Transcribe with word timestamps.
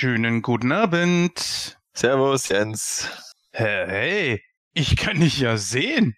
Schönen 0.00 0.40
guten 0.40 0.72
Abend. 0.72 1.76
Servus, 1.92 2.48
Jens. 2.48 3.06
Hey, 3.52 4.42
ich 4.72 4.96
kann 4.96 5.20
dich 5.20 5.38
ja 5.38 5.58
sehen. 5.58 6.16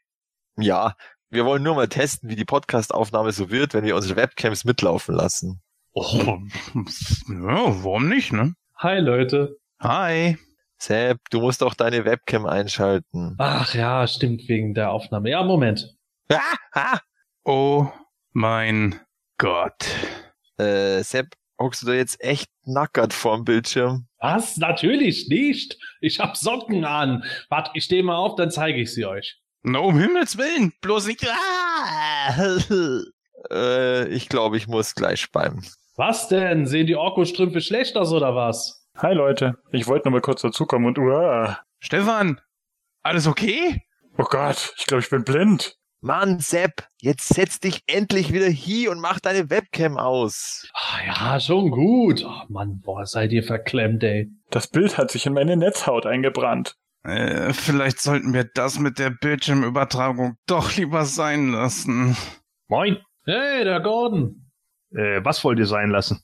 Ja, 0.57 0.95
wir 1.31 1.45
wollen 1.45 1.65
nur 1.65 1.75
mal 1.75 1.89
testen, 1.89 2.31
wie 2.31 2.37
die 2.37 2.45
Podcast-Aufnahme 2.45 3.33
so 3.33 3.51
wird, 3.51 3.75
wenn 3.75 3.83
wir 3.83 3.97
unsere 3.97 4.15
Webcams 4.15 4.65
mitlaufen 4.65 5.17
lassen. 5.17 5.63
Oh, 5.95 6.39
ja, 6.77 7.83
warum 7.83 8.09
nicht, 8.09 8.33
ne? 8.33 8.55
Hi 8.77 9.01
Leute. 9.01 9.57
Hi. 9.81 10.39
Sepp, 10.79 11.19
du 11.33 11.41
musst 11.41 11.65
auch 11.65 11.75
deine 11.75 12.05
Webcam 12.05 12.47
einschalten. 12.47 13.35
Ach 13.39 13.75
ja, 13.75 14.07
stimmt 14.07 14.43
wegen 14.47 14.75
der 14.75 14.93
Aufnahme. 14.93 15.29
Ja, 15.29 15.43
Moment. 15.43 15.93
Ah, 16.31 16.57
ah. 16.71 16.99
Oh 17.43 17.89
mein 18.31 19.01
Gott. 19.39 19.89
Äh, 20.57 21.03
Sepp, 21.03 21.35
hockst 21.63 21.83
du 21.83 21.87
da 21.87 21.95
jetzt 21.95 22.23
echt 22.23 22.51
nackert 22.65 23.13
vorm 23.13 23.45
Bildschirm? 23.45 24.07
Was? 24.19 24.57
Natürlich 24.57 25.29
nicht. 25.29 25.79
Ich 26.01 26.21
hab 26.21 26.37
Socken 26.37 26.85
an. 26.85 27.25
Wart, 27.49 27.71
ich 27.75 27.85
stehe 27.85 28.03
mal 28.03 28.17
auf, 28.17 28.37
dann 28.37 28.51
zeige 28.51 28.81
ich 28.81 28.93
sie 28.93 29.07
euch. 29.07 29.39
No, 29.63 29.85
um 29.87 29.99
Himmels 29.99 30.37
Willen, 30.39 30.73
bloß 30.81 31.07
nicht. 31.07 31.27
Ah! 31.29 32.59
Äh, 33.51 34.07
ich 34.11 34.29
glaube, 34.29 34.57
ich 34.57 34.69
muss 34.69 34.95
gleich 34.95 35.21
speimen. 35.21 35.67
Was 35.97 36.29
denn? 36.29 36.65
Sehen 36.67 36.87
die 36.87 36.95
Orko-Strümpfe 36.95 37.61
schlecht 37.61 37.97
aus 37.97 38.13
oder 38.13 38.37
was? 38.37 38.87
Hi 38.97 39.15
Leute, 39.15 39.59
ich 39.73 39.89
wollte 39.89 40.09
nur 40.09 40.19
mal 40.19 40.21
kurz 40.23 40.43
dazukommen 40.43 40.87
und 40.87 40.99
uah. 40.99 41.59
Stefan, 41.81 42.41
alles 43.03 43.27
okay? 43.27 43.83
Oh 44.17 44.25
Gott, 44.25 44.75
ich 44.79 44.87
glaube, 44.87 45.03
ich 45.03 45.11
bin 45.11 45.25
blind. 45.25 45.77
Mann, 46.05 46.41
Sepp, 46.41 46.89
jetzt 47.01 47.29
setz 47.29 47.61
dich 47.61 47.85
endlich 47.87 48.33
wieder 48.33 48.49
hier 48.49 48.91
und 48.91 48.99
mach 48.99 49.21
deine 49.21 49.51
Webcam 49.51 49.99
aus. 49.99 50.69
Ach 50.75 51.01
ja, 51.07 51.39
schon 51.39 51.71
gut. 51.71 52.25
Oh 52.27 52.43
Mann, 52.49 52.81
boah, 52.81 53.07
seid 53.07 53.31
ihr 53.31 53.45
verklemmt, 53.45 54.03
ey. 54.03 54.29
Das 54.51 54.67
Bild 54.67 54.99
hat 54.99 55.13
sich 55.13 55.27
in 55.27 55.33
meine 55.33 55.57
Netzhaut 55.57 56.05
eingebrannt. 56.05 56.75
Äh, 57.05 57.53
vielleicht 57.53 58.01
sollten 58.01 58.35
wir 58.35 58.43
das 58.43 58.81
mit 58.81 58.99
der 58.99 59.11
Bildschirmübertragung 59.11 60.35
doch 60.49 60.77
lieber 60.77 61.05
sein 61.05 61.53
lassen. 61.53 62.17
Moin. 62.67 62.99
Hey, 63.25 63.63
der 63.63 63.79
Gordon. 63.79 64.51
Äh, 64.91 65.25
was 65.25 65.45
wollt 65.45 65.61
ihr 65.61 65.67
sein 65.67 65.91
lassen? 65.91 66.21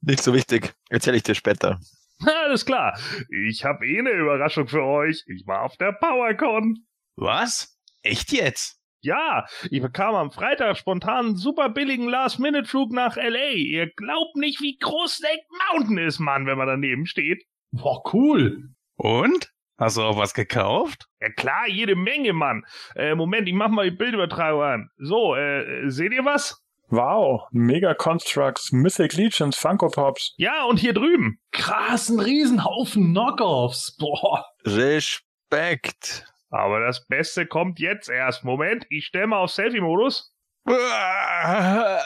Nicht 0.00 0.22
so 0.22 0.32
wichtig, 0.32 0.72
erzähle 0.88 1.18
ich 1.18 1.22
dir 1.22 1.34
später. 1.34 1.80
Alles 2.46 2.64
klar. 2.64 2.98
Ich 3.46 3.62
habe 3.66 3.86
eh 3.86 3.98
eine 3.98 4.12
Überraschung 4.12 4.68
für 4.68 4.84
euch. 4.84 5.22
Ich 5.26 5.46
war 5.46 5.64
auf 5.64 5.76
der 5.76 5.92
PowerCon. 5.92 6.78
Was? 7.16 7.73
Echt 8.04 8.32
jetzt? 8.32 8.78
Ja, 9.00 9.46
ich 9.70 9.82
bekam 9.82 10.14
am 10.14 10.30
Freitag 10.30 10.78
spontan 10.78 11.26
einen 11.26 11.36
super 11.36 11.68
billigen 11.68 12.08
Last-Minute-Flug 12.08 12.92
nach 12.92 13.16
L.A. 13.16 13.52
Ihr 13.52 13.90
glaubt 13.90 14.36
nicht, 14.36 14.60
wie 14.60 14.78
groß 14.78 15.16
Snake 15.16 15.42
Mountain 15.72 15.98
ist, 15.98 16.20
Mann, 16.20 16.46
wenn 16.46 16.56
man 16.56 16.68
daneben 16.68 17.06
steht. 17.06 17.44
Boah, 17.72 18.02
cool. 18.14 18.70
Und? 18.96 19.50
Hast 19.78 19.96
du 19.96 20.02
auch 20.02 20.16
was 20.16 20.34
gekauft? 20.34 21.06
Ja 21.20 21.30
klar, 21.30 21.66
jede 21.68 21.96
Menge, 21.96 22.32
Mann. 22.32 22.64
Äh, 22.94 23.14
Moment, 23.14 23.48
ich 23.48 23.54
mach 23.54 23.68
mal 23.68 23.90
die 23.90 23.96
Bildübertragung 23.96 24.62
an. 24.62 24.90
So, 24.98 25.34
äh, 25.34 25.90
seht 25.90 26.12
ihr 26.12 26.24
was? 26.24 26.62
Wow, 26.88 27.48
Mega 27.50 27.94
Constructs, 27.94 28.70
Mythic 28.70 29.14
Legions, 29.14 29.56
Funko 29.56 29.88
Pops. 29.88 30.34
Ja, 30.36 30.64
und 30.64 30.78
hier 30.78 30.92
drüben. 30.92 31.40
Krass, 31.50 32.08
ein 32.08 32.20
Riesenhaufen 32.20 33.12
Knockoffs. 33.12 33.96
Boah. 33.98 34.44
Respekt. 34.64 36.26
Aber 36.54 36.78
das 36.78 37.04
Beste 37.08 37.46
kommt 37.46 37.80
jetzt 37.80 38.08
erst. 38.08 38.44
Moment, 38.44 38.86
ich 38.88 39.06
stelle 39.06 39.26
mal 39.26 39.38
auf 39.38 39.50
Selfie-Modus. 39.50 40.32
Bei 40.64 41.98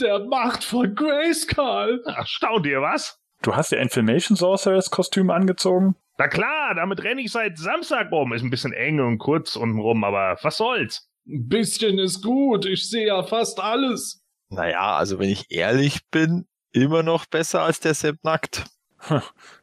der 0.00 0.20
Macht 0.20 0.64
von 0.64 0.94
Grayskull. 0.94 2.02
Ach, 2.06 2.26
staunt 2.26 2.64
ihr 2.64 2.80
was? 2.80 3.20
Du 3.42 3.54
hast 3.54 3.70
dir 3.70 3.78
ein 3.78 3.90
Filmation 3.90 4.34
Sorceress 4.34 4.90
Kostüm 4.90 5.28
angezogen? 5.28 5.94
Na 6.16 6.28
klar, 6.28 6.74
damit 6.74 7.04
renne 7.04 7.20
ich 7.20 7.30
seit 7.32 7.58
Samstag 7.58 8.10
rum. 8.10 8.32
Ist 8.32 8.42
ein 8.42 8.48
bisschen 8.48 8.72
eng 8.72 8.98
und 8.98 9.18
kurz 9.18 9.56
untenrum, 9.56 10.04
aber 10.04 10.38
was 10.40 10.56
soll's? 10.56 11.10
Ein 11.28 11.46
bisschen 11.48 11.98
ist 11.98 12.22
gut. 12.22 12.64
Ich 12.64 12.88
sehe 12.88 13.08
ja 13.08 13.22
fast 13.24 13.60
alles. 13.60 14.24
Naja, 14.48 14.96
also 14.96 15.18
wenn 15.18 15.28
ich 15.28 15.50
ehrlich 15.50 16.08
bin, 16.10 16.46
immer 16.72 17.02
noch 17.02 17.26
besser 17.26 17.60
als 17.60 17.78
der 17.80 17.92
Sepp 17.92 18.24
nackt. 18.24 18.64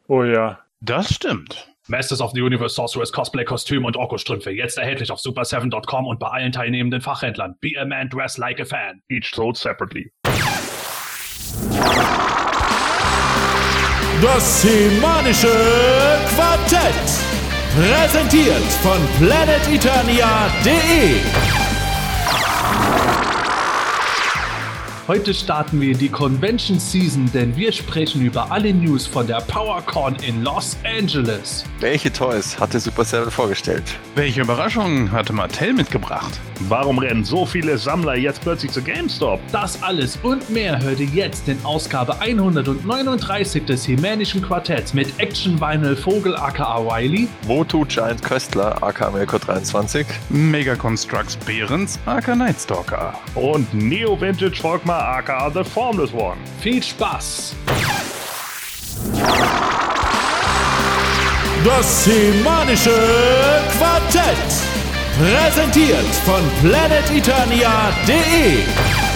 Oh 0.07 0.23
ja. 0.23 0.59
Das 0.81 1.11
stimmt. 1.11 1.75
Masters 1.89 2.19
of 2.19 2.33
the 2.33 2.41
Universe 2.41 2.75
Sorceress 2.75 3.13
Cosplay 3.13 3.45
Kostüm 3.45 3.85
und 3.85 3.95
Orko-Strümpfe 3.95 4.51
jetzt 4.51 4.77
erhältlich 4.77 5.09
auf 5.09 5.19
super7.com 5.19 6.05
und 6.05 6.19
bei 6.19 6.27
allen 6.27 6.51
teilnehmenden 6.51 6.99
Fachhändlern. 6.99 7.55
Be 7.61 7.79
a 7.79 7.85
man, 7.85 8.09
dress 8.09 8.37
like 8.37 8.59
a 8.59 8.65
fan. 8.65 9.01
Each 9.09 9.33
sold 9.33 9.55
separately. 9.55 10.11
Das 14.21 14.61
semanische 14.61 15.47
Quartett. 16.35 16.93
Präsentiert 17.73 18.65
von 18.81 18.99
planeteternia.de. 19.19 21.56
Heute 25.07 25.33
starten 25.33 25.79
wir 25.79 25.95
die 25.95 26.09
Convention 26.09 26.81
Season, 26.81 27.31
denn 27.31 27.55
wir 27.55 27.71
sprechen 27.71 28.25
über 28.25 28.51
alle 28.51 28.73
News 28.73 29.07
von 29.07 29.25
der 29.25 29.39
PowerCon 29.39 30.17
in 30.17 30.43
Los 30.43 30.75
Angeles. 30.83 31.63
Welche 31.79 32.11
Toys 32.11 32.59
hatte 32.59 32.77
Super 32.77 33.05
7 33.05 33.31
vorgestellt? 33.31 33.83
Welche 34.15 34.41
Überraschung 34.41 35.09
hatte 35.09 35.31
Mattel 35.31 35.71
mitgebracht? 35.71 36.41
Warum 36.67 36.99
rennen 36.99 37.23
so 37.23 37.45
viele 37.45 37.77
Sammler 37.77 38.15
jetzt 38.15 38.41
plötzlich 38.41 38.71
zu 38.71 38.81
GameStop? 38.81 39.39
Das 39.53 39.81
alles 39.81 40.17
und 40.23 40.49
mehr 40.49 40.81
hört 40.81 40.99
ihr 40.99 41.05
jetzt 41.05 41.47
in 41.47 41.63
Ausgabe 41.63 42.19
139 42.19 43.63
des 43.63 43.87
Hemänischen 43.87 44.41
Quartetts 44.41 44.93
mit 44.93 45.17
Action 45.19 45.61
Vinyl 45.61 45.95
Vogel 45.95 46.35
aka 46.35 46.83
Wiley, 46.83 47.29
Motu 47.47 47.85
Giant 47.85 48.21
Köstler, 48.21 48.83
aka 48.83 49.09
Melko 49.11 49.37
23. 49.37 50.05
Mega 50.29 50.75
Constructs 50.75 51.37
Behrens, 51.37 51.97
aka 52.05 52.35
Nightstalker. 52.35 53.13
Und 53.35 53.73
Neo 53.73 54.19
Vintage 54.19 54.59
Volkmar 54.97 55.17
aka 55.17 55.49
The 55.49 55.63
Formless 55.63 56.13
One. 56.13 56.37
Viel 56.61 56.83
Spaß! 56.83 57.55
Das 61.63 62.03
semanische 62.05 62.91
Quartett. 63.77 64.35
Präsentiert 65.17 66.15
von 66.25 66.41
planeteternia.de. 66.61 69.06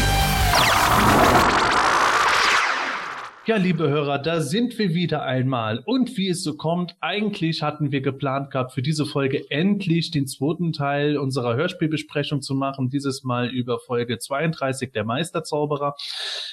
Ja, 3.51 3.57
liebe 3.57 3.89
Hörer, 3.89 4.17
da 4.17 4.39
sind 4.39 4.79
wir 4.79 4.93
wieder 4.93 5.23
einmal. 5.23 5.79
Und 5.79 6.15
wie 6.15 6.29
es 6.29 6.41
so 6.41 6.55
kommt, 6.55 6.95
eigentlich 7.01 7.61
hatten 7.61 7.91
wir 7.91 7.99
geplant 7.99 8.49
gehabt, 8.49 8.71
für 8.71 8.81
diese 8.81 9.05
Folge 9.05 9.43
endlich 9.51 10.09
den 10.09 10.25
zweiten 10.25 10.71
Teil 10.71 11.17
unserer 11.17 11.57
Hörspielbesprechung 11.57 12.41
zu 12.41 12.55
machen. 12.55 12.87
Dieses 12.87 13.25
Mal 13.25 13.49
über 13.49 13.79
Folge 13.79 14.19
32 14.19 14.93
der 14.93 15.03
Meisterzauberer. 15.03 15.95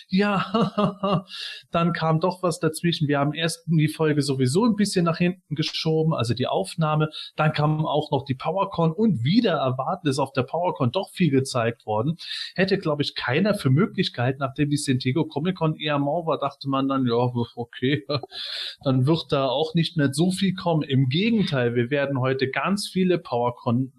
Ja, 0.08 1.24
dann 1.70 1.92
kam 1.92 2.18
doch 2.18 2.42
was 2.42 2.58
dazwischen. 2.58 3.06
Wir 3.06 3.20
haben 3.20 3.32
erst 3.32 3.62
die 3.68 3.86
Folge 3.86 4.22
sowieso 4.22 4.64
ein 4.64 4.74
bisschen 4.74 5.04
nach 5.04 5.18
hinten 5.18 5.54
geschoben, 5.54 6.14
also 6.14 6.34
die 6.34 6.48
Aufnahme. 6.48 7.10
Dann 7.36 7.52
kam 7.52 7.86
auch 7.86 8.10
noch 8.10 8.24
die 8.24 8.34
PowerCon 8.34 8.90
und 8.90 9.22
wieder 9.22 9.52
erwarten 9.52 10.08
ist 10.08 10.18
auf 10.18 10.32
der 10.32 10.42
PowerCon 10.42 10.90
doch 10.90 11.10
viel 11.10 11.30
gezeigt 11.30 11.86
worden. 11.86 12.16
Hätte, 12.56 12.76
glaube 12.76 13.02
ich, 13.02 13.14
keiner 13.14 13.54
für 13.54 13.70
möglich 13.70 14.12
gehalten, 14.12 14.40
nachdem 14.40 14.68
die 14.68 14.76
Santiago 14.76 15.26
Comic 15.26 15.54
Con 15.54 15.76
eher 15.76 16.00
mau 16.00 16.26
war, 16.26 16.38
dachte 16.38 16.68
man 16.68 16.87
dann, 16.88 17.06
ja, 17.06 17.14
okay, 17.56 18.04
dann 18.84 19.06
wird 19.06 19.26
da 19.30 19.46
auch 19.46 19.74
nicht 19.74 19.96
mehr 19.96 20.12
so 20.12 20.30
viel 20.30 20.54
kommen. 20.54 20.82
Im 20.82 21.08
Gegenteil, 21.08 21.74
wir 21.74 21.90
werden 21.90 22.20
heute 22.20 22.50
ganz 22.50 22.88
viele 22.88 23.18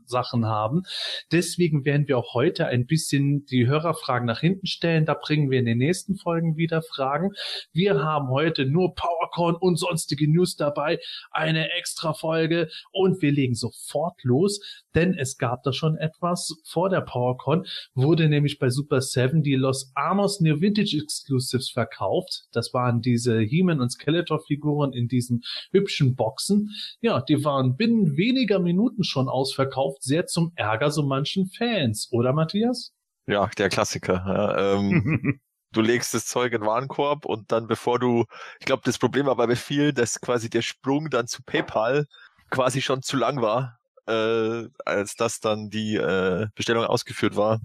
PowerCon-Sachen 0.10 0.46
haben. 0.46 0.84
Deswegen 1.32 1.86
werden 1.86 2.08
wir 2.08 2.18
auch 2.18 2.34
heute 2.34 2.68
ein 2.68 2.86
bisschen 2.86 3.46
die 3.46 3.68
Hörerfragen 3.68 4.26
nach 4.26 4.42
hinten 4.42 4.68
stellen. 4.68 5.06
Da 5.06 5.14
bringen 5.14 5.50
wir 5.50 5.60
in 5.60 5.66
den 5.66 5.78
nächsten 5.78 6.16
Folgen 6.16 6.58
wieder 6.58 6.82
Fragen. 6.82 7.32
Wir 7.72 8.04
haben 8.04 8.30
heute 8.30 8.66
nur 8.66 8.96
PowerCon 8.96 9.56
und 9.56 9.78
sonstige 9.78 10.30
News 10.30 10.56
dabei, 10.56 11.00
eine 11.32 11.72
extra 11.74 12.14
Folge 12.14 12.70
und 12.92 13.22
wir 13.22 13.32
legen 13.32 13.56
sofort 13.56 14.24
los, 14.24 14.60
denn 14.96 15.14
es 15.14 15.38
gab 15.38 15.64
da 15.64 15.72
schon 15.72 15.98
etwas 15.98 16.62
vor 16.66 16.90
der 16.90 17.02
PowerCon, 17.02 17.66
wurde 17.94 18.28
nämlich 18.28 18.60
bei 18.60 18.70
Super 18.70 19.02
7 19.02 19.44
die 19.44 19.56
Los 19.56 19.92
Amos 19.96 20.42
New 20.42 20.60
Vintage 20.62 20.98
Exclusives 21.02 21.70
verkauft. 21.70 22.46
Das 22.52 22.74
waren 22.74 23.02
diese 23.02 23.40
He-Man 23.40 23.82
und 23.82 23.92
Skeletor-Figuren 23.92 24.94
in 24.94 25.08
diesen 25.08 25.44
hübschen 25.72 26.16
Boxen. 26.16 26.72
Ja, 27.02 27.22
die 27.22 27.44
waren 27.46 27.76
binnen 27.76 28.18
weniger 28.18 28.60
Minuten 28.60 29.04
schon 29.04 29.30
ausverkauft, 29.30 29.99
sehr 30.00 30.26
zum 30.26 30.52
Ärger 30.56 30.92
so 30.92 31.04
manchen 31.04 31.48
Fans, 31.48 32.10
oder 32.12 32.34
Matthias? 32.34 32.94
Ja, 33.28 33.50
der 33.58 33.70
Klassiker. 33.70 34.24
Ja, 34.26 34.74
ähm, 34.76 35.40
du 35.72 35.82
legst 35.82 36.14
das 36.14 36.26
Zeug 36.26 36.54
in 36.54 36.62
Warenkorb 36.62 37.26
und 37.26 37.52
dann 37.52 37.68
bevor 37.68 38.00
du, 38.00 38.26
ich 38.60 38.66
glaube, 38.66 38.82
das 38.86 38.98
Problem 38.98 39.28
war 39.28 39.36
bei 39.36 39.56
vielen, 39.56 39.94
dass 39.94 40.20
quasi 40.20 40.50
der 40.50 40.62
Sprung 40.62 41.10
dann 41.10 41.28
zu 41.28 41.44
PayPal 41.44 42.08
quasi 42.50 42.82
schon 42.82 43.04
zu 43.04 43.18
lang 43.18 43.42
war, 43.42 43.78
äh, 44.08 44.68
als 44.86 45.16
dass 45.16 45.40
dann 45.40 45.70
die 45.70 45.96
äh, 45.96 46.48
Bestellung 46.56 46.86
ausgeführt 46.86 47.36
war. 47.36 47.60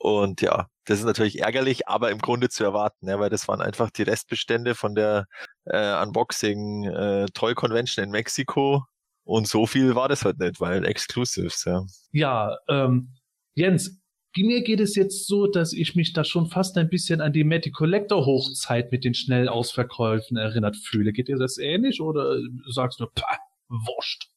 Und 0.00 0.40
ja, 0.40 0.66
das 0.86 0.98
ist 0.98 1.04
natürlich 1.04 1.40
ärgerlich, 1.40 1.88
aber 1.88 2.10
im 2.10 2.18
Grunde 2.18 2.48
zu 2.48 2.64
erwarten, 2.64 3.08
ja, 3.08 3.20
weil 3.20 3.30
das 3.30 3.46
waren 3.48 3.60
einfach 3.60 3.90
die 3.90 4.02
Restbestände 4.02 4.74
von 4.74 4.94
der 4.94 5.26
äh, 5.66 6.02
Unboxing 6.02 6.84
äh, 6.84 7.26
Toy 7.32 7.54
Convention 7.54 8.04
in 8.04 8.10
Mexiko. 8.10 8.84
Und 9.24 9.48
so 9.48 9.66
viel 9.66 9.94
war 9.94 10.08
das 10.08 10.24
halt 10.24 10.38
nicht, 10.38 10.60
weil 10.60 10.84
Exclusives, 10.84 11.64
ja. 11.64 11.84
Ja, 12.12 12.56
ähm, 12.68 13.14
Jens, 13.54 14.00
mir 14.36 14.62
geht 14.62 14.80
es 14.80 14.96
jetzt 14.96 15.26
so, 15.26 15.46
dass 15.46 15.72
ich 15.72 15.94
mich 15.94 16.12
da 16.12 16.24
schon 16.24 16.48
fast 16.48 16.76
ein 16.76 16.88
bisschen 16.88 17.20
an 17.20 17.32
die 17.32 17.44
Matty 17.44 17.70
Collector 17.70 18.26
Hochzeit 18.26 18.90
mit 18.90 19.04
den 19.04 19.14
Schnellausverkäufen 19.14 20.36
erinnert 20.36 20.76
fühle. 20.76 21.12
Geht 21.12 21.28
dir 21.28 21.36
das 21.36 21.58
ähnlich 21.58 22.00
oder 22.00 22.38
sagst 22.68 23.00
du, 23.00 23.06
pah, 23.14 23.38
wurscht? 23.68 24.28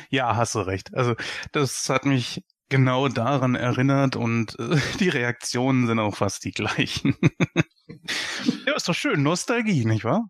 ja, 0.10 0.36
hast 0.36 0.56
du 0.56 0.60
recht. 0.60 0.94
Also 0.94 1.16
das 1.52 1.90
hat 1.90 2.06
mich 2.06 2.44
genau 2.70 3.08
daran 3.08 3.56
erinnert 3.56 4.16
und 4.16 4.58
äh, 4.60 4.78
die 5.00 5.10
Reaktionen 5.10 5.88
sind 5.88 6.00
auch 6.00 6.16
fast 6.16 6.44
die 6.44 6.52
gleichen. 6.52 7.16
ja, 8.66 8.76
ist 8.76 8.90
doch 8.90 8.96
schön, 8.96 9.24
Nostalgie, 9.24 9.86
nicht 9.86 10.04
wahr? 10.04 10.30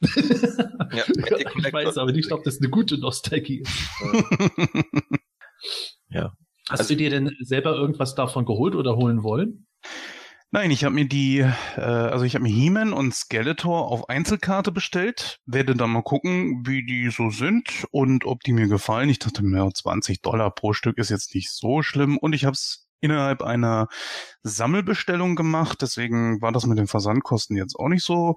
Ja, 0.00 1.04
ich 1.08 1.72
weiß 1.72 1.98
aber 1.98 2.12
nicht, 2.12 2.32
ob 2.32 2.44
das 2.44 2.60
eine 2.60 2.70
gute 2.70 2.98
Nostalgie 2.98 3.62
ist. 3.62 3.90
ja. 6.08 6.32
Hast 6.68 6.80
also, 6.80 6.94
du 6.94 6.98
dir 6.98 7.10
denn 7.10 7.36
selber 7.40 7.74
irgendwas 7.74 8.14
davon 8.14 8.44
geholt 8.44 8.74
oder 8.74 8.96
holen 8.96 9.22
wollen? 9.22 9.66
Nein, 10.52 10.72
ich 10.72 10.84
habe 10.84 10.94
mir 10.94 11.06
die, 11.06 11.38
äh, 11.38 11.80
also 11.80 12.24
ich 12.24 12.34
habe 12.34 12.42
mir 12.42 12.52
He-Man 12.52 12.92
und 12.92 13.14
Skeletor 13.14 13.86
auf 13.86 14.08
Einzelkarte 14.08 14.72
bestellt, 14.72 15.38
werde 15.46 15.76
dann 15.76 15.90
mal 15.90 16.02
gucken, 16.02 16.66
wie 16.66 16.84
die 16.84 17.08
so 17.10 17.30
sind 17.30 17.86
und 17.92 18.24
ob 18.24 18.40
die 18.40 18.52
mir 18.52 18.66
gefallen. 18.66 19.08
Ich 19.08 19.20
dachte 19.20 19.44
mir, 19.44 19.70
20 19.72 20.22
Dollar 20.22 20.50
pro 20.50 20.72
Stück 20.72 20.98
ist 20.98 21.10
jetzt 21.10 21.36
nicht 21.36 21.52
so 21.52 21.82
schlimm 21.82 22.18
und 22.18 22.32
ich 22.32 22.44
habe 22.44 22.54
es 22.54 22.88
innerhalb 23.00 23.42
einer 23.42 23.86
Sammelbestellung 24.42 25.36
gemacht, 25.36 25.78
deswegen 25.82 26.42
war 26.42 26.50
das 26.50 26.66
mit 26.66 26.78
den 26.78 26.88
Versandkosten 26.88 27.56
jetzt 27.56 27.76
auch 27.76 27.88
nicht 27.88 28.04
so. 28.04 28.34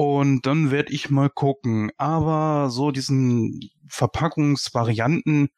Und 0.00 0.46
dann 0.46 0.70
werde 0.70 0.92
ich 0.92 1.10
mal 1.10 1.28
gucken. 1.28 1.90
Aber 1.96 2.70
so 2.70 2.92
diesen 2.92 3.68
Verpackungsvarianten, 3.88 5.48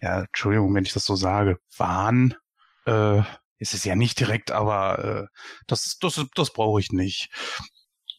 ja, 0.00 0.20
Entschuldigung, 0.20 0.74
wenn 0.74 0.86
ich 0.86 0.94
das 0.94 1.04
so 1.04 1.14
sage, 1.14 1.58
waren, 1.76 2.34
äh, 2.86 3.20
ist 3.58 3.74
es 3.74 3.84
ja 3.84 3.94
nicht 3.94 4.18
direkt, 4.18 4.50
aber 4.50 5.04
äh, 5.04 5.26
das, 5.66 5.98
das, 6.00 6.24
das 6.34 6.54
brauche 6.54 6.80
ich 6.80 6.90
nicht. 6.90 7.28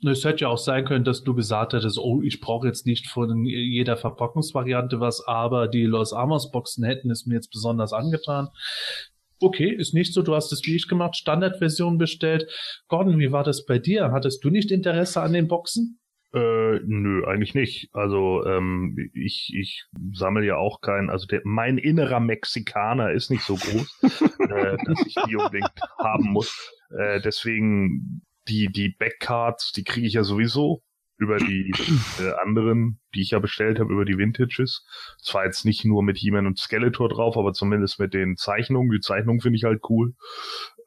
Es 0.08 0.24
hätte 0.24 0.42
ja 0.42 0.50
auch 0.50 0.60
sein 0.60 0.86
können, 0.86 1.06
dass 1.06 1.24
du 1.24 1.34
gesagt 1.34 1.74
hättest, 1.74 1.98
oh, 1.98 2.22
ich 2.22 2.40
brauche 2.40 2.68
jetzt 2.68 2.86
nicht 2.86 3.08
von 3.08 3.44
jeder 3.44 3.98
Verpackungsvariante 3.98 5.00
was, 5.00 5.26
aber 5.26 5.68
die 5.68 5.86
Los 5.86 6.14
Amos 6.14 6.52
Boxen 6.52 6.84
hätten 6.84 7.10
es 7.10 7.26
mir 7.26 7.34
jetzt 7.34 7.50
besonders 7.50 7.94
angetan. 7.94 8.50
Okay, 9.44 9.70
ist 9.70 9.94
nicht 9.94 10.14
so, 10.14 10.22
du 10.22 10.36
hast 10.36 10.54
es 10.54 10.66
wie 10.66 10.76
ich 10.76 10.88
gemacht, 10.88 11.18
Standardversion 11.18 11.98
bestellt. 11.98 12.50
Gordon, 12.88 13.20
wie 13.20 13.34
war 13.34 13.44
das 13.44 13.66
bei 13.66 13.78
dir? 13.78 14.12
Hattest 14.14 14.44
du 14.44 14.50
nicht 14.50 14.72
Interesse 14.72 15.22
an 15.22 15.34
den 15.34 15.50
Boxen? 15.50 16.00
Äh, 16.34 16.80
nö, 16.86 17.26
eigentlich 17.28 17.54
nicht. 17.54 17.90
Also 17.92 18.46
ähm, 18.46 18.98
ich, 19.14 19.54
ich 19.54 19.84
sammle 20.14 20.46
ja 20.46 20.56
auch 20.56 20.80
keinen, 20.80 21.10
also 21.10 21.28
der, 21.28 21.42
mein 21.44 21.78
innerer 21.78 22.22
Mexikaner 22.22 23.12
ist 23.12 23.30
nicht 23.30 23.44
so 23.44 23.56
groß, 23.56 24.00
äh, 24.40 24.78
dass 24.86 25.06
ich 25.06 25.16
die 25.28 25.36
unbedingt 25.36 25.74
haben 26.00 26.32
muss. 26.32 26.72
Äh, 26.98 27.20
deswegen 27.20 28.24
die, 28.48 28.72
die 28.72 28.96
Backcards, 28.98 29.74
die 29.74 29.84
kriege 29.84 30.08
ich 30.08 30.14
ja 30.14 30.24
sowieso 30.24 30.82
über 31.24 31.38
die 31.38 31.72
äh, 32.20 32.32
anderen, 32.44 33.00
die 33.16 33.22
ich 33.22 33.32
ja 33.32 33.40
bestellt 33.40 33.80
habe, 33.80 33.94
über 33.94 34.06
die 34.06 34.18
Vintages. 34.18 34.86
Zwar 35.22 35.46
jetzt 35.46 35.66
nicht 35.66 35.86
nur 35.86 36.04
mit 36.04 36.18
He-Man 36.18 36.46
und 36.46 36.60
Skeletor 36.60 37.10
drauf, 37.10 37.38
aber 37.38 37.54
zumindest 37.54 38.00
mit 38.00 38.14
den 38.14 38.36
Zeichnungen. 38.36 38.92
Die 38.92 39.00
Zeichnungen 39.00 39.42
finde 39.42 39.58
ich 39.58 39.64
halt 39.64 39.82
cool. 39.90 40.14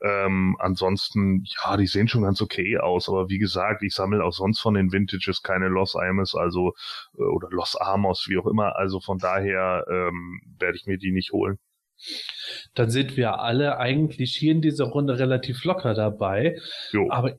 Ähm, 0.03 0.57
ansonsten, 0.59 1.43
ja, 1.45 1.77
die 1.77 1.87
sehen 1.87 2.07
schon 2.07 2.23
ganz 2.23 2.43
okay 2.43 2.79
aus, 2.79 3.09
aber 3.09 3.31
wie 3.31 3.39
gesagt, 3.39 3.83
ich 3.83 3.95
sammle 3.95 4.23
auch 4.23 4.33
sonst 4.33 4.61
von 4.61 4.75
den 4.75 4.93
Vintages 4.93 5.43
keine 5.43 5.69
Los 5.69 5.95
Imus, 5.95 6.35
also 6.35 6.75
äh, 7.19 7.23
oder 7.23 7.49
Los 7.51 7.77
Amos, 7.77 8.27
wie 8.29 8.37
auch 8.37 8.47
immer. 8.47 8.77
Also 8.77 9.01
von 9.01 9.19
daher 9.19 9.85
ähm, 9.91 10.41
werde 10.59 10.77
ich 10.77 10.87
mir 10.87 10.99
die 10.99 11.13
nicht 11.13 11.33
holen. 11.33 11.59
Dann 12.75 12.91
sind 12.91 13.17
wir 13.17 13.41
alle 13.41 13.79
eigentlich 13.79 14.37
hier 14.37 14.53
in 14.53 14.61
dieser 14.61 14.85
Runde 14.85 15.19
relativ 15.19 15.65
locker 15.65 15.95
dabei. 15.95 16.59
Jo. 16.93 17.09
Aber 17.11 17.35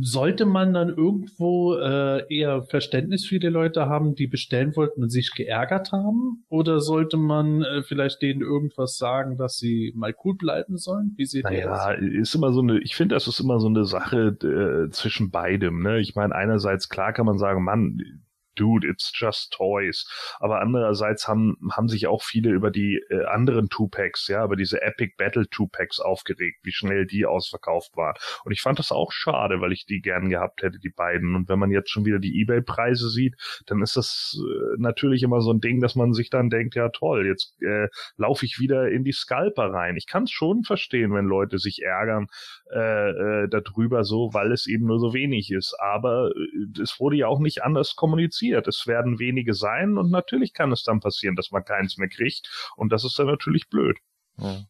sollte 0.00 0.46
man 0.46 0.72
dann 0.72 0.88
irgendwo 0.88 1.74
äh, 1.74 2.22
eher 2.34 2.62
Verständnis 2.64 3.26
für 3.26 3.38
die 3.38 3.48
Leute 3.48 3.86
haben, 3.86 4.14
die 4.14 4.26
bestellen 4.26 4.74
wollten 4.76 5.02
und 5.02 5.10
sich 5.10 5.32
geärgert 5.34 5.92
haben? 5.92 6.44
Oder 6.48 6.80
sollte 6.80 7.16
man 7.16 7.62
äh, 7.62 7.82
vielleicht 7.82 8.22
denen 8.22 8.40
irgendwas 8.40 8.96
sagen, 8.96 9.36
dass 9.36 9.56
sie 9.56 9.92
mal 9.94 10.14
cool 10.24 10.36
bleiben 10.36 10.76
sollen? 10.76 11.14
Wie 11.16 11.26
sieht 11.26 11.44
naja, 11.44 11.92
das? 11.92 12.00
ist 12.00 12.34
immer 12.34 12.52
so 12.52 12.60
eine, 12.60 12.78
ich 12.78 12.94
finde, 12.94 13.14
das 13.14 13.26
ist 13.26 13.40
immer 13.40 13.60
so 13.60 13.68
eine 13.68 13.84
Sache 13.84 14.36
äh, 14.42 14.90
zwischen 14.90 15.30
beidem. 15.30 15.82
Ne? 15.82 16.00
Ich 16.00 16.14
meine, 16.14 16.34
einerseits 16.34 16.88
klar 16.88 17.12
kann 17.12 17.26
man 17.26 17.38
sagen, 17.38 17.64
Mann, 17.64 18.23
dude, 18.54 18.86
it's 18.86 19.12
just 19.14 19.52
toys. 19.52 20.06
Aber 20.38 20.60
andererseits 20.60 21.28
haben, 21.28 21.56
haben 21.72 21.88
sich 21.88 22.06
auch 22.06 22.22
viele 22.22 22.50
über 22.50 22.70
die 22.70 23.00
äh, 23.10 23.24
anderen 23.24 23.68
Two-Packs, 23.68 24.28
ja, 24.28 24.44
über 24.44 24.56
diese 24.56 24.82
Epic 24.82 25.14
Battle 25.16 25.48
Two-Packs 25.48 26.00
aufgeregt, 26.00 26.60
wie 26.62 26.72
schnell 26.72 27.06
die 27.06 27.26
ausverkauft 27.26 27.96
waren. 27.96 28.14
Und 28.44 28.52
ich 28.52 28.62
fand 28.62 28.78
das 28.78 28.92
auch 28.92 29.12
schade, 29.12 29.60
weil 29.60 29.72
ich 29.72 29.86
die 29.86 30.00
gern 30.00 30.28
gehabt 30.28 30.62
hätte, 30.62 30.78
die 30.78 30.90
beiden. 30.90 31.34
Und 31.34 31.48
wenn 31.48 31.58
man 31.58 31.70
jetzt 31.70 31.90
schon 31.90 32.04
wieder 32.04 32.18
die 32.18 32.40
Ebay-Preise 32.40 33.08
sieht, 33.10 33.36
dann 33.66 33.82
ist 33.82 33.96
das 33.96 34.38
äh, 34.38 34.80
natürlich 34.80 35.22
immer 35.22 35.40
so 35.40 35.52
ein 35.52 35.60
Ding, 35.60 35.80
dass 35.80 35.94
man 35.94 36.12
sich 36.12 36.30
dann 36.30 36.50
denkt, 36.50 36.74
ja 36.74 36.88
toll, 36.88 37.26
jetzt 37.26 37.60
äh, 37.62 37.88
laufe 38.16 38.44
ich 38.44 38.58
wieder 38.58 38.88
in 38.88 39.04
die 39.04 39.12
Scalper 39.12 39.72
rein. 39.72 39.96
Ich 39.96 40.06
kann 40.06 40.24
es 40.24 40.30
schon 40.30 40.62
verstehen, 40.64 41.12
wenn 41.12 41.26
Leute 41.26 41.58
sich 41.58 41.82
ärgern 41.82 42.26
äh, 42.72 43.10
äh, 43.10 43.48
darüber 43.48 44.04
so, 44.04 44.30
weil 44.32 44.52
es 44.52 44.66
eben 44.66 44.86
nur 44.86 44.98
so 44.98 45.14
wenig 45.14 45.50
ist. 45.50 45.76
Aber 45.80 46.30
äh, 46.30 46.80
es 46.82 46.98
wurde 46.98 47.16
ja 47.16 47.28
auch 47.28 47.40
nicht 47.40 47.62
anders 47.62 47.96
kommuniziert 47.96 48.43
passiert. 48.44 48.68
Es 48.68 48.86
werden 48.86 49.18
wenige 49.18 49.54
sein 49.54 49.98
und 49.98 50.10
natürlich 50.10 50.52
kann 50.52 50.72
es 50.72 50.82
dann 50.82 51.00
passieren, 51.00 51.36
dass 51.36 51.50
man 51.50 51.64
keins 51.64 51.96
mehr 51.96 52.08
kriegt 52.08 52.72
und 52.76 52.92
das 52.92 53.04
ist 53.04 53.18
dann 53.18 53.26
natürlich 53.26 53.68
blöd. 53.68 53.98
Ja. 54.38 54.64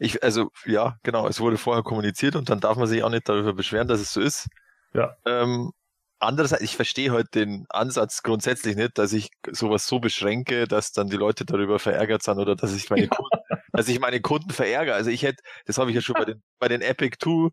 Ich, 0.00 0.22
also, 0.22 0.50
ja, 0.64 0.96
genau, 1.02 1.26
es 1.26 1.40
wurde 1.40 1.58
vorher 1.58 1.82
kommuniziert 1.82 2.36
und 2.36 2.48
dann 2.50 2.60
darf 2.60 2.76
man 2.76 2.86
sich 2.86 3.02
auch 3.02 3.10
nicht 3.10 3.28
darüber 3.28 3.52
beschweren, 3.52 3.88
dass 3.88 4.00
es 4.00 4.12
so 4.12 4.20
ist. 4.20 4.48
Ja. 4.94 5.16
Ähm, 5.26 5.72
andererseits, 6.20 6.62
ich 6.62 6.76
verstehe 6.76 7.10
heute 7.10 7.30
den 7.30 7.66
Ansatz 7.68 8.22
grundsätzlich 8.22 8.76
nicht, 8.76 8.96
dass 8.96 9.12
ich 9.12 9.30
sowas 9.50 9.88
so 9.88 9.98
beschränke, 9.98 10.68
dass 10.68 10.92
dann 10.92 11.08
die 11.08 11.16
Leute 11.16 11.44
darüber 11.44 11.80
verärgert 11.80 12.22
sind 12.22 12.38
oder 12.38 12.54
dass 12.54 12.76
ich 12.76 12.88
meine 12.90 13.06
ja. 13.06 13.08
Kunden, 13.08 13.62
dass 13.72 13.88
ich 13.88 13.98
meine 13.98 14.20
Kunden 14.20 14.50
verärgere. 14.50 14.94
Also 14.94 15.10
ich 15.10 15.24
hätte, 15.24 15.42
das 15.66 15.78
habe 15.78 15.90
ich 15.90 15.96
ja 15.96 16.00
schon 16.00 16.14
bei 16.14 16.26
den, 16.26 16.42
bei 16.60 16.68
den 16.68 16.80
Epic 16.80 17.16
2, 17.20 17.50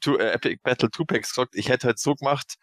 two, 0.00 0.16
äh, 0.18 0.30
Epic 0.30 0.60
Battle 0.62 0.88
2 0.88 1.04
Packs 1.04 1.30
gesagt, 1.30 1.56
ich 1.56 1.68
hätte 1.68 1.88
halt 1.88 1.98
so 1.98 2.14
gemacht, 2.14 2.54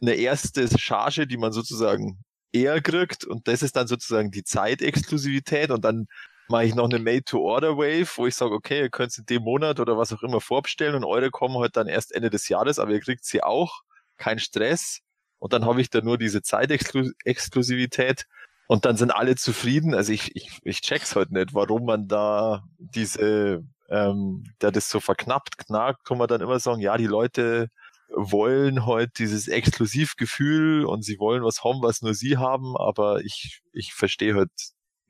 eine 0.00 0.14
erste 0.14 0.66
Charge, 0.78 1.26
die 1.26 1.36
man 1.36 1.52
sozusagen 1.52 2.18
eher 2.52 2.80
kriegt 2.80 3.24
und 3.24 3.46
das 3.48 3.62
ist 3.62 3.76
dann 3.76 3.86
sozusagen 3.86 4.30
die 4.30 4.44
Zeitexklusivität 4.44 5.70
und 5.70 5.84
dann 5.84 6.06
mache 6.48 6.64
ich 6.64 6.74
noch 6.74 6.86
eine 6.86 6.98
Made-to-Order-Wave, 6.98 8.08
wo 8.16 8.26
ich 8.26 8.34
sage, 8.34 8.54
okay, 8.54 8.80
ihr 8.80 8.90
könnt 8.90 9.12
es 9.12 9.18
in 9.18 9.26
dem 9.26 9.42
Monat 9.42 9.78
oder 9.78 9.96
was 9.96 10.12
auch 10.12 10.22
immer 10.22 10.40
vorbestellen 10.40 10.96
und 10.96 11.04
eure 11.04 11.30
kommen 11.30 11.58
halt 11.58 11.76
dann 11.76 11.86
erst 11.86 12.12
Ende 12.12 12.28
des 12.28 12.48
Jahres, 12.48 12.78
aber 12.78 12.90
ihr 12.90 13.00
kriegt 13.00 13.24
sie 13.24 13.42
auch, 13.42 13.82
kein 14.16 14.38
Stress 14.38 15.00
und 15.38 15.52
dann 15.52 15.64
habe 15.64 15.80
ich 15.80 15.90
da 15.90 16.00
nur 16.00 16.18
diese 16.18 16.42
Zeitexklusivität 16.42 18.26
und 18.66 18.84
dann 18.84 18.96
sind 18.96 19.10
alle 19.10 19.34
zufrieden. 19.34 19.94
Also 19.94 20.12
ich, 20.12 20.36
ich, 20.36 20.60
ich 20.62 20.80
check's 20.82 21.16
halt 21.16 21.32
nicht, 21.32 21.54
warum 21.54 21.86
man 21.86 22.06
da 22.06 22.62
diese, 22.78 23.64
ähm, 23.88 24.44
da 24.58 24.70
das 24.70 24.90
so 24.90 25.00
verknappt, 25.00 25.58
knackt, 25.58 26.04
kann 26.04 26.18
man 26.18 26.28
dann 26.28 26.40
immer 26.40 26.60
sagen, 26.60 26.80
ja, 26.80 26.96
die 26.96 27.06
Leute 27.06 27.70
wollen 28.14 28.86
heute 28.86 29.12
dieses 29.18 29.48
Exklusivgefühl 29.48 30.84
und 30.84 31.04
sie 31.04 31.18
wollen 31.18 31.42
was 31.42 31.64
haben, 31.64 31.82
was 31.82 32.02
nur 32.02 32.14
sie 32.14 32.36
haben, 32.36 32.76
aber 32.76 33.20
ich, 33.20 33.60
ich 33.72 33.92
verstehe 33.94 34.34
halt 34.34 34.50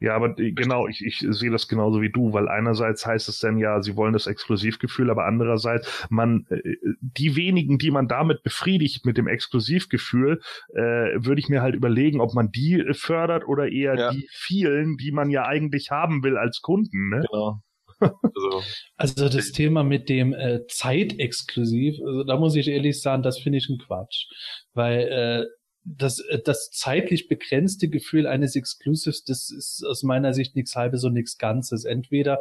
ja, 0.03 0.17
aber 0.17 0.35
genau, 0.35 0.89
ich, 0.89 1.05
ich 1.05 1.19
sehe 1.29 1.51
das 1.51 1.69
genauso 1.69 2.01
wie 2.01 2.11
du, 2.11 2.33
weil 2.33 2.49
einerseits 2.49 3.05
heißt 3.05 3.29
es 3.29 3.39
dann 3.39 3.59
ja, 3.59 3.83
sie 3.83 3.97
wollen 3.97 4.15
das 4.15 4.27
Exklusivgefühl, 4.27 5.11
aber 5.11 5.27
andererseits, 5.27 6.07
man, 6.09 6.47
äh, 6.49 6.57
die 7.01 7.37
wenigen, 7.37 7.77
die 7.77 7.91
man 7.91 8.09
damit 8.09 8.43
befriedigt 8.43 9.05
mit 9.05 9.19
dem 9.19 9.29
Exklusivgefühl, 9.29 10.41
äh, 10.73 10.81
würde 10.81 11.39
ich 11.39 11.51
mir 11.51 11.61
halt 11.61 11.75
überlegen, 11.75 12.23
ob 12.23 12.33
man 12.33 12.51
die 12.51 12.83
fördert 12.93 13.47
oder 13.47 13.71
eher 13.71 13.95
ja. 13.95 14.11
die 14.11 14.27
vielen, 14.33 14.97
die 14.97 15.13
man 15.13 15.29
ja 15.29 15.45
eigentlich 15.45 15.91
haben 15.91 16.25
will 16.25 16.39
als 16.39 16.63
Kunden. 16.63 17.11
Ne? 17.11 17.23
Genau. 17.31 17.61
Also, 18.01 18.63
also 18.97 19.29
das 19.29 19.53
Thema 19.53 19.83
mit 19.83 20.09
dem 20.09 20.33
äh, 20.33 20.67
Zeitexklusiv, 20.67 21.97
also 22.07 22.25
da 22.25 22.37
muss 22.37 22.57
ich 22.57 22.69
ehrlich 22.69 23.01
sagen, 23.01 23.23
das 23.23 23.39
finde 23.39 23.59
ich 23.59 23.69
ein 23.69 23.79
Quatsch. 23.79 24.27
Weil 24.73 25.01
äh, 25.01 25.60
das, 25.85 26.21
äh, 26.21 26.41
das 26.45 26.71
zeitlich 26.71 27.29
begrenzte 27.29 27.89
Gefühl 27.89 28.27
eines 28.27 28.57
Exclusives, 28.57 29.25
das 29.25 29.51
ist 29.51 29.85
aus 29.85 30.03
meiner 30.03 30.35
Sicht 30.35 30.57
nichts 30.57 30.77
halbes 30.77 31.05
und 31.05 31.15
nichts 31.15 31.39
Ganzes. 31.39 31.85
Entweder 31.85 32.41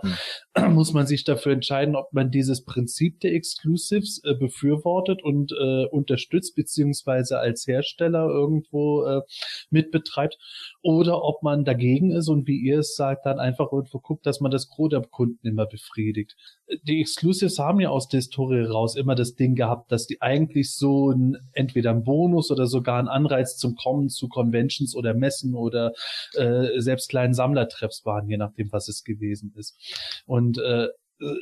hm. 0.55 0.73
muss 0.73 0.93
man 0.93 1.07
sich 1.07 1.23
dafür 1.23 1.53
entscheiden, 1.53 1.95
ob 1.95 2.11
man 2.13 2.31
dieses 2.31 2.65
Prinzip 2.65 3.19
der 3.21 3.33
Exclusives 3.33 4.21
äh, 4.23 4.33
befürwortet 4.33 5.23
und 5.23 5.51
äh, 5.51 5.85
unterstützt, 5.85 6.55
beziehungsweise 6.55 7.39
als 7.39 7.65
Hersteller 7.67 8.27
irgendwo 8.27 9.05
äh, 9.05 9.21
mitbetreibt, 9.69 10.37
oder 10.81 11.23
ob 11.23 11.43
man 11.43 11.65
dagegen 11.65 12.11
ist 12.11 12.27
und 12.27 12.47
wie 12.47 12.59
ihr 12.59 12.79
es 12.79 12.95
sagt, 12.95 13.25
dann 13.25 13.39
einfach 13.39 13.71
irgendwo 13.71 13.99
guckt, 13.99 14.25
dass 14.25 14.39
man 14.39 14.51
das 14.51 14.69
Gros 14.69 14.89
der 14.89 15.01
Kunden 15.01 15.45
immer 15.47 15.65
befriedigt. 15.65 16.35
Die 16.83 17.01
Exclusives 17.01 17.57
haben 17.57 17.79
ja 17.79 17.89
aus 17.89 18.07
der 18.07 18.19
Historie 18.19 18.63
raus 18.63 18.95
immer 18.95 19.15
das 19.15 19.35
Ding 19.35 19.55
gehabt, 19.55 19.91
dass 19.91 20.05
die 20.05 20.21
eigentlich 20.21 20.75
so 20.75 21.09
ein, 21.11 21.37
entweder 21.53 21.91
ein 21.91 22.03
Bonus 22.03 22.51
oder 22.51 22.67
sogar 22.67 22.99
ein 22.99 23.07
Anreiz 23.07 23.57
zum 23.57 23.75
Kommen 23.75 24.09
zu 24.09 24.27
Conventions 24.27 24.95
oder 24.95 25.13
Messen 25.13 25.55
oder 25.55 25.93
äh, 26.35 26.79
selbst 26.79 27.09
kleinen 27.09 27.33
Sammlertreffs 27.33 28.05
waren, 28.05 28.29
je 28.29 28.37
nachdem, 28.37 28.71
was 28.71 28.87
es 28.87 29.03
gewesen 29.03 29.53
ist. 29.55 29.75
Und 30.25 30.59
äh, 30.59 30.89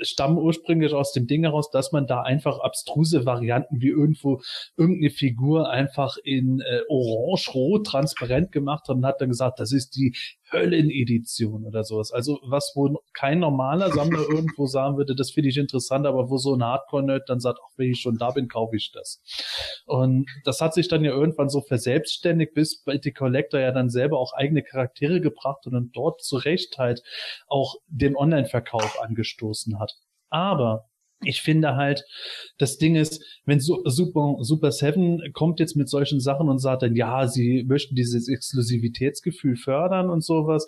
stammen 0.02 0.38
ursprünglich 0.38 0.94
aus 0.94 1.12
dem 1.12 1.28
Ding 1.28 1.44
heraus, 1.44 1.70
dass 1.70 1.92
man 1.92 2.08
da 2.08 2.22
einfach 2.22 2.60
abstruse 2.60 3.26
Varianten 3.26 3.82
wie 3.82 3.90
irgendwo 3.90 4.42
irgendeine 4.76 5.12
Figur 5.12 5.70
einfach 5.70 6.18
in 6.24 6.62
äh, 6.62 6.82
orange, 6.90 7.54
rot, 7.54 7.86
transparent 7.86 8.52
gemacht 8.52 8.88
hat 8.88 8.96
und 8.96 9.06
hat 9.06 9.22
dann 9.22 9.30
gesagt, 9.30 9.60
das 9.60 9.72
ist 9.72 9.96
die 9.96 10.16
Höllenedition 10.52 11.66
oder 11.66 11.84
sowas. 11.84 12.12
Also 12.12 12.40
was, 12.44 12.72
wo 12.76 13.02
kein 13.14 13.40
normaler 13.40 13.92
Sammler 13.92 14.20
irgendwo 14.30 14.66
sagen 14.68 14.98
würde, 14.98 15.16
das 15.16 15.32
finde 15.32 15.50
ich 15.50 15.58
interessant, 15.58 16.06
aber 16.06 16.30
wo 16.30 16.38
so 16.38 16.56
ein 16.56 16.64
Hardcore-Nerd 16.64 17.30
dann 17.30 17.40
sagt, 17.40 17.60
auch 17.60 17.72
wenn 17.78 17.92
ich 17.92 18.00
schon 18.00 18.18
da 18.18 18.32
bin, 18.32 18.48
kaufe 18.48 18.76
ich 18.76 18.92
das. 18.92 19.22
Und 19.86 20.30
das 20.44 20.62
hat 20.62 20.74
sich 20.74 20.88
dann 20.88 21.04
ja 21.04 21.12
irgendwann 21.12 21.50
so 21.50 21.62
verselbstständigt, 21.62 22.54
bis 22.54 22.84
die 23.04 23.14
Collector 23.14 23.60
ja 23.60 23.72
dann 23.72 23.90
selber 23.90 24.20
auch 24.20 24.34
eigene 24.34 24.64
Charaktere 24.64 25.22
gebracht 25.22 25.66
und 25.66 25.74
dann 25.74 25.92
dort 25.94 26.22
zu 26.22 26.38
Recht 26.38 26.78
halt 26.78 27.04
auch 27.48 27.76
den 27.88 28.16
Online-Verkauf 28.16 29.02
angestoßen 29.02 29.80
hat. 29.80 29.94
Aber 30.30 30.86
ich 31.24 31.42
finde 31.42 31.76
halt, 31.76 32.04
das 32.58 32.78
Ding 32.78 32.96
ist, 32.96 33.24
wenn 33.46 33.60
Super, 33.60 34.36
Super 34.42 34.72
Seven 34.72 35.22
kommt 35.34 35.60
jetzt 35.60 35.76
mit 35.76 35.90
solchen 35.90 36.20
Sachen 36.20 36.48
und 36.50 36.60
sagt 36.60 36.84
dann, 36.84 36.96
ja, 36.96 37.28
sie 37.28 37.66
möchten 37.68 37.96
dieses 37.96 38.28
Exklusivitätsgefühl 38.30 39.56
fördern 39.56 40.10
und 40.10 40.24
sowas, 40.24 40.66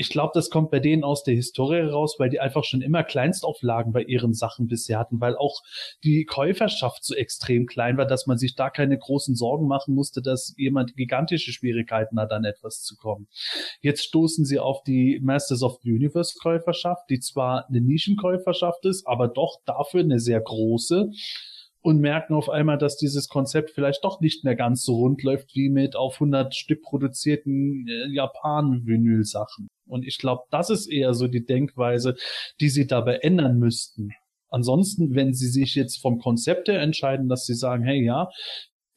ich 0.00 0.10
glaube, 0.10 0.30
das 0.32 0.48
kommt 0.48 0.70
bei 0.70 0.78
denen 0.78 1.02
aus 1.02 1.24
der 1.24 1.34
Historie 1.34 1.80
raus, 1.80 2.14
weil 2.18 2.30
die 2.30 2.38
einfach 2.38 2.62
schon 2.62 2.82
immer 2.82 3.02
Kleinstauflagen 3.02 3.92
bei 3.92 4.02
ihren 4.04 4.32
Sachen 4.32 4.68
bisher 4.68 4.96
hatten, 4.96 5.20
weil 5.20 5.36
auch 5.36 5.60
die 6.04 6.24
Käuferschaft 6.24 7.04
so 7.04 7.16
extrem 7.16 7.66
klein 7.66 7.96
war, 7.96 8.06
dass 8.06 8.28
man 8.28 8.38
sich 8.38 8.54
da 8.54 8.70
keine 8.70 8.96
großen 8.96 9.34
Sorgen 9.34 9.66
machen 9.66 9.96
musste, 9.96 10.22
dass 10.22 10.54
jemand 10.56 10.94
gigantische 10.94 11.50
Schwierigkeiten 11.50 12.20
hat, 12.20 12.30
an 12.30 12.44
etwas 12.44 12.82
zu 12.82 12.94
kommen. 12.96 13.26
Jetzt 13.80 14.04
stoßen 14.04 14.44
sie 14.44 14.60
auf 14.60 14.84
die 14.84 15.18
Masters 15.20 15.64
of 15.64 15.80
the 15.82 15.90
Universe 15.90 16.38
Käuferschaft, 16.40 17.10
die 17.10 17.18
zwar 17.18 17.68
eine 17.68 17.80
Nischenkäuferschaft 17.80 18.84
ist, 18.84 19.04
aber 19.04 19.26
doch 19.26 19.58
dafür 19.66 20.02
eine 20.02 20.20
sehr 20.20 20.40
große 20.40 21.10
und 21.80 22.00
merken 22.00 22.34
auf 22.34 22.48
einmal, 22.48 22.78
dass 22.78 22.96
dieses 22.96 23.28
Konzept 23.28 23.70
vielleicht 23.70 24.04
doch 24.04 24.20
nicht 24.20 24.44
mehr 24.44 24.56
ganz 24.56 24.84
so 24.84 24.96
rund 24.96 25.22
läuft 25.22 25.54
wie 25.54 25.68
mit 25.68 25.96
auf 25.96 26.14
100 26.14 26.54
Stück 26.54 26.82
produzierten 26.82 27.86
äh, 27.88 28.12
Japan-Vinyl-Sachen. 28.12 29.68
Und 29.86 30.06
ich 30.06 30.18
glaube, 30.18 30.42
das 30.50 30.70
ist 30.70 30.86
eher 30.86 31.14
so 31.14 31.28
die 31.28 31.44
Denkweise, 31.44 32.16
die 32.60 32.68
sie 32.68 32.86
dabei 32.86 33.18
ändern 33.18 33.58
müssten. 33.58 34.10
Ansonsten, 34.50 35.14
wenn 35.14 35.34
sie 35.34 35.48
sich 35.48 35.74
jetzt 35.74 36.00
vom 36.00 36.18
Konzept 36.18 36.68
her 36.68 36.80
entscheiden, 36.80 37.28
dass 37.28 37.44
sie 37.44 37.54
sagen, 37.54 37.84
hey, 37.84 38.04
ja, 38.04 38.28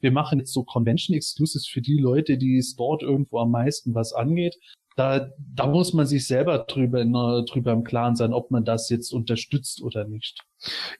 wir 0.00 0.10
machen 0.10 0.40
jetzt 0.40 0.52
so 0.52 0.64
Convention 0.64 1.16
Exclusives 1.16 1.66
für 1.66 1.80
die 1.80 1.98
Leute, 1.98 2.36
die 2.36 2.56
es 2.56 2.74
dort 2.74 3.02
irgendwo 3.02 3.38
am 3.38 3.50
meisten 3.50 3.94
was 3.94 4.12
angeht, 4.12 4.56
da, 4.96 5.30
da 5.38 5.66
muss 5.66 5.92
man 5.92 6.06
sich 6.06 6.26
selber 6.26 6.58
drüber, 6.58 7.04
drüber 7.44 7.72
im 7.72 7.84
Klaren 7.84 8.16
sein, 8.16 8.32
ob 8.32 8.50
man 8.50 8.64
das 8.64 8.88
jetzt 8.90 9.12
unterstützt 9.12 9.82
oder 9.82 10.04
nicht. 10.04 10.42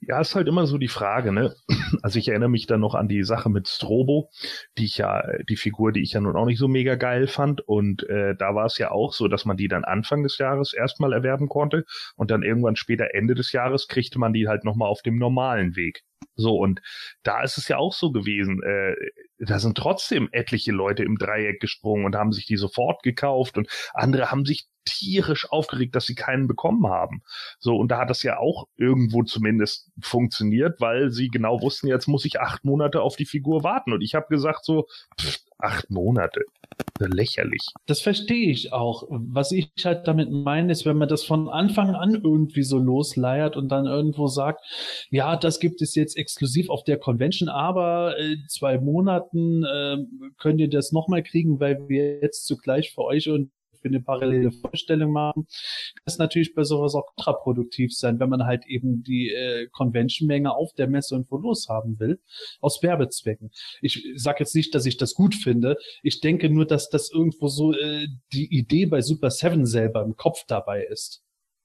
Ja, 0.00 0.20
ist 0.20 0.34
halt 0.34 0.48
immer 0.48 0.66
so 0.66 0.78
die 0.78 0.88
Frage, 0.88 1.32
ne? 1.32 1.54
Also 2.02 2.18
ich 2.18 2.28
erinnere 2.28 2.48
mich 2.48 2.66
dann 2.66 2.80
noch 2.80 2.94
an 2.94 3.06
die 3.06 3.22
Sache 3.22 3.50
mit 3.50 3.68
Strobo, 3.68 4.30
die 4.78 4.86
ich 4.86 4.96
ja, 4.96 5.22
die 5.48 5.56
Figur, 5.56 5.92
die 5.92 6.00
ich 6.00 6.12
ja 6.12 6.20
nun 6.20 6.36
auch 6.36 6.46
nicht 6.46 6.58
so 6.58 6.66
mega 6.66 6.94
geil 6.94 7.26
fand. 7.26 7.60
Und 7.60 8.08
äh, 8.08 8.34
da 8.34 8.54
war 8.54 8.64
es 8.64 8.78
ja 8.78 8.90
auch 8.90 9.12
so, 9.12 9.28
dass 9.28 9.44
man 9.44 9.56
die 9.56 9.68
dann 9.68 9.84
Anfang 9.84 10.22
des 10.22 10.38
Jahres 10.38 10.72
erstmal 10.72 11.12
erwerben 11.12 11.48
konnte 11.48 11.84
und 12.16 12.30
dann 12.30 12.42
irgendwann 12.42 12.76
später 12.76 13.14
Ende 13.14 13.34
des 13.34 13.52
Jahres 13.52 13.88
kriegte 13.88 14.18
man 14.18 14.32
die 14.32 14.48
halt 14.48 14.64
nochmal 14.64 14.88
auf 14.88 15.02
dem 15.02 15.18
normalen 15.18 15.76
Weg. 15.76 16.02
So, 16.34 16.56
und 16.56 16.80
da 17.22 17.42
ist 17.42 17.58
es 17.58 17.68
ja 17.68 17.76
auch 17.76 17.92
so 17.92 18.10
gewesen, 18.10 18.62
äh, 18.62 18.94
da 19.38 19.58
sind 19.58 19.76
trotzdem 19.76 20.28
etliche 20.32 20.72
Leute 20.72 21.02
im 21.02 21.18
Dreieck 21.18 21.60
gesprungen 21.60 22.04
und 22.04 22.16
haben 22.16 22.32
sich 22.32 22.46
die 22.46 22.56
sofort 22.56 23.02
gekauft 23.02 23.58
und 23.58 23.68
andere 23.92 24.30
haben 24.30 24.44
sich 24.44 24.68
tierisch 24.84 25.50
aufgeregt, 25.50 25.94
dass 25.94 26.06
sie 26.06 26.14
keinen 26.14 26.48
bekommen 26.48 26.86
haben. 26.88 27.22
So, 27.58 27.76
und 27.76 27.88
da 27.90 27.98
hat 27.98 28.10
das 28.10 28.22
ja 28.22 28.38
auch 28.38 28.68
irgendwo 28.76 29.22
zumindest 29.22 29.90
funktioniert, 30.00 30.80
weil 30.80 31.10
sie 31.10 31.28
genau 31.28 31.60
wussten, 31.60 31.86
jetzt 31.86 32.08
muss 32.08 32.24
ich 32.24 32.40
acht 32.40 32.64
Monate 32.64 33.00
auf 33.00 33.16
die 33.16 33.26
Figur 33.26 33.62
warten. 33.62 33.92
Und 33.92 34.00
ich 34.00 34.14
habe 34.14 34.26
gesagt 34.28 34.64
so, 34.64 34.86
pff, 35.20 35.38
acht 35.62 35.90
Monate. 35.90 36.42
Lächerlich. 36.98 37.62
Das 37.86 38.00
verstehe 38.00 38.50
ich 38.50 38.72
auch. 38.72 39.04
Was 39.08 39.52
ich 39.52 39.72
halt 39.84 40.06
damit 40.06 40.30
meine, 40.30 40.72
ist, 40.72 40.86
wenn 40.86 40.96
man 40.96 41.08
das 41.08 41.24
von 41.24 41.48
Anfang 41.48 41.94
an 41.94 42.20
irgendwie 42.22 42.62
so 42.62 42.78
losleiert 42.78 43.56
und 43.56 43.68
dann 43.68 43.86
irgendwo 43.86 44.28
sagt, 44.28 44.64
ja, 45.10 45.36
das 45.36 45.58
gibt 45.58 45.82
es 45.82 45.94
jetzt 45.94 46.16
exklusiv 46.16 46.70
auf 46.70 46.84
der 46.84 46.98
Convention, 46.98 47.48
aber 47.48 48.16
in 48.18 48.44
zwei 48.48 48.78
Monaten 48.78 49.64
äh, 49.64 49.98
könnt 50.38 50.60
ihr 50.60 50.70
das 50.70 50.92
nochmal 50.92 51.22
kriegen, 51.22 51.60
weil 51.60 51.88
wir 51.88 52.20
jetzt 52.20 52.46
zugleich 52.46 52.92
für 52.92 53.02
euch 53.02 53.28
und 53.28 53.50
für 53.82 53.88
eine 53.88 54.00
parallele 54.00 54.52
Vorstellung 54.52 55.12
machen. 55.12 55.46
Das 56.04 56.18
natürlich 56.18 56.54
bei 56.54 56.64
sowas 56.64 56.94
auch 56.94 57.06
kontraproduktiv 57.14 57.92
sein, 57.94 58.20
wenn 58.20 58.28
man 58.28 58.44
halt 58.44 58.66
eben 58.66 59.02
die 59.02 59.30
äh, 59.30 59.68
Convention-Menge 59.72 60.54
auf 60.54 60.72
der 60.74 60.86
Messe 60.86 61.14
und 61.16 61.30
wo 61.30 61.36
los 61.36 61.68
haben 61.68 61.98
will, 61.98 62.20
aus 62.60 62.82
Werbezwecken. 62.82 63.50
Ich 63.80 64.06
sage 64.16 64.38
jetzt 64.40 64.54
nicht, 64.54 64.74
dass 64.74 64.86
ich 64.86 64.96
das 64.96 65.14
gut 65.14 65.34
finde. 65.34 65.76
Ich 66.02 66.20
denke 66.20 66.48
nur, 66.48 66.66
dass 66.66 66.88
das 66.88 67.10
irgendwo 67.10 67.48
so 67.48 67.74
äh, 67.74 68.06
die 68.32 68.46
Idee 68.56 68.86
bei 68.86 69.02
Super 69.02 69.30
Seven 69.30 69.66
selber 69.66 70.02
im 70.02 70.16
Kopf 70.16 70.44
dabei 70.46 70.84
ist. 70.84 71.22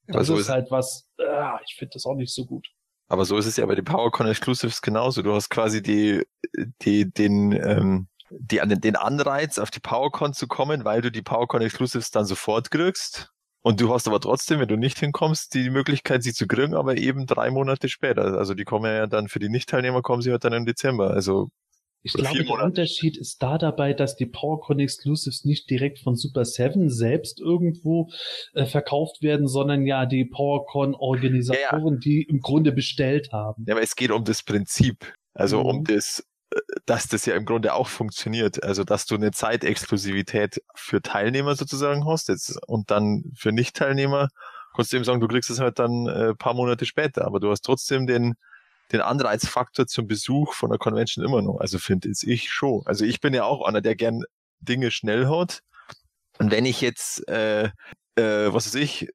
Das 0.07 0.27
so 0.27 0.35
ist, 0.35 0.41
ist 0.41 0.49
halt 0.49 0.71
was, 0.71 1.09
äh, 1.17 1.63
ich 1.65 1.75
finde 1.75 1.93
das 1.93 2.05
auch 2.05 2.15
nicht 2.15 2.33
so 2.33 2.45
gut. 2.45 2.67
Aber 3.09 3.23
so 3.25 3.37
ist 3.37 3.45
es 3.45 3.57
ja 3.57 3.65
bei 3.65 3.75
den 3.75 3.85
PowerCon 3.85 4.27
Exclusives 4.27 4.81
genauso. 4.81 5.21
Du 5.21 5.33
hast 5.33 5.49
quasi 5.49 5.81
die, 5.81 6.23
die, 6.81 7.11
den, 7.11 7.53
ähm, 7.53 8.07
die, 8.29 8.59
den 8.65 8.95
Anreiz, 8.95 9.59
auf 9.59 9.71
die 9.71 9.79
PowerCon 9.79 10.33
zu 10.33 10.47
kommen, 10.47 10.85
weil 10.85 11.01
du 11.01 11.11
die 11.11 11.21
PowerCon 11.21 11.61
Exclusives 11.61 12.11
dann 12.11 12.25
sofort 12.25 12.71
kriegst. 12.71 13.31
Und 13.61 13.81
du 13.81 13.93
hast 13.93 14.07
aber 14.07 14.21
trotzdem, 14.21 14.59
wenn 14.59 14.67
du 14.67 14.77
nicht 14.77 14.99
hinkommst, 14.99 15.53
die 15.53 15.69
Möglichkeit, 15.69 16.23
sie 16.23 16.33
zu 16.33 16.47
kriegen, 16.47 16.73
aber 16.73 16.95
eben 16.97 17.25
drei 17.25 17.51
Monate 17.51 17.89
später. 17.89 18.37
Also 18.37 18.53
die 18.53 18.63
kommen 18.63 18.85
ja 18.85 19.07
dann 19.07 19.27
für 19.27 19.39
die 19.39 19.49
Nicht-Teilnehmer 19.49 20.01
kommen 20.01 20.21
sie 20.21 20.31
halt 20.31 20.45
dann 20.45 20.53
im 20.53 20.65
Dezember. 20.65 21.11
Also 21.11 21.49
ich 22.03 22.13
glaube, 22.13 22.43
der 22.45 22.63
Unterschied 22.63 23.17
ist 23.17 23.41
da 23.41 23.57
dabei, 23.57 23.93
dass 23.93 24.15
die 24.15 24.27
PowerCon 24.27 24.79
Exclusives 24.79 25.43
nicht 25.43 25.69
direkt 25.69 25.99
von 25.99 26.15
Super 26.15 26.45
7 26.45 26.89
selbst 26.89 27.41
irgendwo 27.41 28.09
äh, 28.53 28.65
verkauft 28.65 29.21
werden, 29.21 29.47
sondern 29.47 29.85
ja 29.85 30.05
die 30.05 30.23
PowerCon 30.23 30.95
Organisatoren, 30.95 31.81
ja, 31.81 31.91
ja. 31.91 31.99
die 31.99 32.21
im 32.29 32.39
Grunde 32.39 32.71
bestellt 32.71 33.33
haben. 33.33 33.65
Ja, 33.67 33.73
aber 33.73 33.83
es 33.83 33.95
geht 33.95 34.11
um 34.11 34.23
das 34.23 34.43
Prinzip. 34.43 35.13
Also 35.33 35.59
mhm. 35.59 35.65
um 35.65 35.83
das 35.83 36.23
dass 36.87 37.07
das 37.07 37.25
ja 37.25 37.35
im 37.35 37.45
Grunde 37.45 37.73
auch 37.73 37.89
funktioniert. 37.89 38.63
Also, 38.63 38.83
dass 38.83 39.05
du 39.05 39.15
eine 39.15 39.31
Zeitexklusivität 39.31 40.63
für 40.73 41.01
Teilnehmer 41.01 41.55
sozusagen 41.55 42.07
hast 42.07 42.29
jetzt, 42.29 42.57
und 42.67 42.89
dann 42.89 43.25
für 43.35 43.51
Nicht-Teilnehmer 43.51 44.29
kannst 44.73 44.93
du 44.93 44.95
eben 44.95 45.03
sagen, 45.03 45.19
du 45.19 45.27
kriegst 45.27 45.49
es 45.49 45.59
halt 45.59 45.79
dann 45.79 46.07
äh, 46.07 46.33
paar 46.33 46.53
Monate 46.53 46.85
später, 46.85 47.25
aber 47.25 47.39
du 47.39 47.51
hast 47.51 47.61
trotzdem 47.61 48.07
den, 48.07 48.35
den 48.93 49.01
Anreizfaktor 49.01 49.85
zum 49.85 50.07
Besuch 50.07 50.53
von 50.53 50.69
der 50.69 50.79
Convention 50.79 51.25
immer 51.25 51.41
noch. 51.41 51.59
Also 51.59 51.77
finde 51.77 52.09
ich 52.09 52.49
schon. 52.49 52.83
Also 52.85 53.03
ich 53.03 53.19
bin 53.19 53.33
ja 53.33 53.43
auch 53.43 53.67
einer, 53.67 53.81
der 53.81 53.95
gern 53.95 54.23
Dinge 54.61 54.89
schnell 54.91 55.27
hat. 55.27 55.61
Und 56.39 56.51
wenn 56.51 56.65
ich 56.65 56.79
jetzt, 56.79 57.27
äh, 57.27 57.65
äh, 58.15 58.53
was 58.53 58.67
weiß 58.67 58.75
ich, 58.75 59.09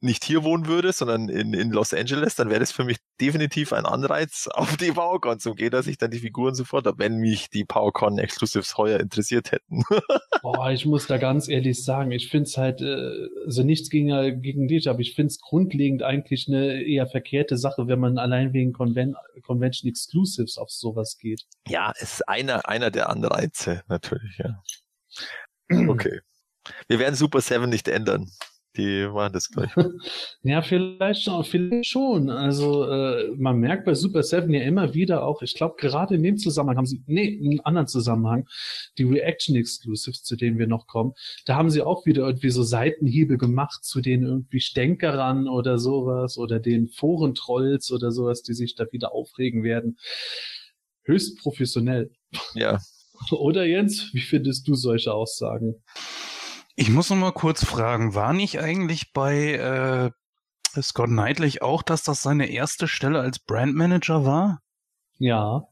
nicht 0.00 0.24
hier 0.24 0.44
wohnen 0.44 0.66
würde, 0.66 0.92
sondern 0.92 1.28
in, 1.28 1.52
in 1.54 1.70
Los 1.70 1.92
Angeles, 1.92 2.36
dann 2.36 2.50
wäre 2.50 2.60
das 2.60 2.70
für 2.70 2.84
mich 2.84 2.98
definitiv 3.20 3.72
ein 3.72 3.84
Anreiz, 3.84 4.48
auf 4.52 4.76
die 4.76 4.92
PowerCon 4.92 5.40
zu 5.40 5.54
gehen, 5.54 5.70
dass 5.70 5.86
ich 5.86 5.98
dann 5.98 6.10
die 6.10 6.20
Figuren 6.20 6.54
sofort 6.54 6.86
habe, 6.86 6.98
wenn 6.98 7.16
mich 7.16 7.50
die 7.50 7.64
PowerCon 7.64 8.18
Exclusives 8.18 8.76
heuer 8.76 9.00
interessiert 9.00 9.52
hätten. 9.52 9.82
Boah, 10.42 10.70
ich 10.70 10.86
muss 10.86 11.06
da 11.06 11.18
ganz 11.18 11.48
ehrlich 11.48 11.82
sagen, 11.84 12.12
ich 12.12 12.30
finde 12.30 12.44
es 12.44 12.56
halt, 12.56 12.80
äh, 12.80 13.28
also 13.44 13.62
nichts 13.64 13.90
gegen, 13.90 14.42
gegen 14.42 14.68
dich, 14.68 14.88
aber 14.88 15.00
ich 15.00 15.14
finde 15.14 15.28
es 15.28 15.40
grundlegend 15.40 16.02
eigentlich 16.02 16.46
eine 16.48 16.82
eher 16.82 17.06
verkehrte 17.06 17.56
Sache, 17.56 17.88
wenn 17.88 17.98
man 17.98 18.18
allein 18.18 18.52
wegen 18.52 18.72
Conven 18.72 19.16
Convention 19.42 19.88
Exclusives 19.88 20.58
auf 20.58 20.70
sowas 20.70 21.18
geht. 21.18 21.44
Ja, 21.66 21.92
es 21.96 22.14
ist 22.14 22.28
einer, 22.28 22.68
einer 22.68 22.90
der 22.90 23.08
Anreize, 23.08 23.82
natürlich, 23.88 24.38
ja. 24.38 24.62
Okay. 25.88 26.20
Wir 26.86 26.98
werden 26.98 27.14
Super 27.14 27.40
7 27.40 27.68
nicht 27.68 27.88
ändern. 27.88 28.30
Die 28.78 29.08
machen 29.12 29.32
das 29.32 29.50
gleich. 29.50 29.70
ja, 30.42 30.62
vielleicht 30.62 31.22
schon, 31.22 31.44
vielleicht 31.44 31.86
schon. 31.86 32.30
Also 32.30 32.88
äh, 32.88 33.30
man 33.36 33.58
merkt 33.58 33.84
bei 33.84 33.94
Super 33.94 34.22
Seven 34.22 34.54
ja 34.54 34.62
immer 34.62 34.94
wieder 34.94 35.24
auch, 35.24 35.42
ich 35.42 35.54
glaube 35.54 35.74
gerade 35.78 36.14
in 36.14 36.22
dem 36.22 36.38
Zusammenhang 36.38 36.78
haben 36.78 36.86
sie, 36.86 37.02
nee, 37.06 37.26
in 37.26 37.50
einem 37.50 37.60
anderen 37.64 37.88
Zusammenhang, 37.88 38.48
die 38.96 39.04
Reaction 39.04 39.56
Exclusives, 39.56 40.22
zu 40.22 40.36
denen 40.36 40.58
wir 40.58 40.68
noch 40.68 40.86
kommen, 40.86 41.12
da 41.44 41.56
haben 41.56 41.70
sie 41.70 41.82
auch 41.82 42.06
wieder 42.06 42.26
irgendwie 42.26 42.50
so 42.50 42.62
Seitenhiebe 42.62 43.36
gemacht 43.36 43.84
zu 43.84 44.00
den 44.00 44.22
irgendwie 44.22 44.60
Stänkerern 44.60 45.48
oder 45.48 45.78
sowas 45.78 46.38
oder 46.38 46.60
den 46.60 46.88
Forentrolls 46.88 47.90
oder 47.90 48.12
sowas, 48.12 48.42
die 48.42 48.54
sich 48.54 48.76
da 48.76 48.86
wieder 48.92 49.12
aufregen 49.12 49.64
werden. 49.64 49.98
Höchst 51.04 51.38
professionell. 51.38 52.10
Ja. 52.54 52.78
Oder 53.32 53.64
Jens, 53.64 54.10
wie 54.12 54.20
findest 54.20 54.68
du 54.68 54.74
solche 54.74 55.12
Aussagen? 55.12 55.82
Ich 56.80 56.90
muss 56.90 57.10
noch 57.10 57.16
mal 57.16 57.32
kurz 57.32 57.64
fragen, 57.64 58.14
war 58.14 58.32
nicht 58.32 58.60
eigentlich 58.60 59.12
bei 59.12 59.54
äh, 59.54 60.80
Scott 60.80 61.08
Knightley 61.08 61.60
auch, 61.60 61.82
dass 61.82 62.04
das 62.04 62.22
seine 62.22 62.46
erste 62.50 62.86
Stelle 62.86 63.18
als 63.18 63.40
Brandmanager 63.40 64.24
war? 64.24 64.60
Ja. 65.18 65.64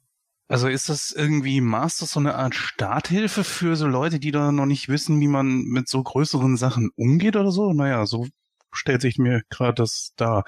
Also 0.49 0.67
ist 0.67 0.89
das 0.89 1.13
irgendwie 1.13 1.61
Master 1.61 2.07
so 2.07 2.19
eine 2.19 2.35
Art 2.35 2.57
Starthilfe 2.57 3.45
für 3.45 3.77
so 3.77 3.87
Leute, 3.87 4.19
die 4.19 4.33
da 4.33 4.51
noch 4.51 4.67
nicht 4.67 4.89
wissen, 4.89 5.21
wie 5.21 5.29
man 5.29 5.63
mit 5.67 5.89
so 5.89 6.03
größeren 6.03 6.57
Sachen 6.57 6.91
umgeht 6.97 7.37
oder 7.37 7.53
so? 7.53 7.73
Naja, 7.73 8.05
so 8.05 8.27
stellt 8.73 9.01
sich 9.01 9.17
mir 9.17 9.43
gerade 9.49 9.75
das 9.75 10.11
dar. 10.17 10.43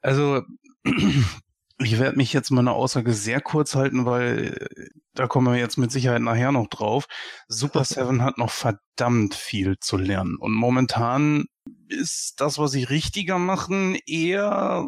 Also 0.00 0.42
ich 1.78 1.98
werde 1.98 2.16
mich 2.16 2.32
jetzt 2.32 2.50
meine 2.50 2.72
Aussage 2.72 3.12
sehr 3.12 3.40
kurz 3.40 3.74
halten, 3.74 4.06
weil 4.06 4.66
da 5.14 5.26
kommen 5.26 5.52
wir 5.52 5.58
jetzt 5.60 5.76
mit 5.76 5.92
Sicherheit 5.92 6.22
nachher 6.22 6.52
noch 6.52 6.68
drauf. 6.68 7.06
Super 7.48 7.84
Seven 7.84 8.22
hat 8.22 8.38
noch 8.38 8.50
verdammt 8.50 9.34
viel 9.34 9.76
zu 9.78 9.96
lernen. 9.96 10.36
Und 10.36 10.52
momentan 10.52 11.44
ist 11.88 12.34
das, 12.38 12.58
was 12.58 12.72
sie 12.72 12.84
richtiger 12.84 13.38
machen, 13.38 13.96
eher 14.06 14.86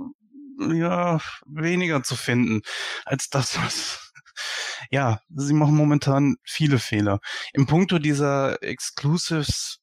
ja 0.72 1.20
weniger 1.46 2.02
zu 2.02 2.16
finden 2.16 2.62
als 3.04 3.28
das, 3.28 3.56
was 3.58 4.12
ja, 4.90 5.20
sie 5.34 5.54
machen 5.54 5.76
momentan 5.76 6.36
viele 6.42 6.78
Fehler. 6.78 7.20
Im 7.52 7.66
Punkto 7.66 7.98
dieser 7.98 8.62
Exclusives 8.62 9.80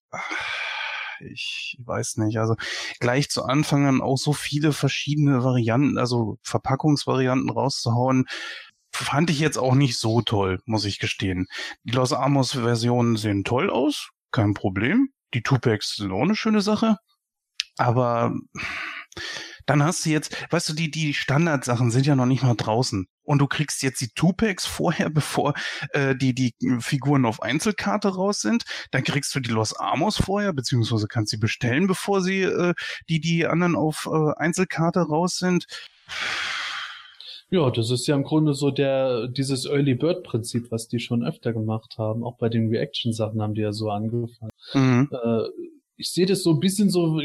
ich 1.20 1.78
weiß 1.80 2.18
nicht. 2.18 2.38
Also 2.38 2.56
gleich 3.00 3.30
zu 3.30 3.44
Anfang 3.44 3.86
an 3.86 4.02
auch 4.02 4.18
so 4.18 4.34
viele 4.34 4.74
verschiedene 4.74 5.44
Varianten, 5.44 5.98
also 5.98 6.38
Verpackungsvarianten 6.42 7.50
rauszuhauen, 7.50 8.26
fand 8.92 9.30
ich 9.30 9.40
jetzt 9.40 9.58
auch 9.58 9.76
nicht 9.76 9.98
so 9.98 10.22
toll, 10.22 10.62
muss 10.66 10.86
ich 10.86 11.00
gestehen. 11.00 11.48
Die 11.84 11.92
Los 11.92 12.14
Amos 12.14 12.54
Versionen 12.54 13.18
sehen 13.18 13.44
toll 13.44 13.70
aus, 13.70 14.10
kein 14.32 14.54
Problem. 14.54 15.10
Die 15.34 15.44
Tupacs 15.44 15.96
sind 15.96 16.12
auch 16.12 16.24
eine 16.24 16.36
schöne 16.36 16.62
Sache. 16.62 16.98
Aber 17.78 18.34
dann 19.66 19.84
hast 19.84 20.06
du 20.06 20.10
jetzt, 20.10 20.36
weißt 20.52 20.70
du, 20.70 20.74
die, 20.74 20.92
die 20.92 21.14
Standardsachen 21.14 21.92
sind 21.92 22.06
ja 22.06 22.16
noch 22.16 22.26
nicht 22.26 22.44
mal 22.44 22.56
draußen. 22.56 23.08
Und 23.24 23.40
du 23.40 23.48
kriegst 23.48 23.82
jetzt 23.82 24.02
die 24.02 24.10
Two-Packs 24.10 24.66
vorher, 24.66 25.10
bevor 25.14 25.54
äh, 25.92 26.16
die, 26.16 26.34
die 26.34 26.54
Figuren 26.80 27.26
auf 27.26 27.42
Einzelkarte 27.42 28.10
raus 28.10 28.42
sind. 28.42 28.64
Dann 28.92 29.04
kriegst 29.04 29.34
du 29.36 29.40
die 29.40 29.52
Los 29.52 29.74
Amos 29.74 30.18
vorher, 30.18 30.54
beziehungsweise 30.54 31.08
kannst 31.08 31.32
sie 31.32 31.38
bestellen, 31.38 31.88
bevor 31.88 32.22
sie 32.22 32.42
äh, 32.42 32.74
die, 33.10 33.20
die 33.20 33.46
anderen 33.48 33.76
auf 33.76 34.08
äh, 34.12 34.34
Einzelkarte 34.38 35.02
raus 35.02 35.38
sind. 35.38 35.66
Ja, 37.50 37.70
das 37.70 37.92
ist 37.92 38.08
ja 38.08 38.16
im 38.16 38.24
Grunde 38.24 38.54
so 38.54 38.72
der, 38.72 39.28
dieses 39.28 39.66
Early 39.66 39.96
Bird 39.96 40.24
Prinzip, 40.24 40.72
was 40.72 40.88
die 40.88 41.00
schon 41.00 41.24
öfter 41.24 41.54
gemacht 41.54 41.96
haben. 41.98 42.24
Auch 42.24 42.38
bei 42.38 42.50
den 42.50 42.70
Reaction 42.70 43.14
Sachen 43.14 43.42
haben 43.42 43.54
die 43.54 43.62
ja 43.62 43.72
so 43.72 43.90
angefangen. 43.90 44.52
Mhm. 44.74 45.10
Äh, 45.12 45.44
ich 45.98 46.12
sehe 46.12 46.26
das 46.26 46.44
so 46.44 46.52
ein 46.52 46.60
bisschen 46.60 46.90
so, 46.90 47.20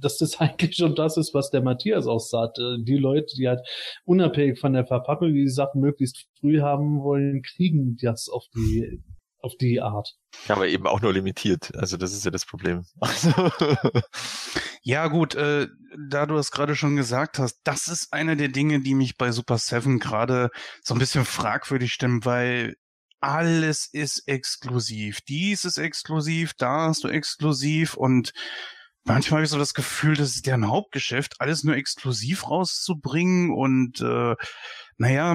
dass 0.00 0.18
das 0.18 0.36
eigentlich 0.40 0.76
schon 0.76 0.94
das 0.94 1.16
ist, 1.16 1.34
was 1.34 1.50
der 1.50 1.62
Matthias 1.62 2.06
auch 2.06 2.20
sagt. 2.20 2.58
Äh, 2.58 2.82
die 2.82 2.96
Leute, 2.96 3.34
die 3.36 3.48
halt 3.48 3.60
unabhängig 4.04 4.58
von 4.58 4.72
der 4.72 4.86
Verpackung 4.86 5.32
die 5.32 5.48
Sachen 5.48 5.80
möglichst 5.80 6.26
früh 6.40 6.60
haben 6.60 7.02
wollen, 7.02 7.42
kriegen 7.42 7.96
das 8.00 8.28
auf 8.28 8.44
die 8.54 9.02
auf 9.42 9.56
die 9.56 9.80
Art. 9.80 10.16
Ja, 10.48 10.56
aber 10.56 10.68
eben 10.68 10.86
auch 10.86 11.00
nur 11.00 11.12
limitiert. 11.12 11.74
Also 11.74 11.96
das 11.96 12.12
ist 12.12 12.24
ja 12.24 12.30
das 12.30 12.44
Problem. 12.44 12.84
ja 14.82 15.08
gut, 15.08 15.34
äh, 15.34 15.66
da 16.08 16.26
du 16.26 16.34
das 16.34 16.50
gerade 16.50 16.76
schon 16.76 16.96
gesagt 16.96 17.38
hast, 17.38 17.58
das 17.64 17.88
ist 17.88 18.12
eine 18.12 18.36
der 18.36 18.48
Dinge, 18.48 18.80
die 18.80 18.94
mich 18.94 19.16
bei 19.16 19.32
Super 19.32 19.58
Seven 19.58 19.98
gerade 19.98 20.50
so 20.82 20.94
ein 20.94 21.00
bisschen 21.00 21.24
fragwürdig 21.24 21.92
stimmen, 21.92 22.24
weil 22.24 22.74
alles 23.20 23.88
ist 23.92 24.26
exklusiv. 24.26 25.20
Dies 25.22 25.64
ist 25.64 25.78
exklusiv, 25.78 26.54
da 26.54 26.88
hast 26.88 27.04
du 27.04 27.08
exklusiv 27.08 27.94
und 27.94 28.32
manchmal 29.04 29.38
habe 29.38 29.44
ich 29.44 29.50
so 29.50 29.58
das 29.58 29.74
Gefühl, 29.74 30.16
das 30.16 30.34
ist 30.36 30.46
deren 30.46 30.68
Hauptgeschäft, 30.68 31.40
alles 31.40 31.64
nur 31.64 31.76
exklusiv 31.76 32.48
rauszubringen 32.48 33.50
und 33.50 34.00
äh, 34.00 34.36
naja, 34.96 35.34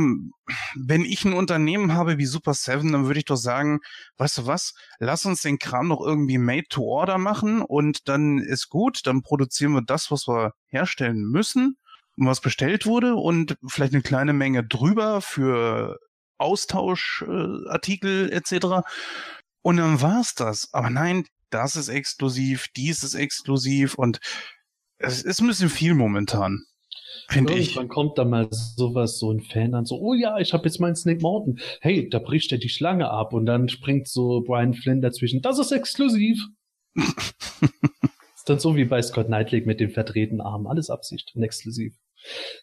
wenn 0.75 1.05
ich 1.05 1.25
ein 1.25 1.33
Unternehmen 1.33 1.93
habe 1.93 2.17
wie 2.17 2.25
Super 2.25 2.53
Seven, 2.53 2.91
dann 2.91 3.07
würde 3.07 3.19
ich 3.19 3.25
doch 3.25 3.35
sagen, 3.35 3.79
weißt 4.17 4.39
du 4.39 4.47
was, 4.47 4.73
lass 4.99 5.25
uns 5.25 5.41
den 5.41 5.57
Kram 5.57 5.87
noch 5.87 6.01
irgendwie 6.01 6.37
made 6.37 6.67
to 6.69 6.83
order 6.83 7.17
machen 7.17 7.61
und 7.61 8.07
dann 8.07 8.37
ist 8.39 8.69
gut, 8.69 9.01
dann 9.05 9.23
produzieren 9.23 9.73
wir 9.73 9.81
das, 9.81 10.11
was 10.11 10.27
wir 10.27 10.53
herstellen 10.67 11.23
müssen 11.23 11.77
was 12.17 12.41
bestellt 12.41 12.85
wurde 12.85 13.15
und 13.15 13.57
vielleicht 13.67 13.93
eine 13.93 14.01
kleine 14.01 14.33
Menge 14.33 14.65
drüber 14.65 15.21
für 15.21 15.99
Austauschartikel 16.37 18.31
äh, 18.31 18.35
etc. 18.35 18.87
Und 19.61 19.77
dann 19.77 20.01
war's 20.01 20.35
das. 20.35 20.69
Aber 20.73 20.89
nein, 20.89 21.25
das 21.49 21.75
ist 21.75 21.89
exklusiv, 21.89 22.67
dies 22.75 23.03
ist 23.03 23.15
exklusiv 23.15 23.95
und 23.95 24.19
es 24.97 25.23
ist 25.23 25.41
ein 25.41 25.47
bisschen 25.47 25.69
viel 25.69 25.93
momentan. 25.93 26.65
Finde 27.29 27.53
ich. 27.53 27.69
Irgendwann 27.69 27.87
kommt 27.87 28.17
da 28.17 28.25
mal 28.25 28.47
sowas, 28.51 29.17
so 29.17 29.31
ein 29.31 29.41
Fan 29.41 29.71
dann 29.71 29.85
so, 29.85 29.99
oh 29.99 30.13
ja, 30.13 30.37
ich 30.37 30.53
habe 30.53 30.65
jetzt 30.65 30.79
meinen 30.79 30.95
Snake 30.95 31.21
Mountain. 31.21 31.59
Hey, 31.81 32.09
da 32.09 32.19
bricht 32.19 32.51
er 32.51 32.57
die 32.57 32.69
Schlange 32.69 33.09
ab 33.09 33.33
und 33.33 33.45
dann 33.45 33.69
springt 33.69 34.07
so 34.07 34.41
Brian 34.41 34.73
Flynn 34.73 35.01
dazwischen. 35.01 35.41
Das 35.41 35.57
ist 35.59 35.71
exklusiv. 35.71 36.45
ist 36.95 38.49
dann 38.49 38.59
so 38.59 38.75
wie 38.75 38.85
bei 38.85 39.01
Scott 39.01 39.27
Knightley 39.27 39.61
mit 39.61 39.79
dem 39.79 39.89
verdrehten 39.89 40.41
Arm. 40.41 40.67
Alles 40.67 40.89
Absicht 40.89 41.31
und 41.35 41.43
exklusiv. 41.43 41.95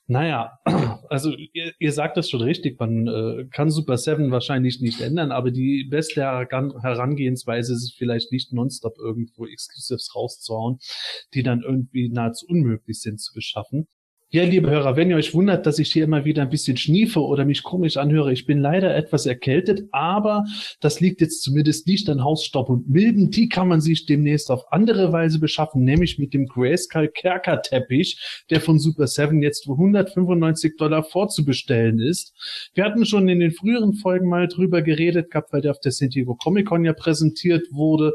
Naja, 0.07 0.59
also 1.09 1.33
ihr, 1.53 1.73
ihr 1.79 1.93
sagt 1.93 2.17
das 2.17 2.29
schon 2.29 2.43
richtig, 2.43 2.79
man 2.79 3.07
äh, 3.07 3.47
kann 3.51 3.71
Super 3.71 3.97
Seven 3.97 4.31
wahrscheinlich 4.31 4.81
nicht 4.81 5.01
ändern, 5.01 5.33
aber 5.33 5.51
die 5.51 5.85
beste 5.85 6.23
Herangehensweise 6.23 7.73
ist 7.73 7.95
vielleicht 7.97 8.33
nicht 8.33 8.53
nonstop 8.53 8.99
irgendwo 8.99 9.47
Exclusives 9.47 10.15
rauszuhauen, 10.15 10.79
die 11.35 11.43
dann 11.43 11.63
irgendwie 11.63 12.09
nahezu 12.09 12.47
unmöglich 12.49 13.01
sind 13.01 13.21
zu 13.21 13.33
beschaffen. 13.35 13.89
Ja, 14.35 14.45
liebe 14.45 14.71
Hörer, 14.71 14.97
wenn 14.97 15.11
ihr 15.11 15.17
euch 15.17 15.35
wundert, 15.35 15.67
dass 15.67 15.79
ich 15.79 15.93
hier 15.93 16.05
immer 16.05 16.25
wieder 16.25 16.41
ein 16.41 16.49
bisschen 16.49 16.79
schniefe 16.79 17.21
oder 17.21 17.45
mich 17.45 17.63
komisch 17.63 17.99
anhöre, 17.99 18.33
ich 18.33 18.47
bin 18.47 18.63
leider 18.63 18.97
etwas 18.97 19.27
erkältet, 19.27 19.91
aber 19.93 20.47
das 20.81 21.01
liegt 21.01 21.21
jetzt 21.21 21.43
zumindest 21.43 21.87
nicht 21.87 22.09
an 22.09 22.25
Hausstaub 22.25 22.71
und 22.71 22.89
Milben. 22.89 23.31
Die 23.31 23.51
kann 23.51 23.69
man 23.69 23.83
sich 23.83 24.07
demnächst 24.07 24.51
auf 24.51 24.73
andere 24.73 25.13
Weise 25.13 25.39
beschaffen, 25.39 25.85
nämlich 25.85 26.19
mit 26.19 26.33
dem 26.33 26.47
Grayscale 26.47 27.09
Kerker 27.09 27.61
Teppich, 27.61 28.43
der 28.49 28.63
von 28.63 28.79
Super 28.79 29.07
7 29.07 29.43
jetzt 29.43 29.65
für 29.65 29.73
195 29.73 30.79
Dollar 30.79 31.05
vorzubestellen 31.05 31.99
ist. 31.99 32.33
Wir 32.73 32.85
hatten 32.85 33.05
schon 33.05 33.29
in 33.29 33.41
den 33.41 33.53
früheren 33.53 33.93
Folgen 33.93 34.31
mal 34.31 34.49
drüber 34.49 34.81
geredet 34.81 35.31
gehabt, 35.31 35.53
weil 35.53 35.61
der 35.61 35.73
auf 35.73 35.81
der 35.81 35.93
San 35.93 36.09
Diego 36.09 36.37
Comic 36.37 36.69
Con 36.69 36.87
ja 36.87 36.95
präsentiert 36.95 37.67
wurde. 37.71 38.15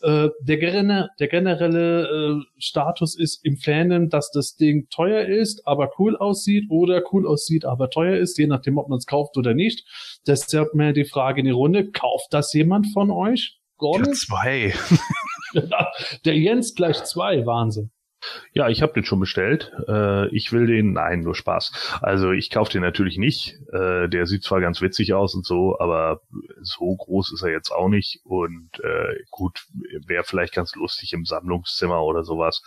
Äh, 0.00 0.28
der, 0.40 0.58
generelle, 0.58 1.10
der 1.18 1.28
generelle 1.28 2.40
äh, 2.40 2.44
Status 2.58 3.18
ist 3.18 3.44
im 3.44 3.56
Fandom, 3.56 4.08
dass 4.08 4.30
das 4.30 4.54
Ding 4.54 4.88
teuer 4.90 5.26
ist, 5.26 5.66
aber 5.66 5.90
cool 5.98 6.16
aussieht 6.16 6.66
oder 6.70 7.02
cool 7.12 7.26
aussieht, 7.26 7.64
aber 7.64 7.90
teuer 7.90 8.16
ist, 8.16 8.38
je 8.38 8.46
nachdem, 8.46 8.78
ob 8.78 8.88
man 8.88 8.98
es 8.98 9.06
kauft 9.06 9.36
oder 9.36 9.54
nicht. 9.54 9.84
Deshalb 10.26 10.74
mir 10.74 10.92
die 10.92 11.04
Frage 11.04 11.40
in 11.40 11.46
die 11.46 11.52
Runde, 11.52 11.90
kauft 11.90 12.28
das 12.32 12.52
jemand 12.52 12.86
von 12.92 13.10
euch? 13.10 13.58
Gordon? 13.76 14.06
Ja, 14.06 14.12
zwei. 14.12 14.74
der 16.24 16.36
Jens 16.36 16.74
gleich 16.74 17.02
zwei, 17.04 17.44
Wahnsinn. 17.46 17.90
Ja, 18.52 18.68
ich 18.68 18.82
habe 18.82 18.92
den 18.92 19.04
schon 19.04 19.20
bestellt. 19.20 19.72
Äh, 19.86 20.28
ich 20.34 20.52
will 20.52 20.66
den, 20.66 20.92
nein, 20.92 21.20
nur 21.20 21.34
Spaß. 21.34 21.98
Also 22.02 22.32
ich 22.32 22.50
kaufe 22.50 22.72
den 22.72 22.82
natürlich 22.82 23.18
nicht. 23.18 23.58
Äh, 23.72 24.08
der 24.08 24.26
sieht 24.26 24.42
zwar 24.42 24.60
ganz 24.60 24.80
witzig 24.80 25.14
aus 25.14 25.34
und 25.34 25.46
so, 25.46 25.78
aber 25.78 26.20
so 26.60 26.96
groß 26.96 27.32
ist 27.32 27.42
er 27.42 27.50
jetzt 27.50 27.70
auch 27.70 27.88
nicht. 27.88 28.20
Und 28.24 28.70
äh, 28.82 29.14
gut, 29.30 29.66
wäre 30.06 30.24
vielleicht 30.24 30.54
ganz 30.54 30.74
lustig 30.74 31.12
im 31.12 31.24
Sammlungszimmer 31.24 32.02
oder 32.02 32.24
sowas. 32.24 32.62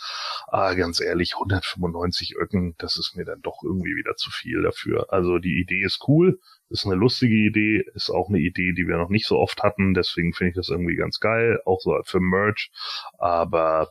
Aber 0.47 0.75
ganz 0.75 1.01
ehrlich, 1.01 1.33
195 1.35 2.35
Öcken, 2.37 2.75
das 2.77 2.97
ist 2.97 3.15
mir 3.15 3.25
dann 3.25 3.41
doch 3.41 3.61
irgendwie 3.63 3.95
wieder 3.95 4.15
zu 4.15 4.31
viel 4.31 4.61
dafür. 4.61 5.07
Also 5.11 5.37
die 5.39 5.59
Idee 5.59 5.83
ist 5.83 6.05
cool, 6.07 6.39
ist 6.69 6.85
eine 6.85 6.95
lustige 6.95 7.35
Idee, 7.35 7.83
ist 7.93 8.09
auch 8.09 8.29
eine 8.29 8.39
Idee, 8.39 8.73
die 8.73 8.87
wir 8.87 8.97
noch 8.97 9.09
nicht 9.09 9.27
so 9.27 9.37
oft 9.37 9.61
hatten. 9.61 9.93
Deswegen 9.93 10.33
finde 10.33 10.51
ich 10.51 10.55
das 10.55 10.69
irgendwie 10.69 10.95
ganz 10.95 11.19
geil, 11.19 11.59
auch 11.65 11.81
so 11.81 11.99
für 12.05 12.19
Merch. 12.19 12.71
Aber 13.17 13.89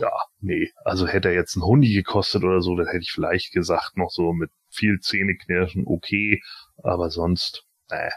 ja, 0.00 0.12
nee, 0.40 0.70
also 0.84 1.06
hätte 1.06 1.28
er 1.28 1.34
jetzt 1.34 1.56
ein 1.56 1.64
Hundi 1.64 1.92
gekostet 1.92 2.44
oder 2.44 2.60
so, 2.60 2.76
dann 2.76 2.86
hätte 2.86 3.02
ich 3.02 3.12
vielleicht 3.12 3.52
gesagt, 3.52 3.96
noch 3.96 4.10
so 4.10 4.32
mit 4.32 4.50
viel 4.70 4.98
Zähneknirschen 5.00 5.84
okay, 5.86 6.40
aber 6.82 7.10
sonst, 7.10 7.64
äh. 7.90 8.10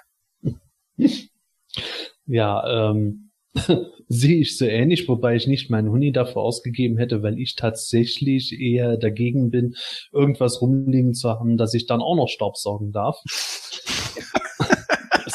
Ja, 2.26 2.90
ähm, 2.90 3.32
Sehe 4.08 4.40
ich 4.40 4.58
so 4.58 4.66
ähnlich, 4.66 5.08
wobei 5.08 5.36
ich 5.36 5.48
nicht 5.48 5.70
meinen 5.70 5.90
Huni 5.90 6.12
dafür 6.12 6.42
ausgegeben 6.42 6.98
hätte, 6.98 7.22
weil 7.24 7.38
ich 7.40 7.56
tatsächlich 7.56 8.60
eher 8.60 8.98
dagegen 8.98 9.52
bin, 9.52 9.76
irgendwas 10.12 10.62
rumliegen 10.62 11.14
zu 11.14 11.30
haben, 11.30 11.58
dass 11.58 11.74
ich 11.74 11.86
dann 11.86 12.02
auch 12.02 12.16
noch 12.16 12.28
Staubsaugen 12.28 12.92
darf. 12.92 13.18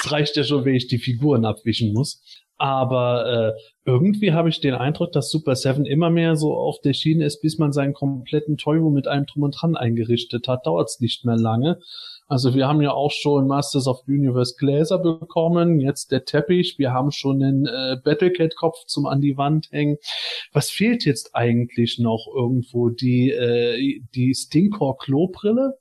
Es 0.06 0.12
reicht 0.12 0.36
ja 0.36 0.44
schon, 0.44 0.64
wenn 0.64 0.74
ich 0.74 0.86
die 0.86 0.98
Figuren 0.98 1.44
abwischen 1.44 1.92
muss. 1.92 2.22
Aber 2.58 3.54
äh, 3.54 3.60
irgendwie 3.84 4.32
habe 4.32 4.48
ich 4.48 4.60
den 4.60 4.74
Eindruck, 4.74 5.12
dass 5.12 5.30
Super 5.30 5.56
Seven 5.56 5.84
immer 5.84 6.08
mehr 6.08 6.36
so 6.36 6.54
auf 6.54 6.80
der 6.80 6.94
Schiene 6.94 7.26
ist, 7.26 7.42
bis 7.42 7.58
man 7.58 7.72
seinen 7.72 7.92
kompletten 7.92 8.56
Toyo 8.56 8.88
mit 8.88 9.06
allem 9.08 9.26
Drum 9.26 9.42
und 9.42 9.60
Dran 9.60 9.76
eingerichtet 9.76 10.48
hat, 10.48 10.66
dauert 10.66 10.88
es 10.88 11.00
nicht 11.00 11.26
mehr 11.26 11.36
lange. 11.36 11.78
Also 12.28 12.54
wir 12.54 12.66
haben 12.66 12.80
ja 12.80 12.92
auch 12.92 13.12
schon 13.12 13.46
Masters 13.46 13.86
of 13.86 14.02
Universe 14.08 14.54
Gläser 14.58 14.98
bekommen, 14.98 15.80
jetzt 15.80 16.10
der 16.12 16.24
Teppich, 16.24 16.76
wir 16.78 16.92
haben 16.92 17.12
schon 17.12 17.40
den 17.40 17.66
äh, 17.66 17.96
Battlecat-Kopf 18.02 18.86
zum 18.86 19.06
an 19.06 19.20
die 19.20 19.36
Wand 19.36 19.68
hängen. 19.70 19.98
Was 20.52 20.70
fehlt 20.70 21.04
jetzt 21.04 21.34
eigentlich 21.34 21.98
noch 21.98 22.26
irgendwo? 22.34 22.88
Die, 22.88 23.30
äh, 23.30 24.00
die 24.14 24.34
Stinkor 24.34 24.98
Klobrille? 24.98 25.78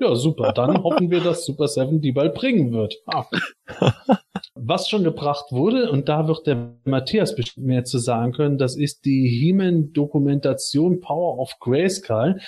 Ja. 0.00 0.14
Super. 0.14 0.52
Dann 0.52 0.82
hoffen 0.82 1.10
wir, 1.10 1.20
dass 1.20 1.44
Super 1.44 1.68
Seven 1.68 2.00
die 2.00 2.12
bald 2.12 2.34
bringen 2.34 2.72
wird. 2.72 2.96
Ah. 3.06 3.26
Was 4.54 4.88
schon 4.88 5.04
gebracht 5.04 5.52
wurde, 5.52 5.90
und 5.90 6.08
da 6.08 6.28
wird 6.28 6.46
der 6.46 6.76
Matthias 6.84 7.34
bestimmt 7.34 7.66
mehr 7.66 7.84
zu 7.84 7.98
sagen 7.98 8.32
können, 8.32 8.58
das 8.58 8.76
ist 8.76 9.04
die 9.04 9.26
He-Man-Dokumentation 9.28 11.00
Power 11.00 11.38
of 11.38 11.52
Grayskull, 11.60 12.40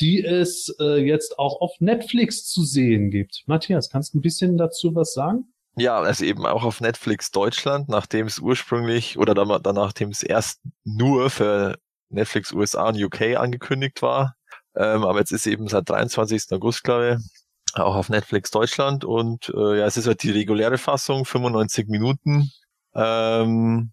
die 0.00 0.24
es 0.24 0.74
äh, 0.80 1.04
jetzt 1.04 1.38
auch 1.38 1.60
auf 1.60 1.72
Netflix 1.80 2.46
zu 2.46 2.62
sehen 2.62 3.10
gibt. 3.10 3.42
Matthias, 3.46 3.90
kannst 3.90 4.14
du 4.14 4.18
ein 4.18 4.22
bisschen 4.22 4.56
dazu 4.56 4.94
was 4.94 5.12
sagen? 5.12 5.52
Ja, 5.76 6.00
also 6.00 6.24
eben 6.24 6.44
auch 6.46 6.64
auf 6.64 6.80
Netflix 6.80 7.30
Deutschland, 7.30 7.88
nachdem 7.88 8.26
es 8.26 8.38
ursprünglich 8.38 9.18
oder 9.18 9.34
dann 9.34 9.74
nachdem 9.74 10.10
es 10.10 10.22
erst 10.22 10.60
nur 10.84 11.30
für 11.30 11.78
Netflix 12.10 12.52
USA 12.52 12.88
und 12.88 13.02
UK 13.02 13.36
angekündigt 13.36 14.02
war. 14.02 14.37
Ähm, 14.78 15.04
aber 15.04 15.18
jetzt 15.18 15.32
ist 15.32 15.46
eben 15.46 15.66
seit 15.68 15.88
23. 15.90 16.52
August, 16.52 16.84
glaube 16.84 17.18
ich, 17.18 17.80
auch 17.80 17.96
auf 17.96 18.08
Netflix 18.08 18.50
Deutschland 18.50 19.04
und 19.04 19.52
äh, 19.54 19.78
ja, 19.80 19.86
es 19.86 19.96
ist 19.96 20.06
halt 20.06 20.22
die 20.22 20.30
reguläre 20.30 20.78
Fassung, 20.78 21.24
95 21.24 21.88
Minuten. 21.88 22.50
Ähm, 22.94 23.92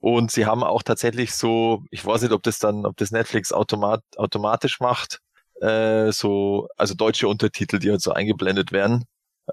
und 0.00 0.30
sie 0.30 0.46
haben 0.46 0.62
auch 0.62 0.82
tatsächlich 0.82 1.32
so, 1.34 1.82
ich 1.90 2.04
weiß 2.04 2.22
nicht, 2.22 2.32
ob 2.32 2.42
das 2.42 2.58
dann, 2.58 2.86
ob 2.86 2.96
das 2.98 3.10
Netflix 3.10 3.52
automat, 3.52 4.02
automatisch 4.16 4.80
macht, 4.80 5.20
äh, 5.60 6.12
so, 6.12 6.68
also 6.76 6.94
deutsche 6.94 7.26
Untertitel, 7.26 7.78
die 7.78 7.90
halt 7.90 8.02
so 8.02 8.12
eingeblendet 8.12 8.70
werden. 8.70 9.04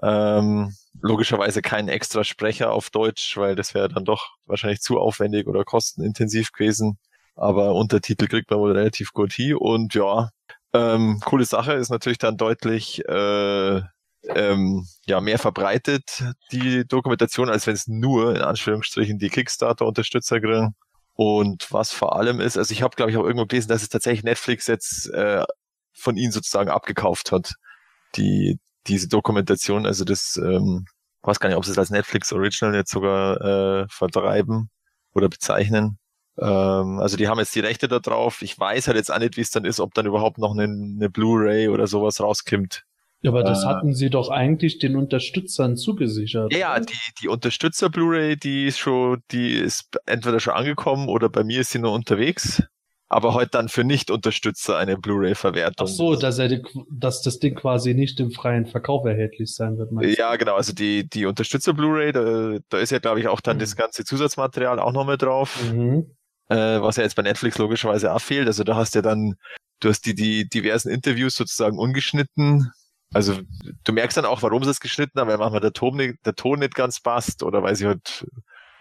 Ähm, 0.02 0.74
logischerweise 1.00 1.62
kein 1.62 1.88
extra 1.88 2.22
Sprecher 2.22 2.72
auf 2.72 2.90
Deutsch, 2.90 3.36
weil 3.38 3.56
das 3.56 3.74
wäre 3.74 3.88
dann 3.88 4.04
doch 4.04 4.36
wahrscheinlich 4.44 4.80
zu 4.80 4.98
aufwendig 5.00 5.46
oder 5.46 5.64
kostenintensiv 5.64 6.52
gewesen. 6.52 6.98
Aber 7.34 7.74
Untertitel 7.74 8.26
kriegt 8.26 8.50
man 8.50 8.60
wohl 8.60 8.72
relativ 8.72 9.12
gut 9.12 9.32
hin 9.32 9.56
und 9.56 9.94
ja, 9.94 10.30
ähm, 10.72 11.20
coole 11.24 11.44
Sache 11.44 11.74
ist 11.74 11.90
natürlich 11.90 12.18
dann 12.18 12.36
deutlich 12.36 13.02
äh, 13.08 13.80
ähm, 14.28 14.86
ja, 15.06 15.20
mehr 15.20 15.38
verbreitet, 15.38 16.24
die 16.52 16.86
Dokumentation, 16.86 17.48
als 17.48 17.66
wenn 17.66 17.74
es 17.74 17.86
nur 17.86 18.34
in 18.34 18.42
Anführungsstrichen 18.42 19.18
die 19.18 19.28
Kickstarter-Unterstützer 19.28 20.40
kriegen. 20.40 20.74
Und 21.14 21.72
was 21.72 21.92
vor 21.92 22.16
allem 22.16 22.40
ist, 22.40 22.58
also 22.58 22.72
ich 22.72 22.82
habe, 22.82 22.96
glaube 22.96 23.10
ich, 23.10 23.16
auch 23.16 23.24
irgendwo 23.24 23.46
gelesen, 23.46 23.68
dass 23.68 23.82
es 23.82 23.88
tatsächlich 23.88 24.24
Netflix 24.24 24.66
jetzt 24.66 25.08
äh, 25.10 25.44
von 25.94 26.16
ihnen 26.16 26.32
sozusagen 26.32 26.70
abgekauft 26.70 27.32
hat, 27.32 27.54
die 28.16 28.58
diese 28.86 29.08
Dokumentation, 29.08 29.86
also 29.86 30.04
das, 30.04 30.36
ähm, 30.36 30.86
weiß 31.22 31.40
gar 31.40 31.48
nicht, 31.48 31.56
ob 31.58 31.64
sie 31.64 31.72
es 31.72 31.78
als 31.78 31.90
Netflix 31.90 32.32
Original 32.32 32.74
jetzt 32.74 32.90
sogar 32.90 33.40
äh, 33.40 33.86
vertreiben 33.88 34.70
oder 35.12 35.28
bezeichnen. 35.28 35.98
Ähm, 36.38 36.98
also 36.98 37.16
die 37.16 37.28
haben 37.28 37.38
jetzt 37.38 37.54
die 37.54 37.60
Rechte 37.60 37.88
da 37.88 37.98
drauf. 37.98 38.42
Ich 38.42 38.58
weiß 38.58 38.88
halt 38.88 38.96
jetzt 38.96 39.12
auch 39.12 39.18
nicht, 39.18 39.36
wie 39.36 39.40
es 39.40 39.50
dann 39.50 39.64
ist, 39.64 39.80
ob 39.80 39.94
dann 39.94 40.06
überhaupt 40.06 40.38
noch 40.38 40.52
eine, 40.52 40.64
eine 40.64 41.10
Blu-ray 41.10 41.68
oder 41.68 41.86
sowas 41.86 42.20
rauskommt. 42.20 42.84
Ja, 43.22 43.30
aber 43.30 43.42
das 43.42 43.64
Äh. 43.64 43.66
hatten 43.66 43.94
sie 43.94 44.10
doch 44.10 44.28
eigentlich 44.30 44.78
den 44.78 44.94
Unterstützern 44.96 45.76
zugesichert. 45.76 46.52
Ja, 46.52 46.58
ja, 46.76 46.80
die, 46.80 46.94
die 47.22 47.28
Unterstützer 47.28 47.88
Blu-ray, 47.88 48.36
die 48.36 48.66
ist 48.66 48.78
schon, 48.78 49.22
die 49.30 49.52
ist 49.54 49.88
entweder 50.04 50.38
schon 50.38 50.52
angekommen 50.54 51.08
oder 51.08 51.28
bei 51.28 51.42
mir 51.42 51.60
ist 51.62 51.70
sie 51.70 51.78
nur 51.78 51.92
unterwegs. 51.92 52.62
Aber 53.08 53.34
heute 53.34 53.50
dann 53.52 53.68
für 53.68 53.84
Nicht-Unterstützer 53.84 54.76
eine 54.78 54.98
Blu-ray-Verwertung. 54.98 55.86
Ach 55.88 55.92
so, 55.92 56.16
dass, 56.16 56.40
er, 56.40 56.60
dass 56.90 57.22
das 57.22 57.38
Ding 57.38 57.54
quasi 57.54 57.94
nicht 57.94 58.18
im 58.18 58.32
freien 58.32 58.66
Verkauf 58.66 59.06
erhältlich 59.06 59.54
sein 59.54 59.78
wird. 59.78 59.92
meinst 59.92 60.16
du? 60.18 60.20
Ja, 60.20 60.34
genau. 60.34 60.56
Also 60.56 60.72
die, 60.72 61.08
die 61.08 61.24
Unterstützer 61.24 61.72
Blu-ray, 61.72 62.10
da, 62.10 62.58
da 62.68 62.78
ist 62.78 62.90
ja, 62.90 62.98
glaube 62.98 63.20
ich, 63.20 63.28
auch 63.28 63.40
dann 63.40 63.58
Mhm. 63.58 63.60
das 63.60 63.76
ganze 63.76 64.04
Zusatzmaterial 64.04 64.80
auch 64.80 64.92
noch 64.92 65.06
mit 65.06 65.22
drauf. 65.22 65.56
Mhm. 65.72 66.06
Äh, 66.48 66.80
was 66.80 66.96
ja 66.96 67.02
jetzt 67.02 67.16
bei 67.16 67.22
Netflix 67.22 67.58
logischerweise 67.58 68.12
auch 68.12 68.20
fehlt. 68.20 68.46
Also 68.46 68.64
da 68.64 68.76
hast 68.76 68.94
du 68.94 68.98
ja 68.98 69.02
dann, 69.02 69.34
du 69.80 69.88
hast 69.88 70.06
die, 70.06 70.14
die 70.14 70.48
diversen 70.48 70.90
Interviews 70.90 71.34
sozusagen 71.34 71.78
ungeschnitten. 71.78 72.70
Also 73.12 73.38
du 73.84 73.92
merkst 73.92 74.16
dann 74.16 74.24
auch, 74.24 74.42
warum 74.42 74.64
sie 74.64 74.70
es 74.70 74.80
geschnitten 74.80 75.18
haben, 75.18 75.28
weil 75.28 75.38
manchmal 75.38 75.60
der 75.60 75.72
Ton 75.72 75.96
nicht, 75.96 76.16
der 76.24 76.34
Ton 76.34 76.58
nicht 76.58 76.74
ganz 76.74 77.00
passt 77.00 77.42
oder 77.42 77.62
weil 77.62 77.76
sie 77.76 77.86
halt 77.86 78.26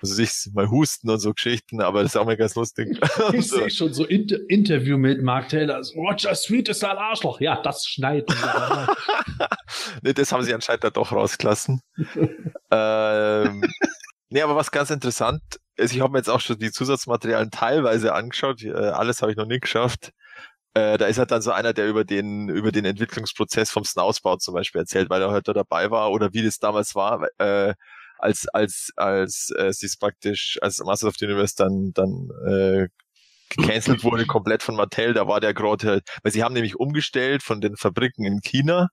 also 0.02 0.14
sich 0.14 0.52
mal 0.54 0.70
husten 0.70 1.10
und 1.10 1.20
so 1.20 1.34
Geschichten, 1.34 1.82
aber 1.82 2.04
das 2.04 2.14
ist 2.14 2.18
auch 2.18 2.26
mal 2.26 2.38
ganz 2.38 2.56
lustig. 2.56 3.00
Ich 3.34 3.50
sehe 3.50 3.70
schon 3.70 3.94
so 3.94 4.06
Inter 4.06 4.38
Interview 4.50 4.98
mit 4.98 5.24
Mark 5.24 5.50
Taylor. 5.50 5.82
Roger 5.96 6.36
Sweet 6.36 6.70
ist 6.70 6.84
ein 6.84 6.98
Arschloch. 6.98 7.40
Ja, 7.40 7.62
das 7.62 7.86
schneiden 7.86 8.28
wir. 8.28 8.88
nee, 10.04 10.14
das 10.14 10.32
haben 10.32 10.44
sie 10.44 10.54
anscheinend 10.54 10.84
da 10.84 10.90
doch 10.90 11.12
rausgelassen. 11.12 11.82
ähm, 12.72 13.64
nee, 14.30 14.42
aber 14.42 14.56
was 14.56 14.70
ganz 14.70 14.90
interessant 14.92 15.42
ich 15.78 16.02
habe 16.02 16.12
mir 16.12 16.20
jetzt 16.20 16.30
auch 16.30 16.42
schon 16.42 16.58
die 16.60 16.72
Zusatzmaterialien 16.72 17.52
teilweise 17.52 18.14
angeschaut, 18.14 18.64
äh, 18.64 18.72
alles 18.74 19.22
habe 19.22 19.32
ich 19.32 19.38
noch 19.38 19.46
nicht 19.46 19.62
geschafft. 19.62 20.12
Äh, 20.74 20.98
da 20.98 21.06
ist 21.06 21.18
halt 21.20 21.32
dann 21.32 21.42
so 21.42 21.52
einer, 21.52 21.74
der 21.74 21.88
über 21.88 22.04
den, 22.04 22.50
über 22.50 22.72
den 22.72 22.86
Entwicklungsprozess 22.86 23.72
vom 23.72 23.86
Snausbau 23.86 24.38
zum 24.38 24.54
Beispiel 24.54 24.82
erzählt, 24.82 25.10
weil 25.10 25.22
er 25.22 25.32
heute 25.32 25.54
dabei 25.54 25.90
war 25.92 26.12
oder 26.12 26.34
wie 26.34 26.44
das 26.44 26.60
damals 26.60 26.96
war, 26.96 27.28
äh, 27.40 27.74
als, 28.18 28.48
als, 28.50 28.92
als 28.98 29.52
äh, 29.58 29.72
sie 29.72 29.86
es 29.86 29.98
praktisch, 29.98 30.60
als 30.62 30.80
Masters 30.80 31.10
of 31.10 31.16
the 31.18 31.26
Universe 31.26 31.56
dann, 31.58 31.92
dann 31.94 32.30
äh, 32.48 32.88
gecancelt 33.50 34.04
wurde, 34.04 34.26
komplett 34.26 34.64
von 34.64 34.76
Mattel, 34.76 35.14
da 35.14 35.28
war 35.28 35.40
der 35.40 35.54
gerade, 35.54 36.02
weil 36.24 36.32
sie 36.32 36.44
haben 36.44 36.54
nämlich 36.54 36.76
umgestellt 36.78 37.44
von 37.44 37.62
den 37.62 37.78
Fabriken 37.78 38.26
in 38.26 38.42
China 38.42 38.90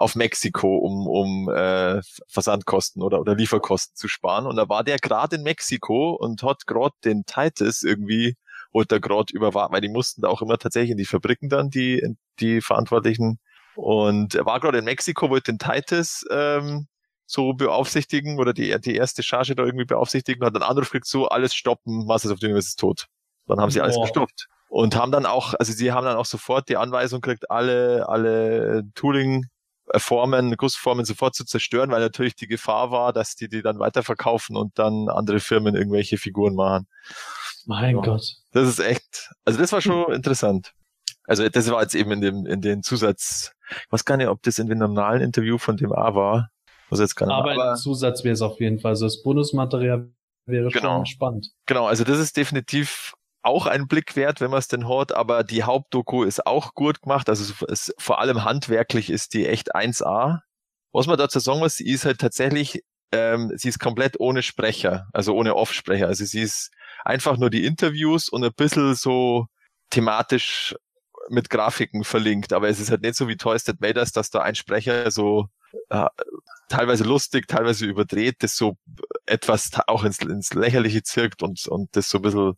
auf 0.00 0.16
Mexiko, 0.16 0.78
um, 0.78 1.06
um 1.06 1.50
äh, 1.50 2.00
Versandkosten 2.26 3.02
oder, 3.02 3.20
oder 3.20 3.34
Lieferkosten 3.34 3.94
zu 3.94 4.08
sparen. 4.08 4.46
Und 4.46 4.56
da 4.56 4.66
war 4.66 4.82
der 4.82 4.96
gerade 4.96 5.36
in 5.36 5.42
Mexiko 5.42 6.12
und 6.12 6.42
hat 6.42 6.66
gerade 6.66 6.94
den 7.04 7.26
Titus 7.26 7.82
irgendwie, 7.82 8.36
wollte 8.72 8.96
er 8.96 9.00
gerade 9.00 9.30
überwachen, 9.34 9.74
weil 9.74 9.82
die 9.82 9.90
mussten 9.90 10.22
da 10.22 10.28
auch 10.28 10.40
immer 10.40 10.56
tatsächlich 10.56 10.92
in 10.92 10.96
die 10.96 11.04
Fabriken 11.04 11.50
dann, 11.50 11.68
die, 11.68 12.16
die 12.40 12.62
Verantwortlichen. 12.62 13.40
Und 13.74 14.34
er 14.34 14.46
war 14.46 14.58
gerade 14.58 14.78
in 14.78 14.86
Mexiko, 14.86 15.28
wollte 15.28 15.52
den 15.52 15.58
Titus 15.58 16.24
ähm, 16.30 16.86
so 17.26 17.52
beaufsichtigen 17.52 18.38
oder 18.38 18.54
die, 18.54 18.74
die 18.80 18.96
erste 18.96 19.22
Charge 19.22 19.54
da 19.54 19.64
irgendwie 19.64 19.84
beaufsichtigen, 19.84 20.46
hat 20.46 20.54
einen 20.54 20.62
Anruf 20.62 20.86
gekriegt, 20.86 21.08
so 21.08 21.28
alles 21.28 21.54
stoppen, 21.54 22.06
Masters 22.06 22.32
of 22.32 22.38
the 22.40 22.46
Universe 22.46 22.68
ist 22.68 22.80
tot. 22.80 23.06
Dann 23.46 23.60
haben 23.60 23.70
sie 23.70 23.82
alles 23.82 23.96
Boah. 23.96 24.04
gestoppt. 24.04 24.46
Und 24.70 24.96
haben 24.96 25.12
dann 25.12 25.26
auch, 25.26 25.52
also 25.58 25.74
sie 25.74 25.92
haben 25.92 26.06
dann 26.06 26.16
auch 26.16 26.24
sofort 26.24 26.70
die 26.70 26.78
Anweisung 26.78 27.20
gekriegt, 27.20 27.50
alle, 27.50 28.08
alle 28.08 28.84
Tooling 28.94 29.50
Formen, 29.96 30.56
Gussformen 30.56 31.04
sofort 31.04 31.34
zu 31.34 31.44
zerstören, 31.44 31.90
weil 31.90 32.00
natürlich 32.00 32.34
die 32.36 32.46
Gefahr 32.46 32.90
war, 32.90 33.12
dass 33.12 33.34
die 33.34 33.48
die 33.48 33.62
dann 33.62 33.78
weiterverkaufen 33.78 34.56
und 34.56 34.78
dann 34.78 35.08
andere 35.08 35.40
Firmen 35.40 35.74
irgendwelche 35.74 36.18
Figuren 36.18 36.54
machen. 36.54 36.86
mein 37.66 37.96
Ja. 37.96 38.02
Gott. 38.02 38.36
Das 38.52 38.68
ist 38.68 38.78
echt, 38.80 39.30
also 39.44 39.58
das 39.58 39.72
war 39.72 39.80
schon 39.80 40.12
interessant. 40.12 40.72
Also 41.24 41.48
das 41.48 41.70
war 41.70 41.82
jetzt 41.82 41.94
eben 41.94 42.10
in 42.12 42.20
dem, 42.20 42.46
in 42.46 42.60
den 42.60 42.82
Zusatz, 42.82 43.52
ich 43.70 43.92
weiß 43.92 44.04
gar 44.04 44.16
nicht, 44.16 44.28
ob 44.28 44.42
das 44.42 44.58
in 44.58 44.66
dem 44.68 44.78
normalen 44.78 45.20
Interview 45.22 45.58
von 45.58 45.76
dem 45.76 45.92
A 45.92 46.14
war. 46.14 46.50
Muss 46.88 46.98
jetzt 46.98 47.14
gar 47.14 47.26
nicht 47.26 47.34
Aber, 47.36 47.52
aber 47.52 47.70
ein 47.72 47.76
Zusatz 47.76 48.24
wäre 48.24 48.32
es 48.32 48.42
auf 48.42 48.58
jeden 48.58 48.80
Fall. 48.80 48.90
Also 48.90 49.06
das 49.06 49.22
Bonusmaterial 49.22 50.10
wäre 50.46 50.70
Genau. 50.70 50.96
schon 50.98 51.06
spannend. 51.06 51.48
Genau, 51.66 51.86
also 51.86 52.02
das 52.02 52.18
ist 52.18 52.36
definitiv 52.36 53.12
auch 53.42 53.66
ein 53.66 53.88
Blick 53.88 54.16
wert, 54.16 54.40
wenn 54.40 54.50
man 54.50 54.58
es 54.58 54.68
denn 54.68 54.86
hört, 54.86 55.12
aber 55.12 55.44
die 55.44 55.62
Hauptdoku 55.62 56.24
ist 56.24 56.46
auch 56.46 56.74
gut 56.74 57.02
gemacht. 57.02 57.28
Also 57.28 57.54
es 57.68 57.94
vor 57.98 58.20
allem 58.20 58.44
handwerklich 58.44 59.10
ist 59.10 59.34
die 59.34 59.46
echt 59.46 59.74
1A. 59.74 60.40
Was 60.92 61.06
man 61.06 61.18
dazu 61.18 61.38
sagen 61.38 61.60
muss, 61.60 61.76
sie 61.76 61.88
ist 61.88 62.04
halt 62.04 62.20
tatsächlich, 62.20 62.82
ähm, 63.12 63.52
sie 63.56 63.68
ist 63.68 63.78
komplett 63.78 64.20
ohne 64.20 64.42
Sprecher, 64.42 65.08
also 65.12 65.34
ohne 65.34 65.54
Off-Sprecher. 65.54 66.06
Also 66.06 66.24
sie 66.24 66.42
ist 66.42 66.70
einfach 67.04 67.38
nur 67.38 67.50
die 67.50 67.64
Interviews 67.64 68.28
und 68.28 68.44
ein 68.44 68.52
bisschen 68.54 68.94
so 68.94 69.46
thematisch 69.90 70.74
mit 71.28 71.48
Grafiken 71.48 72.04
verlinkt, 72.04 72.52
aber 72.52 72.68
es 72.68 72.80
ist 72.80 72.90
halt 72.90 73.02
nicht 73.02 73.14
so 73.14 73.28
wie 73.28 73.36
Toys 73.36 73.64
That 73.64 73.80
Made 73.80 73.94
dass 73.94 74.30
da 74.30 74.40
ein 74.40 74.54
Sprecher 74.54 75.10
so 75.10 75.48
äh, 75.88 76.06
teilweise 76.68 77.04
lustig, 77.04 77.48
teilweise 77.48 77.86
überdreht, 77.86 78.36
das 78.40 78.56
so 78.56 78.76
etwas 79.26 79.70
auch 79.86 80.04
ins, 80.04 80.18
ins 80.18 80.54
Lächerliche 80.54 81.02
zirkt 81.02 81.42
und, 81.42 81.66
und 81.68 81.94
das 81.96 82.08
so 82.08 82.18
ein 82.18 82.22
bisschen 82.22 82.54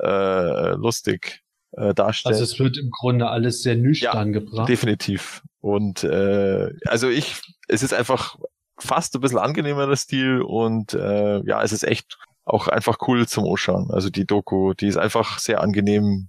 äh, 0.00 0.70
lustig 0.72 1.42
äh, 1.72 1.94
darstellt. 1.94 2.34
Also 2.34 2.44
es 2.44 2.58
wird 2.58 2.78
im 2.78 2.90
Grunde 2.90 3.28
alles 3.28 3.62
sehr 3.62 3.76
nüchtern 3.76 4.32
gebracht. 4.32 4.68
Definitiv. 4.68 5.42
Und 5.60 6.04
äh, 6.04 6.70
also 6.86 7.08
ich, 7.08 7.40
es 7.68 7.82
ist 7.82 7.94
einfach 7.94 8.36
fast 8.78 9.14
ein 9.14 9.20
bisschen 9.20 9.38
angenehmerer 9.38 9.96
Stil 9.96 10.42
und 10.42 10.94
äh, 10.94 11.40
ja, 11.46 11.62
es 11.62 11.72
ist 11.72 11.82
echt 11.82 12.18
auch 12.44 12.68
einfach 12.68 12.98
cool 13.08 13.26
zum 13.26 13.46
Anschauen. 13.46 13.90
Also 13.90 14.10
die 14.10 14.26
Doku, 14.26 14.74
die 14.74 14.86
ist 14.86 14.98
einfach 14.98 15.38
sehr 15.38 15.60
angenehm. 15.60 16.28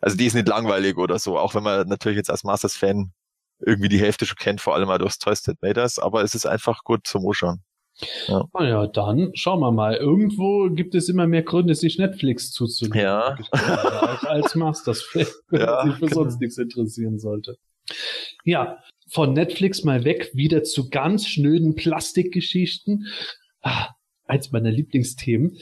Also 0.00 0.16
die 0.16 0.26
ist 0.26 0.34
nicht 0.34 0.48
langweilig 0.48 0.96
oder 0.96 1.18
so, 1.18 1.38
auch 1.38 1.54
wenn 1.54 1.62
man 1.62 1.86
natürlich 1.88 2.16
jetzt 2.16 2.30
als 2.30 2.44
Masters-Fan 2.44 3.12
irgendwie 3.64 3.88
die 3.88 4.00
Hälfte 4.00 4.26
schon 4.26 4.36
kennt, 4.36 4.60
vor 4.60 4.74
allem 4.74 4.88
mal 4.88 4.98
durchs 4.98 5.18
Twisted 5.18 5.60
Matters, 5.62 5.98
aber 5.98 6.22
es 6.22 6.34
ist 6.34 6.46
einfach 6.46 6.84
gut 6.84 7.06
zum 7.06 7.26
Anschauen. 7.26 7.62
Ja. 8.28 8.44
Naja, 8.54 8.86
dann 8.86 9.30
schauen 9.34 9.60
wir 9.60 9.72
mal. 9.72 9.96
Irgendwo 9.96 10.70
gibt 10.70 10.94
es 10.94 11.08
immer 11.08 11.26
mehr 11.26 11.42
Gründe, 11.42 11.74
sich 11.74 11.98
Netflix 11.98 12.50
zuzulegen. 12.50 13.00
Ja. 13.00 13.36
Als, 13.52 14.24
als 14.24 14.54
Masters, 14.54 15.04
wenn 15.12 15.26
ja, 15.52 15.84
sich 15.84 15.94
für 15.94 16.06
genau. 16.06 16.14
sonst 16.14 16.40
nichts 16.40 16.56
interessieren 16.56 17.18
sollte. 17.18 17.56
Ja, 18.44 18.78
von 19.08 19.32
Netflix 19.32 19.84
mal 19.84 20.04
weg, 20.04 20.30
wieder 20.32 20.62
zu 20.62 20.88
ganz 20.88 21.26
schnöden 21.26 21.74
Plastikgeschichten. 21.74 23.06
Ah, 23.60 23.88
eins 24.24 24.52
meiner 24.52 24.70
Lieblingsthemen 24.70 25.58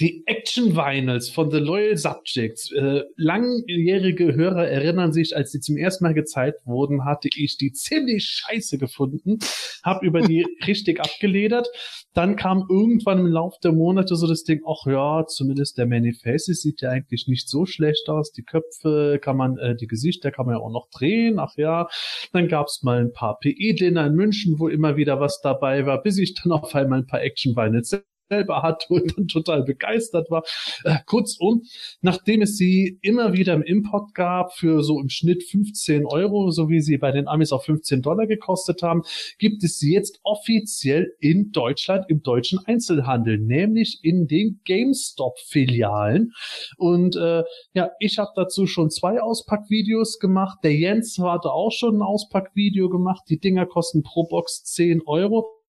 die 0.00 0.22
Action 0.26 0.74
Vinyls 0.74 1.28
von 1.28 1.50
The 1.50 1.58
Loyal 1.58 1.96
Subjects. 1.96 2.72
Äh, 2.72 3.02
langjährige 3.16 4.34
Hörer 4.34 4.66
erinnern 4.66 5.12
sich, 5.12 5.36
als 5.36 5.52
sie 5.52 5.60
zum 5.60 5.76
ersten 5.76 6.04
Mal 6.04 6.14
gezeigt 6.14 6.60
wurden, 6.64 7.04
hatte 7.04 7.28
ich 7.36 7.58
die 7.58 7.72
ziemlich 7.72 8.24
scheiße 8.24 8.78
gefunden, 8.78 9.38
habe 9.82 10.06
über 10.06 10.22
die 10.22 10.46
richtig 10.66 11.00
abgeledert. 11.00 11.68
Dann 12.14 12.36
kam 12.36 12.66
irgendwann 12.68 13.20
im 13.20 13.26
Laufe 13.26 13.58
der 13.62 13.72
Monate 13.72 14.16
so 14.16 14.26
das 14.26 14.44
Ding, 14.44 14.62
ach 14.66 14.86
ja, 14.86 15.26
zumindest 15.26 15.78
der 15.78 15.86
Manifest 15.86 16.46
sieht 16.54 16.80
ja 16.80 16.90
eigentlich 16.90 17.28
nicht 17.28 17.48
so 17.48 17.66
schlecht 17.66 18.08
aus. 18.08 18.32
Die 18.32 18.42
Köpfe 18.42 19.18
kann 19.20 19.36
man, 19.36 19.58
äh, 19.58 19.76
die 19.76 19.86
Gesichter 19.86 20.30
kann 20.30 20.46
man 20.46 20.56
ja 20.56 20.60
auch 20.60 20.72
noch 20.72 20.88
drehen, 20.90 21.38
ach 21.38 21.56
ja. 21.56 21.88
Dann 22.32 22.48
gab's 22.48 22.82
mal 22.82 23.00
ein 23.00 23.12
paar 23.12 23.38
PE-Dinner 23.38 24.06
in 24.06 24.14
München, 24.14 24.58
wo 24.58 24.68
immer 24.68 24.96
wieder 24.96 25.20
was 25.20 25.40
dabei 25.42 25.86
war, 25.86 26.02
bis 26.02 26.18
ich 26.18 26.34
dann 26.34 26.52
auf 26.52 26.74
einmal 26.74 27.00
ein 27.00 27.06
paar 27.06 27.22
Action 27.22 27.56
Vinyls 27.56 27.90
selber 28.32 28.62
hatte 28.62 28.86
und 28.94 29.16
dann 29.16 29.28
total 29.28 29.62
begeistert 29.62 30.30
war. 30.30 30.42
Äh, 30.84 30.98
kurzum, 31.06 31.62
nachdem 32.00 32.42
es 32.42 32.56
sie 32.56 32.98
immer 33.02 33.34
wieder 33.34 33.52
im 33.54 33.62
Import 33.62 34.14
gab 34.14 34.54
für 34.54 34.82
so 34.82 35.00
im 35.00 35.10
Schnitt 35.10 35.42
15 35.44 36.06
Euro, 36.06 36.50
so 36.50 36.68
wie 36.68 36.80
sie 36.80 36.96
bei 36.96 37.12
den 37.12 37.28
Amis 37.28 37.52
auch 37.52 37.64
15 37.64 38.00
Dollar 38.00 38.26
gekostet 38.26 38.82
haben, 38.82 39.02
gibt 39.38 39.62
es 39.64 39.78
sie 39.78 39.92
jetzt 39.92 40.20
offiziell 40.22 41.12
in 41.20 41.52
Deutschland 41.52 42.06
im 42.08 42.22
deutschen 42.22 42.58
Einzelhandel, 42.64 43.38
nämlich 43.38 44.00
in 44.02 44.26
den 44.26 44.60
GameStop-Filialen. 44.64 46.32
Und 46.78 47.16
äh, 47.16 47.42
ja, 47.74 47.90
ich 47.98 48.18
habe 48.18 48.30
dazu 48.34 48.66
schon 48.66 48.90
zwei 48.90 49.20
Auspackvideos 49.20 50.18
gemacht. 50.18 50.58
Der 50.64 50.74
Jens 50.74 51.18
hatte 51.18 51.52
auch 51.52 51.72
schon 51.72 51.98
ein 51.98 52.02
Auspackvideo 52.02 52.88
gemacht. 52.88 53.24
Die 53.28 53.38
Dinger 53.38 53.66
kosten 53.66 54.02
pro 54.02 54.24
Box 54.24 54.64
10 54.64 55.02
Euro. 55.06 55.61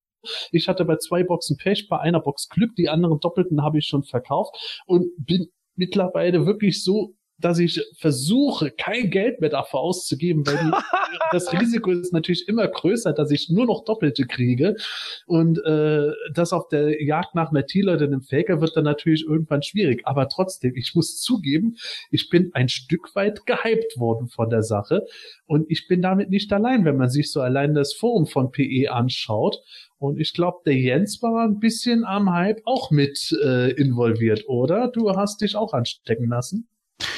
Ich 0.51 0.67
hatte 0.67 0.85
bei 0.85 0.97
zwei 0.97 1.23
Boxen 1.23 1.57
Pech, 1.57 1.87
bei 1.89 1.99
einer 1.99 2.19
Box 2.19 2.49
Glück, 2.49 2.75
die 2.75 2.89
anderen 2.89 3.19
doppelten 3.19 3.63
habe 3.63 3.79
ich 3.79 3.85
schon 3.85 4.03
verkauft 4.03 4.83
und 4.85 5.07
bin 5.17 5.47
mittlerweile 5.75 6.45
wirklich 6.45 6.83
so 6.83 7.15
dass 7.43 7.59
ich 7.59 7.81
versuche, 7.97 8.71
kein 8.71 9.09
Geld 9.09 9.41
mehr 9.41 9.49
dafür 9.49 9.79
auszugeben, 9.79 10.45
weil 10.45 10.57
die, 10.57 10.71
das 11.31 11.51
Risiko 11.51 11.91
ist 11.91 12.13
natürlich 12.13 12.47
immer 12.47 12.67
größer, 12.67 13.13
dass 13.13 13.31
ich 13.31 13.49
nur 13.49 13.65
noch 13.65 13.83
Doppelte 13.83 14.25
kriege. 14.25 14.75
Und 15.25 15.59
äh, 15.65 16.11
das 16.33 16.53
auf 16.53 16.67
der 16.69 17.03
Jagd 17.03 17.35
nach 17.35 17.49
einer 17.49 17.65
T-Leute 17.65 18.05
einem 18.05 18.21
Faker 18.21 18.61
wird 18.61 18.75
dann 18.75 18.85
natürlich 18.85 19.25
irgendwann 19.25 19.63
schwierig. 19.63 20.01
Aber 20.05 20.29
trotzdem, 20.29 20.75
ich 20.75 20.93
muss 20.95 21.19
zugeben, 21.19 21.75
ich 22.11 22.29
bin 22.29 22.51
ein 22.53 22.69
Stück 22.69 23.15
weit 23.15 23.45
gehypt 23.45 23.97
worden 23.97 24.27
von 24.27 24.49
der 24.49 24.63
Sache. 24.63 25.05
Und 25.45 25.69
ich 25.69 25.87
bin 25.87 26.01
damit 26.01 26.29
nicht 26.29 26.51
allein, 26.53 26.85
wenn 26.85 26.97
man 26.97 27.09
sich 27.09 27.31
so 27.31 27.41
allein 27.41 27.73
das 27.73 27.93
Forum 27.93 28.25
von 28.25 28.51
PE 28.51 28.91
anschaut. 28.91 29.57
Und 30.03 30.19
ich 30.19 30.33
glaube, 30.33 30.57
der 30.65 30.75
Jens 30.75 31.21
war 31.21 31.45
ein 31.45 31.59
bisschen 31.59 32.03
am 32.03 32.29
Hype 32.29 32.61
auch 32.65 32.91
mit 32.91 33.33
äh, 33.41 33.71
involviert, 33.71 34.43
oder? 34.47 34.89
Du 34.89 35.15
hast 35.15 35.39
dich 35.39 35.55
auch 35.55 35.73
anstecken 35.73 36.27
lassen. 36.27 36.67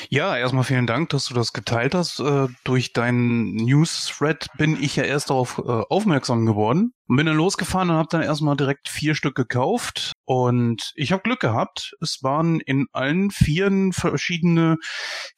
Ja, 0.10 0.38
erstmal 0.38 0.64
vielen 0.64 0.86
Dank, 0.86 1.10
dass 1.10 1.26
du 1.26 1.34
das 1.34 1.52
geteilt 1.52 1.96
hast. 1.96 2.20
Äh, 2.20 2.48
durch 2.64 2.94
deinen 2.94 3.56
News-Thread 3.56 4.48
bin 4.58 4.78
ich 4.80 4.96
ja 4.96 5.04
erst 5.04 5.32
darauf 5.32 5.58
äh, 5.58 5.62
aufmerksam 5.90 6.46
geworden. 6.46 6.94
Bin 7.08 7.26
dann 7.26 7.36
losgefahren 7.36 7.90
und 7.90 7.96
habe 7.96 8.08
dann 8.12 8.22
erstmal 8.22 8.56
direkt 8.56 8.88
vier 8.88 9.16
Stück 9.16 9.36
gekauft. 9.36 10.12
Und 10.26 10.92
ich 10.96 11.12
habe 11.12 11.24
Glück 11.24 11.40
gehabt. 11.40 11.96
Es 12.02 12.20
waren 12.22 12.60
in 12.60 12.86
allen 12.92 13.32
vieren 13.32 13.94
verschiedene 13.94 14.78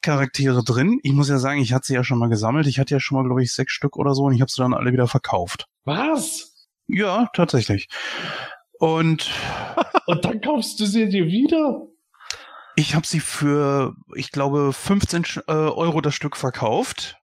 Charaktere 0.02 0.62
drin. 0.62 1.00
Ich 1.02 1.12
muss 1.12 1.30
ja 1.30 1.38
sagen, 1.38 1.60
ich 1.60 1.72
hatte 1.72 1.86
sie 1.86 1.94
ja 1.94 2.04
schon 2.04 2.18
mal 2.18 2.28
gesammelt. 2.28 2.66
Ich 2.66 2.78
hatte 2.78 2.94
ja 2.94 3.00
schon 3.00 3.16
mal, 3.16 3.24
glaube 3.24 3.42
ich, 3.42 3.54
sechs 3.54 3.72
Stück 3.72 3.96
oder 3.96 4.14
so 4.14 4.24
und 4.24 4.34
ich 4.34 4.42
habe 4.42 4.50
sie 4.50 4.60
dann 4.60 4.74
alle 4.74 4.92
wieder 4.92 5.08
verkauft. 5.08 5.64
Was? 5.84 6.57
Ja, 6.88 7.28
tatsächlich. 7.34 7.88
Und 8.78 9.30
und 10.06 10.24
dann 10.24 10.40
kaufst 10.40 10.80
du 10.80 10.86
sie 10.86 11.08
dir 11.08 11.26
wieder? 11.26 11.86
Ich 12.76 12.94
habe 12.94 13.06
sie 13.06 13.20
für, 13.20 13.94
ich 14.14 14.30
glaube, 14.30 14.72
15 14.72 15.24
äh, 15.48 15.52
Euro 15.52 16.00
das 16.00 16.14
Stück 16.14 16.36
verkauft 16.36 17.16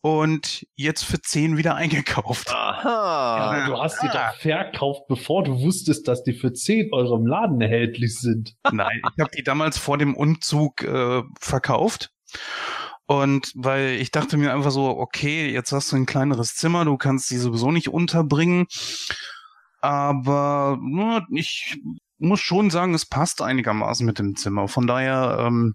und 0.00 0.66
jetzt 0.74 1.04
für 1.04 1.20
10 1.20 1.56
wieder 1.56 1.76
eingekauft. 1.76 2.50
Aha. 2.52 3.58
Ja, 3.58 3.66
du 3.68 3.78
hast 3.80 4.00
sie 4.00 4.08
doch 4.08 4.34
verkauft, 4.34 5.02
bevor 5.08 5.44
du 5.44 5.60
wusstest, 5.60 6.08
dass 6.08 6.22
die 6.24 6.32
für 6.32 6.52
10 6.52 6.92
Euro 6.92 7.16
im 7.16 7.26
Laden 7.26 7.60
erhältlich 7.60 8.18
sind. 8.18 8.54
Nein, 8.70 9.00
ich 9.16 9.20
habe 9.22 9.30
die 9.36 9.42
damals 9.42 9.78
vor 9.78 9.96
dem 9.96 10.14
Umzug 10.14 10.82
äh, 10.82 11.22
verkauft. 11.40 12.10
Und 13.06 13.52
weil 13.54 14.00
ich 14.00 14.10
dachte 14.10 14.36
mir 14.36 14.52
einfach 14.52 14.72
so, 14.72 14.88
okay, 14.88 15.48
jetzt 15.50 15.72
hast 15.72 15.92
du 15.92 15.96
ein 15.96 16.06
kleineres 16.06 16.56
Zimmer, 16.56 16.84
du 16.84 16.96
kannst 16.96 17.30
die 17.30 17.36
sowieso 17.36 17.70
nicht 17.70 17.88
unterbringen. 17.88 18.66
Aber 19.80 20.78
nur, 20.80 21.24
ich 21.30 21.78
muss 22.18 22.40
schon 22.40 22.70
sagen, 22.70 22.94
es 22.94 23.06
passt 23.06 23.42
einigermaßen 23.42 24.04
mit 24.04 24.18
dem 24.18 24.34
Zimmer. 24.34 24.66
Von 24.66 24.88
daher, 24.88 25.38
ähm, 25.40 25.74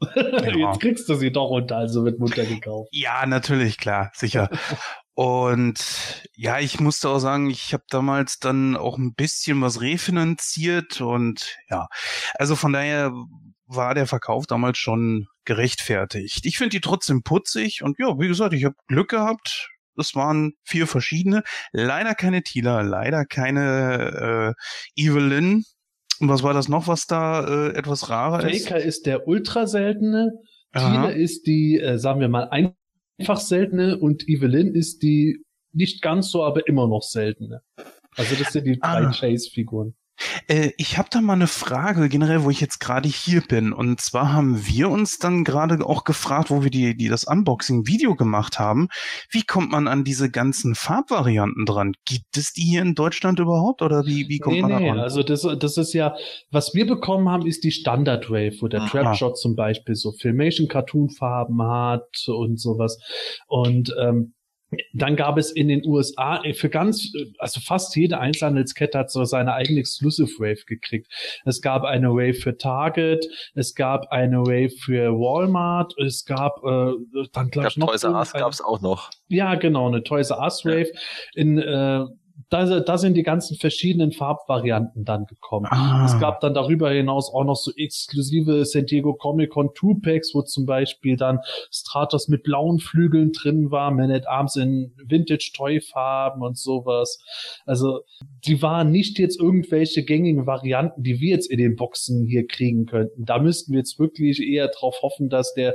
ja. 0.14 0.68
Jetzt 0.70 0.80
kriegst 0.80 1.08
du 1.08 1.14
sie 1.14 1.32
doch 1.32 1.50
unter, 1.50 1.76
also 1.76 2.02
mit 2.02 2.20
Mutter 2.20 2.44
gekauft. 2.44 2.88
Ja, 2.92 3.26
natürlich, 3.26 3.78
klar, 3.78 4.12
sicher. 4.14 4.48
und 5.14 6.22
ja, 6.36 6.60
ich 6.60 6.78
musste 6.78 7.08
auch 7.08 7.18
sagen, 7.18 7.50
ich 7.50 7.72
habe 7.72 7.82
damals 7.90 8.38
dann 8.38 8.76
auch 8.76 8.96
ein 8.96 9.14
bisschen 9.14 9.60
was 9.60 9.80
refinanziert 9.80 11.00
und 11.00 11.56
ja, 11.68 11.88
also 12.34 12.54
von 12.54 12.72
daher 12.72 13.12
war 13.68 13.94
der 13.94 14.06
Verkauf 14.06 14.46
damals 14.46 14.78
schon 14.78 15.28
gerechtfertigt. 15.44 16.44
Ich 16.46 16.58
finde 16.58 16.70
die 16.70 16.80
trotzdem 16.80 17.22
putzig 17.22 17.82
und 17.82 17.98
ja, 17.98 18.18
wie 18.18 18.28
gesagt, 18.28 18.54
ich 18.54 18.64
habe 18.64 18.74
Glück 18.86 19.10
gehabt. 19.10 19.70
Es 19.96 20.14
waren 20.14 20.52
vier 20.64 20.86
verschiedene. 20.86 21.42
Leider 21.72 22.14
keine 22.14 22.42
Tila, 22.42 22.82
leider 22.82 23.24
keine 23.24 24.54
äh, 24.96 25.02
Evelyn. 25.02 25.64
Und 26.20 26.28
was 26.28 26.42
war 26.42 26.54
das 26.54 26.68
noch, 26.68 26.86
was 26.86 27.06
da 27.06 27.68
äh, 27.68 27.74
etwas 27.74 28.08
rarer 28.08 28.40
Faker 28.40 28.50
ist? 28.50 28.68
Faker 28.68 28.80
ist 28.82 29.06
der 29.06 29.28
ultra 29.28 29.66
seltene. 29.66 30.32
Tila 30.72 31.08
ist 31.08 31.46
die, 31.46 31.80
äh, 31.80 31.98
sagen 31.98 32.20
wir 32.20 32.28
mal, 32.28 32.48
einfach 32.50 33.40
seltene 33.40 33.98
und 33.98 34.28
Evelyn 34.28 34.74
ist 34.74 35.02
die 35.02 35.42
nicht 35.72 36.02
ganz 36.02 36.30
so, 36.30 36.44
aber 36.44 36.66
immer 36.68 36.86
noch 36.86 37.02
seltene. 37.02 37.62
Also 38.16 38.34
das 38.36 38.52
sind 38.52 38.66
die 38.66 38.78
drei 38.78 39.06
ah. 39.06 39.12
Chase-Figuren. 39.12 39.94
Äh, 40.46 40.70
ich 40.76 40.98
habe 40.98 41.08
da 41.10 41.20
mal 41.20 41.34
eine 41.34 41.46
Frage 41.46 42.08
generell, 42.08 42.44
wo 42.44 42.50
ich 42.50 42.60
jetzt 42.60 42.80
gerade 42.80 43.08
hier 43.08 43.40
bin. 43.40 43.72
Und 43.72 44.00
zwar 44.00 44.32
haben 44.32 44.66
wir 44.66 44.90
uns 44.90 45.18
dann 45.18 45.44
gerade 45.44 45.84
auch 45.84 46.04
gefragt, 46.04 46.50
wo 46.50 46.62
wir 46.62 46.70
die, 46.70 46.96
die 46.96 47.08
das 47.08 47.24
Unboxing-Video 47.24 48.14
gemacht 48.14 48.58
haben, 48.58 48.88
wie 49.30 49.42
kommt 49.42 49.70
man 49.70 49.88
an 49.88 50.04
diese 50.04 50.30
ganzen 50.30 50.74
Farbvarianten 50.74 51.66
dran? 51.66 51.94
Gibt 52.04 52.36
es 52.36 52.52
die 52.52 52.62
hier 52.62 52.82
in 52.82 52.94
Deutschland 52.94 53.38
überhaupt 53.38 53.82
oder 53.82 54.06
wie, 54.06 54.28
wie 54.28 54.38
kommt 54.38 54.56
nee, 54.56 54.62
man 54.62 54.76
nee, 54.76 54.86
da 54.86 54.92
ran? 54.92 55.00
Also 55.00 55.22
das, 55.22 55.46
das 55.58 55.76
ist 55.76 55.92
ja, 55.92 56.14
was 56.50 56.74
wir 56.74 56.86
bekommen 56.86 57.28
haben, 57.28 57.46
ist 57.46 57.64
die 57.64 57.72
Standard 57.72 58.30
Wave, 58.30 58.56
wo 58.60 58.68
der 58.68 58.86
Trapshot 58.86 59.38
zum 59.38 59.54
Beispiel 59.54 59.94
so 59.94 60.12
Filmation 60.12 60.68
Cartoon 60.68 61.10
Farben 61.10 61.62
hat 61.62 62.26
und 62.26 62.60
sowas. 62.60 62.98
Und 63.46 63.94
ähm, 64.00 64.34
dann 64.92 65.16
gab 65.16 65.38
es 65.38 65.50
in 65.50 65.68
den 65.68 65.86
USA 65.86 66.42
äh, 66.44 66.52
für 66.52 66.68
ganz, 66.68 67.12
äh, 67.14 67.26
also 67.38 67.60
fast 67.60 67.96
jede 67.96 68.18
Einzelhandelskette 68.18 68.98
hat 68.98 69.10
so 69.10 69.24
seine 69.24 69.54
eigene 69.54 69.80
Exclusive 69.80 70.30
Wave 70.38 70.64
gekriegt. 70.66 71.10
Es 71.44 71.62
gab 71.62 71.84
eine 71.84 72.10
Wave 72.10 72.34
für 72.34 72.56
Target, 72.56 73.26
es 73.54 73.74
gab 73.74 74.10
eine 74.12 74.40
Wave 74.40 74.70
für 74.70 75.12
Walmart, 75.12 75.94
es 75.98 76.24
gab 76.24 76.62
äh, 76.64 76.92
dann 77.32 77.50
glaube 77.50 77.68
ich 77.68 77.76
noch 77.76 77.88
Toys 77.90 78.04
R 78.04 78.14
Us 78.14 78.32
gab 78.32 78.52
es 78.52 78.60
auch 78.60 78.80
noch. 78.80 79.10
Ja, 79.28 79.54
genau, 79.54 79.88
eine 79.88 80.02
Toys 80.02 80.30
R 80.30 80.40
Us 80.40 80.64
Wave 80.64 80.90
ja. 80.92 81.00
in 81.34 81.58
äh, 81.58 82.04
da, 82.50 82.80
da 82.80 82.98
sind 82.98 83.14
die 83.14 83.22
ganzen 83.22 83.56
verschiedenen 83.56 84.12
Farbvarianten 84.12 85.04
dann 85.04 85.26
gekommen. 85.26 85.66
Ah. 85.70 86.04
Es 86.06 86.18
gab 86.18 86.40
dann 86.40 86.54
darüber 86.54 86.90
hinaus 86.90 87.32
auch 87.32 87.44
noch 87.44 87.56
so 87.56 87.72
exklusive 87.76 88.64
San 88.64 88.86
Diego 88.86 89.14
Comic 89.14 89.50
Con 89.50 89.70
Two 89.74 89.96
Packs, 90.02 90.34
wo 90.34 90.42
zum 90.42 90.64
Beispiel 90.64 91.16
dann 91.16 91.40
Stratos 91.70 92.28
mit 92.28 92.42
blauen 92.44 92.78
Flügeln 92.78 93.32
drin 93.32 93.70
war, 93.70 93.90
Man 93.90 94.10
at 94.10 94.26
Arms 94.26 94.56
in 94.56 94.94
Vintage 95.04 95.52
Toy 95.54 95.80
Farben 95.80 96.42
und 96.42 96.56
sowas. 96.56 97.18
Also 97.66 98.00
die 98.46 98.62
waren 98.62 98.90
nicht 98.90 99.18
jetzt 99.18 99.38
irgendwelche 99.38 100.04
gängigen 100.04 100.46
Varianten, 100.46 101.02
die 101.02 101.20
wir 101.20 101.30
jetzt 101.30 101.50
in 101.50 101.58
den 101.58 101.76
Boxen 101.76 102.24
hier 102.26 102.46
kriegen 102.46 102.86
könnten. 102.86 103.24
Da 103.26 103.38
müssten 103.38 103.72
wir 103.72 103.80
jetzt 103.80 103.98
wirklich 103.98 104.40
eher 104.40 104.68
darauf 104.68 105.02
hoffen, 105.02 105.28
dass 105.28 105.52
der 105.52 105.74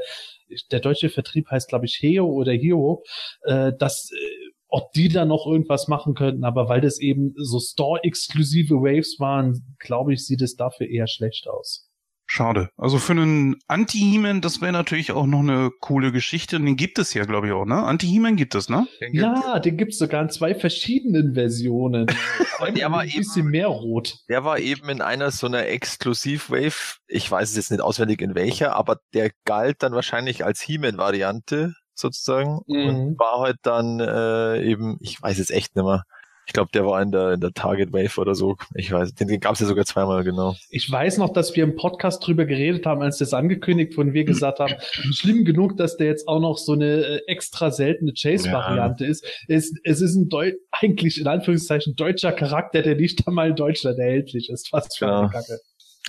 der 0.72 0.80
deutsche 0.80 1.10
Vertrieb 1.10 1.50
heißt, 1.50 1.70
glaube 1.70 1.86
ich, 1.86 1.98
Heo 2.00 2.26
oder 2.28 2.52
Hero, 2.52 3.04
äh, 3.44 3.72
dass 3.78 4.12
äh, 4.12 4.53
ob 4.76 4.92
die 4.94 5.08
da 5.08 5.24
noch 5.24 5.46
irgendwas 5.46 5.88
machen 5.88 6.16
könnten, 6.16 6.44
aber 6.44 6.68
weil 6.68 6.82
das 6.82 7.00
eben 7.00 7.34
so 7.38 7.60
Store-exklusive 7.60 8.74
Waves 8.76 9.18
waren, 9.20 9.76
glaube 9.80 10.14
ich, 10.14 10.26
sieht 10.26 10.42
es 10.42 10.56
dafür 10.56 10.88
eher 10.90 11.06
schlecht 11.08 11.48
aus. 11.48 11.90
Schade. 12.26 12.70
Also 12.78 12.98
für 12.98 13.12
einen 13.12 13.58
Anti-He-Man, 13.68 14.42
das 14.42 14.62
wäre 14.62 14.72
natürlich 14.72 15.12
auch 15.12 15.28
noch 15.28 15.42
eine 15.42 15.70
coole 15.82 16.12
Geschichte. 16.12 16.58
Den 16.60 16.76
gibt 16.78 16.98
es 16.98 17.14
ja, 17.14 17.26
glaube 17.26 17.48
ich, 17.48 17.54
auch, 17.54 17.66
ne? 17.66 17.84
Anti-He-Man 17.84 18.36
gibt 18.38 18.56
es, 18.56 18.70
ne? 18.70 18.88
Den 19.02 19.12
gibt- 19.12 19.24
Ja, 19.24 19.60
den 19.60 19.78
gibt's 19.78 20.00
sogar 20.00 20.24
in 20.24 20.30
zwei 20.30 20.56
verschiedenen 20.56 21.36
Versionen. 21.36 22.08
Aber 22.58 22.72
der 22.72 22.92
war 22.92 23.02
ein 23.02 23.12
bisschen 23.16 23.48
mehr 23.50 23.68
rot. 23.68 24.16
Der 24.30 24.44
war 24.44 24.58
eben 24.58 24.90
in 24.90 25.02
einer 25.02 25.30
so 25.30 25.46
einer 25.46 25.68
Exklusiv-Wave, 25.68 26.96
ich 27.08 27.30
weiß 27.30 27.52
es 27.52 27.56
jetzt 27.58 27.72
nicht 27.72 27.82
auswendig 27.82 28.22
in 28.22 28.34
welcher, 28.34 28.76
aber 28.76 28.98
der 29.14 29.30
galt 29.46 29.84
dann 29.84 29.92
wahrscheinlich 29.94 30.44
als 30.46 30.62
He-Man-Variante 30.62 31.74
sozusagen 31.96 32.60
Mhm. 32.68 32.88
und 32.88 33.20
war 33.20 33.40
halt 33.42 33.58
dann 33.64 34.00
äh, 34.00 34.62
eben, 34.64 34.98
ich 35.02 35.22
weiß 35.22 35.38
jetzt 35.38 35.52
echt 35.52 35.76
nicht 35.76 35.86
mehr. 35.86 36.04
Ich 36.46 36.52
glaube, 36.52 36.72
der 36.74 36.86
war 36.86 37.02
in 37.02 37.12
der, 37.14 37.32
in 37.32 37.40
der 37.40 37.54
Target 37.54 37.94
Wave 37.94 38.20
oder 38.20 38.36
so. 38.36 38.58
Ich 38.76 38.92
weiß, 38.92 39.14
den, 39.14 39.40
gab 39.40 39.54
es 39.54 39.62
ja 39.62 39.66
sogar 39.66 39.86
zweimal, 39.86 40.26
genau. 40.26 40.56
Ich 40.70 40.92
weiß 40.92 41.18
noch, 41.18 41.32
dass 41.32 41.56
wir 41.56 41.64
im 41.64 41.78
Podcast 41.78 42.28
drüber 42.28 42.44
geredet 42.46 42.86
haben, 42.86 43.02
als 43.02 43.18
das 43.20 43.34
angekündigt 43.34 43.96
wurde 43.96 44.10
und 44.10 44.14
wir 44.14 44.26
gesagt 44.26 44.60
haben, 44.60 44.74
schlimm 45.14 45.46
genug, 45.46 45.78
dass 45.78 45.96
der 45.96 46.08
jetzt 46.08 46.28
auch 46.28 46.42
noch 46.42 46.58
so 46.58 46.74
eine 46.74 46.86
äh, 47.06 47.22
extra 47.28 47.72
seltene 47.72 48.12
Chase-Variante 48.12 49.06
ist. 49.06 49.24
Es, 49.48 49.72
es 49.86 50.02
ist 50.02 50.16
ein 50.16 50.28
Deu 50.28 50.52
eigentlich 50.72 51.18
in 51.18 51.28
Anführungszeichen 51.28 51.96
deutscher 51.96 52.34
Charakter, 52.34 52.82
der 52.82 52.96
nicht 52.96 53.26
einmal 53.26 53.52
in 53.52 53.56
Deutschland 53.56 53.98
erhältlich 53.98 54.50
ist. 54.50 54.68
Was 54.74 54.98
für 54.98 55.08
eine 55.08 55.22
Ja. 55.22 55.30
Kacke. 55.30 55.60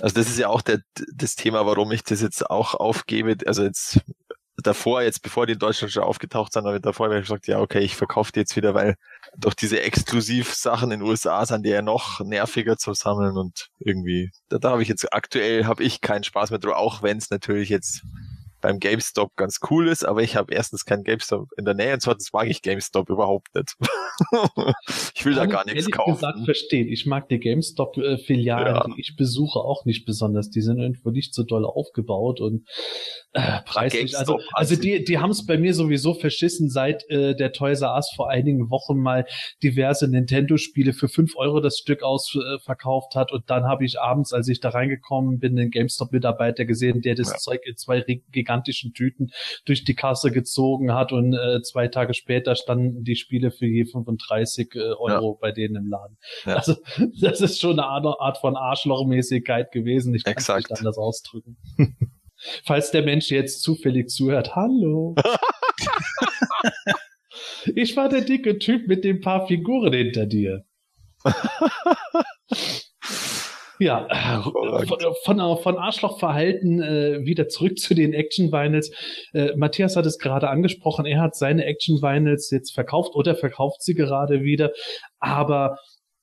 Also 0.01 0.15
das 0.15 0.27
ist 0.27 0.37
ja 0.37 0.49
auch 0.49 0.61
der, 0.61 0.79
das 1.15 1.35
Thema, 1.35 1.65
warum 1.65 1.93
ich 1.93 2.03
das 2.03 2.21
jetzt 2.21 2.49
auch 2.49 2.73
aufgebe. 2.73 3.37
Also 3.45 3.63
jetzt 3.63 4.01
davor, 4.57 5.01
jetzt 5.01 5.21
bevor 5.21 5.45
die 5.45 5.53
in 5.53 5.59
Deutschland 5.59 5.91
schon 5.91 6.03
aufgetaucht 6.03 6.53
sind, 6.53 6.65
habe 6.65 6.77
ich 6.77 6.81
davor 6.81 7.11
ich 7.11 7.21
gesagt, 7.21 7.47
ja, 7.47 7.59
okay, 7.59 7.79
ich 7.79 7.95
verkaufe 7.95 8.31
die 8.31 8.39
jetzt 8.39 8.55
wieder, 8.55 8.73
weil 8.73 8.95
doch 9.37 9.53
diese 9.53 9.81
Exklusivsachen 9.81 10.91
in 10.91 10.99
den 11.01 11.07
USA 11.07 11.45
sind 11.45 11.65
die 11.65 11.69
ja 11.69 11.81
noch 11.81 12.21
nerviger 12.21 12.77
zu 12.77 12.93
sammeln 12.93 13.37
und 13.37 13.69
irgendwie, 13.79 14.31
da, 14.49 14.57
da 14.57 14.71
habe 14.71 14.81
ich 14.81 14.87
jetzt 14.87 15.11
aktuell 15.13 15.65
habe 15.65 15.83
ich 15.83 16.01
keinen 16.01 16.23
Spaß 16.23 16.51
mehr 16.51 16.59
drüber, 16.59 16.77
auch 16.77 17.03
wenn 17.03 17.17
es 17.17 17.29
natürlich 17.29 17.69
jetzt 17.69 18.03
beim 18.65 18.79
GameStop 18.79 19.35
ganz 19.35 19.59
cool 19.69 19.87
ist, 19.87 20.03
aber 20.03 20.23
ich 20.23 20.35
habe 20.35 20.51
erstens 20.51 20.85
keinen 20.85 21.03
GameStop 21.03 21.49
in 21.55 21.65
der 21.65 21.75
Nähe 21.75 21.93
und 21.93 22.01
zweitens 22.01 22.33
mag 22.33 22.47
ich 22.47 22.63
GameStop 22.63 23.11
überhaupt 23.11 23.53
nicht. 23.53 23.75
ich 25.15 25.23
will 25.23 25.35
da 25.35 25.41
Kann 25.41 25.49
gar 25.51 25.67
ich 25.67 25.73
nichts 25.75 25.91
kaufen. 25.91 26.13
gesagt 26.15 26.39
verstehen. 26.45 26.87
Ich 26.91 27.05
mag 27.05 27.29
die 27.29 27.39
GameStop-Filialen, 27.39 28.75
Ja. 28.75 28.83
die 28.87 28.99
ich 29.01 29.15
besuche, 29.15 29.59
auch 29.59 29.85
nicht 29.85 30.05
besonders. 30.05 30.49
Die 30.49 30.61
sind 30.61 30.79
irgendwo 30.79 31.11
nicht 31.11 31.35
so 31.35 31.43
doll 31.43 31.63
aufgebaut 31.63 32.41
und 32.41 32.67
äh, 33.33 33.59
preislich. 33.65 34.17
Also, 34.17 34.39
also 34.53 34.75
die, 34.75 35.03
die 35.03 35.19
haben 35.19 35.29
es 35.31 35.45
bei 35.45 35.57
mir 35.59 35.73
sowieso 35.75 36.13
verschissen, 36.15 36.69
seit 36.69 37.07
äh, 37.09 37.35
der 37.35 37.51
Toys 37.51 37.81
R 37.81 37.93
Us 37.93 38.09
vor 38.15 38.29
einigen 38.31 38.71
Wochen 38.71 38.97
mal 38.97 39.27
diverse 39.61 40.07
Nintendo-Spiele 40.07 40.93
für 40.93 41.07
fünf 41.09 41.35
Euro 41.35 41.59
das 41.59 41.77
Stück 41.77 42.01
ausverkauft 42.01 43.15
äh, 43.15 43.19
hat. 43.19 43.31
Und 43.31 43.49
dann 43.51 43.65
habe 43.65 43.85
ich 43.85 43.99
abends, 43.99 44.33
als 44.33 44.47
ich 44.47 44.59
da 44.59 44.69
reingekommen 44.69 45.37
bin, 45.39 45.55
den 45.55 45.69
GameStop-Mitarbeiter 45.69 46.65
gesehen, 46.65 47.01
der 47.01 47.13
das 47.13 47.29
Ja. 47.29 47.37
Zeug 47.37 47.61
in 47.65 47.75
zwei 47.75 47.99
ri- 47.99 48.23
gigantischen 48.55 48.93
Tüten 48.93 49.31
durch 49.65 49.83
die 49.83 49.95
Kasse 49.95 50.31
gezogen 50.31 50.93
hat 50.93 51.11
und 51.11 51.33
äh, 51.33 51.61
zwei 51.61 51.87
Tage 51.87 52.13
später 52.13 52.55
standen 52.55 53.03
die 53.03 53.15
Spiele 53.15 53.51
für 53.51 53.65
je 53.65 53.85
35 53.85 54.75
äh, 54.75 54.79
Euro 54.79 55.37
bei 55.39 55.51
denen 55.51 55.75
im 55.75 55.87
Laden. 55.87 56.17
Ja. 56.45 56.55
Also 56.55 56.75
das 57.21 57.41
ist 57.41 57.59
schon 57.59 57.79
eine 57.79 57.87
Art, 57.87 58.37
von 58.37 58.55
Arschlochmäßigkeit 58.55 59.71
gewesen. 59.71 60.13
Ich 60.13 60.23
kann 60.23 60.35
es 60.37 60.47
nicht 60.47 60.71
anders 60.71 60.97
ausdrücken. 60.97 61.57
Falls 62.65 62.91
der 62.91 63.03
Mensch 63.03 63.31
jetzt 63.31 63.61
zufällig 63.61 64.09
zuhört, 64.09 64.55
hallo. 64.55 65.15
ich 67.75 67.95
war 67.95 68.09
der 68.09 68.21
dicke 68.21 68.59
Typ 68.59 68.87
mit 68.87 69.03
den 69.03 69.21
paar 69.21 69.47
Figuren 69.47 69.93
hinter 69.93 70.25
dir. 70.25 70.65
Ja, 73.79 74.41
von, 74.87 74.99
von, 75.23 75.57
von 75.57 75.77
Arschlochverhalten 75.77 76.81
äh, 76.81 77.25
wieder 77.25 77.47
zurück 77.47 77.77
zu 77.77 77.93
den 77.93 78.13
Action 78.13 78.51
Vinyls. 78.51 78.91
Äh, 79.33 79.55
Matthias 79.57 79.95
hat 79.95 80.05
es 80.05 80.17
gerade 80.17 80.49
angesprochen, 80.49 81.05
er 81.05 81.21
hat 81.21 81.35
seine 81.35 81.65
Action 81.65 82.01
Vinyls 82.01 82.49
jetzt 82.51 82.73
verkauft 82.73 83.15
oder 83.15 83.35
verkauft 83.35 83.81
sie 83.81 83.93
gerade 83.93 84.43
wieder. 84.43 84.71
Aber 85.19 85.77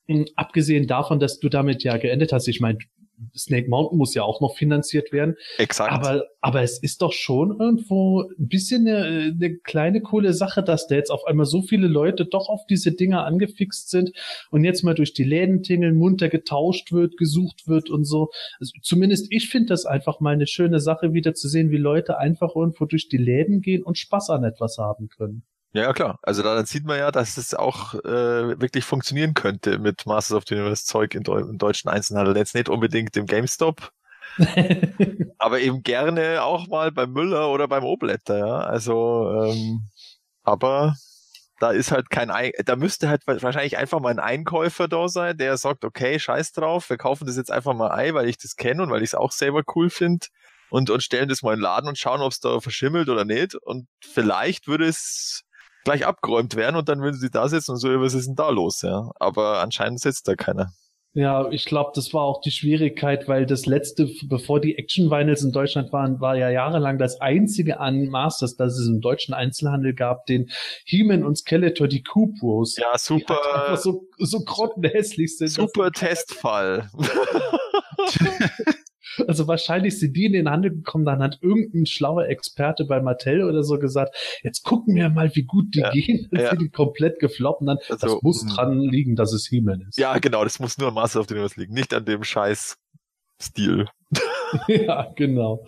mh, 0.06 0.26
abgesehen 0.36 0.86
davon, 0.86 1.20
dass 1.20 1.38
du 1.38 1.48
damit 1.48 1.82
ja 1.84 1.96
geendet 1.98 2.32
hast, 2.32 2.48
ich 2.48 2.60
meine, 2.60 2.78
Snake 3.36 3.68
Mountain 3.68 3.98
muss 3.98 4.14
ja 4.14 4.22
auch 4.22 4.40
noch 4.40 4.56
finanziert 4.56 5.12
werden. 5.12 5.36
Exakt. 5.58 5.92
Aber, 5.92 6.24
aber 6.40 6.62
es 6.62 6.82
ist 6.82 7.02
doch 7.02 7.12
schon 7.12 7.58
irgendwo 7.58 8.22
ein 8.22 8.48
bisschen 8.48 8.86
eine, 8.86 9.34
eine 9.34 9.56
kleine 9.58 10.00
coole 10.00 10.32
Sache, 10.32 10.62
dass 10.62 10.86
da 10.86 10.94
jetzt 10.94 11.10
auf 11.10 11.24
einmal 11.26 11.46
so 11.46 11.62
viele 11.62 11.86
Leute 11.86 12.26
doch 12.26 12.48
auf 12.48 12.66
diese 12.68 12.92
Dinger 12.92 13.24
angefixt 13.24 13.90
sind 13.90 14.12
und 14.50 14.64
jetzt 14.64 14.82
mal 14.82 14.94
durch 14.94 15.14
die 15.14 15.24
Läden 15.24 15.62
tingeln, 15.62 15.96
munter 15.96 16.28
getauscht 16.28 16.92
wird, 16.92 17.16
gesucht 17.16 17.66
wird 17.66 17.90
und 17.90 18.04
so. 18.04 18.30
Also 18.60 18.72
zumindest 18.82 19.26
ich 19.30 19.48
finde 19.48 19.68
das 19.68 19.86
einfach 19.86 20.20
mal 20.20 20.34
eine 20.34 20.46
schöne 20.46 20.80
Sache, 20.80 21.12
wieder 21.12 21.34
zu 21.34 21.48
sehen, 21.48 21.70
wie 21.70 21.76
Leute 21.76 22.18
einfach 22.18 22.56
irgendwo 22.56 22.84
durch 22.86 23.08
die 23.08 23.18
Läden 23.18 23.60
gehen 23.60 23.82
und 23.82 23.98
Spaß 23.98 24.30
an 24.30 24.44
etwas 24.44 24.78
haben 24.78 25.08
können. 25.08 25.44
Ja, 25.74 25.82
ja, 25.82 25.92
klar. 25.92 26.18
Also 26.22 26.42
da, 26.42 26.54
dann 26.54 26.66
sieht 26.66 26.84
man 26.84 26.98
ja, 26.98 27.10
dass 27.10 27.38
es 27.38 27.54
auch 27.54 27.94
äh, 27.94 28.60
wirklich 28.60 28.84
funktionieren 28.84 29.32
könnte 29.32 29.78
mit 29.78 30.04
Masters 30.04 30.36
of 30.36 30.44
the 30.46 30.54
Universe 30.54 30.84
Zeug 30.84 31.14
in 31.14 31.24
im 31.24 31.58
deutschen 31.58 31.88
Einzelhandel. 31.88 32.36
Jetzt 32.36 32.54
nicht 32.54 32.68
unbedingt 32.68 33.16
im 33.16 33.26
GameStop, 33.26 33.90
aber 35.38 35.60
eben 35.60 35.82
gerne 35.82 36.42
auch 36.42 36.66
mal 36.68 36.92
beim 36.92 37.12
Müller 37.12 37.50
oder 37.50 37.68
beim 37.68 37.84
Obletter, 37.84 38.38
ja. 38.38 38.58
Also, 38.60 39.30
ähm, 39.44 39.88
aber 40.42 40.94
da 41.58 41.70
ist 41.70 41.90
halt 41.92 42.10
kein, 42.10 42.30
Ei 42.30 42.52
da 42.66 42.76
müsste 42.76 43.08
halt 43.08 43.22
wahrscheinlich 43.26 43.78
einfach 43.78 44.00
mal 44.00 44.10
ein 44.10 44.18
Einkäufer 44.18 44.88
da 44.88 45.08
sein, 45.08 45.38
der 45.38 45.56
sagt, 45.56 45.84
okay, 45.84 46.18
scheiß 46.18 46.52
drauf, 46.52 46.90
wir 46.90 46.98
kaufen 46.98 47.26
das 47.26 47.36
jetzt 47.36 47.52
einfach 47.52 47.74
mal 47.74 47.92
ein, 47.92 48.14
weil 48.14 48.28
ich 48.28 48.36
das 48.36 48.56
kenne 48.56 48.82
und 48.82 48.90
weil 48.90 49.02
ich 49.02 49.10
es 49.10 49.14
auch 49.14 49.32
selber 49.32 49.62
cool 49.74 49.88
finde 49.88 50.26
und, 50.70 50.90
und 50.90 51.02
stellen 51.02 51.28
das 51.28 51.42
mal 51.42 51.52
in 51.52 51.58
den 51.58 51.62
Laden 51.62 51.88
und 51.88 51.98
schauen, 51.98 52.20
ob 52.20 52.32
es 52.32 52.40
da 52.40 52.60
verschimmelt 52.60 53.08
oder 53.08 53.24
nicht. 53.24 53.54
Und 53.54 53.86
vielleicht 54.00 54.66
würde 54.66 54.86
es 54.86 55.42
gleich 55.84 56.06
abgeräumt 56.06 56.56
werden 56.56 56.76
und 56.76 56.88
dann 56.88 57.00
würden 57.00 57.18
sie 57.18 57.30
da 57.30 57.48
sitzen 57.48 57.72
und 57.72 57.76
so, 57.78 57.88
was 58.00 58.14
ist 58.14 58.26
denn 58.26 58.36
da 58.36 58.50
los, 58.50 58.82
ja. 58.82 59.10
Aber 59.18 59.60
anscheinend 59.60 60.00
sitzt 60.00 60.28
da 60.28 60.34
keiner. 60.34 60.72
Ja, 61.14 61.50
ich 61.50 61.66
glaube, 61.66 61.92
das 61.94 62.14
war 62.14 62.22
auch 62.22 62.40
die 62.40 62.50
Schwierigkeit, 62.50 63.28
weil 63.28 63.44
das 63.44 63.66
letzte, 63.66 64.08
bevor 64.24 64.60
die 64.60 64.78
Action 64.78 65.10
Vinyls 65.10 65.42
in 65.42 65.52
Deutschland 65.52 65.92
waren, 65.92 66.20
war 66.22 66.36
ja 66.36 66.48
jahrelang 66.48 66.96
das 66.96 67.20
einzige 67.20 67.80
an 67.80 68.06
Masters, 68.06 68.56
das 68.56 68.78
es 68.78 68.88
im 68.88 69.02
deutschen 69.02 69.34
Einzelhandel 69.34 69.94
gab, 69.94 70.24
den 70.24 70.48
He-Man 70.86 71.22
und 71.22 71.36
Skeletor, 71.36 71.86
die 71.86 72.02
Coop 72.02 72.38
Bros. 72.40 72.76
Ja, 72.76 72.84
die 72.84 72.90
halt 72.92 73.00
super, 73.00 73.38
einfach 73.54 73.76
so, 73.76 74.08
so 74.16 74.40
grottenhässlich 74.40 75.36
sind. 75.36 75.48
super 75.48 75.90
Testfall. 75.90 76.88
Also 79.26 79.46
wahrscheinlich 79.46 79.98
sind 79.98 80.16
die 80.16 80.26
in 80.26 80.32
den 80.32 80.50
Handel 80.50 80.70
gekommen, 80.70 81.04
dann 81.04 81.22
hat 81.22 81.38
irgendein 81.40 81.86
schlauer 81.86 82.26
Experte 82.26 82.84
bei 82.84 83.00
Mattel 83.00 83.42
oder 83.44 83.62
so 83.62 83.78
gesagt, 83.78 84.14
jetzt 84.42 84.62
gucken 84.62 84.94
wir 84.94 85.08
mal, 85.08 85.34
wie 85.34 85.44
gut 85.44 85.74
die 85.74 85.80
Ja, 85.80 85.90
gehen. 85.90 86.28
Dann 86.30 86.40
ja. 86.40 86.50
sind 86.50 86.62
die 86.62 86.70
komplett 86.70 87.18
gefloppt 87.18 87.60
und 87.60 87.66
dann, 87.66 87.78
Also, 87.88 88.06
das 88.06 88.22
muss 88.22 88.44
mm. 88.44 88.48
dran 88.48 88.80
liegen, 88.80 89.16
dass 89.16 89.32
es 89.32 89.46
He-Man 89.48 89.82
ist. 89.88 89.98
ja, 89.98 90.18
genau, 90.18 90.44
das 90.44 90.58
muss 90.58 90.78
nur 90.78 90.88
an 90.88 90.94
Master 90.94 91.20
of 91.20 91.26
the 91.28 91.34
Universe 91.34 91.58
liegen, 91.60 91.74
nicht 91.74 91.92
an 91.94 92.04
dem 92.04 92.24
scheiß 92.24 92.76
Stil. 93.40 93.88
ja, 94.68 95.12
genau. 95.16 95.66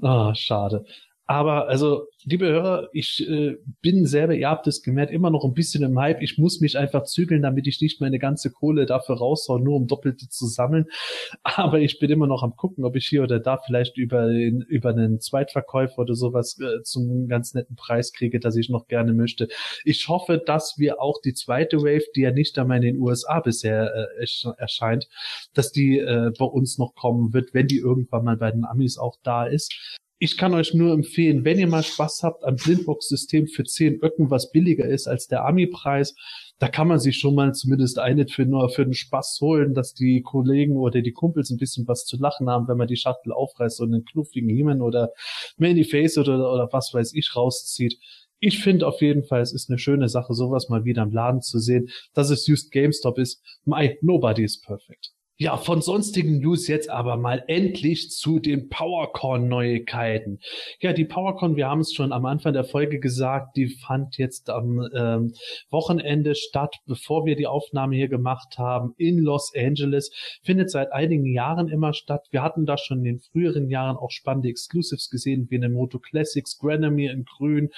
Ah, 0.00 0.34
schade. 0.34 0.84
Aber 1.28 1.66
also, 1.68 2.06
liebe 2.24 2.46
Hörer, 2.46 2.88
ich 2.92 3.28
äh, 3.28 3.56
bin 3.82 4.06
selber, 4.06 4.34
ihr 4.34 4.48
habt 4.48 4.68
es 4.68 4.82
gemerkt, 4.82 5.12
immer 5.12 5.30
noch 5.30 5.44
ein 5.44 5.54
bisschen 5.54 5.82
im 5.82 5.98
Hype. 5.98 6.22
Ich 6.22 6.38
muss 6.38 6.60
mich 6.60 6.78
einfach 6.78 7.02
zügeln, 7.02 7.42
damit 7.42 7.66
ich 7.66 7.80
nicht 7.80 8.00
meine 8.00 8.20
ganze 8.20 8.52
Kohle 8.52 8.86
dafür 8.86 9.16
raushaue, 9.16 9.60
nur 9.60 9.74
um 9.74 9.88
Doppelte 9.88 10.28
zu 10.28 10.46
sammeln. 10.46 10.86
Aber 11.42 11.80
ich 11.80 11.98
bin 11.98 12.10
immer 12.10 12.28
noch 12.28 12.44
am 12.44 12.54
gucken, 12.54 12.84
ob 12.84 12.94
ich 12.94 13.08
hier 13.08 13.24
oder 13.24 13.40
da 13.40 13.58
vielleicht 13.58 13.96
über, 13.96 14.28
den, 14.28 14.60
über 14.62 14.90
einen 14.90 15.20
Zweitverkäufer 15.20 15.98
oder 15.98 16.14
sowas 16.14 16.60
äh, 16.60 16.82
zum 16.84 17.26
ganz 17.26 17.54
netten 17.54 17.74
Preis 17.74 18.12
kriege, 18.12 18.38
dass 18.38 18.54
ich 18.54 18.68
noch 18.68 18.86
gerne 18.86 19.12
möchte. 19.12 19.48
Ich 19.84 20.06
hoffe, 20.08 20.40
dass 20.44 20.74
wir 20.78 21.00
auch 21.00 21.20
die 21.20 21.34
zweite 21.34 21.78
Wave, 21.78 22.04
die 22.14 22.20
ja 22.20 22.30
nicht 22.30 22.56
einmal 22.58 22.76
in 22.78 22.82
den 22.94 22.98
USA 22.98 23.40
bisher 23.40 23.92
äh, 24.20 24.22
ersch- 24.24 24.56
erscheint, 24.58 25.08
dass 25.54 25.72
die 25.72 25.98
äh, 25.98 26.30
bei 26.38 26.44
uns 26.44 26.78
noch 26.78 26.94
kommen 26.94 27.32
wird, 27.32 27.52
wenn 27.52 27.66
die 27.66 27.78
irgendwann 27.78 28.24
mal 28.24 28.36
bei 28.36 28.52
den 28.52 28.64
Amis 28.64 28.96
auch 28.96 29.16
da 29.24 29.44
ist. 29.44 29.96
Ich 30.18 30.38
kann 30.38 30.54
euch 30.54 30.72
nur 30.72 30.94
empfehlen, 30.94 31.44
wenn 31.44 31.58
ihr 31.58 31.66
mal 31.66 31.82
Spaß 31.82 32.22
habt 32.22 32.42
am 32.42 32.56
Blindbox-System 32.56 33.48
für 33.48 33.64
10 33.64 34.02
Öcken, 34.02 34.30
was 34.30 34.50
billiger 34.50 34.86
ist 34.86 35.06
als 35.06 35.26
der 35.26 35.44
Ami-Preis, 35.44 36.14
da 36.58 36.68
kann 36.68 36.88
man 36.88 36.98
sich 36.98 37.18
schon 37.18 37.34
mal 37.34 37.52
zumindest 37.52 37.98
eine 37.98 38.26
für 38.26 38.46
nur 38.46 38.70
für 38.70 38.84
den 38.84 38.94
Spaß 38.94 39.38
holen, 39.42 39.74
dass 39.74 39.92
die 39.92 40.22
Kollegen 40.22 40.78
oder 40.78 41.02
die 41.02 41.12
Kumpels 41.12 41.50
ein 41.50 41.58
bisschen 41.58 41.86
was 41.86 42.06
zu 42.06 42.16
lachen 42.16 42.48
haben, 42.48 42.66
wenn 42.66 42.78
man 42.78 42.88
die 42.88 42.96
Schachtel 42.96 43.32
aufreißt 43.32 43.80
und 43.82 43.92
einen 43.92 44.06
knuffigen 44.06 44.48
Heeman 44.48 44.80
oder 44.80 45.10
Many-Face 45.58 46.16
oder, 46.16 46.50
oder 46.50 46.68
was 46.72 46.94
weiß 46.94 47.12
ich 47.12 47.36
rauszieht. 47.36 47.98
Ich 48.38 48.60
finde 48.60 48.86
auf 48.86 49.02
jeden 49.02 49.24
Fall, 49.24 49.42
es 49.42 49.52
ist 49.52 49.68
eine 49.68 49.78
schöne 49.78 50.08
Sache, 50.08 50.32
sowas 50.32 50.70
mal 50.70 50.84
wieder 50.86 51.02
im 51.02 51.12
Laden 51.12 51.42
zu 51.42 51.58
sehen, 51.58 51.88
dass 52.14 52.30
es 52.30 52.46
just 52.46 52.70
GameStop 52.72 53.18
ist. 53.18 53.42
My, 53.66 53.98
nobody 54.00 54.44
is 54.44 54.58
perfect. 54.58 55.15
Ja, 55.38 55.58
von 55.58 55.82
sonstigen 55.82 56.38
News 56.38 56.66
jetzt 56.66 56.88
aber 56.88 57.18
mal 57.18 57.44
endlich 57.46 58.10
zu 58.10 58.38
den 58.38 58.70
PowerCon-Neuigkeiten. 58.70 60.40
Ja, 60.80 60.94
die 60.94 61.04
PowerCon, 61.04 61.56
wir 61.56 61.68
haben 61.68 61.80
es 61.80 61.92
schon 61.92 62.10
am 62.10 62.24
Anfang 62.24 62.54
der 62.54 62.64
Folge 62.64 63.00
gesagt, 63.00 63.54
die 63.54 63.68
fand 63.68 64.16
jetzt 64.16 64.48
am 64.48 64.80
ähm, 64.94 65.34
Wochenende 65.68 66.34
statt, 66.34 66.76
bevor 66.86 67.26
wir 67.26 67.36
die 67.36 67.46
Aufnahme 67.46 67.96
hier 67.96 68.08
gemacht 68.08 68.56
haben, 68.56 68.94
in 68.96 69.18
Los 69.18 69.52
Angeles. 69.54 70.10
Findet 70.42 70.70
seit 70.70 70.92
einigen 70.92 71.26
Jahren 71.26 71.68
immer 71.68 71.92
statt. 71.92 72.26
Wir 72.30 72.42
hatten 72.42 72.64
da 72.64 72.78
schon 72.78 73.00
in 73.00 73.04
den 73.04 73.20
früheren 73.20 73.68
Jahren 73.68 73.98
auch 73.98 74.12
spannende 74.12 74.48
Exclusives 74.48 75.10
gesehen, 75.10 75.48
wie 75.50 75.56
eine 75.56 75.68
Moto 75.68 75.98
Classics, 75.98 76.56
Granamy 76.58 77.08
in 77.08 77.26
Grün. 77.26 77.68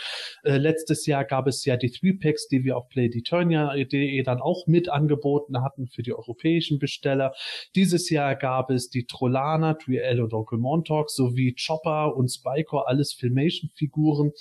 Äh, 0.45 0.59
letztes 0.59 1.07
Jahr 1.07 1.25
gab 1.25 1.49
es 1.49 1.65
ja 1.65 1.77
die 1.77 1.91
Three 1.91 2.13
Packs, 2.13 2.47
die 2.47 2.63
wir 2.63 2.77
auf 2.77 2.89
PlayDeturnia.de 2.89 4.23
dann 4.23 4.41
auch 4.41 4.69
mit 4.69 4.89
angeboten 4.89 5.61
hatten 5.65 5.89
für 5.89 6.05
die 6.05 6.15
europäischen 6.15 6.79
Besteller. 6.79 7.33
Dieses 7.75 8.11
Jahr 8.11 8.37
gab 8.37 8.71
es 8.71 8.91
die 8.91 9.07
Trollana, 9.07 9.75
Triel 9.75 10.21
und 10.21 10.33
Onkel 10.33 10.59
Montauk 10.59 11.11
sowie 11.11 11.55
Chopper 11.55 12.17
und 12.17 12.29
Spycore, 12.29 12.87
alles 12.87 13.13
Filmation-Figuren. 13.13 14.33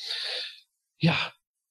Ja, 1.00 1.16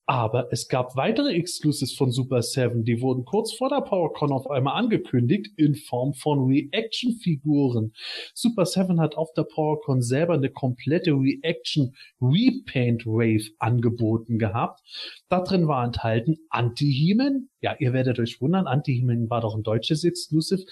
aber 0.07 0.53
es 0.53 0.69
gab 0.69 0.95
weitere 0.95 1.35
Exclusives 1.35 1.93
von 1.93 2.13
Super 2.13 2.41
7, 2.41 2.85
die 2.85 3.01
wurden 3.01 3.25
kurz 3.25 3.53
vor 3.53 3.69
der 3.69 3.81
PowerCon 3.81 4.31
auf 4.31 4.49
einmal 4.49 4.79
angekündigt 4.79 5.49
in 5.57 5.75
Form 5.75 6.15
von 6.15 6.47
Reaction-Figuren. 6.47 7.93
Super 8.33 8.67
7 8.67 9.01
hat 9.01 9.17
auf 9.17 9.33
der 9.33 9.43
PowerCon 9.43 10.03
selber 10.03 10.35
eine 10.35 10.51
komplette 10.51 11.11
Reaction 11.11 11.97
Repaint 12.21 13.05
Wave 13.05 13.51
angeboten 13.59 14.39
gehabt. 14.39 14.81
Da 15.29 15.41
drin 15.41 15.67
war 15.67 15.85
enthalten 15.85 16.37
Anti-Heman. 16.51 17.49
Ja, 17.61 17.75
ihr 17.81 17.93
werdet 17.93 18.21
euch 18.21 18.41
wundern, 18.41 18.69
Anti-Heman 18.69 19.29
war 19.29 19.41
doch 19.41 19.57
ein 19.57 19.65
deutsches 19.65 20.05
Exclusive. 20.05 20.65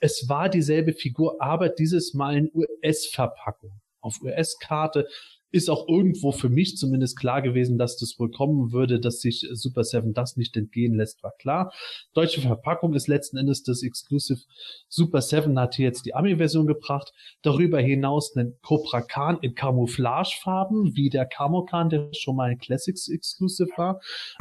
Es 0.00 0.28
war 0.28 0.48
dieselbe 0.48 0.94
Figur, 0.94 1.40
aber 1.40 1.68
dieses 1.68 2.12
Mal 2.12 2.36
in 2.36 2.50
US-Verpackung. 2.52 3.70
Auf 4.00 4.20
US-Karte 4.22 5.06
ist 5.52 5.68
auch 5.68 5.88
irgendwo 5.88 6.32
für 6.32 6.48
mich 6.48 6.76
zumindest 6.76 7.18
klar 7.18 7.42
gewesen, 7.42 7.78
dass 7.78 7.96
das 7.96 8.18
wohl 8.18 8.30
kommen 8.30 8.72
würde, 8.72 9.00
dass 9.00 9.20
sich 9.20 9.48
Super 9.52 9.84
7 9.84 10.14
das 10.14 10.36
nicht 10.36 10.56
entgehen 10.56 10.94
lässt, 10.94 11.22
war 11.22 11.32
klar. 11.38 11.72
Deutsche 12.14 12.40
Verpackung 12.40 12.94
ist 12.94 13.08
letzten 13.08 13.36
Endes 13.36 13.62
das 13.62 13.82
Exclusive. 13.82 14.40
Super 14.88 15.20
7 15.20 15.58
hat 15.58 15.74
hier 15.74 15.86
jetzt 15.86 16.06
die 16.06 16.14
Ami-Version 16.14 16.66
gebracht. 16.66 17.12
Darüber 17.42 17.80
hinaus 17.80 18.36
einen 18.36 18.58
Cobra 18.62 19.00
Khan 19.00 19.38
in 19.42 19.54
Camouflagefarben, 19.54 20.94
wie 20.94 21.10
der 21.10 21.26
Camo 21.26 21.64
Khan, 21.64 21.90
der 21.90 22.10
schon 22.12 22.36
mal 22.36 22.50
ein 22.50 22.58
Classics 22.58 23.08
Exclusive 23.08 23.70
war, 23.76 24.00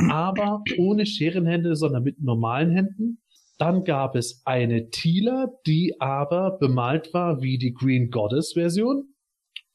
aber 0.09 0.63
ohne 0.77 1.05
Scherenhände, 1.05 1.75
sondern 1.75 2.03
mit 2.03 2.21
normalen 2.21 2.71
Händen. 2.71 3.19
Dann 3.57 3.83
gab 3.83 4.15
es 4.15 4.41
eine 4.45 4.89
Tila, 4.89 5.49
die 5.65 5.99
aber 5.99 6.57
bemalt 6.59 7.13
war 7.13 7.41
wie 7.41 7.57
die 7.57 7.73
Green 7.73 8.09
Goddess 8.09 8.53
Version 8.53 9.09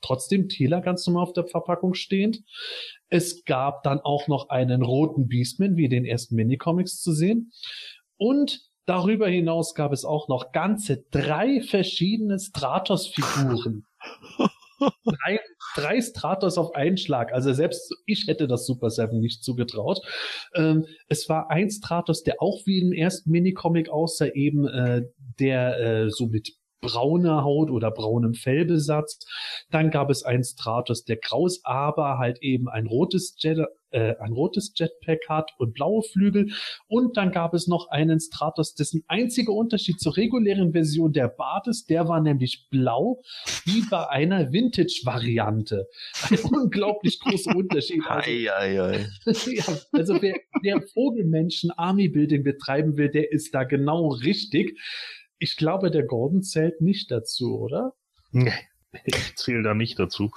trotzdem 0.05 0.49
Tela 0.49 0.81
ganz 0.81 1.07
normal 1.07 1.25
auf 1.25 1.33
der 1.33 1.47
Verpackung 1.47 1.95
stehend. 1.95 2.43
Es 3.09 3.45
gab 3.45 3.83
dann 3.83 4.01
auch 4.01 4.29
noch 4.29 4.49
einen 4.51 4.83
roten 4.83 5.29
Beastman, 5.29 5.77
wie 5.77 5.89
den 5.89 6.05
ersten 6.05 6.35
Minicomics 6.35 7.01
zu 7.01 7.13
sehen. 7.13 7.53
Und 8.17 8.61
darüber 8.87 9.29
hinaus 9.29 9.75
gab 9.75 9.93
es 9.93 10.05
auch 10.05 10.29
noch 10.29 10.53
ganze 10.53 11.05
drei 11.11 11.61
verschiedene 11.63 12.39
Stratos-Figuren. 12.39 13.87
drei, 15.05 15.41
drei 15.77 16.01
Stratos 16.01 16.59
auf 16.59 16.75
einen 16.75 16.97
Schlag. 16.97 17.33
Also 17.33 17.53
selbst 17.53 17.95
ich 18.07 18.27
hätte 18.27 18.47
das 18.47 18.67
Super 18.67 18.91
Seven 18.91 19.21
nicht 19.21 19.43
zugetraut. 19.43 20.01
Ähm, 20.55 20.87
es 21.09 21.29
war 21.29 21.51
ein 21.51 21.71
Stratos, 21.71 22.23
der 22.23 22.43
auch 22.43 22.61
wie 22.67 22.81
im 22.81 22.93
ersten 22.93 23.31
Minicomic 23.31 23.89
aussah, 23.89 24.27
eben 24.27 24.67
äh, 24.67 25.03
der 25.39 25.81
äh, 25.81 26.11
so 26.11 26.27
mit 26.27 26.53
brauner 26.85 27.45
Haut 27.45 27.71
oder 27.71 27.91
braunem 27.91 28.35
Fellbesatz. 28.35 29.27
Dann 29.71 29.91
gab 29.91 30.11
es 30.11 30.23
einen 30.23 30.45
Stratos, 30.45 31.05
der 31.05 31.17
graus, 31.17 31.61
aber 31.65 32.19
halt 32.19 32.43
eben 32.43 32.69
ein 32.69 32.87
rotes 32.87 33.37
Jet, 33.39 33.59
äh, 33.91 34.17
ein 34.19 34.33
rotes 34.33 34.73
Jetpack 34.75 35.21
hat 35.29 35.53
und 35.59 35.73
blaue 35.73 36.03
Flügel. 36.03 36.51
Und 36.89 37.17
dann 37.17 37.33
gab 37.33 37.55
es 37.55 37.67
noch 37.69 37.89
einen 37.89 38.21
Stratos, 38.21 38.75
dessen 38.75 39.05
einziger 39.09 39.53
Unterschied 39.53 40.01
zur 40.01 40.17
regulären 40.17 40.73
Version 40.73 41.13
der 41.13 41.29
Bart 41.29 41.69
ist, 41.69 41.89
der 41.89 42.09
war 42.09 42.21
nämlich 42.21 42.67
blau, 42.71 43.23
wie 43.65 43.83
bei 43.89 44.09
einer 44.09 44.53
Vintage-Variante. 44.53 45.87
Ein 46.29 46.39
unglaublich 46.53 47.21
großer 47.21 47.57
Unterschied. 47.57 48.03
Also, 48.07 48.31
Ei, 48.31 48.51
ei, 48.53 48.83
ei. 48.83 49.07
ja, 49.47 49.65
also 49.93 50.21
wer, 50.21 50.35
wer 50.63 50.83
Vogelmenschen 50.93 51.71
Army 51.71 52.09
Building 52.09 52.43
betreiben 52.43 52.97
will, 52.97 53.11
der 53.11 53.33
ist 53.33 53.55
da 53.55 53.65
genau 53.65 54.09
richtig. 54.09 54.79
Ich 55.39 55.57
glaube, 55.57 55.91
der 55.91 56.05
Gordon 56.05 56.43
zählt 56.43 56.81
nicht 56.81 57.11
dazu, 57.11 57.59
oder? 57.59 57.93
Nee, 58.31 58.53
ich 59.05 59.37
zähle 59.37 59.63
da 59.63 59.75
nicht 59.75 59.99
dazu. 59.99 60.31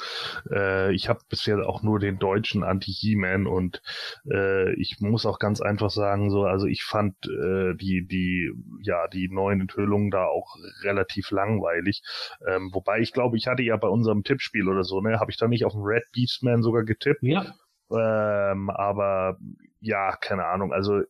Äh, 0.49 0.93
ich 0.93 1.09
habe 1.09 1.19
bisher 1.29 1.67
auch 1.67 1.83
nur 1.83 1.99
den 1.99 2.19
deutschen 2.19 2.63
Anti-He-Man 2.63 3.47
und 3.47 3.81
äh, 4.29 4.73
ich 4.75 4.99
muss 4.99 5.25
auch 5.25 5.39
ganz 5.39 5.61
einfach 5.61 5.89
sagen, 5.89 6.29
so, 6.29 6.43
also 6.43 6.65
ich 6.65 6.83
fand 6.83 7.15
äh, 7.25 7.75
die, 7.75 8.07
die, 8.07 8.51
ja, 8.81 9.07
die 9.07 9.29
neuen 9.29 9.61
Enthüllungen 9.61 10.11
da 10.11 10.25
auch 10.25 10.55
relativ 10.83 11.31
langweilig. 11.31 12.01
Ähm, 12.47 12.71
wobei 12.73 12.99
ich 12.99 13.13
glaube, 13.13 13.37
ich 13.37 13.47
hatte 13.47 13.63
ja 13.63 13.77
bei 13.77 13.87
unserem 13.87 14.23
Tippspiel 14.23 14.67
oder 14.67 14.83
so, 14.83 15.01
ne, 15.01 15.19
habe 15.19 15.31
ich 15.31 15.37
da 15.37 15.47
nicht 15.47 15.65
auf 15.65 15.73
den 15.73 15.83
Red 15.83 16.05
Beastman 16.13 16.63
sogar 16.63 16.83
getippt. 16.83 17.23
Ja. 17.23 17.53
Ähm, 17.91 18.69
aber 18.69 19.37
ja, 19.79 20.15
keine 20.17 20.45
Ahnung. 20.45 20.73
Also 20.73 21.01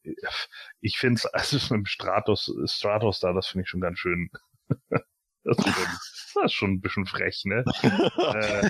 ich 0.82 0.97
finde 0.97 1.15
es, 1.15 1.25
also 1.34 1.57
mit 1.73 1.84
dem 1.84 1.86
Stratos, 1.86 2.53
Stratos 2.65 3.19
da, 3.19 3.34
das 3.34 3.47
finde 3.47 3.63
ich 3.63 3.69
schon 3.69 3.82
ganz 3.82 3.99
schön. 3.99 4.30
das, 5.43 5.57
ist 5.57 5.73
schon, 5.73 5.86
das 6.36 6.45
ist 6.45 6.53
schon 6.53 6.71
ein 6.71 6.82
bisschen 6.82 7.05
frech, 7.05 7.43
ne? 7.45 7.63
äh, 7.84 8.69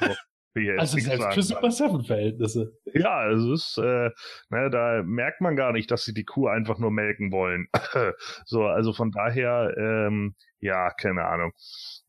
so, 0.00 0.14
jetzt 0.60 0.80
Also 0.80 0.98
selbst 0.98 1.34
für 1.34 1.42
Super 1.42 1.70
Seven 1.70 2.04
Verhältnisse. 2.04 2.72
Ja, 2.92 3.30
es 3.30 3.44
ist, 3.44 3.78
äh, 3.78 4.10
ne, 4.50 4.70
da 4.70 5.02
merkt 5.04 5.40
man 5.40 5.56
gar 5.56 5.72
nicht, 5.72 5.90
dass 5.90 6.04
sie 6.04 6.14
die 6.14 6.24
Kuh 6.24 6.48
einfach 6.48 6.78
nur 6.78 6.90
melken 6.90 7.32
wollen. 7.32 7.68
so, 8.44 8.64
also 8.64 8.92
von 8.92 9.10
daher, 9.10 9.74
ähm, 9.76 10.34
ja, 10.60 10.90
keine 10.90 11.24
Ahnung. 11.24 11.52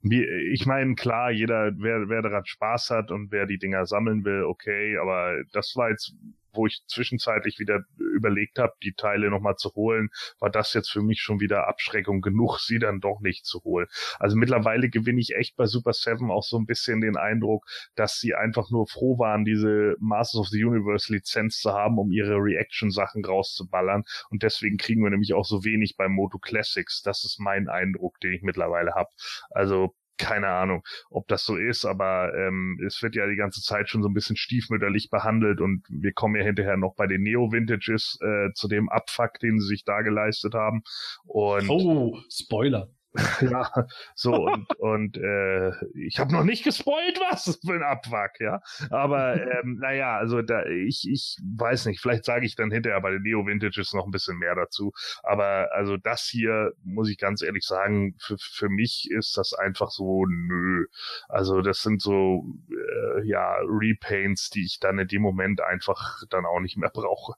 Wie, 0.02 0.26
ich 0.54 0.66
meine, 0.66 0.96
klar, 0.96 1.32
jeder, 1.32 1.72
wer, 1.78 2.08
wer 2.10 2.22
daran 2.22 2.46
Spaß 2.46 2.92
hat 2.92 3.12
und 3.12 3.32
wer 3.32 3.46
die 3.46 3.58
Dinger 3.58 3.86
sammeln 3.86 4.24
will, 4.24 4.44
okay, 4.44 4.98
aber 4.98 5.36
das 5.52 5.74
war 5.76 5.90
jetzt, 5.90 6.16
wo 6.58 6.68
ich 6.68 6.84
zwischenzeitlich 6.88 7.60
wieder 7.60 7.82
überlegt 7.98 8.60
habe, 8.60 8.74
die 8.84 8.94
Teile 8.94 9.30
nochmal 9.30 9.56
zu 9.56 9.74
holen, 9.76 10.10
war 10.40 10.50
das 10.50 10.74
jetzt 10.74 10.90
für 10.90 11.02
mich 11.02 11.22
schon 11.22 11.40
wieder 11.40 11.68
Abschreckung 11.68 12.22
genug, 12.22 12.60
sie 12.60 12.80
dann 12.80 13.00
doch 13.00 13.22
nicht 13.22 13.46
zu 13.46 13.64
holen. 13.64 13.88
Also 14.20 14.36
mittlerweile 14.36 14.90
gewinne 14.90 15.22
ich 15.22 15.36
echt 15.36 15.56
bei 15.56 15.66
Super 15.66 15.94
Seven 15.94 16.32
auch 16.32 16.44
so 16.44 16.58
ein 16.58 16.66
bisschen 16.66 17.02
den 17.02 17.18
Eindruck, 17.18 17.66
dass 17.96 18.20
sie 18.20 18.36
einfach 18.36 18.70
nur 18.72 18.88
froh 18.88 19.18
waren, 19.20 19.46
diese 19.46 19.96
Masters 20.00 20.42
of 20.42 20.48
the 20.48 20.64
Universe 20.64 21.14
Lizenz 21.14 21.60
zu 21.60 21.72
haben, 21.72 21.98
um 21.98 22.12
ihre 22.12 22.36
Reaction-Sachen 22.36 23.24
rauszuballern. 23.24 24.04
Und 24.30 24.44
deswegen 24.44 24.78
kriegen 24.78 25.04
wir 25.04 25.10
nämlich 25.10 25.34
auch 25.34 25.46
so 25.46 25.64
wenig 25.64 25.96
bei 25.98 26.08
Moto 26.08 26.40
Classics. 26.40 27.02
Das 27.04 27.24
ist 27.24 27.40
mein 27.40 27.70
Eindruck, 27.70 28.20
den 28.20 28.34
ich 28.34 28.42
mittlerweile 28.42 28.94
habe. 28.96 29.10
Also 29.52 29.94
keine 30.18 30.48
Ahnung, 30.48 30.84
ob 31.10 31.28
das 31.28 31.46
so 31.46 31.56
ist, 31.56 31.86
aber 31.86 32.34
ähm, 32.36 32.80
es 32.86 33.02
wird 33.02 33.16
ja 33.16 33.28
die 33.28 33.36
ganze 33.36 33.62
Zeit 33.62 33.90
schon 33.90 34.02
so 34.02 34.10
ein 34.10 34.14
bisschen 34.14 34.36
stiefmütterlich 34.36 35.10
behandelt 35.10 35.62
und 35.62 35.84
wir 35.90 36.14
kommen 36.14 36.36
ja 36.36 36.44
hinterher 36.44 36.78
noch 36.78 36.96
bei 36.96 37.08
den 37.08 37.22
Neo-Vintages 37.24 38.20
äh, 38.22 38.54
zu 38.54 38.68
dem 38.68 38.90
Abfuck, 38.90 39.40
den 39.40 39.60
sie 39.60 39.68
sich 39.68 39.84
da 39.84 40.02
geleistet 40.02 40.54
haben. 40.54 40.84
Und 41.26 41.70
Oh, 41.70 42.18
Spoiler. 42.30 42.90
ja, 43.42 43.72
so 44.16 44.34
und 44.34 44.68
und 44.80 45.18
äh, 45.18 45.72
ich 45.96 46.20
habe 46.20 46.32
noch 46.34 46.44
nicht 46.44 46.64
gespoilt, 46.64 47.20
was 47.30 47.60
für 47.66 47.74
ein 47.74 47.84
Abfuck, 47.84 48.40
ja. 48.40 48.62
Aber 48.90 49.36
ähm, 49.36 49.78
naja, 49.80 50.18
also 50.18 50.42
da 50.42 50.66
ich 50.66 51.08
ich 51.10 51.38
weiß 51.44 51.86
nicht, 51.86 52.00
vielleicht 52.02 52.26
sage 52.26 52.46
ich 52.46 52.56
dann 52.56 52.72
hinterher 52.72 53.02
bei 53.02 53.12
den 53.12 53.24
Neo 53.24 53.46
Vintages 53.46 53.94
noch 53.94 54.06
ein 54.06 54.12
bisschen 54.12 54.38
mehr 54.38 54.56
dazu. 54.56 54.92
Aber 55.24 55.70
also 55.74 55.98
das 55.98 56.24
hier 56.24 56.74
muss 56.84 57.10
ich 57.10 57.18
ganz 57.18 57.42
ehrlich 57.42 57.66
sagen, 57.66 58.16
für 58.20 58.38
für 58.38 58.70
mich 58.70 59.10
ist 59.12 59.38
das 59.38 59.54
einfach 59.54 59.90
so 59.90 60.26
nö. 60.26 60.86
Also 61.28 61.62
das 61.62 61.82
sind 61.82 62.02
so 62.02 62.46
äh, 62.70 63.28
ja 63.28 63.58
Repaints, 63.64 64.50
die 64.50 64.66
ich 64.66 64.80
dann 64.80 65.00
in 65.00 65.08
dem 65.08 65.22
Moment 65.22 65.62
einfach 65.62 66.22
dann 66.30 66.46
auch 66.46 66.60
nicht 66.60 66.78
mehr 66.78 66.92
brauche. 66.94 67.34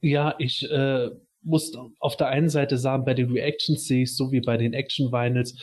Ja, 0.00 0.34
ich 0.38 0.70
äh, 0.70 1.10
muss 1.48 1.72
auf 1.98 2.16
der 2.16 2.28
einen 2.28 2.48
Seite 2.48 2.78
sagen, 2.78 3.04
bei 3.04 3.14
den 3.14 3.30
Reactions 3.32 3.84
sehe 3.84 4.04
ich 4.04 4.14
so 4.14 4.30
wie 4.30 4.40
bei 4.40 4.56
den 4.56 4.72
Action 4.72 5.10
Vinyls, 5.10 5.56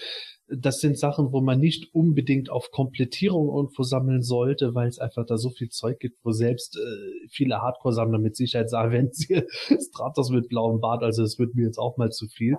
das 0.48 0.80
sind 0.80 0.98
Sachen, 0.98 1.32
wo 1.32 1.42
man 1.42 1.60
nicht 1.60 1.94
unbedingt 1.94 2.50
auf 2.50 2.70
Komplettierung 2.70 3.48
irgendwo 3.48 3.84
sammeln 3.84 4.22
sollte, 4.22 4.76
weil 4.76 4.88
es 4.88 5.00
einfach 5.00 5.26
da 5.26 5.38
so 5.38 5.50
viel 5.50 5.70
Zeug 5.70 6.00
gibt, 6.00 6.24
wo 6.24 6.32
selbst 6.32 6.78
äh, 6.78 7.28
viele 7.30 7.62
Hardcore-Sammler 7.62 8.20
mit 8.20 8.36
Sicherheit 8.36 8.70
sagen, 8.70 8.92
wenn 8.92 9.10
sie 9.12 9.44
Stratos 9.90 10.30
mit 10.30 10.50
blauem 10.50 10.82
Bart, 10.82 11.04
also 11.04 11.24
das 11.24 11.40
wird 11.40 11.56
mir 11.56 11.66
jetzt 11.66 11.80
auch 11.80 11.98
mal 11.98 12.12
zu 12.12 12.28
viel. 12.28 12.58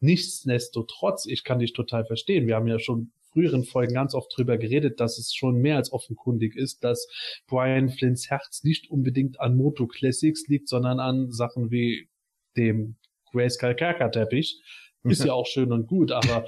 Nichtsdestotrotz, 0.00 1.26
ich 1.26 1.44
kann 1.44 1.58
dich 1.58 1.72
total 1.72 2.06
verstehen. 2.06 2.46
Wir 2.46 2.56
haben 2.56 2.68
ja 2.68 2.78
schon 2.78 3.12
früheren 3.32 3.64
Folgen 3.64 3.92
ganz 3.92 4.14
oft 4.14 4.34
drüber 4.34 4.56
geredet, 4.56 4.98
dass 5.00 5.18
es 5.18 5.34
schon 5.34 5.56
mehr 5.56 5.76
als 5.76 5.92
offenkundig 5.92 6.56
ist, 6.56 6.84
dass 6.84 7.06
Brian 7.46 7.90
Flints 7.90 8.30
Herz 8.30 8.64
nicht 8.64 8.90
unbedingt 8.90 9.40
an 9.40 9.56
Moto 9.56 9.86
Classics 9.86 10.46
liegt, 10.48 10.68
sondern 10.68 11.00
an 11.00 11.30
Sachen 11.30 11.70
wie 11.70 12.08
dem 12.56 12.96
Grayskull 13.32 13.74
Kerkerteppich. 13.74 14.62
Ist 15.10 15.24
ja 15.24 15.32
auch 15.32 15.46
schön 15.46 15.72
und 15.72 15.86
gut, 15.86 16.12
aber 16.12 16.44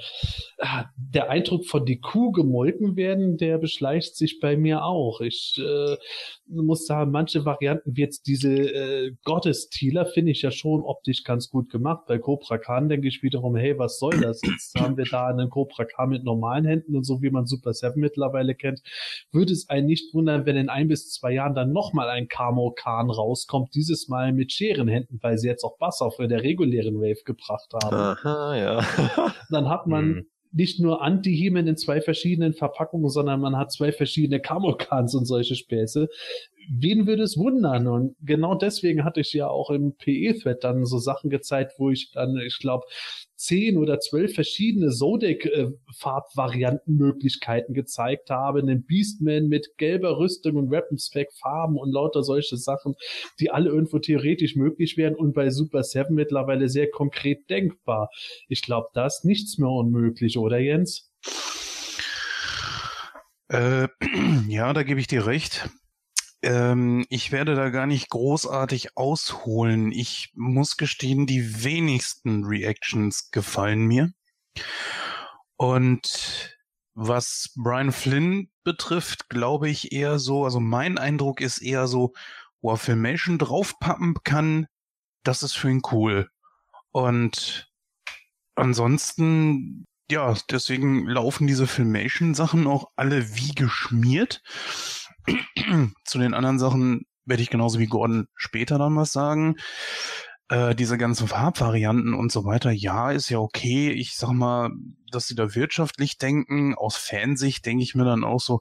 äh, 0.57 0.83
der 0.97 1.29
Eindruck 1.29 1.65
von 1.65 1.85
die 1.85 1.99
Kuh 1.99 2.31
gemolken 2.31 2.95
werden, 2.95 3.37
der 3.37 3.57
beschleicht 3.57 4.15
sich 4.15 4.39
bei 4.39 4.57
mir 4.57 4.83
auch. 4.83 5.21
Ich 5.21 5.59
äh, 5.63 5.95
muss 6.47 6.85
sagen, 6.85 7.11
manche 7.11 7.45
Varianten, 7.45 7.95
wie 7.95 8.01
jetzt 8.01 8.27
diese 8.27 8.51
äh, 8.53 9.15
Gottestealer, 9.23 10.05
finde 10.05 10.31
ich 10.31 10.41
ja 10.41 10.51
schon 10.51 10.81
optisch 10.81 11.23
ganz 11.23 11.49
gut 11.49 11.69
gemacht. 11.69 12.05
Bei 12.07 12.17
Cobra 12.17 12.57
Khan 12.57 12.89
denke 12.89 13.07
ich 13.07 13.23
wiederum, 13.23 13.55
hey, 13.55 13.77
was 13.77 13.99
soll 13.99 14.19
das? 14.19 14.41
Jetzt 14.43 14.79
haben 14.79 14.97
wir 14.97 15.05
da 15.05 15.27
einen 15.27 15.49
Cobra 15.49 15.85
Khan 15.85 16.09
mit 16.09 16.23
normalen 16.23 16.65
Händen 16.65 16.95
und 16.95 17.03
so, 17.03 17.21
wie 17.21 17.29
man 17.29 17.45
Super 17.45 17.73
Seven 17.73 17.99
mittlerweile 17.99 18.55
kennt. 18.55 18.81
Würde 19.31 19.53
es 19.53 19.69
einen 19.69 19.87
nicht 19.87 20.13
wundern, 20.13 20.45
wenn 20.45 20.55
in 20.55 20.69
ein 20.69 20.87
bis 20.87 21.11
zwei 21.11 21.33
Jahren 21.33 21.55
dann 21.55 21.71
nochmal 21.71 22.09
ein 22.09 22.27
Camo 22.27 22.71
Khan 22.71 23.09
rauskommt, 23.09 23.73
dieses 23.75 24.07
Mal 24.07 24.33
mit 24.33 24.51
Scherenhänden, 24.51 25.19
weil 25.21 25.37
sie 25.37 25.47
jetzt 25.47 25.63
auch 25.63 25.77
Bass 25.77 26.01
auf 26.01 26.17
der 26.17 26.43
regulären 26.43 26.99
Wave 26.99 27.23
gebracht 27.25 27.73
haben. 27.73 27.95
Aha, 27.95 28.48
ja. 28.55 28.81
Dann 29.49 29.69
hat 29.69 29.87
man 29.87 30.05
Mhm. 30.07 30.25
nicht 30.51 30.79
nur 30.79 31.01
Anti-Hemen 31.01 31.67
in 31.67 31.77
zwei 31.77 32.01
verschiedenen 32.01 32.53
Verpackungen, 32.53 33.09
sondern 33.09 33.39
man 33.41 33.55
hat 33.57 33.71
zwei 33.71 33.91
verschiedene 33.91 34.39
Kamokans 34.39 35.13
und 35.15 35.25
solche 35.25 35.55
Späße. 35.55 36.07
Wen 36.71 37.07
würde 37.07 37.23
es 37.23 37.37
wundern? 37.37 37.87
Und 37.87 38.15
genau 38.21 38.55
deswegen 38.55 39.03
hatte 39.03 39.21
ich 39.21 39.33
ja 39.33 39.47
auch 39.47 39.69
im 39.71 39.95
PE-Thread 39.95 40.63
dann 40.63 40.85
so 40.85 40.97
Sachen 40.99 41.29
gezeigt, 41.29 41.73
wo 41.77 41.89
ich 41.89 42.11
dann, 42.11 42.37
ich 42.37 42.59
glaube, 42.59 42.85
zehn 43.39 43.77
oder 43.77 43.99
zwölf 44.01 44.35
verschiedene 44.35 44.89
Zodec-Farbvariantenmöglichkeiten 44.89 47.73
gezeigt 47.73 48.29
habe. 48.29 48.59
Einen 48.59 48.85
Beastman 48.85 49.47
mit 49.47 49.77
gelber 49.77 50.19
Rüstung 50.19 50.57
und 50.57 50.69
Weapon-Spec, 50.69 51.31
Farben 51.33 51.77
und 51.77 51.91
lauter 51.91 52.21
solche 52.21 52.57
Sachen, 52.57 52.95
die 53.39 53.49
alle 53.49 53.69
irgendwo 53.69 53.99
theoretisch 53.99 54.57
möglich 54.57 54.97
wären 54.97 55.15
und 55.15 55.31
bei 55.33 55.49
Super 55.49 55.83
7 55.83 56.13
mittlerweile 56.13 56.67
sehr 56.67 56.91
konkret 56.91 57.49
denkbar. 57.49 58.09
Ich 58.49 58.61
glaube, 58.61 58.89
da 58.93 59.05
ist 59.05 59.23
nichts 59.23 59.57
mehr 59.57 59.69
unmöglich, 59.69 60.37
oder 60.37 60.59
Jens? 60.59 61.09
Äh, 63.47 63.87
ja, 64.49 64.73
da 64.73 64.83
gebe 64.83 64.99
ich 64.99 65.07
dir 65.07 65.25
recht. 65.25 65.69
Ähm, 66.41 67.05
ich 67.09 67.31
werde 67.31 67.55
da 67.55 67.69
gar 67.69 67.85
nicht 67.85 68.09
großartig 68.09 68.97
ausholen. 68.97 69.91
Ich 69.91 70.31
muss 70.35 70.77
gestehen, 70.77 71.25
die 71.25 71.63
wenigsten 71.63 72.45
Reactions 72.45 73.31
gefallen 73.31 73.85
mir. 73.85 74.11
Und 75.57 76.57
was 76.93 77.51
Brian 77.55 77.91
Flynn 77.91 78.49
betrifft, 78.63 79.29
glaube 79.29 79.69
ich 79.69 79.91
eher 79.91 80.19
so, 80.19 80.45
also 80.45 80.59
mein 80.59 80.97
Eindruck 80.97 81.41
ist 81.41 81.59
eher 81.59 81.87
so, 81.87 82.13
wo 82.61 82.71
er 82.71 82.77
Filmation 82.77 83.37
draufpappen 83.37 84.15
kann, 84.23 84.67
das 85.23 85.43
ist 85.43 85.53
für 85.53 85.69
ihn 85.69 85.81
cool. 85.91 86.29
Und 86.91 87.69
ansonsten 88.55 89.87
ja, 90.11 90.35
deswegen 90.49 91.07
laufen 91.07 91.45
diese 91.45 91.67
Filmation-Sachen 91.67 92.65
auch 92.67 92.89
alle 92.95 93.35
wie 93.35 93.53
geschmiert. 93.53 94.41
Zu 96.05 96.19
den 96.19 96.33
anderen 96.33 96.59
Sachen 96.59 97.05
werde 97.25 97.43
ich 97.43 97.49
genauso 97.49 97.79
wie 97.79 97.87
Gordon 97.87 98.27
später 98.35 98.77
dann 98.77 98.95
was 98.95 99.11
sagen. 99.11 99.55
Äh, 100.49 100.73
diese 100.73 100.97
ganzen 100.97 101.27
Farbvarianten 101.27 102.15
und 102.15 102.31
so 102.31 102.43
weiter, 102.43 102.71
ja, 102.71 103.11
ist 103.11 103.29
ja 103.29 103.37
okay. 103.37 103.91
Ich 103.91 104.15
sag 104.15 104.31
mal, 104.31 104.71
dass 105.11 105.27
sie 105.27 105.35
da 105.35 105.53
wirtschaftlich 105.53 106.17
denken. 106.17 106.73
Aus 106.75 106.97
Fansicht 106.97 107.65
denke 107.65 107.83
ich 107.83 107.93
mir 107.93 108.05
dann 108.05 108.23
auch 108.23 108.41
so, 108.41 108.59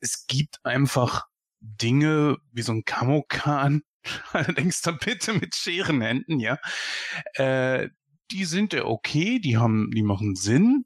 es 0.00 0.26
gibt 0.26 0.58
einfach 0.64 1.24
Dinge 1.60 2.36
wie 2.52 2.62
so 2.62 2.72
ein 2.72 2.84
Kamokan. 2.84 3.82
Allerdings 4.32 4.82
dann 4.82 4.98
bitte 4.98 5.32
mit 5.32 5.54
Scherenhänden, 5.54 6.40
ja. 6.40 6.58
Äh, 7.34 7.88
die 8.30 8.44
sind 8.44 8.72
ja 8.72 8.84
okay, 8.84 9.40
die 9.40 9.56
haben, 9.56 9.90
die 9.94 10.02
machen 10.02 10.36
Sinn. 10.36 10.84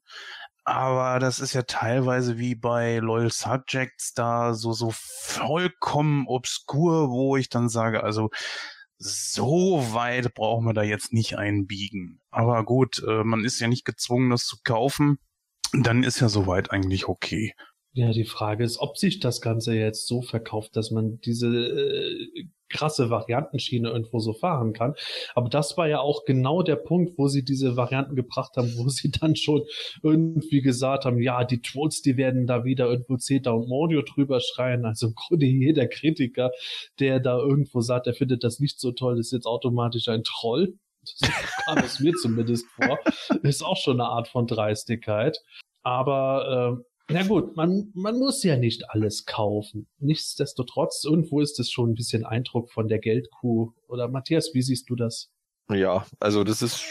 Aber 0.64 1.18
das 1.18 1.40
ist 1.40 1.52
ja 1.52 1.62
teilweise 1.62 2.38
wie 2.38 2.54
bei 2.54 2.98
Loyal 2.98 3.30
Subjects 3.30 4.14
da 4.14 4.54
so, 4.54 4.72
so 4.72 4.90
vollkommen 4.92 6.26
obskur, 6.26 7.10
wo 7.10 7.36
ich 7.36 7.50
dann 7.50 7.68
sage, 7.68 8.02
also 8.02 8.30
so 8.96 9.84
weit 9.92 10.32
brauchen 10.34 10.64
wir 10.64 10.72
da 10.72 10.82
jetzt 10.82 11.12
nicht 11.12 11.36
einbiegen. 11.36 12.20
Aber 12.30 12.64
gut, 12.64 13.02
äh, 13.06 13.24
man 13.24 13.44
ist 13.44 13.60
ja 13.60 13.68
nicht 13.68 13.84
gezwungen, 13.84 14.30
das 14.30 14.44
zu 14.44 14.56
kaufen. 14.64 15.18
Dann 15.72 16.02
ist 16.02 16.20
ja 16.20 16.28
soweit 16.28 16.70
eigentlich 16.70 17.08
okay. 17.08 17.52
Ja, 17.92 18.10
die 18.10 18.24
Frage 18.24 18.64
ist, 18.64 18.78
ob 18.78 18.96
sich 18.96 19.20
das 19.20 19.40
Ganze 19.40 19.74
jetzt 19.74 20.06
so 20.06 20.22
verkauft, 20.22 20.76
dass 20.76 20.90
man 20.90 21.20
diese 21.20 21.48
äh, 21.48 22.48
krasse 22.74 23.08
Variantenschiene 23.08 23.88
irgendwo 23.88 24.18
so 24.18 24.32
fahren 24.32 24.72
kann. 24.72 24.94
Aber 25.34 25.48
das 25.48 25.76
war 25.76 25.88
ja 25.88 26.00
auch 26.00 26.24
genau 26.24 26.62
der 26.62 26.76
Punkt, 26.76 27.16
wo 27.16 27.28
sie 27.28 27.44
diese 27.44 27.76
Varianten 27.76 28.16
gebracht 28.16 28.56
haben, 28.56 28.72
wo 28.76 28.88
sie 28.88 29.10
dann 29.10 29.36
schon 29.36 29.62
irgendwie 30.02 30.60
gesagt 30.60 31.04
haben, 31.04 31.20
ja, 31.20 31.44
die 31.44 31.62
Trolls, 31.62 32.02
die 32.02 32.16
werden 32.16 32.46
da 32.46 32.64
wieder 32.64 32.86
irgendwo 32.86 33.16
Zeta 33.16 33.52
und 33.52 33.68
Mordio 33.68 34.02
drüber 34.02 34.40
schreien. 34.40 34.84
Also 34.84 35.08
im 35.08 35.14
Grunde 35.14 35.46
jeder 35.46 35.86
Kritiker, 35.86 36.50
der 36.98 37.20
da 37.20 37.38
irgendwo 37.38 37.80
sagt, 37.80 38.06
er 38.06 38.14
findet 38.14 38.44
das 38.44 38.58
nicht 38.58 38.78
so 38.78 38.92
toll, 38.92 39.18
ist 39.18 39.32
jetzt 39.32 39.46
automatisch 39.46 40.08
ein 40.08 40.24
Troll. 40.24 40.74
So 41.04 41.26
kam 41.64 41.78
es 41.78 42.00
mir 42.00 42.14
zumindest 42.14 42.66
vor. 42.70 42.98
Ist 43.42 43.62
auch 43.62 43.76
schon 43.76 44.00
eine 44.00 44.08
Art 44.08 44.26
von 44.26 44.46
Dreistigkeit. 44.46 45.38
Aber 45.82 46.78
äh, 46.80 46.84
na 47.08 47.22
gut, 47.22 47.54
man, 47.56 47.90
man 47.94 48.18
muss 48.18 48.42
ja 48.42 48.56
nicht 48.56 48.90
alles 48.90 49.26
kaufen. 49.26 49.86
Nichtsdestotrotz, 49.98 51.04
irgendwo 51.04 51.40
ist 51.40 51.60
es 51.60 51.70
schon 51.70 51.90
ein 51.90 51.94
bisschen 51.94 52.24
Eindruck 52.24 52.72
von 52.72 52.88
der 52.88 52.98
Geldkuh. 52.98 53.72
Oder 53.88 54.08
Matthias, 54.08 54.50
wie 54.54 54.62
siehst 54.62 54.88
du 54.88 54.96
das? 54.96 55.30
Ja, 55.68 56.06
also 56.18 56.44
das 56.44 56.62
ist, 56.62 56.82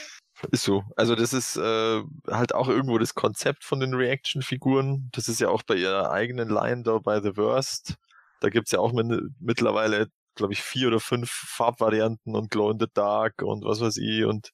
ist 0.51 0.63
so. 0.63 0.83
Also 0.95 1.15
das 1.15 1.33
ist 1.33 1.57
äh, 1.57 2.01
halt 2.29 2.53
auch 2.53 2.67
irgendwo 2.69 2.99
das 2.99 3.15
Konzept 3.15 3.63
von 3.63 3.79
den 3.79 3.95
Reaction-Figuren. 3.95 5.09
Das 5.13 5.27
ist 5.27 5.39
ja 5.39 5.49
auch 5.49 5.63
bei 5.63 5.75
ihrer 5.75 6.11
eigenen 6.11 6.49
Line 6.49 6.83
da 6.83 6.99
bei 6.99 7.19
The 7.19 7.35
Worst. 7.35 7.95
Da 8.39 8.49
gibt's 8.49 8.71
ja 8.71 8.79
auch 8.79 8.93
mit, 8.93 9.07
mittlerweile, 9.39 10.07
glaube 10.35 10.53
ich, 10.53 10.61
vier 10.61 10.89
oder 10.89 10.99
fünf 10.99 11.31
Farbvarianten 11.31 12.35
und 12.35 12.51
Glow 12.51 12.69
in 12.69 12.79
the 12.79 12.87
Dark 12.93 13.41
und 13.41 13.65
was 13.65 13.81
weiß 13.81 13.97
ich. 13.97 14.25
Und 14.25 14.51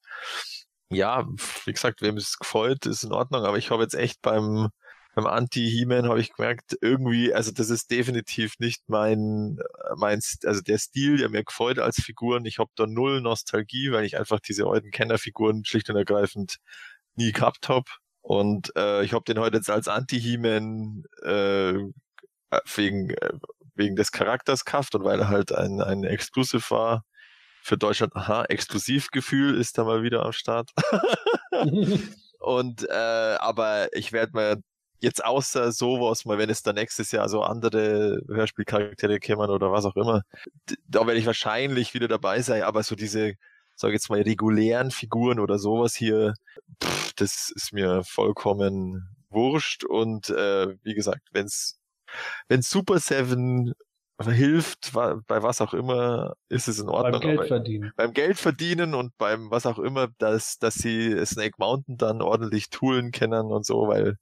ja, 0.90 1.28
wie 1.66 1.74
gesagt, 1.74 2.02
wem 2.02 2.16
es 2.16 2.38
gefällt, 2.38 2.86
ist 2.86 3.04
in 3.04 3.12
Ordnung. 3.12 3.44
Aber 3.44 3.58
ich 3.58 3.72
habe 3.72 3.84
jetzt 3.84 3.96
echt 3.96 4.22
beim 4.22 4.70
beim 5.20 5.28
Anti-He-Man 5.28 6.08
habe 6.08 6.22
ich 6.22 6.32
gemerkt, 6.34 6.78
irgendwie, 6.82 7.34
also 7.34 7.52
das 7.52 7.70
ist 7.70 7.92
definitiv 7.92 8.54
nicht 8.60 8.84
mein, 8.88 9.60
mein, 9.98 10.22
also 10.46 10.62
der 10.62 10.78
Stil, 10.78 11.18
der 11.18 11.30
mir 11.30 11.44
gefällt 11.44 11.80
als 11.80 11.98
Figuren. 11.98 12.46
Ich 12.46 12.60
habe 12.60 12.72
da 12.76 12.86
null 12.88 13.22
Nostalgie, 13.22 13.92
weil 13.92 14.06
ich 14.06 14.18
einfach 14.18 14.40
diese 14.40 14.66
alten 14.66 14.92
Kennerfiguren 14.92 15.66
schlicht 15.66 15.90
und 15.90 15.98
ergreifend 15.98 16.58
nie 17.16 17.34
gehabt 17.34 17.68
habe. 17.68 17.90
Und 18.22 18.72
äh, 18.78 19.04
ich 19.04 19.14
habe 19.14 19.26
den 19.26 19.40
heute 19.40 19.58
jetzt 19.58 19.70
als 19.70 19.90
Anti-He-Man 19.90 21.04
äh, 21.24 21.74
wegen, 22.76 23.10
äh, 23.10 23.34
wegen 23.76 23.96
des 23.98 24.12
Charakters 24.14 24.64
gehabt 24.64 24.96
und 24.96 25.04
weil 25.04 25.20
er 25.20 25.28
halt 25.28 25.52
ein, 25.52 25.82
ein 25.82 26.06
Exclusive 26.06 26.70
war 26.70 27.04
für 27.62 27.78
Deutschland. 27.78 28.16
Aha, 28.16 28.46
Exklusivgefühl 28.46 29.60
ist 29.60 29.78
da 29.78 29.84
mal 29.84 30.02
wieder 30.02 30.26
am 30.26 30.32
Start. 30.32 30.72
und 32.40 32.88
äh, 32.90 33.36
aber 33.40 33.94
ich 33.94 34.14
werde 34.14 34.32
mir 34.38 34.62
jetzt 35.00 35.24
außer 35.24 35.72
sowas, 35.72 36.26
mal 36.26 36.38
wenn 36.38 36.50
es 36.50 36.62
dann 36.62 36.76
nächstes 36.76 37.12
Jahr 37.12 37.30
so 37.30 37.42
andere 37.42 38.22
Hörspielcharaktere 38.28 39.20
kämen 39.20 39.50
oder 39.50 39.72
was 39.72 39.86
auch 39.86 39.96
immer, 39.96 40.24
da 40.88 41.06
werde 41.06 41.20
ich 41.20 41.26
wahrscheinlich 41.26 41.94
wieder 41.94 42.08
dabei 42.08 42.42
sein, 42.42 42.64
aber 42.64 42.84
so 42.84 42.96
diese, 42.96 43.34
sag 43.76 43.92
jetzt 43.92 44.10
mal, 44.10 44.22
regulären 44.22 44.92
Figuren 44.92 45.40
oder 45.40 45.58
sowas 45.60 45.96
hier, 45.96 46.34
pff, 46.84 47.14
das 47.14 47.52
ist 47.56 47.74
mir 47.74 48.04
vollkommen 48.04 49.16
wurscht 49.30 49.84
und 49.84 50.30
äh, 50.30 50.76
wie 50.84 50.96
gesagt, 50.96 51.22
wenn's 51.32 51.80
wenn 52.48 52.62
Super 52.62 53.00
Seven 53.00 53.74
hilft, 54.22 54.92
bei 54.94 55.44
was 55.44 55.62
auch 55.62 55.74
immer, 55.74 56.36
ist 56.50 56.68
es 56.68 56.80
in 56.80 56.90
Ordnung. 56.90 57.22
Beim 57.22 57.38
Geld 57.38 57.48
verdienen. 57.48 57.94
Beim 57.96 58.14
Geld 58.14 58.38
verdienen 58.38 58.94
und 58.94 59.18
beim 59.18 59.50
was 59.50 59.66
auch 59.66 59.80
immer, 59.80 60.10
dass, 60.18 60.58
dass 60.58 60.76
sie 60.76 61.26
Snake 61.26 61.56
Mountain 61.58 61.98
dann 61.98 62.22
ordentlich 62.22 62.70
toolen 62.70 63.12
können 63.12 63.52
und 63.52 63.66
so, 63.66 63.88
weil 63.88 64.18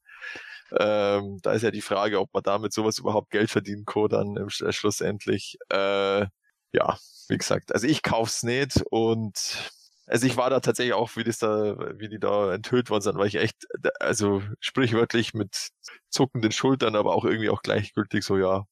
ähm, 0.72 1.40
da 1.42 1.54
ist 1.54 1.62
ja 1.64 1.72
die 1.72 1.82
Frage, 1.82 2.20
ob 2.20 2.34
man 2.34 2.44
damit 2.44 2.74
sowas 2.74 2.98
überhaupt 3.00 3.30
Geld 3.32 3.50
verdienen 3.52 3.86
kann, 3.86 4.10
dann 4.10 4.36
im, 4.38 4.48
äh, 4.48 4.72
schlussendlich. 4.72 5.58
Äh, 5.70 6.26
ja, 6.74 6.98
wie 7.30 7.38
gesagt, 7.38 7.74
also 7.74 7.88
ich 7.88 8.04
kauf's 8.04 8.44
nicht 8.44 8.84
und 8.90 9.72
also 10.08 10.26
ich 10.26 10.38
war 10.38 10.50
da 10.50 10.60
tatsächlich 10.62 10.94
auch, 10.94 11.16
wie 11.18 11.24
das 11.24 11.38
da, 11.40 11.76
wie 12.00 12.08
die 12.10 12.20
da 12.20 12.54
enthüllt 12.54 12.90
worden 12.90 13.02
sind, 13.02 13.18
war 13.18 13.26
ich 13.26 13.36
echt, 13.36 13.68
also 14.00 14.42
sprichwörtlich 14.62 15.34
mit 15.34 15.70
zuckenden 16.10 16.52
Schultern, 16.52 16.96
aber 16.96 17.14
auch 17.14 17.26
irgendwie 17.26 17.50
auch 17.50 17.62
gleichgültig 17.62 18.24
so, 18.24 18.38
ja, 18.38 18.66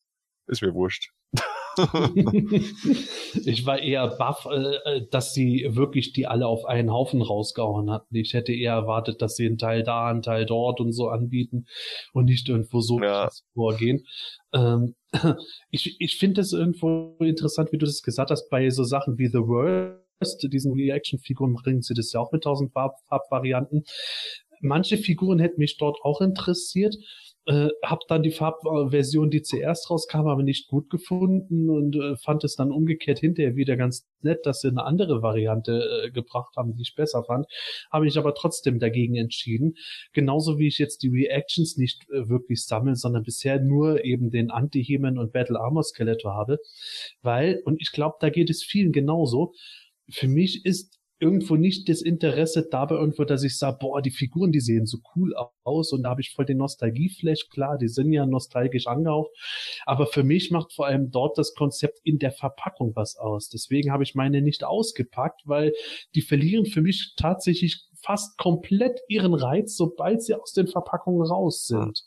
ist 0.48 0.62
mir 0.62 0.74
wurscht. 0.74 1.12
ich 3.46 3.66
war 3.66 3.80
eher 3.80 4.08
baff, 4.18 4.46
äh, 4.52 5.02
dass 5.12 5.34
sie 5.34 5.66
wirklich 5.70 6.14
die 6.14 6.28
alle 6.28 6.48
auf 6.48 6.66
einen 6.66 6.92
Haufen 6.92 7.22
rausgehauen 7.22 7.92
hatten. 7.92 8.16
Ich 8.16 8.34
hätte 8.34 8.54
eher 8.54 8.74
erwartet, 8.74 9.22
dass 9.22 9.36
sie 9.36 9.46
einen 9.46 9.58
Teil 9.58 9.84
da, 9.84 10.08
einen 10.10 10.22
Teil 10.22 10.46
dort 10.46 10.80
und 10.80 10.92
so 10.94 11.10
anbieten 11.10 11.66
und 12.14 12.26
nicht 12.26 12.48
irgendwo 12.50 12.82
so 12.82 13.00
Ja. 13.02 13.30
vorgehen. 13.54 14.06
Ähm, 14.54 14.96
ich 15.72 15.98
ich 16.00 16.18
finde 16.18 16.42
es 16.42 16.54
irgendwo 16.54 17.16
interessant, 17.20 17.72
wie 17.72 17.78
du 17.78 17.86
das 17.86 18.02
gesagt 18.02 18.32
hast, 18.32 18.50
bei 18.50 18.70
so 18.70 18.84
Sachen 18.84 19.18
wie 19.18 19.28
The 19.28 19.40
World 19.40 20.00
First, 20.20 20.48
diesen 20.54 20.72
Reaction-Figuren, 20.74 21.56
bringen 21.56 21.82
sie 21.82 21.94
das 21.94 22.14
ja 22.14 22.22
auch 22.22 22.32
mit 22.32 22.46
1000 22.46 22.72
Farb 22.72 22.96
Farbvarianten. 23.10 23.84
Manche 24.62 24.98
Figuren 24.98 25.40
hätten 25.40 25.60
mich 25.60 25.78
dort 25.78 25.98
auch 26.04 26.22
interessiert. 26.22 26.96
Äh, 27.48 27.70
hab 27.84 28.00
dann 28.08 28.24
die 28.24 28.32
Farbversion, 28.32 29.30
die 29.30 29.44
zuerst 29.44 29.92
rauskam, 29.92 30.28
aber 30.28 30.42
nicht 30.42 30.68
gut 30.68 30.90
gefunden 30.90 31.70
und 31.70 31.96
äh, 31.96 32.16
fand 32.18 32.44
es 32.44 32.56
dann 32.56 32.72
umgekehrt 32.72 33.20
hinterher 33.20 33.56
wieder 33.56 33.78
ganz 33.78 34.08
nett, 34.22 34.46
dass 34.48 34.62
sie 34.62 34.70
eine 34.70 34.84
andere 34.84 35.22
Variante 35.22 36.06
äh, 36.06 36.12
gebracht 36.12 36.56
haben, 36.58 36.76
die 36.76 36.82
ich 36.82 36.96
besser 36.96 37.24
fand. 37.24 37.46
Habe 37.92 38.08
ich 38.08 38.18
aber 38.18 38.34
trotzdem 38.34 38.80
dagegen 38.80 39.16
entschieden. 39.16 39.76
Genauso 40.12 40.58
wie 40.58 40.68
ich 40.68 40.80
jetzt 40.80 41.04
die 41.04 41.10
Reactions 41.10 41.78
nicht 41.78 42.10
äh, 42.10 42.28
wirklich 42.28 42.66
sammle, 42.66 42.96
sondern 42.96 43.22
bisher 43.22 43.60
nur 43.60 44.04
eben 44.04 44.32
den 44.32 44.50
Anti-Heman 44.50 45.20
und 45.20 45.32
Battle 45.32 45.60
Armor 45.60 45.84
Skeletor 45.84 46.34
habe. 46.34 46.58
Weil, 47.22 47.62
und 47.66 47.80
ich 47.80 47.92
glaube, 47.92 48.16
da 48.20 48.32
geht 48.32 48.50
es 48.50 48.64
vielen 48.64 48.92
genauso, 48.92 49.54
für 50.10 50.28
mich 50.28 50.66
ist 50.66 51.00
irgendwo 51.20 51.56
nicht 51.56 51.88
das 51.88 52.02
Interesse 52.02 52.68
dabei 52.70 52.96
irgendwo, 52.96 53.24
dass 53.24 53.44
ich 53.44 53.58
sage, 53.58 53.78
boah, 53.80 54.02
die 54.02 54.12
Figuren, 54.12 54.52
die 54.52 54.60
sehen 54.60 54.86
so 54.86 55.00
cool 55.16 55.34
aus 55.64 55.94
und 55.94 56.04
da 56.04 56.10
habe 56.10 56.22
ich 56.22 56.34
voll 56.34 56.46
den 56.46 56.58
Nostalgieflash, 56.58 57.48
klar, 57.50 57.78
die 57.78 57.88
sind 57.88 58.12
ja 58.12 58.26
nostalgisch 58.26 58.88
angehaucht, 58.88 59.32
aber 59.86 60.08
für 60.08 60.24
mich 60.24 60.52
macht 60.52 60.74
vor 60.74 60.88
allem 60.88 61.12
dort 61.12 61.38
das 61.38 61.54
Konzept 61.54 62.00
in 62.04 62.20
der 62.20 62.32
Verpackung 62.32 62.94
was 62.96 63.16
aus. 63.16 63.50
Deswegen 63.50 63.92
habe 63.92 64.04
ich 64.04 64.16
meine 64.16 64.42
nicht 64.42 64.64
ausgepackt, 64.64 65.42
weil 65.46 65.74
die 66.16 66.22
verlieren 66.22 66.66
für 66.66 66.82
mich 66.82 67.14
tatsächlich 67.18 67.86
fast 68.02 68.38
komplett 68.38 69.00
ihren 69.08 69.34
Reiz, 69.34 69.76
sobald 69.76 70.22
sie 70.22 70.36
aus 70.36 70.54
den 70.54 70.68
Verpackungen 70.68 71.26
raus 71.26 71.66
sind. 71.66 72.04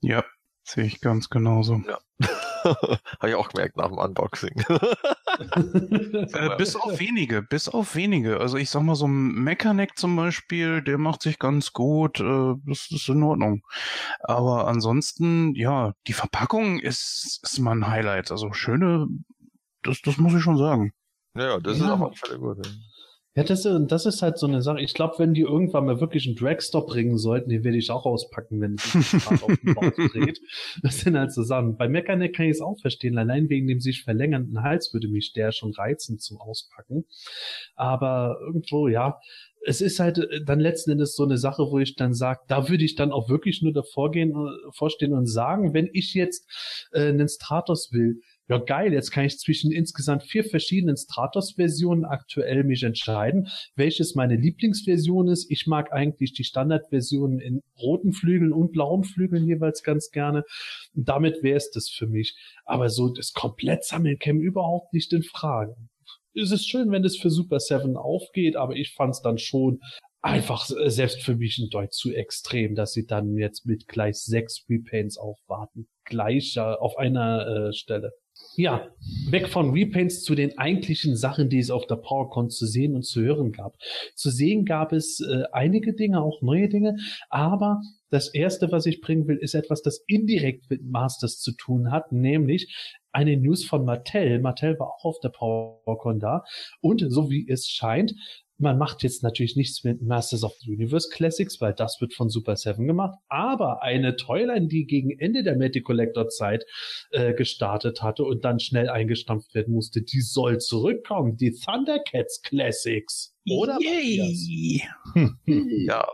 Ja, 0.00 0.24
sehe 0.64 0.84
ich 0.84 1.00
ganz 1.00 1.28
genauso. 1.28 1.82
Ja. 1.86 1.98
Habe 2.64 3.28
ich 3.28 3.34
auch 3.34 3.48
gemerkt 3.48 3.76
nach 3.76 3.88
dem 3.88 3.98
Unboxing. 3.98 4.64
äh, 5.38 6.56
bis 6.56 6.76
auf 6.76 6.98
wenige, 7.00 7.42
bis 7.42 7.68
auf 7.68 7.94
wenige. 7.94 8.40
Also 8.40 8.56
ich 8.56 8.70
sag 8.70 8.82
mal, 8.82 8.94
so 8.94 9.06
ein 9.06 9.34
Mechaneck 9.34 9.98
zum 9.98 10.16
Beispiel, 10.16 10.82
der 10.82 10.98
macht 10.98 11.22
sich 11.22 11.38
ganz 11.38 11.72
gut, 11.72 12.20
äh, 12.20 12.54
das 12.64 12.88
ist 12.90 13.08
in 13.08 13.22
Ordnung. 13.22 13.62
Aber 14.20 14.68
ansonsten, 14.68 15.54
ja, 15.54 15.92
die 16.06 16.12
Verpackung 16.12 16.78
ist, 16.78 17.40
ist 17.42 17.58
mal 17.58 17.72
ein 17.72 17.88
Highlight. 17.88 18.30
Also 18.30 18.52
schöne, 18.52 19.06
das, 19.82 20.00
das 20.02 20.16
muss 20.18 20.34
ich 20.34 20.42
schon 20.42 20.58
sagen. 20.58 20.92
Ja, 21.34 21.58
das 21.60 21.78
ja. 21.78 21.84
ist 21.84 21.90
auf 21.90 22.00
jeden 22.00 22.16
Fall 22.16 22.38
gut. 22.38 22.66
Ja. 23.36 23.44
Das, 23.44 23.62
das 23.62 24.06
ist 24.06 24.22
halt 24.22 24.38
so 24.38 24.46
eine 24.46 24.62
Sache. 24.62 24.80
Ich 24.80 24.94
glaube, 24.94 25.18
wenn 25.18 25.34
die 25.34 25.42
irgendwann 25.42 25.84
mal 25.84 26.00
wirklich 26.00 26.26
einen 26.26 26.36
Dragstop 26.36 26.86
bringen 26.86 27.18
sollten, 27.18 27.50
den 27.50 27.64
werde 27.64 27.76
ich 27.76 27.90
auch 27.90 28.06
auspacken, 28.06 28.62
wenn 28.62 28.78
sich 28.78 29.14
auf 29.26 29.46
den 29.62 29.74
Bauch 29.74 29.90
dreht. 30.12 30.40
Das 30.82 31.00
sind 31.00 31.18
halt 31.18 31.32
so 31.32 31.42
Sachen. 31.42 31.76
Bei 31.76 31.86
Mechaneck 31.86 32.34
kann 32.34 32.46
ich 32.46 32.52
es 32.52 32.60
auch 32.62 32.80
verstehen. 32.80 33.18
Allein 33.18 33.50
wegen 33.50 33.66
dem 33.66 33.80
sich 33.80 34.04
verlängernden 34.04 34.62
Hals 34.62 34.94
würde 34.94 35.08
mich 35.08 35.34
der 35.34 35.52
schon 35.52 35.72
reizen 35.74 36.18
zum 36.18 36.40
Auspacken. 36.40 37.04
Aber 37.74 38.38
irgendwo, 38.40 38.88
ja, 38.88 39.20
es 39.66 39.80
ist 39.80 40.00
halt 40.00 40.18
äh, 40.18 40.44
dann 40.44 40.60
letzten 40.60 40.92
Endes 40.92 41.14
so 41.14 41.24
eine 41.24 41.36
Sache, 41.36 41.64
wo 41.70 41.78
ich 41.78 41.96
dann 41.96 42.14
sage, 42.14 42.40
da 42.48 42.68
würde 42.68 42.84
ich 42.84 42.94
dann 42.94 43.12
auch 43.12 43.28
wirklich 43.28 43.62
nur 43.62 43.72
davor 43.72 44.12
gehen, 44.12 44.30
äh, 44.30 44.72
vorstehen 44.72 45.12
und 45.12 45.26
sagen, 45.26 45.74
wenn 45.74 45.90
ich 45.92 46.14
jetzt 46.14 46.48
äh, 46.92 47.08
einen 47.08 47.28
Stratos 47.28 47.90
will, 47.92 48.20
ja 48.48 48.58
geil, 48.58 48.92
jetzt 48.92 49.10
kann 49.10 49.24
ich 49.24 49.38
zwischen 49.38 49.72
insgesamt 49.72 50.22
vier 50.22 50.44
verschiedenen 50.44 50.96
Stratos-Versionen 50.96 52.04
aktuell 52.04 52.62
mich 52.64 52.82
entscheiden, 52.84 53.48
welches 53.74 54.14
meine 54.14 54.36
Lieblingsversion 54.36 55.28
ist. 55.28 55.50
Ich 55.50 55.66
mag 55.66 55.92
eigentlich 55.92 56.32
die 56.32 56.44
Standardversionen 56.44 57.40
in 57.40 57.62
roten 57.78 58.12
Flügeln 58.12 58.52
und 58.52 58.72
blauen 58.72 59.04
Flügeln 59.04 59.46
jeweils 59.46 59.82
ganz 59.82 60.10
gerne. 60.10 60.44
Und 60.94 61.08
damit 61.08 61.42
wäre 61.42 61.56
es 61.56 61.70
das 61.70 61.88
für 61.88 62.06
mich. 62.06 62.36
Aber 62.64 62.88
so 62.88 63.12
das 63.12 63.32
komplett 63.32 63.84
sammeln 63.84 64.18
käme 64.18 64.40
überhaupt 64.40 64.92
nicht 64.92 65.12
in 65.12 65.22
Frage. 65.22 65.74
Es 66.34 66.52
ist 66.52 66.68
schön, 66.68 66.90
wenn 66.90 67.04
es 67.04 67.16
für 67.16 67.30
Super 67.30 67.60
Seven 67.60 67.96
aufgeht, 67.96 68.56
aber 68.56 68.76
ich 68.76 68.92
fand 68.92 69.14
es 69.14 69.22
dann 69.22 69.38
schon 69.38 69.80
einfach 70.20 70.68
äh, 70.70 70.90
selbst 70.90 71.22
für 71.22 71.34
mich 71.34 71.58
ein 71.58 71.70
Deut 71.70 71.92
zu 71.92 72.12
extrem, 72.12 72.74
dass 72.74 72.92
sie 72.92 73.06
dann 73.06 73.36
jetzt 73.36 73.64
mit 73.66 73.88
gleich 73.88 74.16
sechs 74.16 74.64
Repaints 74.68 75.18
aufwarten. 75.18 75.88
Gleich 76.04 76.58
auf 76.58 76.98
einer 76.98 77.68
äh, 77.68 77.72
Stelle. 77.72 78.12
Ja, 78.58 78.88
weg 79.28 79.48
von 79.48 79.72
Repaints 79.72 80.22
zu 80.22 80.34
den 80.34 80.56
eigentlichen 80.56 81.14
Sachen, 81.14 81.50
die 81.50 81.58
es 81.58 81.70
auf 81.70 81.86
der 81.86 81.96
PowerCon 81.96 82.48
zu 82.48 82.64
sehen 82.64 82.94
und 82.94 83.02
zu 83.02 83.20
hören 83.20 83.52
gab. 83.52 83.76
Zu 84.14 84.30
sehen 84.30 84.64
gab 84.64 84.94
es 84.94 85.20
äh, 85.20 85.42
einige 85.52 85.92
Dinge, 85.92 86.22
auch 86.22 86.40
neue 86.40 86.70
Dinge, 86.70 86.96
aber 87.28 87.82
das 88.08 88.32
erste, 88.32 88.72
was 88.72 88.86
ich 88.86 89.02
bringen 89.02 89.28
will, 89.28 89.36
ist 89.36 89.54
etwas, 89.54 89.82
das 89.82 90.02
indirekt 90.06 90.70
mit 90.70 90.84
Masters 90.84 91.38
zu 91.40 91.52
tun 91.52 91.90
hat, 91.90 92.12
nämlich 92.12 92.74
eine 93.12 93.36
News 93.36 93.62
von 93.62 93.84
Mattel. 93.84 94.40
Mattel 94.40 94.78
war 94.78 94.88
auch 94.88 95.04
auf 95.04 95.20
der 95.20 95.30
PowerCon 95.30 96.18
da 96.18 96.42
und 96.80 97.04
so 97.08 97.28
wie 97.28 97.46
es 97.46 97.68
scheint, 97.68 98.14
man 98.58 98.78
macht 98.78 99.02
jetzt 99.02 99.22
natürlich 99.22 99.56
nichts 99.56 99.84
mit 99.84 100.02
Masters 100.02 100.42
of 100.42 100.54
the 100.60 100.72
Universe 100.72 101.08
Classics, 101.10 101.60
weil 101.60 101.74
das 101.74 102.00
wird 102.00 102.14
von 102.14 102.30
Super 102.30 102.56
7 102.56 102.86
gemacht. 102.86 103.18
Aber 103.28 103.82
eine 103.82 104.16
Toyline, 104.16 104.68
die 104.68 104.86
gegen 104.86 105.18
Ende 105.18 105.42
der 105.42 105.56
Matty 105.56 105.82
Collector 105.82 106.28
Zeit 106.28 106.64
äh, 107.10 107.34
gestartet 107.34 108.02
hatte 108.02 108.24
und 108.24 108.44
dann 108.44 108.58
schnell 108.58 108.88
eingestampft 108.88 109.54
werden 109.54 109.74
musste, 109.74 110.02
die 110.02 110.20
soll 110.20 110.58
zurückkommen. 110.58 111.36
Die 111.36 111.52
Thundercats 111.52 112.40
Classics. 112.42 113.34
Oder? 113.48 113.78
Yay. 113.80 114.82
ja, 115.86 116.06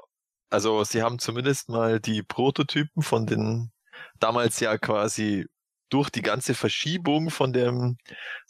also 0.51 0.85
sie 0.85 1.03
haben 1.03 1.19
zumindest 1.19 1.69
mal 1.69 2.01
die 2.01 2.23
Prototypen 2.23 3.03
von 3.03 3.27
den 3.27 3.71
damals 4.19 4.61
ja 4.61 4.77
quasi 4.79 5.47
durch 5.93 6.11
die 6.11 6.23
ganze 6.23 6.55
Verschiebung 6.55 7.31
von 7.31 7.53
dem 7.53 7.99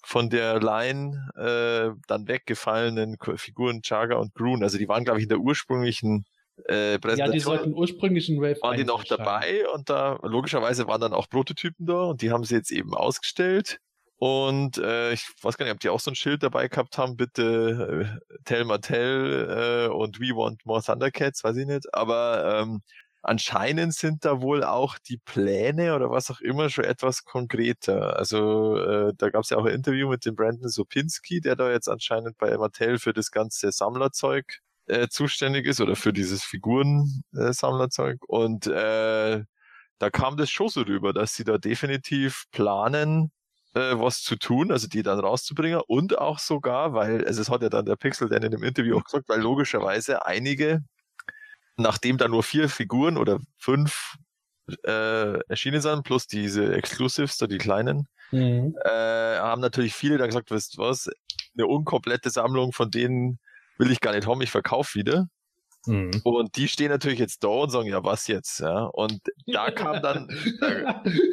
von 0.04 0.30
der 0.30 0.60
Line 0.60 1.28
äh, 1.36 1.98
dann 2.06 2.28
weggefallenen 2.28 3.16
Figuren 3.36 3.82
Chaga 3.82 4.16
und 4.16 4.34
Groon. 4.34 4.62
Also 4.62 4.78
die 4.78 4.88
waren, 4.88 5.04
glaube 5.04 5.18
ich, 5.18 5.24
in 5.24 5.28
der 5.28 5.38
ursprünglichen 5.38 6.24
äh, 6.64 6.98
Präsentation. 6.98 7.26
Ja, 7.26 7.32
die 7.32 7.40
sollten 7.40 7.74
ursprünglichen 7.74 8.40
Wave 8.40 8.58
waren 8.62 8.76
die 8.76 8.84
noch 8.84 9.04
dabei 9.04 9.66
und 9.74 9.90
da 9.90 10.18
logischerweise 10.22 10.86
waren 10.86 11.00
dann 11.00 11.12
auch 11.12 11.28
Prototypen 11.28 11.86
da 11.86 12.02
und 12.04 12.22
die 12.22 12.30
haben 12.30 12.44
sie 12.44 12.54
jetzt 12.54 12.70
eben 12.70 12.94
ausgestellt. 12.94 13.78
Und 14.18 14.78
äh, 14.78 15.12
ich 15.12 15.26
weiß 15.42 15.58
gar 15.58 15.66
nicht, 15.66 15.74
ob 15.74 15.80
die 15.80 15.88
auch 15.88 15.98
so 15.98 16.12
ein 16.12 16.14
Schild 16.14 16.44
dabei 16.44 16.68
gehabt 16.68 16.96
haben, 16.96 17.16
bitte 17.16 18.06
äh, 18.30 18.36
Tell 18.44 18.64
Mattel 18.64 19.88
äh, 19.88 19.92
und 19.92 20.20
We 20.20 20.36
Want 20.36 20.64
More 20.64 20.80
Thundercats, 20.80 21.42
weiß 21.42 21.56
ich 21.56 21.66
nicht. 21.66 21.92
Aber 21.92 22.60
ähm, 22.62 22.82
anscheinend 23.22 23.94
sind 23.94 24.24
da 24.24 24.40
wohl 24.42 24.64
auch 24.64 24.98
die 24.98 25.18
Pläne 25.18 25.94
oder 25.94 26.10
was 26.10 26.30
auch 26.30 26.40
immer 26.40 26.68
schon 26.70 26.84
etwas 26.84 27.24
konkreter. 27.24 28.16
Also 28.16 28.76
äh, 28.78 29.12
da 29.16 29.30
gab 29.30 29.44
es 29.44 29.50
ja 29.50 29.56
auch 29.58 29.64
ein 29.66 29.74
Interview 29.74 30.08
mit 30.08 30.24
dem 30.26 30.34
Brandon 30.36 30.68
Sopinski, 30.68 31.40
der 31.40 31.56
da 31.56 31.70
jetzt 31.70 31.88
anscheinend 31.88 32.38
bei 32.38 32.56
Mattel 32.58 32.98
für 32.98 33.12
das 33.12 33.30
ganze 33.30 33.72
Sammlerzeug 33.72 34.60
äh, 34.86 35.08
zuständig 35.08 35.66
ist 35.66 35.80
oder 35.80 35.96
für 35.96 36.12
dieses 36.12 36.42
Figuren-Sammlerzeug. 36.44 38.18
Äh, 38.22 38.26
Und 38.26 38.66
äh, 38.66 39.44
da 39.98 40.10
kam 40.10 40.36
das 40.36 40.50
schon 40.50 40.68
so 40.68 40.82
rüber, 40.82 41.12
dass 41.12 41.34
sie 41.34 41.44
da 41.44 41.58
definitiv 41.58 42.44
planen, 42.50 43.30
äh, 43.74 43.94
was 43.98 44.22
zu 44.22 44.36
tun, 44.36 44.72
also 44.72 44.88
die 44.88 45.02
dann 45.02 45.20
rauszubringen 45.20 45.80
und 45.86 46.18
auch 46.18 46.38
sogar, 46.38 46.92
weil, 46.94 47.24
also 47.26 47.40
es 47.40 47.48
hat 47.50 47.62
ja 47.62 47.68
dann 47.68 47.86
der 47.86 47.96
Pixel 47.96 48.28
dann 48.28 48.42
in 48.42 48.50
dem 48.50 48.64
Interview 48.64 48.98
auch 48.98 49.04
gesagt, 49.04 49.28
weil 49.28 49.40
logischerweise 49.40 50.26
einige 50.26 50.82
nachdem 51.76 52.18
da 52.18 52.28
nur 52.28 52.42
vier 52.42 52.68
Figuren 52.68 53.16
oder 53.16 53.38
fünf 53.56 54.16
äh, 54.84 55.38
erschienen 55.48 55.80
sind, 55.80 56.04
plus 56.04 56.26
diese 56.26 56.74
Exclusives, 56.74 57.36
so 57.36 57.46
die 57.46 57.58
kleinen, 57.58 58.08
mhm. 58.30 58.76
äh, 58.84 59.38
haben 59.38 59.60
natürlich 59.60 59.94
viele 59.94 60.18
dann 60.18 60.28
gesagt, 60.28 60.50
wisst 60.50 60.78
was, 60.78 61.08
eine 61.56 61.66
unkomplette 61.66 62.30
Sammlung 62.30 62.72
von 62.72 62.90
denen 62.90 63.38
will 63.78 63.90
ich 63.90 64.00
gar 64.00 64.12
nicht 64.14 64.26
haben, 64.26 64.40
ich 64.42 64.50
verkaufe 64.50 64.98
wieder. 64.98 65.26
Mhm. 65.86 66.20
Und 66.22 66.56
die 66.56 66.68
stehen 66.68 66.90
natürlich 66.90 67.18
jetzt 67.18 67.42
da 67.42 67.48
und 67.48 67.70
sagen, 67.70 67.88
ja, 67.88 68.02
was 68.04 68.26
jetzt? 68.26 68.60
Ja, 68.60 68.84
und 68.84 69.20
da 69.46 69.70
kam 69.70 70.02
dann. 70.02 70.28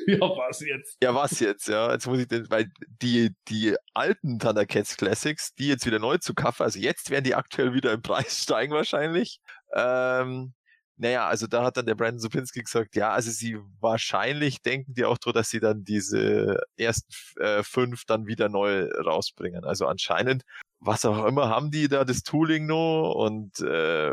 ja, 0.07 0.19
was 0.19 0.61
jetzt? 0.61 0.97
Ja, 1.01 1.13
was 1.13 1.39
jetzt? 1.39 1.67
Ja, 1.67 1.91
jetzt 1.91 2.07
muss 2.07 2.19
ich 2.19 2.27
denn, 2.27 2.49
weil 2.49 2.71
die, 3.01 3.35
die 3.47 3.75
alten 3.93 4.39
Thundercats 4.39 4.97
Classics, 4.97 5.53
die 5.55 5.67
jetzt 5.67 5.85
wieder 5.85 5.99
neu 5.99 6.17
zu 6.17 6.33
kaufen, 6.33 6.63
also 6.63 6.79
jetzt 6.79 7.09
werden 7.09 7.23
die 7.23 7.35
aktuell 7.35 7.73
wieder 7.73 7.93
im 7.93 8.01
Preis 8.01 8.39
steigen 8.43 8.73
wahrscheinlich. 8.73 9.39
Ähm, 9.73 10.53
naja, 10.99 11.27
also 11.27 11.47
da 11.47 11.63
hat 11.63 11.77
dann 11.77 11.85
der 11.85 11.95
Brandon 11.95 12.19
Supinski 12.19 12.61
gesagt, 12.61 12.95
ja, 12.97 13.11
also 13.11 13.31
sie 13.31 13.57
wahrscheinlich 13.79 14.61
denken 14.61 14.93
die 14.93 15.05
auch 15.05 15.17
drüber, 15.17 15.39
dass 15.39 15.49
sie 15.49 15.61
dann 15.61 15.85
diese 15.85 16.59
ersten 16.75 17.13
äh, 17.41 17.63
fünf 17.63 18.03
dann 18.05 18.27
wieder 18.27 18.49
neu 18.49 18.89
rausbringen. 19.05 19.63
Also 19.63 19.87
anscheinend, 19.87 20.43
was 20.79 21.05
auch 21.05 21.25
immer, 21.25 21.47
haben 21.47 21.71
die 21.71 21.87
da 21.87 22.03
das 22.03 22.23
Tooling 22.23 22.65
noch 22.65 23.13
und 23.13 23.61
äh, 23.61 24.11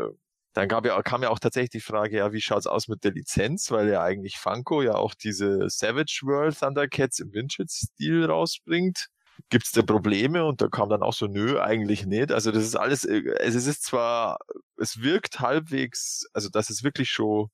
dann 0.57 0.67
gab 0.67 0.85
ja, 0.85 1.01
kam 1.03 1.23
ja 1.23 1.29
auch 1.29 1.39
tatsächlich 1.39 1.69
die 1.69 1.81
Frage, 1.81 2.17
ja, 2.17 2.33
wie 2.33 2.41
schaut's 2.41 2.67
aus 2.67 2.87
mit 2.87 3.03
der 3.03 3.11
Lizenz, 3.11 3.69
weil 3.69 3.89
ja 3.89 4.01
eigentlich 4.01 4.37
Funko 4.37 4.81
ja 4.81 4.95
auch 4.95 5.13
diese 5.13 5.69
Savage 5.69 6.21
World 6.23 6.59
Thundercats 6.59 7.19
im 7.19 7.31
Windschild-Stil 7.31 8.25
rausbringt. 8.25 9.07
Gibt's 9.49 9.71
da 9.71 9.83
Probleme? 9.83 10.45
Und 10.45 10.61
da 10.61 10.67
kam 10.67 10.89
dann 10.89 11.03
auch 11.03 11.13
so, 11.13 11.27
nö, 11.27 11.59
eigentlich 11.61 12.07
nicht. 12.07 12.31
Also 12.31 12.51
das 12.51 12.63
ist 12.63 12.75
alles, 12.75 13.05
äh, 13.05 13.21
es 13.39 13.53
ist 13.53 13.83
zwar, 13.83 14.39
es 14.77 15.01
wirkt 15.01 15.39
halbwegs, 15.39 16.25
also 16.33 16.49
dass 16.49 16.71
es 16.71 16.83
wirklich 16.83 17.11
schon 17.11 17.49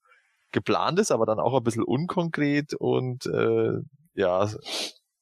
geplant 0.54 1.00
ist, 1.00 1.12
aber 1.12 1.26
dann 1.26 1.40
auch 1.40 1.58
ein 1.58 1.64
bisschen 1.64 1.84
unkonkret 1.84 2.74
und 2.76 3.26
äh, 3.26 3.80
ja, 4.14 4.50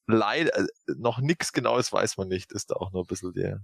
leider, 0.07 0.55
äh, 0.55 0.67
noch 0.97 1.19
nichts 1.19 1.51
Genaues 1.51 1.91
weiß 1.91 2.17
man 2.17 2.27
nicht, 2.27 2.51
ist 2.51 2.69
da 2.69 2.75
auch 2.75 2.91
noch 2.91 3.01
ein 3.01 3.07
bisschen 3.07 3.33
der, 3.33 3.61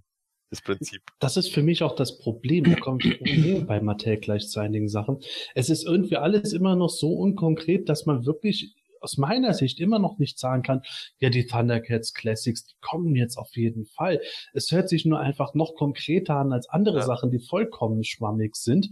das 0.50 0.62
Prinzip. 0.62 1.02
Das 1.20 1.38
ist 1.38 1.54
für 1.54 1.62
mich 1.62 1.84
auch 1.84 1.96
das 1.96 2.18
Problem. 2.20 2.64
Da 2.64 2.76
kommt 2.76 3.04
bei 3.68 3.82
Mattel 3.82 4.18
gleich 4.18 4.48
zu 4.48 4.60
einigen 4.60 4.88
Sachen. 4.88 5.20
Es 5.56 5.70
ist 5.70 5.86
irgendwie 5.86 6.18
alles 6.18 6.54
immer 6.54 6.76
noch 6.76 6.90
so 6.90 7.14
unkonkret, 7.14 7.90
dass 7.90 8.06
man 8.06 8.26
wirklich 8.26 8.74
aus 9.02 9.18
meiner 9.18 9.54
Sicht 9.54 9.80
immer 9.80 10.00
noch 10.00 10.18
nicht 10.18 10.40
sagen 10.40 10.64
kann, 10.64 10.82
ja, 11.20 11.30
die 11.30 11.46
Thundercats 11.46 12.14
Classics, 12.14 12.66
die 12.66 12.76
kommen 12.82 13.16
jetzt 13.16 13.38
auf 13.38 13.56
jeden 13.56 13.86
Fall. 13.86 14.22
Es 14.54 14.72
hört 14.72 14.90
sich 14.90 15.06
nur 15.06 15.20
einfach 15.20 15.54
noch 15.54 15.76
konkreter 15.76 16.36
an 16.36 16.52
als 16.52 16.68
andere 16.70 17.00
ja. 17.00 17.06
Sachen, 17.06 17.30
die 17.30 17.40
vollkommen 17.40 18.04
schwammig 18.04 18.56
sind. 18.56 18.90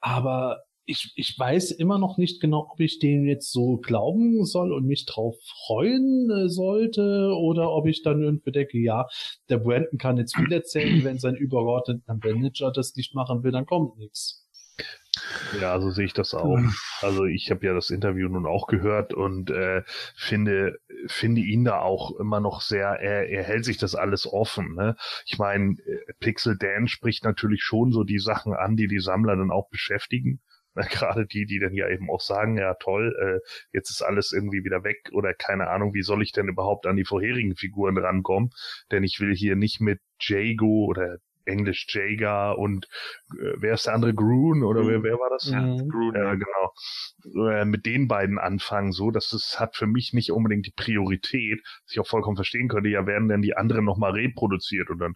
Aber 0.00 0.64
ich, 0.86 1.12
ich 1.16 1.38
weiß 1.38 1.70
immer 1.72 1.98
noch 1.98 2.18
nicht 2.18 2.40
genau, 2.40 2.68
ob 2.70 2.80
ich 2.80 2.98
dem 2.98 3.24
jetzt 3.24 3.52
so 3.52 3.78
glauben 3.78 4.44
soll 4.44 4.72
und 4.72 4.86
mich 4.86 5.06
drauf 5.06 5.36
freuen 5.66 6.30
äh, 6.30 6.48
sollte 6.48 7.34
oder 7.36 7.70
ob 7.70 7.86
ich 7.86 8.02
dann 8.02 8.22
irgendwie 8.22 8.52
denke, 8.52 8.78
ja, 8.78 9.06
der 9.48 9.58
Brandon 9.58 9.98
kann 9.98 10.18
jetzt 10.18 10.36
viel 10.36 10.52
erzählen, 10.52 11.02
wenn 11.04 11.18
sein 11.18 11.36
übergeordneter 11.36 12.18
Manager 12.22 12.70
das 12.70 12.96
nicht 12.96 13.14
machen 13.14 13.42
will, 13.42 13.52
dann 13.52 13.66
kommt 13.66 13.98
nichts. 13.98 14.42
Ja, 15.60 15.80
so 15.80 15.90
sehe 15.90 16.06
ich 16.06 16.12
das 16.12 16.34
auch. 16.34 16.58
Also 17.00 17.24
ich 17.24 17.50
habe 17.50 17.64
ja 17.64 17.72
das 17.72 17.90
Interview 17.90 18.28
nun 18.28 18.46
auch 18.46 18.66
gehört 18.66 19.14
und 19.14 19.50
äh, 19.50 19.82
finde 20.16 20.80
finde 21.06 21.42
ihn 21.42 21.64
da 21.64 21.80
auch 21.80 22.18
immer 22.18 22.40
noch 22.40 22.60
sehr. 22.60 22.88
Er, 22.88 23.28
er 23.28 23.44
hält 23.44 23.64
sich 23.64 23.76
das 23.76 23.94
alles 23.94 24.26
offen. 24.26 24.74
Ne? 24.74 24.96
Ich 25.26 25.38
meine, 25.38 25.76
äh, 25.86 26.12
Pixel 26.18 26.58
Dan 26.58 26.88
spricht 26.88 27.24
natürlich 27.24 27.62
schon 27.62 27.92
so 27.92 28.02
die 28.02 28.18
Sachen 28.18 28.54
an, 28.54 28.76
die 28.76 28.88
die 28.88 29.00
Sammler 29.00 29.36
dann 29.36 29.52
auch 29.52 29.68
beschäftigen. 29.68 30.40
gerade 30.90 31.26
die, 31.26 31.46
die 31.46 31.58
dann 31.58 31.74
ja 31.74 31.88
eben 31.88 32.10
auch 32.10 32.20
sagen, 32.20 32.56
ja 32.58 32.74
toll, 32.74 33.14
äh, 33.20 33.40
jetzt 33.72 33.90
ist 33.90 34.02
alles 34.02 34.32
irgendwie 34.32 34.64
wieder 34.64 34.84
weg 34.84 35.10
oder 35.12 35.34
keine 35.34 35.68
Ahnung, 35.68 35.94
wie 35.94 36.02
soll 36.02 36.22
ich 36.22 36.32
denn 36.32 36.48
überhaupt 36.48 36.86
an 36.86 36.96
die 36.96 37.04
vorherigen 37.04 37.56
Figuren 37.56 37.96
rankommen? 37.98 38.50
Denn 38.90 39.04
ich 39.04 39.20
will 39.20 39.34
hier 39.34 39.56
nicht 39.56 39.80
mit 39.80 40.00
Jago 40.20 40.86
oder 40.86 41.18
Englisch 41.46 41.86
Jager 41.88 42.58
und 42.58 42.86
äh, 43.32 43.54
wer 43.56 43.74
ist 43.74 43.86
der 43.86 43.94
andere 43.94 44.14
Groon 44.14 44.62
oder 44.62 44.86
wer, 44.86 45.02
wer 45.02 45.14
war 45.14 45.30
das? 45.30 45.50
Ja, 45.50 45.60
Groon. 45.60 46.14
Ja, 46.14 46.34
genau. 46.34 47.50
Äh, 47.50 47.64
mit 47.64 47.86
den 47.86 48.08
beiden 48.08 48.38
anfangen, 48.38 48.92
so, 48.92 49.10
das 49.10 49.32
ist, 49.32 49.58
hat 49.60 49.76
für 49.76 49.86
mich 49.86 50.12
nicht 50.12 50.32
unbedingt 50.32 50.66
die 50.66 50.74
Priorität, 50.76 51.60
was 51.64 51.92
ich 51.92 52.00
auch 52.00 52.06
vollkommen 52.06 52.36
verstehen 52.36 52.68
könnte, 52.68 52.88
ja, 52.88 53.06
werden 53.06 53.28
denn 53.28 53.42
die 53.42 53.56
anderen 53.56 53.84
nochmal 53.84 54.12
reproduziert 54.12 54.90
und 54.90 54.98
dann 54.98 55.14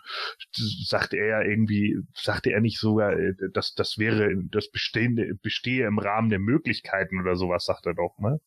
sagt 0.53 1.15
er 1.15 1.27
ja 1.27 1.43
irgendwie, 1.43 1.97
sagte 2.15 2.51
er 2.51 2.61
nicht 2.61 2.79
sogar, 2.79 3.13
äh, 3.13 3.35
dass 3.53 3.75
das 3.75 3.99
wäre, 3.99 4.31
das 4.51 4.71
bestehende, 4.71 5.35
bestehe 5.43 5.87
im 5.87 5.99
Rahmen 5.99 6.31
der 6.31 6.39
Möglichkeiten 6.39 7.21
oder 7.21 7.37
sowas, 7.37 7.65
sagt 7.65 7.87
er 7.87 7.95
doch, 7.95 8.19
ne? 8.19 8.41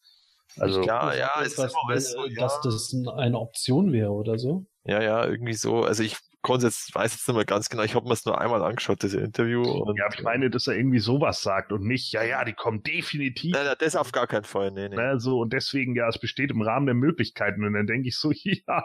Also, 0.57 0.83
ja, 0.83 1.13
ja, 1.13 1.31
es 1.41 1.57
ist 1.57 1.75
immer 1.83 1.99
so, 1.99 2.25
ja. 2.25 2.41
dass 2.41 2.59
das 2.61 2.93
eine 3.15 3.39
Option 3.39 3.93
wäre 3.93 4.11
oder 4.11 4.37
so. 4.37 4.65
Ja, 4.83 5.01
ja, 5.01 5.25
irgendwie 5.25 5.53
so. 5.53 5.83
Also 5.83 6.03
ich 6.03 6.17
konnte 6.41 6.65
jetzt, 6.65 6.93
weiß 6.93 7.13
jetzt 7.13 7.27
nicht 7.27 7.35
mehr 7.35 7.45
ganz 7.45 7.69
genau, 7.69 7.83
ich 7.83 7.95
habe 7.95 8.07
mir 8.07 8.13
es 8.13 8.25
nur 8.25 8.39
einmal 8.39 8.63
angeschaut, 8.63 9.03
das 9.03 9.13
Interview. 9.13 9.61
Und, 9.61 9.97
ja, 9.97 10.07
ich 10.13 10.23
meine, 10.23 10.49
dass 10.49 10.67
er 10.67 10.75
irgendwie 10.75 10.99
sowas 10.99 11.41
sagt 11.41 11.71
und 11.71 11.83
nicht, 11.83 12.11
ja, 12.13 12.23
ja, 12.23 12.43
die 12.43 12.53
kommen 12.53 12.83
definitiv. 12.83 13.53
Nein, 13.53 13.65
nein, 13.65 13.75
das 13.79 13.95
auf 13.95 14.11
gar 14.11 14.27
keinen 14.27 14.43
Fall, 14.43 14.71
nee, 14.71 14.89
nee. 14.89 14.95
Na, 14.95 15.19
so, 15.19 15.41
und 15.41 15.53
deswegen, 15.53 15.95
ja, 15.95 16.07
es 16.07 16.19
besteht 16.19 16.51
im 16.51 16.61
Rahmen 16.61 16.85
der 16.85 16.95
Möglichkeiten. 16.95 17.63
Und 17.63 17.73
dann 17.73 17.87
denke 17.87 18.07
ich 18.07 18.17
so, 18.17 18.31
ja, 18.43 18.83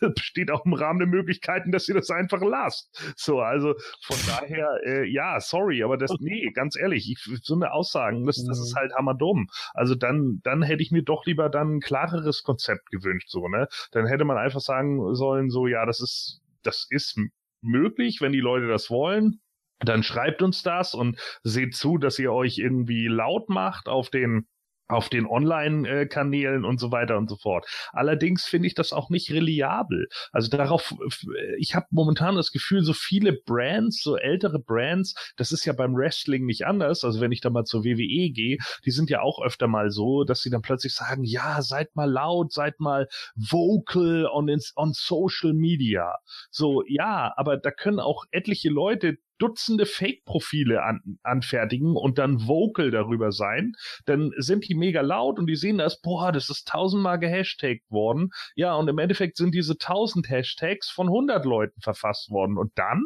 es 0.00 0.14
besteht 0.14 0.50
auch 0.50 0.64
im 0.64 0.72
Rahmen 0.72 0.98
der 0.98 1.08
Möglichkeiten, 1.08 1.70
dass 1.70 1.88
ihr 1.88 1.94
das 1.94 2.10
einfach 2.10 2.40
lasst. 2.42 3.14
So, 3.16 3.40
also 3.40 3.74
von 4.02 4.16
daher, 4.26 4.68
äh, 4.84 5.04
ja, 5.04 5.38
sorry, 5.40 5.82
aber 5.82 5.96
das, 5.96 6.12
nee, 6.20 6.50
ganz 6.52 6.76
ehrlich, 6.76 7.10
ich, 7.10 7.42
so 7.42 7.54
eine 7.54 7.72
Aussagen, 7.72 8.24
das, 8.24 8.42
das 8.44 8.58
ist 8.58 8.74
mhm. 8.74 8.78
halt 8.78 8.94
hammerdumm. 8.94 9.48
Also 9.74 9.94
dann, 9.94 10.40
dann 10.42 10.62
hätte 10.62 10.82
ich 10.82 10.90
mir 10.90 11.02
doch 11.02 11.26
lieber 11.26 11.48
dann 11.48 11.76
ein 11.76 11.80
klareres 11.80 12.42
Konzept 12.42 12.90
gewünscht, 12.90 13.28
so, 13.28 13.48
ne? 13.48 13.68
Dann 13.92 14.06
hätte 14.06 14.24
man 14.24 14.38
einfach 14.38 14.60
sagen 14.60 15.14
sollen, 15.14 15.50
so, 15.50 15.66
ja, 15.66 15.84
das 15.84 16.00
ist 16.00 16.40
das 16.66 16.86
ist 16.90 17.18
möglich, 17.62 18.20
wenn 18.20 18.32
die 18.32 18.40
Leute 18.40 18.68
das 18.68 18.90
wollen. 18.90 19.40
Dann 19.80 20.02
schreibt 20.02 20.42
uns 20.42 20.62
das 20.62 20.94
und 20.94 21.20
seht 21.42 21.74
zu, 21.74 21.98
dass 21.98 22.18
ihr 22.18 22.32
euch 22.32 22.58
irgendwie 22.58 23.08
laut 23.08 23.48
macht 23.48 23.88
auf 23.88 24.10
den 24.10 24.46
auf 24.88 25.08
den 25.08 25.26
Online-Kanälen 25.26 26.64
und 26.64 26.78
so 26.78 26.92
weiter 26.92 27.16
und 27.16 27.28
so 27.28 27.36
fort. 27.36 27.66
Allerdings 27.92 28.44
finde 28.44 28.68
ich 28.68 28.74
das 28.74 28.92
auch 28.92 29.10
nicht 29.10 29.30
reliabel. 29.30 30.08
Also 30.32 30.48
darauf, 30.48 30.94
ich 31.58 31.74
habe 31.74 31.86
momentan 31.90 32.36
das 32.36 32.52
Gefühl, 32.52 32.82
so 32.82 32.92
viele 32.92 33.32
Brands, 33.32 34.02
so 34.02 34.16
ältere 34.16 34.58
Brands, 34.58 35.14
das 35.36 35.52
ist 35.52 35.64
ja 35.64 35.72
beim 35.72 35.94
Wrestling 35.94 36.44
nicht 36.46 36.66
anders. 36.66 37.04
Also 37.04 37.20
wenn 37.20 37.32
ich 37.32 37.40
da 37.40 37.50
mal 37.50 37.64
zur 37.64 37.84
WWE 37.84 38.30
gehe, 38.30 38.58
die 38.84 38.90
sind 38.90 39.10
ja 39.10 39.20
auch 39.22 39.42
öfter 39.42 39.66
mal 39.66 39.90
so, 39.90 40.24
dass 40.24 40.42
sie 40.42 40.50
dann 40.50 40.62
plötzlich 40.62 40.94
sagen, 40.94 41.24
ja, 41.24 41.62
seid 41.62 41.96
mal 41.96 42.10
laut, 42.10 42.52
seid 42.52 42.78
mal 42.80 43.08
vocal 43.34 44.26
on, 44.26 44.48
on 44.76 44.92
Social 44.92 45.52
Media. 45.52 46.14
So, 46.50 46.82
ja, 46.86 47.32
aber 47.36 47.56
da 47.56 47.70
können 47.70 48.00
auch 48.00 48.24
etliche 48.30 48.70
Leute 48.70 49.18
Dutzende 49.38 49.86
Fake-Profile 49.86 50.82
an, 50.82 51.18
anfertigen 51.22 51.96
und 51.96 52.18
dann 52.18 52.46
vocal 52.46 52.90
darüber 52.90 53.32
sein, 53.32 53.74
dann 54.06 54.32
sind 54.36 54.68
die 54.68 54.74
mega 54.74 55.00
laut 55.00 55.38
und 55.38 55.46
die 55.46 55.56
sehen 55.56 55.78
das, 55.78 56.00
boah, 56.00 56.32
das 56.32 56.50
ist 56.50 56.68
tausendmal 56.68 57.18
gehashtagt 57.18 57.90
worden. 57.90 58.30
Ja, 58.54 58.74
und 58.74 58.88
im 58.88 58.98
Endeffekt 58.98 59.36
sind 59.36 59.54
diese 59.54 59.78
tausend 59.78 60.28
Hashtags 60.28 60.90
von 60.90 61.08
hundert 61.08 61.44
Leuten 61.44 61.80
verfasst 61.80 62.30
worden. 62.30 62.58
Und 62.58 62.72
dann 62.76 63.02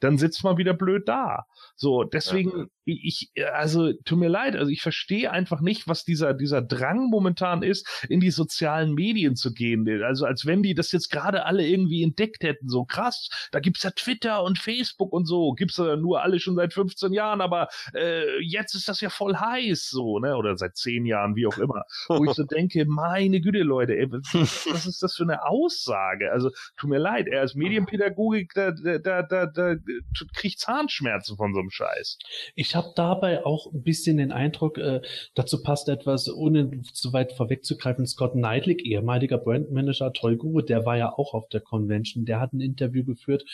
dann 0.00 0.18
sitzt 0.18 0.44
man 0.44 0.56
wieder 0.56 0.74
blöd 0.74 1.08
da. 1.08 1.46
So, 1.82 2.04
deswegen, 2.04 2.68
ja. 2.84 2.94
ich, 3.02 3.32
also, 3.54 3.92
tut 4.04 4.16
mir 4.16 4.28
leid, 4.28 4.54
also 4.54 4.70
ich 4.70 4.82
verstehe 4.82 5.32
einfach 5.32 5.60
nicht, 5.60 5.88
was 5.88 6.04
dieser, 6.04 6.32
dieser 6.32 6.62
Drang 6.62 7.10
momentan 7.10 7.64
ist, 7.64 8.06
in 8.08 8.20
die 8.20 8.30
sozialen 8.30 8.94
Medien 8.94 9.34
zu 9.34 9.52
gehen. 9.52 9.88
Also, 10.04 10.24
als 10.24 10.46
wenn 10.46 10.62
die 10.62 10.74
das 10.74 10.92
jetzt 10.92 11.10
gerade 11.10 11.44
alle 11.44 11.66
irgendwie 11.66 12.04
entdeckt 12.04 12.44
hätten, 12.44 12.68
so 12.68 12.84
krass, 12.84 13.30
da 13.50 13.58
gibt's 13.58 13.82
ja 13.82 13.90
Twitter 13.90 14.44
und 14.44 14.60
Facebook 14.60 15.12
und 15.12 15.26
so, 15.26 15.54
gibt's 15.54 15.76
ja 15.76 15.96
nur 15.96 16.22
alle 16.22 16.38
schon 16.38 16.54
seit 16.54 16.72
15 16.72 17.12
Jahren, 17.12 17.40
aber 17.40 17.66
äh, 17.96 18.40
jetzt 18.40 18.76
ist 18.76 18.88
das 18.88 19.00
ja 19.00 19.10
voll 19.10 19.34
heiß, 19.34 19.88
so, 19.90 20.20
ne, 20.20 20.36
oder 20.36 20.56
seit 20.56 20.76
10 20.76 21.04
Jahren, 21.04 21.34
wie 21.34 21.48
auch 21.48 21.58
immer. 21.58 21.82
Wo 22.06 22.24
ich 22.24 22.30
so 22.30 22.44
denke, 22.48 22.84
meine 22.86 23.40
Güte, 23.40 23.64
Leute, 23.64 23.96
ey, 23.96 24.06
was, 24.08 24.32
was 24.70 24.86
ist 24.86 25.02
das 25.02 25.16
für 25.16 25.24
eine 25.24 25.44
Aussage? 25.44 26.30
Also, 26.30 26.50
tut 26.76 26.90
mir 26.90 26.98
leid, 26.98 27.26
er 27.26 27.42
ist 27.42 27.56
Medienpädagogik, 27.56 28.52
da, 28.54 28.70
da, 28.70 28.98
da, 28.98 29.22
da, 29.24 29.46
da 29.46 29.74
kriegt 30.36 30.60
Zahnschmerzen 30.60 31.36
von 31.36 31.52
so 31.52 31.58
einem 31.58 31.71
Scheiß. 31.72 32.18
Ich 32.54 32.74
habe 32.74 32.92
dabei 32.94 33.44
auch 33.44 33.72
ein 33.72 33.82
bisschen 33.82 34.18
den 34.18 34.32
Eindruck, 34.32 34.78
äh, 34.78 35.00
dazu 35.34 35.62
passt 35.62 35.88
etwas, 35.88 36.32
ohne 36.32 36.82
zu 36.92 37.12
weit 37.12 37.32
vorwegzugreifen, 37.32 38.06
Scott 38.06 38.32
Knightley, 38.32 38.76
ehemaliger 38.82 39.38
Brandmanager 39.38 40.12
Tollguru, 40.12 40.60
der 40.60 40.84
war 40.84 40.96
ja 40.96 41.12
auch 41.12 41.34
auf 41.34 41.48
der 41.48 41.60
Convention, 41.60 42.24
der 42.24 42.40
hat 42.40 42.52
ein 42.52 42.60
Interview 42.60 43.04
geführt, 43.04 43.44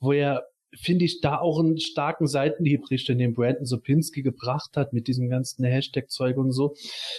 wo 0.00 0.12
er 0.12 0.46
finde 0.76 1.04
ich, 1.04 1.20
da 1.20 1.38
auch 1.38 1.58
einen 1.58 1.78
starken 1.78 2.26
Seitenhieb 2.26 2.90
Richtung 2.90 3.18
den 3.18 3.34
Brandon 3.34 3.66
Sopinski 3.66 4.22
gebracht 4.22 4.76
hat 4.76 4.92
mit 4.92 5.08
diesem 5.08 5.28
ganzen 5.28 5.64
Hashtag-Zeug 5.64 6.36
und 6.36 6.52
so. 6.52 6.74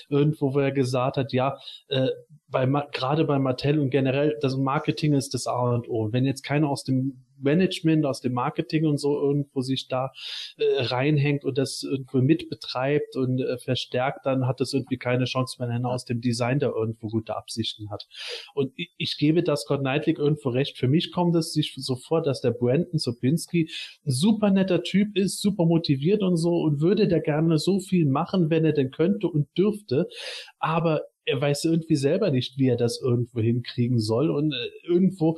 Irgendwo, 0.09 0.53
wo 0.53 0.59
er 0.59 0.71
gesagt 0.71 1.17
hat, 1.17 1.33
ja, 1.33 1.57
äh, 1.89 2.07
bei, 2.47 2.65
gerade 2.91 3.25
bei 3.25 3.39
Mattel 3.39 3.79
und 3.79 3.89
generell, 3.89 4.37
das 4.41 4.55
Marketing 4.57 5.13
ist 5.13 5.33
das 5.33 5.47
A 5.47 5.73
und 5.73 5.89
O. 5.89 6.11
Wenn 6.11 6.25
jetzt 6.25 6.43
keiner 6.43 6.69
aus 6.69 6.83
dem 6.83 7.25
Management, 7.41 8.05
aus 8.05 8.21
dem 8.21 8.33
Marketing 8.33 8.85
und 8.85 8.97
so 8.97 9.19
irgendwo 9.19 9.61
sich 9.61 9.87
da 9.87 10.11
äh, 10.57 10.83
reinhängt 10.83 11.43
und 11.43 11.57
das 11.57 11.83
irgendwo 11.83 12.19
mitbetreibt 12.19 13.15
und 13.15 13.39
äh, 13.39 13.57
verstärkt, 13.57 14.25
dann 14.25 14.47
hat 14.47 14.59
das 14.59 14.73
irgendwie 14.73 14.97
keine 14.97 15.25
Chance 15.25 15.57
mehr, 15.59 15.69
wenn 15.69 15.85
er 15.85 15.91
aus 15.91 16.05
dem 16.05 16.21
Design 16.21 16.59
da 16.59 16.69
irgendwo 16.69 17.07
gute 17.07 17.35
Absichten 17.35 17.89
hat. 17.89 18.07
Und 18.53 18.73
ich, 18.75 18.91
ich 18.97 19.17
gebe 19.17 19.43
das 19.43 19.61
Scott 19.61 19.81
Knightley 19.81 20.15
irgendwo 20.17 20.49
recht. 20.49 20.77
Für 20.77 20.87
mich 20.87 21.11
kommt 21.11 21.35
es 21.35 21.53
sich 21.53 21.73
so 21.75 21.95
vor, 21.95 22.21
dass 22.21 22.41
der 22.41 22.51
Brandon 22.51 22.99
Sopinski 22.99 23.69
ein 24.05 24.11
super 24.11 24.51
netter 24.51 24.83
Typ 24.83 25.17
ist, 25.17 25.41
super 25.41 25.65
motiviert 25.65 26.23
und 26.23 26.37
so 26.37 26.61
und 26.61 26.81
würde 26.81 27.07
der 27.07 27.21
gerne 27.21 27.57
so 27.57 27.79
viel 27.79 28.05
machen, 28.05 28.49
wenn 28.49 28.65
er 28.65 28.73
denn 28.73 28.91
könnte 28.91 29.27
und 29.27 29.47
dürfte. 29.57 30.07
Aber 30.59 31.01
er 31.25 31.39
weiß 31.39 31.65
irgendwie 31.65 31.95
selber 31.95 32.31
nicht, 32.31 32.57
wie 32.57 32.67
er 32.67 32.77
das 32.77 32.99
irgendwo 33.01 33.39
hinkriegen 33.39 33.99
soll 33.99 34.29
und 34.29 34.53
äh, 34.53 34.87
irgendwo 34.87 35.37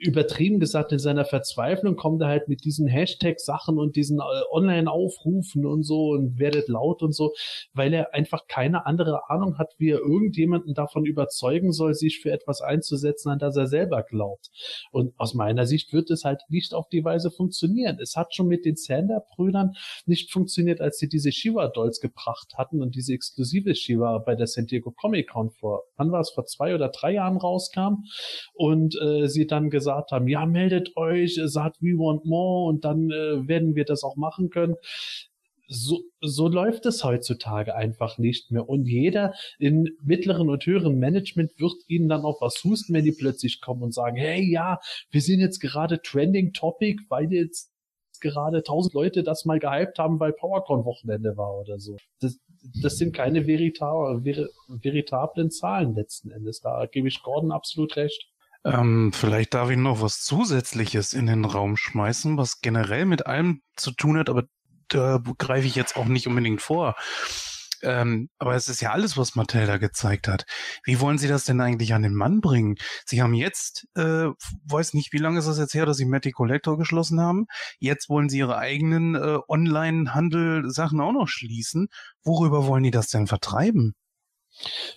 übertrieben 0.00 0.60
gesagt, 0.60 0.92
in 0.92 0.98
seiner 0.98 1.26
Verzweiflung 1.26 1.96
kommt 1.96 2.22
er 2.22 2.28
halt 2.28 2.48
mit 2.48 2.64
diesen 2.64 2.86
Hashtag-Sachen 2.86 3.78
und 3.78 3.96
diesen 3.96 4.18
äh, 4.18 4.22
Online-Aufrufen 4.50 5.66
und 5.66 5.82
so 5.82 6.10
und 6.10 6.38
werdet 6.38 6.68
laut 6.68 7.02
und 7.02 7.14
so, 7.14 7.34
weil 7.74 7.92
er 7.92 8.14
einfach 8.14 8.46
keine 8.48 8.86
andere 8.86 9.28
Ahnung 9.28 9.58
hat, 9.58 9.74
wie 9.78 9.90
er 9.90 9.98
irgendjemanden 9.98 10.72
davon 10.74 11.04
überzeugen 11.04 11.72
soll, 11.72 11.94
sich 11.94 12.20
für 12.20 12.32
etwas 12.32 12.62
einzusetzen, 12.62 13.28
an 13.28 13.38
das 13.38 13.56
er 13.56 13.66
selber 13.66 14.02
glaubt. 14.02 14.48
Und 14.90 15.12
aus 15.18 15.34
meiner 15.34 15.66
Sicht 15.66 15.92
wird 15.92 16.10
es 16.10 16.24
halt 16.24 16.40
nicht 16.48 16.72
auf 16.72 16.88
die 16.88 17.04
Weise 17.04 17.30
funktionieren. 17.30 17.98
Es 18.00 18.16
hat 18.16 18.34
schon 18.34 18.48
mit 18.48 18.64
den 18.64 18.76
Sander-Brüdern 18.76 19.74
nicht 20.06 20.32
funktioniert, 20.32 20.80
als 20.80 20.96
sie 20.96 21.08
diese 21.08 21.30
Shiva-Dolls 21.30 22.00
gebracht 22.00 22.54
hatten 22.56 22.80
und 22.80 22.94
diese 22.94 23.12
exklusive 23.12 23.74
Shiva 23.74 24.18
bei 24.18 24.34
der 24.34 24.46
San 24.46 24.66
Diego 24.66 24.92
Comic 24.92 25.28
Con 25.28 25.50
vor, 25.50 25.82
wann 25.96 26.10
war 26.10 26.20
es, 26.20 26.30
vor 26.30 26.46
zwei 26.46 26.74
oder 26.74 26.88
drei 26.88 27.12
Jahren 27.12 27.36
rauskam 27.36 28.04
und 28.54 28.96
äh, 29.00 29.28
sie 29.28 29.46
dann 29.46 29.68
gesagt 29.68 29.89
gesagt 29.90 30.12
haben, 30.12 30.28
ja, 30.28 30.46
meldet 30.46 30.96
euch, 30.96 31.40
sagt 31.44 31.80
we 31.80 31.98
want 31.98 32.24
more 32.24 32.68
und 32.68 32.84
dann 32.84 33.10
äh, 33.10 33.48
werden 33.48 33.74
wir 33.74 33.84
das 33.84 34.02
auch 34.02 34.16
machen 34.16 34.50
können. 34.50 34.76
so, 35.68 36.00
so 36.20 36.48
läuft 36.48 36.84
es 36.86 37.04
heutzutage 37.04 37.74
einfach 37.76 38.18
nicht 38.18 38.50
mehr. 38.50 38.68
Und 38.68 38.86
jeder 38.86 39.34
in 39.58 39.88
mittleren 40.02 40.48
und 40.50 40.66
höheren 40.66 40.98
Management 40.98 41.52
wird 41.58 41.74
ihnen 41.86 42.08
dann 42.08 42.24
auch 42.24 42.40
was 42.40 42.62
husten, 42.64 42.92
wenn 42.92 43.04
die 43.04 43.12
plötzlich 43.12 43.60
kommen 43.60 43.82
und 43.82 43.94
sagen, 43.94 44.16
hey, 44.16 44.42
ja, 44.42 44.80
wir 45.10 45.20
sind 45.20 45.40
jetzt 45.40 45.60
gerade 45.60 46.02
Trending 46.02 46.52
Topic, 46.52 47.00
weil 47.08 47.32
jetzt 47.32 47.70
gerade 48.20 48.62
tausend 48.62 48.94
Leute 48.94 49.22
das 49.22 49.44
mal 49.44 49.60
gehypt 49.60 49.98
haben, 49.98 50.20
weil 50.20 50.32
PowerCon-Wochenende 50.32 51.36
war 51.36 51.54
oder 51.56 51.78
so. 51.78 51.96
Das, 52.20 52.38
das 52.82 52.98
sind 52.98 53.14
keine 53.14 53.44
verita 53.44 54.20
ver 54.22 54.48
veritablen 54.68 55.50
Zahlen 55.50 55.94
letzten 55.94 56.30
Endes. 56.30 56.60
Da 56.60 56.86
gebe 56.86 57.08
ich 57.08 57.22
Gordon 57.22 57.52
absolut 57.52 57.96
recht. 57.96 58.28
Ähm, 58.64 59.12
vielleicht 59.12 59.54
darf 59.54 59.70
ich 59.70 59.78
noch 59.78 60.02
was 60.02 60.20
Zusätzliches 60.20 61.12
in 61.12 61.26
den 61.26 61.44
Raum 61.44 61.76
schmeißen, 61.76 62.36
was 62.36 62.60
generell 62.60 63.06
mit 63.06 63.26
allem 63.26 63.62
zu 63.76 63.90
tun 63.92 64.18
hat, 64.18 64.28
aber 64.28 64.44
da 64.88 65.22
greife 65.38 65.66
ich 65.66 65.76
jetzt 65.76 65.96
auch 65.96 66.06
nicht 66.06 66.26
unbedingt 66.26 66.60
vor. 66.60 66.96
Ähm, 67.82 68.28
aber 68.38 68.54
es 68.54 68.68
ist 68.68 68.80
ja 68.80 68.90
alles, 68.92 69.16
was 69.16 69.36
Mattel 69.36 69.66
da 69.66 69.78
gezeigt 69.78 70.28
hat. 70.28 70.44
Wie 70.84 71.00
wollen 71.00 71.18
Sie 71.18 71.28
das 71.28 71.44
denn 71.44 71.60
eigentlich 71.60 71.94
an 71.94 72.02
den 72.02 72.14
Mann 72.14 72.40
bringen? 72.40 72.76
Sie 73.06 73.22
haben 73.22 73.34
jetzt, 73.34 73.86
äh, 73.94 74.26
weiß 74.64 74.94
nicht, 74.94 75.12
wie 75.12 75.18
lange 75.18 75.38
ist 75.38 75.48
das 75.48 75.58
jetzt 75.58 75.74
her, 75.74 75.86
dass 75.86 75.96
Sie 75.96 76.04
Matty 76.04 76.30
Collector 76.32 76.76
geschlossen 76.76 77.20
haben. 77.20 77.46
Jetzt 77.78 78.10
wollen 78.10 78.28
Sie 78.28 78.38
Ihre 78.38 78.58
eigenen 78.58 79.14
äh, 79.14 79.38
Online-Handel-Sachen 79.48 81.00
auch 81.00 81.12
noch 81.12 81.28
schließen. 81.28 81.88
Worüber 82.22 82.66
wollen 82.66 82.82
die 82.82 82.90
das 82.90 83.08
denn 83.08 83.26
vertreiben? 83.26 83.94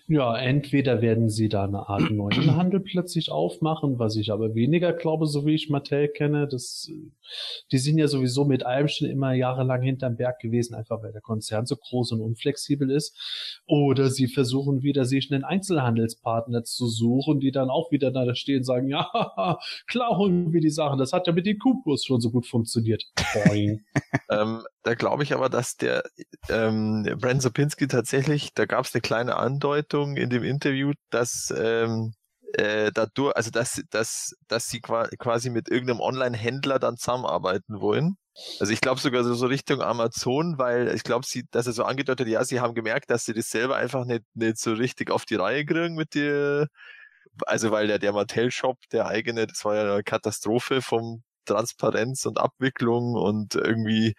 Ja, 0.07 0.37
entweder 0.37 1.01
werden 1.01 1.29
sie 1.29 1.49
da 1.49 1.63
eine 1.63 1.87
Art 1.89 2.01
neuen 2.11 2.55
Handel 2.55 2.81
plötzlich 2.81 3.31
aufmachen, 3.31 3.99
was 3.99 4.15
ich 4.15 4.31
aber 4.31 4.55
weniger 4.55 4.93
glaube, 4.93 5.27
so 5.27 5.45
wie 5.45 5.55
ich 5.55 5.69
Mattel 5.69 6.09
kenne. 6.09 6.47
Das, 6.47 6.91
die 7.71 7.77
sind 7.77 7.97
ja 7.97 8.07
sowieso 8.07 8.45
mit 8.45 8.65
allem 8.65 8.87
schon 8.87 9.07
immer 9.07 9.33
jahrelang 9.33 9.81
hinterm 9.81 10.17
Berg 10.17 10.39
gewesen, 10.39 10.75
einfach 10.75 11.01
weil 11.01 11.13
der 11.13 11.21
Konzern 11.21 11.65
so 11.65 11.75
groß 11.75 12.13
und 12.13 12.21
unflexibel 12.21 12.91
ist. 12.91 13.17
Oder 13.65 14.09
sie 14.09 14.27
versuchen 14.27 14.83
wieder, 14.83 15.05
sich 15.05 15.31
einen 15.31 15.43
Einzelhandelspartner 15.43 16.63
zu 16.63 16.87
suchen, 16.87 17.39
die 17.39 17.51
dann 17.51 17.69
auch 17.69 17.91
wieder 17.91 18.11
da 18.11 18.35
stehen 18.35 18.57
und 18.57 18.63
sagen, 18.63 18.87
ja, 18.87 19.09
klar 19.87 20.17
holen 20.17 20.51
wir 20.51 20.61
die 20.61 20.69
Sachen. 20.69 20.99
Das 20.99 21.13
hat 21.13 21.27
ja 21.27 21.33
mit 21.33 21.45
den 21.45 21.59
Kubus 21.59 22.03
schon 22.03 22.21
so 22.21 22.31
gut 22.31 22.45
funktioniert. 22.45 23.03
ähm, 24.29 24.63
da 24.83 24.95
glaube 24.95 25.23
ich 25.23 25.33
aber, 25.33 25.49
dass 25.49 25.77
der 25.77 26.03
ähm, 26.49 27.07
Brand 27.19 27.41
Sapinski 27.41 27.87
tatsächlich, 27.87 28.53
da 28.53 28.65
gab 28.65 28.85
es 28.85 28.93
eine 28.93 29.01
kleine 29.01 29.37
Andeutung 29.53 30.17
in 30.17 30.29
dem 30.29 30.43
Interview, 30.43 30.93
dass 31.09 31.53
ähm, 31.55 32.13
äh, 32.53 32.91
dadurch, 32.93 33.35
also 33.35 33.51
dass, 33.51 33.81
dass, 33.89 34.35
dass 34.47 34.67
sie 34.67 34.81
quasi 34.81 35.49
mit 35.49 35.69
irgendeinem 35.69 36.01
Online-Händler 36.01 36.79
dann 36.79 36.97
zusammenarbeiten 36.97 37.79
wollen. 37.81 38.17
Also 38.59 38.73
ich 38.73 38.81
glaube 38.81 38.99
sogar 38.99 39.23
so, 39.23 39.45
Richtung 39.45 39.81
Amazon, 39.81 40.57
weil 40.57 40.93
ich 40.95 41.03
glaube, 41.03 41.25
sie, 41.27 41.45
dass 41.51 41.67
er 41.67 41.73
so 41.73 41.83
angedeutet, 41.83 42.27
ja, 42.27 42.43
sie 42.43 42.59
haben 42.59 42.73
gemerkt, 42.73 43.09
dass 43.09 43.25
sie 43.25 43.33
das 43.33 43.49
selber 43.49 43.75
einfach 43.77 44.05
nicht, 44.05 44.23
nicht 44.33 44.57
so 44.57 44.73
richtig 44.73 45.11
auf 45.11 45.25
die 45.25 45.35
Reihe 45.35 45.65
kriegen 45.65 45.95
mit 45.95 46.13
dir. 46.15 46.67
Also 47.47 47.71
weil 47.71 47.87
der, 47.87 47.99
der 47.99 48.13
Mattel-Shop, 48.13 48.77
der 48.91 49.07
eigene, 49.07 49.47
das 49.47 49.65
war 49.65 49.75
ja 49.75 49.93
eine 49.93 50.03
Katastrophe 50.03 50.81
vom 50.81 51.23
Transparenz 51.45 52.25
und 52.25 52.39
Abwicklung 52.39 53.15
und 53.15 53.55
irgendwie 53.55 54.13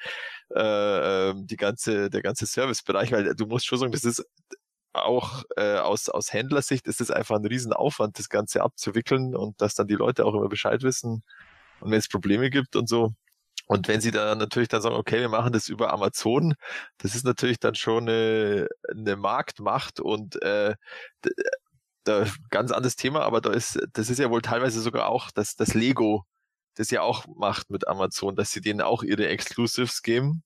äh, 0.55 1.31
ähm, 1.31 1.47
die 1.47 1.57
ganze, 1.57 2.11
der 2.11 2.23
ganze 2.23 2.47
Servicebereich, 2.47 3.13
weil 3.13 3.35
du 3.35 3.47
musst 3.47 3.67
schon 3.67 3.79
sagen, 3.79 3.93
das 3.93 4.05
ist 4.05 4.25
auch 4.95 5.45
äh, 5.57 5.79
aus, 5.79 6.09
aus 6.09 6.33
Händlersicht 6.33 6.87
ist 6.87 7.01
es 7.01 7.11
einfach 7.11 7.37
ein 7.37 7.47
Riesenaufwand, 7.47 8.19
das 8.19 8.29
Ganze 8.29 8.63
abzuwickeln 8.63 9.35
und 9.37 9.61
dass 9.61 9.75
dann 9.75 9.89
die 9.89 9.95
Leute 9.95 10.25
auch 10.25 10.35
immer 10.35 10.49
Bescheid 10.49 10.83
wissen 10.83 11.23
und 11.81 11.91
wenn 11.91 11.99
es 11.99 12.09
Probleme 12.09 12.51
gibt 12.51 12.77
und 12.77 12.89
so. 12.89 13.13
Und 13.67 13.89
wenn 13.89 14.01
sie 14.01 14.11
dann 14.11 14.39
natürlich 14.39 14.69
dann 14.69 14.83
sagen, 14.83 14.97
okay, 14.97 15.21
wir 15.21 15.29
machen 15.31 15.53
das 15.53 15.69
über 15.69 15.93
Amazon, 15.93 16.55
das 16.99 17.15
ist 17.15 17.25
natürlich 17.25 17.59
dann 17.61 17.75
schon 17.75 18.09
eine, 18.09 18.69
eine 18.91 19.17
Marktmacht 19.17 20.01
und 20.01 20.41
äh, 20.43 20.75
da 22.05 22.27
ganz 22.51 22.71
anderes 22.73 22.97
Thema, 22.97 23.23
aber 23.23 23.41
da 23.41 23.53
ist, 23.53 23.81
das 23.95 24.11
ist 24.11 24.19
ja 24.19 24.31
wohl 24.31 24.43
teilweise 24.43 24.81
sogar 24.81 25.09
auch 25.09 25.31
das, 25.31 25.57
das 25.57 25.75
Lego 25.75 26.27
das 26.75 26.91
ja 26.91 27.03
auch 27.03 27.25
macht 27.37 27.71
mit 27.71 27.89
Amazon, 27.89 28.37
dass 28.37 28.51
sie 28.51 28.61
denen 28.61 28.81
auch 28.81 29.03
ihre 29.03 29.29
Exclusives 29.29 30.03
geben, 30.03 30.43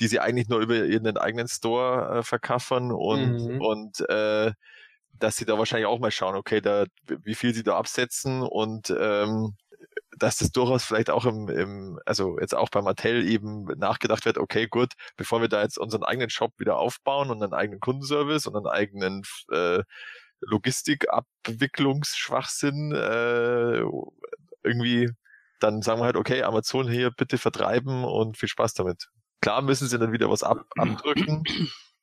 die 0.00 0.08
sie 0.08 0.20
eigentlich 0.20 0.48
nur 0.48 0.60
über 0.60 0.84
ihren 0.84 1.16
eigenen 1.16 1.48
Store 1.48 2.18
äh, 2.18 2.22
verkaffern 2.22 2.92
und, 2.92 3.54
mhm. 3.54 3.60
und 3.60 4.00
äh, 4.08 4.52
dass 5.18 5.36
sie 5.36 5.46
da 5.46 5.58
wahrscheinlich 5.58 5.86
auch 5.86 5.98
mal 5.98 6.10
schauen, 6.10 6.36
okay, 6.36 6.60
da, 6.60 6.84
wie 7.06 7.34
viel 7.34 7.54
sie 7.54 7.62
da 7.62 7.78
absetzen 7.78 8.42
und 8.42 8.94
ähm, 8.98 9.56
dass 10.18 10.36
das 10.36 10.50
durchaus 10.50 10.84
vielleicht 10.84 11.10
auch 11.10 11.26
im, 11.26 11.48
im, 11.48 12.00
also 12.06 12.38
jetzt 12.40 12.54
auch 12.54 12.70
bei 12.70 12.80
Mattel 12.82 13.28
eben 13.28 13.64
nachgedacht 13.76 14.24
wird, 14.24 14.38
okay, 14.38 14.66
gut, 14.66 14.94
bevor 15.16 15.40
wir 15.40 15.48
da 15.48 15.62
jetzt 15.62 15.78
unseren 15.78 16.02
eigenen 16.04 16.30
Shop 16.30 16.52
wieder 16.58 16.78
aufbauen 16.78 17.30
und 17.30 17.42
einen 17.42 17.52
eigenen 17.52 17.80
Kundenservice 17.80 18.46
und 18.46 18.56
einen 18.56 18.66
eigenen 18.66 19.22
äh, 19.50 19.82
Logistikabwicklungsschwachsinn 20.40 22.92
äh, 22.92 23.82
irgendwie 24.62 25.10
dann 25.60 25.82
sagen 25.82 26.00
wir 26.00 26.04
halt, 26.04 26.16
okay, 26.16 26.42
Amazon 26.42 26.88
hier 26.88 27.10
bitte 27.10 27.38
vertreiben 27.38 28.04
und 28.04 28.36
viel 28.36 28.48
Spaß 28.48 28.74
damit. 28.74 29.08
Klar 29.40 29.62
müssen 29.62 29.88
sie 29.88 29.98
dann 29.98 30.12
wieder 30.12 30.30
was 30.30 30.42
ab 30.42 30.64
abdrücken, 30.76 31.44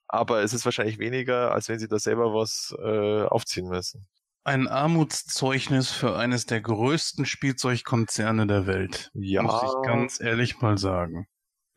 aber 0.07 0.43
es 0.43 0.53
ist 0.53 0.65
wahrscheinlich 0.65 0.99
weniger, 0.99 1.51
als 1.51 1.69
wenn 1.69 1.79
sie 1.79 1.87
da 1.87 1.99
selber 1.99 2.33
was 2.33 2.75
äh, 2.79 3.23
aufziehen 3.25 3.67
müssen. 3.67 4.07
Ein 4.45 4.67
Armutszeugnis 4.67 5.89
für 5.89 6.17
eines 6.17 6.45
der 6.45 6.59
größten 6.59 7.25
Spielzeugkonzerne 7.25 8.45
der 8.45 8.67
Welt. 8.67 9.09
Ja. 9.13 9.41
Muss 9.41 9.63
ich 9.63 9.87
ganz 9.87 10.19
ehrlich 10.19 10.59
mal 10.59 10.77
sagen. 10.77 11.27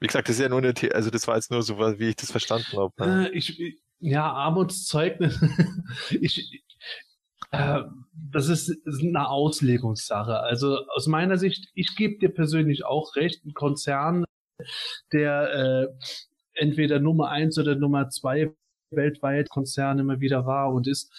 Wie 0.01 0.09
gesagt, 0.09 0.29
das 0.29 0.37
ist 0.37 0.43
ja 0.43 0.49
nur 0.49 0.59
eine, 0.59 0.75
The 0.77 0.93
also 0.93 1.11
das 1.11 1.27
war 1.29 1.37
jetzt 1.37 1.51
nur 1.51 1.63
so, 1.63 1.79
wie 1.79 2.09
ich 2.09 2.17
das 2.17 2.31
verstanden 2.31 2.77
habe. 2.77 2.93
Ne? 2.99 3.29
Äh, 3.29 3.37
ich, 3.37 3.81
ja, 4.01 4.31
Armutszeugnis. 4.31 5.41
ich, 6.11 6.65
äh, 7.53 7.83
das 8.13 8.49
ist, 8.49 8.69
ist 8.69 9.03
eine 9.03 9.29
Auslegungssache. 9.29 10.41
Also 10.41 10.87
aus 10.89 11.07
meiner 11.07 11.39
Sicht, 11.39 11.69
ich 11.75 11.97
gebe 11.97 12.19
dir 12.19 12.29
persönlich 12.29 12.85
auch 12.85 13.17
recht, 13.17 13.45
ein 13.45 13.55
Konzern, 13.55 14.25
der 15.13 15.53
äh, 15.53 16.07
entweder 16.55 17.01
Nummer 17.01 17.29
eins 17.29 17.59
oder 17.59 17.77
Nummer 17.77 18.09
zwei 18.09 18.53
weltweit 18.91 19.49
Konzern 19.49 19.99
immer 19.99 20.21
wieder 20.21 20.47
war 20.47 20.73
und 20.73 20.87
ist, 20.87 21.13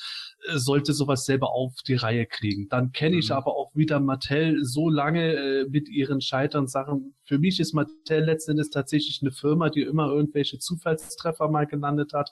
äh, 0.48 0.58
sollte 0.58 0.94
sowas 0.94 1.26
selber 1.26 1.52
auf 1.52 1.74
die 1.88 1.96
Reihe 1.96 2.26
kriegen. 2.26 2.70
Dann 2.70 2.92
kenne 2.92 3.18
ich 3.18 3.30
mhm. 3.30 3.36
aber 3.36 3.56
auch 3.56 3.76
wieder 3.76 4.00
Mattel 4.00 4.64
so 4.64 4.90
lange 4.90 5.34
äh, 5.34 5.66
mit 5.70 5.90
ihren 5.90 6.22
Scheitern 6.22 6.68
Sachen. 6.68 7.16
Für 7.24 7.40
mich 7.40 7.60
ist 7.60 7.74
Mattel 7.74 8.24
letztendlich 8.24 8.70
tatsächlich 8.72 9.20
eine 9.22 9.32
Firma, 9.32 9.70
die 9.70 9.82
immer 9.82 10.08
irgendwelche 10.08 10.60
Zufallstreffer 10.60 11.50
mal 11.50 11.68
gelandet 11.68 12.14
hat 12.14 12.32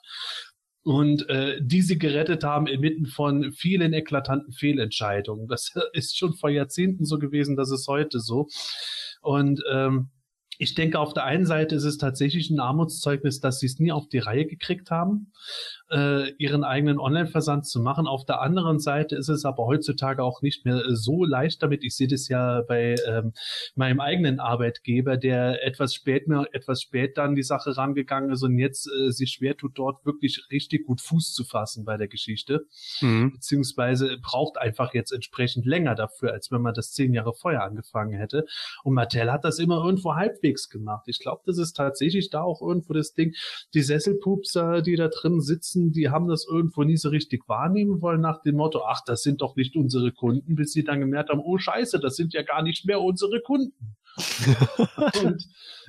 und 0.83 1.27
äh, 1.29 1.59
die 1.61 1.81
sie 1.81 1.97
gerettet 1.97 2.43
haben 2.43 2.67
inmitten 2.67 3.07
von 3.07 3.51
vielen 3.53 3.93
eklatanten 3.93 4.53
Fehlentscheidungen. 4.53 5.47
Das 5.47 5.73
ist 5.93 6.17
schon 6.17 6.33
vor 6.33 6.49
Jahrzehnten 6.49 7.05
so 7.05 7.19
gewesen, 7.19 7.55
das 7.55 7.71
ist 7.71 7.87
heute 7.87 8.19
so. 8.19 8.47
Und 9.21 9.61
ähm, 9.71 10.11
ich 10.57 10.75
denke, 10.75 10.99
auf 10.99 11.13
der 11.13 11.25
einen 11.25 11.45
Seite 11.45 11.75
ist 11.75 11.83
es 11.83 11.97
tatsächlich 11.97 12.49
ein 12.49 12.59
Armutszeugnis, 12.59 13.39
dass 13.39 13.59
sie 13.59 13.65
es 13.65 13.79
nie 13.79 13.91
auf 13.91 14.07
die 14.07 14.19
Reihe 14.19 14.45
gekriegt 14.45 14.91
haben, 14.91 15.31
äh, 15.91 16.31
ihren 16.37 16.63
eigenen 16.63 16.99
Online-Versand 16.99 17.67
zu 17.67 17.79
machen. 17.79 18.07
Auf 18.07 18.25
der 18.25 18.41
anderen 18.41 18.79
Seite 18.79 19.15
ist 19.15 19.29
es 19.29 19.45
aber 19.45 19.65
heutzutage 19.65 20.23
auch 20.23 20.41
nicht 20.41 20.65
mehr 20.65 20.81
so 20.89 21.25
leicht 21.25 21.61
damit. 21.61 21.83
Ich 21.83 21.95
sehe 21.95 22.07
das 22.07 22.27
ja 22.27 22.61
bei 22.61 22.95
ähm, 23.07 23.33
meinem 23.75 23.99
eigenen 23.99 24.39
Arbeitgeber, 24.39 25.17
der 25.17 25.63
etwas 25.65 25.93
spät 25.93 26.27
mir, 26.27 26.47
etwas 26.53 26.81
spät 26.81 27.17
dann 27.17 27.35
die 27.35 27.43
Sache 27.43 27.75
rangegangen 27.77 28.31
ist 28.31 28.43
und 28.43 28.57
jetzt 28.57 28.87
äh, 28.87 29.11
sich 29.11 29.31
schwer 29.31 29.57
tut, 29.57 29.77
dort 29.77 30.05
wirklich 30.05 30.47
richtig 30.51 30.85
gut 30.85 31.01
Fuß 31.01 31.33
zu 31.33 31.43
fassen 31.43 31.85
bei 31.85 31.97
der 31.97 32.07
Geschichte. 32.07 32.65
Mhm. 33.01 33.33
Beziehungsweise 33.33 34.17
braucht 34.21 34.57
einfach 34.57 34.93
jetzt 34.93 35.11
entsprechend 35.11 35.65
länger 35.65 35.95
dafür, 35.95 36.33
als 36.33 36.51
wenn 36.51 36.61
man 36.61 36.73
das 36.73 36.91
zehn 36.91 37.13
Jahre 37.13 37.33
vorher 37.33 37.63
angefangen 37.63 38.13
hätte. 38.13 38.45
Und 38.83 38.93
Mattel 38.93 39.31
hat 39.31 39.43
das 39.43 39.59
immer 39.59 39.83
irgendwo 39.83 40.15
halbwegs 40.15 40.44
halbwegs 40.45 40.69
gemacht. 40.69 41.05
Ich 41.07 41.19
glaube, 41.19 41.41
das 41.45 41.57
ist 41.57 41.73
tatsächlich 41.73 42.29
da 42.29 42.41
auch 42.41 42.61
irgendwo 42.61 42.93
das 42.93 43.13
Ding. 43.13 43.33
Die 43.73 43.81
Sesselpupser, 43.81 44.81
die 44.81 44.95
da 44.95 45.07
drin 45.07 45.41
sitzen, 45.41 45.91
die 45.91 46.09
haben 46.09 46.27
das 46.27 46.45
irgendwo 46.49 46.83
nie 46.83 46.97
so 46.97 47.09
richtig 47.09 47.47
wahrnehmen 47.47 48.01
wollen 48.01 48.21
nach 48.21 48.41
dem 48.41 48.55
Motto, 48.55 48.83
ach, 48.85 49.01
das 49.05 49.23
sind 49.23 49.41
doch 49.41 49.55
nicht 49.55 49.75
unsere 49.75 50.11
Kunden, 50.11 50.55
bis 50.55 50.71
sie 50.71 50.83
dann 50.83 50.99
gemerkt 50.99 51.29
haben, 51.29 51.41
oh 51.43 51.57
scheiße, 51.57 51.99
das 51.99 52.15
sind 52.15 52.33
ja 52.33 52.43
gar 52.43 52.61
nicht 52.61 52.85
mehr 52.85 53.01
unsere 53.01 53.41
Kunden. 53.41 53.95
und 55.23 55.45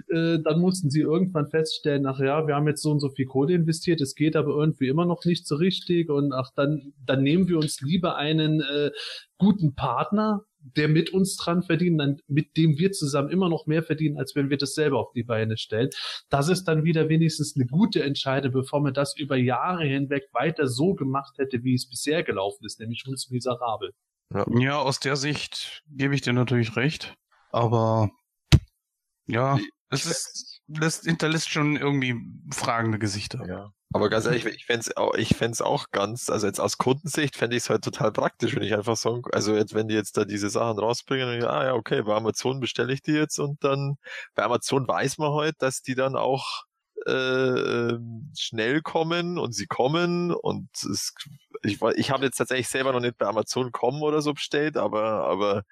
äh, 0.08 0.40
dann 0.42 0.58
mussten 0.58 0.90
sie 0.90 1.00
irgendwann 1.00 1.48
feststellen, 1.48 2.06
ach 2.06 2.18
ja, 2.18 2.46
wir 2.48 2.56
haben 2.56 2.66
jetzt 2.66 2.82
so 2.82 2.90
und 2.90 2.98
so 2.98 3.08
viel 3.08 3.26
Kohle 3.26 3.54
investiert, 3.54 4.00
es 4.00 4.16
geht 4.16 4.34
aber 4.34 4.50
irgendwie 4.50 4.88
immer 4.88 5.04
noch 5.04 5.24
nicht 5.24 5.46
so 5.46 5.54
richtig 5.54 6.10
und 6.10 6.32
ach, 6.32 6.50
dann, 6.56 6.92
dann 7.04 7.22
nehmen 7.22 7.46
wir 7.46 7.58
uns 7.58 7.80
lieber 7.82 8.16
einen 8.16 8.60
äh, 8.62 8.90
guten 9.38 9.76
Partner, 9.76 10.42
der 10.74 10.88
mit 10.88 11.10
uns 11.10 11.36
dran 11.36 11.62
verdient, 11.62 12.00
dann, 12.00 12.16
mit 12.26 12.56
dem 12.56 12.78
wir 12.78 12.92
zusammen 12.92 13.30
immer 13.30 13.48
noch 13.48 13.66
mehr 13.66 13.82
verdienen, 13.82 14.18
als 14.18 14.34
wenn 14.34 14.50
wir 14.50 14.56
das 14.56 14.74
selber 14.74 14.98
auf 14.98 15.12
die 15.12 15.22
Beine 15.22 15.56
stellen. 15.56 15.90
Das 16.28 16.48
ist 16.48 16.64
dann 16.64 16.84
wieder 16.84 17.08
wenigstens 17.08 17.54
eine 17.56 17.66
gute 17.66 18.02
Entscheidung, 18.02 18.52
bevor 18.52 18.80
man 18.80 18.94
das 18.94 19.16
über 19.16 19.36
Jahre 19.36 19.84
hinweg 19.84 20.28
weiter 20.32 20.66
so 20.66 20.94
gemacht 20.94 21.38
hätte, 21.38 21.62
wie 21.62 21.74
es 21.74 21.88
bisher 21.88 22.22
gelaufen 22.22 22.64
ist, 22.64 22.80
nämlich 22.80 23.04
uns 23.06 23.30
miserabel. 23.30 23.92
Ja. 24.34 24.44
ja, 24.58 24.78
aus 24.78 24.98
der 24.98 25.16
Sicht 25.16 25.82
gebe 25.88 26.14
ich 26.14 26.20
dir 26.20 26.32
natürlich 26.32 26.74
recht. 26.76 27.14
Aber 27.50 28.10
ja, 29.26 29.58
es 29.90 30.04
ist 30.06 30.60
lässt, 30.68 31.04
hinterlässt 31.04 31.48
schon 31.48 31.76
irgendwie 31.76 32.16
fragende 32.52 32.98
Gesichter. 32.98 33.46
Ja. 33.46 33.70
Aber 33.92 34.10
ganz 34.10 34.26
ehrlich, 34.26 34.44
ich 34.46 34.66
fände 34.66 34.96
auch, 34.96 35.14
ich 35.14 35.36
fänd's 35.36 35.62
auch 35.62 35.86
ganz, 35.90 36.28
also 36.28 36.46
jetzt 36.46 36.60
aus 36.60 36.76
Kundensicht 36.76 37.36
fände 37.36 37.56
ich 37.56 37.62
es 37.62 37.70
halt 37.70 37.84
total 37.84 38.12
praktisch, 38.12 38.54
wenn 38.54 38.62
ich 38.62 38.74
einfach 38.74 38.96
so, 38.96 39.22
also 39.32 39.54
jetzt, 39.56 39.74
wenn 39.74 39.88
die 39.88 39.94
jetzt 39.94 40.16
da 40.16 40.24
diese 40.24 40.50
Sachen 40.50 40.78
rausbringen, 40.78 41.38
ich, 41.38 41.44
ah 41.46 41.64
ja, 41.64 41.74
okay, 41.74 42.02
bei 42.02 42.14
Amazon 42.14 42.60
bestelle 42.60 42.92
ich 42.92 43.02
die 43.02 43.12
jetzt 43.12 43.38
und 43.38 43.62
dann, 43.64 43.96
bei 44.34 44.42
Amazon 44.42 44.86
weiß 44.86 45.18
man 45.18 45.32
halt, 45.32 45.54
dass 45.60 45.82
die 45.82 45.94
dann 45.94 46.16
auch 46.16 46.64
äh, 47.06 47.10
ähm, 47.12 48.32
schnell 48.36 48.82
kommen 48.82 49.38
und 49.38 49.54
sie 49.54 49.66
kommen 49.66 50.32
und 50.32 50.68
es, 50.82 51.14
ich, 51.62 51.80
ich 51.94 52.10
habe 52.10 52.24
jetzt 52.24 52.36
tatsächlich 52.36 52.68
selber 52.68 52.92
noch 52.92 53.00
nicht 53.00 53.16
bei 53.16 53.26
Amazon 53.26 53.70
kommen 53.70 54.02
oder 54.02 54.20
so 54.20 54.34
bestellt, 54.34 54.76
aber, 54.76 55.24
aber 55.26 55.62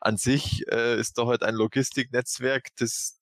an 0.00 0.16
sich 0.16 0.66
äh, 0.70 0.98
ist 0.98 1.18
doch 1.18 1.28
halt 1.28 1.44
ein 1.44 1.54
Logistiknetzwerk, 1.54 2.68
das 2.78 3.20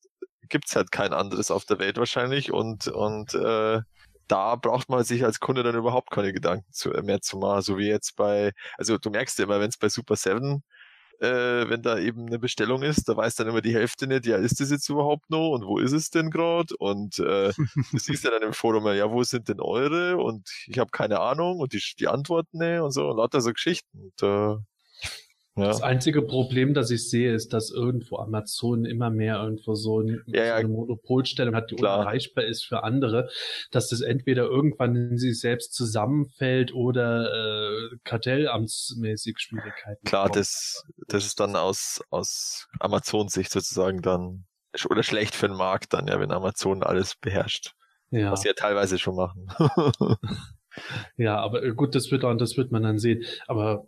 gibt's 0.49 0.75
halt 0.75 0.91
kein 0.91 1.13
anderes 1.13 1.51
auf 1.51 1.65
der 1.67 1.79
Welt 1.79 1.99
wahrscheinlich 1.99 2.53
und, 2.53 2.89
und 2.89 3.35
äh, 3.35 3.83
da 4.29 4.57
braucht 4.57 4.89
man 4.89 5.05
sich 5.05 5.25
als 5.25 5.41
Kunde 5.41 5.63
dann 5.63 5.77
überhaupt 5.77 6.11
keine 6.11 6.33
Gedanken 6.33 6.71
zu, 6.73 6.93
äh, 6.93 7.03
mehr 7.03 7.21
zu 7.21 7.39
machen. 7.39 7.63
So 7.63 7.79
wie 7.79 7.89
jetzt 7.89 8.17
bei, 8.17 8.53
also 8.79 8.99
du 8.99 9.11
merkst 9.11 9.39
ja 9.39 9.45
immer, 9.45 9.61
wenn 9.61 9.71
es 9.71 9.79
bei 9.79 9.89
Super 9.89 10.17
7, 10.17 10.63
äh, 11.21 11.69
wenn 11.69 11.83
da 11.83 11.99
eben 11.99 12.27
eine 12.27 12.39
Bestellung 12.39 12.83
ist, 12.83 13.09
da 13.09 13.17
weiß 13.17 13.35
dann 13.37 13.49
immer 13.49 13.61
die 13.61 13.75
Hälfte 13.75 14.07
nicht, 14.07 14.27
ja, 14.27 14.37
ist 14.37 14.61
das 14.61 14.71
jetzt 14.71 14.89
überhaupt 14.89 15.31
noch 15.31 15.51
und 15.51 15.65
wo 15.67 15.79
ist 15.79 15.93
es 15.93 16.11
denn 16.11 16.31
gerade? 16.31 16.75
Und 16.79 17.19
äh, 17.19 17.53
du 17.93 17.99
siehst 17.99 18.25
ja 18.25 18.31
dann 18.31 18.43
im 18.43 18.53
Forum, 18.53 18.87
ja, 18.95 19.11
wo 19.11 19.23
sind 19.25 19.49
denn 19.49 19.61
eure? 19.61 20.19
Und 20.19 20.49
ich 20.67 20.79
habe 20.79 20.91
keine 20.91 21.21
Ahnung 21.21 21.59
und 21.59 21.73
die, 21.73 21.83
die 21.99 22.09
Antworten 22.09 22.59
ne 22.59 22.83
und 22.85 22.93
so 22.93 23.09
und 23.09 23.17
lauter 23.17 23.41
so 23.41 23.53
Geschichten. 23.53 24.13
Und, 24.21 24.23
äh, 24.23 24.57
ja. 25.59 25.69
Das 25.69 25.83
einzige 25.83 26.23
Problem, 26.23 26.75
das 26.75 26.91
ich 26.91 27.09
sehe, 27.09 27.35
ist, 27.35 27.53
dass 27.53 27.71
irgendwo 27.71 28.19
Amazon 28.19 28.85
immer 28.85 29.11
mehr 29.11 29.43
irgendwo 29.43 29.75
so, 29.75 30.01
ein, 30.01 30.23
ja, 30.27 30.45
ja. 30.45 30.55
so 30.55 30.59
eine 30.61 30.69
Monopolstellung 30.69 31.55
hat, 31.55 31.71
die 31.71 31.77
Klar. 31.77 32.01
unerreichbar 32.01 32.45
ist 32.45 32.65
für 32.65 32.83
andere, 32.83 33.29
dass 33.71 33.89
das 33.89 34.01
entweder 34.01 34.45
irgendwann 34.45 34.95
in 34.95 35.19
sich 35.19 35.41
selbst 35.41 35.75
zusammenfällt 35.75 36.75
oder 36.75 37.33
äh, 37.33 37.97
kartellamtsmäßig 38.05 39.39
Schwierigkeiten. 39.39 40.05
Klar, 40.05 40.29
das, 40.29 40.85
das 41.09 41.27
ist 41.27 41.41
dann 41.41 41.57
aus, 41.57 42.01
aus 42.11 42.69
Amazons 42.81 43.33
Sicht 43.33 43.53
sozusagen 43.53 44.03
dann 44.03 44.45
oder 44.89 45.03
schlecht 45.03 45.35
für 45.35 45.49
den 45.49 45.57
Markt 45.57 45.93
dann, 45.93 46.07
ja, 46.07 46.21
wenn 46.21 46.31
Amazon 46.31 46.83
alles 46.83 47.17
beherrscht. 47.17 47.75
Ja. 48.11 48.33
Was 48.33 48.43
sie 48.43 48.49
ja 48.49 48.55
teilweise 48.55 48.99
schon 48.99 49.17
machen. 49.17 49.49
ja, 51.17 51.39
aber 51.39 51.63
äh, 51.63 51.73
gut, 51.73 51.95
das 51.95 52.11
wird 52.11 52.25
auch, 52.25 52.35
das 52.35 52.57
wird 52.57 52.73
man 52.73 52.83
dann 52.83 52.99
sehen. 52.99 53.25
Aber 53.47 53.87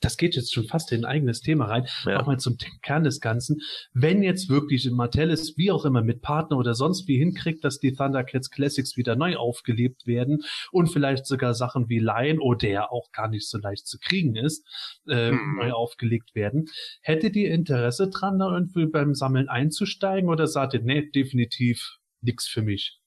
das 0.00 0.16
geht 0.16 0.36
jetzt 0.36 0.52
schon 0.52 0.66
fast 0.66 0.92
in 0.92 1.04
ein 1.04 1.04
eigenes 1.04 1.40
Thema 1.40 1.66
rein, 1.66 1.86
ja. 2.04 2.20
auch 2.20 2.26
mal 2.26 2.38
zum 2.38 2.56
Kern 2.82 3.04
des 3.04 3.20
Ganzen. 3.20 3.60
Wenn 3.92 4.22
jetzt 4.22 4.48
wirklich 4.48 4.90
Martellus, 4.90 5.56
wie 5.56 5.70
auch 5.70 5.84
immer, 5.84 6.02
mit 6.02 6.22
Partner 6.22 6.56
oder 6.56 6.74
sonst 6.74 7.08
wie 7.08 7.18
hinkriegt, 7.18 7.64
dass 7.64 7.78
die 7.78 7.92
Thundercats 7.92 8.50
Classics 8.50 8.96
wieder 8.96 9.16
neu 9.16 9.36
aufgelebt 9.36 10.06
werden 10.06 10.42
und 10.72 10.88
vielleicht 10.88 11.26
sogar 11.26 11.54
Sachen 11.54 11.88
wie 11.88 11.98
Lion, 11.98 12.38
oder 12.38 12.56
der 12.56 12.92
auch 12.92 13.12
gar 13.12 13.28
nicht 13.28 13.48
so 13.48 13.58
leicht 13.58 13.86
zu 13.86 13.98
kriegen 13.98 14.34
ist, 14.34 14.66
äh, 15.06 15.30
hm. 15.30 15.56
neu 15.58 15.72
aufgelegt 15.72 16.34
werden, 16.34 16.66
hättet 17.02 17.36
ihr 17.36 17.50
Interesse 17.50 18.08
dran, 18.08 18.38
da 18.38 18.52
irgendwie 18.52 18.86
beim 18.86 19.14
Sammeln 19.14 19.48
einzusteigen 19.48 20.30
oder 20.30 20.46
sagt 20.46 20.74
ihr, 20.74 20.82
nee, 20.82 21.08
definitiv 21.10 21.98
nix 22.22 22.48
für 22.48 22.62
mich? 22.62 22.98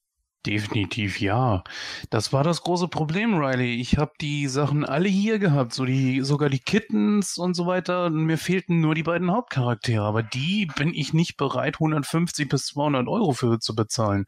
Definitiv 0.45 1.19
ja. 1.19 1.63
Das 2.09 2.31
war 2.31 2.45
das 2.45 2.61
große 2.61 2.87
Problem, 2.87 3.35
Riley. 3.37 3.75
Ich 3.75 3.97
habe 3.97 4.13
die 4.21 4.47
Sachen 4.47 4.85
alle 4.85 5.09
hier 5.09 5.37
gehabt, 5.37 5.73
so 5.73 5.83
die 5.83 6.21
sogar 6.21 6.49
die 6.49 6.59
Kittens 6.59 7.37
und 7.37 7.55
so 7.55 7.65
weiter. 7.65 8.09
Mir 8.09 8.37
fehlten 8.37 8.79
nur 8.79 8.95
die 8.95 9.03
beiden 9.03 9.31
Hauptcharaktere, 9.31 10.03
aber 10.03 10.23
die 10.23 10.67
bin 10.77 10.93
ich 10.93 11.13
nicht 11.13 11.35
bereit, 11.35 11.75
150 11.75 12.47
bis 12.47 12.67
200 12.67 13.09
Euro 13.09 13.33
für 13.33 13.59
zu 13.59 13.75
bezahlen. 13.75 14.25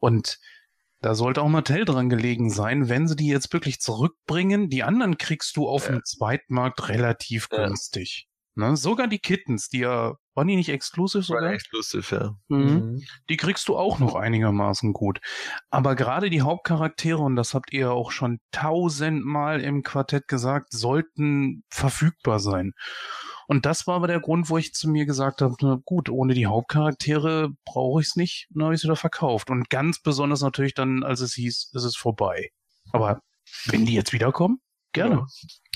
Und 0.00 0.38
da 1.00 1.14
sollte 1.14 1.40
auch 1.40 1.48
Mattel 1.48 1.86
dran 1.86 2.10
gelegen 2.10 2.50
sein, 2.50 2.90
wenn 2.90 3.08
sie 3.08 3.16
die 3.16 3.28
jetzt 3.28 3.52
wirklich 3.54 3.80
zurückbringen. 3.80 4.68
Die 4.68 4.82
anderen 4.82 5.16
kriegst 5.16 5.56
du 5.56 5.66
auf 5.66 5.86
ja. 5.86 5.92
dem 5.92 6.04
Zweitmarkt 6.04 6.88
relativ 6.90 7.48
ja. 7.50 7.64
günstig. 7.66 8.28
Ne? 8.54 8.76
Sogar 8.76 9.08
die 9.08 9.18
Kittens, 9.18 9.68
die 9.68 9.78
ja, 9.80 10.14
waren 10.34 10.46
die 10.46 10.56
nicht 10.56 10.68
exklusiv 10.68 11.24
sogar? 11.24 11.44
War 11.44 11.52
exklusiv, 11.52 12.12
ja. 12.12 12.34
Mhm. 12.48 12.58
mhm. 12.58 13.02
Die 13.30 13.36
kriegst 13.36 13.68
du 13.68 13.76
auch 13.76 13.98
noch 13.98 14.14
einigermaßen 14.14 14.92
gut. 14.92 15.20
Aber 15.70 15.94
gerade 15.94 16.28
die 16.28 16.42
Hauptcharaktere, 16.42 17.20
und 17.20 17.36
das 17.36 17.54
habt 17.54 17.72
ihr 17.72 17.92
auch 17.92 18.10
schon 18.10 18.40
tausendmal 18.50 19.60
im 19.60 19.82
Quartett 19.82 20.28
gesagt, 20.28 20.72
sollten 20.72 21.64
verfügbar 21.70 22.40
sein. 22.40 22.72
Und 23.48 23.66
das 23.66 23.86
war 23.86 23.96
aber 23.96 24.06
der 24.06 24.20
Grund, 24.20 24.50
wo 24.50 24.58
ich 24.58 24.72
zu 24.72 24.88
mir 24.88 25.06
gesagt 25.06 25.42
habe, 25.42 25.54
na 25.60 25.78
gut, 25.84 26.08
ohne 26.08 26.34
die 26.34 26.46
Hauptcharaktere 26.46 27.50
brauche 27.64 28.00
ich 28.00 28.08
es 28.08 28.16
nicht, 28.16 28.48
dann 28.50 28.64
habe 28.64 28.74
ich 28.74 28.80
es 28.80 28.84
wieder 28.84 28.96
verkauft. 28.96 29.50
Und 29.50 29.70
ganz 29.70 30.00
besonders 30.00 30.42
natürlich 30.42 30.74
dann, 30.74 31.02
als 31.02 31.20
es 31.20 31.34
hieß, 31.34 31.72
es 31.74 31.84
ist 31.84 31.96
vorbei. 31.96 32.50
Aber 32.92 33.20
wenn 33.66 33.86
die 33.86 33.94
jetzt 33.94 34.12
wiederkommen, 34.12 34.60
Gerne. 34.92 35.26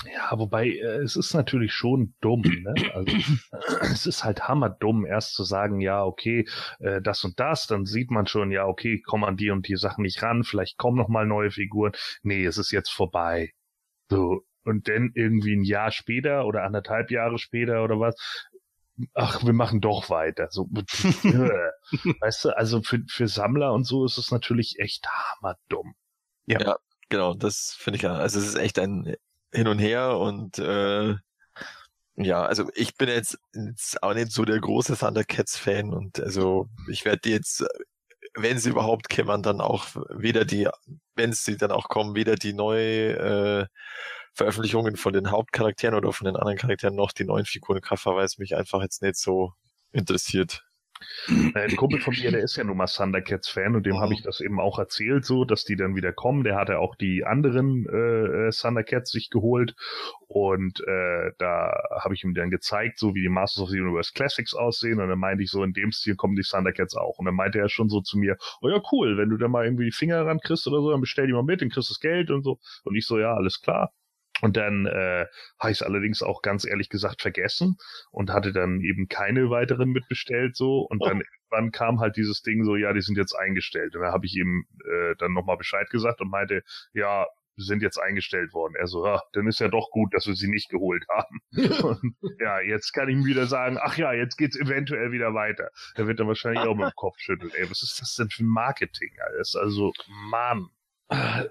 Ja, 0.05 0.37
wobei 0.37 0.67
äh, 0.67 1.01
es 1.01 1.15
ist 1.15 1.33
natürlich 1.33 1.73
schon 1.73 2.13
dumm. 2.21 2.41
Ne? 2.41 2.73
Also, 2.93 3.17
es 3.81 4.05
ist 4.05 4.23
halt 4.23 4.47
hammerdumm, 4.47 5.05
erst 5.05 5.33
zu 5.33 5.43
sagen, 5.43 5.81
ja, 5.81 6.03
okay, 6.03 6.47
äh, 6.79 7.01
das 7.01 7.23
und 7.23 7.39
das, 7.39 7.67
dann 7.67 7.85
sieht 7.85 8.11
man 8.11 8.27
schon, 8.27 8.51
ja, 8.51 8.65
okay, 8.65 9.01
kommen 9.01 9.23
an 9.23 9.37
die 9.37 9.49
und 9.49 9.67
die 9.67 9.75
Sachen 9.75 10.03
nicht 10.03 10.21
ran, 10.21 10.43
vielleicht 10.43 10.77
kommen 10.77 10.97
noch 10.97 11.09
mal 11.09 11.25
neue 11.25 11.51
Figuren. 11.51 11.93
Nee, 12.21 12.45
es 12.45 12.57
ist 12.57 12.71
jetzt 12.71 12.91
vorbei. 12.91 13.53
So 14.09 14.43
und 14.67 14.89
dann 14.89 15.11
irgendwie 15.15 15.55
ein 15.55 15.63
Jahr 15.63 15.91
später 15.91 16.45
oder 16.45 16.63
anderthalb 16.63 17.09
Jahre 17.09 17.39
später 17.39 17.83
oder 17.83 17.99
was, 17.99 18.15
ach, 19.13 19.43
wir 19.45 19.53
machen 19.53 19.81
doch 19.81 20.09
weiter. 20.09 20.47
So, 20.49 20.65
weißt 20.71 22.45
du, 22.45 22.57
also 22.57 22.81
für, 22.81 22.99
für 23.07 23.27
Sammler 23.27 23.73
und 23.73 23.85
so 23.85 24.05
ist 24.05 24.17
es 24.17 24.29
natürlich 24.29 24.75
echt 24.79 25.07
hammerdumm. 25.07 25.95
Ja. 26.45 26.59
ja. 26.59 26.77
Genau, 27.09 27.33
das 27.33 27.75
finde 27.79 27.97
ich 27.97 28.03
ja. 28.03 28.13
Also 28.15 28.39
es 28.39 28.47
ist 28.47 28.55
echt 28.55 28.79
ein 28.79 29.15
Hin 29.53 29.67
und 29.67 29.79
Her 29.79 30.17
und 30.17 30.59
äh, 30.59 31.15
ja, 32.15 32.43
also 32.45 32.69
ich 32.75 32.95
bin 32.97 33.09
jetzt, 33.09 33.37
jetzt 33.53 34.01
auch 34.03 34.13
nicht 34.13 34.31
so 34.31 34.43
der 34.45 34.59
große 34.59 34.97
Thundercats-Fan 34.97 35.93
und 35.93 36.19
also 36.19 36.67
ich 36.89 37.05
werde 37.05 37.19
die 37.21 37.31
jetzt, 37.31 37.63
wenn 38.35 38.59
sie 38.59 38.71
überhaupt 38.71 39.09
kämmern, 39.09 39.43
dann 39.43 39.61
auch 39.61 39.87
weder 40.09 40.45
die, 40.45 40.69
wenn 41.15 41.33
sie 41.33 41.57
dann 41.57 41.71
auch 41.71 41.89
kommen, 41.89 42.15
weder 42.15 42.35
die 42.35 42.53
neue 42.53 43.17
äh, 43.17 43.67
Veröffentlichungen 44.35 44.97
von 44.97 45.13
den 45.13 45.31
Hauptcharakteren 45.31 45.95
oder 45.95 46.13
von 46.13 46.25
den 46.25 46.37
anderen 46.37 46.57
Charakteren 46.59 46.95
noch 46.95 47.11
die 47.13 47.25
neuen 47.25 47.45
Figurencover, 47.45 48.15
weil 48.17 48.25
es 48.25 48.39
mich 48.39 48.55
einfach 48.55 48.81
jetzt 48.83 49.01
nicht 49.03 49.17
so 49.17 49.53
interessiert. 49.93 50.66
Ein 51.27 51.75
Kumpel 51.75 51.99
von 51.99 52.13
mir, 52.13 52.31
der 52.31 52.41
ist 52.41 52.55
ja 52.55 52.63
nun 52.63 52.77
mal 52.77 52.87
Thundercats-Fan 52.87 53.75
und 53.75 53.85
dem 53.85 53.95
oh. 53.95 53.99
habe 53.99 54.13
ich 54.13 54.21
das 54.21 54.39
eben 54.41 54.59
auch 54.59 54.79
erzählt, 54.79 55.25
so, 55.25 55.45
dass 55.45 55.63
die 55.63 55.75
dann 55.75 55.95
wieder 55.95 56.13
kommen. 56.13 56.43
Der 56.43 56.55
hatte 56.55 56.79
auch 56.79 56.95
die 56.95 57.25
anderen 57.25 57.85
äh, 57.87 58.47
äh, 58.47 58.51
Thundercats 58.51 59.11
sich 59.11 59.29
geholt 59.29 59.75
und 60.27 60.79
äh, 60.81 61.31
da 61.37 61.73
habe 62.01 62.13
ich 62.13 62.23
ihm 62.23 62.33
dann 62.33 62.49
gezeigt, 62.49 62.99
so 62.99 63.15
wie 63.15 63.21
die 63.21 63.29
Masters 63.29 63.63
of 63.63 63.69
the 63.69 63.79
Universe 63.79 64.11
Classics 64.13 64.53
aussehen 64.53 64.99
und 64.99 65.09
dann 65.09 65.19
meinte 65.19 65.43
ich 65.43 65.51
so, 65.51 65.63
in 65.63 65.73
dem 65.73 65.91
Stil 65.91 66.15
kommen 66.15 66.35
die 66.35 66.43
Thundercats 66.43 66.95
auch. 66.95 67.17
Und 67.19 67.25
dann 67.25 67.35
meinte 67.35 67.59
er 67.59 67.69
schon 67.69 67.89
so 67.89 68.01
zu 68.01 68.17
mir, 68.17 68.37
oh 68.61 68.69
ja, 68.69 68.81
cool, 68.91 69.17
wenn 69.17 69.29
du 69.29 69.37
da 69.37 69.47
mal 69.47 69.65
irgendwie 69.65 69.85
die 69.85 69.91
Finger 69.91 70.25
ran 70.25 70.39
kriegst 70.39 70.67
oder 70.67 70.81
so, 70.81 70.91
dann 70.91 71.01
bestell 71.01 71.27
die 71.27 71.33
mal 71.33 71.43
mit, 71.43 71.61
dann 71.61 71.69
kriegst 71.69 71.89
du 71.89 71.93
das 71.93 71.99
Geld 71.99 72.31
und 72.31 72.43
so. 72.43 72.59
Und 72.83 72.95
ich 72.95 73.05
so, 73.05 73.19
ja, 73.19 73.33
alles 73.33 73.61
klar. 73.61 73.91
Und 74.41 74.57
dann 74.57 74.85
äh, 74.85 75.25
habe 75.59 75.71
ich 75.71 75.79
es 75.79 75.81
allerdings 75.81 76.21
auch 76.21 76.41
ganz 76.41 76.65
ehrlich 76.65 76.89
gesagt 76.89 77.21
vergessen 77.21 77.77
und 78.11 78.31
hatte 78.31 78.53
dann 78.53 78.81
eben 78.81 79.07
keine 79.07 79.49
weiteren 79.49 79.89
mitbestellt 79.89 80.55
so. 80.55 80.81
Und 80.81 81.03
dann 81.03 81.21
oh. 81.21 81.23
irgendwann 81.49 81.71
kam 81.71 81.99
halt 81.99 82.17
dieses 82.17 82.41
Ding 82.41 82.63
so, 82.63 82.75
ja, 82.75 82.93
die 82.93 83.01
sind 83.01 83.17
jetzt 83.17 83.33
eingestellt. 83.33 83.95
Und 83.95 84.01
da 84.01 84.11
habe 84.11 84.25
ich 84.25 84.35
ihm 84.35 84.65
äh, 84.85 85.15
dann 85.17 85.33
nochmal 85.33 85.57
Bescheid 85.57 85.89
gesagt 85.89 86.21
und 86.21 86.29
meinte, 86.29 86.63
ja, 86.93 87.25
sind 87.57 87.81
jetzt 87.81 87.97
eingestellt 87.97 88.53
worden. 88.53 88.75
Er 88.75 88.87
so, 88.87 89.05
ja, 89.05 89.21
dann 89.33 89.47
ist 89.47 89.59
ja 89.59 89.67
doch 89.67 89.89
gut, 89.91 90.13
dass 90.13 90.27
wir 90.27 90.35
sie 90.35 90.47
nicht 90.47 90.69
geholt 90.69 91.03
haben. 91.09 91.41
und, 91.83 92.15
ja, 92.39 92.61
jetzt 92.61 92.93
kann 92.93 93.09
ich 93.09 93.15
ihm 93.15 93.25
wieder 93.25 93.47
sagen, 93.47 93.77
ach 93.81 93.97
ja, 93.97 94.13
jetzt 94.13 94.37
geht's 94.37 94.55
eventuell 94.55 95.11
wieder 95.11 95.33
weiter. 95.33 95.69
Er 95.95 96.07
wird 96.07 96.19
dann 96.19 96.27
wahrscheinlich 96.27 96.63
auch 96.63 96.75
mit 96.75 96.85
dem 96.85 96.95
Kopf 96.95 97.17
schütteln. 97.17 97.51
Ey, 97.55 97.69
was 97.69 97.81
ist 97.81 97.99
das 97.99 98.15
denn 98.15 98.29
für 98.29 98.43
Marketing 98.43 99.11
alles? 99.25 99.55
Also, 99.55 99.91
Mann. 100.29 100.67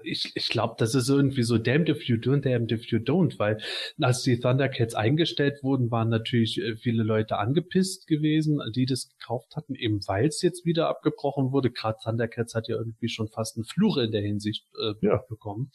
Ich, 0.03 0.33
ich 0.35 0.49
glaube, 0.49 0.75
das 0.77 0.93
ist 0.93 1.09
irgendwie 1.09 1.41
so 1.41 1.57
damned 1.57 1.89
if 1.89 2.03
you 2.03 2.17
do 2.17 2.31
and 2.31 2.45
damned 2.45 2.71
if 2.71 2.85
you 2.91 2.99
don't, 2.99 3.39
weil 3.39 3.57
als 3.99 4.21
die 4.21 4.39
Thundercats 4.39 4.93
eingestellt 4.93 5.63
wurden, 5.63 5.89
waren 5.89 6.09
natürlich 6.09 6.61
äh, 6.61 6.75
viele 6.75 7.01
Leute 7.01 7.37
angepisst 7.37 8.05
gewesen, 8.05 8.59
die 8.75 8.85
das 8.85 9.09
gekauft 9.09 9.55
hatten, 9.55 9.73
eben 9.73 9.99
weil 10.07 10.27
es 10.27 10.43
jetzt 10.43 10.65
wieder 10.65 10.89
abgebrochen 10.89 11.51
wurde. 11.51 11.71
Gerade 11.71 11.97
Thundercats 12.03 12.53
hat 12.53 12.67
ja 12.67 12.77
irgendwie 12.77 13.09
schon 13.09 13.29
fast 13.29 13.57
einen 13.57 13.65
Fluch 13.65 13.97
in 13.97 14.11
der 14.11 14.21
Hinsicht 14.21 14.65
äh, 14.79 14.93
ja. 15.01 15.23
bekommen. 15.27 15.71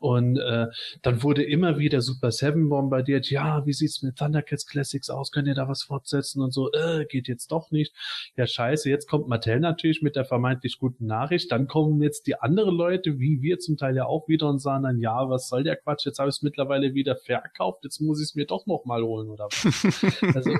Und 0.00 0.38
äh, 0.38 0.66
dann 1.02 1.22
wurde 1.22 1.44
immer 1.44 1.78
wieder 1.78 2.00
Super 2.00 2.32
Seven 2.32 2.68
bombardiert. 2.68 3.30
Ja, 3.30 3.64
wie 3.66 3.72
sieht's 3.72 4.02
mit 4.02 4.16
Thundercats 4.16 4.66
Classics 4.66 5.10
aus? 5.10 5.30
Könnt 5.30 5.46
ihr 5.46 5.54
da 5.54 5.68
was 5.68 5.84
fortsetzen 5.84 6.42
und 6.42 6.52
so? 6.52 6.72
Äh, 6.72 7.06
geht 7.08 7.28
jetzt 7.28 7.52
doch 7.52 7.70
nicht. 7.70 7.94
Ja, 8.36 8.48
scheiße. 8.48 8.90
Jetzt 8.90 9.08
kommt 9.08 9.28
Mattel 9.28 9.60
natürlich 9.60 10.02
mit 10.02 10.16
der 10.16 10.24
vermeintlich 10.24 10.78
guten 10.78 11.06
Nachricht. 11.06 11.52
Dann 11.52 11.68
kommen 11.68 12.02
jetzt 12.02 12.26
die 12.26 12.34
anderen 12.34 12.74
Leute 12.74 13.11
wie 13.18 13.42
wir 13.42 13.58
zum 13.58 13.76
Teil 13.76 13.96
ja 13.96 14.06
auch 14.06 14.28
wieder 14.28 14.48
und 14.48 14.58
sagen 14.58 14.84
dann, 14.84 14.98
ja, 14.98 15.28
was 15.28 15.48
soll 15.48 15.64
der 15.64 15.76
Quatsch, 15.76 16.06
jetzt 16.06 16.18
habe 16.18 16.28
ich 16.28 16.36
es 16.36 16.42
mittlerweile 16.42 16.94
wieder 16.94 17.16
verkauft, 17.16 17.84
jetzt 17.84 18.00
muss 18.00 18.20
ich 18.20 18.30
es 18.30 18.34
mir 18.34 18.46
doch 18.46 18.66
noch 18.66 18.84
mal 18.84 19.02
holen 19.02 19.30
oder 19.30 19.46
was. 19.46 20.34
also 20.36 20.50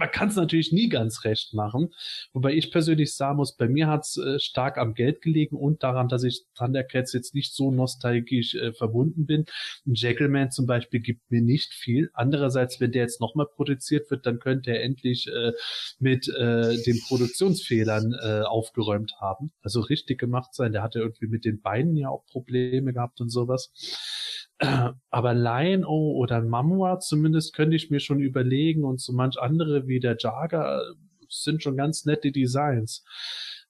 man 0.00 0.10
kann 0.10 0.28
es 0.28 0.36
natürlich 0.36 0.72
nie 0.72 0.88
ganz 0.88 1.24
recht 1.24 1.52
machen. 1.52 1.92
Wobei 2.32 2.54
ich 2.54 2.72
persönlich 2.72 3.14
sagen 3.14 3.36
muss, 3.36 3.54
bei 3.54 3.68
mir 3.68 3.86
hat 3.86 4.06
es 4.06 4.16
äh, 4.16 4.38
stark 4.40 4.78
am 4.78 4.94
Geld 4.94 5.20
gelegen 5.20 5.56
und 5.56 5.82
daran, 5.82 6.08
dass 6.08 6.24
ich 6.24 6.46
Thundercats 6.56 7.12
jetzt 7.12 7.34
nicht 7.34 7.54
so 7.54 7.70
nostalgisch 7.70 8.54
äh, 8.54 8.72
verbunden 8.72 9.26
bin. 9.26 9.44
Ein 9.86 9.94
Jackalman 9.94 10.50
zum 10.50 10.66
Beispiel 10.66 11.00
gibt 11.00 11.30
mir 11.30 11.42
nicht 11.42 11.74
viel. 11.74 12.10
Andererseits, 12.14 12.80
wenn 12.80 12.92
der 12.92 13.02
jetzt 13.02 13.20
nochmal 13.20 13.46
produziert 13.46 14.10
wird, 14.10 14.24
dann 14.24 14.38
könnte 14.38 14.70
er 14.70 14.82
endlich 14.82 15.28
äh, 15.28 15.52
mit 15.98 16.28
äh, 16.28 16.82
den 16.82 16.98
Produktionsfehlern 17.06 18.14
äh, 18.22 18.40
aufgeräumt 18.40 19.12
haben. 19.20 19.52
Also 19.60 19.80
richtig 19.80 20.18
gemacht 20.18 20.54
sein. 20.54 20.72
Der 20.72 20.82
hatte 20.82 21.00
irgendwie 21.00 21.26
mit 21.26 21.44
den 21.44 21.60
Beinen 21.60 21.94
ja 21.94 22.08
auch 22.08 22.24
Probleme 22.24 22.94
gehabt 22.94 23.20
und 23.20 23.28
sowas. 23.28 23.70
Aber 25.10 25.34
Lion-O 25.34 26.16
oder 26.16 26.42
Mamua 26.42 26.98
zumindest 27.00 27.54
könnte 27.54 27.76
ich 27.76 27.90
mir 27.90 28.00
schon 28.00 28.20
überlegen 28.20 28.84
und 28.84 29.00
so 29.00 29.12
manch 29.12 29.40
andere 29.40 29.86
wie 29.86 30.00
der 30.00 30.16
Jaga 30.18 30.82
sind 31.28 31.62
schon 31.62 31.76
ganz 31.76 32.04
nette 32.04 32.32
Designs. 32.32 33.04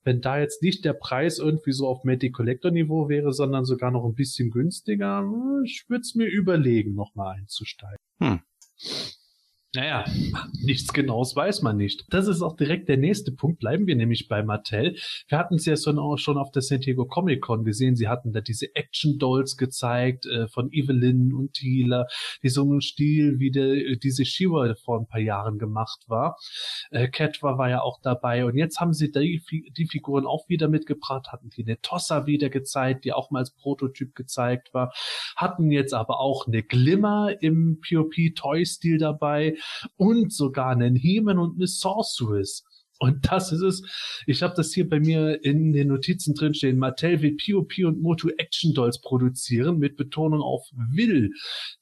Wenn 0.03 0.21
da 0.21 0.39
jetzt 0.39 0.63
nicht 0.63 0.85
der 0.85 0.95
Preis 0.95 1.39
irgendwie 1.39 1.73
so 1.73 1.87
auf 1.87 2.05
Matty 2.05 2.31
Collector 2.31 2.71
Niveau 2.71 3.09
wäre, 3.09 3.33
sondern 3.33 3.65
sogar 3.65 3.91
noch 3.91 4.05
ein 4.05 4.15
bisschen 4.15 4.51
günstiger, 4.51 5.23
ich 5.65 5.85
würde 5.89 6.01
es 6.01 6.15
mir 6.15 6.27
überlegen, 6.27 6.95
nochmal 6.95 7.37
einzusteigen. 7.37 7.99
Hm. 8.19 8.41
Naja, 9.73 10.05
nichts 10.65 10.93
Genaues 10.93 11.37
weiß 11.37 11.63
man 11.63 11.77
nicht. 11.77 12.05
Das 12.11 12.27
ist 12.27 12.43
auch 12.43 12.57
direkt 12.57 12.89
der 12.89 12.97
nächste 12.97 13.31
Punkt. 13.31 13.61
Bleiben 13.61 13.87
wir 13.87 13.95
nämlich 13.95 14.27
bei 14.27 14.43
Mattel. 14.43 14.97
Wir 15.29 15.39
hatten 15.39 15.55
es 15.55 15.65
ja 15.65 15.77
schon 15.77 15.99
auf 15.99 16.51
der 16.51 16.63
San 16.63 16.81
Diego 16.81 17.07
Comic 17.07 17.41
Con 17.41 17.65
gesehen. 17.65 17.95
Sie 17.95 18.09
hatten 18.09 18.33
da 18.33 18.41
diese 18.41 18.75
Action 18.75 19.19
Dolls 19.19 19.57
gezeigt 19.57 20.27
äh, 20.27 20.49
von 20.49 20.73
Evelyn 20.73 21.33
und 21.33 21.53
Thieler, 21.53 22.09
die 22.43 22.49
so 22.49 22.63
einen 22.63 22.81
Stil 22.81 23.39
wie 23.39 23.53
der, 23.53 23.97
diese 23.97 24.25
Shiva 24.25 24.75
vor 24.75 24.99
ein 24.99 25.07
paar 25.07 25.21
Jahren 25.21 25.59
gemacht 25.59 26.05
war. 26.09 26.37
Äh, 26.91 27.09
Catwa 27.09 27.57
war 27.57 27.71
ja 27.71 27.81
auch 27.81 28.01
dabei. 28.03 28.45
Und 28.45 28.57
jetzt 28.57 28.81
haben 28.81 28.93
sie 28.93 29.13
die, 29.13 29.41
die 29.77 29.87
Figuren 29.87 30.27
auch 30.27 30.49
wieder 30.49 30.67
mitgebracht, 30.67 31.29
hatten 31.31 31.51
die 31.51 31.63
eine 31.63 31.81
Tossa 31.81 32.27
wieder 32.27 32.51
gezeigt, 32.51 33.05
die 33.05 33.13
auch 33.13 33.31
mal 33.31 33.39
als 33.39 33.53
Prototyp 33.53 34.17
gezeigt 34.17 34.75
war, 34.75 34.93
hatten 35.37 35.71
jetzt 35.71 35.95
aber 35.95 36.19
auch 36.19 36.49
eine 36.49 36.65
Glimmer 36.65 37.41
im 37.41 37.81
POP 37.81 38.15
Toy 38.35 38.67
Stil 38.67 38.99
dabei 38.99 39.55
und 39.97 40.33
sogar 40.33 40.71
einen 40.71 40.97
Heman 40.97 41.39
und 41.39 41.57
eine 41.57 41.67
Sorceress. 41.67 42.65
Und 43.03 43.33
das 43.33 43.51
ist 43.51 43.63
es. 43.63 43.83
Ich 44.27 44.43
habe 44.43 44.53
das 44.55 44.75
hier 44.75 44.87
bei 44.87 45.01
mir 45.01 45.43
in 45.43 45.73
den 45.73 45.89
Notizen 45.89 46.35
drin 46.35 46.53
stehen. 46.53 46.77
Mattel 46.77 47.23
will 47.23 47.35
POP 47.35 47.73
und 47.87 48.03
Moto 48.03 48.29
Action 48.37 48.75
Dolls 48.75 49.01
produzieren 49.01 49.79
mit 49.79 49.97
Betonung 49.97 50.43
auf 50.43 50.69
will. 50.93 51.31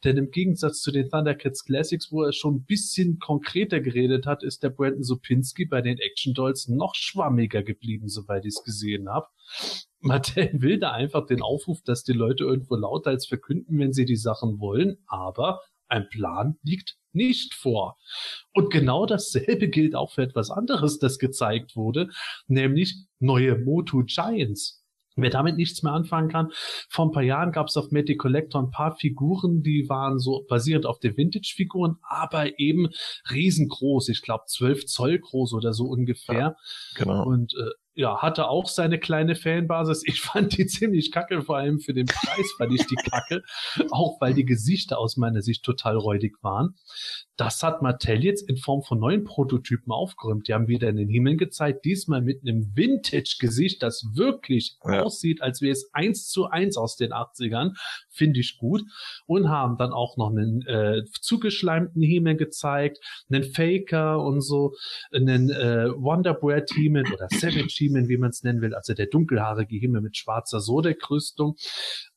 Denn 0.05 0.17
im 0.17 0.31
Gegensatz 0.31 0.81
zu 0.81 0.93
den 0.93 1.11
Thundercats 1.11 1.65
Classics, 1.65 2.13
wo 2.13 2.23
er 2.23 2.33
schon 2.33 2.57
ein 2.59 2.65
bisschen 2.65 3.19
konkreter 3.19 3.81
geredet 3.81 4.27
hat, 4.27 4.45
ist 4.45 4.63
der 4.63 4.71
Brandon 4.71 5.03
Sopinski 5.03 5.67
bei 5.67 5.83
den 5.83 5.99
Action 5.99 6.35
Dolls 6.35 6.69
noch 6.69 6.95
schwammiger 6.95 7.65
geblieben, 7.65 8.07
soweit 8.09 8.45
ich 8.45 8.55
es 8.57 8.63
gesehen 8.63 9.09
habe. 9.09 9.27
Mattel 9.99 10.51
will 10.53 10.79
da 10.79 10.93
einfach 10.93 11.27
den 11.27 11.43
Aufruf, 11.43 11.83
dass 11.85 12.05
die 12.05 12.13
Leute 12.13 12.45
irgendwo 12.45 12.77
lauter 12.77 13.11
als 13.11 13.27
verkünden, 13.27 13.77
wenn 13.81 13.93
sie 13.93 14.05
die 14.05 14.15
Sachen 14.15 14.61
wollen, 14.61 14.99
aber 15.09 15.63
ein 15.89 16.09
Plan 16.09 16.59
liegt 16.63 16.97
nicht 17.13 17.55
vor. 17.55 17.97
Und 18.53 18.71
genau 18.71 19.07
dasselbe 19.07 19.69
gilt 19.69 19.95
auch 19.95 20.13
für 20.13 20.23
etwas 20.23 20.51
anderes, 20.51 20.99
das 20.99 21.19
gezeigt 21.19 21.77
wurde, 21.77 22.09
nämlich 22.47 23.07
neue 23.19 23.59
Motu 23.59 24.05
Giants. 24.05 24.85
Wer 25.21 25.31
damit 25.31 25.57
nichts 25.57 25.83
mehr 25.83 25.93
anfangen 25.93 26.29
kann, 26.29 26.53
vor 26.89 27.07
ein 27.07 27.11
paar 27.11 27.25
Jahren 27.25 27.51
gab 27.51 27.67
es 27.67 27.77
auf 27.77 27.91
Matty 27.91 28.17
Collector 28.17 28.63
ein 28.63 28.71
paar 28.71 28.95
Figuren, 28.95 29.63
die 29.63 29.89
waren 29.89 30.21
so 30.21 30.47
basierend 30.49 30.87
auf 30.87 31.01
den 31.01 31.17
Vintage-Figuren, 31.17 31.97
aber 32.03 32.61
eben 32.61 32.89
riesengroß. 33.31 34.11
Ich 34.11 34.23
glaube, 34.23 34.45
zwölf 34.47 34.87
Zoll 34.87 35.19
groß 35.19 35.55
oder 35.55 35.73
so 35.73 35.87
ungefähr. 35.87 36.39
Ja, 36.39 36.57
genau. 36.95 37.27
Und 37.27 37.53
äh, 37.55 37.71
ja, 37.99 38.23
hatte 38.23 38.49
auch 38.49 38.69
seine 38.69 39.01
kleine 39.01 39.35
Fanbasis. 39.35 40.05
Ich 40.07 40.21
fand 40.21 40.57
die 40.57 40.67
ziemlich 40.67 41.11
kacke, 41.11 41.43
vor 41.43 41.57
allem 41.57 41.81
für 41.81 41.93
den 41.93 42.07
Preis 42.07 42.47
fand 42.57 42.73
ich 42.73 42.87
die 42.87 42.95
kacke, 42.95 43.43
auch 43.91 44.21
weil 44.21 44.35
die 44.35 44.45
Gesichter 44.45 45.01
aus 45.01 45.17
meiner 45.17 45.43
Sicht 45.43 45.65
total 45.65 45.97
räudig 45.97 46.37
waren. 46.41 46.77
Das 47.37 47.63
hat 47.65 47.83
Mattel 47.83 48.25
jetzt 48.25 48.49
in 48.49 48.57
Form 48.57 48.83
von 48.83 49.01
neuen 49.01 49.25
Prototypen 49.25 49.93
aufgeräumt. 49.93 50.47
Die 50.47 50.55
haben 50.55 50.69
wieder 50.69 50.89
in 50.89 50.97
den 50.97 51.09
Himmel 51.09 51.37
gezeigt, 51.37 51.85
diesmal 51.85 52.23
mit 52.23 52.43
einem 52.43 52.73
Vintage-Gesicht, 52.77 53.83
das 53.83 54.05
wirklich 54.15 54.77
ja. 54.85 55.03
aussieht, 55.03 55.43
als 55.43 55.61
wäre 55.61 55.73
es 55.73 55.91
eins 55.93 56.29
zu 56.29 56.47
eins 56.47 56.77
aus 56.77 56.97
den 56.97 57.13
80ern. 57.13 57.73
Finde 58.09 58.39
ich 58.39 58.59
gut. 58.59 58.83
Und 59.27 59.49
haben 59.49 59.77
dann 59.77 59.93
auch 59.93 60.17
noch 60.17 60.31
einen 60.31 60.63
äh, 60.67 61.03
zugeschleimten 61.21 62.03
Himmel 62.03 62.37
gezeigt, 62.37 62.99
einen 63.29 63.43
Faker 63.43 64.23
und 64.23 64.41
so, 64.41 64.75
einen 65.13 65.51
äh, 65.51 65.91
Wonderbread 65.97 66.71
Himmel 66.75 67.05
oder 67.13 67.27
Savage 67.31 67.88
Himmel, 67.89 68.09
wie 68.09 68.19
man 68.19 68.31
es 68.31 68.43
nennen 68.43 68.61
will, 68.61 68.75
also 68.75 68.95
der 68.95 69.07
dunkelhaarige 69.07 69.77
Himmel 69.77 70.01
mit 70.01 70.17
schwarzer 70.17 70.61
Sodek-Rüstung. 70.61 71.57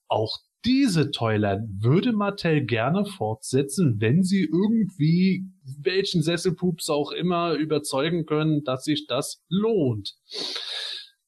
Auch 0.08 0.40
diese 0.64 1.12
Toyline 1.12 1.68
würde 1.80 2.12
Mattel 2.12 2.66
gerne 2.66 3.06
fortsetzen, 3.06 4.00
wenn 4.00 4.24
sie 4.24 4.44
irgendwie 4.44 5.46
welchen 5.64 6.22
Sesselpups 6.22 6.90
auch 6.90 7.12
immer 7.12 7.54
überzeugen 7.54 8.26
können, 8.26 8.64
dass 8.64 8.84
sich 8.84 9.08
das 9.08 9.42
lohnt. 9.50 10.16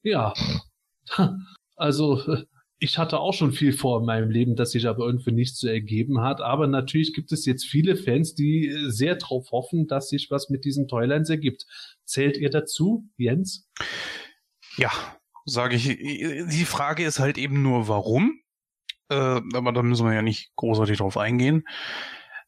Ja, 0.03 0.33
also 1.75 2.21
ich 2.83 2.97
hatte 2.97 3.19
auch 3.19 3.33
schon 3.33 3.53
viel 3.53 3.71
vor 3.71 4.01
in 4.01 4.05
meinem 4.05 4.29
Leben, 4.29 4.55
das 4.57 4.71
sich 4.71 4.87
aber 4.87 5.05
irgendwie 5.05 5.31
nicht 5.31 5.55
so 5.55 5.67
ergeben 5.67 6.19
hat. 6.19 6.41
Aber 6.41 6.67
natürlich 6.67 7.13
gibt 7.13 7.31
es 7.31 7.45
jetzt 7.45 7.65
viele 7.65 7.95
Fans, 7.95 8.35
die 8.35 8.75
sehr 8.87 9.15
darauf 9.15 9.51
hoffen, 9.51 9.87
dass 9.87 10.09
sich 10.09 10.29
was 10.29 10.49
mit 10.49 10.65
diesen 10.65 10.89
Toylines 10.89 11.29
ergibt. 11.29 11.65
Zählt 12.03 12.37
ihr 12.37 12.49
dazu, 12.49 13.07
Jens? 13.15 13.69
Ja, 14.77 14.91
sage 15.45 15.75
ich. 15.75 15.85
Die 15.85 16.65
Frage 16.65 17.05
ist 17.05 17.19
halt 17.19 17.37
eben 17.37 17.61
nur, 17.61 17.87
warum? 17.87 18.39
Äh, 19.09 19.41
aber 19.53 19.71
da 19.71 19.83
müssen 19.83 20.05
wir 20.05 20.13
ja 20.13 20.21
nicht 20.21 20.51
großartig 20.55 20.97
drauf 20.97 21.17
eingehen. 21.17 21.63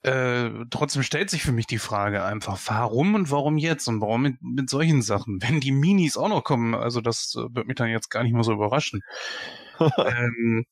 Äh, 0.05 0.65
trotzdem 0.69 1.01
stellt 1.01 1.31
sich 1.31 1.41
für 1.41 1.51
mich 1.51 1.65
die 1.65 1.79
Frage 1.79 2.23
einfach, 2.23 2.59
warum 2.67 3.15
und 3.15 3.31
warum 3.31 3.57
jetzt 3.57 3.87
und 3.87 4.01
warum 4.01 4.21
mit, 4.21 4.35
mit 4.41 4.69
solchen 4.69 5.01
Sachen? 5.01 5.41
Wenn 5.41 5.59
die 5.59 5.71
Minis 5.71 6.17
auch 6.17 6.29
noch 6.29 6.43
kommen, 6.43 6.75
also 6.75 7.01
das 7.01 7.35
äh, 7.35 7.55
wird 7.55 7.67
mich 7.67 7.75
dann 7.75 7.89
jetzt 7.89 8.09
gar 8.09 8.23
nicht 8.23 8.33
mehr 8.33 8.43
so 8.43 8.53
überraschen. 8.53 9.01
ähm, 9.79 10.65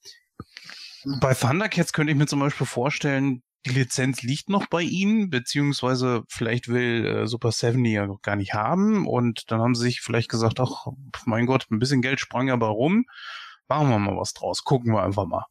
bei 1.19 1.33
Thundercats 1.33 1.93
könnte 1.93 2.11
ich 2.11 2.17
mir 2.17 2.27
zum 2.27 2.39
Beispiel 2.39 2.67
vorstellen, 2.67 3.41
die 3.65 3.71
Lizenz 3.71 4.21
liegt 4.21 4.49
noch 4.49 4.67
bei 4.67 4.81
ihnen, 4.81 5.29
beziehungsweise 5.29 6.23
vielleicht 6.27 6.67
will 6.67 7.05
äh, 7.05 7.27
Super 7.27 7.51
7 7.51 7.83
die 7.83 7.91
ja 7.91 8.05
noch 8.05 8.21
gar 8.21 8.35
nicht 8.35 8.53
haben 8.53 9.07
und 9.07 9.49
dann 9.51 9.61
haben 9.61 9.75
sie 9.75 9.83
sich 9.83 10.01
vielleicht 10.01 10.29
gesagt, 10.29 10.59
ach 10.59 10.87
mein 11.25 11.45
Gott, 11.45 11.67
ein 11.71 11.79
bisschen 11.79 12.01
Geld 12.01 12.19
sprang 12.19 12.49
aber 12.49 12.67
rum, 12.67 13.05
machen 13.67 13.89
wir 13.89 13.99
mal 13.99 14.17
was 14.17 14.33
draus, 14.33 14.63
gucken 14.63 14.93
wir 14.93 15.03
einfach 15.03 15.25
mal. 15.25 15.45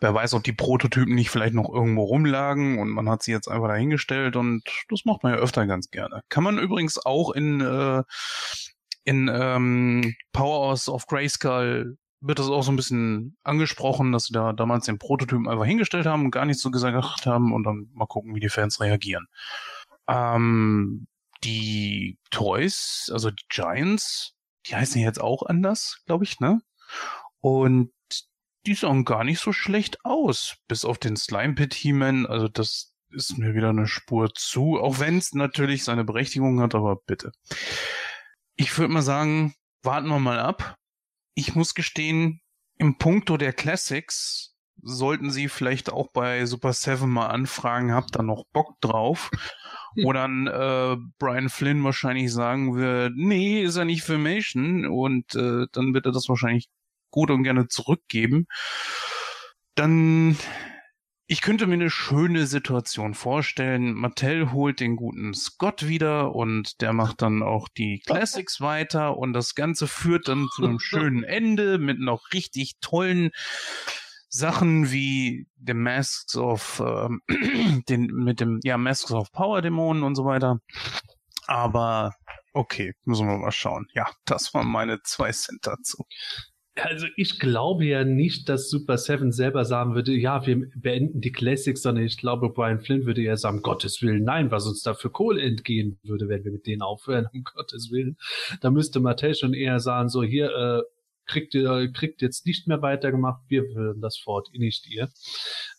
Wer 0.00 0.14
weiß, 0.14 0.34
ob 0.34 0.42
die 0.42 0.52
Prototypen 0.52 1.14
nicht 1.14 1.30
vielleicht 1.30 1.54
noch 1.54 1.72
irgendwo 1.72 2.02
rumlagen 2.02 2.78
und 2.78 2.88
man 2.88 3.08
hat 3.08 3.22
sie 3.22 3.30
jetzt 3.30 3.48
einfach 3.48 3.68
dahingestellt 3.68 4.34
und 4.34 4.62
das 4.88 5.04
macht 5.04 5.22
man 5.22 5.34
ja 5.34 5.38
öfter 5.38 5.66
ganz 5.66 5.90
gerne. 5.90 6.22
Kann 6.28 6.42
man 6.42 6.58
übrigens 6.58 7.04
auch 7.04 7.30
in, 7.30 7.60
äh, 7.60 8.02
in 9.04 9.30
ähm, 9.32 10.14
Powers 10.32 10.88
of 10.88 11.06
Grayskull 11.06 11.98
wird 12.22 12.38
das 12.38 12.48
auch 12.48 12.62
so 12.62 12.72
ein 12.72 12.76
bisschen 12.76 13.36
angesprochen, 13.42 14.12
dass 14.12 14.26
sie 14.26 14.32
da 14.32 14.52
damals 14.52 14.86
den 14.86 14.98
Prototypen 14.98 15.48
einfach 15.48 15.64
hingestellt 15.64 16.06
haben 16.06 16.24
und 16.24 16.30
gar 16.30 16.46
nichts 16.46 16.62
so 16.62 16.70
gesagt 16.70 17.26
haben 17.26 17.52
und 17.52 17.64
dann 17.64 17.90
mal 17.92 18.06
gucken, 18.06 18.34
wie 18.34 18.40
die 18.40 18.48
Fans 18.48 18.80
reagieren. 18.80 19.26
Ähm, 20.08 21.06
die 21.44 22.18
Toys, 22.30 23.10
also 23.12 23.30
die 23.30 23.44
Giants, 23.48 24.34
die 24.66 24.76
heißen 24.76 25.02
jetzt 25.02 25.20
auch 25.20 25.42
anders, 25.42 26.02
glaube 26.06 26.24
ich, 26.24 26.38
ne? 26.38 26.62
Und 27.40 27.92
die 28.66 28.74
sahen 28.74 29.04
gar 29.04 29.24
nicht 29.24 29.40
so 29.40 29.52
schlecht 29.52 30.04
aus, 30.04 30.56
bis 30.68 30.84
auf 30.84 30.98
den 30.98 31.16
Slime 31.16 31.54
Pit 31.54 31.74
He-Man. 31.74 32.26
Also 32.26 32.46
das 32.46 32.94
ist 33.10 33.36
mir 33.36 33.54
wieder 33.54 33.70
eine 33.70 33.88
Spur 33.88 34.32
zu, 34.34 34.78
auch 34.80 35.00
wenn 35.00 35.18
es 35.18 35.32
natürlich 35.32 35.82
seine 35.82 36.04
Berechtigung 36.04 36.60
hat, 36.60 36.76
aber 36.76 36.96
bitte. 36.96 37.32
Ich 38.54 38.78
würde 38.78 38.94
mal 38.94 39.02
sagen, 39.02 39.54
warten 39.82 40.06
wir 40.06 40.20
mal 40.20 40.38
ab. 40.38 40.76
Ich 41.34 41.54
muss 41.54 41.74
gestehen, 41.74 42.40
im 42.78 42.98
Punkto 42.98 43.36
der 43.36 43.52
Classics 43.52 44.54
sollten 44.82 45.30
Sie 45.30 45.48
vielleicht 45.48 45.92
auch 45.92 46.08
bei 46.12 46.44
Super 46.46 46.72
Seven 46.72 47.10
mal 47.10 47.28
anfragen, 47.28 47.92
habt 47.92 48.16
da 48.16 48.22
noch 48.22 48.44
Bock 48.52 48.80
drauf? 48.80 49.30
Wo 49.94 50.12
dann 50.12 50.46
äh, 50.46 50.96
Brian 51.18 51.50
Flynn 51.50 51.84
wahrscheinlich 51.84 52.32
sagen 52.32 52.74
wird, 52.76 53.12
nee, 53.14 53.62
ist 53.62 53.76
er 53.76 53.84
nicht 53.84 54.02
Filmation 54.02 54.86
und 54.86 55.34
äh, 55.34 55.66
dann 55.70 55.92
wird 55.92 56.06
er 56.06 56.12
das 56.12 56.28
wahrscheinlich 56.28 56.68
gut 57.10 57.30
und 57.30 57.42
gerne 57.42 57.68
zurückgeben, 57.68 58.46
dann 59.74 60.36
ich 61.26 61.40
könnte 61.40 61.66
mir 61.66 61.74
eine 61.74 61.90
schöne 61.90 62.46
Situation 62.46 63.14
vorstellen. 63.14 63.94
Mattel 63.94 64.52
holt 64.52 64.80
den 64.80 64.96
guten 64.96 65.34
Scott 65.34 65.86
wieder 65.86 66.34
und 66.34 66.80
der 66.80 66.92
macht 66.92 67.22
dann 67.22 67.42
auch 67.42 67.68
die 67.68 68.00
Classics 68.06 68.60
weiter 68.60 69.16
und 69.16 69.32
das 69.32 69.54
Ganze 69.54 69.86
führt 69.86 70.28
dann 70.28 70.48
zu 70.54 70.64
einem 70.64 70.78
schönen 70.78 71.22
Ende 71.24 71.78
mit 71.78 71.98
noch 71.98 72.32
richtig 72.32 72.74
tollen 72.80 73.30
Sachen 74.28 74.90
wie 74.90 75.46
The 75.64 75.74
Masks 75.74 76.36
of 76.36 76.82
ähm, 76.84 77.20
den 77.88 78.06
mit 78.06 78.40
dem 78.40 78.60
ja 78.62 78.78
Masks 78.78 79.12
of 79.12 79.30
Power 79.30 79.62
Dämonen 79.62 80.02
und 80.02 80.14
so 80.14 80.24
weiter. 80.24 80.58
Aber 81.46 82.14
okay, 82.52 82.94
müssen 83.04 83.26
wir 83.26 83.36
mal 83.36 83.52
schauen. 83.52 83.86
Ja, 83.94 84.10
das 84.24 84.54
waren 84.54 84.68
meine 84.68 85.02
zwei 85.02 85.32
Cent 85.32 85.66
dazu. 85.66 86.06
Also 86.74 87.06
ich 87.16 87.38
glaube 87.38 87.84
ja 87.84 88.02
nicht, 88.02 88.48
dass 88.48 88.70
Super 88.70 88.96
Seven 88.96 89.30
selber 89.30 89.66
sagen 89.66 89.94
würde, 89.94 90.12
ja, 90.12 90.46
wir 90.46 90.70
beenden 90.74 91.20
die 91.20 91.32
Classics, 91.32 91.82
sondern 91.82 92.04
ich 92.04 92.16
glaube, 92.16 92.48
Brian 92.48 92.80
Flynn 92.80 93.04
würde 93.04 93.20
ja 93.20 93.36
sagen, 93.36 93.60
Gottes 93.60 94.00
Willen, 94.00 94.24
nein, 94.24 94.50
was 94.50 94.66
uns 94.66 94.82
da 94.82 94.94
für 94.94 95.10
Kohle 95.10 95.42
entgehen 95.42 95.98
würde, 96.02 96.28
wenn 96.28 96.44
wir 96.44 96.52
mit 96.52 96.66
denen 96.66 96.80
aufhören, 96.80 97.28
um 97.34 97.44
Gottes 97.44 97.90
Willen. 97.90 98.16
Da 98.62 98.70
müsste 98.70 99.00
Mattel 99.00 99.34
schon 99.34 99.52
eher 99.52 99.80
sagen, 99.80 100.08
so 100.08 100.22
hier, 100.22 100.50
äh, 100.50 100.82
kriegt 101.26 101.54
ihr, 101.54 101.90
kriegt 101.92 102.22
jetzt 102.22 102.46
nicht 102.46 102.66
mehr 102.66 102.82
weitergemacht, 102.82 103.42
wir 103.48 103.64
führen 103.64 104.00
das 104.00 104.16
fort, 104.18 104.48
nicht 104.54 104.86
ihr. 104.90 105.10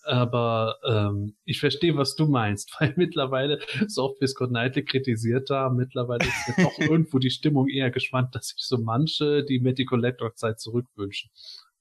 Aber 0.03 0.77
ähm, 0.85 1.35
ich 1.45 1.59
verstehe, 1.59 1.95
was 1.95 2.15
du 2.15 2.27
meinst, 2.27 2.75
weil 2.79 2.93
mittlerweile, 2.97 3.59
so 3.87 4.03
oft 4.03 4.21
wie 4.21 4.27
Scott 4.27 4.49
Knightley 4.49 4.83
kritisiert 4.83 5.49
haben, 5.49 5.77
mittlerweile 5.77 6.25
ist 6.25 6.47
jetzt 6.47 6.59
doch 6.59 6.77
irgendwo 6.79 7.19
die 7.19 7.31
Stimmung 7.31 7.67
eher 7.69 7.91
gespannt, 7.91 8.35
dass 8.35 8.49
sich 8.49 8.61
so 8.61 8.77
manche 8.77 9.43
die 9.43 9.59
Matty 9.59 9.85
Collector 9.85 10.35
Zeit 10.35 10.59
zurückwünschen. 10.59 11.31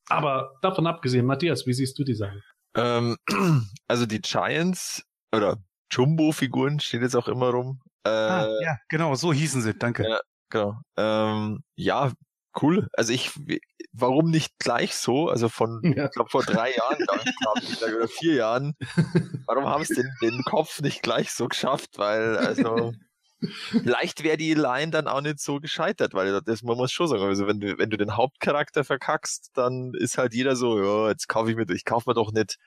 Aber 0.09 0.59
davon 0.63 0.87
abgesehen, 0.87 1.27
Matthias, 1.27 1.67
wie 1.67 1.73
siehst 1.73 1.99
du 1.99 2.05
die 2.05 2.15
Sache? 2.15 2.43
Ähm, 2.75 3.17
also 3.89 4.07
die 4.07 4.21
Giants 4.21 5.05
oder 5.35 5.59
Jumbo-Figuren 5.91 6.81
steht 6.81 7.03
jetzt 7.03 7.17
auch 7.17 7.29
immer 7.29 7.51
rum. 7.51 7.81
Äh, 8.05 8.11
ah, 8.11 8.61
ja, 8.63 8.79
genau, 8.89 9.15
so 9.15 9.33
hießen 9.33 9.63
sie, 9.63 9.75
danke. 9.75 10.09
Ja, 10.09 10.21
genau. 10.49 10.81
Ähm, 10.97 11.63
ja, 11.77 12.13
cool. 12.61 12.89
Also 12.93 13.13
ich, 13.13 13.31
warum 13.93 14.31
nicht 14.31 14.59
gleich 14.59 14.95
so? 14.95 15.29
Also 15.29 15.49
von, 15.49 15.81
ja. 15.97 16.07
ich 16.07 16.11
glaube 16.11 16.31
vor 16.31 16.43
drei 16.43 16.75
Jahren, 16.75 16.99
ich, 17.63 17.83
oder 17.83 18.09
vier 18.09 18.35
Jahren. 18.35 18.75
Warum 19.47 19.67
haben 19.67 19.83
es 19.83 19.89
den, 19.89 20.11
den 20.23 20.43
Kopf 20.45 20.81
nicht 20.81 21.03
gleich 21.03 21.31
so 21.33 21.49
geschafft? 21.49 21.99
Weil, 21.99 22.37
also, 22.37 22.93
vielleicht 23.71 24.23
wäre 24.25 24.37
die 24.37 24.55
Line 24.55 24.91
dann 24.91 25.09
auch 25.09 25.21
nicht 25.21 25.41
so 25.41 25.61
gescheitert, 25.61 26.15
weil 26.15 26.41
das, 26.43 26.63
man 26.63 26.77
muss 26.77 26.93
schon 26.93 27.09
sagen, 27.09 27.23
also 27.23 27.47
wenn 27.47 27.61
du, 27.61 27.79
wenn 27.79 27.91
du 27.91 27.97
den 27.97 28.17
Hauptcharakter 28.17 28.85
verkackst, 28.85 29.51
dann 29.55 29.93
ist 29.95 30.19
halt 30.19 30.35
jeder 30.35 30.57
so, 30.57 30.81
ja, 30.81 31.09
jetzt 31.11 31.29
kaufe 31.29 31.51
ich 31.51 31.57
mir, 31.57 31.69
ich 31.71 31.85
kaufe 31.85 32.11
mir 32.11 32.15
doch 32.15 32.33
nicht 32.33 32.59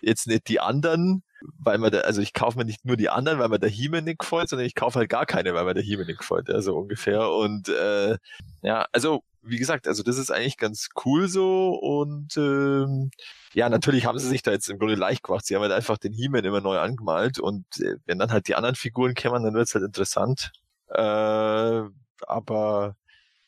jetzt 0.00 0.26
nicht 0.26 0.48
die 0.48 0.60
anderen, 0.60 1.22
weil 1.58 1.78
man 1.78 1.90
da, 1.92 2.00
also 2.00 2.20
ich 2.20 2.32
kaufe 2.32 2.58
mir 2.58 2.64
nicht 2.64 2.84
nur 2.84 2.96
die 2.96 3.10
anderen, 3.10 3.38
weil 3.38 3.48
mir 3.48 3.58
der 3.58 3.68
He-Man 3.68 4.04
nicht 4.04 4.20
gefällt, 4.20 4.48
sondern 4.48 4.66
ich 4.66 4.74
kaufe 4.74 4.98
halt 4.98 5.08
gar 5.08 5.26
keine, 5.26 5.54
weil 5.54 5.64
mir 5.64 5.74
der 5.74 5.82
He-Man 5.82 6.06
nicht 6.06 6.20
gefällt, 6.20 6.48
ja, 6.48 6.60
so 6.60 6.76
ungefähr. 6.76 7.30
Und 7.30 7.68
äh, 7.68 8.16
ja, 8.62 8.86
also 8.92 9.22
wie 9.42 9.58
gesagt, 9.58 9.86
also 9.88 10.02
das 10.02 10.18
ist 10.18 10.30
eigentlich 10.30 10.58
ganz 10.58 10.88
cool 11.04 11.28
so 11.28 11.70
und 11.74 12.36
ähm, 12.36 13.10
ja, 13.54 13.68
natürlich 13.68 14.04
haben 14.04 14.18
sie 14.18 14.28
sich 14.28 14.42
da 14.42 14.50
jetzt 14.50 14.68
im 14.68 14.78
Grunde 14.78 14.94
leicht 14.94 15.22
gemacht. 15.22 15.46
Sie 15.46 15.54
haben 15.54 15.62
halt 15.62 15.72
einfach 15.72 15.98
den 15.98 16.12
He-Man 16.12 16.44
immer 16.44 16.60
neu 16.60 16.78
angemalt 16.78 17.38
und 17.38 17.64
äh, 17.80 17.96
wenn 18.06 18.18
dann 18.18 18.32
halt 18.32 18.48
die 18.48 18.54
anderen 18.56 18.74
Figuren 18.74 19.14
kämen, 19.14 19.42
dann 19.42 19.54
wird's 19.54 19.74
halt 19.74 19.84
interessant. 19.84 20.50
Äh, 20.88 21.82
aber 22.26 22.96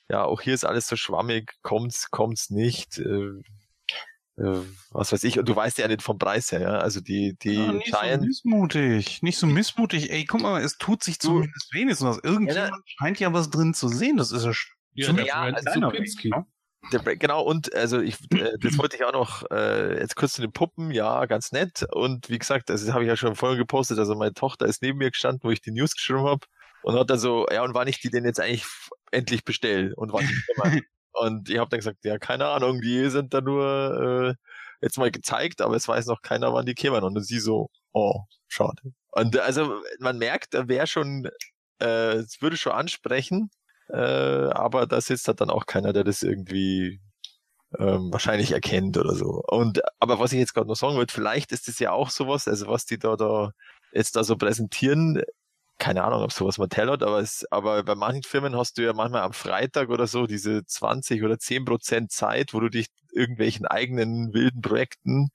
ja, 0.08 0.24
auch 0.24 0.40
hier 0.40 0.54
ist 0.54 0.64
alles 0.64 0.88
so 0.88 0.96
schwammig, 0.96 1.54
kommt's, 1.62 2.10
kommt's 2.10 2.50
nicht. 2.50 2.98
Äh, 2.98 3.42
was 4.90 5.12
weiß 5.12 5.24
ich, 5.24 5.38
und 5.38 5.48
du 5.48 5.54
weißt 5.54 5.78
ja 5.78 5.88
nicht 5.88 6.02
vom 6.02 6.18
Preis 6.18 6.50
her, 6.52 6.60
ja. 6.60 6.78
Also 6.78 7.00
die, 7.00 7.36
die 7.42 7.54
ja, 7.54 7.72
nicht 7.72 7.92
Giant... 7.92 8.22
so 8.22 8.26
missmutig, 8.26 9.22
nicht 9.22 9.38
so 9.38 9.46
missmutig. 9.46 10.10
Ey, 10.10 10.24
guck 10.24 10.40
mal, 10.40 10.62
es 10.62 10.78
tut 10.78 11.02
sich 11.02 11.18
zumindest 11.18 11.72
wenigstens 11.72 12.08
was. 12.08 12.18
Irgendjemand 12.22 12.72
ja, 12.72 12.82
scheint 12.86 13.20
ja 13.20 13.32
was 13.32 13.50
drin 13.50 13.74
zu 13.74 13.88
sehen. 13.88 14.16
Das 14.16 14.32
ist 14.32 14.44
ja, 14.94 15.12
ja, 15.12 15.24
ja 15.24 15.34
also 15.42 15.90
der, 16.92 17.16
genau, 17.16 17.42
und 17.42 17.74
also 17.74 18.00
ich, 18.00 18.16
äh, 18.32 18.56
das 18.58 18.78
wollte 18.78 18.96
ich 18.96 19.04
auch 19.04 19.12
noch, 19.12 19.44
äh, 19.50 19.98
jetzt 20.00 20.16
kurz 20.16 20.32
zu 20.32 20.40
den 20.40 20.52
Puppen, 20.52 20.90
ja, 20.90 21.26
ganz 21.26 21.52
nett. 21.52 21.86
Und 21.92 22.30
wie 22.30 22.38
gesagt, 22.38 22.70
also 22.70 22.86
das 22.86 22.94
habe 22.94 23.04
ich 23.04 23.08
ja 23.08 23.16
schon 23.16 23.36
vorhin 23.36 23.58
gepostet, 23.58 23.98
also 23.98 24.14
meine 24.14 24.32
Tochter 24.32 24.66
ist 24.66 24.82
neben 24.82 24.98
mir 24.98 25.10
gestanden, 25.10 25.40
wo 25.42 25.50
ich 25.50 25.60
die 25.60 25.72
News 25.72 25.94
geschrieben 25.94 26.24
habe 26.24 26.46
und 26.82 26.98
hat 26.98 27.10
dann 27.10 27.18
so, 27.18 27.46
ja, 27.52 27.62
und 27.62 27.74
wann 27.74 27.88
ich 27.88 28.00
die 28.00 28.08
denn 28.08 28.24
jetzt 28.24 28.40
eigentlich 28.40 28.64
endlich 29.10 29.44
bestelle 29.44 29.94
und 29.96 30.12
wann 30.12 30.24
ich 30.24 30.56
immer. 30.56 30.80
Und 31.12 31.50
ich 31.50 31.58
habe 31.58 31.68
dann 31.70 31.80
gesagt, 31.80 32.04
ja, 32.04 32.18
keine 32.18 32.46
Ahnung, 32.48 32.80
die 32.80 33.10
sind 33.10 33.34
da 33.34 33.40
nur 33.40 34.30
äh, 34.30 34.34
jetzt 34.80 34.98
mal 34.98 35.10
gezeigt, 35.10 35.60
aber 35.60 35.76
es 35.76 35.88
weiß 35.88 36.06
noch 36.06 36.22
keiner, 36.22 36.52
wann 36.52 36.66
die 36.66 36.74
kämen. 36.74 37.04
Und 37.04 37.20
sie 37.22 37.40
so, 37.40 37.68
oh, 37.92 38.24
schade. 38.48 38.92
Und 39.12 39.38
also 39.38 39.80
man 39.98 40.18
merkt, 40.18 40.54
da 40.54 40.68
wäre 40.68 40.86
schon, 40.86 41.28
äh, 41.80 42.14
es 42.14 42.40
würde 42.40 42.56
schon 42.56 42.72
ansprechen, 42.72 43.50
äh, 43.88 43.96
aber 43.96 44.86
da 44.86 45.00
sitzt 45.00 45.28
halt 45.28 45.40
dann 45.40 45.50
auch 45.50 45.66
keiner, 45.66 45.92
der 45.92 46.04
das 46.04 46.22
irgendwie 46.22 47.00
ähm, 47.78 48.12
wahrscheinlich 48.12 48.52
erkennt 48.52 48.96
oder 48.98 49.14
so. 49.14 49.42
Und 49.48 49.80
aber 50.00 50.18
was 50.18 50.32
ich 50.32 50.38
jetzt 50.38 50.54
gerade 50.54 50.68
noch 50.68 50.76
sagen 50.76 50.96
wollte, 50.96 51.14
vielleicht 51.14 51.52
ist 51.52 51.68
es 51.68 51.78
ja 51.78 51.92
auch 51.92 52.10
sowas, 52.10 52.48
also 52.48 52.66
was 52.68 52.84
die 52.86 52.98
da 52.98 53.16
da 53.16 53.52
jetzt 53.92 54.16
da 54.16 54.24
so 54.24 54.36
präsentieren, 54.36 55.22
keine 55.80 56.04
Ahnung, 56.04 56.22
ob 56.22 56.32
sowas 56.32 56.58
Mattel 56.58 56.90
hat, 56.90 57.02
aber, 57.02 57.20
es, 57.20 57.46
aber 57.50 57.82
bei 57.82 57.94
manchen 57.96 58.22
Firmen 58.22 58.56
hast 58.56 58.78
du 58.78 58.82
ja 58.82 58.92
manchmal 58.92 59.22
am 59.22 59.32
Freitag 59.32 59.88
oder 59.88 60.06
so 60.06 60.26
diese 60.26 60.64
20 60.64 61.24
oder 61.24 61.38
10 61.38 61.64
Prozent 61.64 62.12
Zeit, 62.12 62.54
wo 62.54 62.60
du 62.60 62.68
dich 62.68 62.88
irgendwelchen 63.12 63.66
eigenen 63.66 64.32
wilden 64.34 64.60
Projekten 64.62 65.30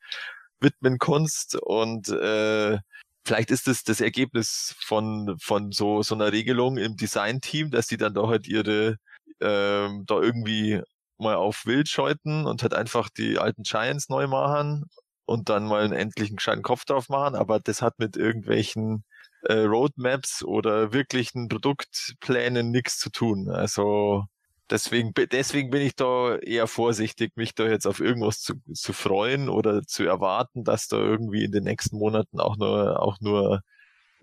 widmen 0.61 0.99
kannst. 0.99 1.55
Und 1.55 2.09
äh, 2.09 2.77
vielleicht 3.25 3.51
ist 3.51 3.67
es 3.67 3.83
das, 3.83 3.97
das 3.97 4.01
Ergebnis 4.01 4.75
von, 4.79 5.35
von 5.39 5.71
so, 5.71 6.03
so 6.03 6.15
einer 6.15 6.31
Regelung 6.31 6.77
im 6.77 6.95
Design-Team, 6.95 7.71
dass 7.71 7.87
die 7.87 7.97
dann 7.97 8.13
da 8.13 8.27
halt 8.27 8.47
ihre 8.47 8.97
ähm, 9.41 10.05
da 10.05 10.21
irgendwie 10.21 10.81
mal 11.17 11.35
auf 11.35 11.65
Wild 11.65 11.89
scheuten 11.89 12.45
und 12.45 12.61
halt 12.61 12.73
einfach 12.73 13.09
die 13.09 13.39
alten 13.39 13.63
Giants 13.63 14.09
neu 14.09 14.27
machen 14.27 14.85
und 15.25 15.49
dann 15.49 15.65
mal 15.65 15.83
einen 15.83 15.93
endlichen 15.93 16.37
gescheiten 16.37 16.63
Kopf 16.63 16.85
drauf 16.85 17.09
machen, 17.09 17.35
aber 17.35 17.59
das 17.59 17.81
hat 17.81 17.99
mit 17.99 18.17
irgendwelchen 18.17 19.03
äh, 19.45 19.63
Roadmaps 19.63 20.43
oder 20.43 20.93
wirklichen 20.93 21.47
Produktplänen 21.47 22.71
nichts 22.71 22.97
zu 22.97 23.09
tun. 23.11 23.49
Also 23.49 24.25
deswegen, 24.69 25.13
deswegen 25.31 25.69
bin 25.69 25.81
ich 25.81 25.95
da 25.95 26.37
eher 26.37 26.67
vorsichtig, 26.67 27.33
mich 27.35 27.55
da 27.55 27.65
jetzt 27.67 27.85
auf 27.85 27.99
irgendwas 27.99 28.41
zu, 28.41 28.55
zu 28.73 28.93
freuen 28.93 29.49
oder 29.49 29.83
zu 29.83 30.03
erwarten, 30.03 30.63
dass 30.63 30.87
da 30.87 30.97
irgendwie 30.97 31.43
in 31.43 31.51
den 31.51 31.63
nächsten 31.63 31.97
Monaten 31.97 32.39
auch 32.39 32.57
nur, 32.57 33.01
auch 33.01 33.17
nur 33.21 33.61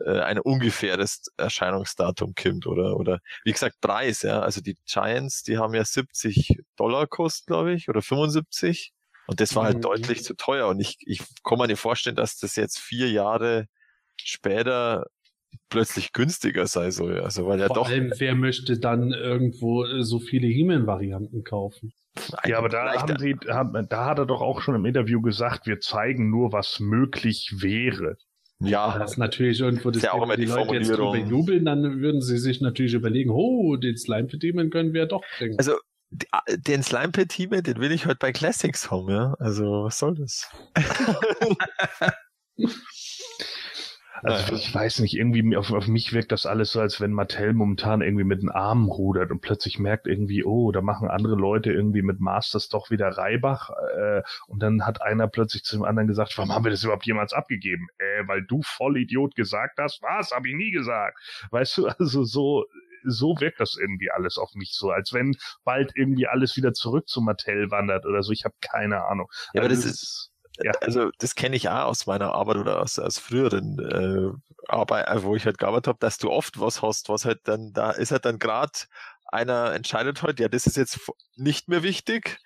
äh, 0.04 0.20
ein 0.20 0.38
ungefähres 0.38 1.22
Erscheinungsdatum 1.36 2.34
kommt 2.34 2.66
oder, 2.66 2.96
oder 2.96 3.20
wie 3.44 3.52
gesagt, 3.52 3.80
Preis, 3.80 4.22
ja. 4.22 4.40
Also 4.40 4.60
die 4.60 4.76
Giants, 4.86 5.42
die 5.42 5.58
haben 5.58 5.74
ja 5.74 5.84
70 5.84 6.58
Dollar 6.76 7.06
kostet, 7.06 7.46
glaube 7.46 7.72
ich, 7.72 7.88
oder 7.88 8.02
75. 8.02 8.92
Und 9.28 9.40
das 9.40 9.54
war 9.54 9.64
halt 9.64 9.76
mhm. 9.78 9.82
deutlich 9.82 10.24
zu 10.24 10.34
teuer. 10.34 10.68
Und 10.68 10.80
ich, 10.80 10.96
ich 11.00 11.22
kann 11.44 11.58
mir 11.58 11.68
nicht 11.68 11.80
vorstellen, 11.80 12.16
dass 12.16 12.38
das 12.38 12.56
jetzt 12.56 12.78
vier 12.78 13.10
Jahre 13.10 13.66
später 14.26 15.06
plötzlich 15.68 16.12
günstiger 16.12 16.66
sei 16.66 16.90
soll. 16.90 17.20
Also 17.20 17.46
weil 17.46 17.60
ja 17.60 17.66
Vor 17.66 17.76
doch. 17.76 17.88
allem, 17.88 18.12
wer 18.18 18.34
möchte 18.34 18.78
dann 18.78 19.12
irgendwo 19.12 19.84
äh, 19.84 20.02
so 20.02 20.18
viele 20.18 20.46
He-Man-Varianten 20.46 21.44
kaufen? 21.44 21.92
Ja, 22.44 22.58
aber 22.58 22.68
da 22.68 22.92
haben 22.92 23.18
sie, 23.18 23.34
da 23.40 24.04
hat 24.04 24.18
er 24.18 24.26
doch 24.26 24.42
auch 24.42 24.60
schon 24.60 24.74
im 24.74 24.84
Interview 24.84 25.22
gesagt, 25.22 25.66
wir 25.66 25.80
zeigen 25.80 26.28
nur, 26.28 26.52
was 26.52 26.78
möglich 26.78 27.54
wäre. 27.58 28.16
Ja, 28.60 28.98
das 28.98 29.12
ist 29.12 29.16
natürlich 29.16 29.60
irgendwo 29.60 29.90
das 29.90 30.02
ja 30.02 30.12
auch 30.12 30.22
immer 30.22 30.36
die, 30.36 30.44
die 30.44 30.52
Leute 30.52 30.74
jetzt 30.74 30.90
drüber 30.90 31.16
jubeln, 31.16 31.64
dann 31.64 32.00
würden 32.00 32.20
sie 32.20 32.38
sich 32.38 32.60
natürlich 32.60 32.94
überlegen, 32.94 33.30
oh, 33.30 33.76
den 33.76 33.96
Slime 33.96 34.28
Pit 34.28 34.42
Demon 34.42 34.70
können 34.70 34.92
wir 34.92 35.06
doch 35.06 35.22
bringen. 35.38 35.56
Also 35.58 35.78
den 36.48 36.82
Slime 36.82 37.12
Pit 37.12 37.36
Demon, 37.36 37.62
den 37.62 37.80
will 37.80 37.90
ich 37.90 38.06
heute 38.06 38.18
bei 38.20 38.30
Classics 38.30 38.90
haben, 38.90 39.08
ja. 39.08 39.34
Also 39.38 39.84
was 39.84 39.98
soll 39.98 40.14
das? 40.14 40.48
Also 44.22 44.54
ich 44.54 44.72
weiß 44.72 45.00
nicht, 45.00 45.14
irgendwie 45.14 45.56
auf, 45.56 45.72
auf 45.72 45.88
mich 45.88 46.12
wirkt 46.12 46.32
das 46.32 46.46
alles 46.46 46.72
so, 46.72 46.80
als 46.80 47.00
wenn 47.00 47.12
Mattel 47.12 47.52
momentan 47.52 48.02
irgendwie 48.02 48.24
mit 48.24 48.42
den 48.42 48.50
Armen 48.50 48.88
rudert 48.88 49.30
und 49.30 49.40
plötzlich 49.40 49.78
merkt 49.78 50.06
irgendwie, 50.06 50.44
oh, 50.44 50.70
da 50.70 50.80
machen 50.80 51.08
andere 51.08 51.34
Leute 51.34 51.72
irgendwie 51.72 52.02
mit 52.02 52.20
Masters 52.20 52.68
doch 52.68 52.90
wieder 52.90 53.08
Reibach. 53.08 53.70
Äh, 53.96 54.22
und 54.46 54.62
dann 54.62 54.86
hat 54.86 55.02
einer 55.02 55.28
plötzlich 55.28 55.64
zu 55.64 55.76
dem 55.76 55.84
anderen 55.84 56.08
gesagt, 56.08 56.36
warum 56.38 56.52
haben 56.52 56.64
wir 56.64 56.70
das 56.70 56.84
überhaupt 56.84 57.06
jemals 57.06 57.32
abgegeben? 57.32 57.88
Äh, 57.98 58.28
weil 58.28 58.42
du 58.42 58.62
Vollidiot 58.62 59.34
gesagt 59.34 59.78
hast, 59.78 60.02
was? 60.02 60.30
Hab 60.30 60.46
ich 60.46 60.54
nie 60.54 60.70
gesagt. 60.70 61.18
Weißt 61.50 61.78
du, 61.78 61.86
also 61.98 62.24
so 62.24 62.64
so 63.04 63.34
wirkt 63.40 63.58
das 63.58 63.76
irgendwie 63.76 64.12
alles 64.12 64.38
auf 64.38 64.54
mich 64.54 64.74
so, 64.74 64.90
als 64.90 65.12
wenn 65.12 65.36
bald 65.64 65.92
irgendwie 65.96 66.28
alles 66.28 66.56
wieder 66.56 66.72
zurück 66.72 67.08
zu 67.08 67.20
Mattel 67.20 67.70
wandert 67.70 68.06
oder 68.06 68.22
so. 68.22 68.32
Ich 68.32 68.44
habe 68.44 68.54
keine 68.60 69.04
Ahnung. 69.04 69.28
Ja, 69.54 69.62
aber 69.62 69.70
also 69.70 69.82
das 69.82 69.92
ist 69.92 70.31
ja. 70.62 70.72
Also 70.80 71.10
das 71.18 71.34
kenne 71.34 71.56
ich 71.56 71.68
auch 71.68 71.84
aus 71.84 72.06
meiner 72.06 72.32
Arbeit 72.32 72.56
oder 72.56 72.80
aus, 72.80 72.98
aus 72.98 73.18
früheren 73.18 73.78
äh, 73.78 74.32
Arbeit, 74.68 75.08
äh, 75.08 75.22
wo 75.22 75.36
ich 75.36 75.46
halt 75.46 75.58
gearbeitet 75.58 75.88
habe, 75.88 75.98
dass 76.00 76.18
du 76.18 76.30
oft 76.30 76.60
was 76.60 76.82
hast, 76.82 77.08
was 77.08 77.24
halt 77.24 77.40
dann, 77.44 77.72
da 77.72 77.90
ist 77.90 78.12
halt 78.12 78.24
dann 78.24 78.38
gerade 78.38 78.72
einer 79.26 79.72
entscheidet 79.72 80.22
halt, 80.22 80.40
ja, 80.40 80.48
das 80.48 80.66
ist 80.66 80.76
jetzt 80.76 81.00
nicht 81.36 81.68
mehr 81.68 81.82
wichtig. 81.82 82.38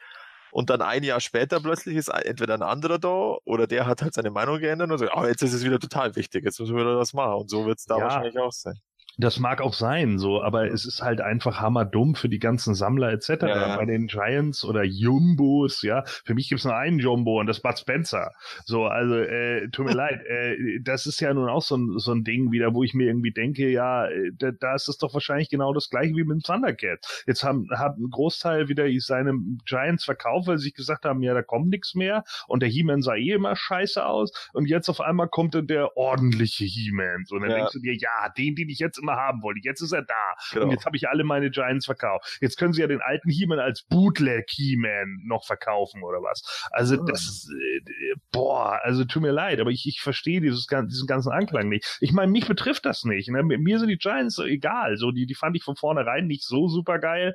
Und 0.53 0.71
dann 0.71 0.81
ein 0.81 1.03
Jahr 1.03 1.21
später 1.21 1.61
plötzlich 1.61 1.97
ist 1.97 2.09
entweder 2.09 2.55
ein 2.55 2.63
anderer 2.63 2.99
da 2.99 3.37
oder 3.45 3.67
der 3.67 3.87
hat 3.87 4.01
halt 4.01 4.15
seine 4.15 4.31
Meinung 4.31 4.59
geändert 4.59 4.91
und 4.91 4.99
sagt, 4.99 5.13
oh, 5.15 5.27
jetzt 5.27 5.43
ist 5.43 5.53
es 5.53 5.65
wieder 5.65 5.79
total 5.79 6.17
wichtig, 6.17 6.45
jetzt 6.45 6.59
müssen 6.61 6.75
wir 6.75 6.83
wieder 6.83 6.97
das 6.97 7.13
machen. 7.13 7.35
Und 7.35 7.51
so 7.51 7.67
wird 7.67 7.79
es 7.79 7.85
da 7.85 7.99
ja. 7.99 8.05
wahrscheinlich 8.05 8.39
auch 8.39 8.53
sein. 8.53 8.81
Das 9.19 9.39
mag 9.39 9.63
auch 9.63 9.73
sein, 9.73 10.19
so, 10.19 10.43
aber 10.43 10.71
es 10.71 10.85
ist 10.85 11.03
halt 11.03 11.21
einfach 11.23 11.61
hammerdumm 11.61 12.15
für 12.15 12.29
die 12.29 12.39
ganzen 12.39 12.75
Sammler 12.75 13.13
etc. 13.13 13.29
Ja. 13.43 13.77
Bei 13.77 13.87
den 13.87 14.09
Giants 14.09 14.65
oder 14.65 14.85
Jumbos, 14.85 15.81
ja. 15.83 16.05
Für 16.25 16.35
mich 16.35 16.49
gibt's 16.51 16.65
nur 16.65 16.77
einen 16.77 16.99
Jumbo 16.99 17.41
und 17.41 17.47
das 17.47 17.59
ist 17.59 17.63
Bud 17.63 17.79
Spencer. 17.79 18.33
So, 18.67 18.85
also, 18.85 19.15
äh, 19.17 19.69
tut 19.71 19.87
mir 19.87 19.95
leid, 19.97 20.21
äh, 20.27 20.81
das 20.83 21.07
ist 21.07 21.21
ja 21.21 21.33
nun 21.33 21.49
auch 21.49 21.63
so 21.63 21.77
ein, 21.77 21.99
so 21.99 22.13
ein 22.13 22.25
Ding 22.25 22.53
wieder, 22.53 22.75
wo 22.75 22.83
ich 22.85 22.93
mir 22.93 23.07
irgendwie 23.07 23.33
denke, 23.33 23.71
ja, 23.71 24.07
äh, 24.07 24.33
da, 24.35 24.51
da 24.53 24.75
ist 24.75 24.89
es 24.89 24.99
doch 24.99 25.15
wahrscheinlich 25.15 25.49
genau 25.49 25.73
das 25.73 25.89
gleiche 25.89 26.15
wie 26.15 26.25
mit 26.25 26.35
dem 26.37 26.43
Thundercat. 26.43 27.25
Jetzt 27.27 27.43
haben, 27.43 27.69
haben 27.75 28.05
ein 28.05 28.11
Großteil 28.11 28.69
wieder 28.69 28.85
seine 28.99 29.33
Giants 29.65 30.05
verkauft, 30.05 30.47
weil 30.49 30.59
sie 30.59 30.65
sich 30.65 30.75
gesagt 30.75 31.07
haben, 31.07 31.23
ja, 31.23 31.33
da 31.33 31.43
kommt 31.43 31.69
nichts 31.71 31.95
mehr 31.95 32.25
und 32.49 32.61
der 32.61 32.69
He-Man 32.69 33.01
sah 33.01 33.15
eh 33.15 33.31
immer 33.33 33.57
scheiße 33.57 34.05
aus 34.05 34.51
und 34.53 34.67
jetzt 34.67 34.89
auf 34.91 35.01
einmal 35.01 35.29
kommt 35.29 35.55
dann 35.55 35.67
der 35.67 35.97
ordentliche 35.97 36.65
He-Man. 36.65 37.25
So, 37.25 37.37
und 37.37 37.43
dann 37.43 37.51
Ja. 37.51 37.57
denkst 37.57 37.73
du 37.73 37.81
dir, 37.81 37.95
ja, 37.95 38.29
den, 38.37 38.55
den 38.55 38.69
ich 38.69 38.79
jetzt 38.79 38.99
immer 39.07 39.17
haben 39.17 39.43
wollte, 39.43 39.61
jetzt 39.63 39.81
ist 39.81 39.93
er 39.93 40.03
da. 40.03 40.15
Genau. 40.53 40.65
Und 40.65 40.71
jetzt 40.73 40.85
habe 40.85 40.97
ich 40.97 41.09
alle 41.09 41.25
meine 41.25 41.51
Giants 41.51 41.87
verkauft. 41.87 42.39
Jetzt 42.41 42.59
können 42.59 42.73
sie 42.73 42.81
ja 42.81 42.87
den 42.87 43.01
alten 43.01 43.31
He-Man 43.31 43.59
als 43.59 43.83
Bootleg 43.85 44.51
He-Man 44.51 45.23
noch 45.25 45.47
verkaufen 45.47 46.03
oder 46.03 46.19
was. 46.23 46.69
Also 46.73 46.97
das 46.97 47.23
ist, 47.23 47.51
äh, 47.51 48.15
boah, 48.33 48.81
also 48.83 49.05
tut 49.05 49.23
mir 49.23 49.33
leid, 49.33 49.61
aber 49.61 49.71
ich, 49.71 49.87
ich 49.87 50.01
verstehe 50.01 50.41
dieses, 50.41 50.67
diesen 50.67 51.07
ganzen 51.07 51.33
Anklang 51.33 51.69
nicht. 51.69 51.99
Ich 52.01 52.13
meine, 52.13 52.33
mich 52.33 52.47
betrifft 52.47 52.85
das 52.85 53.05
nicht. 53.05 53.29
Ne? 53.29 53.43
Mir 53.43 53.59
mir 53.59 53.79
sind 53.79 53.89
die 53.89 53.99
Giants 53.99 54.35
so 54.35 54.45
egal. 54.45 54.97
So, 54.97 55.13
die, 55.13 55.27
die 55.27 55.35
fand 55.35 55.57
ich 55.57 55.63
von 55.63 55.77
vornherein 55.77 56.27
nicht 56.27 56.45
so 56.45 56.69
super 56.69 56.99
geil. 56.99 57.35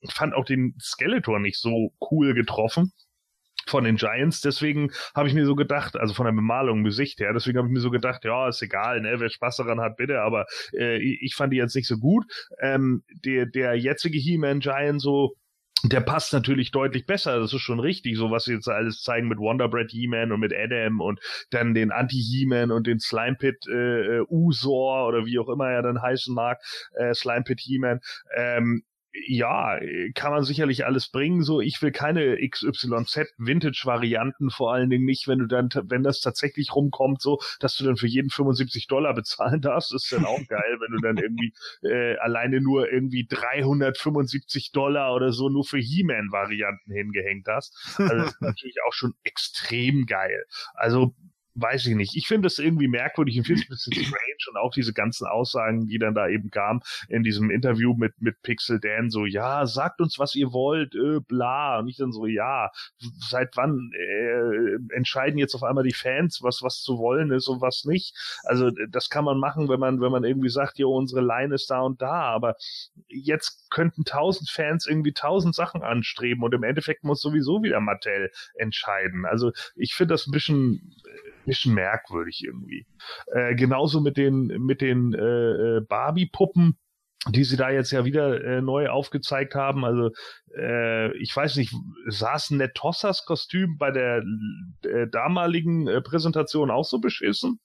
Ich 0.00 0.12
fand 0.12 0.34
auch 0.34 0.44
den 0.44 0.74
Skeletor 0.80 1.38
nicht 1.38 1.58
so 1.58 1.92
cool 2.10 2.34
getroffen 2.34 2.92
von 3.66 3.84
den 3.84 3.96
Giants, 3.96 4.40
deswegen 4.40 4.90
habe 5.14 5.28
ich 5.28 5.34
mir 5.34 5.46
so 5.46 5.54
gedacht, 5.54 5.96
also 5.96 6.14
von 6.14 6.26
der 6.26 6.32
Bemalung 6.32 6.84
Gesicht 6.84 7.20
her, 7.20 7.32
deswegen 7.32 7.58
habe 7.58 7.68
ich 7.68 7.74
mir 7.74 7.80
so 7.80 7.90
gedacht, 7.90 8.24
ja, 8.24 8.48
ist 8.48 8.62
egal, 8.62 9.00
ne, 9.00 9.18
wer 9.18 9.30
Spaß 9.30 9.56
daran 9.56 9.80
hat, 9.80 9.96
bitte, 9.96 10.20
aber 10.20 10.46
äh, 10.72 10.98
ich 10.98 11.34
fand 11.34 11.52
die 11.52 11.58
jetzt 11.58 11.74
nicht 11.74 11.88
so 11.88 11.98
gut. 11.98 12.24
Ähm, 12.60 13.02
der, 13.24 13.46
der 13.46 13.74
jetzige 13.74 14.18
He-Man 14.18 14.60
Giant 14.60 15.00
so, 15.00 15.36
der 15.84 16.00
passt 16.00 16.32
natürlich 16.32 16.70
deutlich 16.70 17.06
besser, 17.06 17.40
das 17.40 17.52
ist 17.52 17.60
schon 17.60 17.80
richtig, 17.80 18.16
so 18.16 18.30
was 18.30 18.44
sie 18.44 18.52
jetzt 18.54 18.68
alles 18.68 19.02
zeigen 19.02 19.28
mit 19.28 19.38
Wonderbread 19.38 19.90
He-Man 19.90 20.30
und 20.30 20.40
mit 20.40 20.52
Adam 20.54 21.00
und 21.00 21.20
dann 21.50 21.74
den 21.74 21.90
Anti-He-Man 21.90 22.70
und 22.70 22.86
den 22.86 23.00
Slime 23.00 23.36
Pit 23.36 23.66
äh, 23.68 24.18
äh, 24.18 24.24
Usor 24.28 25.08
oder 25.08 25.26
wie 25.26 25.38
auch 25.38 25.48
immer 25.48 25.70
er 25.70 25.82
dann 25.82 26.00
heißen 26.00 26.34
mag, 26.34 26.60
äh, 26.94 27.14
Slime 27.14 27.42
Pit 27.42 27.60
He-Man. 27.60 28.00
Ähm, 28.36 28.84
ja, 29.14 29.78
kann 30.14 30.32
man 30.32 30.42
sicherlich 30.42 30.86
alles 30.86 31.08
bringen. 31.08 31.42
So, 31.42 31.60
ich 31.60 31.80
will 31.82 31.92
keine 31.92 32.36
XYZ 32.48 33.34
Vintage-Varianten, 33.36 34.50
vor 34.50 34.72
allen 34.72 34.88
Dingen 34.88 35.04
nicht, 35.04 35.28
wenn 35.28 35.38
du 35.38 35.46
dann, 35.46 35.68
wenn 35.84 36.02
das 36.02 36.20
tatsächlich 36.20 36.74
rumkommt, 36.74 37.20
so, 37.20 37.38
dass 37.60 37.76
du 37.76 37.84
dann 37.84 37.96
für 37.96 38.06
jeden 38.06 38.30
75 38.30 38.86
Dollar 38.86 39.14
bezahlen 39.14 39.60
darfst, 39.60 39.94
ist 39.94 40.12
dann 40.12 40.24
auch 40.24 40.40
geil, 40.48 40.78
wenn 40.80 40.92
du 40.92 41.00
dann 41.02 41.16
irgendwie 41.18 41.52
äh, 41.82 42.16
alleine 42.18 42.60
nur 42.60 42.90
irgendwie 42.90 43.26
375 43.26 44.72
Dollar 44.72 45.14
oder 45.14 45.32
so 45.32 45.48
nur 45.48 45.64
für 45.64 45.78
He-Man-Varianten 45.78 46.92
hingehängt 46.92 47.46
hast. 47.48 47.76
Also 47.98 48.14
das 48.14 48.32
ist 48.32 48.42
natürlich 48.42 48.76
auch 48.86 48.92
schon 48.92 49.14
extrem 49.24 50.06
geil. 50.06 50.44
Also 50.74 51.14
weiß 51.54 51.86
ich 51.86 51.94
nicht. 51.94 52.16
Ich 52.16 52.26
finde 52.26 52.46
das 52.46 52.58
irgendwie 52.58 52.88
merkwürdig 52.88 53.38
und 53.38 53.46
finde 53.46 53.62
es 53.62 53.66
ein 53.66 53.70
bisschen 53.70 54.04
strange 54.04 54.32
und 54.50 54.56
auch 54.56 54.72
diese 54.72 54.92
ganzen 54.92 55.26
Aussagen, 55.26 55.86
die 55.86 55.98
dann 55.98 56.14
da 56.14 56.28
eben 56.28 56.50
kamen 56.50 56.80
in 57.08 57.22
diesem 57.22 57.50
Interview 57.50 57.94
mit, 57.94 58.20
mit 58.20 58.40
Pixel 58.42 58.80
Dan, 58.80 59.10
so, 59.10 59.26
ja, 59.26 59.66
sagt 59.66 60.00
uns, 60.00 60.18
was 60.18 60.34
ihr 60.34 60.52
wollt, 60.52 60.94
äh, 60.94 61.20
bla. 61.20 61.78
Und 61.78 61.88
ich 61.88 61.96
dann 61.96 62.12
so, 62.12 62.26
ja, 62.26 62.70
seit 63.28 63.56
wann 63.56 63.90
äh, 63.94 64.94
entscheiden 64.94 65.38
jetzt 65.38 65.54
auf 65.54 65.62
einmal 65.62 65.84
die 65.84 65.94
Fans, 65.94 66.42
was, 66.42 66.62
was 66.62 66.82
zu 66.82 66.98
wollen 66.98 67.30
ist 67.32 67.48
und 67.48 67.60
was 67.60 67.84
nicht? 67.84 68.16
Also 68.44 68.70
das 68.88 69.10
kann 69.10 69.24
man 69.24 69.38
machen, 69.38 69.68
wenn 69.68 69.80
man, 69.80 70.00
wenn 70.00 70.12
man 70.12 70.24
irgendwie 70.24 70.48
sagt, 70.50 70.78
ja, 70.78 70.86
unsere 70.86 71.20
Line 71.20 71.54
ist 71.54 71.70
da 71.70 71.80
und 71.80 72.00
da, 72.00 72.22
aber 72.22 72.56
jetzt 73.08 73.70
könnten 73.70 74.04
tausend 74.04 74.50
Fans 74.50 74.86
irgendwie 74.86 75.12
tausend 75.12 75.54
Sachen 75.54 75.82
anstreben 75.82 76.42
und 76.42 76.54
im 76.54 76.62
Endeffekt 76.62 77.04
muss 77.04 77.20
sowieso 77.20 77.62
wieder 77.62 77.80
Mattel 77.80 78.30
entscheiden. 78.54 79.24
Also 79.26 79.52
ich 79.76 79.94
finde 79.94 80.14
das 80.14 80.26
ein 80.26 80.32
bisschen, 80.32 80.94
bisschen 81.46 81.74
merkwürdig 81.74 82.42
irgendwie. 82.44 82.86
Äh, 83.32 83.54
genauso 83.54 84.00
mit 84.00 84.16
den, 84.16 84.46
mit 84.46 84.80
den 84.80 85.14
äh, 85.14 85.78
äh, 85.78 85.80
Barbie-Puppen 85.80 86.78
die 87.28 87.44
sie 87.44 87.56
da 87.56 87.70
jetzt 87.70 87.92
ja 87.92 88.04
wieder 88.04 88.42
äh, 88.42 88.60
neu 88.60 88.88
aufgezeigt 88.88 89.54
haben. 89.54 89.84
Also 89.84 90.10
äh, 90.56 91.16
ich 91.18 91.34
weiß 91.34 91.56
nicht, 91.56 91.72
saß 92.06 92.50
Netossas 92.50 93.24
Kostüm 93.24 93.78
bei 93.78 93.92
der 93.92 94.24
äh, 94.82 95.06
damaligen 95.08 95.86
äh, 95.86 96.00
Präsentation 96.00 96.70
auch 96.70 96.84
so 96.84 96.98
beschissen? 96.98 97.60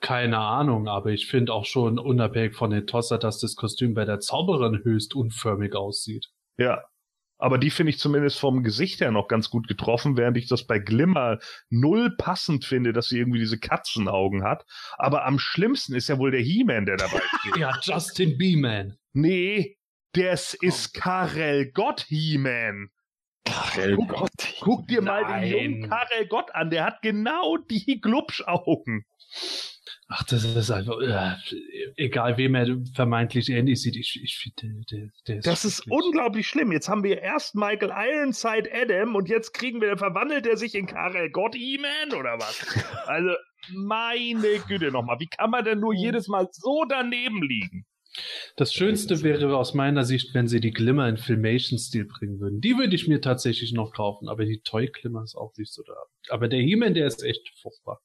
Keine 0.00 0.38
Ahnung, 0.38 0.88
aber 0.88 1.10
ich 1.10 1.26
finde 1.26 1.52
auch 1.52 1.64
schon 1.64 1.98
unabhängig 1.98 2.54
von 2.54 2.70
den 2.70 2.86
Tosser, 2.86 3.18
dass 3.18 3.40
das 3.40 3.56
Kostüm 3.56 3.92
bei 3.92 4.04
der 4.04 4.20
Zauberin 4.20 4.84
höchst 4.84 5.14
unförmig 5.14 5.74
aussieht. 5.74 6.28
Ja. 6.56 6.82
Aber 7.40 7.58
die 7.58 7.70
finde 7.70 7.90
ich 7.90 7.98
zumindest 7.98 8.38
vom 8.38 8.62
Gesicht 8.62 9.00
her 9.00 9.10
noch 9.10 9.26
ganz 9.28 9.50
gut 9.50 9.66
getroffen, 9.66 10.16
während 10.16 10.36
ich 10.36 10.46
das 10.46 10.66
bei 10.66 10.78
Glimmer 10.78 11.38
null 11.70 12.14
passend 12.16 12.64
finde, 12.64 12.92
dass 12.92 13.08
sie 13.08 13.18
irgendwie 13.18 13.38
diese 13.40 13.58
Katzenaugen 13.58 14.44
hat. 14.44 14.64
Aber 14.98 15.24
am 15.24 15.38
schlimmsten 15.38 15.94
ist 15.94 16.08
ja 16.08 16.18
wohl 16.18 16.30
der 16.30 16.40
He-Man, 16.42 16.86
der 16.86 16.96
dabei 16.98 17.20
steht. 17.40 17.56
Ja, 17.56 17.78
Justin 17.82 18.36
Beeman. 18.38 18.96
nee, 19.12 19.76
das 20.12 20.54
ist 20.54 20.92
Karel 20.92 21.70
Gott 21.72 22.02
He-Man. 22.08 22.90
Karel 23.44 23.96
Guck- 23.96 24.08
Gott. 24.08 24.54
Guck 24.60 24.86
dir 24.88 25.00
mal 25.02 25.22
den 25.24 25.30
Nein. 25.30 25.50
jungen 25.50 25.88
Karel 25.88 26.26
Gott 26.28 26.54
an, 26.54 26.70
der 26.70 26.84
hat 26.84 27.00
genau 27.02 27.56
die 27.56 28.00
Glubschaugen. 28.00 29.04
Ach, 30.08 30.24
das 30.24 30.44
ist 30.44 30.70
einfach, 30.70 31.00
äh, 31.00 31.36
egal 31.96 32.36
wem 32.36 32.54
er 32.54 32.66
vermeintlich 32.94 33.48
ähnlich 33.48 33.82
sieht, 33.82 33.96
ich, 33.96 34.20
ich 34.22 34.36
finde, 34.36 34.84
der, 34.90 35.08
der, 35.26 35.36
ist 35.38 35.46
Das 35.46 35.64
ist 35.64 35.90
unglaublich 35.90 36.46
schlimm. 36.46 36.72
Jetzt 36.72 36.88
haben 36.88 37.02
wir 37.02 37.20
erst 37.20 37.54
Michael 37.54 37.90
Ironside 37.90 38.70
Adam 38.72 39.14
und 39.14 39.28
jetzt 39.28 39.52
kriegen 39.52 39.80
wir, 39.80 39.96
verwandelt 39.96 40.46
er 40.46 40.56
sich 40.56 40.74
in 40.74 40.86
Karel 40.86 41.30
Gott 41.30 41.54
He-Man 41.54 42.18
oder 42.18 42.38
was? 42.38 42.60
Also, 43.06 43.34
meine 43.74 44.58
Güte 44.68 44.90
nochmal. 44.90 45.18
Wie 45.20 45.26
kann 45.26 45.50
man 45.50 45.64
denn 45.64 45.80
nur 45.80 45.94
jedes 45.94 46.28
Mal 46.28 46.48
so 46.52 46.84
daneben 46.88 47.42
liegen? 47.42 47.84
Das 48.56 48.72
Schönste 48.72 49.22
wäre 49.22 49.56
aus 49.56 49.74
meiner 49.74 50.04
Sicht, 50.04 50.34
wenn 50.34 50.48
sie 50.48 50.60
die 50.60 50.72
Glimmer 50.72 51.08
in 51.08 51.16
Filmation-Stil 51.16 52.06
bringen 52.06 52.40
würden. 52.40 52.60
Die 52.60 52.76
würde 52.76 52.94
ich 52.94 53.06
mir 53.06 53.20
tatsächlich 53.20 53.72
noch 53.72 53.92
kaufen, 53.92 54.28
aber 54.28 54.44
die 54.44 54.60
Toy 54.60 54.88
Glimmer 54.88 55.22
ist 55.22 55.36
auch 55.36 55.52
nicht 55.56 55.72
so 55.72 55.82
da. 55.82 55.94
Aber 56.28 56.48
der 56.48 56.60
He-Man, 56.60 56.94
der 56.94 57.06
ist 57.06 57.22
echt 57.22 57.48
furchtbar. 57.60 58.00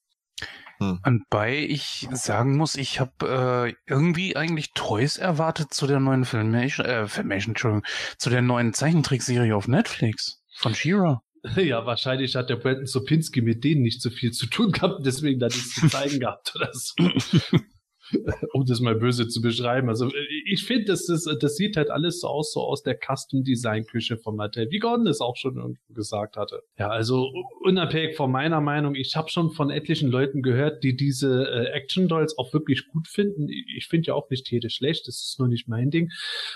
Anbei 0.78 1.66
ich 1.68 2.08
sagen 2.12 2.56
muss, 2.56 2.76
ich 2.76 3.00
habe 3.00 3.66
äh, 3.68 3.90
irgendwie 3.90 4.36
eigentlich 4.36 4.72
Toys 4.74 5.16
erwartet 5.16 5.72
zu 5.72 5.86
der 5.86 6.00
neuen 6.00 6.24
Filmation, 6.24 6.86
äh, 6.86 7.06
Filmation, 7.06 7.52
Entschuldigung, 7.52 7.84
zu 8.18 8.30
der 8.30 8.42
neuen 8.42 8.72
Zeichentrickserie 8.74 9.54
auf 9.54 9.68
Netflix 9.68 10.42
von 10.56 10.74
She-Ra. 10.74 11.22
Ja, 11.56 11.86
wahrscheinlich 11.86 12.34
hat 12.34 12.50
der 12.50 12.56
Brandon 12.56 12.86
Sopinski 12.86 13.40
mit 13.40 13.62
denen 13.62 13.82
nicht 13.82 14.02
so 14.02 14.10
viel 14.10 14.32
zu 14.32 14.46
tun 14.46 14.72
gehabt, 14.72 15.06
deswegen 15.06 15.38
da 15.38 15.46
nichts 15.46 15.74
zu 15.76 15.88
zeigen 15.88 16.18
gehabt 16.18 16.52
oder 16.56 16.70
so. 16.72 16.94
um 18.52 18.64
das 18.64 18.80
mal 18.80 18.94
böse 18.94 19.28
zu 19.28 19.40
beschreiben. 19.40 19.88
Also 19.88 20.10
ich 20.44 20.64
finde, 20.64 20.86
das, 20.86 21.06
das, 21.06 21.24
das 21.24 21.56
sieht 21.56 21.76
halt 21.76 21.90
alles 21.90 22.20
so 22.20 22.28
aus, 22.28 22.52
so 22.52 22.60
aus 22.60 22.82
der 22.82 22.98
Custom-Design-Küche 22.98 24.18
von 24.18 24.36
Mattel, 24.36 24.70
wie 24.70 24.78
Gordon 24.78 25.06
es 25.06 25.20
auch 25.20 25.36
schon 25.36 25.78
gesagt 25.88 26.36
hatte. 26.36 26.62
Ja, 26.78 26.88
also 26.88 27.30
unabhängig 27.62 28.16
von 28.16 28.30
meiner 28.30 28.60
Meinung, 28.60 28.94
ich 28.94 29.16
habe 29.16 29.30
schon 29.30 29.50
von 29.50 29.70
etlichen 29.70 30.10
Leuten 30.10 30.42
gehört, 30.42 30.84
die 30.84 30.96
diese 30.96 31.46
äh, 31.48 31.66
Action-Dolls 31.72 32.38
auch 32.38 32.52
wirklich 32.52 32.88
gut 32.88 33.08
finden. 33.08 33.48
Ich 33.48 33.86
finde 33.88 34.08
ja 34.08 34.14
auch 34.14 34.30
nicht 34.30 34.50
jede 34.50 34.70
schlecht, 34.70 35.08
das 35.08 35.16
ist 35.16 35.38
nur 35.38 35.48
nicht 35.48 35.68
mein 35.68 35.90
Ding. 35.90 36.10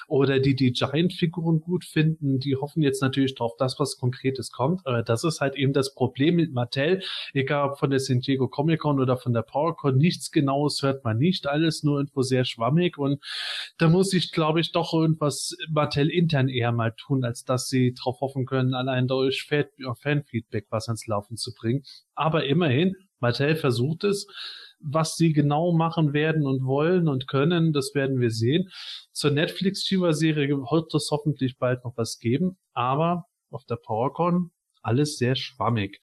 Oder 0.08 0.40
die 0.40 0.54
die 0.54 0.72
Giant-Figuren 0.72 1.60
gut 1.60 1.84
finden, 1.84 2.38
die 2.38 2.56
hoffen 2.56 2.82
jetzt 2.82 3.02
natürlich 3.02 3.34
drauf, 3.34 3.56
dass 3.56 3.78
was 3.78 3.98
Konkretes 3.98 4.50
kommt. 4.50 4.86
Aber 4.86 5.02
das 5.02 5.24
ist 5.24 5.40
halt 5.40 5.56
eben 5.56 5.72
das 5.72 5.94
Problem 5.94 6.36
mit 6.36 6.52
Mattel, 6.52 7.02
egal 7.32 7.70
ob 7.70 7.78
von 7.78 7.90
der 7.90 8.00
San 8.00 8.20
Diego 8.20 8.48
Comic 8.48 8.80
Con 8.80 9.00
oder 9.00 9.16
von 9.16 9.32
der 9.32 9.42
PowerCon, 9.42 9.96
nichts 9.96 10.30
Genaues 10.30 10.82
hört 10.82 11.04
man 11.04 11.18
nicht, 11.18 11.39
alles 11.46 11.82
nur 11.82 11.98
irgendwo 11.98 12.22
sehr 12.22 12.44
schwammig 12.44 12.98
und 12.98 13.22
da 13.78 13.88
muss 13.88 14.12
ich, 14.12 14.32
glaube 14.32 14.60
ich, 14.60 14.72
doch 14.72 14.92
irgendwas 14.92 15.56
Mattel 15.70 16.10
intern 16.10 16.48
eher 16.48 16.72
mal 16.72 16.92
tun, 16.92 17.24
als 17.24 17.44
dass 17.44 17.68
sie 17.68 17.94
darauf 17.94 18.20
hoffen 18.20 18.46
können, 18.46 18.74
allein 18.74 19.08
durch 19.08 19.44
Fan- 19.44 19.66
Fanfeedback 20.00 20.66
was 20.70 20.88
ans 20.88 21.06
Laufen 21.06 21.36
zu 21.36 21.52
bringen. 21.54 21.82
Aber 22.14 22.44
immerhin, 22.44 22.94
Mattel 23.20 23.56
versucht 23.56 24.04
es. 24.04 24.26
Was 24.82 25.16
sie 25.16 25.34
genau 25.34 25.72
machen 25.72 26.14
werden 26.14 26.46
und 26.46 26.64
wollen 26.64 27.06
und 27.06 27.28
können, 27.28 27.74
das 27.74 27.94
werden 27.94 28.18
wir 28.18 28.30
sehen. 28.30 28.70
Zur 29.12 29.30
Netflix-Shiva-Serie 29.30 30.56
wird 30.56 30.94
es 30.94 31.08
hoffentlich 31.10 31.58
bald 31.58 31.84
noch 31.84 31.98
was 31.98 32.18
geben, 32.18 32.56
aber 32.72 33.26
auf 33.50 33.66
der 33.66 33.76
PowerCon 33.76 34.52
alles 34.82 35.18
sehr 35.18 35.36
schwammig. 35.36 36.00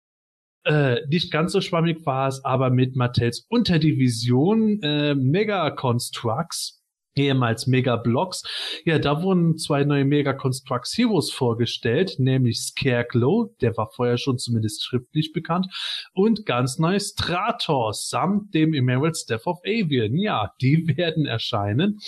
Äh, 0.65 1.05
nicht 1.07 1.31
ganz 1.31 1.51
so 1.51 1.61
schwammig 1.61 2.05
war 2.07 2.27
es 2.27 2.43
aber 2.43 2.71
mit 2.71 2.95
Mattels 2.95 3.45
Unterdivision 3.49 4.81
äh, 4.81 5.13
Mega 5.13 5.69
Constructs. 5.69 6.81
Ehemals 7.15 7.67
Mega 7.67 7.95
Blocks. 7.95 8.43
Ja, 8.85 8.99
da 8.99 9.23
wurden 9.23 9.57
zwei 9.57 9.83
neue 9.83 10.05
Mega 10.05 10.33
Constructs 10.33 10.97
Heroes 10.97 11.31
vorgestellt, 11.31 12.15
nämlich 12.19 12.59
Scareglow, 12.59 13.55
der 13.61 13.75
war 13.77 13.89
vorher 13.89 14.17
schon 14.17 14.37
zumindest 14.37 14.83
schriftlich 14.83 15.31
bekannt, 15.31 15.67
und 16.13 16.45
ganz 16.45 16.77
neu 16.77 16.99
Strator 16.99 17.93
samt 17.93 18.53
dem 18.53 18.73
Emerald 18.73 19.17
Staff 19.17 19.47
of 19.47 19.59
Avian. 19.65 20.17
Ja, 20.17 20.51
die 20.61 20.87
werden 20.97 21.25
erscheinen. 21.25 21.99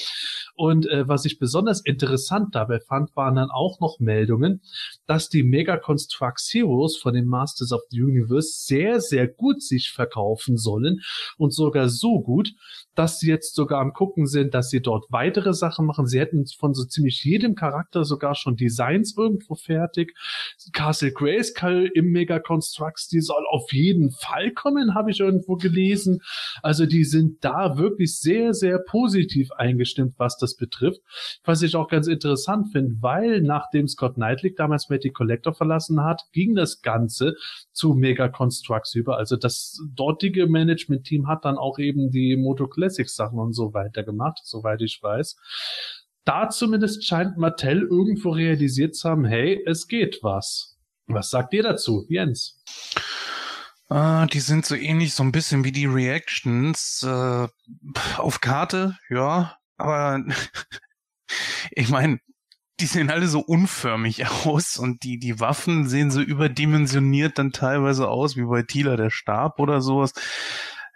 Und 0.55 0.87
äh, 0.87 1.07
was 1.07 1.25
ich 1.25 1.39
besonders 1.39 1.81
interessant 1.81 2.55
dabei 2.55 2.79
fand, 2.79 3.15
waren 3.15 3.35
dann 3.35 3.49
auch 3.49 3.79
noch 3.79 3.99
Meldungen, 3.99 4.61
dass 5.05 5.29
die 5.29 5.43
Mega 5.43 5.77
Constructs 5.77 6.53
Heroes 6.53 6.97
von 6.97 7.13
den 7.13 7.25
Masters 7.25 7.71
of 7.71 7.81
the 7.89 8.01
Universe 8.01 8.49
sehr, 8.65 8.99
sehr 8.99 9.27
gut 9.27 9.61
sich 9.61 9.91
verkaufen 9.91 10.57
sollen 10.57 11.01
und 11.37 11.53
sogar 11.53 11.89
so 11.89 12.21
gut, 12.21 12.53
dass 12.97 13.19
sie 13.19 13.29
jetzt 13.29 13.53
sogar 13.53 13.79
am 13.79 13.93
gucken 13.93 14.25
sind, 14.25 14.55
dass 14.55 14.71
sie 14.71 14.81
dort 14.81 15.05
weitere 15.09 15.53
Sachen 15.53 15.85
machen. 15.85 16.07
Sie 16.07 16.19
hätten 16.19 16.45
von 16.47 16.73
so 16.73 16.83
ziemlich 16.83 17.23
jedem 17.23 17.53
Charakter 17.53 18.03
sogar 18.05 18.33
schon 18.33 18.55
Designs 18.55 19.15
irgendwo 19.15 19.53
fertig. 19.53 20.15
Castle 20.73 21.11
Grayskull 21.11 21.91
im 21.93 22.11
Mega 22.11 22.39
Constructs, 22.39 23.07
die 23.07 23.21
soll 23.21 23.45
auf 23.51 23.71
jeden 23.71 24.09
Fall 24.09 24.51
kommen, 24.51 24.95
habe 24.95 25.11
ich 25.11 25.19
irgendwo 25.19 25.57
gelesen. 25.57 26.21
Also 26.63 26.87
die 26.87 27.03
sind 27.03 27.43
da 27.45 27.77
wirklich 27.77 28.17
sehr, 28.17 28.55
sehr 28.55 28.79
positiv 28.79 29.51
eingestimmt, 29.51 30.15
was 30.17 30.37
das 30.37 30.55
betrifft. 30.55 31.01
Was 31.43 31.61
ich 31.61 31.75
auch 31.75 31.89
ganz 31.89 32.07
interessant 32.07 32.71
finde, 32.71 32.95
weil 33.01 33.41
nachdem 33.41 33.87
Scott 33.87 34.15
Knightley 34.15 34.55
damals 34.55 34.89
Matty 34.89 35.11
Collector 35.11 35.53
verlassen 35.53 36.03
hat, 36.03 36.23
ging 36.31 36.55
das 36.55 36.81
Ganze 36.81 37.35
zu 37.73 37.93
Mega 37.93 38.27
Constructs 38.27 38.95
über. 38.95 39.17
Also 39.17 39.35
das 39.35 39.79
dortige 39.93 40.47
Management-Team 40.47 41.27
hat 41.27 41.45
dann 41.45 41.59
auch 41.59 41.77
eben 41.77 42.09
die 42.09 42.35
Moto 42.37 42.67
Classics 42.87 43.15
Sachen 43.15 43.39
und 43.39 43.53
so 43.53 43.73
weiter 43.73 44.03
gemacht, 44.03 44.39
soweit 44.43 44.81
ich 44.81 44.99
weiß. 45.01 45.35
Da 46.23 46.49
zumindest 46.49 47.05
scheint 47.05 47.37
Mattel 47.37 47.81
irgendwo 47.81 48.31
realisiert 48.31 48.95
zu 48.95 49.09
haben, 49.09 49.25
hey, 49.25 49.61
es 49.65 49.87
geht 49.87 50.19
was. 50.21 50.77
Was 51.07 51.29
sagt 51.29 51.53
ihr 51.53 51.63
dazu, 51.63 52.05
Jens? 52.09 52.61
Ah, 53.89 54.25
die 54.25 54.41
sind 54.41 54.65
so 54.65 54.75
ähnlich, 54.75 55.13
so 55.13 55.23
ein 55.23 55.31
bisschen 55.31 55.63
wie 55.63 55.71
die 55.71 55.85
Reactions 55.85 57.03
äh, 57.03 57.47
auf 58.17 58.41
Karte, 58.41 58.97
ja. 59.09 59.57
Aber 59.77 60.21
ich 61.71 61.89
meine, 61.89 62.19
die 62.79 62.85
sehen 62.85 63.09
alle 63.09 63.27
so 63.27 63.39
unförmig 63.39 64.27
aus 64.45 64.77
und 64.77 65.03
die, 65.03 65.19
die 65.19 65.39
Waffen 65.39 65.87
sehen 65.87 66.11
so 66.11 66.21
überdimensioniert 66.21 67.37
dann 67.37 67.51
teilweise 67.51 68.09
aus, 68.09 68.35
wie 68.35 68.45
bei 68.45 68.63
Thieler 68.63 68.97
der 68.97 69.09
Stab 69.09 69.59
oder 69.59 69.81
sowas. 69.81 70.13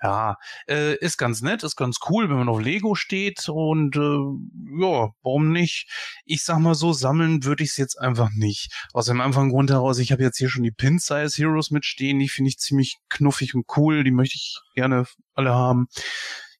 Ja, 0.03 0.38
äh, 0.68 0.95
ist 0.95 1.18
ganz 1.18 1.44
nett, 1.44 1.61
ist 1.61 1.76
ganz 1.76 1.99
cool, 2.10 2.28
wenn 2.28 2.38
man 2.38 2.49
auf 2.49 2.60
Lego 2.60 2.95
steht 2.95 3.48
und 3.49 3.95
äh, 3.95 4.82
ja, 4.82 5.11
warum 5.22 5.52
nicht? 5.52 5.88
Ich 6.26 6.44
sag 6.44 6.57
mal 6.57 6.73
so, 6.73 6.91
sammeln 6.91 7.44
würde 7.44 7.64
ich 7.64 7.72
es 7.72 7.78
jetzt 7.78 7.99
einfach 7.99 8.32
nicht. 8.34 8.73
Aus 8.94 9.06
dem 9.06 9.22
einfachen 9.22 9.49
Grund 9.52 9.69
heraus, 9.69 9.99
ich 9.99 10.11
habe 10.11 10.23
jetzt 10.23 10.40
hier 10.40 10.49
schon 10.49 10.64
die 10.64 10.72
Pin-Size 10.72 11.36
Heroes 11.38 11.69
mitstehen, 11.69 12.18
die 12.18 12.30
finde 12.30 12.49
ich 12.49 12.57
ziemlich 12.57 12.98
knuffig 13.10 13.53
und 13.53 13.65
cool, 13.78 14.03
die 14.03 14.10
möchte 14.11 14.38
ich 14.38 14.60
gerne 14.73 15.06
alle 15.36 15.53
haben. 15.53 15.88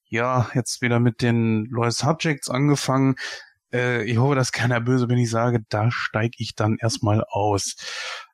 Ja, 0.08 0.48
jetzt 0.54 0.80
wieder 0.80 1.00
mit 1.00 1.20
den 1.20 1.64
Lois 1.64 1.98
Subjects 1.98 2.48
angefangen. 2.48 3.16
Äh, 3.72 4.04
ich 4.04 4.18
hoffe, 4.18 4.36
dass 4.36 4.52
keiner 4.52 4.80
böse, 4.80 5.08
wenn 5.08 5.18
ich 5.18 5.30
sage, 5.30 5.60
da 5.68 5.90
steige 5.90 6.36
ich 6.38 6.54
dann 6.54 6.76
erstmal 6.80 7.24
aus. 7.28 7.74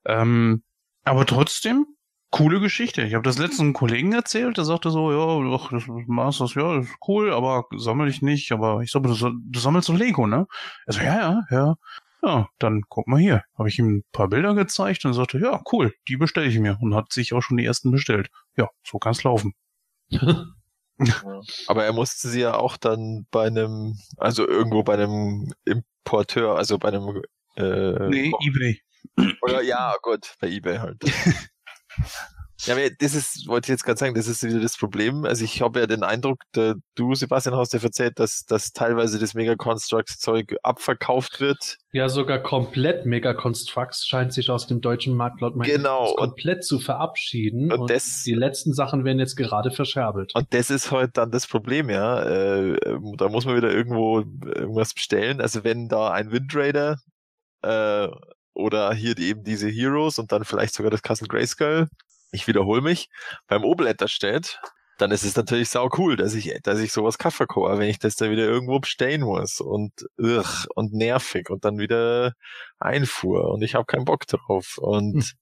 Ähm, 0.05 0.65
aber 1.05 1.25
trotzdem, 1.25 1.87
coole 2.31 2.61
Geschichte. 2.61 3.03
Ich 3.03 3.15
habe 3.15 3.23
das 3.23 3.39
letzten 3.39 3.63
einem 3.63 3.73
Kollegen 3.73 4.13
erzählt, 4.13 4.57
der 4.57 4.65
sagte 4.65 4.91
so, 4.91 5.11
ja, 5.11 5.51
doch, 5.51 5.71
das 5.71 5.85
Masters, 5.87 6.55
ja, 6.55 6.77
das 6.77 6.87
ist 6.87 6.97
cool, 7.07 7.33
aber 7.33 7.67
sammel 7.77 8.09
ich 8.09 8.23
nicht. 8.23 8.53
Aber 8.53 8.83
ich 8.83 8.91
so, 8.91 9.01
du, 9.01 9.15
du 9.15 9.61
sammelst 9.61 9.87
so 9.87 9.93
Lego, 9.95 10.27
ne? 10.27 10.47
Er 10.87 10.93
so, 10.93 11.01
ja, 11.01 11.17
ja, 11.17 11.43
ja. 11.51 11.77
Ja, 12.21 12.49
dann 12.59 12.83
guck 12.89 13.07
mal 13.07 13.21
hier. 13.21 13.45
Habe 13.57 13.69
ich 13.69 13.79
ihm 13.79 13.99
ein 13.99 14.05
paar 14.13 14.29
Bilder 14.29 14.55
gezeigt 14.55 15.05
und 15.05 15.15
sagte, 15.15 15.39
ja, 15.39 15.63
cool, 15.73 15.95
die 16.09 16.17
bestelle 16.17 16.49
ich 16.49 16.59
mir. 16.59 16.77
Und 16.81 16.95
hat 16.95 17.13
sich 17.13 17.33
auch 17.33 17.43
schon 17.43 17.57
die 17.57 17.65
ersten 17.65 17.93
bestellt. 17.93 18.29
Ja, 18.57 18.69
so 18.83 18.99
kann's 18.99 19.23
laufen. 19.23 19.55
Aber 21.69 21.85
er 21.85 21.93
musste 21.93 22.27
sie 22.29 22.41
ja 22.41 22.55
auch 22.55 22.77
dann 22.77 23.27
bei 23.31 23.47
einem, 23.47 23.99
also 24.17 24.49
irgendwo 24.49 24.83
bei 24.83 24.95
einem 24.95 25.53
Importeur, 25.65 26.57
also 26.57 26.77
bei 26.79 26.89
einem 26.89 27.23
äh, 27.55 28.09
Nee, 28.09 28.33
eBay. 28.41 28.81
Oder 29.43 29.63
ja, 29.63 29.95
gut, 30.03 30.35
bei 30.41 30.49
eBay 30.49 30.79
halt. 30.79 31.03
Ja, 32.65 32.75
aber 32.75 32.91
das 32.99 33.15
ist, 33.15 33.47
wollte 33.47 33.67
ich 33.67 33.69
jetzt 33.69 33.85
gerade 33.85 33.99
sagen, 34.01 34.15
das 34.17 34.27
ist 34.27 34.43
wieder 34.43 34.59
das 34.59 34.77
Problem. 34.77 35.25
Also 35.25 35.45
ich 35.45 35.63
habe 35.63 35.79
ja 35.79 35.87
den 35.87 36.03
Eindruck, 36.03 36.41
der, 36.57 36.75
du, 36.97 37.15
Sebastian, 37.15 37.55
hast 37.55 37.73
ja 37.73 37.81
erzählt, 37.81 38.19
dass, 38.19 38.47
dass 38.47 38.73
teilweise 38.73 39.21
das 39.21 39.35
Mega 39.35 39.55
Constructs 39.55 40.19
Zeug 40.19 40.57
abverkauft 40.65 41.39
wird. 41.41 41.77
Ja, 41.93 42.09
sogar 42.09 42.41
komplett 42.43 43.07
Mega 43.07 43.33
Constructs 43.33 44.09
scheint 44.09 44.33
sich 44.33 44.51
aus 44.51 44.67
dem 44.67 44.81
deutschen 44.81 45.15
Markt 45.15 45.41
laut 45.41 45.55
meinem 45.55 45.69
Genau. 45.71 46.15
komplett 46.17 46.65
zu 46.65 46.81
verabschieden. 46.81 47.71
Und 47.73 47.83
Und, 47.83 47.91
das- 47.91 48.25
die 48.25 48.35
letzten 48.35 48.75
Sachen 48.75 49.05
werden 49.05 49.21
jetzt 49.21 49.37
gerade 49.37 49.71
verscherbelt. 49.71 50.33
Und 50.35 50.53
das 50.53 50.69
ist 50.71 50.91
halt 50.91 51.17
dann 51.17 51.31
das 51.31 51.47
Problem, 51.47 51.89
ja. 51.91 52.25
Äh, 52.25 52.77
da 53.19 53.29
muss 53.29 53.45
man 53.47 53.57
wieder 53.57 53.71
irgendwo 53.71 54.19
irgendwas 54.19 54.95
bestellen. 54.95 55.41
Also 55.41 55.63
wenn 55.63 55.89
da 55.89 56.11
ein 56.11 56.33
Windraider 56.33 56.97
äh, 57.63 58.09
oder 58.59 58.93
hier 58.93 59.15
die, 59.15 59.29
eben 59.29 59.45
diese 59.45 59.69
Heroes 59.69 60.19
und 60.19 60.33
dann 60.33 60.45
vielleicht 60.45 60.75
sogar 60.75 60.91
das 60.91 61.03
Castle 61.03 61.29
Grayskull, 61.29 61.89
ich 62.33 62.47
wiederhole 62.47 62.83
mich, 62.83 63.09
beim 63.47 63.65
Obletter 63.65 64.09
steht, 64.09 64.61
dann 64.99 65.13
ist 65.13 65.25
es 65.25 65.37
natürlich 65.37 65.71
sau 65.71 65.89
cool, 65.97 66.17
dass 66.17 66.35
ich, 66.35 66.53
dass 66.65 66.81
ich 66.81 66.93
sowas 66.93 67.17
aber 67.21 67.79
wenn 67.79 67.89
ich 67.89 68.01
das 68.01 68.17
dann 68.17 68.31
wieder 68.31 68.45
irgendwo 68.45 68.81
bestellen 68.81 69.23
muss 69.23 69.61
und 69.61 69.93
ugh, 70.19 70.67
und 70.75 70.93
nervig 70.93 71.51
und 71.51 71.65
dann 71.65 71.79
wieder 71.79 72.35
Einfuhr 72.81 73.51
und 73.51 73.63
ich 73.63 73.75
habe 73.75 73.87
keinen 73.87 74.05
Bock 74.05 74.27
drauf 74.27 74.77
und 74.79 75.35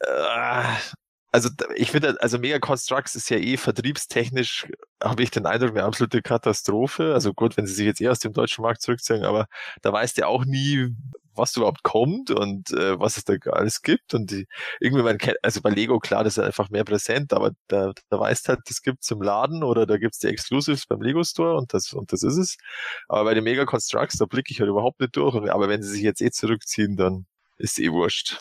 äh, 0.00 0.64
also 1.32 1.50
ich 1.74 1.90
finde, 1.90 2.16
also 2.20 2.38
Mega 2.38 2.58
Constructs 2.58 3.14
ist 3.14 3.28
ja 3.28 3.36
eh 3.36 3.58
vertriebstechnisch, 3.58 4.68
habe 5.02 5.22
ich 5.22 5.30
den 5.30 5.44
Eindruck, 5.44 5.72
eine 5.72 5.84
absolute 5.84 6.22
Katastrophe. 6.22 7.12
Also 7.12 7.34
gut, 7.34 7.58
wenn 7.58 7.66
sie 7.66 7.74
sich 7.74 7.84
jetzt 7.84 8.00
eher 8.00 8.12
aus 8.12 8.20
dem 8.20 8.32
deutschen 8.32 8.62
Markt 8.62 8.80
zurückziehen, 8.80 9.22
aber 9.24 9.46
da 9.82 9.92
weißt 9.92 10.16
du 10.16 10.22
ja 10.22 10.28
auch 10.28 10.46
nie, 10.46 10.96
was 11.36 11.56
überhaupt 11.56 11.82
kommt 11.82 12.30
und 12.30 12.70
äh, 12.72 12.98
was 12.98 13.16
es 13.16 13.24
da 13.24 13.34
alles 13.52 13.82
gibt. 13.82 14.14
Und 14.14 14.30
die, 14.30 14.46
irgendwie, 14.80 15.02
man 15.02 15.18
kennt, 15.18 15.36
also 15.42 15.60
bei 15.60 15.70
Lego, 15.70 15.98
klar, 15.98 16.24
das 16.24 16.38
ist 16.38 16.44
einfach 16.44 16.70
mehr 16.70 16.84
präsent, 16.84 17.32
aber 17.32 17.52
da, 17.68 17.92
da 18.08 18.18
weißt 18.20 18.48
halt, 18.48 18.60
das 18.66 18.82
gibt's 18.82 19.10
im 19.10 19.22
Laden 19.22 19.62
oder 19.62 19.86
da 19.86 19.96
gibt's 19.96 20.18
die 20.18 20.28
Exclusives 20.28 20.86
beim 20.86 21.02
Lego 21.02 21.22
Store 21.24 21.56
und 21.56 21.72
das, 21.74 21.92
und 21.92 22.12
das 22.12 22.22
ist 22.22 22.36
es. 22.36 22.56
Aber 23.08 23.24
bei 23.24 23.34
den 23.34 23.44
Mega 23.44 23.64
Constructs, 23.64 24.18
da 24.18 24.26
blicke 24.26 24.52
ich 24.52 24.60
halt 24.60 24.70
überhaupt 24.70 25.00
nicht 25.00 25.16
durch. 25.16 25.34
Und- 25.34 25.50
Aber 25.50 25.68
wenn 25.68 25.82
sie 25.82 25.90
sich 25.90 26.02
jetzt 26.02 26.20
eh 26.20 26.30
zurückziehen, 26.30 26.96
dann 26.96 27.26
ist 27.58 27.78
eh 27.78 27.90
wurscht. 27.90 28.38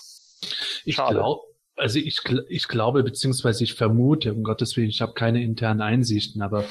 Ich 0.83 0.95
Schade. 0.95 1.15
glaube, 1.15 1.41
also 1.77 1.99
ich, 1.99 2.19
ich 2.47 2.67
glaube, 2.67 3.03
beziehungsweise 3.03 3.63
ich 3.63 3.73
vermute, 3.73 4.33
um 4.33 4.43
Gottes 4.43 4.77
Willen, 4.77 4.89
ich 4.89 5.01
habe 5.01 5.13
keine 5.13 5.43
internen 5.43 5.81
Einsichten, 5.81 6.41
aber 6.41 6.63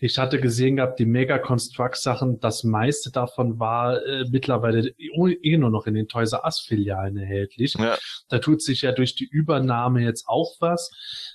ich 0.00 0.18
hatte 0.18 0.40
gesehen 0.40 0.76
gehabt, 0.76 0.98
die 0.98 1.06
Mega 1.06 1.38
Construct 1.38 1.96
Sachen, 1.96 2.40
das 2.40 2.64
meiste 2.64 3.10
davon 3.10 3.58
war 3.58 4.04
äh, 4.04 4.24
mittlerweile 4.30 4.88
eh 4.98 5.56
nur 5.58 5.70
noch 5.70 5.86
in 5.86 5.94
den 5.94 6.08
Toys 6.08 6.32
R 6.32 6.44
Us 6.44 6.60
Filialen 6.60 7.16
erhältlich. 7.16 7.74
Ja. 7.74 7.98
Da 8.28 8.38
tut 8.38 8.62
sich 8.62 8.82
ja 8.82 8.92
durch 8.92 9.14
die 9.14 9.28
Übernahme 9.30 10.02
jetzt 10.02 10.26
auch 10.26 10.54
was, 10.60 10.90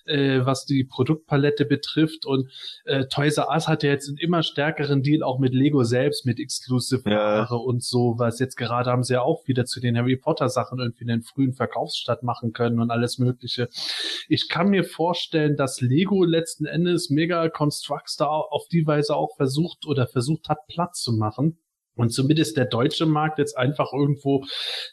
äh, 0.05 0.39
was 0.43 0.65
die 0.65 0.83
Produktpalette 0.83 1.65
betrifft 1.65 2.25
und 2.25 2.49
äh, 2.85 3.05
Toys 3.05 3.37
R 3.37 3.49
Us 3.49 3.67
hat 3.67 3.83
ja 3.83 3.91
jetzt 3.91 4.07
einen 4.09 4.17
immer 4.17 4.41
stärkeren 4.41 5.03
Deal 5.03 5.21
auch 5.21 5.39
mit 5.39 5.53
Lego 5.53 5.83
selbst, 5.83 6.25
mit 6.25 6.39
Exclusive 6.39 7.09
Ja. 7.09 7.49
Ware 7.49 7.57
und 7.57 7.83
so, 7.83 8.15
was 8.17 8.39
jetzt 8.39 8.55
gerade 8.55 8.89
haben 8.89 9.03
sie 9.03 9.13
ja 9.13 9.21
auch 9.21 9.47
wieder 9.47 9.65
zu 9.65 9.79
den 9.79 9.95
Harry 9.95 10.17
Potter 10.17 10.49
Sachen 10.49 10.79
irgendwie 10.79 11.03
einen 11.03 11.21
frühen 11.21 11.53
Verkaufsstart 11.53 12.23
machen 12.23 12.51
können 12.53 12.79
und 12.79 12.89
alles 12.89 13.10
mögliche. 13.17 13.69
Ich 14.27 14.49
kann 14.49 14.69
mir 14.69 14.83
vorstellen, 14.83 15.55
dass 15.55 15.81
Lego 15.81 16.23
letzten 16.23 16.65
Endes 16.65 17.09
Mega 17.09 17.49
Constructs 17.49 18.17
da 18.17 18.27
auf 18.27 18.67
die 18.67 18.85
Weise 18.85 19.15
auch 19.15 19.35
versucht 19.35 19.85
oder 19.85 20.07
versucht 20.07 20.49
hat, 20.49 20.67
Platz 20.67 21.01
zu 21.01 21.13
machen. 21.13 21.60
Und 21.95 22.13
zumindest 22.13 22.57
der 22.57 22.65
deutsche 22.65 23.05
Markt 23.05 23.37
jetzt 23.37 23.57
einfach 23.57 23.91
irgendwo 23.93 24.45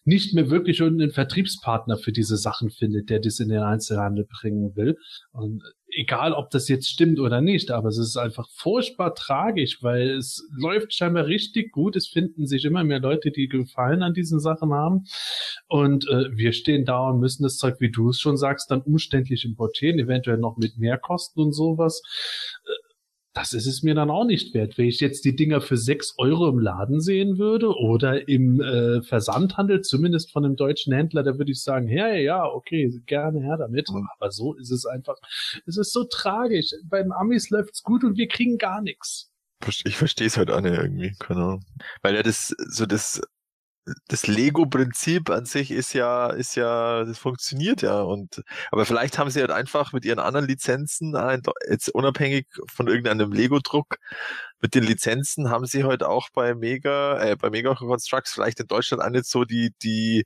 nicht 0.04 0.34
mehr 0.34 0.50
wirklich 0.50 0.80
irgendeinen 0.80 1.12
Vertriebspartner 1.12 1.96
für 1.96 2.12
diese 2.12 2.36
Sachen 2.36 2.70
findet, 2.70 3.08
der 3.08 3.20
das 3.20 3.38
in 3.40 3.48
den 3.48 3.62
Einzelhandel 3.62 4.26
bringen 4.28 4.74
will. 4.74 4.96
Und 5.30 5.62
egal, 5.90 6.32
ob 6.32 6.50
das 6.50 6.68
jetzt 6.68 6.88
stimmt 6.88 7.18
oder 7.20 7.40
nicht, 7.40 7.70
aber 7.70 7.88
es 7.88 7.98
ist 7.98 8.16
einfach 8.16 8.48
furchtbar 8.52 9.14
tragisch, 9.14 9.82
weil 9.82 10.10
es 10.10 10.46
läuft 10.56 10.92
scheinbar 10.94 11.26
richtig 11.26 11.72
gut. 11.72 11.96
Es 11.96 12.08
finden 12.08 12.46
sich 12.46 12.64
immer 12.64 12.84
mehr 12.84 13.00
Leute, 13.00 13.30
die 13.30 13.48
Gefallen 13.48 14.02
an 14.02 14.14
diesen 14.14 14.40
Sachen 14.40 14.72
haben. 14.72 15.04
Und 15.68 16.08
äh, 16.08 16.36
wir 16.36 16.52
stehen 16.52 16.84
da 16.84 17.08
und 17.08 17.20
müssen 17.20 17.42
das 17.42 17.56
Zeug, 17.56 17.76
wie 17.80 17.90
du 17.90 18.10
es 18.10 18.20
schon 18.20 18.36
sagst, 18.36 18.70
dann 18.70 18.82
umständlich 18.82 19.44
importieren, 19.44 19.98
eventuell 19.98 20.38
noch 20.38 20.56
mit 20.56 20.78
Mehrkosten 20.78 21.42
und 21.42 21.52
sowas. 21.52 22.02
Äh, 22.64 22.87
Das 23.38 23.52
ist 23.52 23.66
es 23.66 23.84
mir 23.84 23.94
dann 23.94 24.10
auch 24.10 24.24
nicht 24.24 24.52
wert. 24.52 24.78
Wenn 24.78 24.86
ich 24.86 24.98
jetzt 24.98 25.24
die 25.24 25.36
Dinger 25.36 25.60
für 25.60 25.76
sechs 25.76 26.14
Euro 26.18 26.48
im 26.48 26.58
Laden 26.58 27.00
sehen 27.00 27.38
würde 27.38 27.68
oder 27.68 28.26
im 28.26 28.60
äh, 28.60 29.00
Versandhandel, 29.02 29.82
zumindest 29.82 30.32
von 30.32 30.44
einem 30.44 30.56
deutschen 30.56 30.92
Händler, 30.92 31.22
da 31.22 31.38
würde 31.38 31.52
ich 31.52 31.62
sagen, 31.62 31.88
ja, 31.88 32.08
ja, 32.08 32.44
okay, 32.44 33.00
gerne 33.06 33.40
her 33.40 33.56
damit. 33.56 33.90
Aber 34.16 34.32
so 34.32 34.54
ist 34.54 34.72
es 34.72 34.86
einfach, 34.86 35.14
es 35.66 35.76
ist 35.76 35.92
so 35.92 36.02
tragisch. 36.02 36.72
Bei 36.82 37.00
den 37.00 37.12
Amis 37.12 37.50
läuft's 37.50 37.84
gut 37.84 38.02
und 38.02 38.16
wir 38.16 38.26
kriegen 38.26 38.58
gar 38.58 38.82
nichts. 38.82 39.30
Ich 39.84 39.96
verstehe 39.96 40.26
es 40.26 40.36
halt 40.36 40.50
auch 40.50 40.60
nicht 40.60 40.76
irgendwie, 40.76 41.12
keine 41.20 41.40
Ahnung. 41.40 41.64
Weil 42.02 42.16
ja 42.16 42.24
das, 42.24 42.48
so 42.48 42.86
das, 42.86 43.22
das 44.08 44.26
Lego-Prinzip 44.26 45.30
an 45.30 45.44
sich 45.44 45.70
ist 45.70 45.92
ja, 45.92 46.30
ist 46.30 46.54
ja, 46.54 47.04
das 47.04 47.18
funktioniert 47.18 47.82
ja 47.82 48.00
und, 48.00 48.42
aber 48.70 48.84
vielleicht 48.86 49.18
haben 49.18 49.30
sie 49.30 49.40
halt 49.40 49.50
einfach 49.50 49.92
mit 49.92 50.04
ihren 50.04 50.18
anderen 50.18 50.46
Lizenzen, 50.46 51.16
jetzt 51.68 51.88
unabhängig 51.90 52.46
von 52.72 52.88
irgendeinem 52.88 53.32
Lego-Druck, 53.32 53.96
mit 54.60 54.74
den 54.74 54.84
Lizenzen 54.84 55.50
haben 55.50 55.66
sie 55.66 55.84
halt 55.84 56.02
auch 56.02 56.28
bei 56.32 56.54
Mega, 56.54 57.20
äh, 57.22 57.36
bei 57.36 57.50
Mega 57.50 57.74
Constructs 57.74 58.32
vielleicht 58.32 58.60
in 58.60 58.66
Deutschland 58.66 59.02
auch 59.02 59.10
nicht 59.10 59.26
so 59.26 59.44
die, 59.44 59.72
die, 59.82 60.24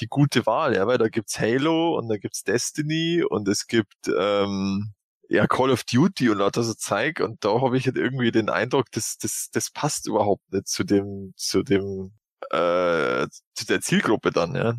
die 0.00 0.06
gute 0.06 0.46
Wahl, 0.46 0.74
ja, 0.74 0.86
weil 0.86 0.98
da 0.98 1.08
gibt's 1.08 1.38
Halo 1.38 1.96
und 1.98 2.08
da 2.08 2.16
gibt's 2.16 2.42
Destiny 2.44 3.24
und 3.28 3.48
es 3.48 3.66
gibt, 3.66 4.08
ähm, 4.08 4.92
ja, 5.28 5.46
Call 5.46 5.70
of 5.70 5.84
Duty 5.84 6.30
und 6.30 6.38
lauter 6.38 6.64
so 6.64 6.74
Zeug 6.74 7.20
und 7.20 7.44
da 7.44 7.60
habe 7.60 7.76
ich 7.76 7.86
halt 7.86 7.96
irgendwie 7.96 8.32
den 8.32 8.48
Eindruck, 8.50 8.86
das, 8.92 9.16
das, 9.18 9.48
das 9.52 9.70
passt 9.70 10.08
überhaupt 10.08 10.52
nicht 10.52 10.66
zu 10.66 10.82
dem, 10.84 11.32
zu 11.36 11.62
dem, 11.62 12.12
äh, 12.50 13.26
zu 13.54 13.66
der 13.66 13.80
Zielgruppe 13.80 14.30
dann, 14.30 14.54
ja. 14.54 14.74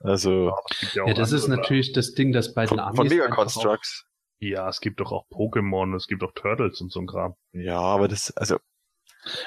Also. 0.00 0.52
Ja, 0.94 1.06
ja 1.06 1.14
das 1.14 1.32
ist 1.32 1.48
natürlich 1.48 1.92
das 1.92 2.14
Ding, 2.14 2.32
das 2.32 2.54
bei 2.54 2.66
den 2.66 2.80
Amis 2.80 2.96
von 2.96 3.08
Mega 3.08 3.28
Constructs. 3.28 4.06
Ja, 4.40 4.68
es 4.68 4.80
gibt 4.80 4.98
doch 4.98 5.12
auch 5.12 5.26
Pokémon, 5.30 5.94
es 5.94 6.08
gibt 6.08 6.24
auch 6.24 6.32
Turtles 6.34 6.80
und 6.80 6.90
so 6.90 7.00
ein 7.00 7.06
Kram. 7.06 7.36
Ja, 7.52 7.78
aber 7.78 8.08
das, 8.08 8.36
also 8.36 8.58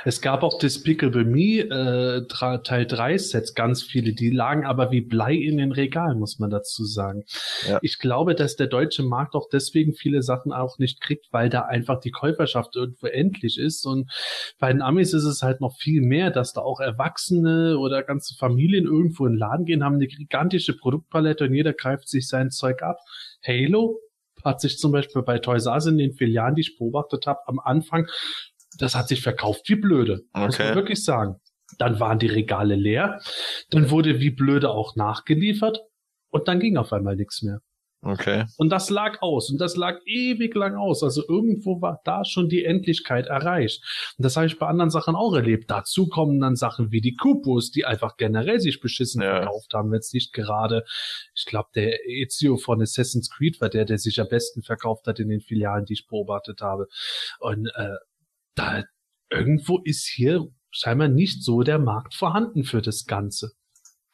es 0.06 0.22
gab 0.22 0.44
auch 0.44 0.58
Despicable 0.58 1.26
Me 1.26 1.60
äh, 1.60 2.28
Teil 2.28 2.86
3 2.86 3.18
Sets, 3.18 3.54
ganz 3.54 3.84
viele, 3.84 4.14
die 4.14 4.30
lagen 4.30 4.66
aber 4.66 4.92
wie 4.92 5.02
Blei 5.02 5.34
in 5.34 5.58
den 5.58 5.72
Regalen, 5.72 6.20
muss 6.20 6.40
man 6.40 6.50
dazu 6.50 6.86
sagen. 6.86 7.24
Ja. 7.68 7.80
Ich 7.82 8.00
glaube, 8.00 8.36
dass 8.36 8.56
der 8.56 8.68
deutsche 8.68 9.04
Markt 9.04 9.36
auch 9.36 9.48
deswegen 9.52 9.94
viele 9.94 10.22
Sachen 10.22 10.54
auch 10.54 10.78
nicht 10.78 11.02
kriegt, 11.02 11.28
weil 11.32 11.50
da 11.50 11.62
einfach 11.62 12.00
die 12.00 12.12
Käuferschaft 12.12 12.76
irgendwo 12.76 13.08
endlich 13.08 13.58
ist. 13.58 13.86
Und 13.86 14.12
bei 14.60 14.72
den 14.72 14.82
Amis 14.82 15.14
ist 15.14 15.26
es 15.26 15.42
halt 15.42 15.62
noch 15.62 15.76
viel 15.78 16.02
mehr, 16.02 16.32
dass 16.32 16.54
da 16.54 16.62
auch 16.62 16.80
Erwachsene 16.80 17.78
oder 17.78 18.04
ganze 18.04 18.36
Familien 18.36 18.86
irgendwo 18.86 19.26
in 19.26 19.34
den 19.34 19.40
Laden 19.40 19.66
gehen, 19.66 19.84
haben 19.84 19.96
eine 19.96 20.08
gigantische 20.08 20.78
Produktpalette 20.78 21.46
und 21.46 21.54
jeder 21.54 21.74
greift 21.74 22.08
sich 22.08 22.28
sein 22.28 22.50
Zeug 22.50 22.82
ab. 22.82 22.98
Halo 23.46 24.00
hat 24.44 24.62
sich 24.62 24.78
zum 24.78 24.92
Beispiel 24.92 25.24
bei 25.24 25.40
Toys 25.40 25.66
R 25.66 25.74
Us 25.74 25.88
in 25.88 25.98
den 25.98 26.14
Filialen, 26.14 26.56
die 26.56 26.62
ich 26.62 26.78
beobachtet 26.78 27.26
habe, 27.26 27.40
am 27.48 27.60
Anfang 27.60 28.08
das 28.78 28.96
hat 28.96 29.08
sich 29.08 29.22
verkauft 29.22 29.70
wie 29.70 29.76
blöde. 29.76 30.22
Okay. 30.34 30.46
Muss 30.46 30.60
man 30.60 30.76
wirklich 30.76 31.04
sagen. 31.04 31.36
Dann 31.78 32.00
waren 32.00 32.20
die 32.20 32.28
Regale 32.28 32.76
leer. 32.76 33.20
Dann 33.70 33.90
wurde 33.90 34.20
wie 34.20 34.30
blöde 34.30 34.70
auch 34.70 34.96
nachgeliefert. 34.96 35.80
Und 36.30 36.48
dann 36.48 36.60
ging 36.60 36.78
auf 36.78 36.94
einmal 36.94 37.16
nichts 37.16 37.42
mehr. 37.42 37.62
Okay. 38.06 38.46
Und 38.58 38.70
das 38.70 38.92
lag 38.92 39.22
aus. 39.22 39.50
Und 39.50 39.60
das 39.60 39.76
lag 39.76 40.00
ewig 40.06 40.54
lang 40.54 40.76
aus. 40.76 41.02
Also 41.02 41.24
irgendwo 41.28 41.82
war 41.82 42.02
da 42.04 42.24
schon 42.24 42.50
die 42.50 42.64
Endlichkeit 42.64 43.26
erreicht. 43.26 43.84
Und 44.18 44.24
das 44.24 44.38
habe 44.38 44.46
ich 44.46 44.60
bei 44.60 44.68
anderen 44.68 44.92
Sachen 44.92 45.16
auch 45.16 45.34
erlebt. 45.34 45.72
Dazu 45.72 46.08
kommen 46.08 46.40
dann 46.40 46.56
Sachen 46.56 46.92
wie 46.92 47.02
die 47.02 47.16
Kupus, 47.16 47.72
die 47.72 47.86
einfach 47.86 48.16
generell 48.18 48.60
sich 48.60 48.80
beschissen 48.80 49.24
ja. 49.24 49.38
verkauft 49.38 49.74
haben, 49.74 49.92
wenn 49.92 50.00
es 50.00 50.14
nicht 50.14 50.34
gerade, 50.34 50.86
ich 51.34 51.46
glaube, 51.46 51.70
der 51.74 52.08
Ezio 52.08 52.58
von 52.58 52.80
Assassin's 52.80 53.32
Creed 53.32 53.60
war 53.60 53.70
der, 53.70 53.86
der 53.86 53.98
sich 53.98 54.22
am 54.22 54.28
besten 54.28 54.62
verkauft 54.62 55.08
hat 55.08 55.20
in 55.20 55.30
den 55.30 55.42
Filialen, 55.42 55.86
die 55.86 55.94
ich 55.94 56.06
beobachtet 56.06 56.62
habe. 56.62 56.88
Und 57.40 57.72
äh, 57.76 57.96
da 58.56 58.84
irgendwo 59.30 59.80
ist 59.84 60.08
hier 60.08 60.48
scheinbar 60.72 61.08
nicht 61.08 61.44
so 61.44 61.62
der 61.64 61.80
Markt 61.80 62.14
vorhanden 62.16 62.64
für 62.64 62.82
das 62.82 63.06
Ganze. 63.06 63.52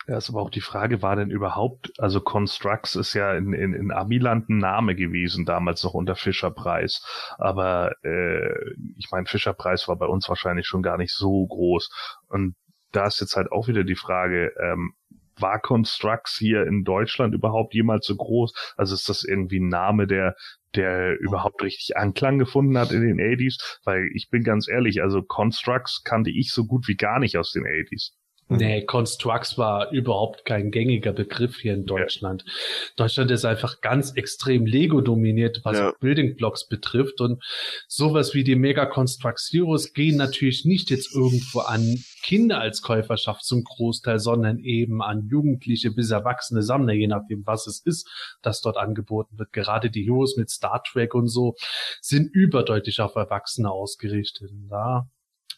Ja, 0.08 0.18
ist 0.18 0.30
aber 0.30 0.42
auch 0.42 0.50
die 0.50 0.62
Frage, 0.62 1.04
war 1.04 1.16
denn 1.16 1.30
überhaupt, 1.30 1.92
also 2.00 2.22
Constructs 2.22 2.96
ist 2.96 3.14
ja 3.14 3.34
in, 3.36 3.54
in, 3.54 3.74
in 3.74 3.92
Amiland 3.92 4.50
ein 4.50 4.58
Name 4.58 4.96
gewesen, 4.96 5.46
damals 5.46 5.84
noch 5.84 5.94
unter 5.94 6.16
Fischerpreis. 6.16 7.06
Aber 7.38 7.94
äh, 8.04 8.74
ich 8.98 9.10
meine, 9.12 9.28
Fischerpreis 9.28 9.88
war 9.88 9.98
bei 9.98 10.08
uns 10.08 10.28
wahrscheinlich 10.28 10.66
schon 10.66 10.82
gar 10.82 10.98
nicht 10.98 11.14
so 11.14 11.46
groß. 11.46 11.92
Und 12.28 12.56
da 12.92 13.06
ist 13.06 13.22
jetzt 13.22 13.36
halt 13.36 13.52
auch 13.52 13.68
wieder 13.68 13.84
die 13.84 13.96
Frage, 13.96 14.52
ähm, 14.60 14.94
war 15.38 15.60
Constructs 15.60 16.38
hier 16.38 16.66
in 16.66 16.84
Deutschland 16.84 17.34
überhaupt 17.34 17.74
jemals 17.74 18.06
so 18.06 18.16
groß? 18.16 18.54
Also 18.78 18.96
ist 18.96 19.10
das 19.10 19.24
irgendwie 19.24 19.60
ein 19.60 19.70
Name, 19.70 20.08
der, 20.08 20.36
der 20.76 21.20
überhaupt 21.20 21.62
richtig 21.64 21.98
Anklang 21.98 22.40
gefunden 22.40 22.78
hat 22.78 22.92
in 22.92 23.02
den 23.02 23.18
80s? 23.18 23.80
Weil 23.84 24.10
ich 24.14 24.30
bin 24.30 24.44
ganz 24.44 24.68
ehrlich, 24.68 25.02
also 25.02 25.22
Constructs 25.22 26.04
kannte 26.04 26.32
ich 26.32 26.52
so 26.52 26.66
gut 26.66 26.88
wie 26.88 26.96
gar 26.96 27.20
nicht 27.20 27.38
aus 27.38 27.52
den 27.52 27.64
80s. 27.64 28.12
Mhm. 28.52 28.58
Nee, 28.58 28.86
Constructs 28.86 29.58
war 29.58 29.92
überhaupt 29.92 30.44
kein 30.44 30.72
gängiger 30.72 31.14
Begriff 31.14 31.58
hier 31.58 31.74
in 31.74 31.86
Deutschland. 31.86 32.44
Ja. 32.46 32.54
Deutschland 32.98 33.32
ist 33.32 33.46
einfach 33.46 33.80
ganz 33.80 34.12
extrem 34.12 34.66
Lego 34.66 35.00
dominiert, 35.00 35.62
was 35.64 35.78
ja. 35.78 35.94
Building 36.02 36.36
Blocks 36.36 36.68
betrifft 36.68 37.22
und 37.22 37.42
sowas 37.88 38.34
wie 38.34 38.44
die 38.44 38.56
Mega 38.56 38.86
Constructs 38.86 39.50
Heroes 39.52 39.94
gehen 39.94 40.18
natürlich 40.18 40.66
nicht 40.66 40.90
jetzt 40.90 41.16
irgendwo 41.16 41.60
an 41.60 42.04
Kinder 42.24 42.60
als 42.60 42.82
Käuferschaft 42.82 43.46
zum 43.46 43.64
Großteil, 43.64 44.20
sondern 44.20 44.60
eben 44.60 45.02
an 45.02 45.28
Jugendliche 45.30 45.92
bis 45.92 46.12
erwachsene 46.12 46.62
Sammler, 46.62 46.94
je 46.94 47.08
nachdem 47.08 47.46
was 47.46 47.68
es 47.68 47.80
ist, 47.80 48.08
das 48.42 48.62
dort 48.62 48.78
angeboten 48.78 49.40
wird. 49.40 49.54
Gerade 49.54 49.90
die 49.90 50.04
Heroes 50.04 50.36
mit 50.36 50.50
Star 50.50 50.84
Trek 50.84 51.16
und 51.16 51.30
so 51.30 51.56
sind 52.02 52.30
überdeutlich 52.34 53.00
auf 53.00 53.16
Erwachsene 53.16 53.72
ausgerichtet. 53.72 54.52
Da 54.70 55.10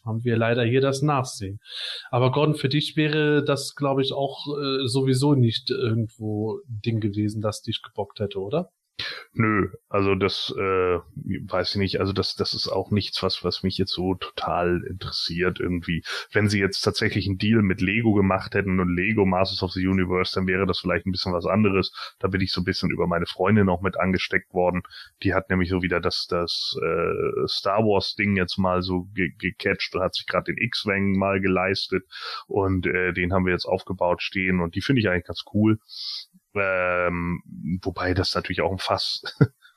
haben 0.04 0.24
wir 0.24 0.36
leider 0.36 0.64
hier 0.64 0.80
das 0.80 1.02
Nachsehen. 1.02 1.60
Aber 2.10 2.30
Gordon, 2.30 2.54
für 2.54 2.68
dich 2.68 2.96
wäre 2.96 3.42
das, 3.44 3.74
glaube 3.74 4.02
ich, 4.02 4.12
auch 4.12 4.46
äh, 4.48 4.86
sowieso 4.86 5.34
nicht 5.34 5.70
irgendwo 5.70 6.58
ein 6.68 6.80
Ding 6.84 7.00
gewesen, 7.00 7.40
das 7.40 7.62
dich 7.62 7.82
gebockt 7.82 8.20
hätte, 8.20 8.38
oder? 8.38 8.70
Nö, 9.32 9.70
also 9.88 10.14
das 10.14 10.54
äh, 10.56 10.98
weiß 10.98 11.70
ich 11.72 11.76
nicht. 11.76 12.00
Also 12.00 12.12
das, 12.12 12.36
das 12.36 12.54
ist 12.54 12.68
auch 12.68 12.92
nichts, 12.92 13.22
was, 13.22 13.42
was 13.42 13.64
mich 13.64 13.76
jetzt 13.78 13.92
so 13.92 14.14
total 14.14 14.84
interessiert 14.88 15.58
irgendwie. 15.58 16.04
Wenn 16.32 16.48
sie 16.48 16.60
jetzt 16.60 16.82
tatsächlich 16.82 17.26
einen 17.26 17.38
Deal 17.38 17.62
mit 17.62 17.80
Lego 17.80 18.14
gemacht 18.14 18.54
hätten 18.54 18.78
und 18.78 18.94
Lego 18.94 19.26
Masters 19.26 19.64
of 19.64 19.72
the 19.72 19.84
Universe, 19.84 20.34
dann 20.34 20.46
wäre 20.46 20.66
das 20.66 20.78
vielleicht 20.78 21.06
ein 21.06 21.10
bisschen 21.10 21.32
was 21.32 21.46
anderes. 21.46 21.92
Da 22.20 22.28
bin 22.28 22.40
ich 22.40 22.52
so 22.52 22.60
ein 22.60 22.64
bisschen 22.64 22.90
über 22.90 23.08
meine 23.08 23.26
Freundin 23.26 23.66
noch 23.66 23.82
mit 23.82 23.98
angesteckt 23.98 24.54
worden. 24.54 24.82
Die 25.24 25.34
hat 25.34 25.50
nämlich 25.50 25.68
so 25.68 25.82
wieder 25.82 26.00
das, 26.00 26.26
das 26.28 26.76
äh, 26.80 27.48
Star 27.48 27.80
Wars 27.80 28.14
Ding 28.14 28.36
jetzt 28.36 28.56
mal 28.58 28.82
so 28.82 29.08
ge 29.14 29.32
gecatcht 29.36 29.96
und 29.96 30.02
hat 30.02 30.14
sich 30.14 30.26
gerade 30.26 30.52
den 30.52 30.58
X-Wing 30.58 31.18
mal 31.18 31.40
geleistet 31.40 32.04
und 32.46 32.86
äh, 32.86 33.12
den 33.12 33.32
haben 33.32 33.46
wir 33.46 33.52
jetzt 33.52 33.66
aufgebaut 33.66 34.22
stehen 34.22 34.60
und 34.60 34.76
die 34.76 34.80
finde 34.80 35.00
ich 35.00 35.08
eigentlich 35.08 35.26
ganz 35.26 35.42
cool. 35.52 35.78
Ähm, 36.54 37.42
wobei 37.82 38.14
das 38.14 38.34
natürlich 38.34 38.60
auch 38.60 38.72
ein 38.72 38.78
Fass 38.78 39.22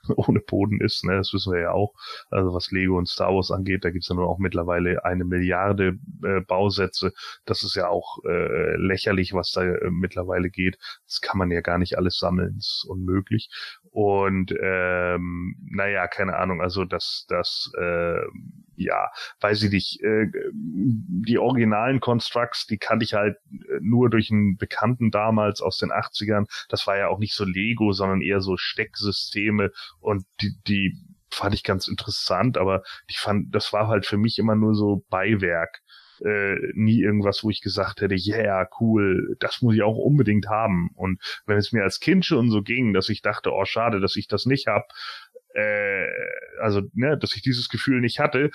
ohne 0.16 0.40
Boden 0.40 0.80
ist, 0.82 1.04
ne? 1.04 1.18
das 1.18 1.34
wissen 1.34 1.54
wir 1.54 1.62
ja 1.62 1.72
auch. 1.72 1.94
Also 2.30 2.54
was 2.54 2.72
Lego 2.72 2.98
und 2.98 3.08
Star 3.10 3.34
Wars 3.34 3.52
angeht, 3.52 3.84
da 3.84 3.90
gibt's 3.90 4.10
ja 4.10 4.16
nur 4.16 4.28
auch 4.28 4.38
mittlerweile 4.38 5.04
eine 5.06 5.26
Milliarde 5.26 5.98
äh, 6.24 6.41
Bausätze. 6.41 7.14
Das 7.45 7.64
ist 7.64 7.76
ja 7.76 7.88
auch 7.90 8.24
äh, 8.26 8.76
lächerlich, 8.78 9.34
was 9.34 9.52
da 9.52 9.64
äh, 9.64 9.90
mittlerweile 9.90 10.49
geht. 10.49 10.78
Das 11.06 11.22
kann 11.22 11.38
man 11.38 11.52
ja 11.52 11.62
gar 11.62 11.78
nicht 11.78 11.98
alles 11.98 12.18
sammeln, 12.18 12.58
ist 12.58 12.86
unmöglich. 12.88 13.49
Und 13.91 14.54
ähm, 14.62 15.56
naja, 15.72 16.08
keine 16.08 16.38
Ahnung, 16.38 16.62
also 16.62 16.86
das, 16.86 17.26
das 17.28 17.72
äh, 17.80 18.22
ja, 18.78 19.10
weiß 19.41 19.64
ich 19.64 19.72
nicht, 19.72 20.02
äh, 20.02 20.28
die 20.54 21.40
originalen 21.40 21.99
Constructs, 21.99 22.68
die 22.68 22.78
kannte 22.78 23.04
ich 23.04 23.14
halt 23.14 23.38
äh, 23.52 23.80
nur 23.82 24.10
durch 24.10 24.32
einen 24.32 24.58
Bekannten 24.58 25.12
damals 25.12 25.62
aus 25.62 25.78
den 25.78 25.91
80ern. 25.91 26.45
Das 26.70 26.88
war 26.88 26.98
ja 26.98 27.08
auch 27.08 27.20
nicht 27.20 27.34
so 27.34 27.44
Lego, 27.44 27.91
sondern 27.91 28.22
eher 28.22 28.40
so 28.40 28.56
Stecksysteme 28.56 29.72
und 29.99 30.26
die, 30.41 30.56
die 30.68 30.98
fand 31.30 31.54
ich 31.54 31.64
ganz 31.64 31.88
interessant, 31.88 32.58
aber 32.58 32.84
ich 33.08 33.20
fand, 33.20 33.54
das 33.54 33.74
war 33.74 33.88
halt 33.88 34.06
für 34.06 34.18
mich 34.18 34.40
immer 34.40 34.56
nur 34.56 34.76
so 34.76 35.06
Beiwerk. 35.10 35.82
Äh, 36.26 36.56
nie 36.74 36.99
irgendwas, 36.99 37.44
wo 37.44 37.52
ich 37.52 37.62
gesagt 37.62 38.02
hätte, 38.02 38.16
yeah, 38.16 38.68
cool, 38.80 39.36
das 39.40 39.62
muss 39.62 39.76
ich 39.76 39.84
auch 39.84 39.98
unbedingt 39.98 40.48
haben. 40.49 40.90
Und 40.95 41.22
wenn 41.45 41.58
es 41.58 41.72
mir 41.72 41.84
als 41.84 41.99
Kind 41.99 42.26
schon 42.26 42.49
so 42.49 42.64
ging, 42.64 42.94
dass 42.94 43.10
ich 43.10 43.22
dachte, 43.22 43.52
oh, 43.54 43.66
schade, 43.66 43.99
dass 43.99 44.16
ich 44.16 44.28
das 44.28 44.48
nicht 44.48 44.66
hab, 44.66 44.88
äh, 45.53 46.07
also, 46.61 46.82
ne, 46.94 47.18
dass 47.18 47.36
ich 47.36 47.41
dieses 47.41 47.69
Gefühl 47.69 48.02
nicht 48.02 48.19
hatte, 48.19 48.52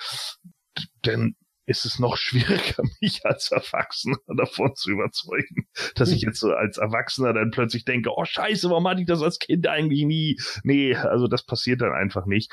dann 1.01 1.35
ist 1.65 1.85
es 1.85 1.99
noch 1.99 2.17
schwieriger, 2.17 2.83
mich 3.01 3.25
als 3.25 3.51
Erwachsener 3.51 4.17
davon 4.37 4.75
zu 4.75 4.91
überzeugen, 4.91 5.67
dass 5.95 6.11
ich 6.11 6.21
jetzt 6.21 6.39
so 6.39 6.51
als 6.51 6.77
Erwachsener 6.77 7.33
dann 7.33 7.51
plötzlich 7.51 7.85
denke, 7.85 8.09
oh 8.15 8.25
scheiße, 8.25 8.69
warum 8.69 8.87
hatte 8.87 9.01
ich 9.01 9.07
das 9.07 9.21
als 9.21 9.39
Kind 9.39 9.67
eigentlich 9.67 10.03
nie? 10.03 10.37
Nee, 10.63 10.95
also 10.95 11.27
das 11.27 11.45
passiert 11.45 11.81
dann 11.81 11.93
einfach 11.93 12.25
nicht. 12.25 12.51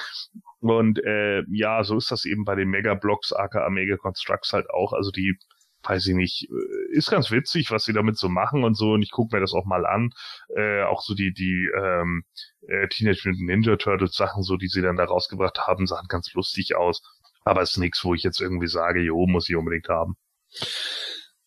Und 0.61 1.03
äh, 1.05 1.43
ja, 1.51 1.83
so 1.83 1.97
ist 1.97 2.11
das 2.11 2.25
eben 2.25 2.45
bei 2.45 2.55
den 2.55 2.69
Mega-Blocks, 2.69 3.33
aka 3.33 3.69
Mega 3.71 3.97
Constructs 3.97 4.53
halt 4.53 4.71
auch. 4.71 4.93
Also 4.93 5.11
die 5.11 5.37
weiß 5.83 6.07
ich 6.07 6.15
nicht, 6.15 6.49
äh, 6.51 6.97
ist 6.97 7.11
ganz 7.11 7.31
witzig, 7.31 7.71
was 7.71 7.85
sie 7.85 7.93
damit 7.93 8.19
so 8.19 8.29
machen 8.29 8.65
und 8.65 8.75
so. 8.75 8.93
Und 8.93 9.03
ich 9.03 9.11
gucke 9.11 9.35
mir 9.35 9.41
das 9.41 9.53
auch 9.53 9.65
mal 9.65 9.87
an. 9.87 10.11
Äh, 10.57 10.83
auch 10.83 11.03
so 11.03 11.15
die, 11.15 11.33
die 11.33 11.69
ähm, 11.77 12.25
äh, 12.69 12.89
Teenage 12.89 13.29
Mutant 13.29 13.47
Ninja 13.47 13.77
Turtles 13.77 14.15
Sachen, 14.15 14.43
so 14.43 14.57
die 14.57 14.69
sie 14.69 14.83
dann 14.83 14.97
da 14.97 15.05
rausgebracht 15.05 15.59
haben, 15.67 15.87
sahen 15.87 16.07
ganz 16.09 16.33
lustig 16.35 16.77
aus. 16.77 17.03
Aber 17.45 17.63
es 17.63 17.73
ist 17.73 17.79
nichts, 17.79 18.05
wo 18.05 18.15
ich 18.15 18.23
jetzt 18.23 18.41
irgendwie 18.41 18.69
sage, 18.69 19.01
jo, 19.01 19.27
muss 19.27 19.49
ich 19.49 19.57
unbedingt 19.57 19.89
haben. 19.89 20.17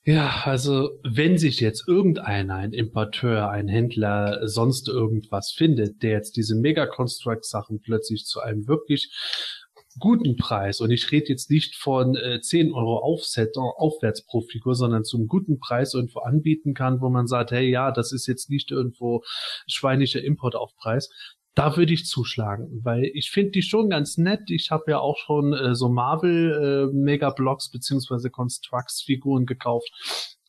Ja, 0.06 0.42
also 0.44 1.00
wenn 1.04 1.38
sich 1.38 1.62
jetzt 1.62 1.88
irgendeiner, 1.88 2.56
ein 2.56 2.74
Importeur, 2.74 3.50
ein 3.50 3.70
Händler, 3.70 4.46
sonst 4.50 4.90
irgendwas 4.90 5.54
findet, 5.56 6.04
der 6.04 6.12
jetzt 6.12 6.36
diese 6.36 6.56
Mega-Construct-Sachen 6.56 7.80
plötzlich 7.80 8.26
zu 8.26 8.42
einem 8.42 8.68
wirklich 8.68 9.14
guten 10.00 10.36
Preis, 10.36 10.82
und 10.82 10.92
ich 10.92 11.12
rede 11.12 11.28
jetzt 11.30 11.50
nicht 11.50 11.76
von 11.76 12.16
äh, 12.16 12.42
10 12.42 12.74
Euro 12.74 13.00
Aufset, 13.00 13.56
aufwärts 13.58 14.26
pro 14.26 14.42
Figur, 14.42 14.76
sondern 14.76 15.04
zum 15.04 15.28
guten 15.28 15.60
Preis 15.60 15.94
irgendwo 15.94 16.20
anbieten 16.20 16.74
kann, 16.74 17.02
wo 17.02 17.10
man 17.10 17.28
sagt, 17.28 17.52
hey, 17.52 17.70
ja, 17.70 17.92
das 17.92 18.12
ist 18.12 18.28
jetzt 18.28 18.50
nicht 18.50 18.72
irgendwo 18.72 19.24
schweinischer 19.68 20.24
Importaufpreis, 20.24 21.10
da 21.56 21.78
würde 21.78 21.94
ich 21.94 22.06
zuschlagen, 22.06 22.82
weil 22.84 23.12
ich 23.14 23.30
finde 23.30 23.52
die 23.52 23.62
schon 23.62 23.90
ganz 23.90 24.18
nett. 24.18 24.50
Ich 24.50 24.72
habe 24.72 24.86
ja 24.90 25.00
auch 25.00 25.18
schon 25.18 25.54
äh, 25.54 25.76
so 25.76 25.88
Marvel 25.88 26.90
äh, 26.92 26.96
Mega 26.96 27.30
Blocks 27.30 27.70
beziehungsweise 27.70 28.32
Constructs 28.32 29.04
Figuren 29.04 29.46
gekauft. 29.46 29.90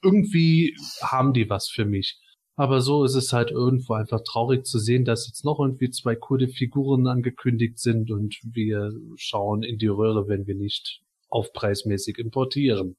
Irgendwie 0.03 0.77
haben 1.03 1.35
die 1.35 1.51
was 1.51 1.69
für 1.69 1.85
mich. 1.85 2.19
Aber 2.57 2.81
so 2.81 3.05
ist 3.05 3.17
es 3.17 3.33
halt 3.33 3.51
irgendwo 3.51 3.95
einfach 3.95 4.21
traurig 4.25 4.65
zu 4.65 4.79
sehen, 4.79 5.05
dass 5.05 5.27
jetzt 5.27 5.45
noch 5.45 5.59
irgendwie 5.59 5.91
zwei 5.91 6.15
coole 6.15 6.49
Figuren 6.49 7.09
angekündigt 7.09 7.79
sind 7.79 8.11
und 8.13 8.37
wir 8.45 8.93
schauen 9.17 9.65
in 9.65 9.79
die 9.79 9.89
Röhre, 9.89 10.29
wenn 10.29 10.47
wir 10.47 10.55
nicht 10.55 11.01
aufpreismäßig 11.31 12.19
importieren. 12.19 12.97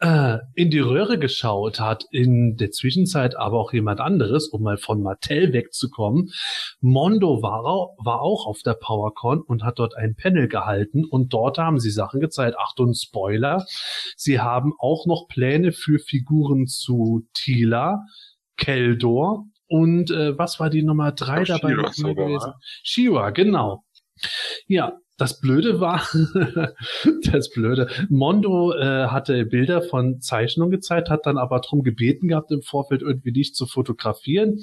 Äh, 0.00 0.38
in 0.54 0.70
die 0.70 0.80
Röhre 0.80 1.18
geschaut 1.18 1.80
hat 1.80 2.04
in 2.10 2.56
der 2.56 2.72
Zwischenzeit 2.72 3.36
aber 3.36 3.58
auch 3.58 3.72
jemand 3.72 4.00
anderes, 4.00 4.48
um 4.48 4.62
mal 4.62 4.76
von 4.76 5.02
Mattel 5.02 5.52
wegzukommen. 5.54 6.30
Mondo 6.80 7.40
war, 7.42 7.62
war 8.04 8.20
auch 8.20 8.46
auf 8.46 8.60
der 8.62 8.74
PowerCon 8.74 9.40
und 9.40 9.62
hat 9.62 9.78
dort 9.78 9.96
ein 9.96 10.16
Panel 10.16 10.48
gehalten 10.48 11.04
und 11.04 11.32
dort 11.32 11.56
haben 11.56 11.78
sie 11.78 11.90
Sachen 11.90 12.20
gezeigt. 12.20 12.58
Achtung, 12.58 12.92
Spoiler. 12.92 13.64
Sie 14.16 14.40
haben 14.40 14.74
auch 14.78 15.06
noch 15.06 15.28
Pläne 15.28 15.72
für 15.72 15.98
Figuren 15.98 16.66
zu 16.66 17.26
Tila, 17.32 18.04
Keldor 18.56 19.46
und 19.66 20.10
äh, 20.10 20.38
was 20.38 20.60
war 20.60 20.70
die 20.70 20.82
Nummer 20.82 21.12
drei 21.12 21.42
glaub, 21.44 21.60
dabei 21.60 21.74
mal 21.74 21.92
sogar, 21.92 22.26
gewesen? 22.26 22.52
Shira, 22.82 23.30
genau. 23.30 23.84
Ja, 24.66 24.98
das 25.16 25.40
Blöde 25.40 25.80
war, 25.80 26.06
das 27.32 27.50
Blöde, 27.50 27.88
Mondo 28.08 28.72
äh, 28.72 29.06
hatte 29.06 29.46
Bilder 29.46 29.82
von 29.82 30.20
Zeichnungen 30.20 30.72
gezeigt, 30.72 31.08
hat 31.08 31.26
dann 31.26 31.38
aber 31.38 31.60
drum 31.60 31.82
gebeten 31.82 32.28
gehabt, 32.28 32.50
im 32.50 32.62
Vorfeld 32.62 33.02
irgendwie 33.02 33.32
nicht 33.32 33.54
zu 33.54 33.66
fotografieren. 33.66 34.58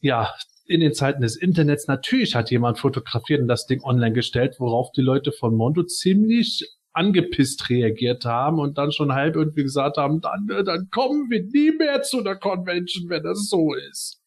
Ja, 0.00 0.32
in 0.66 0.80
den 0.80 0.94
Zeiten 0.94 1.22
des 1.22 1.34
Internets, 1.34 1.88
natürlich 1.88 2.36
hat 2.36 2.52
jemand 2.52 2.78
fotografiert 2.78 3.40
und 3.40 3.48
das 3.48 3.66
Ding 3.66 3.82
online 3.82 4.12
gestellt, 4.12 4.56
worauf 4.60 4.92
die 4.92 5.00
Leute 5.00 5.32
von 5.32 5.56
Mondo 5.56 5.82
ziemlich 5.82 6.68
angepisst 7.00 7.70
reagiert 7.70 8.26
haben 8.26 8.58
und 8.58 8.76
dann 8.76 8.92
schon 8.92 9.14
halb 9.14 9.34
irgendwie 9.34 9.62
gesagt 9.62 9.96
haben, 9.96 10.20
dann, 10.20 10.48
äh, 10.50 10.62
dann 10.62 10.88
kommen 10.90 11.30
wir 11.30 11.42
nie 11.42 11.72
mehr 11.76 12.02
zu 12.02 12.18
einer 12.20 12.36
Convention, 12.36 13.08
wenn 13.08 13.22
das 13.22 13.48
so 13.48 13.74
ist. 13.74 14.20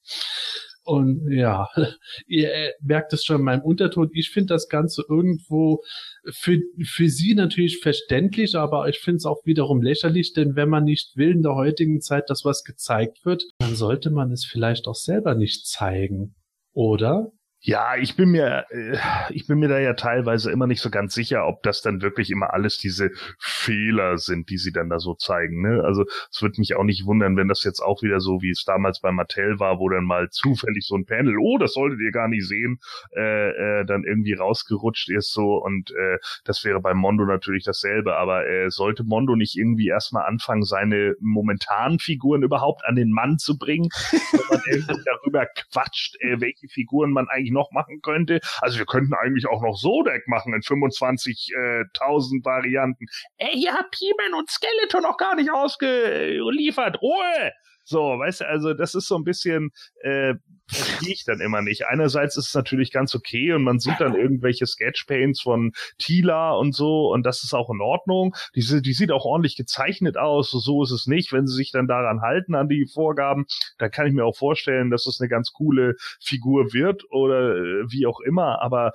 Und 0.83 1.31
ja, 1.31 1.67
ihr 2.27 2.51
äh, 2.51 2.71
merkt 2.81 3.13
es 3.13 3.23
schon 3.23 3.37
in 3.37 3.43
meinem 3.43 3.61
Unterton. 3.61 4.09
Ich 4.13 4.31
finde 4.31 4.53
das 4.53 4.67
Ganze 4.67 5.03
irgendwo 5.07 5.83
für, 6.31 6.57
für 6.83 7.09
sie 7.09 7.35
natürlich 7.35 7.79
verständlich, 7.79 8.55
aber 8.55 8.89
ich 8.89 8.99
finde 8.99 9.17
es 9.17 9.25
auch 9.25 9.45
wiederum 9.45 9.81
lächerlich, 9.81 10.33
denn 10.33 10.55
wenn 10.55 10.69
man 10.69 10.83
nicht 10.83 11.15
will 11.15 11.31
in 11.31 11.43
der 11.43 11.55
heutigen 11.55 12.01
Zeit, 12.01 12.29
dass 12.29 12.43
was 12.43 12.63
gezeigt 12.63 13.23
wird, 13.23 13.43
dann 13.59 13.75
sollte 13.75 14.09
man 14.09 14.31
es 14.31 14.45
vielleicht 14.45 14.87
auch 14.87 14.95
selber 14.95 15.35
nicht 15.35 15.67
zeigen. 15.67 16.35
Oder? 16.73 17.31
Ja, 17.65 17.95
ich 17.95 18.17
bin 18.17 18.31
mir, 18.31 18.65
äh, 18.71 18.97
ich 19.29 19.47
bin 19.47 19.57
mir 19.57 19.69
da 19.69 19.79
ja 19.79 19.93
teilweise 19.93 20.51
immer 20.51 20.67
nicht 20.67 20.81
so 20.81 20.89
ganz 20.89 21.13
sicher, 21.13 21.47
ob 21.47 21.63
das 21.63 21.81
dann 21.81 22.01
wirklich 22.01 22.29
immer 22.29 22.53
alles 22.53 22.77
diese 22.77 23.11
Fehler 23.39 24.17
sind, 24.17 24.49
die 24.49 24.57
sie 24.57 24.73
dann 24.73 24.89
da 24.89 24.99
so 24.99 25.13
zeigen. 25.13 25.61
Ne? 25.61 25.81
Also 25.81 26.03
es 26.29 26.41
würde 26.41 26.59
mich 26.59 26.75
auch 26.75 26.83
nicht 26.83 27.05
wundern, 27.05 27.37
wenn 27.37 27.47
das 27.47 27.63
jetzt 27.63 27.79
auch 27.79 28.01
wieder 28.01 28.19
so, 28.19 28.41
wie 28.41 28.49
es 28.49 28.65
damals 28.65 28.99
bei 28.99 29.13
Mattel 29.13 29.61
war, 29.61 29.79
wo 29.79 29.87
dann 29.87 30.03
mal 30.03 30.29
zufällig 30.29 30.85
so 30.85 30.97
ein 30.97 31.05
Panel, 31.05 31.37
oh, 31.39 31.57
das 31.57 31.71
solltet 31.71 32.01
ihr 32.01 32.11
gar 32.11 32.27
nicht 32.27 32.45
sehen, 32.45 32.79
äh, 33.15 33.51
äh, 33.51 33.85
dann 33.85 34.03
irgendwie 34.03 34.33
rausgerutscht 34.33 35.09
ist 35.11 35.31
so 35.31 35.55
und 35.55 35.91
äh, 35.91 36.17
das 36.43 36.65
wäre 36.65 36.81
bei 36.81 36.93
Mondo 36.93 37.23
natürlich 37.23 37.63
dasselbe. 37.63 38.17
Aber 38.17 38.45
äh, 38.45 38.71
sollte 38.71 39.05
Mondo 39.05 39.37
nicht 39.37 39.55
irgendwie 39.55 39.87
erstmal 39.87 40.25
anfangen, 40.25 40.63
seine 40.63 41.15
momentanen 41.21 41.99
Figuren 41.99 42.43
überhaupt 42.43 42.83
an 42.83 42.95
den 42.95 43.11
Mann 43.11 43.37
zu 43.37 43.57
bringen, 43.57 43.87
wenn 44.11 44.47
man 44.49 44.61
irgendwie 44.69 45.01
darüber 45.05 45.45
quatscht, 45.45 46.17
äh, 46.19 46.41
welche 46.41 46.67
Figuren 46.67 47.11
man 47.11 47.29
eigentlich 47.29 47.52
noch 47.53 47.71
machen 47.71 48.01
könnte. 48.01 48.39
Also 48.61 48.77
wir 48.79 48.85
könnten 48.85 49.13
eigentlich 49.13 49.47
auch 49.47 49.61
noch 49.61 49.75
Zodek 49.75 50.27
machen 50.27 50.53
in 50.53 50.61
25.000 50.61 52.43
Varianten. 52.43 53.05
Ey, 53.37 53.55
ihr 53.55 53.73
habt 53.73 53.95
He-Man 53.95 54.33
und 54.39 54.49
Skeletor 54.49 55.01
noch 55.01 55.17
gar 55.17 55.35
nicht 55.35 55.51
ausgeliefert. 55.51 57.01
Ruhe! 57.01 57.51
So, 57.83 57.99
weißt 58.19 58.41
du, 58.41 58.47
also 58.47 58.73
das 58.73 58.95
ist 58.95 59.07
so 59.07 59.15
ein 59.15 59.23
bisschen, 59.23 59.71
äh, 60.01 60.35
verstehe 60.67 61.13
ich 61.13 61.25
dann 61.25 61.41
immer 61.41 61.61
nicht. 61.61 61.87
Einerseits 61.87 62.37
ist 62.37 62.47
es 62.47 62.53
natürlich 62.53 62.91
ganz 62.91 63.13
okay 63.13 63.53
und 63.53 63.63
man 63.63 63.79
sieht 63.79 63.99
dann 63.99 64.15
irgendwelche 64.15 64.65
Sketchpaints 64.65 65.41
von 65.41 65.73
Tila 65.97 66.53
und 66.53 66.73
so 66.73 67.11
und 67.11 67.25
das 67.25 67.43
ist 67.43 67.53
auch 67.53 67.69
in 67.69 67.81
Ordnung. 67.81 68.35
Die, 68.55 68.81
die 68.81 68.93
sieht 68.93 69.11
auch 69.11 69.25
ordentlich 69.25 69.55
gezeichnet 69.55 70.17
aus, 70.17 70.51
so 70.51 70.83
ist 70.83 70.91
es 70.91 71.07
nicht. 71.07 71.33
Wenn 71.33 71.47
sie 71.47 71.55
sich 71.55 71.71
dann 71.71 71.87
daran 71.87 72.21
halten, 72.21 72.55
an 72.55 72.69
die 72.69 72.87
Vorgaben, 72.91 73.45
dann 73.77 73.91
kann 73.91 74.07
ich 74.07 74.13
mir 74.13 74.25
auch 74.25 74.37
vorstellen, 74.37 74.89
dass 74.89 75.05
es 75.05 75.19
eine 75.19 75.29
ganz 75.29 75.51
coole 75.51 75.95
Figur 76.21 76.73
wird 76.73 77.03
oder 77.11 77.57
äh, 77.57 77.91
wie 77.91 78.05
auch 78.05 78.21
immer, 78.21 78.61
aber 78.61 78.93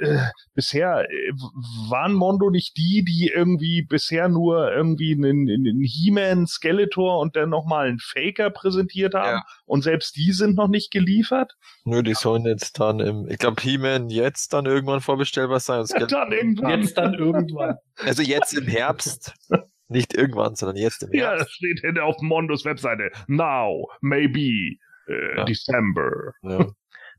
äh, 0.00 0.18
bisher 0.54 1.04
äh, 1.10 1.32
waren 1.90 2.12
Mondo 2.14 2.50
nicht 2.50 2.76
die, 2.76 3.04
die 3.04 3.30
irgendwie 3.34 3.82
bisher 3.82 4.28
nur 4.28 4.72
irgendwie 4.72 5.12
einen, 5.14 5.48
einen 5.48 5.80
He-Man, 5.82 6.46
Skeletor 6.46 7.20
und 7.20 7.36
dann 7.36 7.50
nochmal 7.50 7.88
einen 7.88 7.98
Faker 8.00 8.50
präsentiert 8.50 9.14
haben 9.14 9.38
Ja. 9.38 9.44
und 9.66 9.82
selbst 9.82 10.16
die 10.16 10.32
sind 10.32 10.56
noch 10.56 10.68
nicht 10.68 10.90
geliefert? 10.90 11.54
Nö, 11.84 12.02
die 12.02 12.14
sollen 12.14 12.44
jetzt 12.44 12.78
dann 12.80 13.00
im, 13.00 13.28
ich 13.28 13.38
glaube, 13.38 13.60
He-Man 13.62 14.10
jetzt 14.10 14.52
dann 14.52 14.66
irgendwann 14.66 15.00
vorbestellbar 15.00 15.60
sein. 15.60 15.80
Und 15.80 15.86
Skeletor- 15.86 16.08
Dann 16.20 16.32
irgendwann. 16.32 16.80
Jetzt 16.82 16.96
dann 16.98 17.14
irgendwann. 17.14 17.76
Also 17.96 18.22
jetzt 18.22 18.52
im 18.54 18.66
Herbst. 18.66 19.34
Nicht 19.90 20.12
irgendwann, 20.14 20.54
sondern 20.54 20.76
jetzt 20.76 21.02
im 21.02 21.12
Ja, 21.14 21.28
Herbst. 21.30 21.46
das 21.46 21.50
steht 21.52 21.80
hinter 21.80 22.04
auf 22.04 22.16
Mondos 22.20 22.64
Webseite. 22.66 23.10
Now, 23.26 23.88
maybe, 24.02 24.76
äh, 25.08 25.36
Ja. 25.36 25.44
December. 25.44 26.32
Ja. 26.42 26.66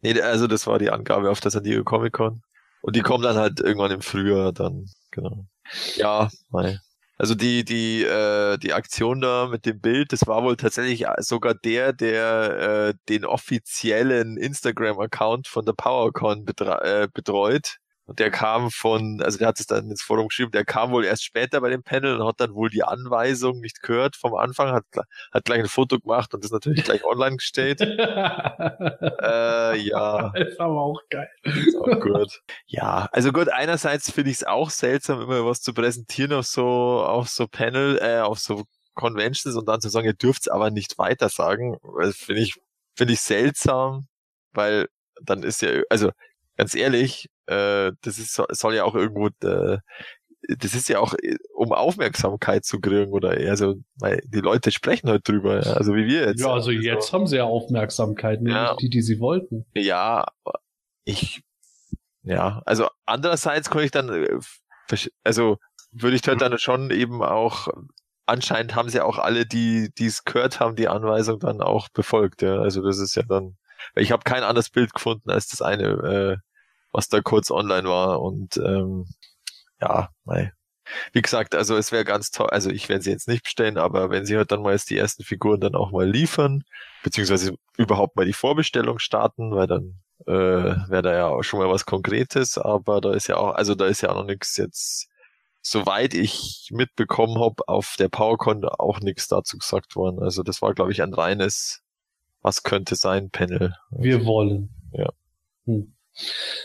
Nee, 0.01 0.22
also 0.22 0.47
das 0.47 0.68
war 0.68 0.77
die 0.80 0.89
Angabe 0.91 1.30
auf 1.30 1.39
der 1.41 1.51
San 1.51 1.64
Diego 1.64 1.84
Comic 1.84 2.14
Con. 2.14 2.41
Und 2.81 2.95
die 2.95 3.01
kommen 3.01 3.23
dann 3.23 3.38
halt 3.38 3.60
irgendwann 3.60 3.91
im 3.91 4.01
Frühjahr 4.01 4.53
dann, 4.53 4.85
genau. 5.11 5.45
Ja, 5.95 6.30
mei. 6.49 6.80
Also 7.18 7.35
die, 7.35 7.65
die, 7.65 8.03
äh, 8.03 8.57
die 8.57 8.72
Aktion 8.72 9.19
da 9.19 9.47
mit 9.47 9.65
dem 9.65 9.81
Bild, 9.81 10.14
das 10.14 10.26
war 10.26 10.41
wohl 10.43 10.56
tatsächlich 10.56 11.06
sogar 11.18 11.53
der, 11.53 11.91
der 11.91 12.60
äh, 12.60 12.93
den 13.10 13.26
offiziellen 13.26 14.38
Instagram-Account 14.38 15.49
von 15.49 15.65
der 15.65 15.73
PowerCon 15.73 16.47
äh, 16.47 17.10
betreut. 17.14 17.77
Und 18.10 18.18
der 18.18 18.31
kam 18.31 18.72
von, 18.72 19.22
also 19.22 19.38
der 19.38 19.49
hat 19.49 19.60
es 19.60 19.68
dann 19.68 19.91
ins 19.91 20.02
Forum 20.02 20.30
geschrieben, 20.30 20.49
der 20.49 20.65
kam 20.65 20.90
wohl 20.90 21.06
erst 21.06 21.23
später 21.23 21.61
bei 21.61 21.69
dem 21.69 21.84
Panel 21.84 22.19
und 22.19 22.27
hat 22.27 22.40
dann 22.40 22.56
wohl 22.56 22.72
die 22.72 22.81
Anweisung 22.81 23.60
nicht 23.60 23.84
gehört 23.84 24.15
vom 24.15 24.34
Anfang, 24.34 24.72
hat, 24.72 24.86
hat 25.31 25.45
gleich 25.45 25.60
ein 25.60 25.68
Foto 25.68 25.99
gemacht 25.99 26.34
und 26.34 26.44
das 26.44 26.49
natürlich 26.49 26.84
gleich 26.84 27.03
online 27.06 27.38
gestellt. 27.38 27.81
Äh, 29.22 29.77
ja. 29.77 30.31
ist 30.36 30.60
aber 30.60 30.81
auch 30.81 31.02
geil. 31.10 31.30
Ist 31.44 31.76
auch 31.76 31.99
gut. 31.99 32.41
Ja, 32.65 33.07
also 33.11 33.31
gut, 33.31 33.49
einerseits 33.49 34.11
finde 34.11 34.31
ich 34.31 34.38
es 34.38 34.44
auch 34.44 34.69
seltsam, 34.69 35.22
immer 35.22 35.45
was 35.45 35.61
zu 35.61 35.73
präsentieren 35.73 36.34
auf 36.34 36.45
so, 36.45 36.64
auf 36.64 37.27
so 37.30 37.48
Panel, 37.48 37.99
äh, 38.02 38.19
auf 38.19 38.40
so 38.40 38.64
Conventions 38.95 39.56
und 39.56 39.68
dann 39.68 39.81
zu 39.81 39.90
sagen, 39.90 40.07
ihr 40.07 40.14
dürft's 40.14 40.48
aber 40.48 40.72
nicht 40.72 40.98
weiter 40.98 41.30
sagen, 41.30 41.77
finde 42.11 42.41
ich, 42.41 42.56
finde 42.95 43.14
ich 43.14 43.22
seltsam, 43.22 44.07
weil 44.52 44.88
dann 45.22 45.44
ist 45.44 45.61
ja, 45.61 45.81
also 45.90 46.11
ganz 46.57 46.76
ehrlich, 46.76 47.30
äh, 47.49 47.91
das 48.01 48.17
ist, 48.19 48.34
so- 48.34 48.45
soll 48.51 48.76
ja 48.76 48.84
auch 48.84 48.95
irgendwo, 48.95 49.27
äh, 49.45 49.77
das 50.57 50.73
ist 50.73 50.88
ja 50.89 50.99
auch, 50.99 51.13
äh, 51.15 51.35
um 51.53 51.73
Aufmerksamkeit 51.73 52.65
zu 52.65 52.80
kriegen 52.80 53.11
oder 53.11 53.30
also, 53.31 53.76
weil 53.99 54.21
die 54.26 54.39
Leute 54.39 54.71
sprechen 54.71 55.09
halt 55.09 55.27
drüber, 55.27 55.63
ja, 55.65 55.73
also 55.73 55.93
wie 55.95 56.05
wir 56.07 56.27
jetzt. 56.27 56.39
Ja, 56.41 56.53
also 56.53 56.71
jetzt 56.71 57.11
haben 57.13 57.27
sie 57.27 57.38
ja 57.38 57.43
Aufmerksamkeit, 57.43 58.39
nämlich 58.41 58.55
Ja. 58.55 58.76
die, 58.76 58.89
die 58.89 59.01
sie 59.01 59.19
wollten. 59.19 59.65
Ja, 59.76 60.26
ich, 61.03 61.41
ja, 62.23 62.61
also 62.65 62.88
andererseits 63.05 63.69
konnte 63.69 63.85
ich 63.85 63.91
dann, 63.91 64.09
äh, 64.09 64.39
also 65.23 65.57
würde 65.91 66.15
ich 66.15 66.27
halt 66.27 66.41
dann 66.41 66.57
schon 66.59 66.91
eben 66.91 67.23
auch, 67.23 67.67
anscheinend 68.26 68.76
haben 68.76 68.89
sie 68.89 69.01
auch 69.01 69.17
alle, 69.17 69.45
die 69.45 69.89
die 69.97 70.05
es 70.05 70.23
gehört 70.23 70.59
haben, 70.59 70.76
die 70.76 70.88
Anweisung 70.88 71.39
dann 71.39 71.61
auch 71.61 71.89
befolgt, 71.89 72.41
ja, 72.43 72.59
also 72.59 72.81
das 72.84 72.99
ist 72.99 73.15
ja 73.15 73.23
dann, 73.23 73.57
ich 73.95 74.11
habe 74.11 74.23
kein 74.23 74.43
anderes 74.43 74.69
Bild 74.69 74.93
gefunden 74.93 75.30
als 75.31 75.47
das 75.47 75.61
eine, 75.61 75.84
äh, 75.88 76.38
was 76.91 77.09
da 77.09 77.21
kurz 77.21 77.51
online 77.51 77.87
war 77.87 78.21
und 78.21 78.57
ähm, 78.57 79.05
ja, 79.81 80.09
mei. 80.25 80.51
Wie 81.13 81.21
gesagt, 81.21 81.55
also 81.55 81.77
es 81.77 81.91
wäre 81.91 82.03
ganz 82.03 82.31
toll, 82.31 82.49
also 82.49 82.69
ich 82.69 82.89
werde 82.89 83.03
sie 83.03 83.11
jetzt 83.11 83.27
nicht 83.27 83.43
bestellen, 83.43 83.77
aber 83.77 84.09
wenn 84.09 84.25
sie 84.25 84.37
halt 84.37 84.51
dann 84.51 84.61
mal 84.61 84.73
jetzt 84.73 84.89
die 84.89 84.97
ersten 84.97 85.23
Figuren 85.23 85.59
dann 85.59 85.75
auch 85.75 85.91
mal 85.91 86.09
liefern, 86.09 86.63
beziehungsweise 87.03 87.55
überhaupt 87.77 88.15
mal 88.15 88.25
die 88.25 88.33
Vorbestellung 88.33 88.99
starten, 88.99 89.51
weil 89.51 89.67
dann 89.67 89.99
äh, 90.25 90.31
wäre 90.89 91.01
da 91.01 91.13
ja 91.13 91.27
auch 91.27 91.43
schon 91.43 91.59
mal 91.59 91.69
was 91.69 91.85
Konkretes, 91.85 92.57
aber 92.57 93.01
da 93.01 93.13
ist 93.13 93.27
ja 93.27 93.37
auch, 93.37 93.53
also 93.53 93.75
da 93.75 93.85
ist 93.85 94.01
ja 94.01 94.09
auch 94.09 94.15
noch 94.15 94.25
nichts 94.25 94.57
jetzt, 94.57 95.07
soweit 95.61 96.13
ich 96.13 96.69
mitbekommen 96.71 97.39
habe, 97.39 97.67
auf 97.67 97.95
der 97.99 98.09
PowerCon 98.09 98.65
auch 98.65 98.99
nichts 98.99 99.27
dazu 99.27 99.57
gesagt 99.57 99.95
worden. 99.95 100.21
Also 100.21 100.43
das 100.43 100.61
war, 100.61 100.73
glaube 100.73 100.91
ich, 100.91 101.01
ein 101.01 101.13
reines, 101.13 101.81
was 102.41 102.63
könnte 102.63 102.95
sein, 102.95 103.29
Panel. 103.29 103.75
Wir 103.91 104.25
wollen. 104.25 104.69
Ja. 104.91 105.09
Hm. 105.65 105.93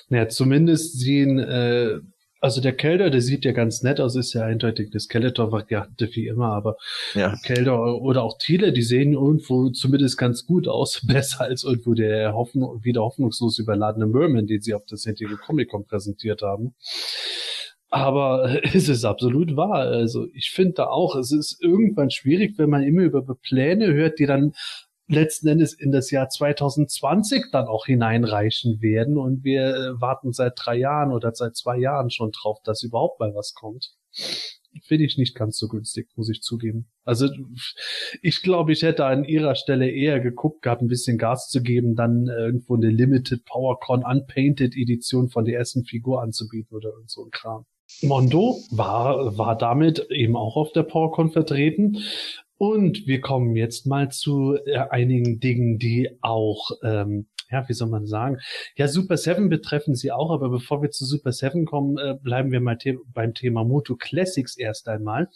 Naja, 0.08 0.28
zumindest 0.28 0.98
sehen 0.98 1.38
äh, 1.38 2.00
Also 2.40 2.60
der 2.60 2.74
Kelder, 2.76 3.08
der 3.08 3.22
sieht 3.22 3.46
ja 3.46 3.52
ganz 3.52 3.82
nett 3.82 4.00
aus, 4.00 4.16
ist 4.16 4.34
ja 4.34 4.44
eindeutig 4.44 4.90
eine 4.92 5.00
Skeletor-Variante 5.00 6.10
wie 6.12 6.26
immer, 6.26 6.52
aber 6.52 6.76
Ja. 7.14 7.36
Kelder 7.42 8.02
oder 8.02 8.22
auch 8.22 8.36
Thiele, 8.38 8.72
die 8.72 8.82
sehen 8.82 9.14
irgendwo 9.14 9.70
zumindest 9.70 10.18
ganz 10.18 10.44
gut 10.44 10.68
aus, 10.68 11.00
besser 11.06 11.42
als 11.44 11.64
irgendwo 11.64 11.94
der 11.94 12.34
Hoffnung, 12.34 12.84
wieder 12.84 13.00
hoffnungslos 13.00 13.58
überladene 13.58 14.06
Merman, 14.06 14.46
den 14.46 14.60
sie 14.60 14.74
auf 14.74 14.84
der 14.84 14.98
San 14.98 15.14
Diego 15.14 15.36
Comic 15.38 15.70
Con 15.70 15.86
präsentiert 15.86 16.42
haben. 16.42 16.74
Aber 17.88 18.60
es 18.74 18.88
ist 18.88 19.04
absolut 19.04 19.56
wahr. 19.56 19.86
Also 19.86 20.26
ich 20.34 20.50
finde 20.50 20.74
da 20.74 20.86
auch, 20.88 21.16
es 21.16 21.32
ist 21.32 21.62
irgendwann 21.62 22.10
schwierig, 22.10 22.58
wenn 22.58 22.68
man 22.68 22.82
immer 22.82 23.02
über 23.02 23.22
Pläne 23.42 23.92
hört, 23.94 24.18
die 24.18 24.26
dann 24.26 24.52
letzten 25.06 25.48
Endes 25.48 25.74
in 25.74 25.92
das 25.92 26.10
Jahr 26.10 26.28
2020 26.28 27.46
dann 27.52 27.66
auch 27.66 27.86
hineinreichen 27.86 28.80
werden. 28.80 29.18
Und 29.18 29.44
wir 29.44 29.74
äh, 29.74 30.00
warten 30.00 30.32
seit 30.32 30.54
drei 30.56 30.76
Jahren 30.76 31.12
oder 31.12 31.32
seit 31.34 31.56
zwei 31.56 31.78
Jahren 31.78 32.10
schon 32.10 32.30
drauf, 32.32 32.58
dass 32.64 32.82
überhaupt 32.82 33.20
mal 33.20 33.34
was 33.34 33.54
kommt. 33.54 33.94
Finde 34.82 35.04
ich 35.04 35.18
nicht 35.18 35.36
ganz 35.36 35.56
so 35.56 35.68
günstig, 35.68 36.08
muss 36.16 36.28
ich 36.28 36.42
zugeben. 36.42 36.90
Also 37.04 37.28
ich 38.22 38.42
glaube, 38.42 38.72
ich 38.72 38.82
hätte 38.82 39.04
an 39.04 39.24
ihrer 39.24 39.54
Stelle 39.54 39.88
eher 39.88 40.18
geguckt 40.20 40.62
gehabt, 40.62 40.82
ein 40.82 40.88
bisschen 40.88 41.16
Gas 41.16 41.48
zu 41.48 41.62
geben, 41.62 41.94
dann 41.94 42.26
äh, 42.26 42.46
irgendwo 42.46 42.74
eine 42.74 42.90
Limited 42.90 43.44
PowerCon 43.44 44.04
Unpainted 44.04 44.74
Edition 44.76 45.28
von 45.28 45.44
der 45.44 45.58
ersten 45.58 45.84
Figur 45.84 46.22
anzubieten 46.22 46.76
oder 46.76 46.90
irgend 46.90 47.10
so 47.10 47.24
ein 47.24 47.30
Kram. 47.30 47.66
Mondo 48.02 48.58
war, 48.70 49.36
war 49.38 49.56
damit 49.56 50.06
eben 50.10 50.36
auch 50.36 50.56
auf 50.56 50.72
der 50.72 50.82
PowerCon 50.82 51.30
vertreten. 51.30 51.98
Und 52.56 53.06
wir 53.06 53.20
kommen 53.20 53.56
jetzt 53.56 53.86
mal 53.86 54.10
zu 54.10 54.56
äh, 54.66 54.78
einigen 54.90 55.40
Dingen, 55.40 55.78
die 55.78 56.10
auch, 56.20 56.70
ähm, 56.82 57.26
ja, 57.50 57.68
wie 57.68 57.72
soll 57.72 57.88
man 57.88 58.06
sagen, 58.06 58.38
ja, 58.76 58.88
Super 58.88 59.16
7 59.16 59.48
betreffen 59.48 59.94
sie 59.94 60.12
auch, 60.12 60.30
aber 60.30 60.48
bevor 60.48 60.82
wir 60.82 60.90
zu 60.90 61.04
Super 61.04 61.32
7 61.32 61.66
kommen, 61.66 61.98
äh, 61.98 62.14
bleiben 62.22 62.52
wir 62.52 62.60
mal 62.60 62.78
the 62.80 62.96
beim 63.12 63.34
Thema 63.34 63.64
Moto 63.64 63.96
Classics 63.96 64.56
erst 64.56 64.88
einmal. 64.88 65.28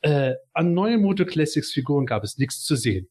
Äh, 0.00 0.34
an 0.52 0.72
neuen 0.74 1.02
Moto 1.02 1.24
Classics 1.24 1.72
Figuren 1.72 2.06
gab 2.06 2.24
es 2.24 2.38
nichts 2.38 2.62
zu 2.64 2.76
sehen. 2.76 3.08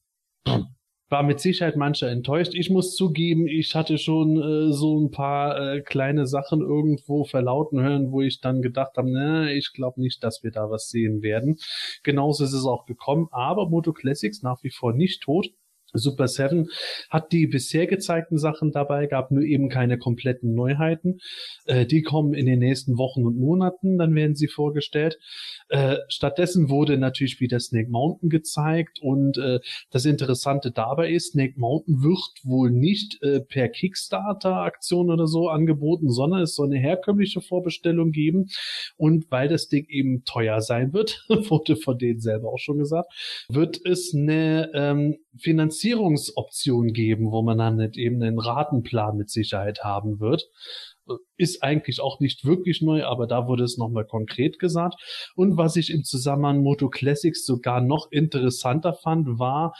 War 1.09 1.21
mit 1.21 1.39
Sicherheit 1.39 1.75
mancher 1.75 2.09
enttäuscht. 2.09 2.53
Ich 2.55 2.71
muss 2.71 2.95
zugeben, 2.95 3.47
ich 3.47 3.75
hatte 3.75 3.99
schon 3.99 4.41
äh, 4.41 4.73
so 4.73 4.99
ein 4.99 5.11
paar 5.11 5.75
äh, 5.75 5.81
kleine 5.81 6.25
Sachen 6.25 6.61
irgendwo 6.61 7.25
verlauten 7.25 7.79
hören, 7.79 8.11
wo 8.11 8.21
ich 8.21 8.41
dann 8.41 8.63
gedacht 8.63 8.97
habe, 8.97 9.11
na, 9.11 9.51
ich 9.51 9.71
glaube 9.73 10.01
nicht, 10.01 10.23
dass 10.23 10.43
wir 10.43 10.49
da 10.49 10.71
was 10.71 10.89
sehen 10.89 11.21
werden. 11.21 11.57
Genauso 12.01 12.43
ist 12.43 12.53
es 12.53 12.65
auch 12.65 12.85
gekommen, 12.85 13.27
aber 13.31 13.69
Moto 13.69 13.93
Classics 13.93 14.41
nach 14.41 14.63
wie 14.63 14.71
vor 14.71 14.93
nicht 14.93 15.21
tot. 15.21 15.51
Super 15.95 16.27
7 16.27 16.67
hat 17.09 17.31
die 17.31 17.47
bisher 17.47 17.87
gezeigten 17.87 18.37
Sachen 18.37 18.71
dabei, 18.71 19.07
gab 19.07 19.31
nur 19.31 19.43
eben 19.43 19.69
keine 19.69 19.97
kompletten 19.97 20.53
Neuheiten. 20.53 21.19
Äh, 21.65 21.85
die 21.85 22.01
kommen 22.01 22.33
in 22.33 22.45
den 22.45 22.59
nächsten 22.59 22.97
Wochen 22.97 23.25
und 23.25 23.37
Monaten, 23.37 23.97
dann 23.97 24.15
werden 24.15 24.35
sie 24.35 24.47
vorgestellt. 24.47 25.17
Äh, 25.69 25.97
stattdessen 26.09 26.69
wurde 26.69 26.97
natürlich 26.97 27.39
wieder 27.39 27.59
Snake 27.59 27.89
Mountain 27.89 28.29
gezeigt 28.29 28.99
und 29.01 29.37
äh, 29.37 29.59
das 29.91 30.05
Interessante 30.05 30.71
dabei 30.71 31.11
ist, 31.11 31.31
Snake 31.31 31.53
Mountain 31.57 32.03
wird 32.03 32.15
wohl 32.43 32.71
nicht 32.71 33.21
äh, 33.21 33.39
per 33.41 33.69
Kickstarter-Aktion 33.69 35.11
oder 35.11 35.27
so 35.27 35.49
angeboten, 35.49 36.09
sondern 36.09 36.41
es 36.41 36.55
soll 36.55 36.67
eine 36.67 36.79
herkömmliche 36.79 37.41
Vorbestellung 37.41 38.11
geben. 38.11 38.47
Und 38.97 39.29
weil 39.31 39.47
das 39.47 39.67
Ding 39.67 39.85
eben 39.89 40.23
teuer 40.23 40.61
sein 40.61 40.93
wird, 40.93 41.25
wurde 41.29 41.75
von 41.75 41.97
denen 41.97 42.19
selber 42.19 42.49
auch 42.49 42.59
schon 42.59 42.77
gesagt, 42.77 43.11
wird 43.49 43.79
es 43.85 44.13
eine 44.13 44.71
ähm, 44.73 45.17
Finanzierungsoption 45.37 46.93
geben, 46.93 47.31
wo 47.31 47.41
man 47.41 47.57
dann 47.57 47.77
nicht 47.77 47.97
eben 47.97 48.21
einen 48.21 48.39
Ratenplan 48.39 49.17
mit 49.17 49.29
Sicherheit 49.29 49.83
haben 49.83 50.19
wird. 50.19 50.49
Ist 51.37 51.61
eigentlich 51.61 52.01
auch 52.01 52.19
nicht 52.19 52.45
wirklich 52.45 52.81
neu, 52.81 53.03
aber 53.03 53.27
da 53.27 53.47
wurde 53.47 53.63
es 53.63 53.77
nochmal 53.77 54.05
konkret 54.05 54.57
gesagt. 54.57 54.95
Und 55.35 55.55
was 55.55 55.75
ich 55.75 55.91
im 55.91 56.03
Zusammenhang 56.03 56.63
Moto 56.63 56.89
Classics 56.89 57.45
sogar 57.45 57.81
noch 57.81 58.11
interessanter 58.11 58.93
fand, 58.93 59.37
war 59.37 59.73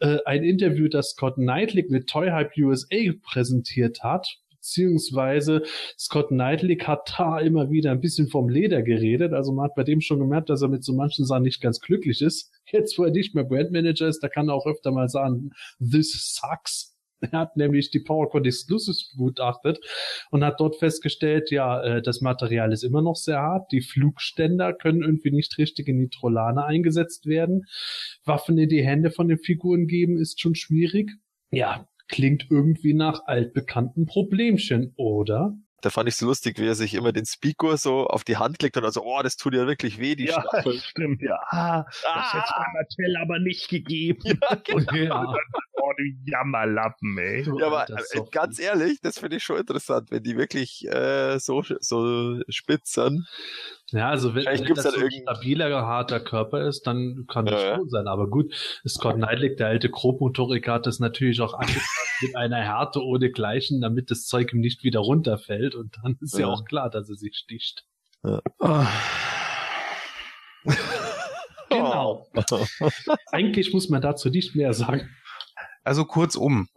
äh, 0.00 0.18
ein 0.24 0.42
Interview, 0.42 0.88
das 0.88 1.10
Scott 1.10 1.34
Knightley 1.36 1.86
mit 1.88 2.08
Toy 2.08 2.30
Hype 2.30 2.56
USA 2.56 3.12
präsentiert 3.22 4.02
hat 4.02 4.41
beziehungsweise 4.62 5.62
Scott 5.98 6.28
Knightley 6.28 6.76
hat 6.76 7.14
da 7.18 7.40
immer 7.40 7.70
wieder 7.70 7.90
ein 7.90 8.00
bisschen 8.00 8.28
vom 8.28 8.48
Leder 8.48 8.82
geredet. 8.82 9.32
Also 9.32 9.52
man 9.52 9.64
hat 9.64 9.74
bei 9.74 9.82
dem 9.82 10.00
schon 10.00 10.20
gemerkt, 10.20 10.50
dass 10.50 10.62
er 10.62 10.68
mit 10.68 10.84
so 10.84 10.94
manchen 10.94 11.26
Sachen 11.26 11.42
nicht 11.42 11.60
ganz 11.60 11.80
glücklich 11.80 12.22
ist. 12.22 12.50
Jetzt, 12.70 12.96
wo 12.98 13.04
er 13.04 13.10
nicht 13.10 13.34
mehr 13.34 13.44
Brandmanager 13.44 14.06
ist, 14.06 14.20
da 14.22 14.28
kann 14.28 14.48
er 14.48 14.54
auch 14.54 14.66
öfter 14.66 14.92
mal 14.92 15.08
sagen, 15.08 15.50
this 15.80 16.12
sucks. 16.34 16.90
Er 17.20 17.38
hat 17.38 17.56
nämlich 17.56 17.90
die 17.90 18.00
PowerCon 18.00 18.44
Exclusives 18.44 19.12
begutachtet 19.12 19.78
und 20.32 20.44
hat 20.44 20.58
dort 20.58 20.76
festgestellt, 20.76 21.52
ja, 21.52 21.80
äh, 21.80 22.02
das 22.02 22.20
Material 22.20 22.72
ist 22.72 22.82
immer 22.82 23.00
noch 23.00 23.14
sehr 23.14 23.38
hart. 23.38 23.70
Die 23.70 23.80
Flugständer 23.80 24.72
können 24.72 25.02
irgendwie 25.02 25.30
nicht 25.30 25.56
richtig 25.56 25.86
in 25.86 26.00
die 26.00 26.08
Trollane 26.08 26.64
eingesetzt 26.64 27.26
werden. 27.26 27.66
Waffen 28.24 28.58
in 28.58 28.68
die 28.68 28.84
Hände 28.84 29.12
von 29.12 29.28
den 29.28 29.38
Figuren 29.38 29.86
geben 29.86 30.18
ist 30.18 30.40
schon 30.40 30.56
schwierig. 30.56 31.12
Ja, 31.52 31.86
klingt 32.12 32.46
irgendwie 32.50 32.94
nach 32.94 33.24
altbekannten 33.26 34.06
Problemchen, 34.06 34.92
oder? 34.96 35.54
Da 35.80 35.90
fand 35.90 36.08
ich 36.08 36.14
so 36.14 36.26
lustig, 36.26 36.60
wie 36.60 36.66
er 36.68 36.76
sich 36.76 36.94
immer 36.94 37.10
den 37.10 37.26
Speaker 37.26 37.76
so 37.76 38.06
auf 38.06 38.22
die 38.22 38.36
Hand 38.36 38.60
klickt 38.60 38.76
und 38.76 38.84
also, 38.84 39.02
oh, 39.04 39.20
das 39.20 39.36
tut 39.36 39.52
ja 39.54 39.66
wirklich 39.66 39.98
weh, 39.98 40.14
die 40.14 40.26
Ja, 40.26 40.40
Schnappel. 40.40 40.78
stimmt, 40.78 41.20
ja. 41.22 41.40
Ah, 41.50 41.84
das 42.04 42.34
hätte 42.34 42.52
bei 42.56 42.66
Mattel 42.74 43.16
aber 43.20 43.40
nicht 43.40 43.68
gegeben. 43.68 44.22
Ja, 44.24 44.54
genau. 44.64 45.24
Ja, 45.24 45.34
Oh, 45.84 45.92
du 45.98 46.04
Jammerlappen, 46.30 47.18
ey. 47.18 47.42
du 47.42 47.58
Ja, 47.58 47.66
aber 47.66 47.90
äh, 47.90 48.20
ganz 48.30 48.60
ehrlich, 48.60 49.00
das 49.00 49.18
finde 49.18 49.38
ich 49.38 49.42
schon 49.42 49.58
interessant, 49.58 50.12
wenn 50.12 50.22
die 50.22 50.36
wirklich 50.36 50.86
äh, 50.86 51.40
so, 51.40 51.64
so 51.80 52.40
spitz 52.48 52.92
sind. 52.92 53.26
Ja, 53.92 54.08
also 54.08 54.34
wenn, 54.34 54.44
wenn 54.46 54.64
gibt's 54.64 54.82
das 54.82 54.94
so 54.94 55.00
ein 55.00 55.10
stabiler, 55.10 55.70
harter 55.86 56.18
Körper 56.20 56.66
ist, 56.66 56.86
dann 56.86 57.26
kann 57.28 57.46
das 57.46 57.62
Ja, 57.62 57.68
ja. 57.70 57.76
schon 57.76 57.88
sein. 57.90 58.08
Aber 58.08 58.28
gut, 58.28 58.52
Scott 58.86 59.16
Knightley, 59.16 59.54
der 59.56 59.68
alte 59.68 59.90
Grobmotoriker, 59.90 60.72
hat 60.74 60.86
das 60.86 60.98
natürlich 60.98 61.40
auch 61.40 61.54
angepasst 61.54 61.86
mit 62.22 62.34
einer 62.36 62.56
Härte 62.62 63.02
ohne 63.04 63.30
Gleichen, 63.30 63.80
damit 63.80 64.10
das 64.10 64.24
Zeug 64.26 64.52
ihm 64.52 64.60
nicht 64.60 64.82
wieder 64.82 65.00
runterfällt. 65.00 65.74
Und 65.74 65.96
dann 66.02 66.16
ist 66.20 66.34
ja, 66.34 66.40
Ja. 66.40 66.46
auch 66.48 66.64
klar, 66.64 66.88
dass 66.90 67.08
er 67.08 67.16
sich 67.16 67.36
sticht. 67.36 67.84
Ah, 68.22 68.86
Genau. 71.68 72.28
Eigentlich 73.32 73.72
muss 73.72 73.88
man 73.88 74.02
dazu 74.02 74.28
nicht 74.28 74.54
mehr 74.54 74.72
sagen. 74.74 75.08
Also 75.84 76.04
kurzum. 76.04 76.68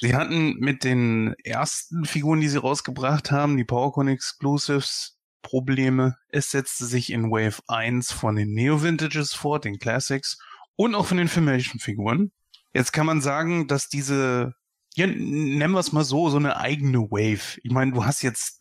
Sie 0.00 0.14
hatten 0.14 0.54
mit 0.58 0.84
den 0.84 1.34
ersten 1.44 2.04
Figuren, 2.04 2.40
die 2.40 2.48
sie 2.48 2.58
rausgebracht 2.58 3.30
haben, 3.30 3.56
die 3.56 3.64
PowerCon 3.64 4.08
Exclusives, 4.08 5.13
Probleme. 5.44 6.16
Es 6.30 6.50
setzte 6.50 6.86
sich 6.86 7.12
in 7.12 7.30
Wave 7.30 7.60
1 7.68 8.10
von 8.10 8.34
den 8.34 8.52
Neo-Vintages 8.52 9.32
vor, 9.32 9.60
den 9.60 9.78
Classics, 9.78 10.38
und 10.74 10.96
auch 10.96 11.06
von 11.06 11.18
den 11.18 11.28
Filmation-Figuren. 11.28 12.32
Jetzt 12.72 12.92
kann 12.92 13.06
man 13.06 13.20
sagen, 13.20 13.68
dass 13.68 13.88
diese, 13.88 14.54
ja, 14.96 15.06
nennen 15.06 15.72
wir 15.72 15.78
es 15.78 15.92
mal 15.92 16.02
so, 16.02 16.28
so 16.30 16.38
eine 16.38 16.56
eigene 16.56 16.98
Wave. 16.98 17.60
Ich 17.62 17.70
meine, 17.70 17.92
du 17.92 18.04
hast 18.04 18.22
jetzt 18.22 18.60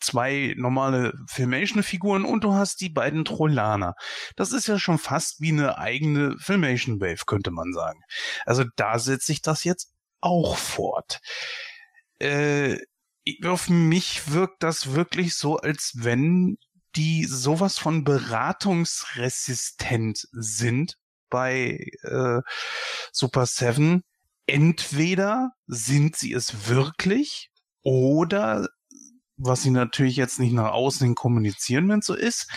zwei 0.00 0.54
normale 0.56 1.12
Filmation-Figuren 1.28 2.24
und 2.24 2.42
du 2.42 2.54
hast 2.54 2.80
die 2.80 2.88
beiden 2.88 3.24
Trollaner. 3.24 3.94
Das 4.34 4.52
ist 4.52 4.66
ja 4.66 4.80
schon 4.80 4.98
fast 4.98 5.40
wie 5.40 5.52
eine 5.52 5.78
eigene 5.78 6.36
Filmation-Wave, 6.38 7.24
könnte 7.26 7.52
man 7.52 7.72
sagen. 7.72 8.00
Also 8.44 8.64
da 8.74 8.98
setzt 8.98 9.26
sich 9.26 9.42
das 9.42 9.62
jetzt 9.62 9.92
auch 10.20 10.56
fort. 10.56 11.20
Äh, 12.18 12.78
auf 13.44 13.68
mich 13.68 14.32
wirkt 14.32 14.62
das 14.62 14.92
wirklich 14.92 15.34
so, 15.34 15.56
als 15.56 15.94
wenn 15.96 16.56
die 16.96 17.24
sowas 17.24 17.78
von 17.78 18.04
beratungsresistent 18.04 20.28
sind 20.32 20.96
bei 21.30 21.86
äh, 22.02 22.40
Super 23.12 23.46
7. 23.46 24.02
Entweder 24.46 25.52
sind 25.66 26.16
sie 26.16 26.32
es 26.32 26.68
wirklich 26.68 27.50
oder 27.82 28.68
was 29.36 29.62
sie 29.62 29.70
natürlich 29.70 30.16
jetzt 30.16 30.38
nicht 30.38 30.52
nach 30.52 30.72
außen 30.72 31.06
hin 31.06 31.14
kommunizieren, 31.14 31.88
wenn 31.88 32.00
es 32.00 32.06
so 32.06 32.14
ist, 32.14 32.48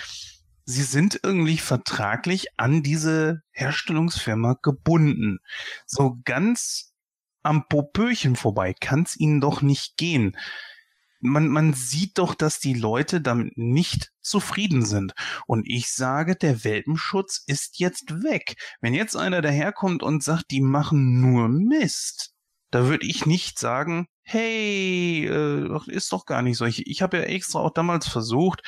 sie 0.65 0.83
sind 0.83 1.19
irgendwie 1.23 1.57
vertraglich 1.57 2.47
an 2.57 2.83
diese 2.83 3.41
Herstellungsfirma 3.51 4.57
gebunden. 4.61 5.39
So 5.85 6.17
ganz 6.25 6.93
am 7.45 7.67
Popöchen 7.67 8.35
vorbei 8.35 8.73
kann 8.73 9.03
es 9.03 9.17
ihnen 9.17 9.41
doch 9.41 9.61
nicht 9.61 9.97
gehen. 9.97 10.37
Man, 11.21 11.47
man 11.47 11.73
sieht 11.73 12.17
doch, 12.17 12.35
dass 12.35 12.59
die 12.59 12.73
Leute 12.73 13.21
damit 13.21 13.57
nicht 13.57 14.11
zufrieden 14.21 14.85
sind. 14.85 15.13
Und 15.47 15.67
ich 15.67 15.91
sage, 15.91 16.35
der 16.35 16.63
Welpenschutz 16.63 17.43
ist 17.47 17.79
jetzt 17.79 18.23
weg. 18.23 18.55
Wenn 18.81 18.93
jetzt 18.93 19.15
einer 19.15 19.41
daherkommt 19.41 20.03
und 20.03 20.23
sagt, 20.23 20.51
die 20.51 20.61
machen 20.61 21.21
nur 21.21 21.47
Mist, 21.47 22.33
da 22.69 22.87
würde 22.87 23.05
ich 23.05 23.25
nicht 23.25 23.57
sagen, 23.57 24.07
hey, 24.21 25.25
äh, 25.25 25.79
ist 25.87 26.11
doch 26.11 26.25
gar 26.25 26.41
nicht 26.41 26.57
so. 26.57 26.65
Ich, 26.65 26.87
ich 26.87 27.01
habe 27.01 27.17
ja 27.17 27.23
extra 27.23 27.59
auch 27.59 27.71
damals 27.71 28.07
versucht, 28.07 28.61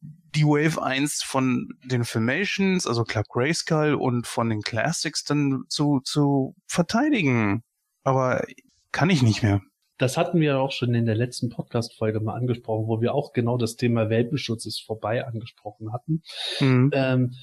die 0.00 0.44
Wave 0.44 0.82
1 0.82 1.22
von 1.22 1.68
den 1.84 2.04
Filmations, 2.04 2.86
also 2.86 3.04
Club 3.04 3.26
Grayskull 3.28 3.94
und 3.94 4.26
von 4.26 4.50
den 4.50 4.62
Classics 4.62 5.24
dann 5.24 5.64
zu, 5.68 6.00
zu 6.04 6.54
verteidigen. 6.66 7.62
Aber 8.06 8.44
kann 8.92 9.10
ich 9.10 9.22
nicht 9.22 9.42
mehr. 9.42 9.60
das 9.98 10.16
hatten 10.16 10.40
wir 10.40 10.60
auch 10.60 10.70
schon 10.70 10.94
in 10.94 11.06
der 11.06 11.16
letzten 11.16 11.48
Podcast-Folge 11.48 12.20
mal 12.20 12.34
angesprochen, 12.34 12.86
wo 12.86 13.00
wir 13.00 13.14
auch 13.14 13.32
genau 13.32 13.56
das 13.56 13.74
Thema 13.74 14.10
Welpenschutz 14.10 14.64
ist 14.64 14.80
vorbei 14.80 15.26
angesprochen 15.26 15.92
hatten. 15.92 16.22
Mhm. 16.60 16.90
Ähm, 16.94 17.34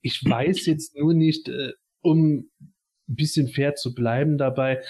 ich 0.00 0.24
weiß 0.24 0.66
jetzt 0.66 0.96
nur 0.96 1.12
nicht, 1.12 1.48
äh, 1.48 1.72
um 2.02 2.36
ein 2.38 2.50
bisschen 3.06 3.48
fair 3.48 3.74
zu 3.74 3.94
bleiben 3.94 4.38
dabei, 4.38 4.82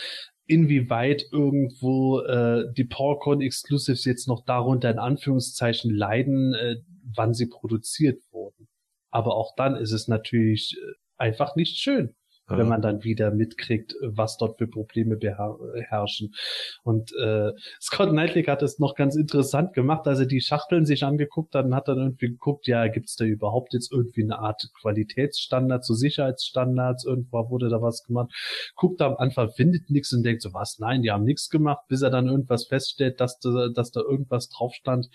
inwieweit 0.47 1.25
irgendwo 1.33 2.21
äh, 2.21 2.65
die 2.77 2.85
PowerCon 2.85 3.41
Exclusives 3.41 4.05
jetzt 4.05 4.29
noch 4.29 4.45
darunter 4.45 4.91
in 4.91 4.99
Anführungszeichen 4.99 5.95
leiden, 5.95 6.53
äh, 6.53 6.77
wann 7.17 7.33
sie 7.33 7.47
produziert 7.47 8.23
wurden. 8.33 8.69
Aber 9.11 9.37
auch 9.37 9.55
dann 9.57 9.77
ist 9.77 9.93
es 9.93 10.09
natürlich 10.09 10.77
äh, 10.77 10.93
einfach 11.17 11.57
nicht 11.57 11.79
schön. 11.79 12.15
Wenn 12.48 12.69
man 12.69 12.82
dann 12.82 13.05
wieder 13.05 13.31
mitkriegt, 13.31 13.94
was 14.02 14.36
dort 14.36 14.59
für 14.59 14.66
Probleme 14.66 15.16
beherrschen. 15.16 16.35
Und 16.82 17.12
äh, 17.16 17.52
Scott 17.81 18.10
Knightley 18.10 18.44
hat 18.44 18.62
es 18.62 18.78
noch 18.78 18.94
ganz 18.94 19.16
interessant 19.16 19.73
gemacht, 19.74 20.06
als 20.06 20.19
er 20.20 20.27
die 20.27 20.40
Schachteln 20.40 20.85
sich 20.85 21.05
angeguckt 21.05 21.55
hat 21.55 21.66
und 21.66 21.74
hat 21.74 21.89
dann 21.89 21.98
irgendwie 21.98 22.28
geguckt, 22.28 22.66
ja, 22.66 22.89
gibt's 22.89 23.16
da 23.16 23.24
überhaupt 23.24 23.73
jetzt 23.74 23.93
irgendwie 23.93 24.24
eine 24.24 24.39
Art 24.39 24.69
Qualitätsstandard, 24.81 25.85
so 25.85 25.94
Sicherheitsstandards, 25.94 27.05
irgendwo 27.05 27.51
wurde 27.51 27.69
da 27.69 27.81
was 27.81 28.02
gemacht, 28.02 28.32
guckt 28.74 29.01
am 29.02 29.16
Anfang, 29.16 29.51
findet 29.51 29.90
nichts 29.90 30.12
und 30.12 30.23
denkt 30.23 30.43
so, 30.43 30.52
was, 30.52 30.78
nein, 30.78 31.02
die 31.02 31.10
haben 31.10 31.24
nichts 31.24 31.48
gemacht, 31.48 31.86
bis 31.89 32.02
er 32.02 32.10
dann 32.10 32.28
irgendwas 32.28 32.66
feststellt, 32.66 33.20
dass 33.20 33.39
da, 33.39 33.69
dass 33.74 33.90
da 33.90 34.01
irgendwas 34.01 34.48
drauf 34.48 34.74
stand. 34.74 35.09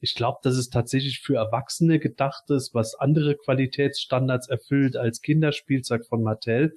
Ich 0.00 0.14
glaube, 0.14 0.38
dass 0.42 0.56
es 0.56 0.68
tatsächlich 0.68 1.20
für 1.20 1.36
Erwachsene 1.36 1.98
gedacht 1.98 2.50
ist, 2.50 2.74
was 2.74 2.94
andere 2.94 3.36
Qualitätsstandards 3.36 4.48
erfüllt 4.48 4.96
als 4.96 5.20
Kinderspielzeug 5.20 6.06
von 6.06 6.22
Mattel. 6.22 6.71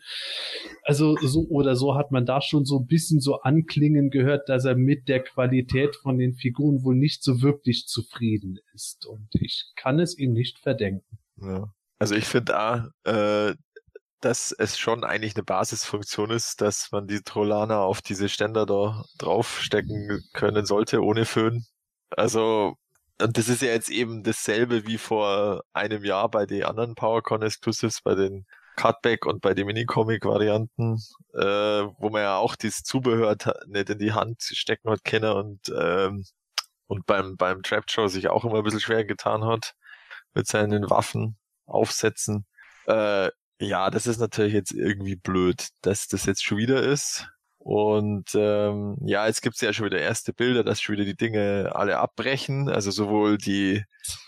Also 0.84 1.16
so 1.18 1.48
oder 1.50 1.76
so 1.76 1.96
hat 1.96 2.12
man 2.12 2.26
da 2.26 2.42
schon 2.42 2.66
so 2.66 2.80
ein 2.80 2.88
bisschen 2.88 3.20
so 3.20 3.42
anklingen 3.42 4.10
gehört, 4.10 4.50
dass 4.50 4.66
er 4.66 4.76
mit 4.76 5.08
der 5.08 5.24
Qualität 5.24 5.96
von 5.96 6.18
den 6.18 6.34
Figuren 6.34 6.84
wohl 6.84 6.96
nicht 6.96 7.24
so 7.24 7.42
wirklich 7.42 7.88
zufrieden 7.88 8.60
ist. 8.74 9.06
Und 9.06 9.30
ich 9.34 9.72
kann 9.76 10.00
es 10.00 10.18
ihm 10.18 10.34
nicht 10.34 10.60
verdenken. 10.60 11.20
Ja. 11.38 11.74
Also 12.00 12.16
ich 12.16 12.26
finde 12.26 12.54
da, 12.54 12.90
äh, 13.04 13.56
dass 14.26 14.52
es 14.52 14.78
schon 14.78 15.04
eigentlich 15.04 15.36
eine 15.36 15.44
Basisfunktion 15.44 16.32
ist, 16.32 16.60
dass 16.62 16.92
man 16.92 17.08
die 17.08 17.22
Trollaner 17.22 17.82
auf 17.82 18.02
diese 18.02 18.28
Ständer 18.28 18.66
da 18.66 19.04
draufstecken 19.20 20.24
können 20.34 20.66
sollte, 20.66 21.04
ohne 21.04 21.26
Föhn. 21.26 21.66
Also, 22.10 22.76
und 23.22 23.38
das 23.38 23.50
ist 23.50 23.62
ja 23.62 23.70
jetzt 23.70 23.90
eben 23.90 24.24
dasselbe 24.24 24.88
wie 24.88 24.98
vor 24.98 25.64
einem 25.74 26.04
Jahr 26.04 26.30
bei 26.30 26.46
den 26.46 26.64
anderen 26.64 26.96
PowerCon 26.96 27.44
Exclusives, 27.44 28.02
bei 28.02 28.16
den 28.16 28.46
Cutback 28.76 29.26
und 29.26 29.42
bei 29.42 29.54
den 29.54 29.68
Minicomic-Varianten, 29.68 30.98
äh, 31.34 31.42
wo 31.98 32.10
man 32.10 32.22
ja 32.22 32.38
auch 32.38 32.56
dieses 32.56 32.84
Zubehör 32.84 33.36
nicht 33.68 33.90
in 33.90 34.00
die 34.00 34.14
Hand 34.14 34.42
stecken 34.42 34.90
hat 34.90 35.04
können 35.04 35.32
und, 35.32 35.74
ähm, 35.78 36.26
und 36.88 37.06
beim, 37.06 37.38
beim 37.38 37.64
Trap 37.64 37.90
Show 37.90 38.08
sich 38.08 38.30
auch 38.30 38.46
immer 38.46 38.58
ein 38.58 38.64
bisschen 38.64 38.80
schwer 38.80 39.06
getan 39.06 39.44
hat 39.46 39.76
mit 40.34 40.48
seinen 40.48 40.90
Waffen 40.90 41.38
aufsetzen. 41.66 42.46
Äh, 42.88 43.30
ja, 43.60 43.90
das 43.90 44.06
ist 44.08 44.20
natürlich 44.20 44.54
jetzt 44.54 44.72
irgendwie 44.72 45.16
blöd, 45.16 45.70
dass 45.82 46.08
das 46.08 46.26
jetzt 46.26 46.44
schon 46.44 46.58
wieder 46.58 46.84
ist. 46.84 47.28
Und 47.66 48.30
ähm, 48.36 48.96
ja, 49.02 49.26
jetzt 49.26 49.42
gibt's 49.42 49.60
ja 49.60 49.74
schon 49.74 49.88
wieder 49.88 49.98
erste 50.00 50.34
Bilder, 50.34 50.64
dass 50.64 50.80
schon 50.80 50.94
wieder 50.94 51.04
die 51.06 51.16
Dinge 51.16 51.72
alle 51.74 51.98
abbrechen. 51.98 52.70
Also 52.70 52.92
sowohl 52.92 53.40
die, 53.40 53.84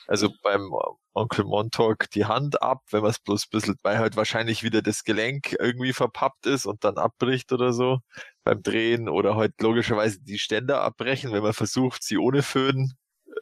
also 0.08 0.30
beim 0.42 0.72
Onkel 1.14 1.46
Montauk 1.46 2.10
die 2.10 2.26
Hand 2.26 2.64
ab, 2.64 2.82
wenn 2.90 3.02
man 3.04 3.12
es 3.12 3.20
bloß 3.20 3.46
ein 3.46 3.50
bisschen, 3.52 3.76
weil 3.84 4.00
halt 4.00 4.16
wahrscheinlich 4.16 4.64
wieder 4.64 4.82
das 4.82 5.04
Gelenk 5.04 5.56
irgendwie 5.60 5.94
verpappt 5.94 6.48
ist 6.48 6.66
und 6.66 6.84
dann 6.84 6.98
abbricht 6.98 7.52
oder 7.54 7.74
so 7.74 8.00
beim 8.44 8.64
Drehen 8.64 9.08
oder 9.08 9.36
halt 9.36 9.54
logischerweise 9.62 10.20
die 10.20 10.40
Ständer 10.40 10.82
abbrechen, 10.82 11.32
wenn 11.32 11.44
man 11.44 11.54
versucht, 11.54 12.04
sie 12.04 12.18
ohne 12.18 12.42
Föhn 12.42 12.94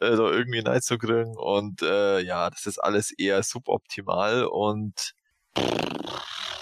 äh, 0.02 0.14
so 0.14 0.30
irgendwie 0.30 0.60
reinzukriegen. 0.60 1.38
Und 1.38 1.80
äh, 1.80 2.20
ja, 2.20 2.50
das 2.50 2.66
ist 2.66 2.78
alles 2.78 3.12
eher 3.12 3.42
suboptimal 3.42 4.44
und 4.44 5.14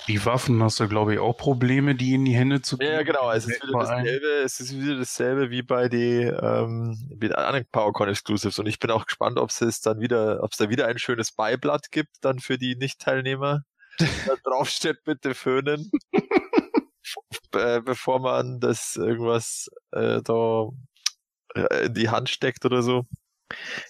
die 0.06 0.24
Waffen 0.24 0.62
hast 0.62 0.80
du, 0.80 0.88
glaube 0.88 1.14
ich, 1.14 1.20
auch 1.20 1.36
Probleme, 1.36 1.94
die 1.94 2.14
in 2.14 2.24
die 2.24 2.34
Hände 2.34 2.60
zu 2.60 2.76
kriegen. 2.76 2.92
Ja, 2.92 3.02
genau. 3.02 3.30
Es 3.30 3.46
ist 3.46 3.62
wieder 3.62 3.78
dasselbe, 3.78 4.26
es 4.44 4.60
ist 4.60 4.78
wieder 4.78 4.96
dasselbe 4.96 5.50
wie 5.50 5.62
bei 5.62 5.88
die, 5.88 6.22
ähm, 6.22 6.98
mit 7.20 7.34
anderen 7.34 7.66
PowerCon 7.70 8.08
Exclusives. 8.08 8.58
Und 8.58 8.66
ich 8.66 8.78
bin 8.78 8.90
auch 8.90 9.06
gespannt, 9.06 9.38
ob 9.38 9.50
es 9.50 9.80
dann 9.80 10.00
wieder, 10.00 10.42
ob 10.42 10.52
es 10.52 10.58
da 10.58 10.68
wieder 10.68 10.86
ein 10.86 10.98
schönes 10.98 11.32
Beiblatt 11.32 11.90
gibt, 11.90 12.16
dann 12.20 12.38
für 12.38 12.58
die 12.58 12.76
Nicht-Teilnehmer. 12.76 13.62
da 13.98 14.06
drauf 14.44 14.68
steht, 14.68 15.04
bitte 15.04 15.34
föhnen. 15.34 15.90
bevor 17.50 18.18
man 18.18 18.60
das 18.60 18.96
irgendwas 18.96 19.68
äh, 19.92 20.20
da 20.22 20.68
äh, 21.54 21.86
in 21.86 21.94
die 21.94 22.10
Hand 22.10 22.28
steckt 22.28 22.64
oder 22.64 22.82
so. 22.82 23.06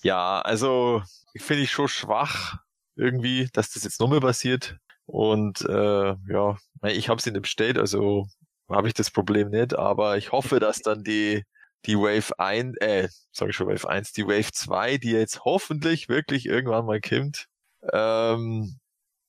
Ja, 0.03 0.41
also 0.41 1.03
finde 1.37 1.63
ich 1.63 1.73
schon 1.73 1.89
schwach 1.89 2.59
irgendwie, 2.97 3.49
dass 3.53 3.71
das 3.71 3.85
jetzt 3.85 4.01
nochmal 4.01 4.21
passiert. 4.21 4.77
Und 5.07 5.61
äh, 5.63 6.15
ja, 6.29 6.57
ich 6.83 7.09
habe 7.09 7.21
sie 7.21 7.31
nicht 7.31 7.43
bestellt, 7.43 7.79
also 7.79 8.27
habe 8.69 8.89
ich 8.89 8.95
das 8.95 9.11
Problem 9.11 9.51
nicht, 9.51 9.75
aber 9.77 10.17
ich 10.17 10.33
hoffe, 10.33 10.61
dass 10.61 10.81
dann 10.81 11.05
die 11.05 11.45
die 11.87 11.97
Wave 11.99 12.39
1, 12.39 12.77
äh, 12.79 13.09
sag 13.33 13.51
ich 13.51 13.57
schon 13.57 13.69
Wave 13.69 13.89
1, 13.89 14.13
die 14.13 14.27
Wave 14.27 14.53
2, 14.53 14.99
die 14.99 15.11
jetzt 15.13 15.45
hoffentlich 15.45 16.09
wirklich 16.09 16.47
irgendwann 16.47 16.87
mal 16.87 17.01
kommt, 17.01 17.47
ähm, 17.93 18.79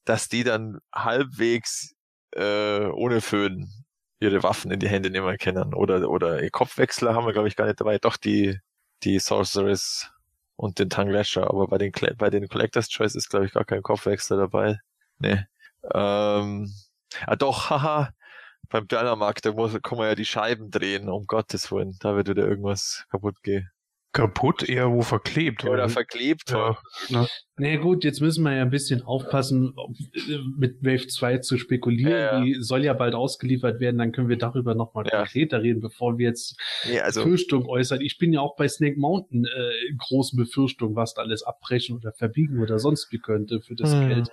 dass 0.06 0.30
die 0.30 0.44
dann 0.44 0.80
halbwegs 0.94 1.94
äh, 2.32 2.86
ohne 2.88 3.22
Föhn 3.22 3.70
ihre 4.20 4.44
Waffen 4.44 4.72
in 4.72 4.80
die 4.80 4.88
Hände 4.88 5.10
nehmen 5.10 5.38
können. 5.38 5.74
Oder, 5.74 6.10
oder 6.10 6.50
Kopfwechsler 6.50 7.14
haben 7.14 7.26
wir, 7.26 7.34
glaube 7.34 7.48
ich, 7.48 7.56
gar 7.56 7.66
nicht 7.66 7.82
dabei. 7.82 7.98
Doch 7.98 8.18
die, 8.18 8.60
die 9.04 9.20
Sorceress 9.20 10.10
und 10.56 10.80
den 10.80 10.90
Tanglasher, 10.90 11.50
aber 11.50 11.68
bei 11.68 11.78
den, 11.78 11.92
bei 12.18 12.30
den 12.30 12.48
Collector's 12.48 12.90
Choice 12.90 13.16
ist, 13.16 13.30
glaube 13.30 13.46
ich, 13.46 13.54
gar 13.54 13.66
kein 13.66 13.82
Kopfwechsler 13.84 14.38
dabei. 14.38 14.80
Nee. 15.20 15.46
Ähm, 15.94 16.72
ah 17.26 17.36
doch, 17.36 17.70
haha, 17.70 18.10
beim 18.70 18.88
Bernermarkt, 18.88 19.46
da 19.46 19.54
muss, 19.54 19.80
kann 19.82 19.98
man 19.98 20.08
ja 20.08 20.16
die 20.16 20.26
Scheiben 20.26 20.72
drehen, 20.72 21.10
um 21.10 21.26
Gottes 21.26 21.72
Willen. 21.72 21.96
Da 22.00 22.16
wird 22.16 22.30
wieder 22.30 22.48
irgendwas 22.48 23.06
kaputt 23.10 23.42
gehen. 23.44 23.70
Kaputt, 24.16 24.64
eher 24.64 24.92
wo 24.92 25.02
verklebt. 25.02 25.66
Oder, 25.66 25.74
oder 25.74 25.90
verklebt. 25.90 26.50
Ja. 26.50 26.78
Ne? 27.10 27.28
Nee, 27.58 27.78
gut, 27.78 28.06
jetzt 28.06 28.22
müssen 28.22 28.44
wir 28.44 28.56
ja 28.56 28.62
ein 28.62 28.70
bisschen 28.70 29.02
aufpassen, 29.02 29.76
mit 30.58 30.82
Wave 30.82 31.08
2 31.08 31.40
zu 31.40 31.58
spekulieren. 31.58 32.12
Ja, 32.12 32.18
ja. 32.18 32.42
Die 32.42 32.56
soll 32.62 32.86
ja 32.86 32.94
bald 32.94 33.14
ausgeliefert 33.14 33.82
werden, 33.82 33.98
dann 33.98 34.14
können 34.14 34.30
wir 34.30 34.38
darüber 34.38 34.74
nochmal 34.74 35.06
ja. 35.06 35.20
konkreter 35.20 35.62
reden, 35.64 35.82
bevor 35.82 36.18
wir 36.18 36.30
jetzt 36.30 36.58
nee, 36.86 37.00
also, 37.02 37.24
Befürchtungen 37.24 37.68
äußern. 37.68 38.00
Ich 38.00 38.18
bin 38.18 38.32
ja 38.32 38.40
auch 38.40 38.56
bei 38.56 38.70
Snake 38.70 38.98
Mountain 38.98 39.46
äh, 39.46 39.94
großen 39.98 40.38
Befürchtungen, 40.38 40.96
was 40.96 41.14
da 41.14 41.22
alles 41.22 41.44
abbrechen 41.44 41.98
oder 41.98 42.14
verbiegen 42.14 42.62
oder 42.62 42.80
sonst 42.80 43.12
wie 43.12 43.20
könnte 43.20 43.60
für 43.60 43.76
das 43.76 43.94
hm. 43.94 44.08
Geld. 44.08 44.30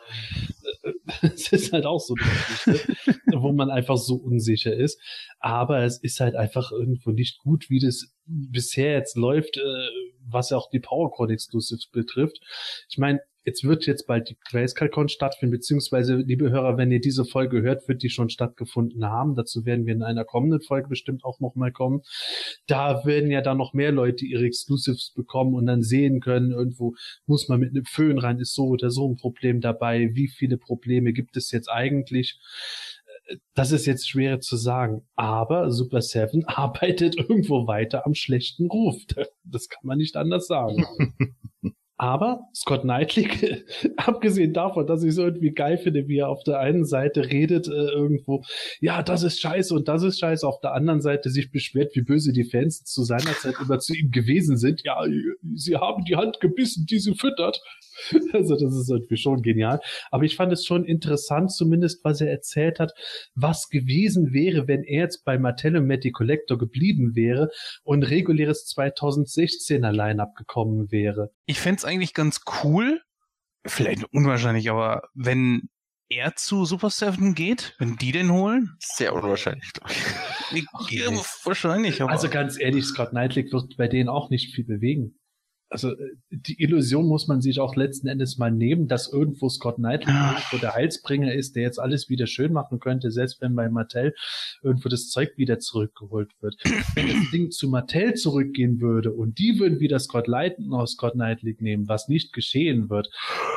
Es 1.23 1.53
ist 1.53 1.73
halt 1.73 1.87
auch 1.87 2.01
so 2.01 2.15
eine 2.15 2.79
Geschichte, 2.79 3.17
wo 3.35 3.53
man 3.53 3.71
einfach 3.71 3.97
so 3.97 4.17
unsicher 4.17 4.75
ist. 4.75 5.01
Aber 5.41 5.83
es 5.85 5.99
ist 5.99 6.21
halt 6.21 6.37
einfach 6.37 6.73
irgendwo 6.73 7.11
nicht 7.11 7.39
gut, 7.39 7.71
wie 7.71 7.81
das 7.81 8.13
bisher 8.25 8.93
jetzt 8.93 9.17
läuft, 9.17 9.57
äh, 9.57 9.89
was 10.29 10.51
ja 10.51 10.57
auch 10.57 10.71
die 10.71 10.81
PowerCon 10.81 11.31
Exclusives 11.31 11.87
betrifft. 11.87 12.39
Ich 12.89 12.99
meine, 12.99 13.21
jetzt 13.45 13.65
wird 13.65 13.87
jetzt 13.87 14.07
bald 14.07 14.29
die 14.29 14.37
GrayscaleCon 14.49 15.09
stattfinden, 15.09 15.53
beziehungsweise, 15.53 16.17
liebe 16.17 16.51
Hörer, 16.51 16.77
wenn 16.77 16.91
ihr 16.91 17.01
diese 17.01 17.25
Folge 17.25 17.63
hört, 17.63 17.89
wird 17.89 18.03
die 18.03 18.11
schon 18.11 18.31
stattgefunden 18.31 19.05
haben. 19.05 19.35
Dazu 19.35 19.65
werden 19.65 19.87
wir 19.87 19.95
in 19.95 20.03
einer 20.03 20.25
kommenden 20.25 20.61
Folge 20.61 20.89
bestimmt 20.89 21.25
auch 21.25 21.41
nochmal 21.41 21.73
kommen. 21.73 22.03
Da 22.67 23.05
werden 23.05 23.31
ja 23.31 23.41
dann 23.41 23.59
noch 23.59 23.73
mehr 23.75 23.93
Leute 23.93 24.25
ihre 24.25 24.45
Exclusives 24.45 25.13
bekommen 25.15 25.55
und 25.55 25.67
dann 25.67 25.83
sehen 25.83 26.21
können, 26.21 26.53
irgendwo 26.53 26.95
muss 27.27 27.49
man 27.49 27.61
mit 27.61 27.71
einem 27.71 27.85
Föhn 27.85 28.19
rein, 28.19 28.39
ist 28.39 28.55
so 28.55 28.67
oder 28.67 28.91
so 28.91 29.09
ein 29.09 29.17
Problem 29.17 29.61
dabei. 29.61 30.11
Wie 30.15 30.29
viele 30.29 30.57
Probleme 30.57 31.13
gibt 31.13 31.37
es 31.37 31.51
jetzt 31.51 31.69
eigentlich? 31.69 32.39
das 33.55 33.73
ist 33.73 33.87
jetzt 33.87 34.09
schwer 34.09 34.41
zu 34.41 34.57
sagen, 34.57 35.07
aber 35.15 35.71
Super 35.71 36.03
Seven 36.03 36.45
arbeitet 36.47 37.17
irgendwo 37.17 37.67
weiter 37.67 38.07
am 38.07 38.15
schlechten 38.15 38.67
Ruf. 38.67 38.97
Das 39.45 39.69
kann 39.69 39.83
man 39.85 39.99
nicht 39.99 40.17
anders 40.17 40.47
sagen. 40.47 40.85
Aber 42.03 42.49
Scott 42.53 42.83
Knightley, 42.83 43.29
abgesehen 43.97 44.53
davon, 44.53 44.89
dass 44.89 45.05
ich 45.05 45.11
es 45.11 45.19
irgendwie 45.19 45.53
geil 45.53 45.79
finde, 45.79 46.09
wie 46.09 46.19
er 46.19 46.31
auf 46.31 46.43
der 46.43 46.59
einen 46.59 46.85
Seite 46.85 47.31
redet, 47.31 47.69
äh, 47.69 47.71
irgendwo, 47.71 48.43
ja, 48.81 49.05
das 49.05 49.23
ist 49.23 49.41
scheiße 49.41 49.73
und 49.73 49.87
das 49.87 50.03
ist 50.03 50.19
scheiße, 50.19 50.45
auf 50.45 50.59
der 50.59 50.73
anderen 50.73 51.01
Seite 51.01 51.31
sich 51.31 51.53
beschwert, 51.53 51.95
wie 51.95 52.01
böse 52.01 52.33
die 52.33 52.43
Fans 52.43 52.83
zu 52.83 53.05
seiner 53.05 53.33
Zeit 53.35 53.55
über 53.61 53.79
zu 53.79 53.95
ihm 53.95 54.11
gewesen 54.11 54.57
sind. 54.57 54.83
Ja, 54.83 54.97
sie 55.55 55.77
haben 55.77 56.03
die 56.05 56.17
Hand 56.17 56.41
gebissen, 56.41 56.87
die 56.91 56.99
sie 56.99 57.15
füttert. 57.15 57.63
Also 58.33 58.57
das 58.57 58.75
ist 58.75 58.91
irgendwie 58.91 59.17
schon 59.17 59.43
genial. 59.43 59.81
Aber 60.11 60.25
ich 60.25 60.37
fand 60.37 60.53
es 60.53 60.65
schon 60.65 60.85
interessant, 60.85 61.53
zumindest 61.53 62.03
was 62.05 62.21
er 62.21 62.31
erzählt 62.31 62.81
hat, 62.81 62.93
was 63.35 63.69
gewesen 63.69 64.33
wäre, 64.33 64.67
wenn 64.67 64.83
er 64.83 65.03
jetzt 65.03 65.25
bei 65.25 65.39
Mattel 65.39 65.77
und 65.77 65.87
Matty 65.87 66.11
Collector 66.11 66.59
geblieben 66.59 67.15
wäre 67.15 67.51
und 67.85 68.03
reguläres 68.03 68.67
2016er 68.75 69.93
Line-Up 69.93 70.35
gekommen 70.35 70.91
wäre. 70.91 71.31
Ich 71.47 71.61
fände 71.61 71.83
eigentlich 71.93 72.15
ganz 72.15 72.41
cool, 72.63 73.01
vielleicht 73.67 74.05
unwahrscheinlich, 74.13 74.71
aber 74.71 75.03
wenn 75.15 75.69
er 76.09 76.37
zu 76.37 76.65
Super 76.65 76.91
Seven 76.91 77.35
geht, 77.35 77.75
wenn 77.79 77.97
die 77.97 78.13
den 78.13 78.31
holen? 78.33 78.77
Sehr 78.81 79.15
unwahrscheinlich, 79.15 79.73
glaube 79.73 79.93
ich. 79.93 80.65
Ja, 80.91 81.11
wahrscheinlich, 81.45 82.03
aber 82.03 82.11
Also 82.11 82.29
ganz 82.29 82.59
ehrlich, 82.59 82.85
Scott 82.85 83.11
Knightley 83.11 83.51
wird 83.51 83.77
bei 83.77 83.89
denen 83.89 84.09
auch 84.09 84.29
nicht 84.29 84.55
viel 84.55 84.65
bewegen. 84.65 85.19
Also 85.73 85.93
äh, 85.93 86.17
die 86.31 86.63
Illusion 86.63 87.07
muss 87.07 87.29
man 87.29 87.41
sich 87.41 87.59
auch 87.59 87.75
letzten 87.77 88.07
Endes 88.07 88.37
mal 88.37 88.51
nehmen, 88.51 88.89
dass 88.89 89.11
irgendwo 89.11 89.49
Scott 89.49 89.77
Knightley 89.77 90.13
irgendwo 90.13 90.59
der 90.59 90.75
Heilsbringer 90.75 91.33
ist, 91.33 91.57
der 91.57 91.63
jetzt 91.63 91.79
alles 91.79 92.11
wieder 92.11 92.27
schön 92.27 92.53
machen 92.53 92.79
könnte, 92.79 93.11
selbst 93.11 93.41
wenn 93.41 93.55
bei 93.55 93.69
Mattel 93.71 94.15
irgendwo 94.63 94.91
das 94.91 95.09
Zeug 95.09 95.31
wieder 95.37 95.59
zurückgeholt 95.59 96.31
wird. 96.41 96.57
Wenn 96.95 97.09
das 97.09 97.31
Ding 97.31 97.51
zu 97.51 97.69
Mattel 97.69 98.15
zurückgehen 98.15 98.81
würde 98.81 99.13
und 99.13 99.39
die 99.39 99.59
würden 99.59 99.81
wieder 99.81 99.99
Scott 99.99 100.27
Lighton 100.27 100.75
aus 100.75 100.93
Scott 100.93 101.15
Knightley 101.15 101.57
nehmen, 101.59 101.89
was 101.89 102.09
nicht 102.09 102.33
geschehen 102.33 102.91
wird, 102.91 103.09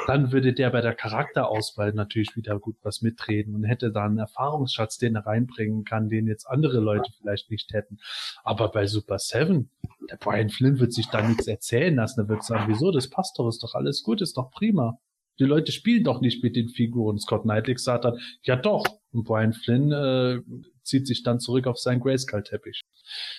dann 0.08 0.32
würde 0.32 0.54
der 0.54 0.70
bei 0.70 0.82
der 0.82 0.96
Charakterauswahl 0.96 1.94
natürlich 1.94 2.36
wieder 2.36 2.60
gut 2.60 2.78
was 2.82 3.02
mitreden 3.02 3.56
und 3.56 3.66
hätte 3.66 3.92
da 3.92 4.06
einen 4.06 4.20
Erfahrungsschatz, 4.20 4.98
den 4.98 5.16
er 5.16 5.26
reinbringen 5.26 5.84
kann, 5.84 6.08
den 6.08 6.28
jetzt 6.28 6.46
andere 6.46 6.80
Leute 6.80 7.12
vielleicht 7.20 7.52
nicht 7.52 7.74
hätten. 7.74 7.98
Aber 8.44 8.72
bei 8.72 8.88
Super 8.88 9.20
Seven, 9.20 9.70
der 10.10 10.18
Brian 10.18 10.50
Flynn 10.50 10.80
wird 10.80 10.94
sich 10.94 11.08
da 11.08 11.28
nichts 11.28 11.48
erzählen 11.48 11.96
lassen. 11.96 12.22
Er 12.22 12.30
wird 12.30 12.44
sagen, 12.44 12.66
wieso, 12.68 12.92
das 12.92 13.10
passt 13.10 13.38
doch, 13.38 13.48
ist 13.48 13.64
doch 13.64 13.76
alles 13.76 14.04
gut, 14.04 14.22
ist 14.22 14.38
doch 14.38 14.52
prima. 14.52 15.00
Die 15.40 15.44
Leute 15.44 15.72
spielen 15.72 16.04
doch 16.04 16.22
nicht 16.22 16.44
mit 16.44 16.56
den 16.56 16.70
Figuren. 16.70 17.20
Scott 17.20 17.44
Knightley 17.44 17.78
sagt 17.78 18.06
dann, 18.06 18.20
ja 18.44 18.56
doch. 18.56 18.86
Und 19.12 19.24
Brian 19.26 19.54
Flynn 19.54 19.92
äh, 19.92 20.40
zieht 20.84 21.08
sich 21.08 21.24
dann 21.24 21.40
zurück 21.40 21.68
auf 21.68 21.78
seinen 21.78 22.00
Grayskull-Teppich. 22.00 22.82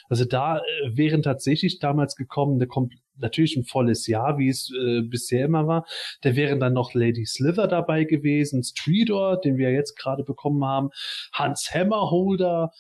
Also 0.09 0.25
da 0.25 0.59
äh, 0.59 0.63
wären 0.97 1.23
tatsächlich 1.23 1.79
damals 1.79 2.17
gekommen, 2.17 2.61
eine 2.61 2.69
natürlich 3.17 3.57
ein 3.57 3.65
volles 3.65 4.07
Jahr, 4.07 4.39
wie 4.39 4.49
es 4.49 4.71
äh, 4.71 5.03
bisher 5.03 5.47
immer 5.47 5.67
war. 5.67 5.87
Da 6.23 6.37
wären 6.37 6.61
dann 6.61 6.75
noch 6.75 6.93
Lady 6.95 7.25
Slither 7.25 7.67
dabei 7.67 8.05
gewesen, 8.05 8.63
Streetor, 8.63 9.41
den 9.41 9.57
wir 9.57 9.73
jetzt 9.73 9.99
gerade 9.99 10.25
bekommen 10.25 10.65
haben, 10.65 10.91
Hans 11.33 11.71
Hammerholder, 11.73 12.73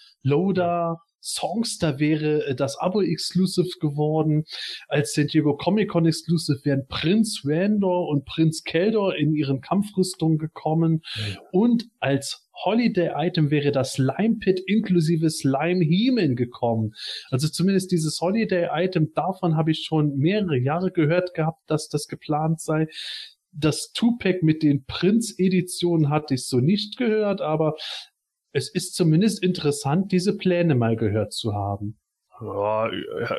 Loader, 1.16 1.26
Songster 1.26 1.98
wäre 1.98 2.46
äh, 2.46 2.54
das 2.54 2.78
Abo-Exclusive 2.78 3.78
geworden. 3.80 4.44
Als 4.88 5.14
San 5.14 5.26
Diego 5.26 5.56
Comic 5.56 5.90
Con 5.90 6.06
Exclusive 6.06 6.60
wären 6.64 6.86
Prinz 6.88 7.42
Randor 7.44 8.08
und 8.08 8.24
Prinz 8.24 8.64
Keldor 8.64 9.16
in 9.16 9.34
ihren 9.34 9.60
Kampfrüstungen 9.60 10.38
gekommen. 10.38 11.02
Und 11.52 11.86
als 12.00 12.48
Holiday-Item 12.64 13.50
wäre 13.50 13.70
das 13.70 13.94
Slime 13.94 14.36
Pit 14.36 14.60
inklusive 14.66 15.28
Slime 15.30 15.84
Heeman 15.84 16.36
gekommen. 16.36 16.94
Also 17.30 17.48
zumindest 17.48 17.92
dieses 17.92 18.20
Holiday-Item, 18.20 19.12
davon 19.14 19.56
habe 19.56 19.72
ich 19.72 19.84
schon 19.84 20.16
mehrere 20.16 20.56
Jahre 20.58 20.90
gehört 20.90 21.34
gehabt, 21.34 21.62
dass 21.66 21.88
das 21.88 22.08
geplant 22.08 22.60
sei. 22.60 22.88
Das 23.52 23.92
Two-Pack 23.92 24.42
mit 24.42 24.62
den 24.62 24.84
Prinz-Editionen 24.84 26.10
hatte 26.10 26.34
ich 26.34 26.46
so 26.46 26.60
nicht 26.60 26.98
gehört, 26.98 27.40
aber 27.40 27.74
es 28.52 28.72
ist 28.72 28.94
zumindest 28.94 29.42
interessant, 29.42 30.12
diese 30.12 30.36
Pläne 30.36 30.74
mal 30.74 30.96
gehört 30.96 31.32
zu 31.32 31.54
haben. 31.54 31.98
Ja, 32.40 32.92
ja, 32.92 33.36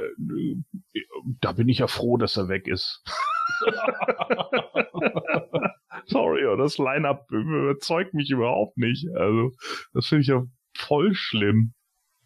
da 1.42 1.52
bin 1.52 1.70
ich 1.70 1.80
ja 1.80 1.88
froh, 1.88 2.18
dass 2.18 2.38
er 2.38 2.50
weg 2.50 2.68
ist. 2.68 3.04
Sorry, 6.08 6.44
das 6.58 6.78
Line-Up 6.78 7.32
überzeugt 7.32 8.14
mich 8.14 8.30
überhaupt 8.32 8.78
nicht. 8.78 9.08
Also, 9.16 9.52
das 9.94 10.08
finde 10.08 10.22
ich 10.22 10.28
ja 10.28 10.44
voll 10.76 11.14
schlimm. 11.14 11.74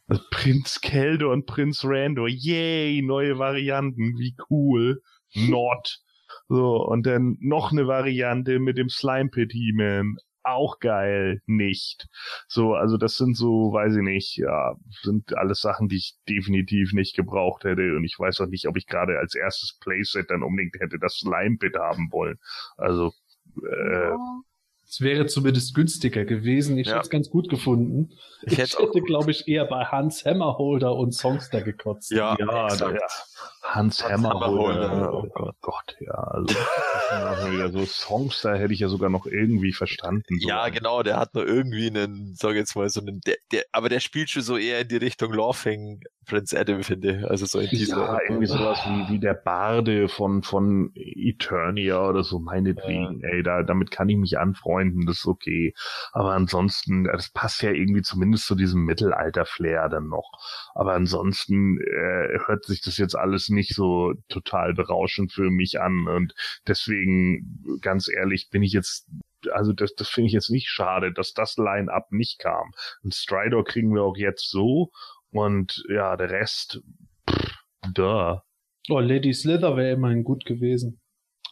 Also 0.08 0.24
Prinz 0.30 0.82
Keldo 0.82 1.32
und 1.32 1.46
Prinz 1.46 1.86
Rando, 1.86 2.28
yay, 2.28 3.02
neue 3.02 3.40
Varianten, 3.40 4.18
wie 4.18 4.36
cool. 4.50 5.02
Not. 5.34 6.02
So, 6.50 6.86
und 6.86 7.06
dann 7.06 7.38
noch 7.40 7.72
eine 7.72 7.88
Variante 7.88 8.60
mit 8.60 8.78
dem 8.78 8.90
Slime 8.90 9.30
Pit 9.30 9.54
He-Man. 9.54 10.18
Auch 10.44 10.80
geil, 10.80 11.42
nicht. 11.46 12.08
So, 12.48 12.74
also 12.74 12.98
das 12.98 13.16
sind 13.18 13.38
so, 13.38 13.72
weiß 13.74 13.96
ich 13.96 14.02
nicht, 14.02 14.38
ja, 14.38 14.76
sind 15.04 15.38
alles 15.38 15.62
Sachen, 15.62 15.88
die 15.88 15.98
ich 15.98 16.16
definitiv 16.28 16.94
nicht 16.94 17.16
gebraucht 17.16 17.64
hätte. 17.64 17.96
Und 17.96 18.04
ich 18.06 18.18
weiß 18.18 18.42
auch 18.42 18.48
nicht, 18.48 18.68
ob 18.68 18.76
ich 18.78 18.88
gerade 18.88 19.20
als 19.20 19.36
erstes 19.36 19.78
Playset 19.80 20.30
dann 20.32 20.42
unbedingt 20.44 20.76
hätte 20.80 20.98
das 21.00 21.16
Slime 21.16 21.58
Pit 21.58 21.76
haben 21.78 22.12
wollen. 22.12 22.40
Also, 22.78 23.14
äh, 23.58 24.12
Es 24.88 25.00
wäre 25.00 25.26
zumindest 25.28 25.74
günstiger 25.74 26.26
gewesen. 26.26 26.78
Ich 26.78 26.88
Ja. 26.88 26.96
hätte 26.96 27.04
es 27.04 27.10
ganz 27.10 27.30
gut 27.30 27.48
gefunden. 27.48 28.12
Ich 28.42 28.54
Ich, 28.54 28.58
hätte 28.60 28.84
hätte, 28.84 29.02
glaube 29.02 29.32
ich, 29.32 29.48
eher 29.48 29.64
bei 29.66 29.86
Hans 29.86 30.26
Hammerholder 30.26 30.94
und 30.96 31.14
Songster 31.14 31.62
gekotzt. 31.62 32.12
Ja, 32.12 32.36
ja, 32.38 32.66
exakt. 32.66 33.00
ja. 33.00 33.08
Hans 33.64 34.04
Hans 34.04 34.24
Hammerholder. 34.24 34.90
Hammerholder. 34.90 35.14
Oh 35.14 35.30
Gott, 35.34 35.56
Gott, 35.62 35.96
ja. 36.00 36.14
Also, 36.14 36.56
wieder 37.52 37.72
so 37.72 37.86
Songs, 37.86 38.42
da 38.42 38.56
hätte 38.56 38.74
ich 38.74 38.80
ja 38.80 38.90
sogar 38.90 39.10
noch 39.10 39.26
irgendwie 39.26 39.74
verstanden. 39.74 40.40
So. 40.40 40.48
Ja, 40.48 40.70
genau, 40.70 41.04
der 41.04 41.18
hat 41.18 41.34
nur 41.36 41.46
irgendwie 41.46 41.88
einen, 41.88 42.36
sag 42.36 42.56
jetzt 42.56 42.76
mal, 42.76 42.90
so 42.90 43.02
einen, 43.02 43.22
der, 43.22 43.38
der, 43.52 43.64
aber 43.72 43.90
der 43.90 44.00
spielt 44.00 44.30
schon 44.30 44.42
so 44.42 44.58
eher 44.58 44.82
in 44.82 44.88
die 44.88 44.98
Richtung 44.98 45.34
Laughing 45.34 46.02
Prince 46.26 46.58
Adam, 46.58 46.84
finde 46.84 47.18
ich. 47.18 47.30
Also 47.30 47.46
so 47.46 47.60
in 47.60 47.70
dieser. 47.70 47.98
Ja, 47.98 48.20
irgendwie 48.28 48.46
sowas 48.46 48.80
wie, 48.86 49.14
wie 49.14 49.20
der 49.20 49.34
Barde 49.34 50.08
von, 50.08 50.44
von 50.44 50.92
Eternia 50.96 52.08
oder 52.08 52.24
so, 52.24 52.40
meinetwegen. 52.40 53.22
Ey, 53.22 53.44
da, 53.44 53.64
damit 53.64 53.92
kann 53.92 54.08
ich 54.08 54.18
mich 54.18 54.38
anfreunden, 54.38 55.06
das 55.06 55.20
ist 55.20 55.26
okay. 55.26 55.74
Aber 56.14 56.32
ansonsten, 56.32 57.06
das 57.06 57.30
passt 57.30 57.62
ja 57.64 57.72
irgendwie 57.72 58.02
zumindest 58.02 58.46
zu 58.46 58.56
diesem 58.56 58.86
Mittelalter-Flair 58.86 59.90
dann 59.90 60.08
noch. 60.08 60.32
Aber 60.74 60.94
ansonsten 60.94 61.80
äh, 61.82 62.40
hört 62.46 62.66
sich 62.66 62.82
das 62.82 62.98
jetzt 62.98 63.16
alles 63.16 63.50
nicht 63.52 63.76
so 63.76 64.14
total 64.30 64.74
berauschend 64.74 65.32
für 65.32 65.50
mich 65.52 65.80
an. 65.80 66.08
Und 66.08 66.34
deswegen, 66.68 67.80
ganz 67.82 68.08
ehrlich, 68.08 68.50
bin 68.50 68.64
ich 68.64 68.74
jetzt 68.74 69.08
also 69.52 69.74
das, 69.74 69.96
das 69.96 70.08
finde 70.08 70.28
ich 70.28 70.34
jetzt 70.34 70.52
nicht 70.52 70.70
schade, 70.70 71.12
dass 71.12 71.34
das 71.34 71.58
Line-Up 71.58 72.12
nicht 72.12 72.38
kam. 72.40 72.72
Und 73.04 73.16
Stridor 73.16 73.64
kriegen 73.64 73.94
wir 73.94 74.04
auch 74.04 74.16
jetzt 74.18 74.50
so. 74.50 74.92
Und 75.32 75.84
ja, 75.90 76.16
der 76.16 76.30
Rest, 76.30 76.82
pff, 77.30 77.52
da. 77.94 78.44
Oh, 78.90 79.00
Lady 79.00 79.34
Slither 79.34 79.76
wäre 79.78 79.94
immerhin 79.94 80.24
gut 80.24 80.46
gewesen. 80.46 81.00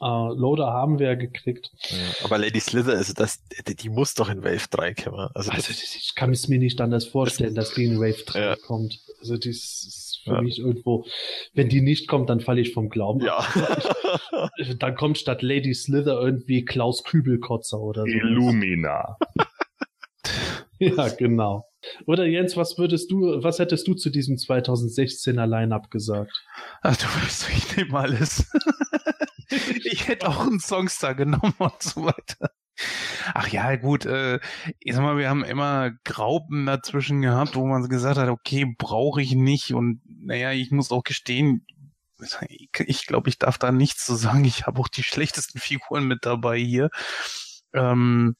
Äh, 0.02 0.06
Loader 0.06 0.68
haben 0.68 1.00
wir 1.00 1.08
ja 1.08 1.16
gekriegt. 1.16 1.72
Ja, 1.90 2.26
aber 2.26 2.38
Lady 2.38 2.60
Slither, 2.60 2.94
also 2.94 3.14
das, 3.14 3.44
die, 3.68 3.76
die 3.76 3.90
muss 3.90 4.14
doch 4.14 4.30
in 4.30 4.44
Wave 4.44 4.68
3 4.70 4.94
kommen. 4.94 5.30
Also, 5.34 5.52
Also 5.52 5.68
das, 5.68 5.96
ich 5.96 6.14
kann 6.16 6.32
es 6.32 6.48
mir 6.48 6.60
nicht 6.60 6.80
anders 6.80 7.06
vorstellen, 7.06 7.56
dass 7.56 7.74
die 7.74 7.86
in 7.86 8.00
Wave 8.00 8.24
3 8.26 8.40
Ja. 8.40 8.56
kommt. 8.56 9.00
Also 9.20 9.36
das 9.38 10.09
ist 10.20 10.24
für 10.26 10.36
Ja. 10.36 10.42
mich 10.42 10.60
irgendwo, 10.60 11.06
wenn 11.54 11.70
die 11.70 11.82
nicht 11.82 12.08
kommt, 12.08 12.30
dann 12.30 12.40
falle 12.40 12.62
ich 12.62 12.74
vom 12.74 12.90
Glauben. 12.90 13.22
ja. 13.26 13.38
ab. 13.38 14.50
Dann 14.80 14.96
kommt 14.96 15.18
statt 15.18 15.42
Lady 15.42 15.74
Slither 15.74 16.20
irgendwie 16.20 16.64
Klaus 16.66 17.04
Kübelkotzer 17.04 17.80
oder 17.80 18.04
so. 18.04 18.08
Illumina. 18.08 19.18
Ja, 20.82 21.10
genau. 21.10 21.66
Oder 22.06 22.26
Jens, 22.26 22.56
was 22.56 22.78
würdest 22.78 23.12
du, 23.12 23.44
was 23.44 23.60
hättest 23.60 23.86
du 23.88 23.96
zu 23.96 24.10
diesem 24.10 24.36
2016er 24.38 25.46
Line-Up 25.46 25.92
gesagt? 25.92 26.32
Ach, 26.82 26.96
du 26.96 27.04
weißt, 27.06 27.50
ich 27.50 27.76
nehme 27.76 28.00
alles. 28.00 28.50
ich 29.84 30.08
hätte 30.08 30.30
auch 30.30 30.40
einen 30.48 30.60
Songstar 30.60 31.16
genommen 31.16 31.54
und 31.58 31.82
so 31.82 32.06
weiter. 32.06 32.52
Ach 33.34 33.48
ja, 33.48 33.76
gut, 33.76 34.06
äh, 34.06 34.40
ich 34.80 34.94
sag 34.94 35.04
mal, 35.04 35.18
wir 35.18 35.30
haben 35.30 35.44
immer 35.44 35.92
Graupen 36.04 36.66
dazwischen 36.66 37.22
gehabt, 37.22 37.56
wo 37.56 37.66
man 37.66 37.88
gesagt 37.90 38.18
hat, 38.18 38.30
okay, 38.30 38.66
brauche 38.78 39.22
ich 39.22 39.34
nicht. 39.36 39.74
Und 39.74 40.02
naja, 40.06 40.52
ich 40.52 40.72
muss 40.72 40.92
auch 40.92 41.04
gestehen, 41.04 41.66
ich 42.86 43.06
glaube, 43.06 43.30
ich 43.30 43.38
darf 43.38 43.58
da 43.58 43.72
nichts 43.72 44.06
zu 44.06 44.16
sagen. 44.16 44.44
Ich 44.46 44.66
habe 44.66 44.80
auch 44.80 44.88
die 44.88 45.04
schlechtesten 45.04 45.60
Figuren 45.60 46.06
mit 46.08 46.26
dabei 46.26 46.58
hier. 46.58 46.90
Ähm, 47.74 48.36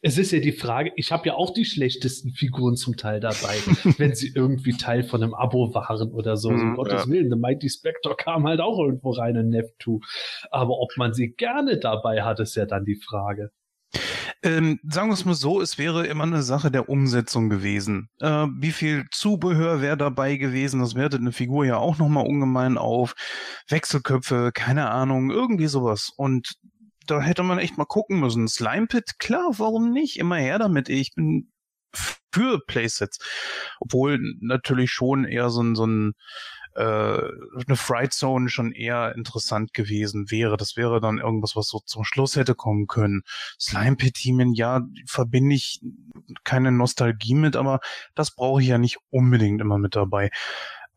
Es 0.00 0.16
ist 0.16 0.30
ja 0.30 0.38
die 0.38 0.52
Frage, 0.52 0.92
ich 0.94 1.10
habe 1.10 1.28
ja 1.28 1.34
auch 1.34 1.52
die 1.52 1.64
schlechtesten 1.64 2.30
Figuren 2.30 2.76
zum 2.76 2.96
Teil 2.96 3.18
dabei, 3.18 3.56
wenn 3.98 4.14
sie 4.14 4.30
irgendwie 4.32 4.72
Teil 4.72 5.02
von 5.02 5.22
einem 5.22 5.34
Abo 5.34 5.74
waren 5.74 6.12
oder 6.12 6.36
so. 6.36 6.50
Mhm, 6.50 6.60
um 6.60 6.74
Gottes 6.76 7.08
Willen, 7.08 7.30
The 7.30 7.36
Mighty 7.36 7.68
Spectre 7.68 8.14
kam 8.16 8.46
halt 8.46 8.60
auch 8.60 8.78
irgendwo 8.78 9.10
rein 9.10 9.34
in 9.34 9.48
Neptu. 9.48 10.00
Aber 10.50 10.78
ob 10.78 10.96
man 10.96 11.14
sie 11.14 11.30
gerne 11.32 11.78
dabei 11.78 12.22
hat, 12.22 12.38
ist 12.38 12.54
ja 12.54 12.64
dann 12.64 12.84
die 12.84 12.96
Frage. 12.96 13.50
Ähm, 14.44 14.78
sagen 14.88 15.08
wir 15.08 15.14
es 15.14 15.24
mal 15.24 15.34
so, 15.34 15.60
es 15.60 15.78
wäre 15.78 16.06
immer 16.06 16.22
eine 16.22 16.42
Sache 16.42 16.70
der 16.70 16.88
Umsetzung 16.88 17.48
gewesen. 17.48 18.08
Äh, 18.20 18.46
wie 18.58 18.70
viel 18.70 19.06
Zubehör 19.10 19.82
wäre 19.82 19.96
dabei 19.96 20.36
gewesen? 20.36 20.78
Das 20.78 20.94
wertet 20.94 21.20
eine 21.20 21.32
Figur 21.32 21.64
ja 21.64 21.78
auch 21.78 21.98
nochmal 21.98 22.26
ungemein 22.26 22.78
auf. 22.78 23.14
Wechselköpfe, 23.68 24.52
keine 24.54 24.90
Ahnung, 24.90 25.30
irgendwie 25.30 25.66
sowas. 25.66 26.12
Und 26.16 26.54
da 27.10 27.20
hätte 27.20 27.42
man 27.42 27.58
echt 27.58 27.78
mal 27.78 27.84
gucken 27.84 28.20
müssen. 28.20 28.48
Slime 28.48 28.86
Pit, 28.86 29.18
klar, 29.18 29.50
warum 29.58 29.92
nicht? 29.92 30.18
Immer 30.18 30.36
her 30.36 30.58
damit. 30.58 30.88
Ich 30.88 31.14
bin 31.14 31.50
für 31.92 32.60
Playsets. 32.66 33.18
Obwohl 33.80 34.20
natürlich 34.40 34.90
schon 34.90 35.24
eher 35.24 35.50
so 35.50 35.62
ein, 35.62 35.74
so 35.74 35.86
ein 35.86 36.14
äh, 36.78 36.82
eine 37.66 37.76
Fright 37.76 38.12
Zone 38.12 38.48
schon 38.48 38.72
eher 38.72 39.14
interessant 39.16 39.74
gewesen 39.74 40.30
wäre. 40.30 40.56
Das 40.56 40.76
wäre 40.76 41.00
dann 41.00 41.18
irgendwas, 41.18 41.56
was 41.56 41.66
so 41.66 41.80
zum 41.84 42.04
Schluss 42.04 42.36
hätte 42.36 42.54
kommen 42.54 42.86
können. 42.86 43.22
Slime 43.58 43.96
Pit 43.96 44.24
Demon, 44.24 44.52
ja, 44.54 44.82
verbinde 45.06 45.56
ich 45.56 45.80
keine 46.44 46.70
Nostalgie 46.70 47.34
mit, 47.34 47.56
aber 47.56 47.80
das 48.14 48.34
brauche 48.34 48.62
ich 48.62 48.68
ja 48.68 48.78
nicht 48.78 48.98
unbedingt 49.10 49.60
immer 49.60 49.78
mit 49.78 49.96
dabei. 49.96 50.30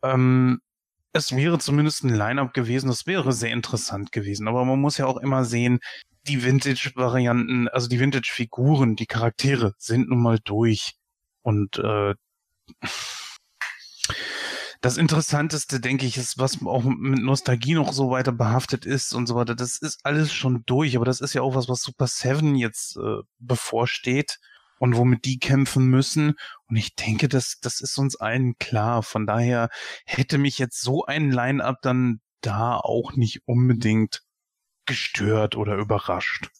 Ähm, 0.02 0.60
es 1.12 1.36
wäre 1.36 1.58
zumindest 1.58 2.04
ein 2.04 2.14
Line-up 2.14 2.54
gewesen, 2.54 2.88
das 2.88 3.06
wäre 3.06 3.32
sehr 3.32 3.50
interessant 3.50 4.12
gewesen. 4.12 4.48
Aber 4.48 4.64
man 4.64 4.80
muss 4.80 4.98
ja 4.98 5.06
auch 5.06 5.18
immer 5.18 5.44
sehen, 5.44 5.80
die 6.26 6.42
Vintage-Varianten, 6.44 7.68
also 7.68 7.88
die 7.88 8.00
Vintage-Figuren, 8.00 8.96
die 8.96 9.06
Charaktere 9.06 9.74
sind 9.78 10.08
nun 10.08 10.22
mal 10.22 10.38
durch. 10.42 10.94
Und 11.42 11.78
äh, 11.78 12.14
das 14.80 14.96
Interessanteste, 14.96 15.80
denke 15.80 16.06
ich, 16.06 16.16
ist, 16.16 16.38
was 16.38 16.64
auch 16.64 16.84
mit 16.84 17.22
Nostalgie 17.22 17.74
noch 17.74 17.92
so 17.92 18.10
weiter 18.10 18.32
behaftet 18.32 18.86
ist 18.86 19.14
und 19.14 19.26
so 19.26 19.34
weiter. 19.34 19.54
Das 19.54 19.78
ist 19.78 20.00
alles 20.04 20.32
schon 20.32 20.62
durch, 20.66 20.96
aber 20.96 21.04
das 21.04 21.20
ist 21.20 21.34
ja 21.34 21.42
auch 21.42 21.54
was, 21.54 21.68
was 21.68 21.82
Super 21.82 22.06
Seven 22.06 22.54
jetzt 22.56 22.96
äh, 22.96 23.22
bevorsteht 23.38 24.38
und 24.82 24.96
womit 24.96 25.26
die 25.26 25.38
kämpfen 25.38 25.86
müssen. 25.86 26.34
Und 26.66 26.74
ich 26.74 26.96
denke, 26.96 27.28
das, 27.28 27.60
das 27.60 27.80
ist 27.80 27.96
uns 27.98 28.16
allen 28.16 28.58
klar. 28.58 29.04
Von 29.04 29.28
daher 29.28 29.68
hätte 30.04 30.38
mich 30.38 30.58
jetzt 30.58 30.80
so 30.80 31.04
ein 31.04 31.30
Line-up 31.30 31.80
dann 31.82 32.20
da 32.40 32.78
auch 32.78 33.12
nicht 33.12 33.42
unbedingt 33.46 34.24
gestört 34.84 35.54
oder 35.54 35.76
überrascht. 35.76 36.50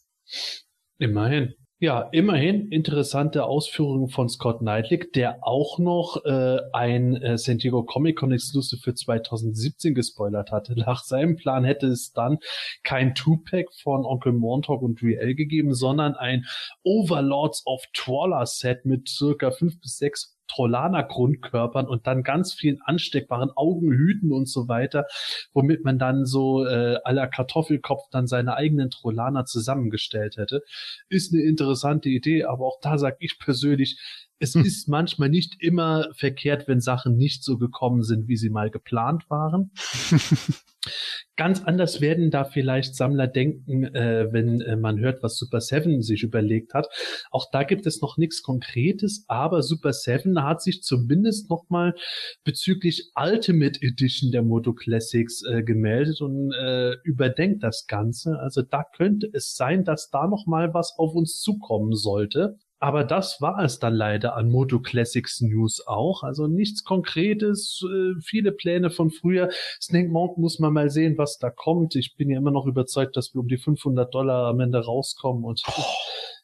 Immerhin. 0.98 1.54
Ja, 1.82 2.02
immerhin 2.12 2.68
interessante 2.68 3.44
Ausführungen 3.44 4.08
von 4.08 4.28
Scott 4.28 4.60
Knightley, 4.60 5.10
der 5.16 5.44
auch 5.44 5.80
noch 5.80 6.24
äh, 6.24 6.58
ein 6.72 7.16
äh, 7.16 7.36
San 7.36 7.58
Diego 7.58 7.82
Comic 7.82 8.18
Con 8.18 8.30
Exclusive 8.30 8.80
für 8.80 8.94
2017 8.94 9.92
gespoilert 9.92 10.52
hatte. 10.52 10.74
Nach 10.78 11.02
seinem 11.02 11.34
Plan 11.34 11.64
hätte 11.64 11.88
es 11.88 12.12
dann 12.12 12.38
kein 12.84 13.16
Two-Pack 13.16 13.74
von 13.74 14.04
Onkel 14.04 14.32
Montauk 14.32 14.80
und 14.80 15.02
Riel 15.02 15.34
gegeben, 15.34 15.74
sondern 15.74 16.14
ein 16.14 16.44
Overlords 16.84 17.66
of 17.66 17.82
Trawler 17.92 18.46
Set 18.46 18.84
mit 18.84 19.08
circa 19.08 19.50
fünf 19.50 19.80
bis 19.80 19.98
sechs 19.98 20.38
Trollaner-Grundkörpern 20.54 21.86
und 21.86 22.06
dann 22.06 22.22
ganz 22.22 22.52
vielen 22.52 22.80
ansteckbaren 22.82 23.50
Augenhüten 23.54 24.32
und 24.32 24.48
so 24.48 24.68
weiter, 24.68 25.06
womit 25.52 25.84
man 25.84 25.98
dann 25.98 26.24
so 26.24 26.64
äh, 26.66 26.98
aller 27.04 27.26
Kartoffelkopf 27.26 28.08
dann 28.10 28.26
seine 28.26 28.54
eigenen 28.54 28.90
Trollaner 28.90 29.44
zusammengestellt 29.44 30.36
hätte. 30.36 30.62
Ist 31.08 31.32
eine 31.32 31.42
interessante 31.42 32.08
Idee, 32.08 32.44
aber 32.44 32.66
auch 32.66 32.80
da 32.80 32.98
sage 32.98 33.16
ich 33.20 33.38
persönlich, 33.38 33.98
es 34.42 34.54
hm. 34.54 34.64
ist 34.64 34.88
manchmal 34.88 35.28
nicht 35.28 35.54
immer 35.60 36.08
verkehrt, 36.14 36.66
wenn 36.66 36.80
Sachen 36.80 37.16
nicht 37.16 37.44
so 37.44 37.58
gekommen 37.58 38.02
sind, 38.02 38.26
wie 38.26 38.36
sie 38.36 38.50
mal 38.50 38.70
geplant 38.70 39.30
waren. 39.30 39.70
Ganz 41.36 41.62
anders 41.62 42.00
werden 42.00 42.32
da 42.32 42.44
vielleicht 42.44 42.96
Sammler 42.96 43.28
denken, 43.28 43.84
äh, 43.84 44.32
wenn 44.32 44.60
äh, 44.60 44.74
man 44.74 44.98
hört, 44.98 45.22
was 45.22 45.38
Super 45.38 45.60
Seven 45.60 46.02
sich 46.02 46.24
überlegt 46.24 46.74
hat. 46.74 46.88
Auch 47.30 47.46
da 47.52 47.62
gibt 47.62 47.86
es 47.86 48.02
noch 48.02 48.16
nichts 48.16 48.42
Konkretes, 48.42 49.24
aber 49.28 49.62
Super 49.62 49.92
Seven 49.92 50.42
hat 50.42 50.60
sich 50.60 50.82
zumindest 50.82 51.48
noch 51.48 51.66
mal 51.68 51.94
bezüglich 52.42 53.12
Ultimate 53.14 53.80
Edition 53.80 54.32
der 54.32 54.42
Moto 54.42 54.74
Classics 54.74 55.44
äh, 55.44 55.62
gemeldet 55.62 56.20
und 56.20 56.52
äh, 56.52 56.94
überdenkt 57.04 57.62
das 57.62 57.86
Ganze. 57.86 58.40
Also 58.40 58.62
da 58.62 58.84
könnte 58.96 59.30
es 59.32 59.54
sein, 59.54 59.84
dass 59.84 60.10
da 60.10 60.26
noch 60.26 60.46
mal 60.46 60.74
was 60.74 60.94
auf 60.98 61.14
uns 61.14 61.40
zukommen 61.40 61.94
sollte. 61.94 62.58
Aber 62.82 63.04
das 63.04 63.40
war 63.40 63.60
es 63.62 63.78
dann 63.78 63.94
leider 63.94 64.34
an 64.34 64.50
Moto 64.50 64.80
Classics 64.80 65.40
News 65.40 65.86
auch. 65.86 66.24
Also 66.24 66.48
nichts 66.48 66.82
Konkretes, 66.82 67.80
äh, 67.88 68.20
viele 68.20 68.50
Pläne 68.50 68.90
von 68.90 69.10
früher. 69.10 69.50
Snake 69.80 70.08
Mountain 70.08 70.42
muss 70.42 70.58
man 70.58 70.72
mal 70.72 70.90
sehen, 70.90 71.16
was 71.16 71.38
da 71.38 71.48
kommt. 71.48 71.94
Ich 71.94 72.16
bin 72.16 72.28
ja 72.28 72.38
immer 72.38 72.50
noch 72.50 72.66
überzeugt, 72.66 73.16
dass 73.16 73.34
wir 73.34 73.40
um 73.40 73.46
die 73.46 73.58
500 73.58 74.12
Dollar 74.12 74.48
am 74.48 74.58
Ende 74.58 74.84
rauskommen 74.84 75.44
und 75.44 75.62
oh. 75.68 75.82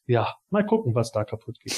ja, 0.07 0.37
mal 0.51 0.65
gucken, 0.65 0.95
was 0.95 1.11
da 1.11 1.25
kaputt 1.25 1.59
geht. 1.59 1.75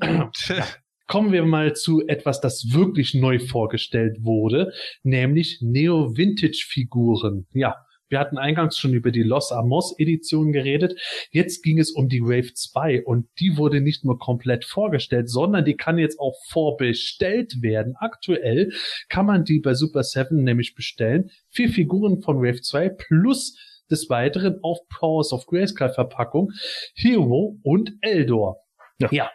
ja. 0.48 0.64
Kommen 1.06 1.30
wir 1.30 1.44
mal 1.44 1.74
zu 1.74 2.00
etwas, 2.06 2.40
das 2.40 2.72
wirklich 2.72 3.12
neu 3.12 3.38
vorgestellt 3.38 4.24
wurde, 4.24 4.72
nämlich 5.02 5.58
Neo 5.60 6.16
Vintage 6.16 6.64
Figuren. 6.66 7.46
Ja, 7.52 7.76
wir 8.10 8.18
hatten 8.18 8.38
eingangs 8.38 8.76
schon 8.76 8.92
über 8.92 9.10
die 9.12 9.22
Los 9.22 9.52
Amos 9.52 9.94
Edition 9.98 10.52
geredet. 10.52 11.00
Jetzt 11.30 11.62
ging 11.62 11.78
es 11.78 11.92
um 11.92 12.08
die 12.08 12.22
Wave 12.22 12.52
2 12.52 13.04
und 13.04 13.28
die 13.38 13.56
wurde 13.56 13.80
nicht 13.80 14.04
nur 14.04 14.18
komplett 14.18 14.64
vorgestellt, 14.64 15.30
sondern 15.30 15.64
die 15.64 15.76
kann 15.76 15.96
jetzt 15.96 16.18
auch 16.18 16.36
vorbestellt 16.48 17.62
werden. 17.62 17.94
Aktuell 17.96 18.72
kann 19.08 19.26
man 19.26 19.44
die 19.44 19.60
bei 19.60 19.74
Super 19.74 20.02
7 20.02 20.42
nämlich 20.42 20.74
bestellen. 20.74 21.30
Vier 21.48 21.70
Figuren 21.70 22.20
von 22.20 22.42
Wave 22.42 22.60
2 22.60 22.88
plus 22.90 23.56
des 23.90 24.10
Weiteren 24.10 24.58
auf 24.62 24.78
Powers 24.88 25.32
of 25.32 25.46
Grayskull 25.46 25.92
Verpackung 25.92 26.52
Hero 26.94 27.58
und 27.62 27.92
Eldor. 28.00 28.62
Ja. 28.98 29.08
ja. 29.10 29.30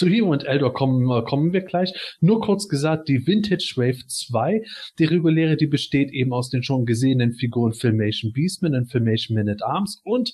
Zu 0.00 0.08
Hero 0.08 0.30
und 0.30 0.44
Eldor 0.44 0.72
kommen, 0.72 1.06
kommen 1.26 1.52
wir 1.52 1.60
gleich. 1.60 1.92
Nur 2.22 2.40
kurz 2.40 2.68
gesagt, 2.68 3.10
die 3.10 3.26
Vintage 3.26 3.74
Wave 3.76 4.06
2, 4.06 4.62
die 4.98 5.04
reguläre, 5.04 5.58
die 5.58 5.66
besteht 5.66 6.10
eben 6.12 6.32
aus 6.32 6.48
den 6.48 6.62
schon 6.62 6.86
gesehenen 6.86 7.34
Figuren 7.34 7.74
Filmation 7.74 8.32
Beastman 8.32 8.74
und 8.74 8.90
Filmation 8.90 9.36
Man 9.36 9.50
at 9.50 9.62
Arms 9.62 10.00
und 10.02 10.32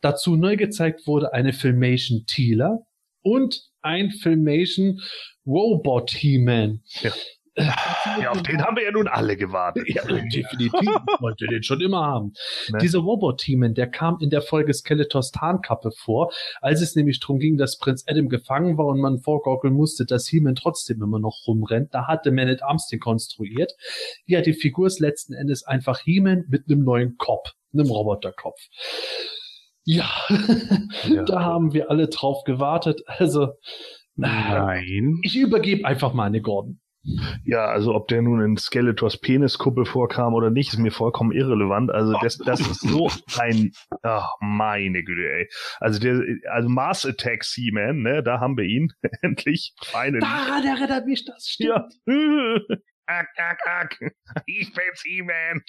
dazu 0.00 0.36
neu 0.36 0.56
gezeigt 0.56 1.06
wurde 1.06 1.34
eine 1.34 1.52
Filmation 1.52 2.24
Tealer 2.26 2.86
und 3.20 3.68
ein 3.82 4.12
Filmation 4.12 5.02
Robot 5.44 6.12
He-Man. 6.12 6.80
Ja. 7.02 7.12
Ja, 7.54 8.30
auf 8.30 8.42
den 8.42 8.62
haben 8.62 8.76
wir 8.76 8.84
ja 8.84 8.92
nun 8.92 9.08
alle 9.08 9.36
gewartet. 9.36 9.84
Ja, 9.86 10.02
definitiv. 10.06 10.72
Ich 10.72 11.20
wollte 11.20 11.46
den 11.46 11.62
schon 11.62 11.80
immer 11.82 12.02
haben. 12.04 12.32
Ne? 12.70 12.78
Dieser 12.78 13.00
Robot-Teamen, 13.00 13.74
der 13.74 13.90
kam 13.90 14.18
in 14.20 14.30
der 14.30 14.40
Folge 14.40 14.72
Skeletors 14.72 15.32
Tarnkappe 15.32 15.90
vor, 15.92 16.32
als 16.62 16.80
es 16.80 16.96
nämlich 16.96 17.20
darum 17.20 17.38
ging, 17.38 17.58
dass 17.58 17.78
Prinz 17.78 18.04
Adam 18.08 18.28
gefangen 18.28 18.78
war 18.78 18.86
und 18.86 19.00
man 19.00 19.18
vorgaukeln 19.18 19.74
musste, 19.74 20.06
dass 20.06 20.26
He-Man 20.28 20.54
trotzdem 20.54 21.02
immer 21.02 21.18
noch 21.18 21.46
rumrennt. 21.46 21.92
Da 21.92 22.06
hatte 22.06 22.30
Man 22.30 22.48
at 22.48 22.62
Arms 22.62 22.86
den 22.86 23.00
konstruiert. 23.00 23.72
Ja, 24.24 24.40
die 24.40 24.54
Figur 24.54 24.86
ist 24.86 25.00
letzten 25.00 25.34
Endes 25.34 25.64
einfach 25.64 26.00
He-Man 26.00 26.44
mit 26.48 26.64
einem 26.68 26.84
neuen 26.84 27.18
Kopf, 27.18 27.52
einem 27.74 27.90
Roboterkopf. 27.90 28.60
Ja, 29.84 30.10
ja, 31.08 31.24
da 31.24 31.40
haben 31.40 31.74
wir 31.74 31.90
alle 31.90 32.08
drauf 32.08 32.44
gewartet. 32.44 33.02
Also, 33.06 33.48
Nein. 34.14 35.20
Ich 35.22 35.36
übergebe 35.36 35.86
einfach 35.86 36.12
mal 36.12 36.26
an 36.26 36.42
Gordon. 36.42 36.80
Ja, 37.44 37.66
also 37.66 37.94
ob 37.94 38.08
der 38.08 38.22
nun 38.22 38.40
in 38.40 38.56
Skeletors 38.56 39.16
Peniskuppel 39.16 39.84
vorkam 39.84 40.34
oder 40.34 40.50
nicht, 40.50 40.72
ist 40.72 40.78
mir 40.78 40.92
vollkommen 40.92 41.32
irrelevant. 41.32 41.90
Also 41.90 42.14
das, 42.20 42.38
das 42.38 42.60
ist 42.60 42.80
so 42.80 43.10
ein, 43.38 43.72
ach 44.02 44.36
meine 44.40 45.02
Güte, 45.02 45.22
ey. 45.22 45.48
Also 45.80 45.98
der, 45.98 46.22
also 46.50 46.68
Mars 46.68 47.04
Attack 47.04 47.42
Seaman, 47.44 48.02
ne, 48.02 48.22
da 48.22 48.38
haben 48.38 48.56
wir 48.56 48.64
ihn 48.64 48.92
endlich. 49.22 49.74
Finally. 49.82 50.20
Daran 50.20 50.64
erinnert 50.64 51.06
mich 51.06 51.24
das, 51.24 51.48
stimmt. 51.48 51.92
Ja. 52.06 52.76
Ack, 53.12 53.28
ack, 53.36 53.58
ack. 53.66 54.12
Ich 54.46 54.72
bin's 54.72 55.02
He-Man. 55.04 55.60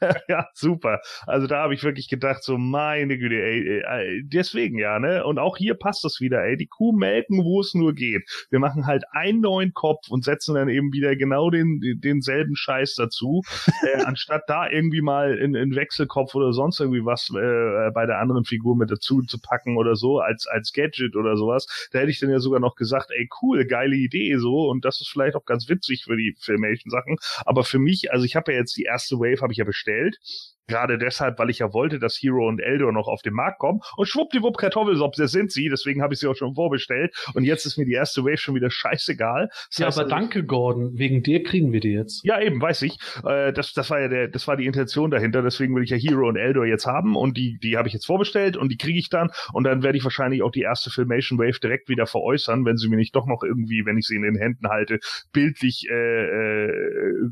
ja, 0.28 0.48
super. 0.54 1.00
Also 1.26 1.46
da 1.46 1.62
habe 1.62 1.74
ich 1.74 1.84
wirklich 1.84 2.08
gedacht, 2.08 2.42
so 2.42 2.58
meine 2.58 3.18
Güte, 3.18 3.36
ey, 3.36 3.82
ey, 3.86 4.22
deswegen 4.24 4.78
ja, 4.78 4.98
ne? 4.98 5.24
Und 5.24 5.38
auch 5.38 5.56
hier 5.56 5.74
passt 5.74 6.02
das 6.02 6.18
wieder, 6.20 6.42
ey. 6.42 6.56
Die 6.56 6.66
Kuh 6.66 6.92
melken, 6.92 7.44
wo 7.44 7.60
es 7.60 7.74
nur 7.74 7.94
geht. 7.94 8.28
Wir 8.50 8.58
machen 8.58 8.86
halt 8.86 9.04
einen 9.12 9.40
neuen 9.40 9.72
Kopf 9.74 10.08
und 10.08 10.24
setzen 10.24 10.56
dann 10.56 10.68
eben 10.68 10.92
wieder 10.92 11.14
genau 11.14 11.50
den, 11.50 11.80
denselben 12.02 12.56
Scheiß 12.56 12.96
dazu, 12.96 13.42
äh, 13.84 14.02
anstatt 14.04 14.42
da 14.48 14.68
irgendwie 14.68 15.02
mal 15.02 15.38
in, 15.38 15.54
in 15.54 15.76
Wechselkopf 15.76 16.34
oder 16.34 16.52
sonst 16.52 16.80
irgendwie 16.80 17.04
was 17.04 17.30
äh, 17.30 17.90
bei 17.92 18.06
der 18.06 18.18
anderen 18.18 18.44
Figur 18.44 18.76
mit 18.76 18.90
dazu 18.90 19.22
zu 19.22 19.40
packen 19.40 19.76
oder 19.76 19.94
so, 19.94 20.18
als, 20.18 20.48
als 20.48 20.72
Gadget 20.72 21.14
oder 21.14 21.36
sowas. 21.36 21.88
Da 21.92 22.00
hätte 22.00 22.10
ich 22.10 22.18
dann 22.18 22.30
ja 22.30 22.40
sogar 22.40 22.58
noch 22.58 22.74
gesagt, 22.74 23.10
ey, 23.14 23.28
cool, 23.40 23.64
geile 23.66 23.94
Idee 23.94 24.36
so 24.38 24.68
und 24.68 24.84
das 24.84 25.00
ist 25.00 25.08
vielleicht 25.08 25.36
auch 25.36 25.44
ganz 25.44 25.68
witzig 25.68 26.04
für 26.04 26.16
die 26.16 26.34
Filme 26.40 26.71
Sachen. 26.90 27.16
Aber 27.44 27.64
für 27.64 27.78
mich, 27.78 28.12
also 28.12 28.24
ich 28.24 28.36
habe 28.36 28.52
ja 28.52 28.58
jetzt 28.58 28.76
die 28.76 28.84
erste 28.84 29.16
Wave 29.16 29.40
habe 29.42 29.52
ich 29.52 29.58
ja 29.58 29.64
bestellt 29.64 30.18
Gerade 30.68 30.98
deshalb, 30.98 31.38
weil 31.38 31.50
ich 31.50 31.58
ja 31.58 31.72
wollte, 31.72 31.98
dass 31.98 32.16
Hero 32.16 32.48
und 32.48 32.60
Eldor 32.60 32.92
noch 32.92 33.08
auf 33.08 33.22
den 33.22 33.34
Markt 33.34 33.58
kommen. 33.58 33.80
Und 33.96 34.06
schwuppdiwupp 34.06 34.56
Kartoffelsopp, 34.56 35.14
das 35.16 35.32
sind 35.32 35.52
sie. 35.52 35.68
Deswegen 35.68 36.02
habe 36.02 36.14
ich 36.14 36.20
sie 36.20 36.28
auch 36.28 36.36
schon 36.36 36.54
vorbestellt. 36.54 37.14
Und 37.34 37.44
jetzt 37.44 37.66
ist 37.66 37.78
mir 37.78 37.84
die 37.84 37.92
erste 37.92 38.24
Wave 38.24 38.38
schon 38.38 38.54
wieder 38.54 38.70
scheißegal. 38.70 39.48
Das 39.48 39.78
ja, 39.78 39.86
heißt, 39.86 39.98
aber 39.98 40.06
also, 40.06 40.16
danke, 40.16 40.44
Gordon. 40.44 40.98
Wegen 40.98 41.22
dir 41.22 41.42
kriegen 41.42 41.72
wir 41.72 41.80
die 41.80 41.92
jetzt. 41.92 42.24
Ja, 42.24 42.40
eben, 42.40 42.60
weiß 42.60 42.82
ich. 42.82 42.98
Äh, 43.24 43.52
das, 43.52 43.72
das 43.72 43.90
war 43.90 44.00
ja 44.00 44.08
der, 44.08 44.28
das 44.28 44.46
war 44.46 44.56
die 44.56 44.66
Intention 44.66 45.10
dahinter. 45.10 45.42
Deswegen 45.42 45.74
will 45.74 45.82
ich 45.82 45.90
ja 45.90 45.96
Hero 45.96 46.28
und 46.28 46.36
Eldor 46.36 46.64
jetzt 46.64 46.86
haben. 46.86 47.16
Und 47.16 47.36
die, 47.36 47.58
die 47.58 47.76
habe 47.76 47.88
ich 47.88 47.94
jetzt 47.94 48.06
vorbestellt 48.06 48.56
und 48.56 48.70
die 48.70 48.76
kriege 48.76 48.98
ich 48.98 49.10
dann. 49.10 49.30
Und 49.52 49.64
dann 49.64 49.82
werde 49.82 49.98
ich 49.98 50.04
wahrscheinlich 50.04 50.42
auch 50.42 50.52
die 50.52 50.62
erste 50.62 50.90
Filmation 50.90 51.38
Wave 51.38 51.58
direkt 51.60 51.88
wieder 51.88 52.06
veräußern, 52.06 52.64
wenn 52.64 52.76
sie 52.76 52.88
mir 52.88 52.96
nicht 52.96 53.16
doch 53.16 53.26
noch 53.26 53.42
irgendwie, 53.42 53.84
wenn 53.84 53.98
ich 53.98 54.06
sie 54.06 54.16
in 54.16 54.22
den 54.22 54.36
Händen 54.36 54.68
halte, 54.68 55.00
bildlich, 55.32 55.88
äh, 55.90 56.24
äh, 56.24 57.30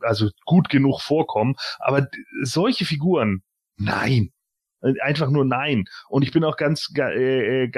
also 0.00 0.28
gut 0.44 0.68
genug 0.68 1.00
vorkommen. 1.00 1.54
Aber 1.78 2.06
solche 2.58 2.84
Figuren, 2.84 3.42
Nein. 3.78 4.32
Äh, 4.82 4.94
einfach 5.00 5.30
nur 5.30 5.44
nein. 5.44 5.84
Und 6.08 6.22
ich 6.22 6.32
bin 6.32 6.44
auch 6.44 6.56
ganz 6.56 6.92
äh, 6.96 7.64
äh 7.64 7.70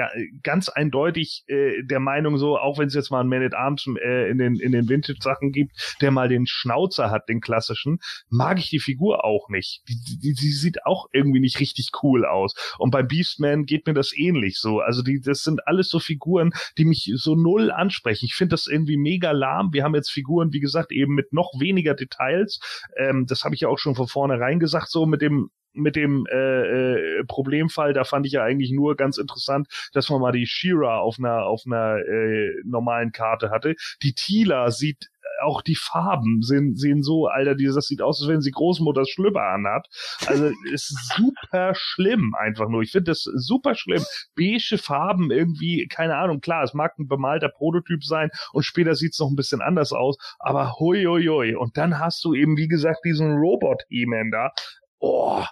ganz 0.43 0.69
eindeutig 0.69 1.43
äh, 1.47 1.83
der 1.83 1.99
Meinung 1.99 2.37
so, 2.37 2.57
auch 2.57 2.77
wenn 2.77 2.87
es 2.87 2.93
jetzt 2.93 3.11
mal 3.11 3.21
einen 3.21 3.29
Man 3.29 3.43
at 3.43 3.53
Arms 3.53 3.85
äh, 4.01 4.29
in 4.29 4.37
den 4.37 4.55
in 4.55 4.71
den 4.71 4.89
Vintage 4.89 5.19
Sachen 5.21 5.51
gibt, 5.51 5.97
der 6.01 6.11
mal 6.11 6.29
den 6.29 6.45
Schnauzer 6.47 7.09
hat, 7.09 7.29
den 7.29 7.41
klassischen, 7.41 7.99
mag 8.29 8.59
ich 8.59 8.69
die 8.69 8.79
Figur 8.79 9.25
auch 9.25 9.49
nicht. 9.49 9.81
Die, 9.87 10.19
die, 10.21 10.33
die 10.33 10.51
sieht 10.51 10.85
auch 10.85 11.07
irgendwie 11.11 11.39
nicht 11.39 11.59
richtig 11.59 11.89
cool 12.03 12.25
aus. 12.25 12.53
Und 12.77 12.91
bei 12.91 13.03
Beastman 13.03 13.65
geht 13.65 13.87
mir 13.87 13.93
das 13.93 14.15
ähnlich 14.15 14.59
so. 14.59 14.79
Also 14.79 15.01
die 15.01 15.21
das 15.21 15.43
sind 15.43 15.67
alles 15.67 15.89
so 15.89 15.99
Figuren, 15.99 16.51
die 16.77 16.85
mich 16.85 17.11
so 17.15 17.35
null 17.35 17.71
ansprechen. 17.71 18.25
Ich 18.25 18.35
finde 18.35 18.53
das 18.53 18.67
irgendwie 18.67 18.97
mega 18.97 19.31
lahm. 19.31 19.73
Wir 19.73 19.83
haben 19.83 19.95
jetzt 19.95 20.11
Figuren, 20.11 20.53
wie 20.53 20.59
gesagt, 20.59 20.91
eben 20.91 21.15
mit 21.15 21.33
noch 21.33 21.51
weniger 21.59 21.93
Details. 21.93 22.59
Ähm, 22.97 23.25
das 23.27 23.43
habe 23.43 23.55
ich 23.55 23.61
ja 23.61 23.69
auch 23.69 23.79
schon 23.79 23.95
von 23.95 24.07
vornherein 24.07 24.59
gesagt, 24.59 24.89
so 24.89 25.05
mit 25.05 25.21
dem 25.21 25.49
mit 25.73 25.95
dem 25.95 26.25
äh, 26.31 27.19
äh, 27.19 27.23
Problemfall, 27.25 27.93
da 27.93 28.03
fand 28.03 28.25
ich 28.25 28.33
ja 28.33 28.43
eigentlich 28.43 28.71
nur 28.71 28.95
ganz 28.95 29.17
interessant, 29.17 29.67
dass 29.93 30.09
man 30.09 30.21
mal 30.21 30.31
die 30.31 30.45
Shira 30.45 30.99
auf 30.99 31.17
einer 31.19 31.45
auf 31.45 31.63
einer 31.65 31.97
äh, 31.97 32.51
normalen 32.65 33.11
Karte 33.11 33.49
hatte. 33.49 33.75
Die 34.03 34.13
Tila 34.13 34.71
sieht 34.71 35.11
auch 35.41 35.61
die 35.61 35.75
Farben 35.75 36.41
sehen, 36.41 36.75
sehen 36.75 37.03
so, 37.03 37.27
Alter, 37.27 37.55
die, 37.55 37.65
das 37.65 37.87
sieht 37.87 38.01
aus, 38.01 38.21
als 38.21 38.29
wenn 38.29 38.41
sie 38.41 38.51
Großmutters 38.51 39.09
Schlüpper 39.09 39.43
anhat. 39.43 39.87
Also 40.27 40.51
ist 40.71 40.95
super 41.15 41.73
schlimm 41.75 42.33
einfach 42.37 42.69
nur. 42.69 42.81
Ich 42.81 42.91
finde 42.91 43.11
das 43.11 43.23
super 43.23 43.75
schlimm. 43.75 44.03
Beige 44.35 44.77
Farben 44.77 45.31
irgendwie, 45.31 45.87
keine 45.87 46.15
Ahnung, 46.15 46.41
klar, 46.41 46.63
es 46.63 46.73
mag 46.73 46.97
ein 46.99 47.07
bemalter 47.07 47.49
Prototyp 47.49 48.03
sein 48.03 48.29
und 48.53 48.63
später 48.63 48.95
sieht's 48.95 49.19
noch 49.19 49.29
ein 49.29 49.35
bisschen 49.35 49.61
anders 49.61 49.91
aus, 49.91 50.17
aber 50.39 50.79
hui, 50.79 51.03
hui, 51.03 51.25
hui. 51.25 51.55
Und 51.55 51.77
dann 51.77 51.99
hast 51.99 52.23
du 52.23 52.33
eben, 52.33 52.57
wie 52.57 52.67
gesagt, 52.67 52.99
diesen 53.03 53.33
Robot-E-Man 53.37 54.31
da. 54.31 54.51
Oh, 54.99 55.43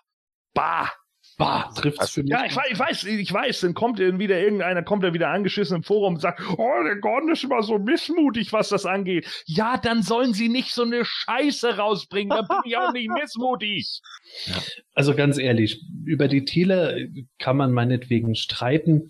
Bah! 0.53 0.89
Bah, 1.39 1.71
trifft's 1.73 2.11
für 2.11 2.21
mich. 2.21 2.31
Ja, 2.31 2.43
ich 2.45 2.53
weiß, 2.53 2.67
ich 2.69 2.79
weiß, 2.79 3.03
ich 3.05 3.33
weiß, 3.33 3.61
dann 3.61 3.73
kommt 3.73 3.97
wieder 3.97 4.37
irgendeiner, 4.41 4.83
kommt 4.83 5.05
dann 5.05 5.13
wieder 5.13 5.29
angeschissen 5.29 5.77
im 5.77 5.83
Forum 5.83 6.15
und 6.15 6.19
sagt, 6.19 6.41
oh, 6.57 6.83
der 6.83 6.97
Gordon 6.97 7.31
ist 7.31 7.45
immer 7.45 7.63
so 7.63 7.79
missmutig, 7.79 8.51
was 8.51 8.67
das 8.67 8.85
angeht. 8.85 9.25
Ja, 9.45 9.77
dann 9.77 10.03
sollen 10.03 10.33
sie 10.33 10.49
nicht 10.49 10.73
so 10.73 10.83
eine 10.83 11.05
Scheiße 11.05 11.77
rausbringen, 11.77 12.29
dann 12.29 12.45
bin 12.45 12.57
ich 12.65 12.75
auch 12.75 12.91
nicht 12.91 13.09
missmutig. 13.21 14.01
Ja. 14.47 14.55
Also 14.93 15.15
ganz 15.15 15.37
ehrlich, 15.37 15.81
über 16.03 16.27
die 16.27 16.43
Thiele 16.43 17.07
kann 17.37 17.55
man 17.55 17.71
meinetwegen 17.71 18.35
streiten. 18.35 19.07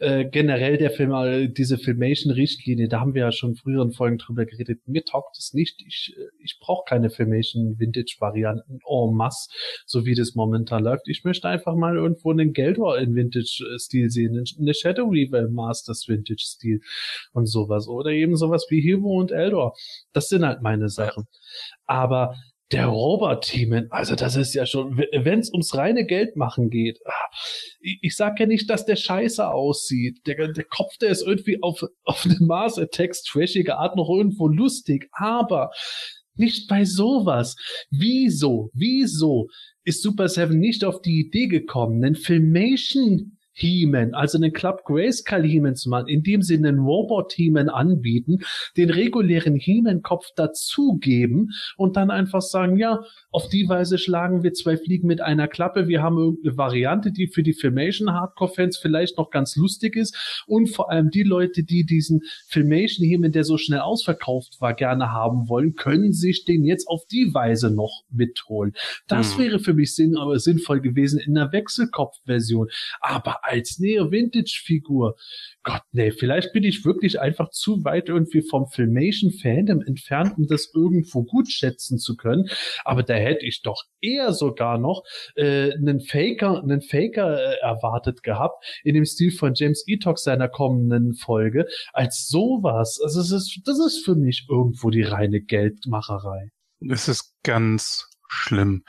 Äh, 0.00 0.24
generell 0.24 0.78
der 0.78 0.90
Film, 0.90 1.12
äh, 1.12 1.46
diese 1.46 1.78
Filmation-Richtlinie, 1.78 2.88
da 2.88 2.98
haben 2.98 3.14
wir 3.14 3.22
ja 3.22 3.30
schon 3.30 3.54
früheren 3.54 3.92
Folgen 3.92 4.18
drüber 4.18 4.46
geredet. 4.46 4.80
Mir 4.86 5.04
taugt 5.04 5.38
es 5.38 5.54
nicht. 5.54 5.80
Ich, 5.86 6.12
äh, 6.18 6.22
ich 6.42 6.58
brauche 6.58 6.82
keine 6.88 7.08
Filmation-Vintage-Varianten 7.08 8.80
en 8.84 9.14
masse, 9.14 9.48
so 9.86 10.04
wie 10.04 10.16
das 10.16 10.34
momentan 10.34 10.82
läuft. 10.82 11.06
Ich 11.06 11.22
möchte 11.22 11.48
einfach 11.48 11.67
mal 11.76 11.96
irgendwo 11.96 12.30
einen 12.30 12.52
Geldor 12.52 12.98
in 12.98 13.14
Vintage-Stil 13.14 14.10
sehen, 14.10 14.44
eine 14.58 14.74
Shadow 14.74 15.08
Reaver 15.08 15.48
Masters 15.48 16.08
Vintage-Stil 16.08 16.80
und 17.32 17.46
sowas. 17.46 17.88
Oder 17.88 18.10
eben 18.10 18.36
sowas 18.36 18.66
wie 18.70 18.80
Hero 18.80 19.18
und 19.18 19.32
Eldor. 19.32 19.74
Das 20.12 20.28
sind 20.28 20.44
halt 20.44 20.62
meine 20.62 20.88
Sachen. 20.88 21.26
Aber 21.86 22.34
der 22.70 22.86
Robert-Team, 22.86 23.86
also 23.90 24.14
das 24.14 24.36
ist 24.36 24.54
ja 24.54 24.66
schon, 24.66 24.98
wenn 24.98 25.40
es 25.40 25.50
ums 25.50 25.74
reine 25.74 26.04
Geld 26.04 26.36
machen 26.36 26.68
geht, 26.68 27.00
ah, 27.06 27.12
ich, 27.80 27.98
ich 28.02 28.16
sag 28.16 28.38
ja 28.40 28.46
nicht, 28.46 28.68
dass 28.68 28.84
der 28.84 28.96
scheiße 28.96 29.48
aussieht. 29.48 30.26
Der, 30.26 30.48
der 30.48 30.64
Kopf, 30.64 30.98
der 30.98 31.10
ist 31.10 31.26
irgendwie 31.26 31.62
auf, 31.62 31.82
auf 32.04 32.24
eine 32.26 32.36
Mars 32.40 32.78
Attacks 32.78 33.22
trashige 33.22 33.78
Art 33.78 33.96
noch 33.96 34.10
irgendwo 34.10 34.48
lustig, 34.48 35.08
aber 35.12 35.70
nicht 36.38 36.68
bei 36.68 36.84
sowas. 36.84 37.56
Wieso, 37.90 38.70
wieso 38.74 39.48
ist 39.84 40.02
Super 40.02 40.28
Seven 40.28 40.58
nicht 40.58 40.84
auf 40.84 41.00
die 41.00 41.20
Idee 41.20 41.46
gekommen, 41.46 42.04
einen 42.04 42.14
Filmation 42.14 43.37
He-Man, 43.58 44.14
also 44.14 44.38
einen 44.38 44.52
Club 44.52 44.84
Grayskull 44.84 45.42
He-Man 45.42 45.74
zu 45.74 45.88
machen, 45.88 46.06
indem 46.06 46.42
sie 46.42 46.56
einen 46.56 46.78
Robot 46.78 47.32
He-Man 47.32 47.68
anbieten, 47.68 48.38
den 48.76 48.90
regulären 48.90 49.56
He-Man-Kopf 49.56 50.28
dazugeben 50.36 51.50
und 51.76 51.96
dann 51.96 52.10
einfach 52.10 52.40
sagen, 52.40 52.76
ja, 52.78 53.02
auf 53.32 53.48
die 53.48 53.68
Weise 53.68 53.98
schlagen 53.98 54.44
wir 54.44 54.52
zwei 54.52 54.76
Fliegen 54.76 55.08
mit 55.08 55.20
einer 55.20 55.48
Klappe. 55.48 55.88
Wir 55.88 56.02
haben 56.02 56.18
irgendeine 56.18 56.56
Variante, 56.56 57.10
die 57.10 57.26
für 57.26 57.42
die 57.42 57.52
Filmation 57.52 58.12
Hardcore-Fans 58.12 58.78
vielleicht 58.78 59.18
noch 59.18 59.30
ganz 59.30 59.56
lustig 59.56 59.96
ist 59.96 60.44
und 60.46 60.68
vor 60.68 60.90
allem 60.90 61.10
die 61.10 61.24
Leute, 61.24 61.64
die 61.64 61.84
diesen 61.84 62.22
Filmation 62.46 63.06
He-Man, 63.08 63.32
der 63.32 63.42
so 63.42 63.58
schnell 63.58 63.80
ausverkauft 63.80 64.60
war, 64.60 64.72
gerne 64.72 65.10
haben 65.10 65.48
wollen, 65.48 65.74
können 65.74 66.12
sich 66.12 66.44
den 66.44 66.64
jetzt 66.64 66.86
auf 66.86 67.06
die 67.10 67.34
Weise 67.34 67.70
noch 67.70 68.04
mitholen. 68.10 68.72
Das 69.08 69.36
mhm. 69.36 69.42
wäre 69.42 69.58
für 69.58 69.74
mich 69.74 69.96
sinn 69.96 70.16
aber 70.16 70.38
sinnvoll 70.38 70.80
gewesen 70.80 71.18
in 71.18 71.36
einer 71.36 71.52
Wechselkopf-Version. 71.52 72.68
Aber 73.00 73.40
als 73.48 73.78
Neo-Vintage-Figur. 73.78 75.16
Gott, 75.62 75.82
nee, 75.92 76.10
vielleicht 76.10 76.52
bin 76.52 76.64
ich 76.64 76.84
wirklich 76.84 77.20
einfach 77.20 77.50
zu 77.50 77.84
weit 77.84 78.08
irgendwie 78.08 78.42
vom 78.42 78.66
Filmation-Fandom 78.68 79.82
entfernt, 79.82 80.34
um 80.36 80.46
das 80.46 80.70
irgendwo 80.74 81.24
gut 81.24 81.50
schätzen 81.50 81.98
zu 81.98 82.16
können. 82.16 82.48
Aber 82.84 83.02
da 83.02 83.14
hätte 83.14 83.46
ich 83.46 83.62
doch 83.62 83.84
eher 84.00 84.32
sogar 84.32 84.78
noch 84.78 85.02
äh, 85.34 85.72
einen 85.72 86.00
Faker, 86.00 86.62
einen 86.62 86.82
Faker 86.82 87.38
äh, 87.38 87.56
erwartet 87.60 88.22
gehabt, 88.22 88.64
in 88.84 88.94
dem 88.94 89.04
Stil 89.04 89.32
von 89.32 89.54
James 89.54 89.84
Etox 89.86 90.22
seiner 90.24 90.48
kommenden 90.48 91.14
Folge, 91.14 91.66
als 91.92 92.28
sowas. 92.28 93.00
Also 93.02 93.20
es 93.20 93.32
ist, 93.32 93.60
das 93.64 93.78
ist 93.78 94.04
für 94.04 94.14
mich 94.14 94.46
irgendwo 94.48 94.90
die 94.90 95.02
reine 95.02 95.40
Geldmacherei. 95.40 96.50
Es 96.80 97.08
ist 97.08 97.34
ganz 97.42 98.08
schlimm 98.28 98.84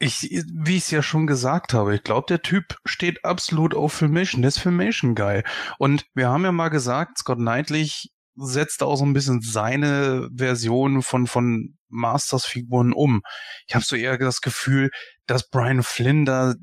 ich, 0.00 0.22
wie 0.22 0.76
ich 0.76 0.84
es 0.84 0.90
ja 0.90 1.02
schon 1.02 1.26
gesagt 1.26 1.74
habe, 1.74 1.94
ich 1.94 2.02
glaube, 2.02 2.26
der 2.26 2.40
Typ 2.40 2.78
steht 2.86 3.24
absolut 3.24 3.74
auf 3.74 3.92
Filmation. 3.92 4.40
Der 4.40 4.48
ist 4.48 4.58
Filmation 4.58 5.14
geil. 5.14 5.44
Und 5.78 6.06
wir 6.14 6.30
haben 6.30 6.44
ja 6.44 6.52
mal 6.52 6.70
gesagt, 6.70 7.18
Scott 7.18 7.38
Knightley 7.38 7.92
setzt 8.34 8.82
auch 8.82 8.96
so 8.96 9.04
ein 9.04 9.12
bisschen 9.12 9.42
seine 9.42 10.30
Version 10.34 11.02
von, 11.02 11.26
von 11.26 11.76
Masters-Figuren 11.88 12.94
um. 12.94 13.20
Ich 13.66 13.74
habe 13.74 13.84
so 13.84 13.94
eher 13.94 14.16
das 14.16 14.40
Gefühl, 14.40 14.90
dass 15.26 15.50
Brian 15.50 15.82
Flynn 15.82 16.24
da 16.24 16.54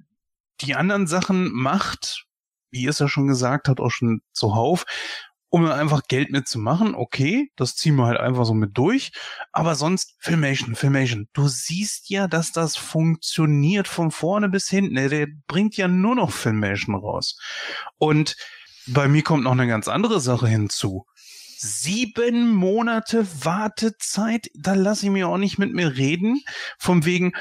die 0.61 0.73
anderen 0.73 1.05
Sachen 1.05 1.51
macht, 1.53 2.25
wie 2.71 2.87
es 2.87 2.97
ja 2.97 3.07
schon 3.07 3.27
gesagt 3.27 3.67
hat, 3.67 3.79
auch 3.79 3.91
schon 3.91 4.21
zuhauf 4.33 4.83
um 5.49 5.65
einfach 5.69 6.03
Geld 6.07 6.31
mitzumachen, 6.31 6.93
okay, 6.93 7.51
das 7.55 7.75
ziehen 7.75 7.95
wir 7.95 8.05
halt 8.05 8.19
einfach 8.19 8.45
so 8.45 8.53
mit 8.53 8.77
durch. 8.77 9.11
Aber 9.51 9.75
sonst 9.75 10.15
Filmation, 10.19 10.75
Filmation. 10.75 11.27
Du 11.33 11.47
siehst 11.47 12.09
ja, 12.09 12.27
dass 12.27 12.51
das 12.51 12.75
funktioniert 12.75 13.87
von 13.87 14.11
vorne 14.11 14.49
bis 14.49 14.67
hinten. 14.67 14.95
Der 14.95 15.27
bringt 15.47 15.77
ja 15.77 15.87
nur 15.87 16.15
noch 16.15 16.31
Filmation 16.31 16.95
raus. 16.95 17.39
Und 17.97 18.35
bei 18.87 19.07
mir 19.07 19.23
kommt 19.23 19.43
noch 19.43 19.53
eine 19.53 19.67
ganz 19.67 19.87
andere 19.87 20.19
Sache 20.19 20.47
hinzu. 20.47 21.05
Sieben 21.59 22.53
Monate 22.53 23.25
Wartezeit, 23.43 24.49
da 24.53 24.75
lasse 24.75 25.07
ich 25.07 25.11
mir 25.11 25.27
auch 25.27 25.37
nicht 25.37 25.57
mit 25.57 25.73
mir 25.73 25.97
reden. 25.97 26.41
Von 26.77 27.05
wegen, 27.05 27.33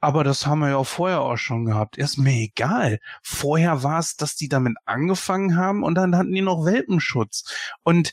aber 0.00 0.24
das 0.24 0.46
haben 0.46 0.60
wir 0.60 0.70
ja 0.70 0.76
auch 0.76 0.86
vorher 0.86 1.20
auch 1.20 1.36
schon 1.36 1.64
gehabt. 1.64 1.98
Ist 1.98 2.18
mir 2.18 2.34
egal. 2.34 2.98
Vorher 3.22 3.82
war 3.82 3.98
es, 3.98 4.16
dass 4.16 4.36
die 4.36 4.48
damit 4.48 4.76
angefangen 4.84 5.56
haben 5.56 5.82
und 5.82 5.94
dann 5.94 6.16
hatten 6.16 6.32
die 6.32 6.42
noch 6.42 6.64
Welpenschutz. 6.64 7.44
Und 7.82 8.12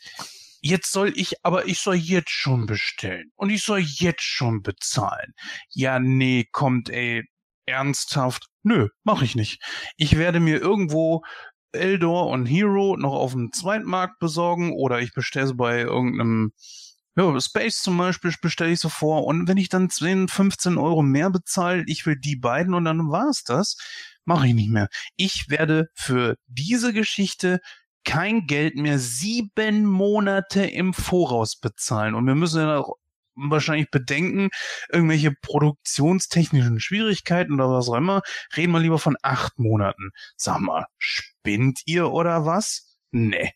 jetzt 0.61 0.91
soll 0.91 1.13
ich, 1.15 1.35
aber 1.43 1.67
ich 1.67 1.79
soll 1.79 1.95
jetzt 1.95 2.31
schon 2.31 2.65
bestellen. 2.65 3.31
Und 3.35 3.51
ich 3.51 3.63
soll 3.63 3.79
jetzt 3.79 4.23
schon 4.23 4.63
bezahlen. 4.63 5.33
Ja, 5.69 5.99
nee, 5.99 6.45
kommt, 6.51 6.89
ey, 6.89 7.23
ernsthaft. 7.65 8.47
Nö, 8.63 8.89
mach 9.03 9.21
ich 9.21 9.35
nicht. 9.35 9.61
Ich 9.97 10.17
werde 10.17 10.39
mir 10.39 10.59
irgendwo 10.59 11.23
Eldor 11.71 12.27
und 12.27 12.45
Hero 12.45 12.95
noch 12.97 13.13
auf 13.13 13.33
dem 13.33 13.51
Zweitmarkt 13.51 14.19
besorgen 14.19 14.73
oder 14.73 15.01
ich 15.01 15.13
bestelle 15.13 15.47
sie 15.47 15.55
bei 15.55 15.81
irgendeinem 15.81 16.53
ja, 17.15 17.39
Space 17.39 17.81
zum 17.81 17.97
Beispiel 17.97 18.33
bestelle 18.41 18.71
ich 18.71 18.79
so 18.79 18.89
vor 18.89 19.25
und 19.25 19.47
wenn 19.47 19.57
ich 19.57 19.69
dann 19.69 19.89
10, 19.89 20.27
15 20.27 20.77
Euro 20.77 21.01
mehr 21.01 21.29
bezahle, 21.29 21.83
ich 21.87 22.05
will 22.05 22.17
die 22.17 22.35
beiden 22.35 22.73
und 22.73 22.85
dann 22.85 23.09
war's 23.09 23.43
das, 23.43 23.77
mache 24.25 24.47
ich 24.47 24.53
nicht 24.53 24.69
mehr. 24.69 24.89
Ich 25.15 25.49
werde 25.49 25.89
für 25.93 26.37
diese 26.47 26.93
Geschichte 26.93 27.59
kein 28.03 28.47
Geld 28.47 28.75
mehr 28.75 28.99
sieben 28.99 29.85
Monate 29.85 30.65
im 30.65 30.93
Voraus 30.93 31.55
bezahlen 31.55 32.15
und 32.15 32.27
wir 32.27 32.35
müssen 32.35 32.61
ja 32.61 32.79
auch 32.79 32.95
wahrscheinlich 33.35 33.89
bedenken, 33.91 34.49
irgendwelche 34.89 35.31
produktionstechnischen 35.31 36.79
Schwierigkeiten 36.79 37.53
oder 37.53 37.69
was 37.69 37.89
auch 37.89 37.95
immer, 37.95 38.21
reden 38.55 38.71
wir 38.71 38.79
lieber 38.79 38.99
von 38.99 39.17
acht 39.21 39.59
Monaten. 39.59 40.11
Sag 40.37 40.59
mal, 40.59 40.85
spinnt 40.97 41.81
ihr 41.85 42.11
oder 42.11 42.45
was? 42.45 42.97
Nee 43.11 43.53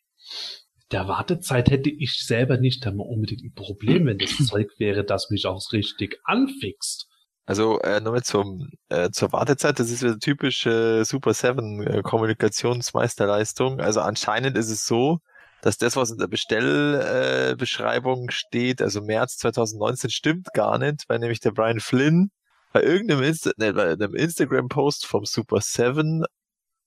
der 0.92 1.08
Wartezeit 1.08 1.70
hätte 1.70 1.90
ich 1.90 2.26
selber 2.26 2.58
nicht 2.58 2.86
einmal 2.88 3.08
unbedingt 3.08 3.44
ein 3.44 3.54
Problem, 3.54 4.06
wenn 4.06 4.18
das 4.18 4.30
Zeug 4.48 4.72
wäre, 4.78 5.04
das 5.04 5.30
mich 5.30 5.46
auch 5.46 5.62
richtig 5.72 6.20
anfixt. 6.24 7.08
Also 7.46 7.80
äh, 7.80 8.00
nochmal 8.00 8.24
zum 8.24 8.70
äh, 8.90 9.10
zur 9.10 9.32
Wartezeit, 9.32 9.80
das 9.80 9.90
ist 9.90 10.04
wieder 10.04 10.20
typische 10.20 11.04
Super 11.04 11.34
7 11.34 11.82
äh, 11.82 12.02
Kommunikationsmeisterleistung. 12.04 13.80
Also 13.80 14.02
anscheinend 14.02 14.56
ist 14.56 14.70
es 14.70 14.86
so, 14.86 15.20
dass 15.62 15.78
das, 15.78 15.96
was 15.96 16.12
in 16.12 16.20
der 16.20 16.28
Bestellbeschreibung 16.28 18.30
äh, 18.30 18.32
steht, 18.32 18.84
also 18.84 19.02
März 19.02 19.38
2019, 19.38 20.12
stimmt 20.12 20.54
gar 20.54 20.78
nicht, 20.78 21.06
weil 21.08 21.20
nämlich 21.20 21.40
der 21.40 21.52
Brian 21.52 21.80
Flynn 21.80 22.30
bei 22.72 22.84
irgendeinem 22.84 23.24
Insta 23.24 23.52
nee, 23.58 23.72
bei 23.72 23.94
einem 23.94 24.14
Instagram-Post 24.14 25.08
vom 25.08 25.26
Super 25.26 25.62
7 25.62 26.24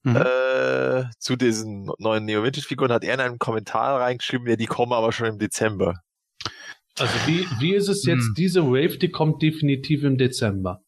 Mhm. 0.05 0.17
äh, 0.17 1.05
zu 1.19 1.37
diesen 1.37 1.89
neuen 1.99 2.25
Neo-Vintage-Figuren 2.25 2.93
hat 2.93 3.05
er 3.05 3.15
in 3.15 3.21
einen 3.21 3.39
Kommentar 3.39 4.01
reingeschrieben, 4.01 4.49
ja, 4.49 4.57
die 4.57 4.67
kommen 4.67 4.93
aber 4.93 5.13
schon 5.13 5.27
im 5.29 5.39
Dezember. 5.39 6.01
Also 6.99 7.15
wie, 7.27 7.47
wie 7.61 7.75
ist 7.75 7.89
es 7.89 8.05
jetzt, 8.05 8.25
Hm. 8.27 8.35
diese 8.37 8.65
Wave, 8.67 8.99
die 8.99 9.11
kommt 9.11 9.41
definitiv 9.43 10.03
im 10.03 10.19
Dezember. 10.19 10.81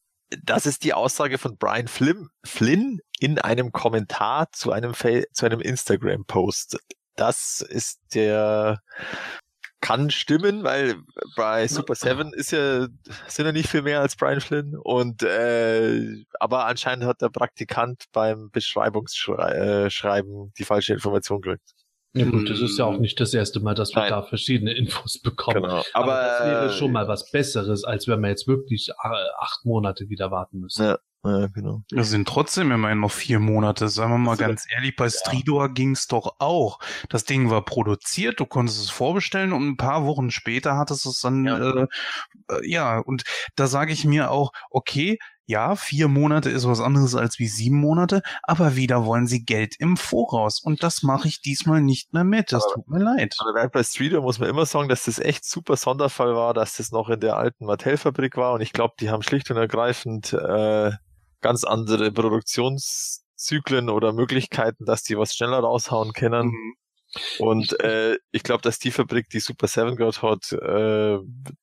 Das 0.42 0.66
ist 0.66 0.84
die 0.84 0.94
Aussage 0.94 1.38
von 1.38 1.56
Brian 1.56 1.86
Flynn, 1.86 2.28
Flynn 2.44 2.98
in 3.20 3.38
einem 3.38 3.70
Kommentar 3.72 4.48
zu 4.52 4.72
einem, 4.72 4.94
Fa 4.94 5.22
zu 5.32 5.46
einem 5.46 5.60
Instagram-Post. 5.60 6.78
Das 7.16 7.64
ist 7.66 8.00
der, 8.14 8.80
kann 9.84 10.08
stimmen, 10.08 10.64
weil 10.64 10.96
bei 11.36 11.68
Super 11.68 11.94
7 11.94 12.32
ist 12.32 12.52
ja, 12.52 12.88
sind 13.28 13.44
ja 13.44 13.52
nicht 13.52 13.68
viel 13.68 13.82
mehr 13.82 14.00
als 14.00 14.16
Brian 14.16 14.40
Flynn 14.40 14.74
und, 14.76 15.22
äh, 15.22 16.24
aber 16.40 16.64
anscheinend 16.66 17.04
hat 17.04 17.20
der 17.20 17.28
Praktikant 17.28 18.04
beim 18.12 18.50
Beschreibungsschreiben 18.50 20.46
äh, 20.46 20.50
die 20.56 20.64
falsche 20.64 20.94
Information 20.94 21.42
gekriegt. 21.42 21.74
Ja 22.14 22.24
gut, 22.24 22.48
das 22.48 22.60
ist 22.60 22.78
ja 22.78 22.86
auch 22.86 22.96
nicht 22.96 23.20
das 23.20 23.34
erste 23.34 23.60
Mal, 23.60 23.74
dass 23.74 23.94
wir 23.94 24.02
Nein. 24.02 24.10
da 24.10 24.22
verschiedene 24.22 24.72
Infos 24.72 25.20
bekommen. 25.20 25.62
Genau. 25.62 25.82
Aber, 25.92 26.12
Aber, 26.12 26.12
das 26.12 26.46
wäre 26.46 26.70
schon 26.70 26.92
mal 26.92 27.06
was 27.06 27.30
Besseres, 27.30 27.84
als 27.84 28.08
wenn 28.08 28.20
wir 28.20 28.28
jetzt 28.28 28.46
wirklich 28.46 28.88
äh, 28.88 28.94
acht 29.38 29.66
Monate 29.66 30.08
wieder 30.08 30.30
warten 30.30 30.60
müssen. 30.60 30.82
Ja. 30.82 30.98
Ja, 31.24 31.46
genau. 31.46 31.82
Das 31.90 32.10
sind 32.10 32.28
trotzdem 32.28 32.70
immerhin 32.70 33.00
noch 33.00 33.10
vier 33.10 33.38
Monate. 33.40 33.88
Sagen 33.88 34.12
wir 34.12 34.18
mal 34.18 34.30
Also, 34.32 34.44
ganz 34.44 34.66
ehrlich, 34.74 34.94
bei 34.94 35.08
Stridor 35.08 35.72
ging's 35.72 36.06
doch 36.06 36.36
auch. 36.38 36.78
Das 37.08 37.24
Ding 37.24 37.48
war 37.50 37.64
produziert, 37.64 38.40
du 38.40 38.46
konntest 38.46 38.78
es 38.80 38.90
vorbestellen 38.90 39.52
und 39.54 39.66
ein 39.66 39.76
paar 39.78 40.04
Wochen 40.04 40.30
später 40.30 40.76
hattest 40.76 41.04
du 41.06 41.10
es 41.10 41.20
dann, 41.20 41.44
Ja. 41.46 41.58
äh, 41.58 41.86
äh, 42.50 42.68
ja, 42.70 42.98
und 42.98 43.22
da 43.56 43.66
sage 43.66 43.92
ich 43.92 44.04
mir 44.04 44.30
auch, 44.30 44.52
okay, 44.70 45.18
ja, 45.46 45.76
vier 45.76 46.08
Monate 46.08 46.48
ist 46.48 46.66
was 46.66 46.80
anderes 46.80 47.14
als 47.14 47.38
wie 47.38 47.48
sieben 47.48 47.76
Monate, 47.78 48.22
aber 48.42 48.76
wieder 48.76 49.04
wollen 49.04 49.26
sie 49.26 49.44
Geld 49.44 49.74
im 49.78 49.98
Voraus. 49.98 50.58
Und 50.60 50.82
das 50.82 51.02
mache 51.02 51.28
ich 51.28 51.42
diesmal 51.42 51.82
nicht 51.82 52.14
mehr 52.14 52.24
mit. 52.24 52.50
Das 52.52 52.64
Aber- 52.64 52.74
tut 52.74 52.88
mir 52.88 52.98
leid. 53.02 53.34
Aber 53.40 53.68
bei 53.68 53.82
Streeter 53.82 54.22
muss 54.22 54.38
man 54.38 54.48
immer 54.48 54.64
sagen, 54.64 54.88
dass 54.88 55.04
das 55.04 55.18
echt 55.18 55.44
super 55.44 55.76
Sonderfall 55.76 56.34
war, 56.34 56.54
dass 56.54 56.76
das 56.78 56.92
noch 56.92 57.10
in 57.10 57.20
der 57.20 57.36
alten 57.36 57.66
Mattel-Fabrik 57.66 58.36
war 58.38 58.54
und 58.54 58.62
ich 58.62 58.72
glaube, 58.72 58.94
die 59.00 59.10
haben 59.10 59.22
schlicht 59.22 59.50
und 59.50 59.58
ergreifend 59.58 60.32
äh, 60.32 60.92
ganz 61.44 61.62
andere 61.62 62.10
Produktionszyklen 62.10 63.90
oder 63.90 64.14
Möglichkeiten, 64.14 64.86
dass 64.86 65.02
die 65.02 65.18
was 65.18 65.34
schneller 65.34 65.58
raushauen 65.58 66.14
können. 66.14 66.46
Mhm. 66.46 66.74
Und 67.38 67.78
äh, 67.80 68.16
ich 68.32 68.42
glaube, 68.42 68.62
dass 68.62 68.78
die 68.78 68.90
Fabrik, 68.90 69.28
die 69.28 69.40
Super 69.40 69.68
Seven 69.68 69.94
gerade 69.94 70.22
hat, 70.22 70.52
äh, 70.52 71.18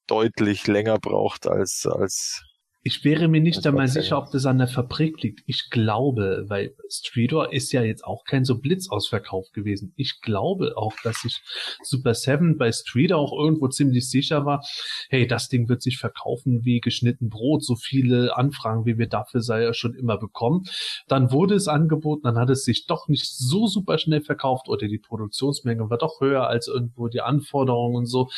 deutlich 0.05 0.67
länger 0.67 0.99
braucht 0.99 1.47
als 1.47 1.87
als 1.87 2.43
Ich 2.83 3.03
wäre 3.03 3.27
mir 3.27 3.41
nicht 3.41 3.65
einmal 3.67 3.87
sicher, 3.87 4.17
ob 4.17 4.31
das 4.31 4.47
an 4.47 4.57
der 4.57 4.67
Fabrik 4.67 5.21
liegt. 5.21 5.43
Ich 5.45 5.69
glaube, 5.69 6.45
weil 6.47 6.73
Streetor 6.89 7.53
ist 7.53 7.71
ja 7.73 7.83
jetzt 7.83 8.03
auch 8.03 8.23
kein 8.23 8.43
so 8.43 8.57
Blitzausverkauf 8.59 9.51
gewesen. 9.51 9.93
Ich 9.97 10.19
glaube 10.21 10.73
auch, 10.77 10.93
dass 11.03 11.21
sich 11.21 11.41
Super 11.83 12.15
7 12.15 12.57
bei 12.57 12.71
Streetor 12.71 13.19
auch 13.19 13.37
irgendwo 13.37 13.67
ziemlich 13.67 14.09
sicher 14.09 14.45
war, 14.47 14.65
hey, 15.09 15.27
das 15.27 15.47
Ding 15.47 15.69
wird 15.69 15.83
sich 15.83 15.99
verkaufen 15.99 16.65
wie 16.65 16.79
geschnitten 16.79 17.29
Brot, 17.29 17.63
so 17.63 17.75
viele 17.75 18.35
Anfragen, 18.35 18.85
wie 18.87 18.97
wir 18.97 19.07
dafür 19.07 19.41
sei 19.41 19.61
ja 19.61 19.75
schon 19.75 19.93
immer 19.93 20.17
bekommen. 20.17 20.63
Dann 21.07 21.31
wurde 21.31 21.53
es 21.53 21.67
angeboten, 21.67 22.23
dann 22.23 22.37
hat 22.39 22.49
es 22.49 22.63
sich 22.63 22.87
doch 22.87 23.07
nicht 23.07 23.29
so 23.31 23.67
super 23.67 23.99
schnell 23.99 24.21
verkauft 24.21 24.69
oder 24.69 24.87
die 24.87 24.97
Produktionsmenge 24.97 25.87
war 25.91 25.99
doch 25.99 26.19
höher 26.19 26.47
als 26.47 26.67
irgendwo 26.67 27.09
die 27.09 27.21
Anforderungen 27.21 27.95
und 27.95 28.05
so. 28.07 28.29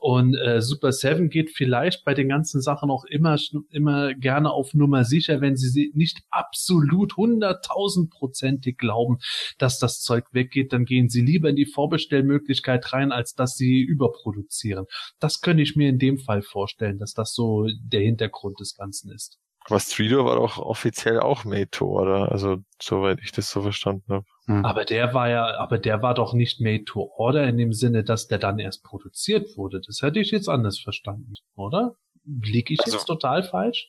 Und 0.00 0.34
äh, 0.34 0.60
Super 0.60 0.90
7 0.90 1.30
geht 1.30 1.50
vielleicht 1.50 2.04
bei 2.04 2.14
den 2.14 2.28
ganzen 2.28 2.60
Sachen 2.60 2.90
auch 2.90 3.04
immer, 3.04 3.34
schn- 3.36 3.62
immer 3.92 4.14
gerne 4.14 4.50
auf 4.50 4.74
Nummer 4.74 5.04
sicher, 5.04 5.40
wenn 5.40 5.56
sie 5.56 5.92
nicht 5.94 6.22
absolut 6.30 7.16
hunderttausendprozentig 7.16 8.78
glauben, 8.78 9.18
dass 9.58 9.78
das 9.78 10.00
Zeug 10.00 10.24
weggeht, 10.32 10.72
dann 10.72 10.84
gehen 10.84 11.08
sie 11.08 11.20
lieber 11.20 11.48
in 11.48 11.56
die 11.56 11.66
Vorbestellmöglichkeit 11.66 12.92
rein, 12.92 13.12
als 13.12 13.34
dass 13.34 13.54
sie 13.54 13.80
überproduzieren. 13.80 14.86
Das 15.20 15.40
könnte 15.40 15.62
ich 15.62 15.76
mir 15.76 15.88
in 15.88 15.98
dem 15.98 16.18
Fall 16.18 16.42
vorstellen, 16.42 16.98
dass 16.98 17.12
das 17.12 17.34
so 17.34 17.66
der 17.82 18.00
Hintergrund 18.00 18.60
des 18.60 18.74
Ganzen 18.74 19.12
ist. 19.12 19.38
was 19.68 19.92
Streeter 19.92 20.24
war 20.24 20.36
doch 20.36 20.58
offiziell 20.58 21.20
auch 21.20 21.44
Made 21.44 21.70
to 21.70 21.86
Order, 21.86 22.32
also 22.32 22.58
soweit 22.80 23.20
ich 23.22 23.32
das 23.32 23.50
so 23.50 23.62
verstanden 23.62 24.12
habe. 24.12 24.26
Hm. 24.46 24.64
Aber 24.64 24.84
der 24.84 25.14
war 25.14 25.28
ja, 25.28 25.56
aber 25.58 25.78
der 25.78 26.02
war 26.02 26.14
doch 26.14 26.34
nicht 26.34 26.60
made 26.60 26.84
to 26.84 27.12
order 27.16 27.46
in 27.46 27.56
dem 27.56 27.72
Sinne, 27.72 28.02
dass 28.02 28.26
der 28.26 28.38
dann 28.38 28.58
erst 28.58 28.82
produziert 28.82 29.56
wurde. 29.56 29.80
Das 29.86 30.02
hätte 30.02 30.18
ich 30.18 30.32
jetzt 30.32 30.48
anders 30.48 30.80
verstanden, 30.80 31.34
oder? 31.54 31.94
Liege 32.24 32.74
ich 32.74 32.80
Also- 32.84 32.96
jetzt 32.96 33.06
total 33.06 33.42
falsch? 33.42 33.88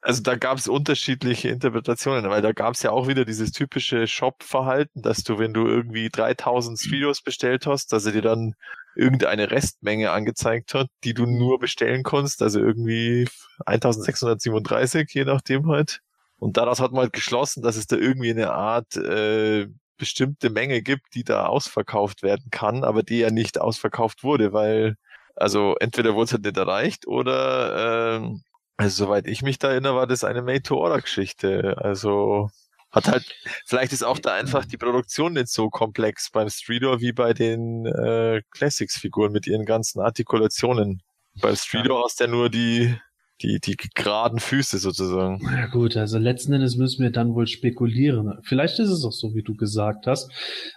also 0.00 0.22
da 0.22 0.36
gab 0.36 0.58
es 0.58 0.68
unterschiedliche 0.68 1.48
Interpretationen, 1.48 2.30
weil 2.30 2.40
da 2.40 2.52
gab 2.52 2.74
es 2.74 2.82
ja 2.82 2.92
auch 2.92 3.08
wieder 3.08 3.24
dieses 3.24 3.50
typische 3.50 4.06
Shop-Verhalten, 4.06 5.02
dass 5.02 5.24
du, 5.24 5.38
wenn 5.38 5.52
du 5.52 5.66
irgendwie 5.66 6.08
3000 6.08 6.80
Videos 6.90 7.20
bestellt 7.20 7.66
hast, 7.66 7.92
dass 7.92 8.06
er 8.06 8.12
dir 8.12 8.22
dann 8.22 8.54
irgendeine 8.94 9.50
Restmenge 9.50 10.12
angezeigt 10.12 10.72
hat, 10.74 10.86
die 11.04 11.14
du 11.14 11.26
nur 11.26 11.58
bestellen 11.58 12.04
konntest, 12.04 12.42
also 12.42 12.60
irgendwie 12.60 13.26
1637, 13.66 15.10
je 15.12 15.24
nachdem 15.24 15.68
halt. 15.68 16.00
Und 16.38 16.56
daraus 16.56 16.80
hat 16.80 16.92
man 16.92 17.02
halt 17.02 17.12
geschlossen, 17.12 17.62
dass 17.62 17.76
es 17.76 17.86
da 17.86 17.96
irgendwie 17.96 18.30
eine 18.30 18.52
Art 18.52 18.96
äh, 18.96 19.66
bestimmte 19.96 20.50
Menge 20.50 20.80
gibt, 20.82 21.14
die 21.14 21.24
da 21.24 21.46
ausverkauft 21.46 22.22
werden 22.22 22.46
kann, 22.50 22.84
aber 22.84 23.02
die 23.02 23.18
ja 23.18 23.30
nicht 23.30 23.60
ausverkauft 23.60 24.22
wurde, 24.22 24.52
weil 24.52 24.96
also 25.40 25.76
entweder 25.80 26.14
wurde 26.14 26.24
es 26.24 26.32
halt 26.32 26.44
nicht 26.44 26.56
erreicht 26.56 27.06
oder 27.06 28.16
ähm, 28.16 28.42
also 28.76 29.06
soweit 29.06 29.26
ich 29.26 29.42
mich 29.42 29.58
da 29.58 29.70
erinnere, 29.70 29.96
war 29.96 30.06
das 30.06 30.22
eine 30.22 30.40
Made-to-Order-Geschichte. 30.42 31.76
Also 31.78 32.48
hat 32.90 33.08
halt, 33.08 33.24
vielleicht 33.66 33.92
ist 33.92 34.04
auch 34.04 34.18
da 34.18 34.34
einfach 34.34 34.64
die 34.64 34.76
Produktion 34.76 35.34
nicht 35.34 35.48
so 35.48 35.68
komplex 35.68 36.30
beim 36.30 36.48
Streetor 36.48 37.00
wie 37.00 37.12
bei 37.12 37.34
den 37.34 37.86
äh, 37.86 38.40
Classics-Figuren 38.52 39.32
mit 39.32 39.46
ihren 39.46 39.66
ganzen 39.66 40.00
Artikulationen. 40.00 41.02
Beim 41.40 41.56
Streetor 41.56 42.04
hast 42.04 42.20
du 42.20 42.24
ja 42.24 42.30
nur 42.30 42.50
die, 42.50 42.96
die, 43.42 43.60
die 43.60 43.76
geraden 43.94 44.38
Füße 44.38 44.78
sozusagen. 44.78 45.40
Ja 45.44 45.66
gut, 45.66 45.96
also 45.96 46.18
letzten 46.18 46.52
Endes 46.52 46.76
müssen 46.76 47.02
wir 47.02 47.10
dann 47.10 47.34
wohl 47.34 47.46
spekulieren. 47.46 48.38
Vielleicht 48.44 48.78
ist 48.78 48.90
es 48.90 49.04
auch 49.04 49.12
so, 49.12 49.34
wie 49.34 49.42
du 49.42 49.54
gesagt 49.54 50.06
hast. 50.06 50.30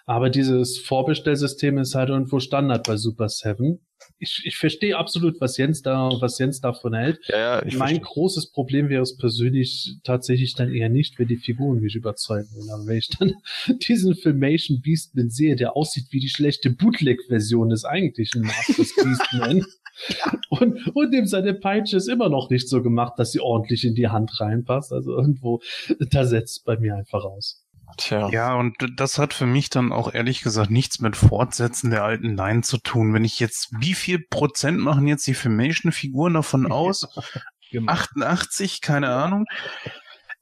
Aber 0.05 0.29
dieses 0.29 0.79
Vorbestellsystem 0.79 1.77
ist 1.77 1.95
halt 1.95 2.09
irgendwo 2.09 2.39
Standard 2.39 2.85
bei 2.85 2.97
Super 2.97 3.29
7. 3.29 3.79
Ich, 4.19 4.41
ich 4.45 4.57
verstehe 4.57 4.97
absolut, 4.97 5.41
was 5.41 5.57
Jens 5.57 5.81
da, 5.81 6.11
was 6.19 6.37
Jens 6.37 6.61
davon 6.61 6.93
hält. 6.93 7.19
Ja, 7.27 7.37
ja, 7.37 7.61
mein 7.63 7.71
verstehe. 7.71 7.99
großes 8.01 8.51
Problem 8.51 8.89
wäre 8.89 9.01
es 9.01 9.17
persönlich 9.17 9.95
tatsächlich 10.03 10.53
dann 10.55 10.73
eher 10.73 10.89
nicht, 10.89 11.17
wenn 11.17 11.27
die 11.27 11.37
Figuren 11.37 11.79
mich 11.79 11.95
überzeugen 11.95 12.49
würden. 12.53 12.69
Aber 12.71 12.85
wenn 12.85 12.97
ich 12.97 13.09
dann 13.09 13.33
diesen 13.87 14.15
Filmation 14.15 14.81
Beastman 14.81 15.29
sehe, 15.29 15.55
der 15.55 15.75
aussieht 15.75 16.07
wie 16.11 16.19
die 16.19 16.29
schlechte 16.29 16.69
Bootleg-Version 16.69 17.69
des 17.69 17.85
eigentlichen 17.85 18.41
Masters 18.43 18.93
Beastman. 18.95 19.65
und, 20.49 20.95
und 20.95 21.11
dem 21.11 21.25
seine 21.25 21.53
Peitsche 21.53 21.97
ist 21.97 22.07
immer 22.07 22.29
noch 22.29 22.49
nicht 22.49 22.69
so 22.69 22.81
gemacht, 22.81 23.13
dass 23.17 23.31
sie 23.31 23.39
ordentlich 23.39 23.85
in 23.85 23.95
die 23.95 24.07
Hand 24.07 24.39
reinpasst. 24.39 24.93
Also 24.93 25.15
irgendwo, 25.17 25.61
da 26.11 26.25
setzt 26.25 26.57
es 26.57 26.63
bei 26.63 26.77
mir 26.77 26.95
einfach 26.95 27.23
aus. 27.23 27.63
Tja. 27.97 28.29
Ja, 28.29 28.55
und 28.55 28.75
das 28.95 29.17
hat 29.17 29.33
für 29.33 29.45
mich 29.45 29.69
dann 29.69 29.91
auch 29.91 30.13
ehrlich 30.13 30.41
gesagt 30.41 30.71
nichts 30.71 30.99
mit 30.99 31.15
Fortsetzen 31.15 31.91
der 31.91 32.03
alten 32.03 32.35
Line 32.35 32.61
zu 32.61 32.77
tun. 32.77 33.13
Wenn 33.13 33.25
ich 33.25 33.39
jetzt, 33.39 33.69
wie 33.79 33.93
viel 33.93 34.19
Prozent 34.19 34.79
machen 34.79 35.07
jetzt 35.07 35.27
die 35.27 35.33
Filmation-Figuren 35.33 36.33
davon 36.33 36.71
aus? 36.71 37.07
88, 37.87 38.81
keine 38.81 39.09
Ahnung. 39.09 39.45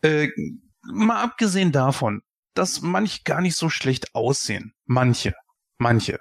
Äh, 0.02 0.30
mal 0.84 1.22
abgesehen 1.22 1.72
davon, 1.72 2.22
dass 2.54 2.82
manche 2.82 3.22
gar 3.24 3.42
nicht 3.42 3.56
so 3.56 3.70
schlecht 3.70 4.16
aussehen. 4.16 4.74
Manche. 4.86 5.34
Manche. 5.78 6.18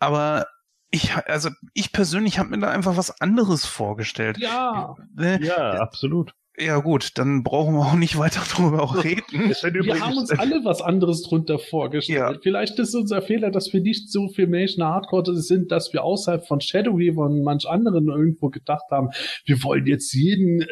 Aber 0.00 0.46
ich, 0.90 1.14
also 1.14 1.50
ich 1.74 1.92
persönlich 1.92 2.38
habe 2.38 2.50
mir 2.50 2.58
da 2.58 2.70
einfach 2.70 2.96
was 2.96 3.20
anderes 3.20 3.64
vorgestellt. 3.64 4.38
Ja, 4.38 4.94
Äh, 5.18 5.42
Ja, 5.44 5.72
absolut. 5.80 6.32
Ja 6.58 6.78
gut, 6.78 7.10
dann 7.18 7.42
brauchen 7.42 7.74
wir 7.74 7.80
auch 7.80 7.94
nicht 7.94 8.18
weiter 8.18 8.40
drüber 8.50 8.82
auch 8.82 9.04
reden. 9.04 9.22
Wir 9.30 10.00
haben 10.00 10.16
uns 10.16 10.30
alle 10.30 10.64
was 10.64 10.80
anderes 10.80 11.22
drunter 11.22 11.58
vorgestellt. 11.58 12.18
Ja. 12.18 12.38
Vielleicht 12.42 12.78
ist 12.78 12.94
unser 12.94 13.20
Fehler, 13.22 13.50
dass 13.50 13.72
wir 13.72 13.80
nicht 13.80 14.10
so 14.10 14.28
Filmation 14.28 14.84
Hardcore 14.86 15.36
sind, 15.36 15.70
dass 15.70 15.92
wir 15.92 16.02
außerhalb 16.02 16.46
von 16.46 16.60
Shadow 16.60 16.98
Weaver 16.98 17.26
und 17.26 17.42
manch 17.42 17.68
anderen 17.68 18.08
irgendwo 18.08 18.48
gedacht 18.48 18.84
haben, 18.90 19.10
wir 19.44 19.62
wollen 19.62 19.86
jetzt 19.86 20.12
jeden 20.14 20.62
äh, 20.62 20.66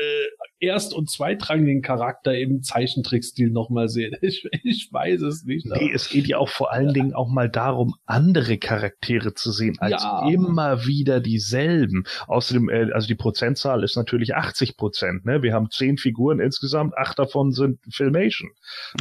erst- 0.60 0.94
und 0.94 1.10
zweitrangigen 1.10 1.82
Charakter 1.82 2.36
im 2.36 2.62
Zeichentrickstil 2.62 3.50
nochmal 3.50 3.88
sehen. 3.88 4.16
Ich, 4.24 4.48
ich 4.62 4.88
weiß 4.90 5.20
es 5.20 5.44
nicht. 5.44 5.66
Nee, 5.66 5.90
es 5.94 6.08
geht 6.08 6.26
ja 6.26 6.38
auch 6.38 6.48
vor 6.48 6.72
allen 6.72 6.94
Dingen 6.94 7.12
auch 7.12 7.28
mal 7.28 7.50
darum, 7.50 7.94
andere 8.06 8.56
Charaktere 8.56 9.34
zu 9.34 9.52
sehen, 9.52 9.76
als 9.80 10.02
Ja. 10.02 10.26
immer 10.30 10.86
wieder 10.86 11.20
dieselben. 11.20 12.04
Außerdem, 12.26 12.70
äh, 12.70 12.92
also 12.92 13.06
die 13.06 13.14
Prozentzahl 13.14 13.84
ist 13.84 13.96
natürlich 13.96 14.34
80 14.34 14.78
Prozent. 14.78 15.26
Ne? 15.26 15.42
Wir 15.42 15.52
haben 15.52 15.68
zehn 15.74 15.98
Figuren 15.98 16.40
insgesamt, 16.40 16.96
acht 16.96 17.18
davon 17.18 17.52
sind 17.52 17.80
Filmation. 17.90 18.50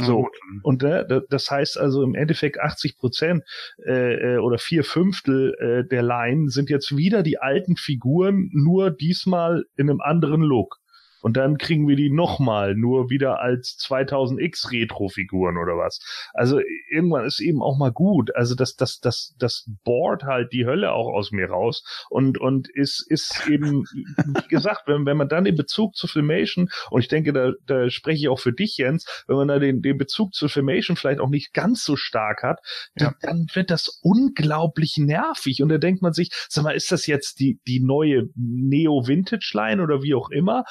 So. 0.00 0.22
Gut. 0.22 0.36
Und 0.62 0.82
äh, 0.82 1.04
das 1.28 1.50
heißt 1.50 1.78
also 1.78 2.02
im 2.02 2.14
Endeffekt 2.14 2.60
80 2.60 2.98
Prozent 2.98 3.44
äh, 3.86 4.34
äh, 4.34 4.38
oder 4.38 4.58
vier 4.58 4.84
Fünftel 4.84 5.54
äh, 5.58 5.88
der 5.88 6.02
Line 6.02 6.48
sind 6.50 6.70
jetzt 6.70 6.96
wieder 6.96 7.22
die 7.22 7.38
alten 7.38 7.76
Figuren, 7.76 8.50
nur 8.52 8.90
diesmal 8.90 9.64
in 9.76 9.88
einem 9.88 10.00
anderen 10.00 10.42
Look. 10.42 10.78
Und 11.24 11.38
dann 11.38 11.56
kriegen 11.56 11.88
wir 11.88 11.96
die 11.96 12.10
nochmal, 12.10 12.74
nur 12.74 13.08
wieder 13.08 13.40
als 13.40 13.78
2000X 13.80 14.70
Retro-Figuren 14.70 15.56
oder 15.56 15.78
was. 15.78 15.98
Also 16.34 16.60
irgendwann 16.90 17.24
ist 17.24 17.40
eben 17.40 17.62
auch 17.62 17.78
mal 17.78 17.92
gut. 17.92 18.36
Also 18.36 18.54
das, 18.54 18.76
das, 18.76 19.00
das, 19.00 19.34
das 19.38 19.64
bohrt 19.84 20.24
halt 20.24 20.52
die 20.52 20.66
Hölle 20.66 20.92
auch 20.92 21.08
aus 21.08 21.32
mir 21.32 21.48
raus 21.48 21.82
und, 22.10 22.38
und 22.38 22.68
ist, 22.68 23.06
ist 23.08 23.48
eben, 23.48 23.84
wie 23.86 24.04
gesagt, 24.50 24.82
wenn, 24.84 25.06
wenn 25.06 25.16
man 25.16 25.30
dann 25.30 25.44
den 25.44 25.56
Bezug 25.56 25.96
zu 25.96 26.08
Filmation, 26.08 26.68
und 26.90 27.00
ich 27.00 27.08
denke, 27.08 27.32
da, 27.32 27.52
da 27.64 27.88
spreche 27.88 28.18
ich 28.18 28.28
auch 28.28 28.38
für 28.38 28.52
dich, 28.52 28.76
Jens, 28.76 29.24
wenn 29.26 29.36
man 29.36 29.48
da 29.48 29.58
den, 29.58 29.80
den 29.80 29.96
Bezug 29.96 30.34
zu 30.34 30.48
Filmation 30.48 30.94
vielleicht 30.94 31.20
auch 31.20 31.30
nicht 31.30 31.54
ganz 31.54 31.86
so 31.86 31.96
stark 31.96 32.42
hat, 32.42 32.60
dann, 32.96 33.14
ja. 33.22 33.28
dann 33.30 33.46
wird 33.54 33.70
das 33.70 33.98
unglaublich 34.02 34.98
nervig. 34.98 35.62
Und 35.62 35.70
da 35.70 35.78
denkt 35.78 36.02
man 36.02 36.12
sich, 36.12 36.28
sag 36.50 36.64
mal, 36.64 36.74
ist 36.74 36.92
das 36.92 37.06
jetzt 37.06 37.40
die, 37.40 37.60
die 37.66 37.80
neue 37.80 38.24
Neo-Vintage-Line 38.34 39.82
oder 39.82 40.02
wie 40.02 40.14
auch 40.14 40.28
immer? 40.28 40.64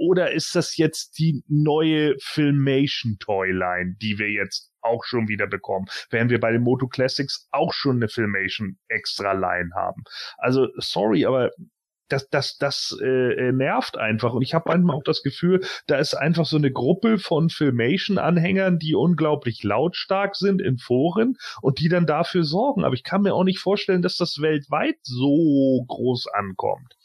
Oder 0.00 0.32
ist 0.32 0.56
das 0.56 0.76
jetzt 0.78 1.18
die 1.18 1.44
neue 1.46 2.16
Filmation-Toy-Line, 2.20 3.96
die 4.00 4.18
wir 4.18 4.30
jetzt 4.30 4.72
auch 4.80 5.04
schon 5.04 5.28
wieder 5.28 5.46
bekommen, 5.46 5.86
während 6.08 6.30
wir 6.30 6.40
bei 6.40 6.52
den 6.52 6.62
Moto 6.62 6.88
Classics 6.88 7.46
auch 7.50 7.74
schon 7.74 7.96
eine 7.96 8.08
Filmation 8.08 8.78
extra 8.88 9.32
Line 9.32 9.70
haben. 9.76 10.02
Also 10.38 10.68
sorry, 10.78 11.26
aber 11.26 11.50
das, 12.08 12.28
das, 12.30 12.56
das 12.56 12.96
äh, 13.00 13.06
äh, 13.48 13.52
nervt 13.52 13.96
einfach. 13.98 14.32
Und 14.32 14.42
ich 14.42 14.54
habe 14.54 14.70
manchmal 14.70 14.96
auch 14.96 15.04
das 15.04 15.22
Gefühl, 15.22 15.60
da 15.86 15.98
ist 15.98 16.14
einfach 16.14 16.46
so 16.46 16.56
eine 16.56 16.72
Gruppe 16.72 17.18
von 17.18 17.50
Filmation-Anhängern, 17.50 18.78
die 18.78 18.94
unglaublich 18.94 19.62
lautstark 19.62 20.34
sind 20.34 20.60
in 20.60 20.78
Foren 20.78 21.36
und 21.60 21.78
die 21.78 21.88
dann 21.88 22.06
dafür 22.06 22.42
sorgen. 22.42 22.84
Aber 22.84 22.94
ich 22.94 23.04
kann 23.04 23.22
mir 23.22 23.34
auch 23.34 23.44
nicht 23.44 23.60
vorstellen, 23.60 24.02
dass 24.02 24.16
das 24.16 24.40
weltweit 24.40 24.96
so 25.02 25.84
groß 25.86 26.26
ankommt. 26.28 26.96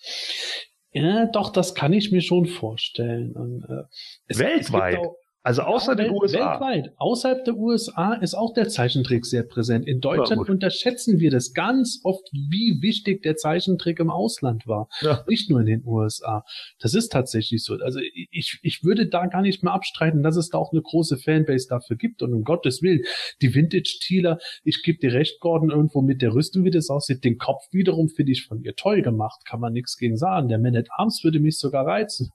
Ja, 0.95 1.25
doch, 1.25 1.51
das 1.51 1.75
kann 1.75 1.91
ich 1.91 2.13
mir 2.13 2.21
schon 2.21 2.45
vorstellen. 2.45 3.33
Und, 3.33 3.63
äh, 3.65 3.83
es, 4.27 4.39
weltweit? 4.39 4.99
Es 5.01 5.24
also 5.45 5.61
außer 5.61 5.91
ja, 5.91 6.05
den 6.05 6.11
USA. 6.11 6.59
Weltweit. 6.59 6.93
Außerhalb 6.97 7.45
der 7.45 7.55
USA 7.55 8.15
ist 8.15 8.33
auch 8.33 8.55
der 8.55 8.67
Zeichentrick 8.67 9.27
sehr 9.27 9.43
präsent. 9.43 9.87
In 9.87 10.01
Deutschland 10.01 10.49
unterschätzen 10.49 11.19
wir 11.19 11.29
das 11.29 11.53
ganz 11.53 12.01
oft, 12.03 12.27
wie 12.31 12.79
wichtig 12.81 13.21
der 13.21 13.35
Zeichentrick 13.35 13.99
im 13.99 14.09
Ausland 14.09 14.65
war. 14.65 14.89
Ja. 15.01 15.23
Nicht 15.27 15.51
nur 15.51 15.59
in 15.59 15.67
den 15.67 15.83
USA. 15.85 16.43
Das 16.79 16.95
ist 16.95 17.11
tatsächlich 17.11 17.63
so. 17.63 17.75
Also 17.75 17.99
ich, 18.31 18.57
ich 18.63 18.83
würde 18.83 19.07
da 19.07 19.27
gar 19.27 19.43
nicht 19.43 19.61
mehr 19.61 19.73
abstreiten, 19.73 20.23
dass 20.23 20.35
es 20.35 20.49
da 20.49 20.57
auch 20.57 20.71
eine 20.71 20.81
große 20.81 21.17
Fanbase 21.17 21.67
dafür 21.69 21.95
gibt. 21.95 22.23
Und 22.23 22.33
um 22.33 22.43
Gottes 22.43 22.81
Willen, 22.81 23.03
die 23.43 23.53
Vintage-Tealer, 23.53 24.39
ich 24.63 24.81
gebe 24.81 24.97
dir 24.97 25.13
recht, 25.13 25.39
Gordon, 25.41 25.69
irgendwo 25.69 26.01
mit 26.01 26.23
der 26.23 26.33
Rüstung, 26.33 26.63
wie 26.63 26.71
das 26.71 26.89
aussieht, 26.89 27.23
den 27.23 27.37
Kopf 27.37 27.61
wiederum 27.71 28.09
finde 28.09 28.31
ich 28.31 28.47
von 28.47 28.63
ihr 28.63 28.75
toll 28.75 29.03
gemacht. 29.03 29.41
Kann 29.45 29.59
man 29.59 29.73
nichts 29.73 29.95
gegen 29.97 30.17
sagen. 30.17 30.47
Der 30.47 30.57
Man 30.57 30.75
at 30.75 30.87
Arms 30.97 31.23
würde 31.23 31.39
mich 31.39 31.59
sogar 31.59 31.85
reizen. 31.85 32.31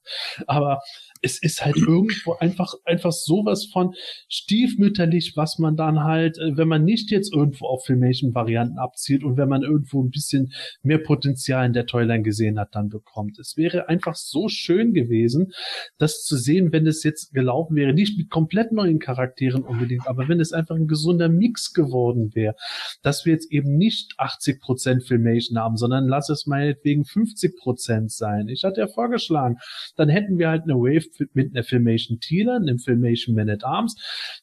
Aber 0.47 0.79
es 1.23 1.43
ist 1.43 1.65
halt 1.65 1.77
irgendwo 1.77 2.35
einfach, 2.35 2.75
einfach 2.85 3.13
sowas 3.13 3.67
von 3.67 3.95
stiefmütterlich, 4.29 5.35
was 5.37 5.59
man 5.59 5.77
dann 5.77 6.01
halt, 6.05 6.39
äh, 6.39 6.57
wenn 6.57 6.69
man 6.69 6.85
nicht 6.85 7.11
jetzt 7.11 7.33
irgendwo 7.35 7.67
auf 7.67 7.85
Filmation-Varianten 7.85 8.79
abzielt 8.79 9.25
und 9.25 9.37
wenn 9.37 9.49
man 9.49 9.63
irgendwo 9.63 10.03
ein 10.03 10.11
bisschen 10.11 10.53
mehr 10.83 10.99
Potenzial 10.99 11.67
in 11.67 11.73
der 11.73 11.87
Toyline 11.87 12.23
gesehen 12.23 12.59
hat, 12.59 12.75
dann 12.75 12.89
bekommt. 12.89 13.39
Es 13.39 13.57
wäre 13.57 13.89
einfach 13.89 14.15
so 14.15 14.49
schön 14.49 14.95
gewesen, 14.95 15.53
das 15.99 16.25
zu 16.25 16.37
sehen, 16.37 16.73
wenn 16.73 16.87
es 16.87 17.03
jetzt 17.03 17.33
gelaufen 17.33 17.77
wäre, 17.77 17.93
nicht 17.93 18.17
mit 18.19 18.31
komplett 18.31 18.73
neuen 18.73 18.99
Charakteren 18.99 19.63
unbedingt, 19.63 20.07
aber 20.07 20.29
wenn 20.29 20.41
es 20.41 20.53
einfach 20.53 20.77
ein 20.77 20.87
gesunder 20.87 21.29
Mix 21.29 21.73
geworden 21.73 22.35
wäre, 22.35 22.55
dass 23.03 23.25
wir 23.27 23.33
jetzt 23.33 23.53
eben 23.53 23.77
nicht 23.77 24.15
80 24.19 24.61
Prozent 24.61 25.05
Filmation 25.05 25.59
haben, 25.59 25.77
sondern 25.77 26.07
lass 26.07 26.31
es 26.31 26.47
meinetwegen 26.47 27.05
50 27.05 27.57
Prozent 27.59 28.11
sein. 28.11 28.49
Ich 28.49 28.65
hatte 28.65 28.81
ja 28.81 28.89
vorgeschlagen, 28.89 29.59
dann 29.97 30.09
hätten 30.09 30.39
wir 30.39 30.49
halt 30.49 30.65
eine 30.65 30.75
Wave 30.75 31.10
mit 31.35 31.55
einer 31.55 31.65
Filmation 31.65 32.21
Tealer, 32.21 32.57
einem 32.57 32.79
Filmation 32.79 33.35
Man 33.35 33.51
at 33.51 33.65
Arms. 33.65 33.97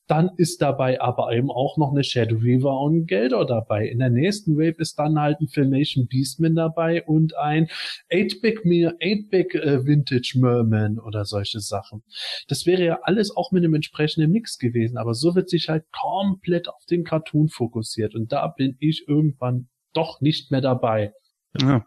Dann 0.07 0.31
ist 0.37 0.61
dabei 0.61 1.01
aber 1.01 1.31
eben 1.33 1.49
auch 1.49 1.77
noch 1.77 1.91
eine 1.91 2.03
Shadow 2.03 2.41
Weaver 2.41 2.81
und 2.81 3.07
Geldor 3.07 3.45
dabei. 3.45 3.87
In 3.87 3.99
der 3.99 4.09
nächsten 4.09 4.57
Wave 4.57 4.75
ist 4.77 4.97
dann 4.99 5.19
halt 5.19 5.39
ein 5.39 5.47
Filmation 5.47 6.07
Beastman 6.07 6.55
dabei 6.55 7.03
und 7.03 7.35
ein 7.37 7.67
8-Big 8.11 8.59
8-Big 8.59 9.55
äh, 9.55 9.85
Vintage 9.85 10.33
Merman 10.35 10.99
oder 10.99 11.25
solche 11.25 11.59
Sachen. 11.59 12.03
Das 12.47 12.65
wäre 12.65 12.83
ja 12.83 12.99
alles 13.03 13.35
auch 13.35 13.51
mit 13.51 13.63
einem 13.63 13.75
entsprechenden 13.75 14.31
Mix 14.31 14.57
gewesen, 14.57 14.97
aber 14.97 15.13
so 15.13 15.35
wird 15.35 15.49
sich 15.49 15.69
halt 15.69 15.85
komplett 15.91 16.69
auf 16.69 16.85
den 16.89 17.03
Cartoon 17.03 17.49
fokussiert 17.49 18.15
und 18.15 18.31
da 18.31 18.47
bin 18.47 18.75
ich 18.79 19.05
irgendwann 19.07 19.69
doch 19.93 20.21
nicht 20.21 20.51
mehr 20.51 20.61
dabei. 20.61 21.13
Ja. 21.59 21.85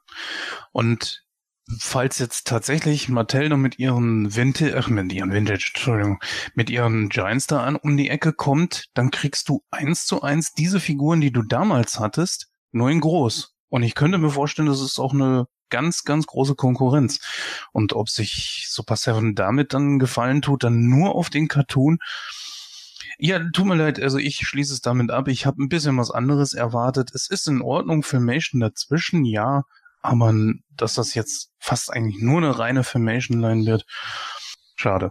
Und 0.73 1.24
falls 1.78 2.18
jetzt 2.18 2.47
tatsächlich 2.47 3.09
Mattel 3.09 3.48
noch 3.48 3.56
mit 3.56 3.78
ihren 3.78 4.34
Vintage, 4.34 4.76
ach, 4.76 4.88
mit 4.88 5.12
ihren 5.12 5.32
Vintage, 5.32 5.70
Entschuldigung, 5.74 6.20
mit 6.55 6.70
ihren 6.70 7.09
Giants 7.09 7.47
da 7.47 7.62
an 7.62 7.76
um 7.76 7.97
die 7.97 8.09
Ecke 8.09 8.32
kommt, 8.32 8.86
dann 8.94 9.10
kriegst 9.10 9.48
du 9.48 9.62
eins 9.70 10.06
zu 10.06 10.22
eins 10.22 10.52
diese 10.52 10.80
Figuren, 10.80 11.20
die 11.20 11.32
du 11.32 11.42
damals 11.42 12.01
hattest, 12.01 12.48
nur 12.72 12.90
in 12.90 13.01
groß. 13.01 13.55
Und 13.68 13.82
ich 13.82 13.94
könnte 13.94 14.18
mir 14.18 14.30
vorstellen, 14.30 14.68
das 14.68 14.80
ist 14.80 14.98
auch 14.98 15.12
eine 15.12 15.47
ganz, 15.70 16.05
ganz 16.05 16.26
große 16.26 16.56
Konkurrenz. 16.56 17.20
Und 17.72 17.92
ob 17.92 18.09
sich 18.09 18.66
Super 18.68 18.97
Seven 18.97 19.34
damit 19.34 19.72
dann 19.72 19.98
gefallen 19.98 20.42
tut, 20.42 20.64
dann 20.64 20.88
nur 20.88 21.14
auf 21.14 21.30
den 21.30 21.48
Cartoon. 21.48 21.98
Ja, 23.18 23.38
tut 23.52 23.66
mir 23.66 23.76
leid, 23.76 24.01
also 24.01 24.18
ich 24.18 24.38
schließe 24.38 24.72
es 24.72 24.80
damit 24.80 25.10
ab. 25.10 25.28
Ich 25.28 25.47
habe 25.47 25.62
ein 25.62 25.68
bisschen 25.68 25.97
was 25.98 26.10
anderes 26.10 26.55
erwartet. 26.55 27.10
Es 27.14 27.28
ist 27.28 27.47
in 27.47 27.62
Ordnung, 27.62 28.02
Filmation 28.02 28.60
dazwischen, 28.60 29.24
ja, 29.24 29.64
aber 30.01 30.32
dass 30.70 30.94
das 30.94 31.14
jetzt 31.14 31.52
fast 31.59 31.93
eigentlich 31.93 32.22
nur 32.22 32.39
eine 32.39 32.59
reine 32.59 32.85
Formation 32.85 33.40
Line 33.40 33.66
wird, 33.66 33.85
schade. 34.77 35.10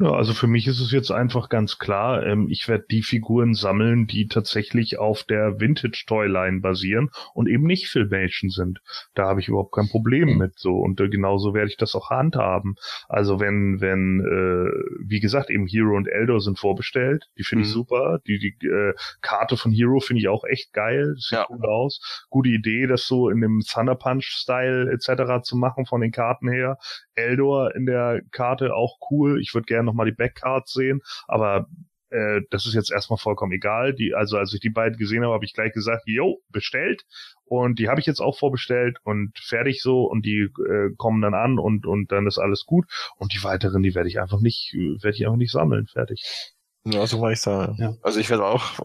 Ja, 0.00 0.12
also 0.12 0.32
für 0.32 0.46
mich 0.46 0.66
ist 0.66 0.80
es 0.80 0.92
jetzt 0.92 1.10
einfach 1.10 1.50
ganz 1.50 1.78
klar, 1.78 2.24
ähm, 2.24 2.48
ich 2.48 2.68
werde 2.68 2.86
die 2.90 3.02
Figuren 3.02 3.52
sammeln, 3.52 4.06
die 4.06 4.28
tatsächlich 4.28 4.98
auf 4.98 5.24
der 5.24 5.60
Vintage 5.60 6.04
Toyline 6.06 6.60
basieren 6.60 7.10
und 7.34 7.48
eben 7.48 7.64
nicht 7.64 7.88
Filmation 7.88 8.48
sind. 8.48 8.80
Da 9.14 9.26
habe 9.26 9.40
ich 9.40 9.48
überhaupt 9.48 9.74
kein 9.74 9.88
Problem 9.88 10.38
mit 10.38 10.58
so 10.58 10.78
und 10.78 10.98
äh, 11.00 11.10
genauso 11.10 11.52
werde 11.52 11.68
ich 11.68 11.76
das 11.76 11.94
auch 11.94 12.08
handhaben. 12.08 12.76
Also 13.10 13.40
wenn 13.40 13.82
wenn 13.82 14.20
äh, 14.20 15.06
wie 15.06 15.20
gesagt 15.20 15.50
eben 15.50 15.66
Hero 15.66 15.94
und 15.94 16.08
Eldor 16.08 16.40
sind 16.40 16.58
vorbestellt, 16.58 17.28
die 17.36 17.44
finde 17.44 17.64
ich 17.64 17.68
mhm. 17.68 17.74
super. 17.74 18.20
Die 18.26 18.38
die 18.38 18.66
äh, 18.66 18.94
Karte 19.20 19.58
von 19.58 19.70
Hero 19.70 20.00
finde 20.00 20.20
ich 20.20 20.28
auch 20.28 20.44
echt 20.44 20.72
geil, 20.72 21.14
sieht 21.18 21.32
ja. 21.32 21.46
cool 21.50 21.66
aus. 21.66 22.24
Gute 22.30 22.48
Idee, 22.48 22.86
das 22.86 23.06
so 23.06 23.28
in 23.28 23.42
dem 23.42 23.60
Thunder 23.70 23.96
Punch 23.96 24.24
Style 24.24 24.90
etc. 24.90 25.42
zu 25.42 25.58
machen 25.58 25.84
von 25.84 26.00
den 26.00 26.10
Karten 26.10 26.48
her. 26.48 26.78
Eldor 27.20 27.74
in 27.74 27.86
der 27.86 28.22
Karte 28.30 28.74
auch 28.74 28.98
cool. 29.10 29.40
Ich 29.40 29.54
würde 29.54 29.66
gerne 29.66 29.84
nochmal 29.84 30.06
die 30.06 30.12
Backcards 30.16 30.72
sehen, 30.72 31.00
aber 31.28 31.66
äh, 32.10 32.40
das 32.50 32.66
ist 32.66 32.74
jetzt 32.74 32.90
erstmal 32.90 33.18
vollkommen 33.18 33.52
egal. 33.52 33.94
Die, 33.94 34.14
also 34.14 34.36
als 34.36 34.52
ich 34.52 34.60
die 34.60 34.70
beiden 34.70 34.98
gesehen 34.98 35.22
habe, 35.22 35.34
habe 35.34 35.44
ich 35.44 35.54
gleich 35.54 35.72
gesagt, 35.72 36.02
yo, 36.06 36.40
bestellt. 36.48 37.04
Und 37.44 37.78
die 37.78 37.88
habe 37.88 38.00
ich 38.00 38.06
jetzt 38.06 38.20
auch 38.20 38.38
vorbestellt 38.38 38.98
und 39.04 39.38
fertig 39.38 39.80
so 39.82 40.04
und 40.04 40.24
die 40.24 40.48
äh, 40.68 40.90
kommen 40.96 41.22
dann 41.22 41.34
an 41.34 41.58
und 41.58 41.86
und 41.86 42.12
dann 42.12 42.26
ist 42.26 42.38
alles 42.38 42.64
gut. 42.66 42.86
Und 43.16 43.32
die 43.32 43.42
weiteren, 43.42 43.82
die 43.82 43.94
werde 43.94 44.08
ich 44.08 44.20
einfach 44.20 44.40
nicht, 44.40 44.72
werde 44.74 45.16
ich 45.16 45.24
einfach 45.24 45.36
nicht 45.36 45.52
sammeln. 45.52 45.86
Fertig. 45.86 46.24
Ja, 46.84 47.06
so 47.06 47.20
war 47.20 47.30
ich 47.30 47.40
sagen. 47.40 47.76
Ja. 47.78 47.94
Also 48.02 48.20
ich 48.20 48.30
werde 48.30 48.44
auch 48.44 48.80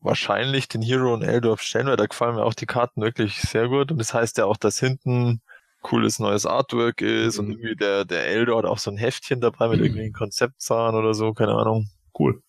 wahrscheinlich 0.00 0.68
den 0.68 0.82
Hero 0.82 1.12
und 1.12 1.22
Eldorf 1.22 1.60
stellen, 1.60 1.88
weil 1.88 1.96
da 1.96 2.06
gefallen 2.06 2.36
mir 2.36 2.44
auch 2.44 2.54
die 2.54 2.66
Karten 2.66 3.02
wirklich 3.02 3.40
sehr 3.40 3.68
gut. 3.68 3.90
Und 3.90 3.98
das 3.98 4.14
heißt 4.14 4.38
ja 4.38 4.44
auch, 4.44 4.56
dass 4.56 4.78
hinten 4.78 5.42
cooles 5.82 6.18
neues 6.18 6.46
Artwork 6.46 7.00
ist 7.02 7.38
mhm. 7.38 7.44
und 7.44 7.52
irgendwie 7.52 7.76
der, 7.76 8.04
der 8.04 8.26
Eldor 8.26 8.58
hat 8.58 8.64
auch 8.64 8.78
so 8.78 8.90
ein 8.90 8.96
Heftchen 8.96 9.40
dabei 9.40 9.68
mit 9.68 9.78
mhm. 9.78 9.84
irgendwelchen 9.84 10.14
Konzeptzahlen 10.14 10.94
oder 10.94 11.14
so, 11.14 11.34
keine 11.34 11.52
Ahnung. 11.52 11.88
Cool. 12.18 12.42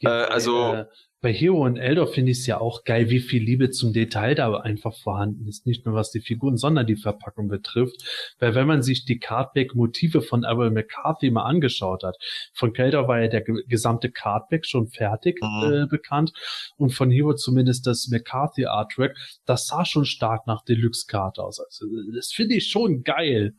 Äh, 0.00 0.08
also 0.08 0.74
äh, 0.74 0.86
bei 1.22 1.32
Hero 1.32 1.64
und 1.64 1.76
Eldor 1.76 2.08
finde 2.08 2.32
ich 2.32 2.40
es 2.40 2.46
ja 2.46 2.60
auch 2.60 2.82
geil, 2.82 3.08
wie 3.08 3.20
viel 3.20 3.42
Liebe 3.42 3.70
zum 3.70 3.92
Detail 3.92 4.34
da 4.34 4.52
einfach 4.56 4.92
vorhanden 4.92 5.46
ist. 5.46 5.66
Nicht 5.66 5.86
nur 5.86 5.94
was 5.94 6.10
die 6.10 6.20
Figuren, 6.20 6.56
sondern 6.56 6.84
die 6.84 6.96
Verpackung 6.96 7.46
betrifft. 7.46 8.34
Weil 8.40 8.56
wenn 8.56 8.66
man 8.66 8.82
sich 8.82 9.04
die 9.04 9.20
Cardback-Motive 9.20 10.20
von 10.20 10.42
Errol 10.42 10.72
McCarthy 10.72 11.30
mal 11.30 11.44
angeschaut 11.44 12.02
hat, 12.02 12.16
von 12.52 12.74
Eldor 12.74 13.06
war 13.06 13.20
ja 13.20 13.28
der 13.28 13.42
gesamte 13.42 14.10
Cardback 14.10 14.66
schon 14.66 14.88
fertig 14.88 15.38
mhm. 15.40 15.72
äh, 15.72 15.86
bekannt 15.86 16.32
und 16.76 16.90
von 16.92 17.08
Hero 17.12 17.34
zumindest 17.34 17.86
das 17.86 18.08
McCarthy-Artwork, 18.08 19.16
das 19.46 19.68
sah 19.68 19.84
schon 19.84 20.04
stark 20.04 20.48
nach 20.48 20.64
Deluxe-Card 20.64 21.38
aus. 21.38 21.60
Also 21.60 21.86
das 22.16 22.32
finde 22.32 22.56
ich 22.56 22.68
schon 22.68 23.04
geil. 23.04 23.54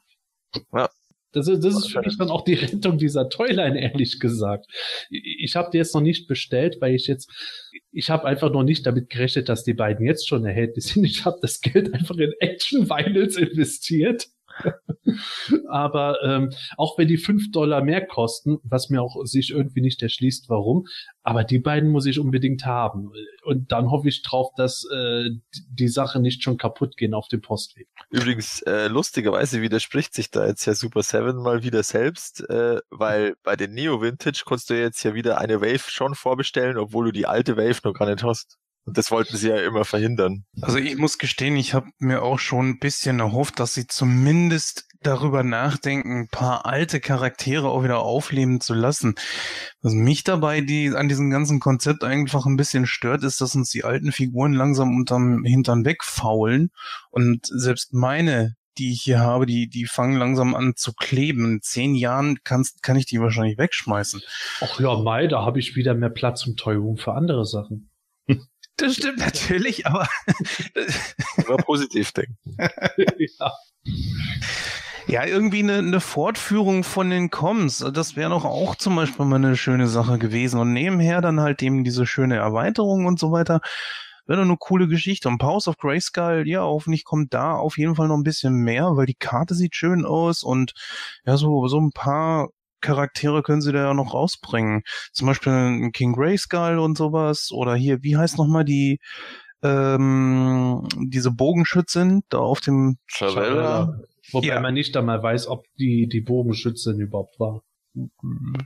Ja, 0.74 0.90
das 1.34 1.48
ist, 1.48 1.64
das 1.64 1.76
ist 1.76 1.92
für 1.92 2.02
mich 2.02 2.18
dann 2.18 2.30
auch 2.30 2.44
die 2.44 2.54
Rettung 2.54 2.98
dieser 2.98 3.28
Toyline, 3.30 3.80
ehrlich 3.80 4.20
gesagt. 4.20 4.68
Ich 5.10 5.56
habe 5.56 5.70
die 5.72 5.78
jetzt 5.78 5.94
noch 5.94 6.02
nicht 6.02 6.28
bestellt, 6.28 6.78
weil 6.80 6.96
ich 6.96 7.08
jetzt, 7.08 7.30
ich 7.92 8.10
habe 8.10 8.26
einfach 8.26 8.52
noch 8.52 8.64
nicht 8.64 8.86
damit 8.86 9.10
gerechnet, 9.10 9.50
dass 9.50 9.64
die 9.64 9.74
beiden 9.74 10.06
jetzt 10.06 10.28
schon 10.28 10.46
erhältlich 10.46 10.86
sind. 10.86 11.04
Ich 11.04 11.26
habe 11.26 11.40
das 11.42 11.60
Geld 11.60 11.94
einfach 11.94 12.18
in 12.18 12.34
Action 12.40 12.90
Vinyls 12.90 13.38
investiert. 13.38 14.28
Aber 15.70 16.22
ähm, 16.24 16.52
auch 16.78 16.98
wenn 16.98 17.08
die 17.08 17.18
fünf 17.18 17.52
Dollar 17.52 17.84
mehr 17.84 18.06
kosten, 18.06 18.58
was 18.64 18.90
mir 18.90 19.02
auch 19.02 19.26
sich 19.26 19.52
irgendwie 19.52 19.82
nicht 19.82 20.02
erschließt, 20.02 20.50
warum, 20.50 20.86
aber 21.24 21.44
die 21.44 21.60
beiden 21.60 21.90
muss 21.90 22.06
ich 22.06 22.20
unbedingt 22.20 22.66
haben. 22.66 23.12
Und 23.44 23.72
dann 23.72 23.90
hoffe 23.90 24.10
ich 24.10 24.22
drauf, 24.24 24.50
dass 24.58 24.86
äh, 24.94 25.30
die 25.70 25.88
Sache 25.88 26.20
nicht 26.20 26.44
schon 26.44 26.58
kaputt 26.58 26.98
gehen 26.98 27.14
auf 27.14 27.28
dem 27.30 27.42
Postweg. 27.42 27.88
Übrigens, 28.10 28.62
äh, 28.64 28.88
lustigerweise 28.88 29.62
widerspricht 29.62 30.14
sich 30.14 30.32
da 30.32 30.46
jetzt 30.46 30.66
ja 30.66 30.74
Super 30.74 31.02
7 31.02 31.42
mal 31.42 31.64
wieder 31.64 31.84
selbst, 31.84 32.48
äh, 32.50 32.80
weil 32.90 33.36
bei 33.44 33.56
den 33.56 33.74
Neo 33.74 34.02
Vintage 34.02 34.44
konntest 34.46 34.70
du 34.70 34.80
jetzt 34.80 35.04
ja 35.04 35.14
wieder 35.14 35.38
eine 35.38 35.62
Wave 35.62 35.90
schon 35.90 36.14
vorbestellen, 36.14 36.78
obwohl 36.78 37.06
du 37.06 37.12
die 37.12 37.26
alte 37.26 37.58
Wave 37.58 37.80
noch 37.84 37.94
gar 37.94 38.10
nicht 38.10 38.24
hast. 38.24 38.58
Und 38.86 38.98
das 38.98 39.12
wollten 39.12 39.38
sie 39.38 39.50
ja 39.50 39.58
immer 39.58 39.86
verhindern. 39.86 40.46
Also 40.62 40.78
ich 40.78 40.98
muss 40.98 41.18
gestehen, 41.18 41.56
ich 41.56 41.74
habe 41.74 41.88
mir 42.00 42.22
auch 42.22 42.40
schon 42.40 42.70
ein 42.70 42.80
bisschen 42.80 43.20
erhofft, 43.20 43.60
dass 43.60 43.74
sie 43.74 43.88
zumindest 43.88 44.88
darüber 45.02 45.44
nachdenken, 45.44 46.22
ein 46.22 46.28
paar 46.28 46.66
alte 46.66 47.00
Charaktere 47.00 47.70
auch 47.70 47.84
wieder 47.84 48.00
aufleben 48.00 48.62
zu 48.62 48.74
lassen. 48.74 49.16
Was 49.82 49.94
mich 49.94 50.24
dabei 50.24 50.62
die 50.62 50.90
an 50.90 51.10
diesem 51.10 51.30
ganzen 51.30 51.60
Konzept 51.60 52.04
einfach 52.04 52.46
ein 52.46 52.58
bisschen 52.58 52.86
stört, 52.86 53.24
ist, 53.24 53.42
dass 53.42 53.56
uns 53.56 53.70
die 53.70 53.84
alten 53.84 54.12
Figuren 54.12 54.54
langsam 54.54 54.96
unterm 54.96 55.44
Hintern 55.44 55.86
wegfaulen 55.86 56.72
und 57.10 57.46
selbst 57.46 57.94
meine 57.94 58.56
die 58.78 58.92
ich 58.92 59.04
hier 59.04 59.20
habe, 59.20 59.46
die, 59.46 59.70
die 59.70 59.86
fangen 59.86 60.18
langsam 60.18 60.56
an 60.56 60.74
zu 60.76 60.94
kleben. 60.94 61.46
In 61.46 61.62
zehn 61.62 61.94
Jahren 61.96 62.40
kannst, 62.44 62.82
kann 62.82 62.98
ich 62.98 63.06
die 63.06 63.20
wahrscheinlich 63.20 63.58
wegschmeißen. 63.58 64.22
Ach 64.62 64.80
ja, 64.80 64.98
Mai, 64.98 65.28
da 65.28 65.46
habe 65.46 65.60
ich 65.60 65.76
wieder 65.76 65.94
mehr 65.94 66.10
Platz 66.10 66.48
und 66.48 66.58
Teuerung 66.58 66.98
für 66.98 67.14
andere 67.14 67.46
Sachen. 67.46 67.92
Das 68.84 68.96
stimmt 68.96 69.20
natürlich, 69.20 69.88
aber 69.88 70.10
Immer 71.38 71.56
positiv 71.58 72.12
denken. 72.12 72.38
ja. 73.40 73.54
ja, 75.08 75.26
irgendwie 75.26 75.60
eine, 75.60 75.78
eine 75.78 76.02
Fortführung 76.02 76.84
von 76.84 77.10
den 77.10 77.30
Coms. 77.30 77.78
Das 77.94 78.18
wäre 78.18 78.32
doch 78.32 78.44
auch 78.44 78.76
zum 78.76 78.98
Beispiel 78.98 79.26
mal 79.26 79.38
eine 79.38 79.56
schöne 79.56 79.88
Sache 79.88 80.18
gewesen. 80.20 80.60
Und 80.60 80.74
nebenher 80.74 81.22
dann 81.22 81.40
halt 81.40 81.64
eben 81.64 81.86
diese 81.86 82.06
schöne 82.06 82.36
Erweiterung 82.36 83.06
und 83.06 83.20
so 83.20 83.32
weiter. 83.32 83.62
Wäre 84.26 84.40
doch 84.40 84.46
eine 84.46 84.58
coole 84.58 84.90
Geschichte. 84.90 85.30
Und 85.30 85.38
Powers 85.38 85.70
of 85.70 85.78
Grayskull, 85.78 86.44
ja, 86.46 86.64
hoffentlich 86.64 87.06
kommt 87.06 87.34
da 87.34 87.54
auf 87.54 87.78
jeden 87.78 87.96
Fall 87.96 88.10
noch 88.10 88.18
ein 88.18 88.24
bisschen 88.24 88.54
mehr, 88.54 88.98
weil 88.98 89.06
die 89.06 89.16
Karte 89.16 89.56
sieht 89.56 89.78
schön 89.78 90.06
aus 90.06 90.44
und 90.44 90.74
ja, 91.26 91.38
so, 91.38 91.70
so 91.70 91.80
ein 91.80 91.92
paar 91.92 92.50
Charaktere 92.84 93.42
können 93.42 93.62
sie 93.62 93.72
da 93.72 93.86
ja 93.88 93.94
noch 93.96 94.14
rausbringen. 94.14 94.84
Zum 95.12 95.26
Beispiel 95.28 95.52
ein 95.52 95.92
King 95.92 96.14
Grayskull 96.14 96.78
und 96.78 96.98
sowas. 96.98 97.50
Oder 97.52 97.74
hier, 97.76 98.04
wie 98.04 98.16
heißt 98.18 98.38
nochmal 98.38 98.66
die, 98.66 99.00
ähm, 99.64 100.88
diese 101.00 101.32
Bogenschützin 101.32 102.22
da 102.30 102.38
auf 102.40 102.60
dem 102.62 102.98
Chavella. 103.08 104.00
Wobei 104.32 104.48
Ja. 104.48 104.60
man 104.60 104.74
nicht 104.74 104.96
einmal 104.96 105.22
weiß, 105.24 105.48
ob 105.48 105.66
die, 105.80 106.08
die 106.08 106.22
Bogenschützin 106.22 107.00
überhaupt 107.00 107.40
war. 107.40 107.62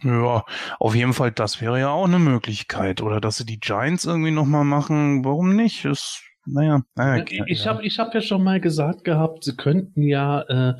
Ja, 0.04 0.46
auf 0.80 0.96
jeden 0.96 1.14
Fall, 1.14 1.32
das 1.32 1.62
wäre 1.62 1.80
ja 1.80 1.90
auch 1.90 2.06
eine 2.06 2.20
Möglichkeit. 2.20 3.02
Oder 3.02 3.20
dass 3.20 3.38
sie 3.38 3.46
die 3.46 3.60
Giants 3.60 4.06
irgendwie 4.06 4.32
nochmal 4.32 4.64
machen, 4.64 5.26
warum 5.26 5.56
nicht? 5.56 5.84
Ist, 5.84 6.22
naja, 6.46 6.82
naja 6.96 7.26
ich 7.28 7.42
ich 7.48 7.68
habe 7.68 7.84
ich 7.84 8.00
hab 8.00 8.14
ja 8.14 8.22
schon 8.22 8.44
mal 8.44 8.62
gesagt 8.62 9.04
gehabt, 9.04 9.44
sie 9.44 9.58
könnten 9.58 10.04
ja, 10.04 10.42
äh, 10.42 10.74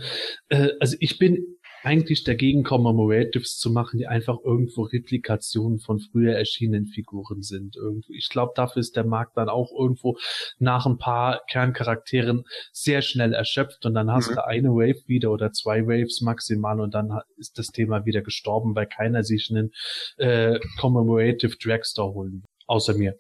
äh, 0.48 0.70
also 0.80 0.96
ich 1.02 1.20
bin 1.20 1.57
eigentlich 1.88 2.26
dagegen, 2.26 2.64
Commemoratives 2.64 3.58
zu 3.58 3.72
machen, 3.72 3.98
die 3.98 4.08
einfach 4.08 4.40
irgendwo 4.44 4.84
Replikationen 4.84 5.80
von 5.80 6.00
früher 6.00 6.34
erschienenen 6.36 6.88
Figuren 6.88 7.42
sind. 7.44 7.78
Irgendwo. 7.78 8.12
Ich 8.14 8.28
glaube, 8.28 8.52
dafür 8.56 8.82
ist 8.82 8.98
der 8.98 9.06
Markt 9.06 9.38
dann 9.38 9.48
auch 9.48 9.72
irgendwo 9.72 10.18
nach 10.60 10.86
ein 10.86 10.98
paar 10.98 11.42
Kerncharakteren 11.50 12.44
sehr 12.74 13.02
schnell 13.02 13.34
erschöpft 13.34 13.86
und 13.86 13.94
dann 13.94 14.12
hast 14.12 14.30
Mhm. 14.32 14.36
du 14.36 14.46
eine 14.46 14.70
Wave 14.72 15.08
wieder 15.08 15.32
oder 15.32 15.54
zwei 15.54 15.88
Waves 15.88 16.20
maximal 16.22 16.82
und 16.82 16.94
dann 16.94 17.22
ist 17.38 17.58
das 17.58 17.68
Thema 17.68 18.06
wieder 18.06 18.22
gestorben, 18.22 18.76
weil 18.76 18.88
keiner 18.88 19.24
sich 19.24 19.50
einen 19.50 19.72
äh, 20.18 20.60
Commemorative 20.80 21.56
Dragstore 21.58 22.14
holen 22.14 22.34
will. 22.44 22.57
Außer 22.68 22.96
mir. 22.96 23.16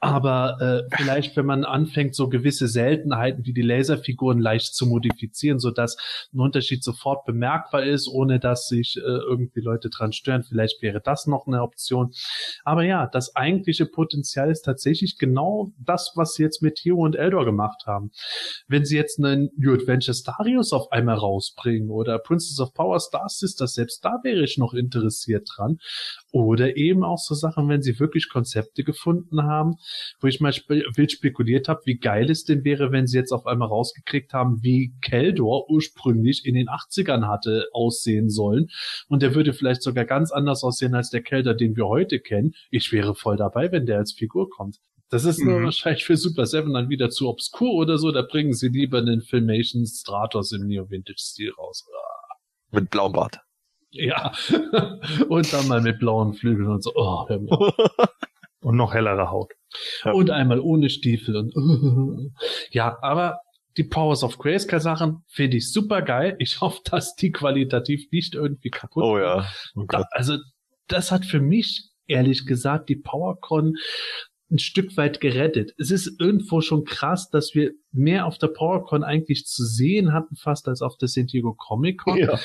Aber 0.00 0.60
äh, 0.60 0.96
vielleicht, 0.96 1.36
wenn 1.36 1.46
man 1.46 1.64
anfängt, 1.64 2.16
so 2.16 2.28
gewisse 2.28 2.66
Seltenheiten 2.66 3.46
wie 3.46 3.52
die 3.52 3.62
Laserfiguren 3.62 4.40
leicht 4.40 4.74
zu 4.74 4.84
modifizieren, 4.84 5.60
so 5.60 5.70
dass 5.70 5.96
ein 6.34 6.40
Unterschied 6.40 6.82
sofort 6.82 7.24
bemerkbar 7.24 7.84
ist, 7.84 8.08
ohne 8.08 8.40
dass 8.40 8.66
sich 8.66 8.96
äh, 8.96 9.00
irgendwie 9.00 9.60
Leute 9.60 9.90
dran 9.90 10.12
stören, 10.12 10.42
vielleicht 10.42 10.82
wäre 10.82 11.00
das 11.00 11.28
noch 11.28 11.46
eine 11.46 11.62
Option. 11.62 12.12
Aber 12.64 12.82
ja, 12.82 13.06
das 13.06 13.36
eigentliche 13.36 13.86
Potenzial 13.86 14.50
ist 14.50 14.62
tatsächlich 14.62 15.18
genau 15.18 15.72
das, 15.78 16.12
was 16.16 16.34
sie 16.34 16.42
jetzt 16.42 16.60
mit 16.60 16.80
Hero 16.80 17.04
und 17.04 17.14
Eldor 17.14 17.44
gemacht 17.44 17.84
haben. 17.86 18.10
Wenn 18.66 18.84
sie 18.84 18.96
jetzt 18.96 19.18
einen 19.18 19.50
New 19.56 19.72
Adventure 19.72 20.14
Starius 20.16 20.72
auf 20.72 20.90
einmal 20.90 21.16
rausbringen 21.16 21.90
oder 21.90 22.18
Princess 22.18 22.58
of 22.58 22.74
Power 22.74 22.98
Star 22.98 23.28
Sisters, 23.28 23.74
selbst 23.74 24.04
da 24.04 24.18
wäre 24.24 24.42
ich 24.42 24.58
noch 24.58 24.74
interessiert 24.74 25.48
dran. 25.54 25.78
Oder 26.32 26.76
eben 26.76 27.02
auch 27.02 27.18
so 27.18 27.34
Sachen, 27.34 27.68
wenn 27.68 27.82
sie 27.82 27.98
wirklich 27.98 28.28
Konzepte 28.28 28.84
gefunden 28.84 29.42
haben, 29.42 29.74
wo 30.20 30.28
ich 30.28 30.40
mal 30.40 30.52
spe 30.52 30.84
wild 30.94 31.10
spekuliert 31.12 31.68
habe, 31.68 31.80
wie 31.84 31.98
geil 31.98 32.30
es 32.30 32.44
denn 32.44 32.64
wäre, 32.64 32.92
wenn 32.92 33.06
sie 33.06 33.16
jetzt 33.18 33.32
auf 33.32 33.46
einmal 33.46 33.68
rausgekriegt 33.68 34.32
haben, 34.32 34.62
wie 34.62 34.94
Keldor 35.02 35.68
ursprünglich 35.68 36.44
in 36.44 36.54
den 36.54 36.68
80ern 36.68 37.26
hatte 37.26 37.66
aussehen 37.72 38.28
sollen. 38.28 38.68
Und 39.08 39.22
der 39.22 39.34
würde 39.34 39.52
vielleicht 39.52 39.82
sogar 39.82 40.04
ganz 40.04 40.30
anders 40.30 40.62
aussehen 40.62 40.94
als 40.94 41.10
der 41.10 41.22
Keldor, 41.22 41.54
den 41.54 41.76
wir 41.76 41.86
heute 41.88 42.20
kennen. 42.20 42.52
Ich 42.70 42.92
wäre 42.92 43.14
voll 43.14 43.36
dabei, 43.36 43.72
wenn 43.72 43.86
der 43.86 43.98
als 43.98 44.12
Figur 44.12 44.48
kommt. 44.50 44.76
Das 45.08 45.24
ist 45.24 45.42
nur 45.42 45.58
Mhm. 45.58 45.64
wahrscheinlich 45.64 46.04
für 46.04 46.16
Super 46.16 46.46
Seven 46.46 46.72
dann 46.72 46.88
wieder 46.88 47.10
zu 47.10 47.28
obskur 47.28 47.72
oder 47.74 47.98
so. 47.98 48.12
Da 48.12 48.22
bringen 48.22 48.52
sie 48.52 48.68
lieber 48.68 48.98
einen 48.98 49.20
Filmation 49.22 49.84
Stratos 49.84 50.52
im 50.52 50.68
Neo-Vintage-Stil 50.68 51.50
raus. 51.58 51.84
Mit 52.70 52.90
blauem 52.90 53.12
Bart. 53.12 53.40
Ja. 53.92 54.32
und 55.28 55.52
dann 55.52 55.68
mal 55.68 55.80
mit 55.80 55.98
blauen 55.98 56.34
Flügeln 56.34 56.68
und 56.68 56.82
so. 56.82 56.92
Oh. 56.94 57.26
Und 58.62 58.76
noch 58.76 58.92
hellere 58.92 59.30
Haut. 59.30 59.52
Ja. 60.04 60.12
Und 60.12 60.30
einmal 60.30 60.60
ohne 60.60 60.90
Stiefel 60.90 61.34
und 61.34 61.54
ja, 62.70 62.98
aber 63.00 63.40
die 63.78 63.84
Powers 63.84 64.22
of 64.22 64.36
Grayskull 64.36 64.80
Sachen 64.80 65.24
finde 65.28 65.56
ich 65.56 65.72
super 65.72 66.02
geil. 66.02 66.36
Ich 66.38 66.60
hoffe, 66.60 66.80
dass 66.84 67.14
die 67.14 67.32
qualitativ 67.32 68.10
nicht 68.10 68.34
irgendwie 68.34 68.68
kaputt 68.68 69.02
Oh 69.02 69.18
ja. 69.18 69.48
Oh 69.74 69.84
Da, 69.88 70.04
also 70.10 70.36
das 70.88 71.10
hat 71.10 71.24
für 71.24 71.40
mich 71.40 71.88
ehrlich 72.06 72.44
gesagt 72.44 72.90
die 72.90 72.96
PowerCon 72.96 73.76
ein 74.50 74.58
Stück 74.58 74.96
weit 74.96 75.20
gerettet. 75.20 75.74
Es 75.78 75.90
ist 75.90 76.20
irgendwo 76.20 76.60
schon 76.60 76.84
krass, 76.84 77.30
dass 77.30 77.54
wir 77.54 77.72
mehr 77.92 78.26
auf 78.26 78.38
der 78.38 78.48
PowerCon 78.48 79.04
eigentlich 79.04 79.46
zu 79.46 79.64
sehen 79.64 80.12
hatten, 80.12 80.36
fast 80.36 80.66
als 80.68 80.82
auf 80.82 80.96
der 80.96 81.08
San 81.08 81.26
Diego 81.26 81.54
Comic 81.54 82.00
Con. 82.00 82.18
Ja. 82.18 82.38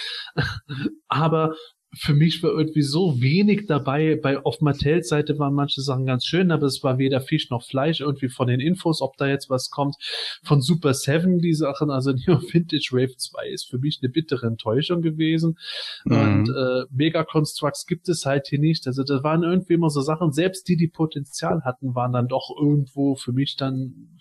Aber 1.08 1.56
für 1.98 2.14
mich 2.14 2.44
war 2.44 2.52
irgendwie 2.52 2.82
so 2.82 3.22
wenig 3.22 3.68
dabei. 3.68 4.20
Bei 4.22 4.44
auf 4.44 4.62
Mattels 4.62 5.10
Seite 5.10 5.40
waren 5.40 5.54
manche 5.54 5.82
Sachen 5.82 6.06
ganz 6.06 6.26
schön, 6.26 6.52
aber 6.52 6.66
es 6.66 6.84
war 6.84 6.98
weder 6.98 7.22
Fisch 7.22 7.50
noch 7.50 7.64
Fleisch 7.64 8.02
irgendwie 8.02 8.30
von 8.30 8.48
den 8.48 8.60
Infos, 8.60 9.02
ob 9.02 9.18
da 9.18 9.28
jetzt 9.28 9.50
was 9.50 9.70
kommt. 9.70 9.96
Von 10.44 10.62
Super 10.62 10.94
Seven 10.94 11.40
die 11.40 11.54
Sachen, 11.54 11.90
also 11.90 12.12
Neo 12.12 12.42
Vintage 12.54 12.90
Wave 12.92 13.16
2 13.18 13.50
ist 13.50 13.70
für 13.70 13.78
mich 13.78 14.00
eine 14.02 14.10
bittere 14.12 14.48
Enttäuschung 14.48 15.02
gewesen. 15.02 15.58
Mhm. 16.06 16.18
Und 16.18 16.50
äh, 16.50 16.86
Mega 16.92 17.24
Constructs 17.24 17.86
gibt 17.86 18.10
es 18.10 18.26
halt 18.26 18.48
hier 18.48 18.60
nicht. 18.60 18.88
Also 18.88 19.04
das 19.04 19.24
waren 19.24 19.44
irgendwie 19.44 19.74
immer 19.74 19.90
so 19.90 20.02
Sachen, 20.02 20.32
selbst 20.32 20.68
die, 20.68 20.78
die 20.78 20.90
Potenzial 20.90 21.64
hatten, 21.64 21.96
waren 21.96 22.14
dann 22.14 22.28
doch 22.28 22.50
irgendwo 22.60 23.16
für 23.16 23.32
mich 23.32 23.56
dann 23.56 24.18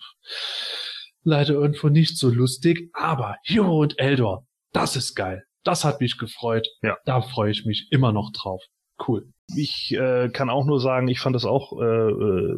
leider 1.23 1.53
irgendwo 1.53 1.89
nicht 1.89 2.17
so 2.17 2.29
lustig. 2.29 2.89
Aber 2.93 3.35
Hero 3.43 3.81
und 3.81 3.99
Eldor, 3.99 4.47
das 4.71 4.95
ist 4.95 5.15
geil. 5.15 5.43
Das 5.65 5.83
hat 5.83 5.99
mich 5.99 6.17
gefreut. 6.17 6.67
Ja. 6.81 6.97
Da 7.05 7.21
freue 7.21 7.51
ich 7.51 7.65
mich 7.65 7.87
immer 7.91 8.13
noch 8.13 8.31
drauf. 8.31 8.63
Cool. 9.05 9.27
Ich 9.55 9.93
äh, 9.93 10.29
kann 10.29 10.49
auch 10.49 10.65
nur 10.65 10.79
sagen, 10.79 11.07
ich 11.07 11.19
fand 11.19 11.35
das 11.35 11.45
auch, 11.45 11.79
äh, 11.79 11.85
äh, 11.85 12.57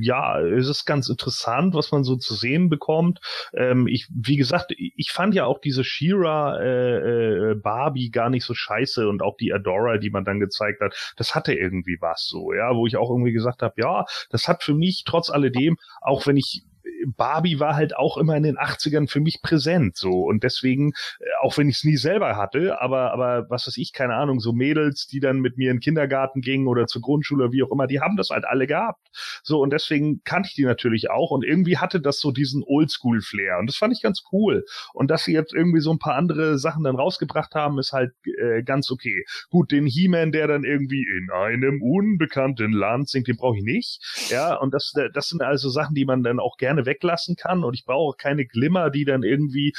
ja, 0.00 0.40
es 0.40 0.68
ist 0.68 0.84
ganz 0.84 1.08
interessant, 1.08 1.74
was 1.74 1.90
man 1.90 2.04
so 2.04 2.16
zu 2.16 2.34
sehen 2.34 2.68
bekommt. 2.68 3.18
Ähm, 3.52 3.88
ich, 3.88 4.06
wie 4.14 4.36
gesagt, 4.36 4.72
ich 4.76 5.10
fand 5.10 5.34
ja 5.34 5.46
auch 5.46 5.58
diese 5.58 5.82
Shira 5.82 6.60
äh, 6.60 7.50
äh, 7.50 7.54
Barbie 7.56 8.10
gar 8.10 8.30
nicht 8.30 8.44
so 8.44 8.54
scheiße 8.54 9.08
und 9.08 9.22
auch 9.22 9.36
die 9.38 9.52
Adora, 9.52 9.98
die 9.98 10.10
man 10.10 10.24
dann 10.24 10.38
gezeigt 10.38 10.80
hat, 10.80 10.94
das 11.16 11.34
hatte 11.34 11.54
irgendwie 11.54 11.98
was 12.00 12.26
so, 12.26 12.52
ja, 12.52 12.76
wo 12.76 12.86
ich 12.86 12.96
auch 12.96 13.10
irgendwie 13.10 13.32
gesagt 13.32 13.62
habe, 13.62 13.74
ja, 13.78 14.04
das 14.28 14.46
hat 14.46 14.62
für 14.62 14.74
mich 14.74 15.02
trotz 15.04 15.30
alledem, 15.30 15.78
auch 16.00 16.26
wenn 16.26 16.36
ich 16.36 16.64
Barbie 17.06 17.60
war 17.60 17.76
halt 17.76 17.96
auch 17.96 18.16
immer 18.16 18.36
in 18.36 18.42
den 18.42 18.58
80ern 18.58 19.08
für 19.08 19.20
mich 19.20 19.42
präsent 19.42 19.96
so 19.96 20.24
und 20.24 20.42
deswegen 20.42 20.92
äh, 21.20 21.24
auch 21.42 21.56
wenn 21.58 21.68
ich 21.68 21.76
es 21.76 21.84
nie 21.84 21.96
selber 21.96 22.36
hatte, 22.36 22.80
aber 22.80 23.12
aber 23.12 23.48
was 23.50 23.66
weiß 23.66 23.76
ich, 23.76 23.92
keine 23.92 24.14
Ahnung, 24.14 24.40
so 24.40 24.52
Mädels, 24.52 25.06
die 25.06 25.20
dann 25.20 25.40
mit 25.40 25.56
mir 25.56 25.70
in 25.70 25.76
den 25.76 25.80
Kindergarten 25.80 26.40
gingen 26.40 26.66
oder 26.66 26.86
zur 26.86 27.02
Grundschule 27.02 27.52
wie 27.52 27.62
auch 27.62 27.70
immer, 27.70 27.86
die 27.86 28.00
haben 28.00 28.16
das 28.16 28.30
halt 28.30 28.44
alle 28.44 28.66
gehabt. 28.66 29.08
So 29.42 29.60
und 29.60 29.72
deswegen 29.72 30.22
kannte 30.24 30.48
ich 30.48 30.54
die 30.54 30.64
natürlich 30.64 31.10
auch 31.10 31.30
und 31.30 31.44
irgendwie 31.44 31.78
hatte 31.78 32.00
das 32.00 32.20
so 32.20 32.30
diesen 32.30 32.62
Oldschool 32.64 33.20
Flair 33.20 33.58
und 33.58 33.66
das 33.66 33.76
fand 33.76 33.92
ich 33.94 34.02
ganz 34.02 34.22
cool 34.32 34.64
und 34.92 35.10
dass 35.10 35.24
sie 35.24 35.32
jetzt 35.32 35.54
irgendwie 35.54 35.80
so 35.80 35.90
ein 35.92 35.98
paar 35.98 36.14
andere 36.14 36.58
Sachen 36.58 36.84
dann 36.84 36.96
rausgebracht 36.96 37.54
haben, 37.54 37.78
ist 37.78 37.92
halt 37.92 38.12
äh, 38.40 38.62
ganz 38.62 38.90
okay. 38.90 39.24
Gut, 39.50 39.72
den 39.72 39.86
He-Man, 39.86 40.32
der 40.32 40.46
dann 40.46 40.64
irgendwie 40.64 41.02
in 41.02 41.30
einem 41.30 41.82
unbekannten 41.82 42.72
Land 42.72 43.08
singt, 43.08 43.28
den 43.28 43.36
brauche 43.36 43.56
ich 43.58 43.64
nicht. 43.64 44.28
Ja, 44.30 44.54
und 44.56 44.74
das 44.74 44.92
das 45.12 45.28
sind 45.28 45.42
also 45.42 45.68
Sachen, 45.70 45.94
die 45.94 46.04
man 46.04 46.22
dann 46.22 46.40
auch 46.40 46.56
gerne 46.56 46.86
weglassen 46.90 47.36
kann 47.36 47.64
und 47.64 47.74
ich 47.74 47.84
brauche 47.84 48.16
keine 48.16 48.44
Glimmer, 48.46 48.90
die 48.90 49.04
dann 49.04 49.22
irgendwie 49.22 49.72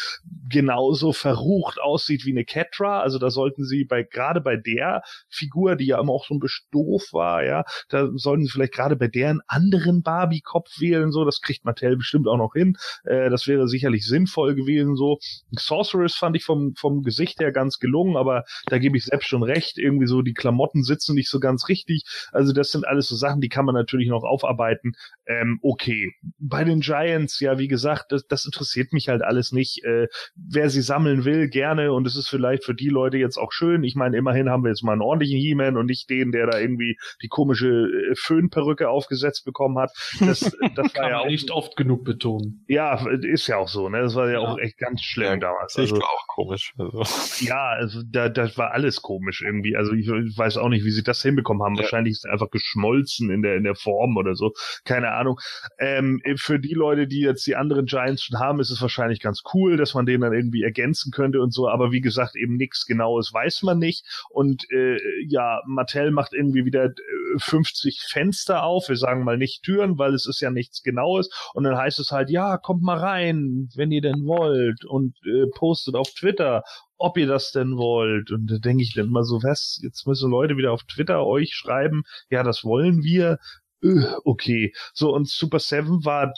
genauso 0.49 1.13
verrucht 1.13 1.79
aussieht 1.79 2.25
wie 2.25 2.31
eine 2.31 2.45
Ketra. 2.45 3.01
Also 3.01 3.19
da 3.19 3.29
sollten 3.29 3.65
sie 3.65 3.83
bei 3.83 4.03
gerade 4.03 4.41
bei 4.41 4.55
der 4.57 5.03
Figur, 5.29 5.75
die 5.75 5.87
ja 5.87 5.99
immer 5.99 6.13
auch 6.13 6.25
so 6.25 6.35
ein 6.35 6.41
doof 6.71 7.09
war, 7.11 7.43
ja, 7.43 7.63
da 7.89 8.09
sollten 8.15 8.45
sie 8.45 8.51
vielleicht 8.51 8.73
gerade 8.73 8.95
bei 8.95 9.07
deren 9.07 9.41
anderen 9.47 10.01
Barbie-Kopf 10.03 10.79
wählen. 10.79 11.11
So, 11.11 11.25
das 11.25 11.41
kriegt 11.41 11.65
Mattel 11.65 11.97
bestimmt 11.97 12.27
auch 12.27 12.37
noch 12.37 12.53
hin. 12.53 12.77
Äh, 13.03 13.29
das 13.29 13.47
wäre 13.47 13.67
sicherlich 13.67 14.05
sinnvoll 14.05 14.55
gewesen. 14.55 14.95
So, 14.95 15.19
Sorceress 15.51 16.15
fand 16.15 16.35
ich 16.35 16.43
vom 16.43 16.73
vom 16.75 17.03
Gesicht 17.03 17.39
her 17.39 17.51
ganz 17.51 17.79
gelungen, 17.79 18.17
aber 18.17 18.43
da 18.67 18.77
gebe 18.77 18.97
ich 18.97 19.05
selbst 19.05 19.27
schon 19.27 19.43
recht. 19.43 19.77
Irgendwie 19.77 20.07
so 20.07 20.21
die 20.21 20.33
Klamotten 20.33 20.83
sitzen 20.83 21.15
nicht 21.15 21.29
so 21.29 21.39
ganz 21.39 21.67
richtig. 21.69 22.03
Also 22.31 22.53
das 22.53 22.71
sind 22.71 22.87
alles 22.87 23.07
so 23.07 23.15
Sachen, 23.15 23.41
die 23.41 23.49
kann 23.49 23.65
man 23.65 23.75
natürlich 23.75 24.09
noch 24.09 24.23
aufarbeiten. 24.23 24.93
Ähm, 25.25 25.59
okay, 25.61 26.13
bei 26.39 26.63
den 26.63 26.81
Giants, 26.81 27.00
ja, 27.39 27.57
wie 27.57 27.67
gesagt, 27.67 28.11
das, 28.11 28.25
das 28.27 28.45
interessiert 28.45 28.93
mich 28.93 29.07
halt 29.07 29.21
alles 29.21 29.51
nicht. 29.51 29.83
Äh, 29.83 30.07
wer 30.35 30.69
sie 30.69 30.81
sammeln 30.81 31.25
will, 31.25 31.49
gerne. 31.49 31.93
Und 31.93 32.07
es 32.07 32.15
ist 32.15 32.29
vielleicht 32.29 32.65
für 32.65 32.75
die 32.75 32.89
Leute 32.89 33.17
jetzt 33.17 33.37
auch 33.37 33.51
schön. 33.51 33.83
Ich 33.83 33.95
meine, 33.95 34.17
immerhin 34.17 34.49
haben 34.49 34.63
wir 34.63 34.69
jetzt 34.69 34.83
mal 34.83 34.93
einen 34.93 35.01
ordentlichen 35.01 35.39
He-Man 35.39 35.77
und 35.77 35.85
nicht 35.85 36.09
den, 36.09 36.31
der 36.31 36.47
da 36.47 36.59
irgendwie 36.59 36.97
die 37.21 37.27
komische 37.27 37.69
äh, 37.69 38.15
Föhnperücke 38.15 38.89
aufgesetzt 38.89 39.45
bekommen 39.45 39.77
hat. 39.77 39.91
Das, 40.19 40.39
das 40.75 40.95
war 40.95 41.09
ja 41.09 41.19
auch 41.19 41.27
nicht 41.27 41.51
oft 41.51 41.75
genug 41.75 42.03
betonen. 42.03 42.63
Ja, 42.67 43.05
ist 43.21 43.47
ja 43.47 43.57
auch 43.57 43.69
so. 43.69 43.89
Ne? 43.89 44.01
Das 44.01 44.15
war 44.15 44.27
ja, 44.27 44.33
ja. 44.33 44.39
auch 44.39 44.57
echt 44.57 44.77
ganz 44.77 45.01
schlimm 45.01 45.33
ja, 45.33 45.37
damals. 45.37 45.77
Also, 45.77 45.95
ich 45.95 46.03
auch 46.03 46.27
komisch. 46.27 46.73
Also. 46.77 47.03
Ja, 47.45 47.69
also 47.69 48.01
da, 48.05 48.29
das 48.29 48.57
war 48.57 48.71
alles 48.71 49.01
komisch 49.01 49.41
irgendwie. 49.41 49.75
Also 49.75 49.93
ich, 49.93 50.07
ich 50.07 50.37
weiß 50.37 50.57
auch 50.57 50.69
nicht, 50.69 50.85
wie 50.85 50.91
sie 50.91 51.03
das 51.03 51.21
hinbekommen 51.21 51.63
haben. 51.63 51.75
Ja. 51.75 51.83
Wahrscheinlich 51.83 52.13
ist 52.13 52.25
er 52.25 52.33
einfach 52.33 52.49
geschmolzen 52.49 53.29
in 53.29 53.41
der 53.41 53.55
in 53.55 53.63
der 53.63 53.75
Form 53.75 54.17
oder 54.17 54.35
so. 54.35 54.53
Keine 54.85 55.11
Ahnung. 55.11 55.39
Ähm, 55.79 56.21
für 56.35 56.59
die 56.59 56.73
Leute, 56.73 56.90
die 56.95 57.21
jetzt 57.21 57.45
die 57.47 57.55
anderen 57.55 57.85
Giants 57.85 58.23
schon 58.23 58.39
haben, 58.39 58.59
ist 58.59 58.71
es 58.71 58.81
wahrscheinlich 58.81 59.19
ganz 59.19 59.43
cool, 59.53 59.77
dass 59.77 59.93
man 59.93 60.05
den 60.05 60.21
dann 60.21 60.33
irgendwie 60.33 60.63
ergänzen 60.63 61.11
könnte 61.11 61.41
und 61.41 61.53
so. 61.53 61.69
Aber 61.69 61.91
wie 61.91 62.01
gesagt, 62.01 62.35
eben 62.35 62.55
nichts 62.55 62.85
Genaues 62.85 63.33
weiß 63.33 63.63
man 63.63 63.79
nicht. 63.79 64.05
Und 64.29 64.69
äh, 64.71 64.97
ja, 65.27 65.61
Mattel 65.65 66.11
macht 66.11 66.33
irgendwie 66.33 66.65
wieder 66.65 66.89
50 67.37 67.95
äh, 67.95 68.07
Fenster 68.11 68.63
auf. 68.63 68.89
Wir 68.89 68.97
sagen 68.97 69.23
mal 69.23 69.37
nicht 69.37 69.63
Türen, 69.63 69.97
weil 69.97 70.13
es 70.13 70.25
ist 70.25 70.41
ja 70.41 70.51
nichts 70.51 70.83
Genaues. 70.83 71.29
Und 71.53 71.63
dann 71.63 71.77
heißt 71.77 71.99
es 71.99 72.11
halt, 72.11 72.29
ja, 72.29 72.57
kommt 72.57 72.81
mal 72.81 72.97
rein, 72.97 73.69
wenn 73.75 73.91
ihr 73.91 74.01
denn 74.01 74.25
wollt 74.25 74.85
und 74.85 75.15
äh, 75.25 75.47
postet 75.55 75.95
auf 75.95 76.09
Twitter 76.11 76.63
ob 77.01 77.17
ihr 77.17 77.25
das 77.25 77.51
denn 77.51 77.77
wollt. 77.77 78.31
Und 78.31 78.45
da 78.45 78.59
denke 78.59 78.83
ich 78.83 78.93
dann 78.93 79.07
immer 79.07 79.23
so, 79.23 79.41
was, 79.41 79.79
jetzt 79.81 80.05
müssen 80.05 80.29
Leute 80.29 80.55
wieder 80.55 80.71
auf 80.71 80.83
Twitter 80.83 81.25
euch 81.25 81.55
schreiben, 81.55 82.03
ja, 82.29 82.43
das 82.43 82.63
wollen 82.63 83.01
wir. 83.01 83.39
Äh, 83.81 84.05
okay. 84.23 84.73
So, 84.93 85.13
und 85.13 85.27
Super 85.27 85.59
Seven 85.59 86.05
war 86.05 86.33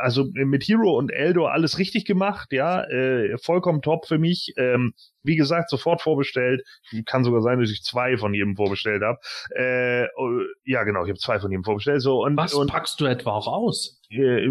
also 0.00 0.26
mit 0.32 0.64
Hero 0.64 0.98
und 0.98 1.10
Eldor 1.10 1.52
alles 1.52 1.78
richtig 1.78 2.04
gemacht, 2.04 2.52
ja, 2.52 2.84
äh, 2.84 3.38
vollkommen 3.38 3.82
top 3.82 4.06
für 4.06 4.18
mich. 4.18 4.52
Ähm, 4.56 4.94
wie 5.22 5.36
gesagt, 5.36 5.70
sofort 5.70 6.02
vorbestellt. 6.02 6.62
Kann 7.06 7.24
sogar 7.24 7.40
sein, 7.40 7.60
dass 7.60 7.70
ich 7.70 7.82
zwei 7.82 8.16
von 8.18 8.34
jedem 8.34 8.56
vorbestellt 8.56 9.02
habe. 9.02 9.18
Äh, 9.54 10.08
oh, 10.16 10.40
ja, 10.64 10.84
genau, 10.84 11.04
ich 11.04 11.10
habe 11.10 11.18
zwei 11.18 11.40
von 11.40 11.50
jedem 11.50 11.64
vorbestellt. 11.64 12.02
So 12.02 12.24
und 12.24 12.36
was 12.36 12.54
und, 12.54 12.70
packst 12.70 13.00
du 13.00 13.06
etwa 13.06 13.32
auch 13.32 13.46
aus? 13.46 14.00
Äh, 14.10 14.48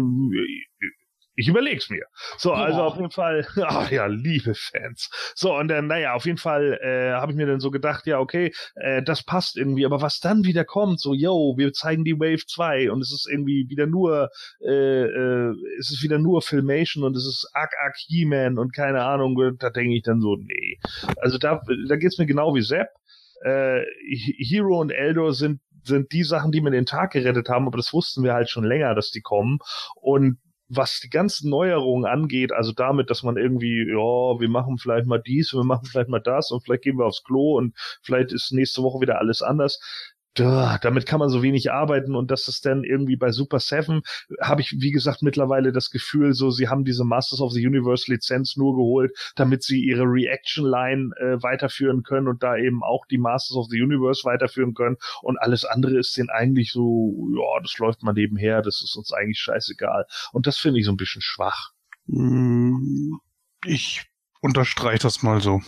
ich 1.36 1.48
überleg's 1.48 1.90
mir. 1.90 2.04
So, 2.38 2.50
ja. 2.50 2.56
also 2.56 2.82
auf 2.82 2.96
jeden 2.96 3.10
Fall, 3.10 3.46
ach 3.62 3.90
ja, 3.90 4.06
liebe 4.06 4.54
Fans. 4.54 5.10
So, 5.34 5.56
und 5.56 5.68
dann, 5.68 5.86
naja, 5.86 6.14
auf 6.14 6.26
jeden 6.26 6.38
Fall 6.38 6.78
äh, 6.82 7.12
habe 7.12 7.32
ich 7.32 7.36
mir 7.36 7.46
dann 7.46 7.60
so 7.60 7.70
gedacht, 7.70 8.06
ja, 8.06 8.18
okay, 8.20 8.52
äh, 8.76 9.02
das 9.02 9.24
passt 9.24 9.56
irgendwie, 9.56 9.84
aber 9.84 10.00
was 10.00 10.20
dann 10.20 10.44
wieder 10.44 10.64
kommt, 10.64 11.00
so, 11.00 11.14
yo, 11.14 11.54
wir 11.56 11.72
zeigen 11.72 12.04
die 12.04 12.18
Wave 12.18 12.46
2 12.46 12.90
und 12.90 13.00
es 13.00 13.12
ist 13.12 13.28
irgendwie 13.30 13.66
wieder 13.68 13.86
nur, 13.86 14.30
äh, 14.60 14.70
äh, 14.72 15.54
es 15.78 15.90
ist 15.90 16.02
wieder 16.02 16.18
nur 16.18 16.42
Filmation 16.42 17.04
und 17.04 17.16
es 17.16 17.26
ist 17.26 17.48
Ark 17.52 17.72
Ark 17.82 17.96
He-Man 17.96 18.58
und 18.58 18.74
keine 18.74 19.02
Ahnung, 19.02 19.34
da 19.58 19.70
denke 19.70 19.96
ich 19.96 20.02
dann 20.02 20.20
so, 20.20 20.36
nee. 20.36 20.78
Also 21.18 21.38
da, 21.38 21.62
da 21.88 21.96
geht's 21.96 22.18
mir 22.18 22.26
genau 22.26 22.54
wie 22.54 22.62
Sepp. 22.62 22.88
Äh, 23.42 23.82
Hero 24.38 24.80
und 24.80 24.90
Eldor 24.90 25.34
sind 25.34 25.60
sind 25.86 26.12
die 26.12 26.24
Sachen, 26.24 26.50
die 26.50 26.60
mir 26.60 26.70
den 26.70 26.86
Tag 26.86 27.12
gerettet 27.12 27.48
haben, 27.48 27.66
aber 27.66 27.76
das 27.76 27.92
wussten 27.92 28.22
wir 28.22 28.32
halt 28.32 28.48
schon 28.48 28.64
länger, 28.64 28.94
dass 28.94 29.10
die 29.10 29.20
kommen. 29.20 29.58
Und 29.96 30.38
was 30.68 31.00
die 31.00 31.10
ganzen 31.10 31.50
Neuerungen 31.50 32.06
angeht, 32.06 32.52
also 32.52 32.72
damit, 32.72 33.10
dass 33.10 33.22
man 33.22 33.36
irgendwie, 33.36 33.86
ja, 33.88 34.40
wir 34.40 34.48
machen 34.48 34.78
vielleicht 34.78 35.06
mal 35.06 35.20
dies 35.20 35.52
und 35.52 35.60
wir 35.60 35.66
machen 35.66 35.86
vielleicht 35.86 36.08
mal 36.08 36.20
das 36.20 36.50
und 36.50 36.62
vielleicht 36.62 36.82
gehen 36.82 36.98
wir 36.98 37.06
aufs 37.06 37.22
Klo 37.24 37.56
und 37.58 37.74
vielleicht 38.02 38.32
ist 38.32 38.52
nächste 38.52 38.82
Woche 38.82 39.00
wieder 39.00 39.18
alles 39.18 39.42
anders 39.42 39.80
damit 40.34 41.06
kann 41.06 41.20
man 41.20 41.28
so 41.28 41.42
wenig 41.42 41.70
arbeiten 41.70 42.14
und 42.14 42.30
das 42.30 42.48
ist 42.48 42.66
dann 42.66 42.82
irgendwie 42.82 43.16
bei 43.16 43.30
Super 43.30 43.60
Seven 43.60 44.02
habe 44.40 44.62
ich 44.62 44.74
wie 44.78 44.90
gesagt 44.90 45.22
mittlerweile 45.22 45.72
das 45.72 45.90
Gefühl 45.90 46.34
so 46.34 46.50
sie 46.50 46.68
haben 46.68 46.84
diese 46.84 47.04
Masters 47.04 47.40
of 47.40 47.52
the 47.52 47.64
Universe 47.64 48.10
Lizenz 48.10 48.56
nur 48.56 48.74
geholt 48.74 49.12
damit 49.36 49.62
sie 49.62 49.80
ihre 49.80 50.04
Reaction 50.04 50.66
Line 50.66 51.10
äh, 51.20 51.42
weiterführen 51.42 52.02
können 52.02 52.28
und 52.28 52.42
da 52.42 52.56
eben 52.56 52.82
auch 52.82 53.06
die 53.06 53.18
Masters 53.18 53.56
of 53.56 53.66
the 53.70 53.80
Universe 53.80 54.24
weiterführen 54.24 54.74
können 54.74 54.96
und 55.22 55.38
alles 55.38 55.64
andere 55.64 55.98
ist 55.98 56.16
denen 56.16 56.30
eigentlich 56.30 56.72
so 56.72 57.28
ja 57.36 57.60
das 57.62 57.78
läuft 57.78 58.02
mal 58.02 58.12
nebenher 58.12 58.62
das 58.62 58.82
ist 58.82 58.96
uns 58.96 59.12
eigentlich 59.12 59.38
scheißegal 59.38 60.06
und 60.32 60.46
das 60.46 60.58
finde 60.58 60.80
ich 60.80 60.86
so 60.86 60.92
ein 60.92 60.96
bisschen 60.96 61.22
schwach. 61.22 61.70
Mm, 62.06 63.16
ich 63.64 64.02
unterstreiche 64.40 65.02
das 65.02 65.22
mal 65.22 65.40
so. 65.40 65.62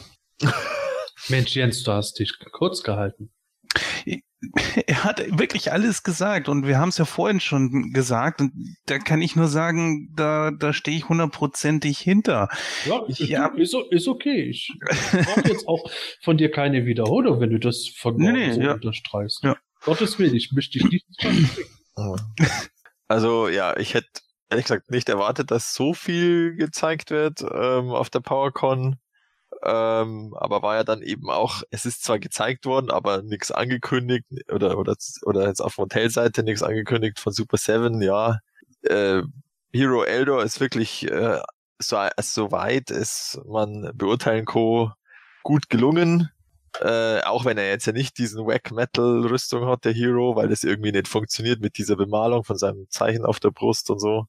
Mensch 1.29 1.55
Jens 1.55 1.83
du 1.83 1.93
hast 1.93 2.19
dich 2.19 2.35
kurz 2.53 2.83
gehalten 2.83 3.31
er 4.87 5.05
hat 5.05 5.39
wirklich 5.39 5.73
alles 5.73 6.03
gesagt 6.03 6.49
und 6.49 6.67
wir 6.67 6.79
haben 6.79 6.91
es 6.91 6.99
ja 6.99 7.05
vorhin 7.05 7.41
schon 7.41 7.93
gesagt 7.93 8.41
und 8.41 8.53
da 8.87 8.99
kann 8.99 9.23
ich 9.23 9.37
nur 9.37 9.49
sagen, 9.49 10.13
da, 10.15 10.51
da 10.51 10.73
stehe 10.73 10.97
ich 10.97 11.09
hundertprozentig 11.09 11.99
hinter. 11.99 12.49
Ja, 12.85 13.03
ich, 13.09 13.19
ja. 13.21 13.47
Ist, 13.57 13.75
ist 13.91 14.09
okay. 14.09 14.51
Ich 14.51 14.73
brauche 15.13 15.49
jetzt 15.49 15.67
auch 15.67 15.91
von 16.23 16.37
dir 16.37 16.51
keine 16.51 16.87
Wiederholung, 16.87 17.41
wenn 17.41 17.51
du 17.51 17.59
das 17.59 17.89
von 17.89 18.17
nee, 18.17 18.33
nee, 18.33 18.53
so 18.53 18.61
ja. 18.61 18.75
unterstreichst. 18.75 19.43
Ja. 19.43 19.57
Gottes 19.83 20.19
Willen, 20.19 20.35
ich 20.35 20.53
möchte 20.53 20.79
dich 20.79 20.91
nicht 20.91 21.07
Also 23.09 23.49
ja, 23.49 23.77
ich 23.77 23.95
hätte 23.95 24.09
ehrlich 24.51 24.65
gesagt 24.65 24.91
nicht 24.91 25.09
erwartet, 25.09 25.51
dass 25.51 25.75
so 25.75 25.95
viel 25.95 26.57
gezeigt 26.57 27.11
wird 27.11 27.43
ähm, 27.43 27.91
auf 27.91 28.11
der 28.11 28.21
PowerCon. 28.21 28.97
Ähm, 29.67 30.35
aber 30.37 30.63
war 30.63 30.77
ja 30.77 30.85
dann 30.85 31.03
eben 31.03 31.29
auch, 31.29 31.63
es 31.71 31.87
ist 31.87 32.05
zwar 32.05 32.19
gezeigt 32.21 32.67
worden, 32.67 32.91
aber 32.91 33.23
nichts 33.23 33.51
angekündigt 33.51 34.27
oder, 34.53 34.79
oder, 34.79 34.95
oder 35.23 35.49
jetzt 35.49 35.61
auf 35.61 35.77
Hotelseite 35.79 36.45
nichts 36.45 36.63
angekündigt 36.63 37.19
von 37.19 37.33
Super 37.33 37.57
Seven, 37.57 38.01
ja. 38.01 38.39
Äh, 38.83 39.23
Hero 39.73 40.05
Eldor 40.05 40.45
ist 40.45 40.61
wirklich, 40.61 41.11
äh, 41.11 41.41
so, 41.79 41.99
so 42.21 42.53
weit 42.53 42.91
ist 42.91 43.41
man 43.47 43.91
beurteilen 43.95 44.45
Co. 44.45 44.93
gut 45.43 45.69
gelungen. 45.69 46.31
Äh, 46.81 47.23
auch 47.23 47.47
wenn 47.47 47.57
er 47.57 47.69
jetzt 47.69 47.87
ja 47.87 47.93
nicht 47.95 48.19
diesen 48.19 48.47
Wack 48.47 48.71
Metal 48.71 49.27
Rüstung 49.27 49.67
hat, 49.67 49.85
der 49.87 49.95
Hero, 49.95 50.37
weil 50.37 50.49
das 50.49 50.63
irgendwie 50.63 50.93
nicht 50.93 51.09
funktioniert 51.09 51.61
mit 51.61 51.79
dieser 51.79 51.97
Bemalung 51.97 52.45
von 52.45 52.59
seinem 52.59 52.87
Zeichen 52.91 53.25
auf 53.25 53.41
der 53.41 53.51
Brust 53.51 53.91
und 53.91 53.99
so. 53.99 54.27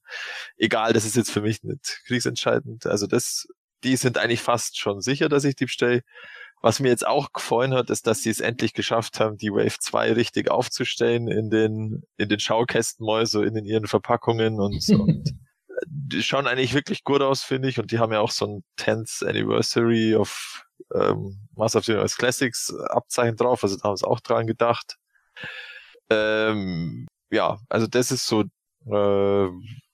Egal, 0.56 0.94
das 0.94 1.04
ist 1.04 1.16
jetzt 1.16 1.30
für 1.30 1.42
mich 1.42 1.62
nicht 1.62 2.02
kriegsentscheidend. 2.06 2.86
Also 2.86 3.06
das 3.06 3.48
die 3.84 3.96
sind 3.96 4.18
eigentlich 4.18 4.42
fast 4.42 4.78
schon 4.78 5.00
sicher, 5.00 5.28
dass 5.28 5.44
ich 5.44 5.56
die 5.56 5.66
bestelle. 5.66 6.02
Was 6.60 6.80
mir 6.80 6.88
jetzt 6.88 7.06
auch 7.06 7.32
gefallen 7.32 7.72
hat, 7.72 7.88
ist, 7.88 8.08
dass 8.08 8.22
sie 8.22 8.30
es 8.30 8.40
endlich 8.40 8.74
geschafft 8.74 9.20
haben, 9.20 9.36
die 9.36 9.52
Wave 9.52 9.78
2 9.78 10.14
richtig 10.14 10.50
aufzustellen 10.50 11.28
in 11.28 11.50
den, 11.50 12.02
in 12.16 12.28
den 12.28 12.40
Schaukästen 12.40 13.06
mal, 13.06 13.26
so 13.26 13.42
in, 13.42 13.54
in 13.54 13.64
ihren 13.64 13.86
Verpackungen 13.86 14.58
und, 14.58 14.84
und 14.90 15.34
die 15.86 16.22
schauen 16.22 16.48
eigentlich 16.48 16.74
wirklich 16.74 17.04
gut 17.04 17.22
aus, 17.22 17.42
finde 17.42 17.68
ich. 17.68 17.78
Und 17.78 17.92
die 17.92 18.00
haben 18.00 18.12
ja 18.12 18.18
auch 18.18 18.32
so 18.32 18.46
ein 18.46 18.64
10th 18.76 19.24
Anniversary 19.24 20.16
of 20.16 20.64
ähm, 20.94 21.48
Master 21.54 21.78
of 21.78 21.84
the 21.84 21.92
Universe 21.92 22.16
Classics 22.16 22.74
Abzeichen 22.88 23.36
drauf, 23.36 23.62
also 23.62 23.76
da 23.76 23.88
haben 23.88 23.96
sie 23.96 24.06
auch 24.06 24.20
dran 24.20 24.46
gedacht. 24.46 24.96
Ähm, 26.10 27.06
ja, 27.30 27.58
also 27.68 27.86
das 27.86 28.10
ist 28.10 28.26
so, 28.26 28.42
äh, 28.86 29.48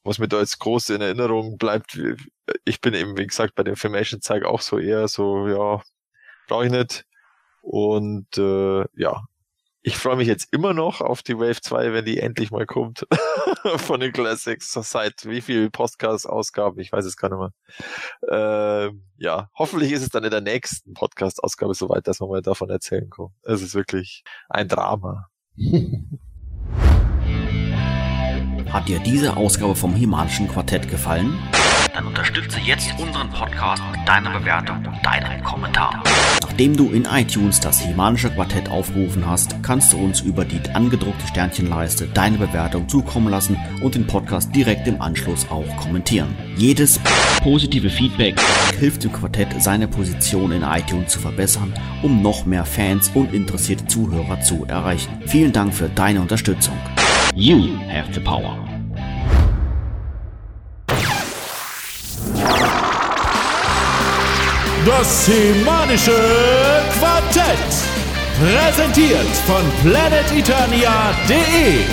was 0.05 0.19
mir 0.19 0.29
da 0.29 0.41
jetzt 0.41 0.59
groß 0.61 0.91
in 0.91 1.01
Erinnerung 1.01 1.59
bleibt, 1.59 1.99
ich 2.65 2.81
bin 2.81 2.95
eben, 2.95 3.17
wie 3.17 3.27
gesagt, 3.27 3.55
bei 3.55 3.63
dem 3.63 3.77
Filmation 3.77 4.21
Zeig 4.21 4.45
auch 4.45 4.61
so 4.61 4.79
eher 4.79 5.09
so, 5.09 5.49
ja, 5.49 5.83
brauche 6.49 6.67
ich 6.67 6.73
nicht. 6.73 7.07
Und 7.63 8.37
äh, 8.37 8.85
ja, 8.95 9.25
ich 9.87 9.99
freue 9.99 10.17
mich 10.17 10.29
jetzt 10.29 10.49
immer 10.51 10.73
noch 10.73 11.03
auf 11.03 11.23
die 11.23 11.37
Wave 11.37 11.61
2, 11.61 11.93
wenn 11.93 12.07
die 12.07 12.19
endlich 12.19 12.51
mal 12.51 12.65
kommt. 12.65 13.07
Von 13.77 14.01
den 14.01 14.13
Classics. 14.13 14.73
Seit 14.73 15.27
wie 15.27 15.43
viel 15.43 15.71
Podcast-Ausgaben? 15.71 16.81
Ich 16.81 16.91
weiß 16.91 17.05
es 17.05 17.19
gar 17.19 17.29
nicht 17.29 17.53
mehr. 18.31 18.89
Äh, 18.89 18.93
ja, 19.19 19.51
hoffentlich 19.55 19.93
ist 19.93 20.03
es 20.03 20.09
dann 20.09 20.25
in 20.25 20.31
der 20.31 20.41
nächsten 20.41 20.95
Podcast-Ausgabe 20.95 21.75
soweit, 21.75 22.07
dass 22.07 22.21
man 22.21 22.31
mal 22.31 22.41
davon 22.41 22.71
erzählen 22.71 23.11
kann. 23.11 23.29
Es 23.43 23.61
ist 23.61 23.75
wirklich 23.75 24.25
ein 24.49 24.69
Drama. 24.69 25.29
Hat 28.71 28.89
dir 28.89 29.01
diese 29.01 29.37
Ausgabe 29.37 29.77
vom 29.77 29.95
Himalischen 29.95 30.49
Quartett 30.49 30.89
gefallen? 30.91 31.39
Dann 31.95 32.07
unterstütze 32.07 32.59
jetzt 32.61 32.91
unseren 32.99 33.31
Podcast 33.31 33.83
mit 33.93 34.07
deiner 34.07 34.31
Bewertung 34.31 34.79
und 34.79 35.07
deinem 35.07 35.43
Kommentar. 35.43 36.03
Nachdem 36.43 36.77
du 36.77 36.91
in 36.91 37.05
iTunes 37.05 37.61
das 37.61 37.81
Himanische 37.81 38.31
Quartett 38.31 38.69
aufgerufen 38.69 39.27
hast, 39.27 39.63
kannst 39.63 39.93
du 39.93 39.99
uns 39.99 40.21
über 40.21 40.45
die 40.45 40.61
angedruckte 40.75 41.27
Sternchenleiste 41.29 42.09
deine 42.09 42.39
Bewertung 42.39 42.89
zukommen 42.89 43.29
lassen 43.29 43.57
und 43.81 43.95
den 43.95 44.07
Podcast 44.07 44.55
direkt 44.55 44.87
im 44.89 45.01
Anschluss 45.01 45.49
auch 45.51 45.77
kommentieren. 45.77 46.35
Jedes 46.57 47.01
positive 47.43 47.91
Feedback 47.91 48.41
hilft 48.79 49.05
dem 49.05 49.13
Quartett, 49.13 49.63
seine 49.63 49.87
Position 49.87 50.53
in 50.53 50.63
iTunes 50.63 51.13
zu 51.13 51.21
verbessern, 51.21 51.73
um 52.03 52.23
noch 52.23 52.45
mehr 52.45 52.65
Fans 52.65 53.11
und 53.15 53.33
interessierte 53.33 53.87
Zuhörer 53.87 54.41
zu 54.41 54.65
erreichen. 54.67 55.23
Vielen 55.27 55.53
Dank 55.53 55.73
für 55.75 55.89
deine 55.89 56.21
Unterstützung. 56.21 56.77
You 57.35 57.77
have 57.89 58.13
the 58.13 58.21
power. 58.21 58.74
Das 64.85 65.27
Semanische 65.27 66.13
Quartett. 66.99 67.57
Präsentiert 68.39 69.29
von 69.47 69.63
planeteternia.de. 69.83 71.85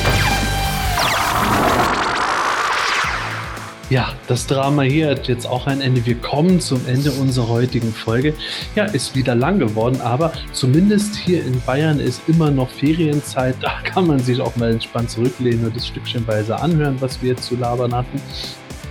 Ja, 3.89 4.13
das 4.27 4.47
Drama 4.47 4.81
hier 4.81 5.11
hat 5.11 5.27
jetzt 5.27 5.45
auch 5.45 5.67
ein 5.67 5.79
Ende. 5.79 6.05
Wir 6.05 6.15
kommen 6.15 6.59
zum 6.59 6.85
Ende 6.85 7.11
unserer 7.11 7.49
heutigen 7.49 7.93
Folge. 7.93 8.33
Ja, 8.75 8.85
ist 8.85 9.15
wieder 9.15 9.35
lang 9.35 9.59
geworden, 9.59 10.01
aber 10.01 10.33
zumindest 10.51 11.15
hier 11.15 11.45
in 11.45 11.61
Bayern 11.61 11.99
ist 11.99 12.21
immer 12.27 12.51
noch 12.51 12.69
Ferienzeit. 12.69 13.55
Da 13.61 13.73
kann 13.83 14.07
man 14.07 14.19
sich 14.19 14.41
auch 14.41 14.55
mal 14.55 14.71
entspannt 14.71 15.11
zurücklehnen 15.11 15.65
und 15.65 15.75
das 15.75 15.87
stückchenweise 15.87 16.57
anhören, 16.57 16.97
was 16.99 17.21
wir 17.21 17.31
jetzt 17.31 17.43
zu 17.43 17.55
labern 17.55 17.93
hatten. 17.93 18.21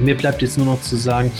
Mir 0.01 0.17
bleibt 0.17 0.43
jetzt 0.43 0.59
nur 0.59 0.67
noch 0.67 0.81
zu 0.81 0.97
sagen, 0.97 1.31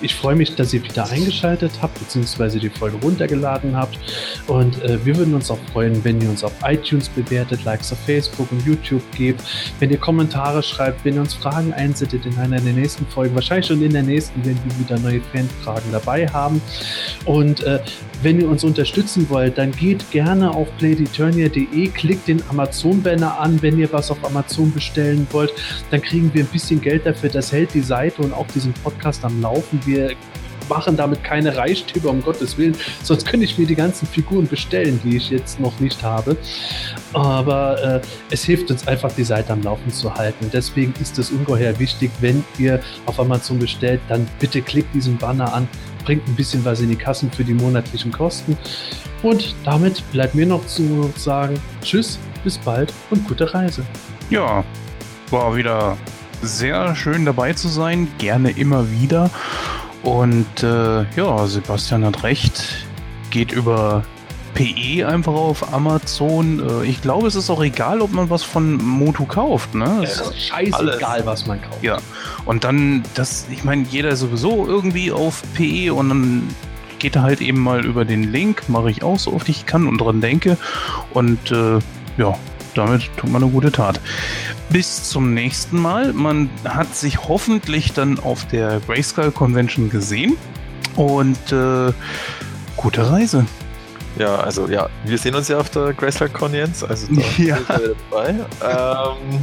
ich 0.00 0.14
freue 0.14 0.34
mich, 0.34 0.54
dass 0.54 0.72
ihr 0.72 0.82
wieder 0.82 1.08
eingeschaltet 1.10 1.72
habt, 1.80 1.98
beziehungsweise 1.98 2.58
die 2.58 2.70
Folge 2.70 2.96
runtergeladen 3.02 3.76
habt. 3.76 3.98
Und 4.46 4.82
äh, 4.82 5.04
wir 5.04 5.16
würden 5.16 5.34
uns 5.34 5.50
auch 5.50 5.58
freuen, 5.72 6.04
wenn 6.04 6.20
ihr 6.20 6.28
uns 6.28 6.44
auf 6.44 6.52
iTunes 6.64 7.08
bewertet, 7.08 7.64
Likes 7.64 7.92
auf 7.92 7.98
Facebook 8.00 8.50
und 8.52 8.64
YouTube 8.66 9.02
gebt, 9.16 9.42
wenn 9.78 9.90
ihr 9.90 9.98
Kommentare 9.98 10.62
schreibt, 10.62 11.04
wenn 11.04 11.14
ihr 11.14 11.20
uns 11.20 11.34
Fragen 11.34 11.72
einsettet 11.72 12.26
in 12.26 12.36
einer 12.38 12.60
der 12.60 12.72
nächsten 12.72 13.06
Folgen. 13.06 13.34
Wahrscheinlich 13.34 13.66
schon 13.66 13.82
in 13.82 13.92
der 13.92 14.02
nächsten 14.02 14.44
werden 14.44 14.60
wir 14.64 14.78
wieder 14.78 14.98
neue 14.98 15.20
Fanfragen 15.32 15.92
dabei 15.92 16.28
haben. 16.28 16.60
Und 17.24 17.62
äh, 17.62 17.80
wenn 18.22 18.40
ihr 18.40 18.48
uns 18.48 18.64
unterstützen 18.64 19.28
wollt, 19.30 19.58
dann 19.58 19.72
geht 19.72 20.10
gerne 20.10 20.50
auf 20.50 20.68
playdeturnia.de, 20.78 21.88
klickt 21.88 22.28
den 22.28 22.42
Amazon-Banner 22.48 23.38
an, 23.38 23.60
wenn 23.62 23.78
ihr 23.78 23.92
was 23.92 24.10
auf 24.10 24.24
Amazon 24.24 24.72
bestellen 24.72 25.26
wollt. 25.30 25.52
Dann 25.90 26.02
kriegen 26.02 26.32
wir 26.34 26.44
ein 26.44 26.48
bisschen 26.48 26.80
Geld 26.80 27.06
dafür. 27.06 27.30
Das 27.30 27.52
hält 27.52 27.74
die 27.74 27.80
Seite 27.80 28.22
und 28.22 28.32
auch 28.32 28.46
diesen 28.48 28.72
Podcast 28.74 29.24
am 29.24 29.40
Laufen. 29.40 29.80
Wir 29.84 30.14
machen 30.70 30.96
damit 30.96 31.22
keine 31.22 31.54
Reichtümer, 31.54 32.08
um 32.08 32.22
Gottes 32.22 32.56
Willen. 32.56 32.74
Sonst 33.02 33.26
könnte 33.26 33.44
ich 33.44 33.58
mir 33.58 33.66
die 33.66 33.74
ganzen 33.74 34.06
Figuren 34.06 34.46
bestellen, 34.46 34.98
die 35.04 35.16
ich 35.16 35.28
jetzt 35.28 35.60
noch 35.60 35.78
nicht 35.80 36.02
habe. 36.02 36.36
Aber 37.12 37.82
äh, 37.82 38.00
es 38.30 38.44
hilft 38.44 38.70
uns 38.70 38.88
einfach, 38.88 39.12
die 39.12 39.24
Seite 39.24 39.52
am 39.52 39.62
Laufen 39.62 39.92
zu 39.92 40.14
halten. 40.14 40.50
Deswegen 40.50 40.94
ist 41.00 41.18
es 41.18 41.30
ungeheuer 41.30 41.78
wichtig, 41.78 42.10
wenn 42.20 42.42
ihr 42.58 42.80
auf 43.04 43.20
Amazon 43.20 43.58
bestellt, 43.58 44.00
dann 44.08 44.26
bitte 44.38 44.62
klickt 44.62 44.94
diesen 44.94 45.18
Banner 45.18 45.52
an, 45.52 45.68
bringt 46.04 46.26
ein 46.26 46.36
bisschen 46.36 46.64
was 46.64 46.80
in 46.80 46.88
die 46.88 46.96
Kassen 46.96 47.30
für 47.30 47.44
die 47.44 47.54
monatlichen 47.54 48.12
Kosten. 48.12 48.56
Und 49.22 49.54
damit 49.64 50.02
bleibt 50.12 50.34
mir 50.34 50.46
noch 50.46 50.64
zu 50.66 51.12
sagen, 51.16 51.60
tschüss, 51.82 52.18
bis 52.42 52.56
bald 52.56 52.92
und 53.10 53.26
gute 53.26 53.52
Reise. 53.52 53.84
Ja, 54.30 54.64
war 55.30 55.54
wieder 55.56 55.98
sehr 56.42 56.94
schön 56.94 57.24
dabei 57.24 57.52
zu 57.52 57.68
sein. 57.68 58.08
Gerne 58.18 58.50
immer 58.50 58.90
wieder. 58.90 59.30
Und 60.02 60.62
äh, 60.62 61.02
ja, 61.16 61.46
Sebastian 61.46 62.04
hat 62.04 62.22
recht. 62.22 62.86
Geht 63.30 63.52
über 63.52 64.02
PE 64.54 65.06
einfach 65.06 65.32
auf 65.32 65.72
Amazon. 65.72 66.82
Äh, 66.82 66.86
ich 66.86 67.02
glaube, 67.02 67.26
es 67.26 67.34
ist 67.34 67.50
auch 67.50 67.62
egal, 67.62 68.00
ob 68.00 68.12
man 68.12 68.30
was 68.30 68.42
von 68.42 68.76
Motu 68.76 69.24
kauft. 69.26 69.74
Ne? 69.74 70.00
Es 70.02 70.20
ist 70.20 70.48
scheißegal, 70.48 71.24
was 71.26 71.46
man 71.46 71.60
kauft. 71.62 71.82
Ja, 71.82 71.98
und 72.44 72.64
dann, 72.64 73.02
das, 73.14 73.46
ich 73.50 73.64
meine, 73.64 73.84
jeder 73.90 74.10
ist 74.10 74.20
sowieso 74.20 74.66
irgendwie 74.66 75.12
auf 75.12 75.42
PE 75.54 75.94
und 75.94 76.08
dann 76.08 76.48
geht 76.98 77.16
er 77.16 77.22
halt 77.22 77.40
eben 77.40 77.60
mal 77.60 77.84
über 77.84 78.04
den 78.04 78.30
Link, 78.30 78.68
mache 78.68 78.90
ich 78.90 79.02
auch 79.02 79.18
so 79.18 79.32
oft 79.32 79.48
ich 79.48 79.66
kann 79.66 79.86
und 79.86 79.98
dran 79.98 80.20
denke. 80.20 80.56
Und 81.12 81.50
äh, 81.50 81.78
ja, 82.18 82.36
damit 82.74 83.10
tut 83.16 83.30
man 83.30 83.42
eine 83.42 83.50
gute 83.50 83.72
Tat. 83.72 84.00
Bis 84.70 85.02
zum 85.08 85.34
nächsten 85.34 85.80
Mal. 85.80 86.12
Man 86.12 86.48
hat 86.64 86.94
sich 86.94 87.28
hoffentlich 87.28 87.92
dann 87.92 88.18
auf 88.20 88.46
der 88.46 88.80
Grayskull 88.80 89.32
Convention 89.32 89.90
gesehen. 89.90 90.36
Und 90.96 91.52
äh, 91.52 91.92
gute 92.76 93.10
Reise. 93.10 93.46
Ja, 94.18 94.36
also 94.36 94.68
ja, 94.68 94.88
wir 95.04 95.18
sehen 95.18 95.34
uns 95.34 95.48
ja 95.48 95.58
auf 95.58 95.70
der 95.70 95.92
Grayskull 95.92 96.28
Convention, 96.28 96.90
also 96.90 97.06
da 97.08 97.20
Ja. 97.38 97.56
sind 97.56 97.68
wir 97.68 97.94
dabei. 98.10 98.28
Ähm, 98.30 99.38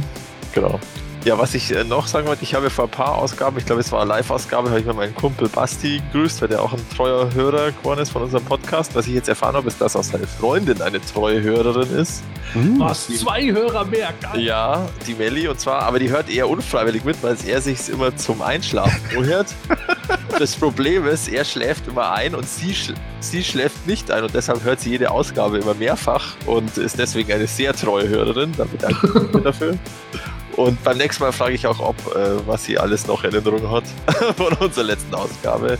genau. 0.52 0.78
Ja, 1.24 1.36
was 1.36 1.54
ich 1.54 1.74
äh, 1.74 1.84
noch 1.84 2.06
sagen 2.06 2.26
wollte, 2.26 2.44
ich 2.44 2.54
habe 2.54 2.70
vor 2.70 2.84
ein 2.84 2.90
paar 2.90 3.16
Ausgaben, 3.16 3.58
ich 3.58 3.66
glaube 3.66 3.80
es 3.80 3.90
war 3.90 4.00
eine 4.00 4.08
Live-Ausgabe, 4.08 4.70
habe 4.70 4.80
ich 4.80 4.86
mal 4.86 4.94
meinen 4.94 5.14
Kumpel 5.14 5.48
Basti 5.48 6.00
gegrüßt, 6.12 6.40
weil 6.40 6.48
der 6.48 6.62
auch 6.62 6.72
ein 6.72 6.88
treuer 6.96 7.32
Hörer 7.34 7.72
geworden 7.72 8.00
ist 8.00 8.10
von 8.10 8.22
unserem 8.22 8.44
Podcast. 8.44 8.94
Was 8.94 9.06
ich 9.06 9.14
jetzt 9.14 9.28
erfahren 9.28 9.56
habe, 9.56 9.68
ist, 9.68 9.80
dass 9.80 9.96
auch 9.96 10.04
seine 10.04 10.26
Freundin 10.26 10.80
eine 10.80 11.00
treue 11.00 11.42
Hörerin 11.42 11.90
ist. 11.96 12.22
Was? 12.78 13.08
Zwei 13.08 13.52
Hörer 13.52 13.84
mehr? 13.84 14.12
Geil. 14.20 14.40
Ja, 14.40 14.88
die 15.06 15.14
Melli 15.14 15.48
und 15.48 15.60
zwar, 15.60 15.82
aber 15.82 15.98
die 15.98 16.08
hört 16.08 16.30
eher 16.30 16.48
unfreiwillig 16.48 17.04
mit, 17.04 17.22
weil 17.22 17.36
er 17.46 17.60
sich 17.60 17.88
immer 17.88 18.16
zum 18.16 18.40
Einschlafen 18.40 19.24
hört. 19.24 19.48
das 20.38 20.56
Problem 20.56 21.06
ist, 21.06 21.28
er 21.28 21.44
schläft 21.44 21.88
immer 21.88 22.12
ein 22.12 22.34
und 22.34 22.48
sie, 22.48 22.74
sch 22.74 22.94
sie 23.20 23.44
schläft 23.44 23.86
nicht 23.86 24.10
ein 24.10 24.22
und 24.22 24.34
deshalb 24.34 24.62
hört 24.64 24.80
sie 24.80 24.90
jede 24.90 25.10
Ausgabe 25.10 25.58
immer 25.58 25.74
mehrfach 25.74 26.36
und 26.46 26.78
ist 26.78 26.98
deswegen 26.98 27.32
eine 27.32 27.46
sehr 27.46 27.74
treue 27.74 28.08
Hörerin. 28.08 28.52
Da 28.56 28.64
bedanke 28.64 29.06
ich 29.06 29.32
mich 29.32 29.42
dafür. 29.42 29.78
Und 30.58 30.82
beim 30.82 30.98
nächsten 30.98 31.22
Mal 31.22 31.30
frage 31.30 31.54
ich 31.54 31.68
auch, 31.68 31.78
ob, 31.78 31.96
äh, 32.16 32.44
was 32.44 32.64
sie 32.64 32.78
alles 32.78 33.06
noch 33.06 33.22
in 33.22 33.32
Erinnerung 33.32 33.70
hat 33.70 33.84
von 34.36 34.52
unserer 34.54 34.86
letzten 34.86 35.14
Ausgabe. 35.14 35.78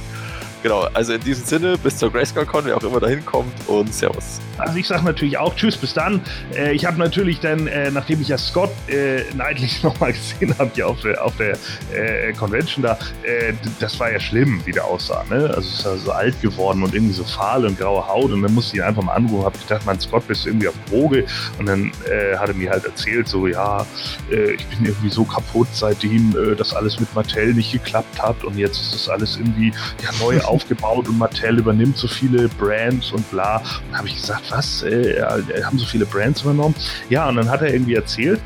Genau, 0.63 0.89
also 0.93 1.13
in 1.13 1.21
diesem 1.21 1.45
Sinne, 1.45 1.79
bis 1.79 1.99
zur 1.99 2.11
Grayskull-Con, 2.11 2.65
wer 2.65 2.77
auch 2.77 2.83
immer 2.83 2.99
da 2.99 3.07
hinkommt 3.07 3.53
und 3.69 3.95
Servus. 3.95 4.41
Also 4.59 4.77
ich 4.77 4.89
sage 4.89 5.05
natürlich 5.05 5.39
auch 5.39 5.55
Tschüss, 5.55 5.77
bis 5.77 5.95
dann. 5.95 6.21
Äh, 6.57 6.73
ich 6.73 6.85
habe 6.85 6.99
natürlich 6.99 7.39
dann, 7.39 7.69
äh, 7.69 7.93
nachdem 7.93 8.21
ich 8.21 8.29
ja 8.29 8.39
Scott 8.39 8.71
äh, 8.89 9.23
neidlich 9.35 9.83
nochmal 9.85 10.13
gesehen 10.13 10.53
habe, 10.59 10.71
hier 10.75 10.89
auf 10.89 11.01
der, 11.01 11.25
auf 11.25 11.37
der 11.37 11.57
äh, 11.95 12.33
Convention 12.33 12.83
da, 12.83 12.99
äh, 13.23 13.53
das 13.79 14.01
war 14.01 14.11
ja 14.11 14.19
schlimm, 14.19 14.61
wie 14.65 14.73
der 14.73 14.85
aussah. 14.85 15.25
Ne? 15.31 15.49
Also 15.55 15.61
ist 15.61 15.85
ja 15.85 15.97
so 15.97 16.11
alt 16.11 16.41
geworden 16.43 16.83
und 16.83 16.93
irgendwie 16.93 17.15
so 17.15 17.23
fahl 17.23 17.65
und 17.65 17.79
graue 17.79 18.07
Haut 18.09 18.33
und 18.33 18.43
dann 18.43 18.53
musste 18.53 18.77
ich 18.77 18.83
ihn 18.83 18.87
einfach 18.89 19.03
mal 19.03 19.15
anrufen, 19.15 19.45
habe 19.45 19.59
gedacht, 19.59 19.83
mein 19.87 20.01
Scott 20.01 20.27
bist 20.27 20.45
du 20.45 20.49
irgendwie 20.49 20.69
auf 20.69 20.75
Droge 20.91 21.25
und 21.61 21.67
dann 21.67 21.93
äh, 22.11 22.37
hat 22.37 22.49
er 22.49 22.55
mir 22.55 22.71
halt 22.71 22.85
erzählt, 22.85 23.29
so 23.29 23.47
ja, 23.47 23.87
äh, 24.31 24.55
ich 24.55 24.67
bin 24.67 24.87
irgendwie 24.87 25.11
so 25.11 25.23
kaputt, 25.25 25.69
seitdem 25.73 26.35
das 26.57 26.75
alles 26.75 26.99
mit 26.99 27.15
Mattel 27.15 27.55
nicht 27.55 27.73
geklappt 27.73 28.21
hat 28.21 28.43
und 28.45 28.57
jetzt 28.59 28.81
ist 28.81 28.95
das 28.95 29.09
alles 29.09 29.37
irgendwie 29.37 29.73
ja, 30.03 30.11
neu 30.21 30.41
aufgebaut 30.49 31.09
und 31.09 31.19
Mattel 31.19 31.59
übernimmt 31.59 31.97
so 31.97 32.09
viele 32.09 32.49
Brands 32.49 33.13
und 33.13 33.29
bla. 33.31 33.63
Und 33.91 33.97
habe 33.99 34.09
ich 34.09 34.17
gesagt, 34.17 34.51
was? 34.51 34.83
Äh, 34.83 35.19
ja, 35.19 35.37
haben 35.65 35.79
so 35.79 35.87
viele 35.87 36.07
Brands 36.07 36.43
übernommen? 36.43 36.75
Ja, 37.11 37.29
und 37.29 37.37
dann 37.37 37.49
hat 37.51 37.63
er 37.63 37.73
irgendwie 37.73 37.95
erzählt, 37.95 38.41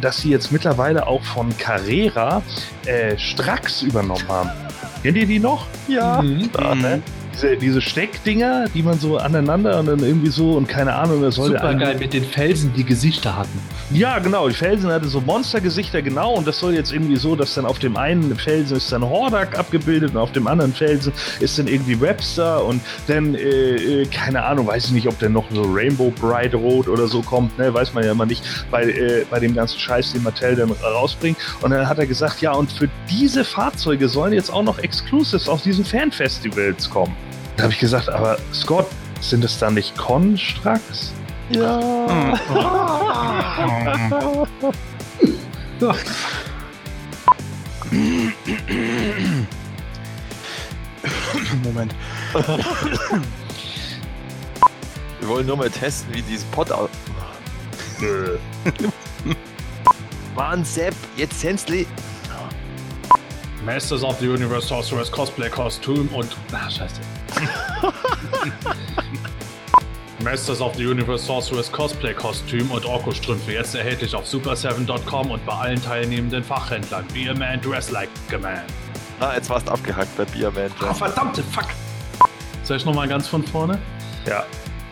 dass 0.00 0.18
sie 0.18 0.30
jetzt 0.30 0.52
mittlerweile 0.52 1.06
auch 1.06 1.22
von 1.24 1.56
Carrera 1.58 2.42
äh, 2.86 3.16
Strax 3.18 3.82
übernommen 3.82 4.26
haben. 4.28 4.50
Kennt 5.02 5.16
ihr 5.16 5.26
die 5.26 5.38
noch? 5.38 5.66
Ja, 5.88 6.22
Mhm. 6.22 6.52
klar, 6.52 6.74
ne? 6.74 7.02
Diese, 7.38 7.56
diese 7.56 7.80
Steckdinger, 7.80 8.64
die 8.74 8.82
man 8.82 8.98
so 8.98 9.16
aneinander 9.16 9.78
und 9.78 9.86
dann 9.86 10.00
irgendwie 10.00 10.30
so 10.30 10.56
und 10.56 10.66
keine 10.66 10.92
Ahnung, 10.92 11.22
das 11.22 11.36
sollte 11.36 11.56
Super 11.56 11.74
geil 11.74 11.96
mit 11.96 12.12
den 12.12 12.24
Felsen, 12.24 12.72
die 12.74 12.82
Gesichter 12.82 13.36
hatten. 13.36 13.60
ja, 13.92 14.18
genau. 14.18 14.48
Die 14.48 14.54
Felsen 14.56 14.90
hatte 14.90 15.06
so 15.06 15.20
Monstergesichter, 15.20 16.02
genau. 16.02 16.34
Und 16.34 16.48
das 16.48 16.58
soll 16.58 16.74
jetzt 16.74 16.92
irgendwie 16.92 17.14
so, 17.14 17.36
dass 17.36 17.54
dann 17.54 17.64
auf 17.64 17.78
dem 17.78 17.96
einen 17.96 18.36
Felsen 18.36 18.76
ist 18.76 18.90
dann 18.90 19.08
Hordak 19.08 19.56
abgebildet 19.56 20.10
und 20.12 20.16
auf 20.16 20.32
dem 20.32 20.48
anderen 20.48 20.72
Felsen 20.72 21.12
ist 21.38 21.56
dann 21.60 21.68
irgendwie 21.68 22.00
Webster 22.00 22.64
und 22.64 22.80
dann, 23.06 23.36
äh, 23.36 24.00
äh, 24.02 24.06
keine 24.06 24.42
Ahnung, 24.42 24.66
weiß 24.66 24.86
ich 24.86 24.92
nicht, 24.92 25.06
ob 25.06 25.16
dann 25.20 25.32
noch 25.32 25.44
so 25.52 25.62
Rainbow 25.62 26.12
Bright 26.20 26.56
Rot 26.56 26.88
oder 26.88 27.06
so 27.06 27.22
kommt, 27.22 27.56
ne? 27.56 27.72
Weiß 27.72 27.94
man 27.94 28.02
ja 28.02 28.10
immer 28.10 28.26
nicht 28.26 28.42
bei, 28.72 28.82
äh, 28.82 29.24
bei 29.30 29.38
dem 29.38 29.54
ganzen 29.54 29.78
Scheiß, 29.78 30.12
den 30.12 30.24
Mattel 30.24 30.56
dann 30.56 30.72
rausbringt. 30.72 31.38
Und 31.62 31.70
dann 31.70 31.88
hat 31.88 32.00
er 32.00 32.06
gesagt, 32.06 32.40
ja, 32.40 32.50
und 32.50 32.72
für 32.72 32.88
diese 33.08 33.44
Fahrzeuge 33.44 34.08
sollen 34.08 34.32
jetzt 34.32 34.52
auch 34.52 34.64
noch 34.64 34.80
Exclusives 34.80 35.48
auf 35.48 35.62
diesen 35.62 35.84
Fanfestivals 35.84 36.90
kommen. 36.90 37.14
Da 37.58 37.64
habe 37.64 37.72
ich 37.72 37.80
gesagt, 37.80 38.08
aber 38.08 38.38
Scott, 38.54 38.86
sind 39.20 39.44
es 39.44 39.58
dann 39.58 39.74
nicht 39.74 39.96
Constructs? 39.96 41.12
Ja. 41.50 41.80
Moment. 51.64 51.92
Wir 55.18 55.28
wollen 55.28 55.46
nur 55.48 55.56
mal 55.56 55.68
testen, 55.68 56.14
wie 56.14 56.22
dieses 56.22 56.44
Pod 56.44 56.70
aus. 56.70 56.90
Mann, 60.36 60.64
Sepp, 60.64 60.94
jetzt 61.16 61.40
Sensli. 61.40 61.88
Masters 63.64 64.04
of 64.04 64.16
the 64.20 64.28
Universe 64.28 64.68
Sorcerer's 64.68 65.10
Cosplay 65.10 65.50
Kostüm 65.50 66.06
und. 66.14 66.36
Ah, 66.52 66.70
scheiße. 66.70 67.00
Masters 70.24 70.60
of 70.60 70.74
the 70.76 70.84
Universe 70.84 71.24
Sorcerer's 71.24 71.70
Cosplay 71.70 72.12
Kostüm 72.12 72.70
und 72.70 72.84
Orko-Strümpfe 72.84 73.52
jetzt 73.52 73.74
erhältlich 73.74 74.14
auf 74.14 74.26
super7.com 74.26 75.30
und 75.30 75.44
bei 75.46 75.52
allen 75.52 75.82
teilnehmenden 75.82 76.42
Fachhändlern. 76.42 77.06
Be 77.14 77.30
a 77.30 77.34
man, 77.34 77.60
dress 77.60 77.90
like 77.90 78.08
a 78.32 78.38
man. 78.38 78.62
Ah, 79.20 79.34
jetzt 79.34 79.48
warst 79.50 79.66
du 79.66 79.72
abgehackt 79.72 80.16
bei 80.16 80.24
Beerman. 80.24 80.70
Ah, 80.80 80.94
verdammte 80.94 81.42
Fuck! 81.42 81.66
Soll 82.62 82.76
ich 82.76 82.84
nochmal 82.84 83.08
ganz 83.08 83.26
von 83.26 83.44
vorne? 83.44 83.78
Ja. 84.26 84.44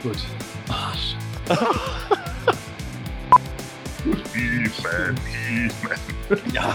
Gut. 0.02 0.18
Ah, 0.68 0.92
scheiße. 0.94 1.60
He-Man, 4.34 5.16
He-Man. 5.48 6.40
Ja. 6.52 6.74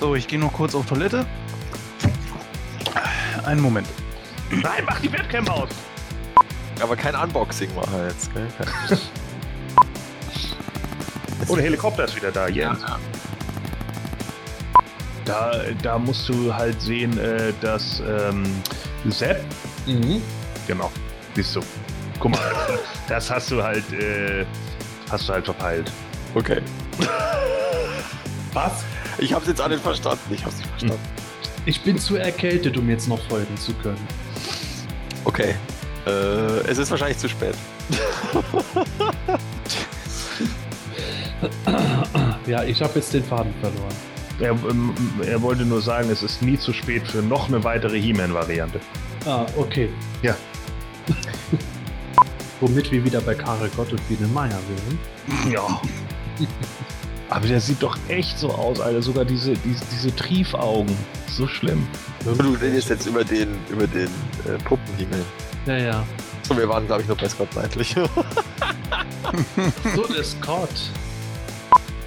So, 0.00 0.14
ich 0.14 0.28
gehe 0.28 0.38
noch 0.38 0.52
kurz 0.52 0.74
auf 0.74 0.86
Toilette. 0.86 1.26
Einen 3.44 3.60
Moment. 3.60 3.86
Nein, 4.50 4.84
mach 4.86 5.00
die 5.00 5.12
Webcam 5.12 5.48
aus. 5.48 5.68
Aber 6.80 6.94
kein 6.96 7.14
Unboxing 7.14 7.74
machen 7.74 7.94
jetzt, 8.08 8.32
gell? 8.34 8.46
Oh, 11.48 11.54
der 11.56 11.64
Helikopter 11.64 12.04
ist 12.04 12.16
wieder 12.16 12.30
da, 12.32 12.48
Jens. 12.48 12.80
Da, 15.24 15.52
da 15.82 15.98
musst 15.98 16.28
du 16.28 16.54
halt 16.54 16.80
sehen, 16.80 17.18
äh, 17.18 17.52
dass 17.60 18.00
ähm, 18.00 18.44
Sepp, 19.08 19.42
Mhm. 19.86 20.22
genau, 20.66 20.90
siehst 21.34 21.56
du. 21.56 21.60
Guck 22.20 22.32
mal, 22.32 22.40
das 23.08 23.30
hast 23.30 23.50
du 23.50 23.62
halt, 23.62 23.84
äh, 23.92 24.44
hast 25.10 25.28
du 25.28 25.32
halt 25.32 25.44
verpeilt. 25.44 25.90
Okay. 26.34 26.60
Was? 28.52 28.84
Ich 29.18 29.32
hab's 29.32 29.46
jetzt 29.48 29.60
alle 29.60 29.78
verstanden. 29.78 30.20
Ich 30.32 30.44
hab's 30.44 30.58
nicht 30.58 30.68
verstanden. 30.70 30.98
Ich 31.64 31.82
bin 31.82 31.98
zu 31.98 32.16
erkältet, 32.16 32.76
um 32.76 32.88
jetzt 32.88 33.08
noch 33.08 33.20
folgen 33.28 33.56
zu 33.56 33.72
können. 33.74 33.98
Okay. 35.26 35.54
Äh, 36.06 36.10
es 36.68 36.78
ist 36.78 36.90
wahrscheinlich 36.90 37.18
zu 37.18 37.28
spät. 37.28 37.54
Ja, 42.46 42.62
ich 42.62 42.80
habe 42.80 42.92
jetzt 42.94 43.12
den 43.12 43.24
Faden 43.24 43.52
verloren. 43.60 43.94
Er, 44.38 44.50
ähm, 44.70 44.94
er 45.26 45.42
wollte 45.42 45.64
nur 45.64 45.82
sagen, 45.82 46.08
es 46.10 46.22
ist 46.22 46.42
nie 46.42 46.56
zu 46.56 46.72
spät 46.72 47.06
für 47.06 47.18
noch 47.18 47.48
eine 47.48 47.64
weitere 47.64 48.00
He-Man-Variante. 48.00 48.80
Ah, 49.24 49.46
okay. 49.56 49.88
Ja. 50.22 50.36
Womit 52.60 52.92
wir 52.92 53.04
wieder 53.04 53.20
bei 53.20 53.34
Karel 53.34 53.68
Gott 53.76 53.90
und 53.92 54.08
Biene 54.08 54.28
Meier 54.28 54.60
wären. 54.68 55.52
Ja. 55.52 55.80
Aber 57.28 57.46
der 57.46 57.60
sieht 57.60 57.82
doch 57.82 57.96
echt 58.08 58.38
so 58.38 58.50
aus, 58.50 58.80
Alter. 58.80 59.02
Sogar 59.02 59.24
diese, 59.24 59.54
diese, 59.54 59.84
diese 59.92 60.14
Triefaugen. 60.14 60.96
So 61.28 61.46
schlimm. 61.46 61.86
Du 62.24 62.52
redest 62.52 62.88
jetzt 62.88 63.06
über 63.06 63.24
den, 63.24 63.48
über 63.68 63.86
den 63.86 64.08
äh, 64.44 64.58
Puppenhimmel. 64.64 65.24
Ja, 65.66 65.76
ja. 65.76 66.06
Und 66.48 66.58
wir 66.58 66.68
waren, 66.68 66.86
glaube 66.86 67.02
ich, 67.02 67.08
noch 67.08 67.16
bei 67.16 67.28
Scott 67.28 67.48
Neidlich. 67.56 67.94
So, 69.94 70.06
der 70.06 70.24
Scott. 70.24 70.70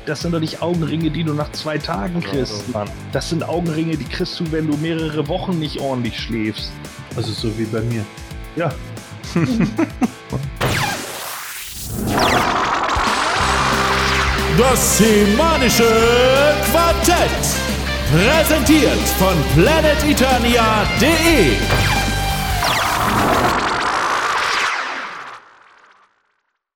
Das 0.05 0.21
sind 0.21 0.31
doch 0.31 0.39
nicht 0.39 0.61
Augenringe, 0.61 1.11
die 1.11 1.23
du 1.23 1.33
nach 1.33 1.51
zwei 1.51 1.77
Tagen 1.77 2.21
kriegst, 2.21 2.69
Mann. 2.69 2.89
Das 3.11 3.29
sind 3.29 3.47
Augenringe, 3.47 3.97
die 3.97 4.05
kriegst 4.05 4.39
du, 4.39 4.51
wenn 4.51 4.67
du 4.67 4.77
mehrere 4.77 5.27
Wochen 5.27 5.59
nicht 5.59 5.79
ordentlich 5.79 6.19
schläfst. 6.19 6.71
Also 7.15 7.31
so 7.31 7.55
wie 7.57 7.65
bei 7.65 7.81
mir. 7.81 8.05
Ja. 8.55 8.73
Das 14.59 14.97
semanische 14.97 15.87
Quartett. 16.69 17.55
Präsentiert 18.11 19.07
von 19.17 19.37
planeteternia.de. 19.55 21.98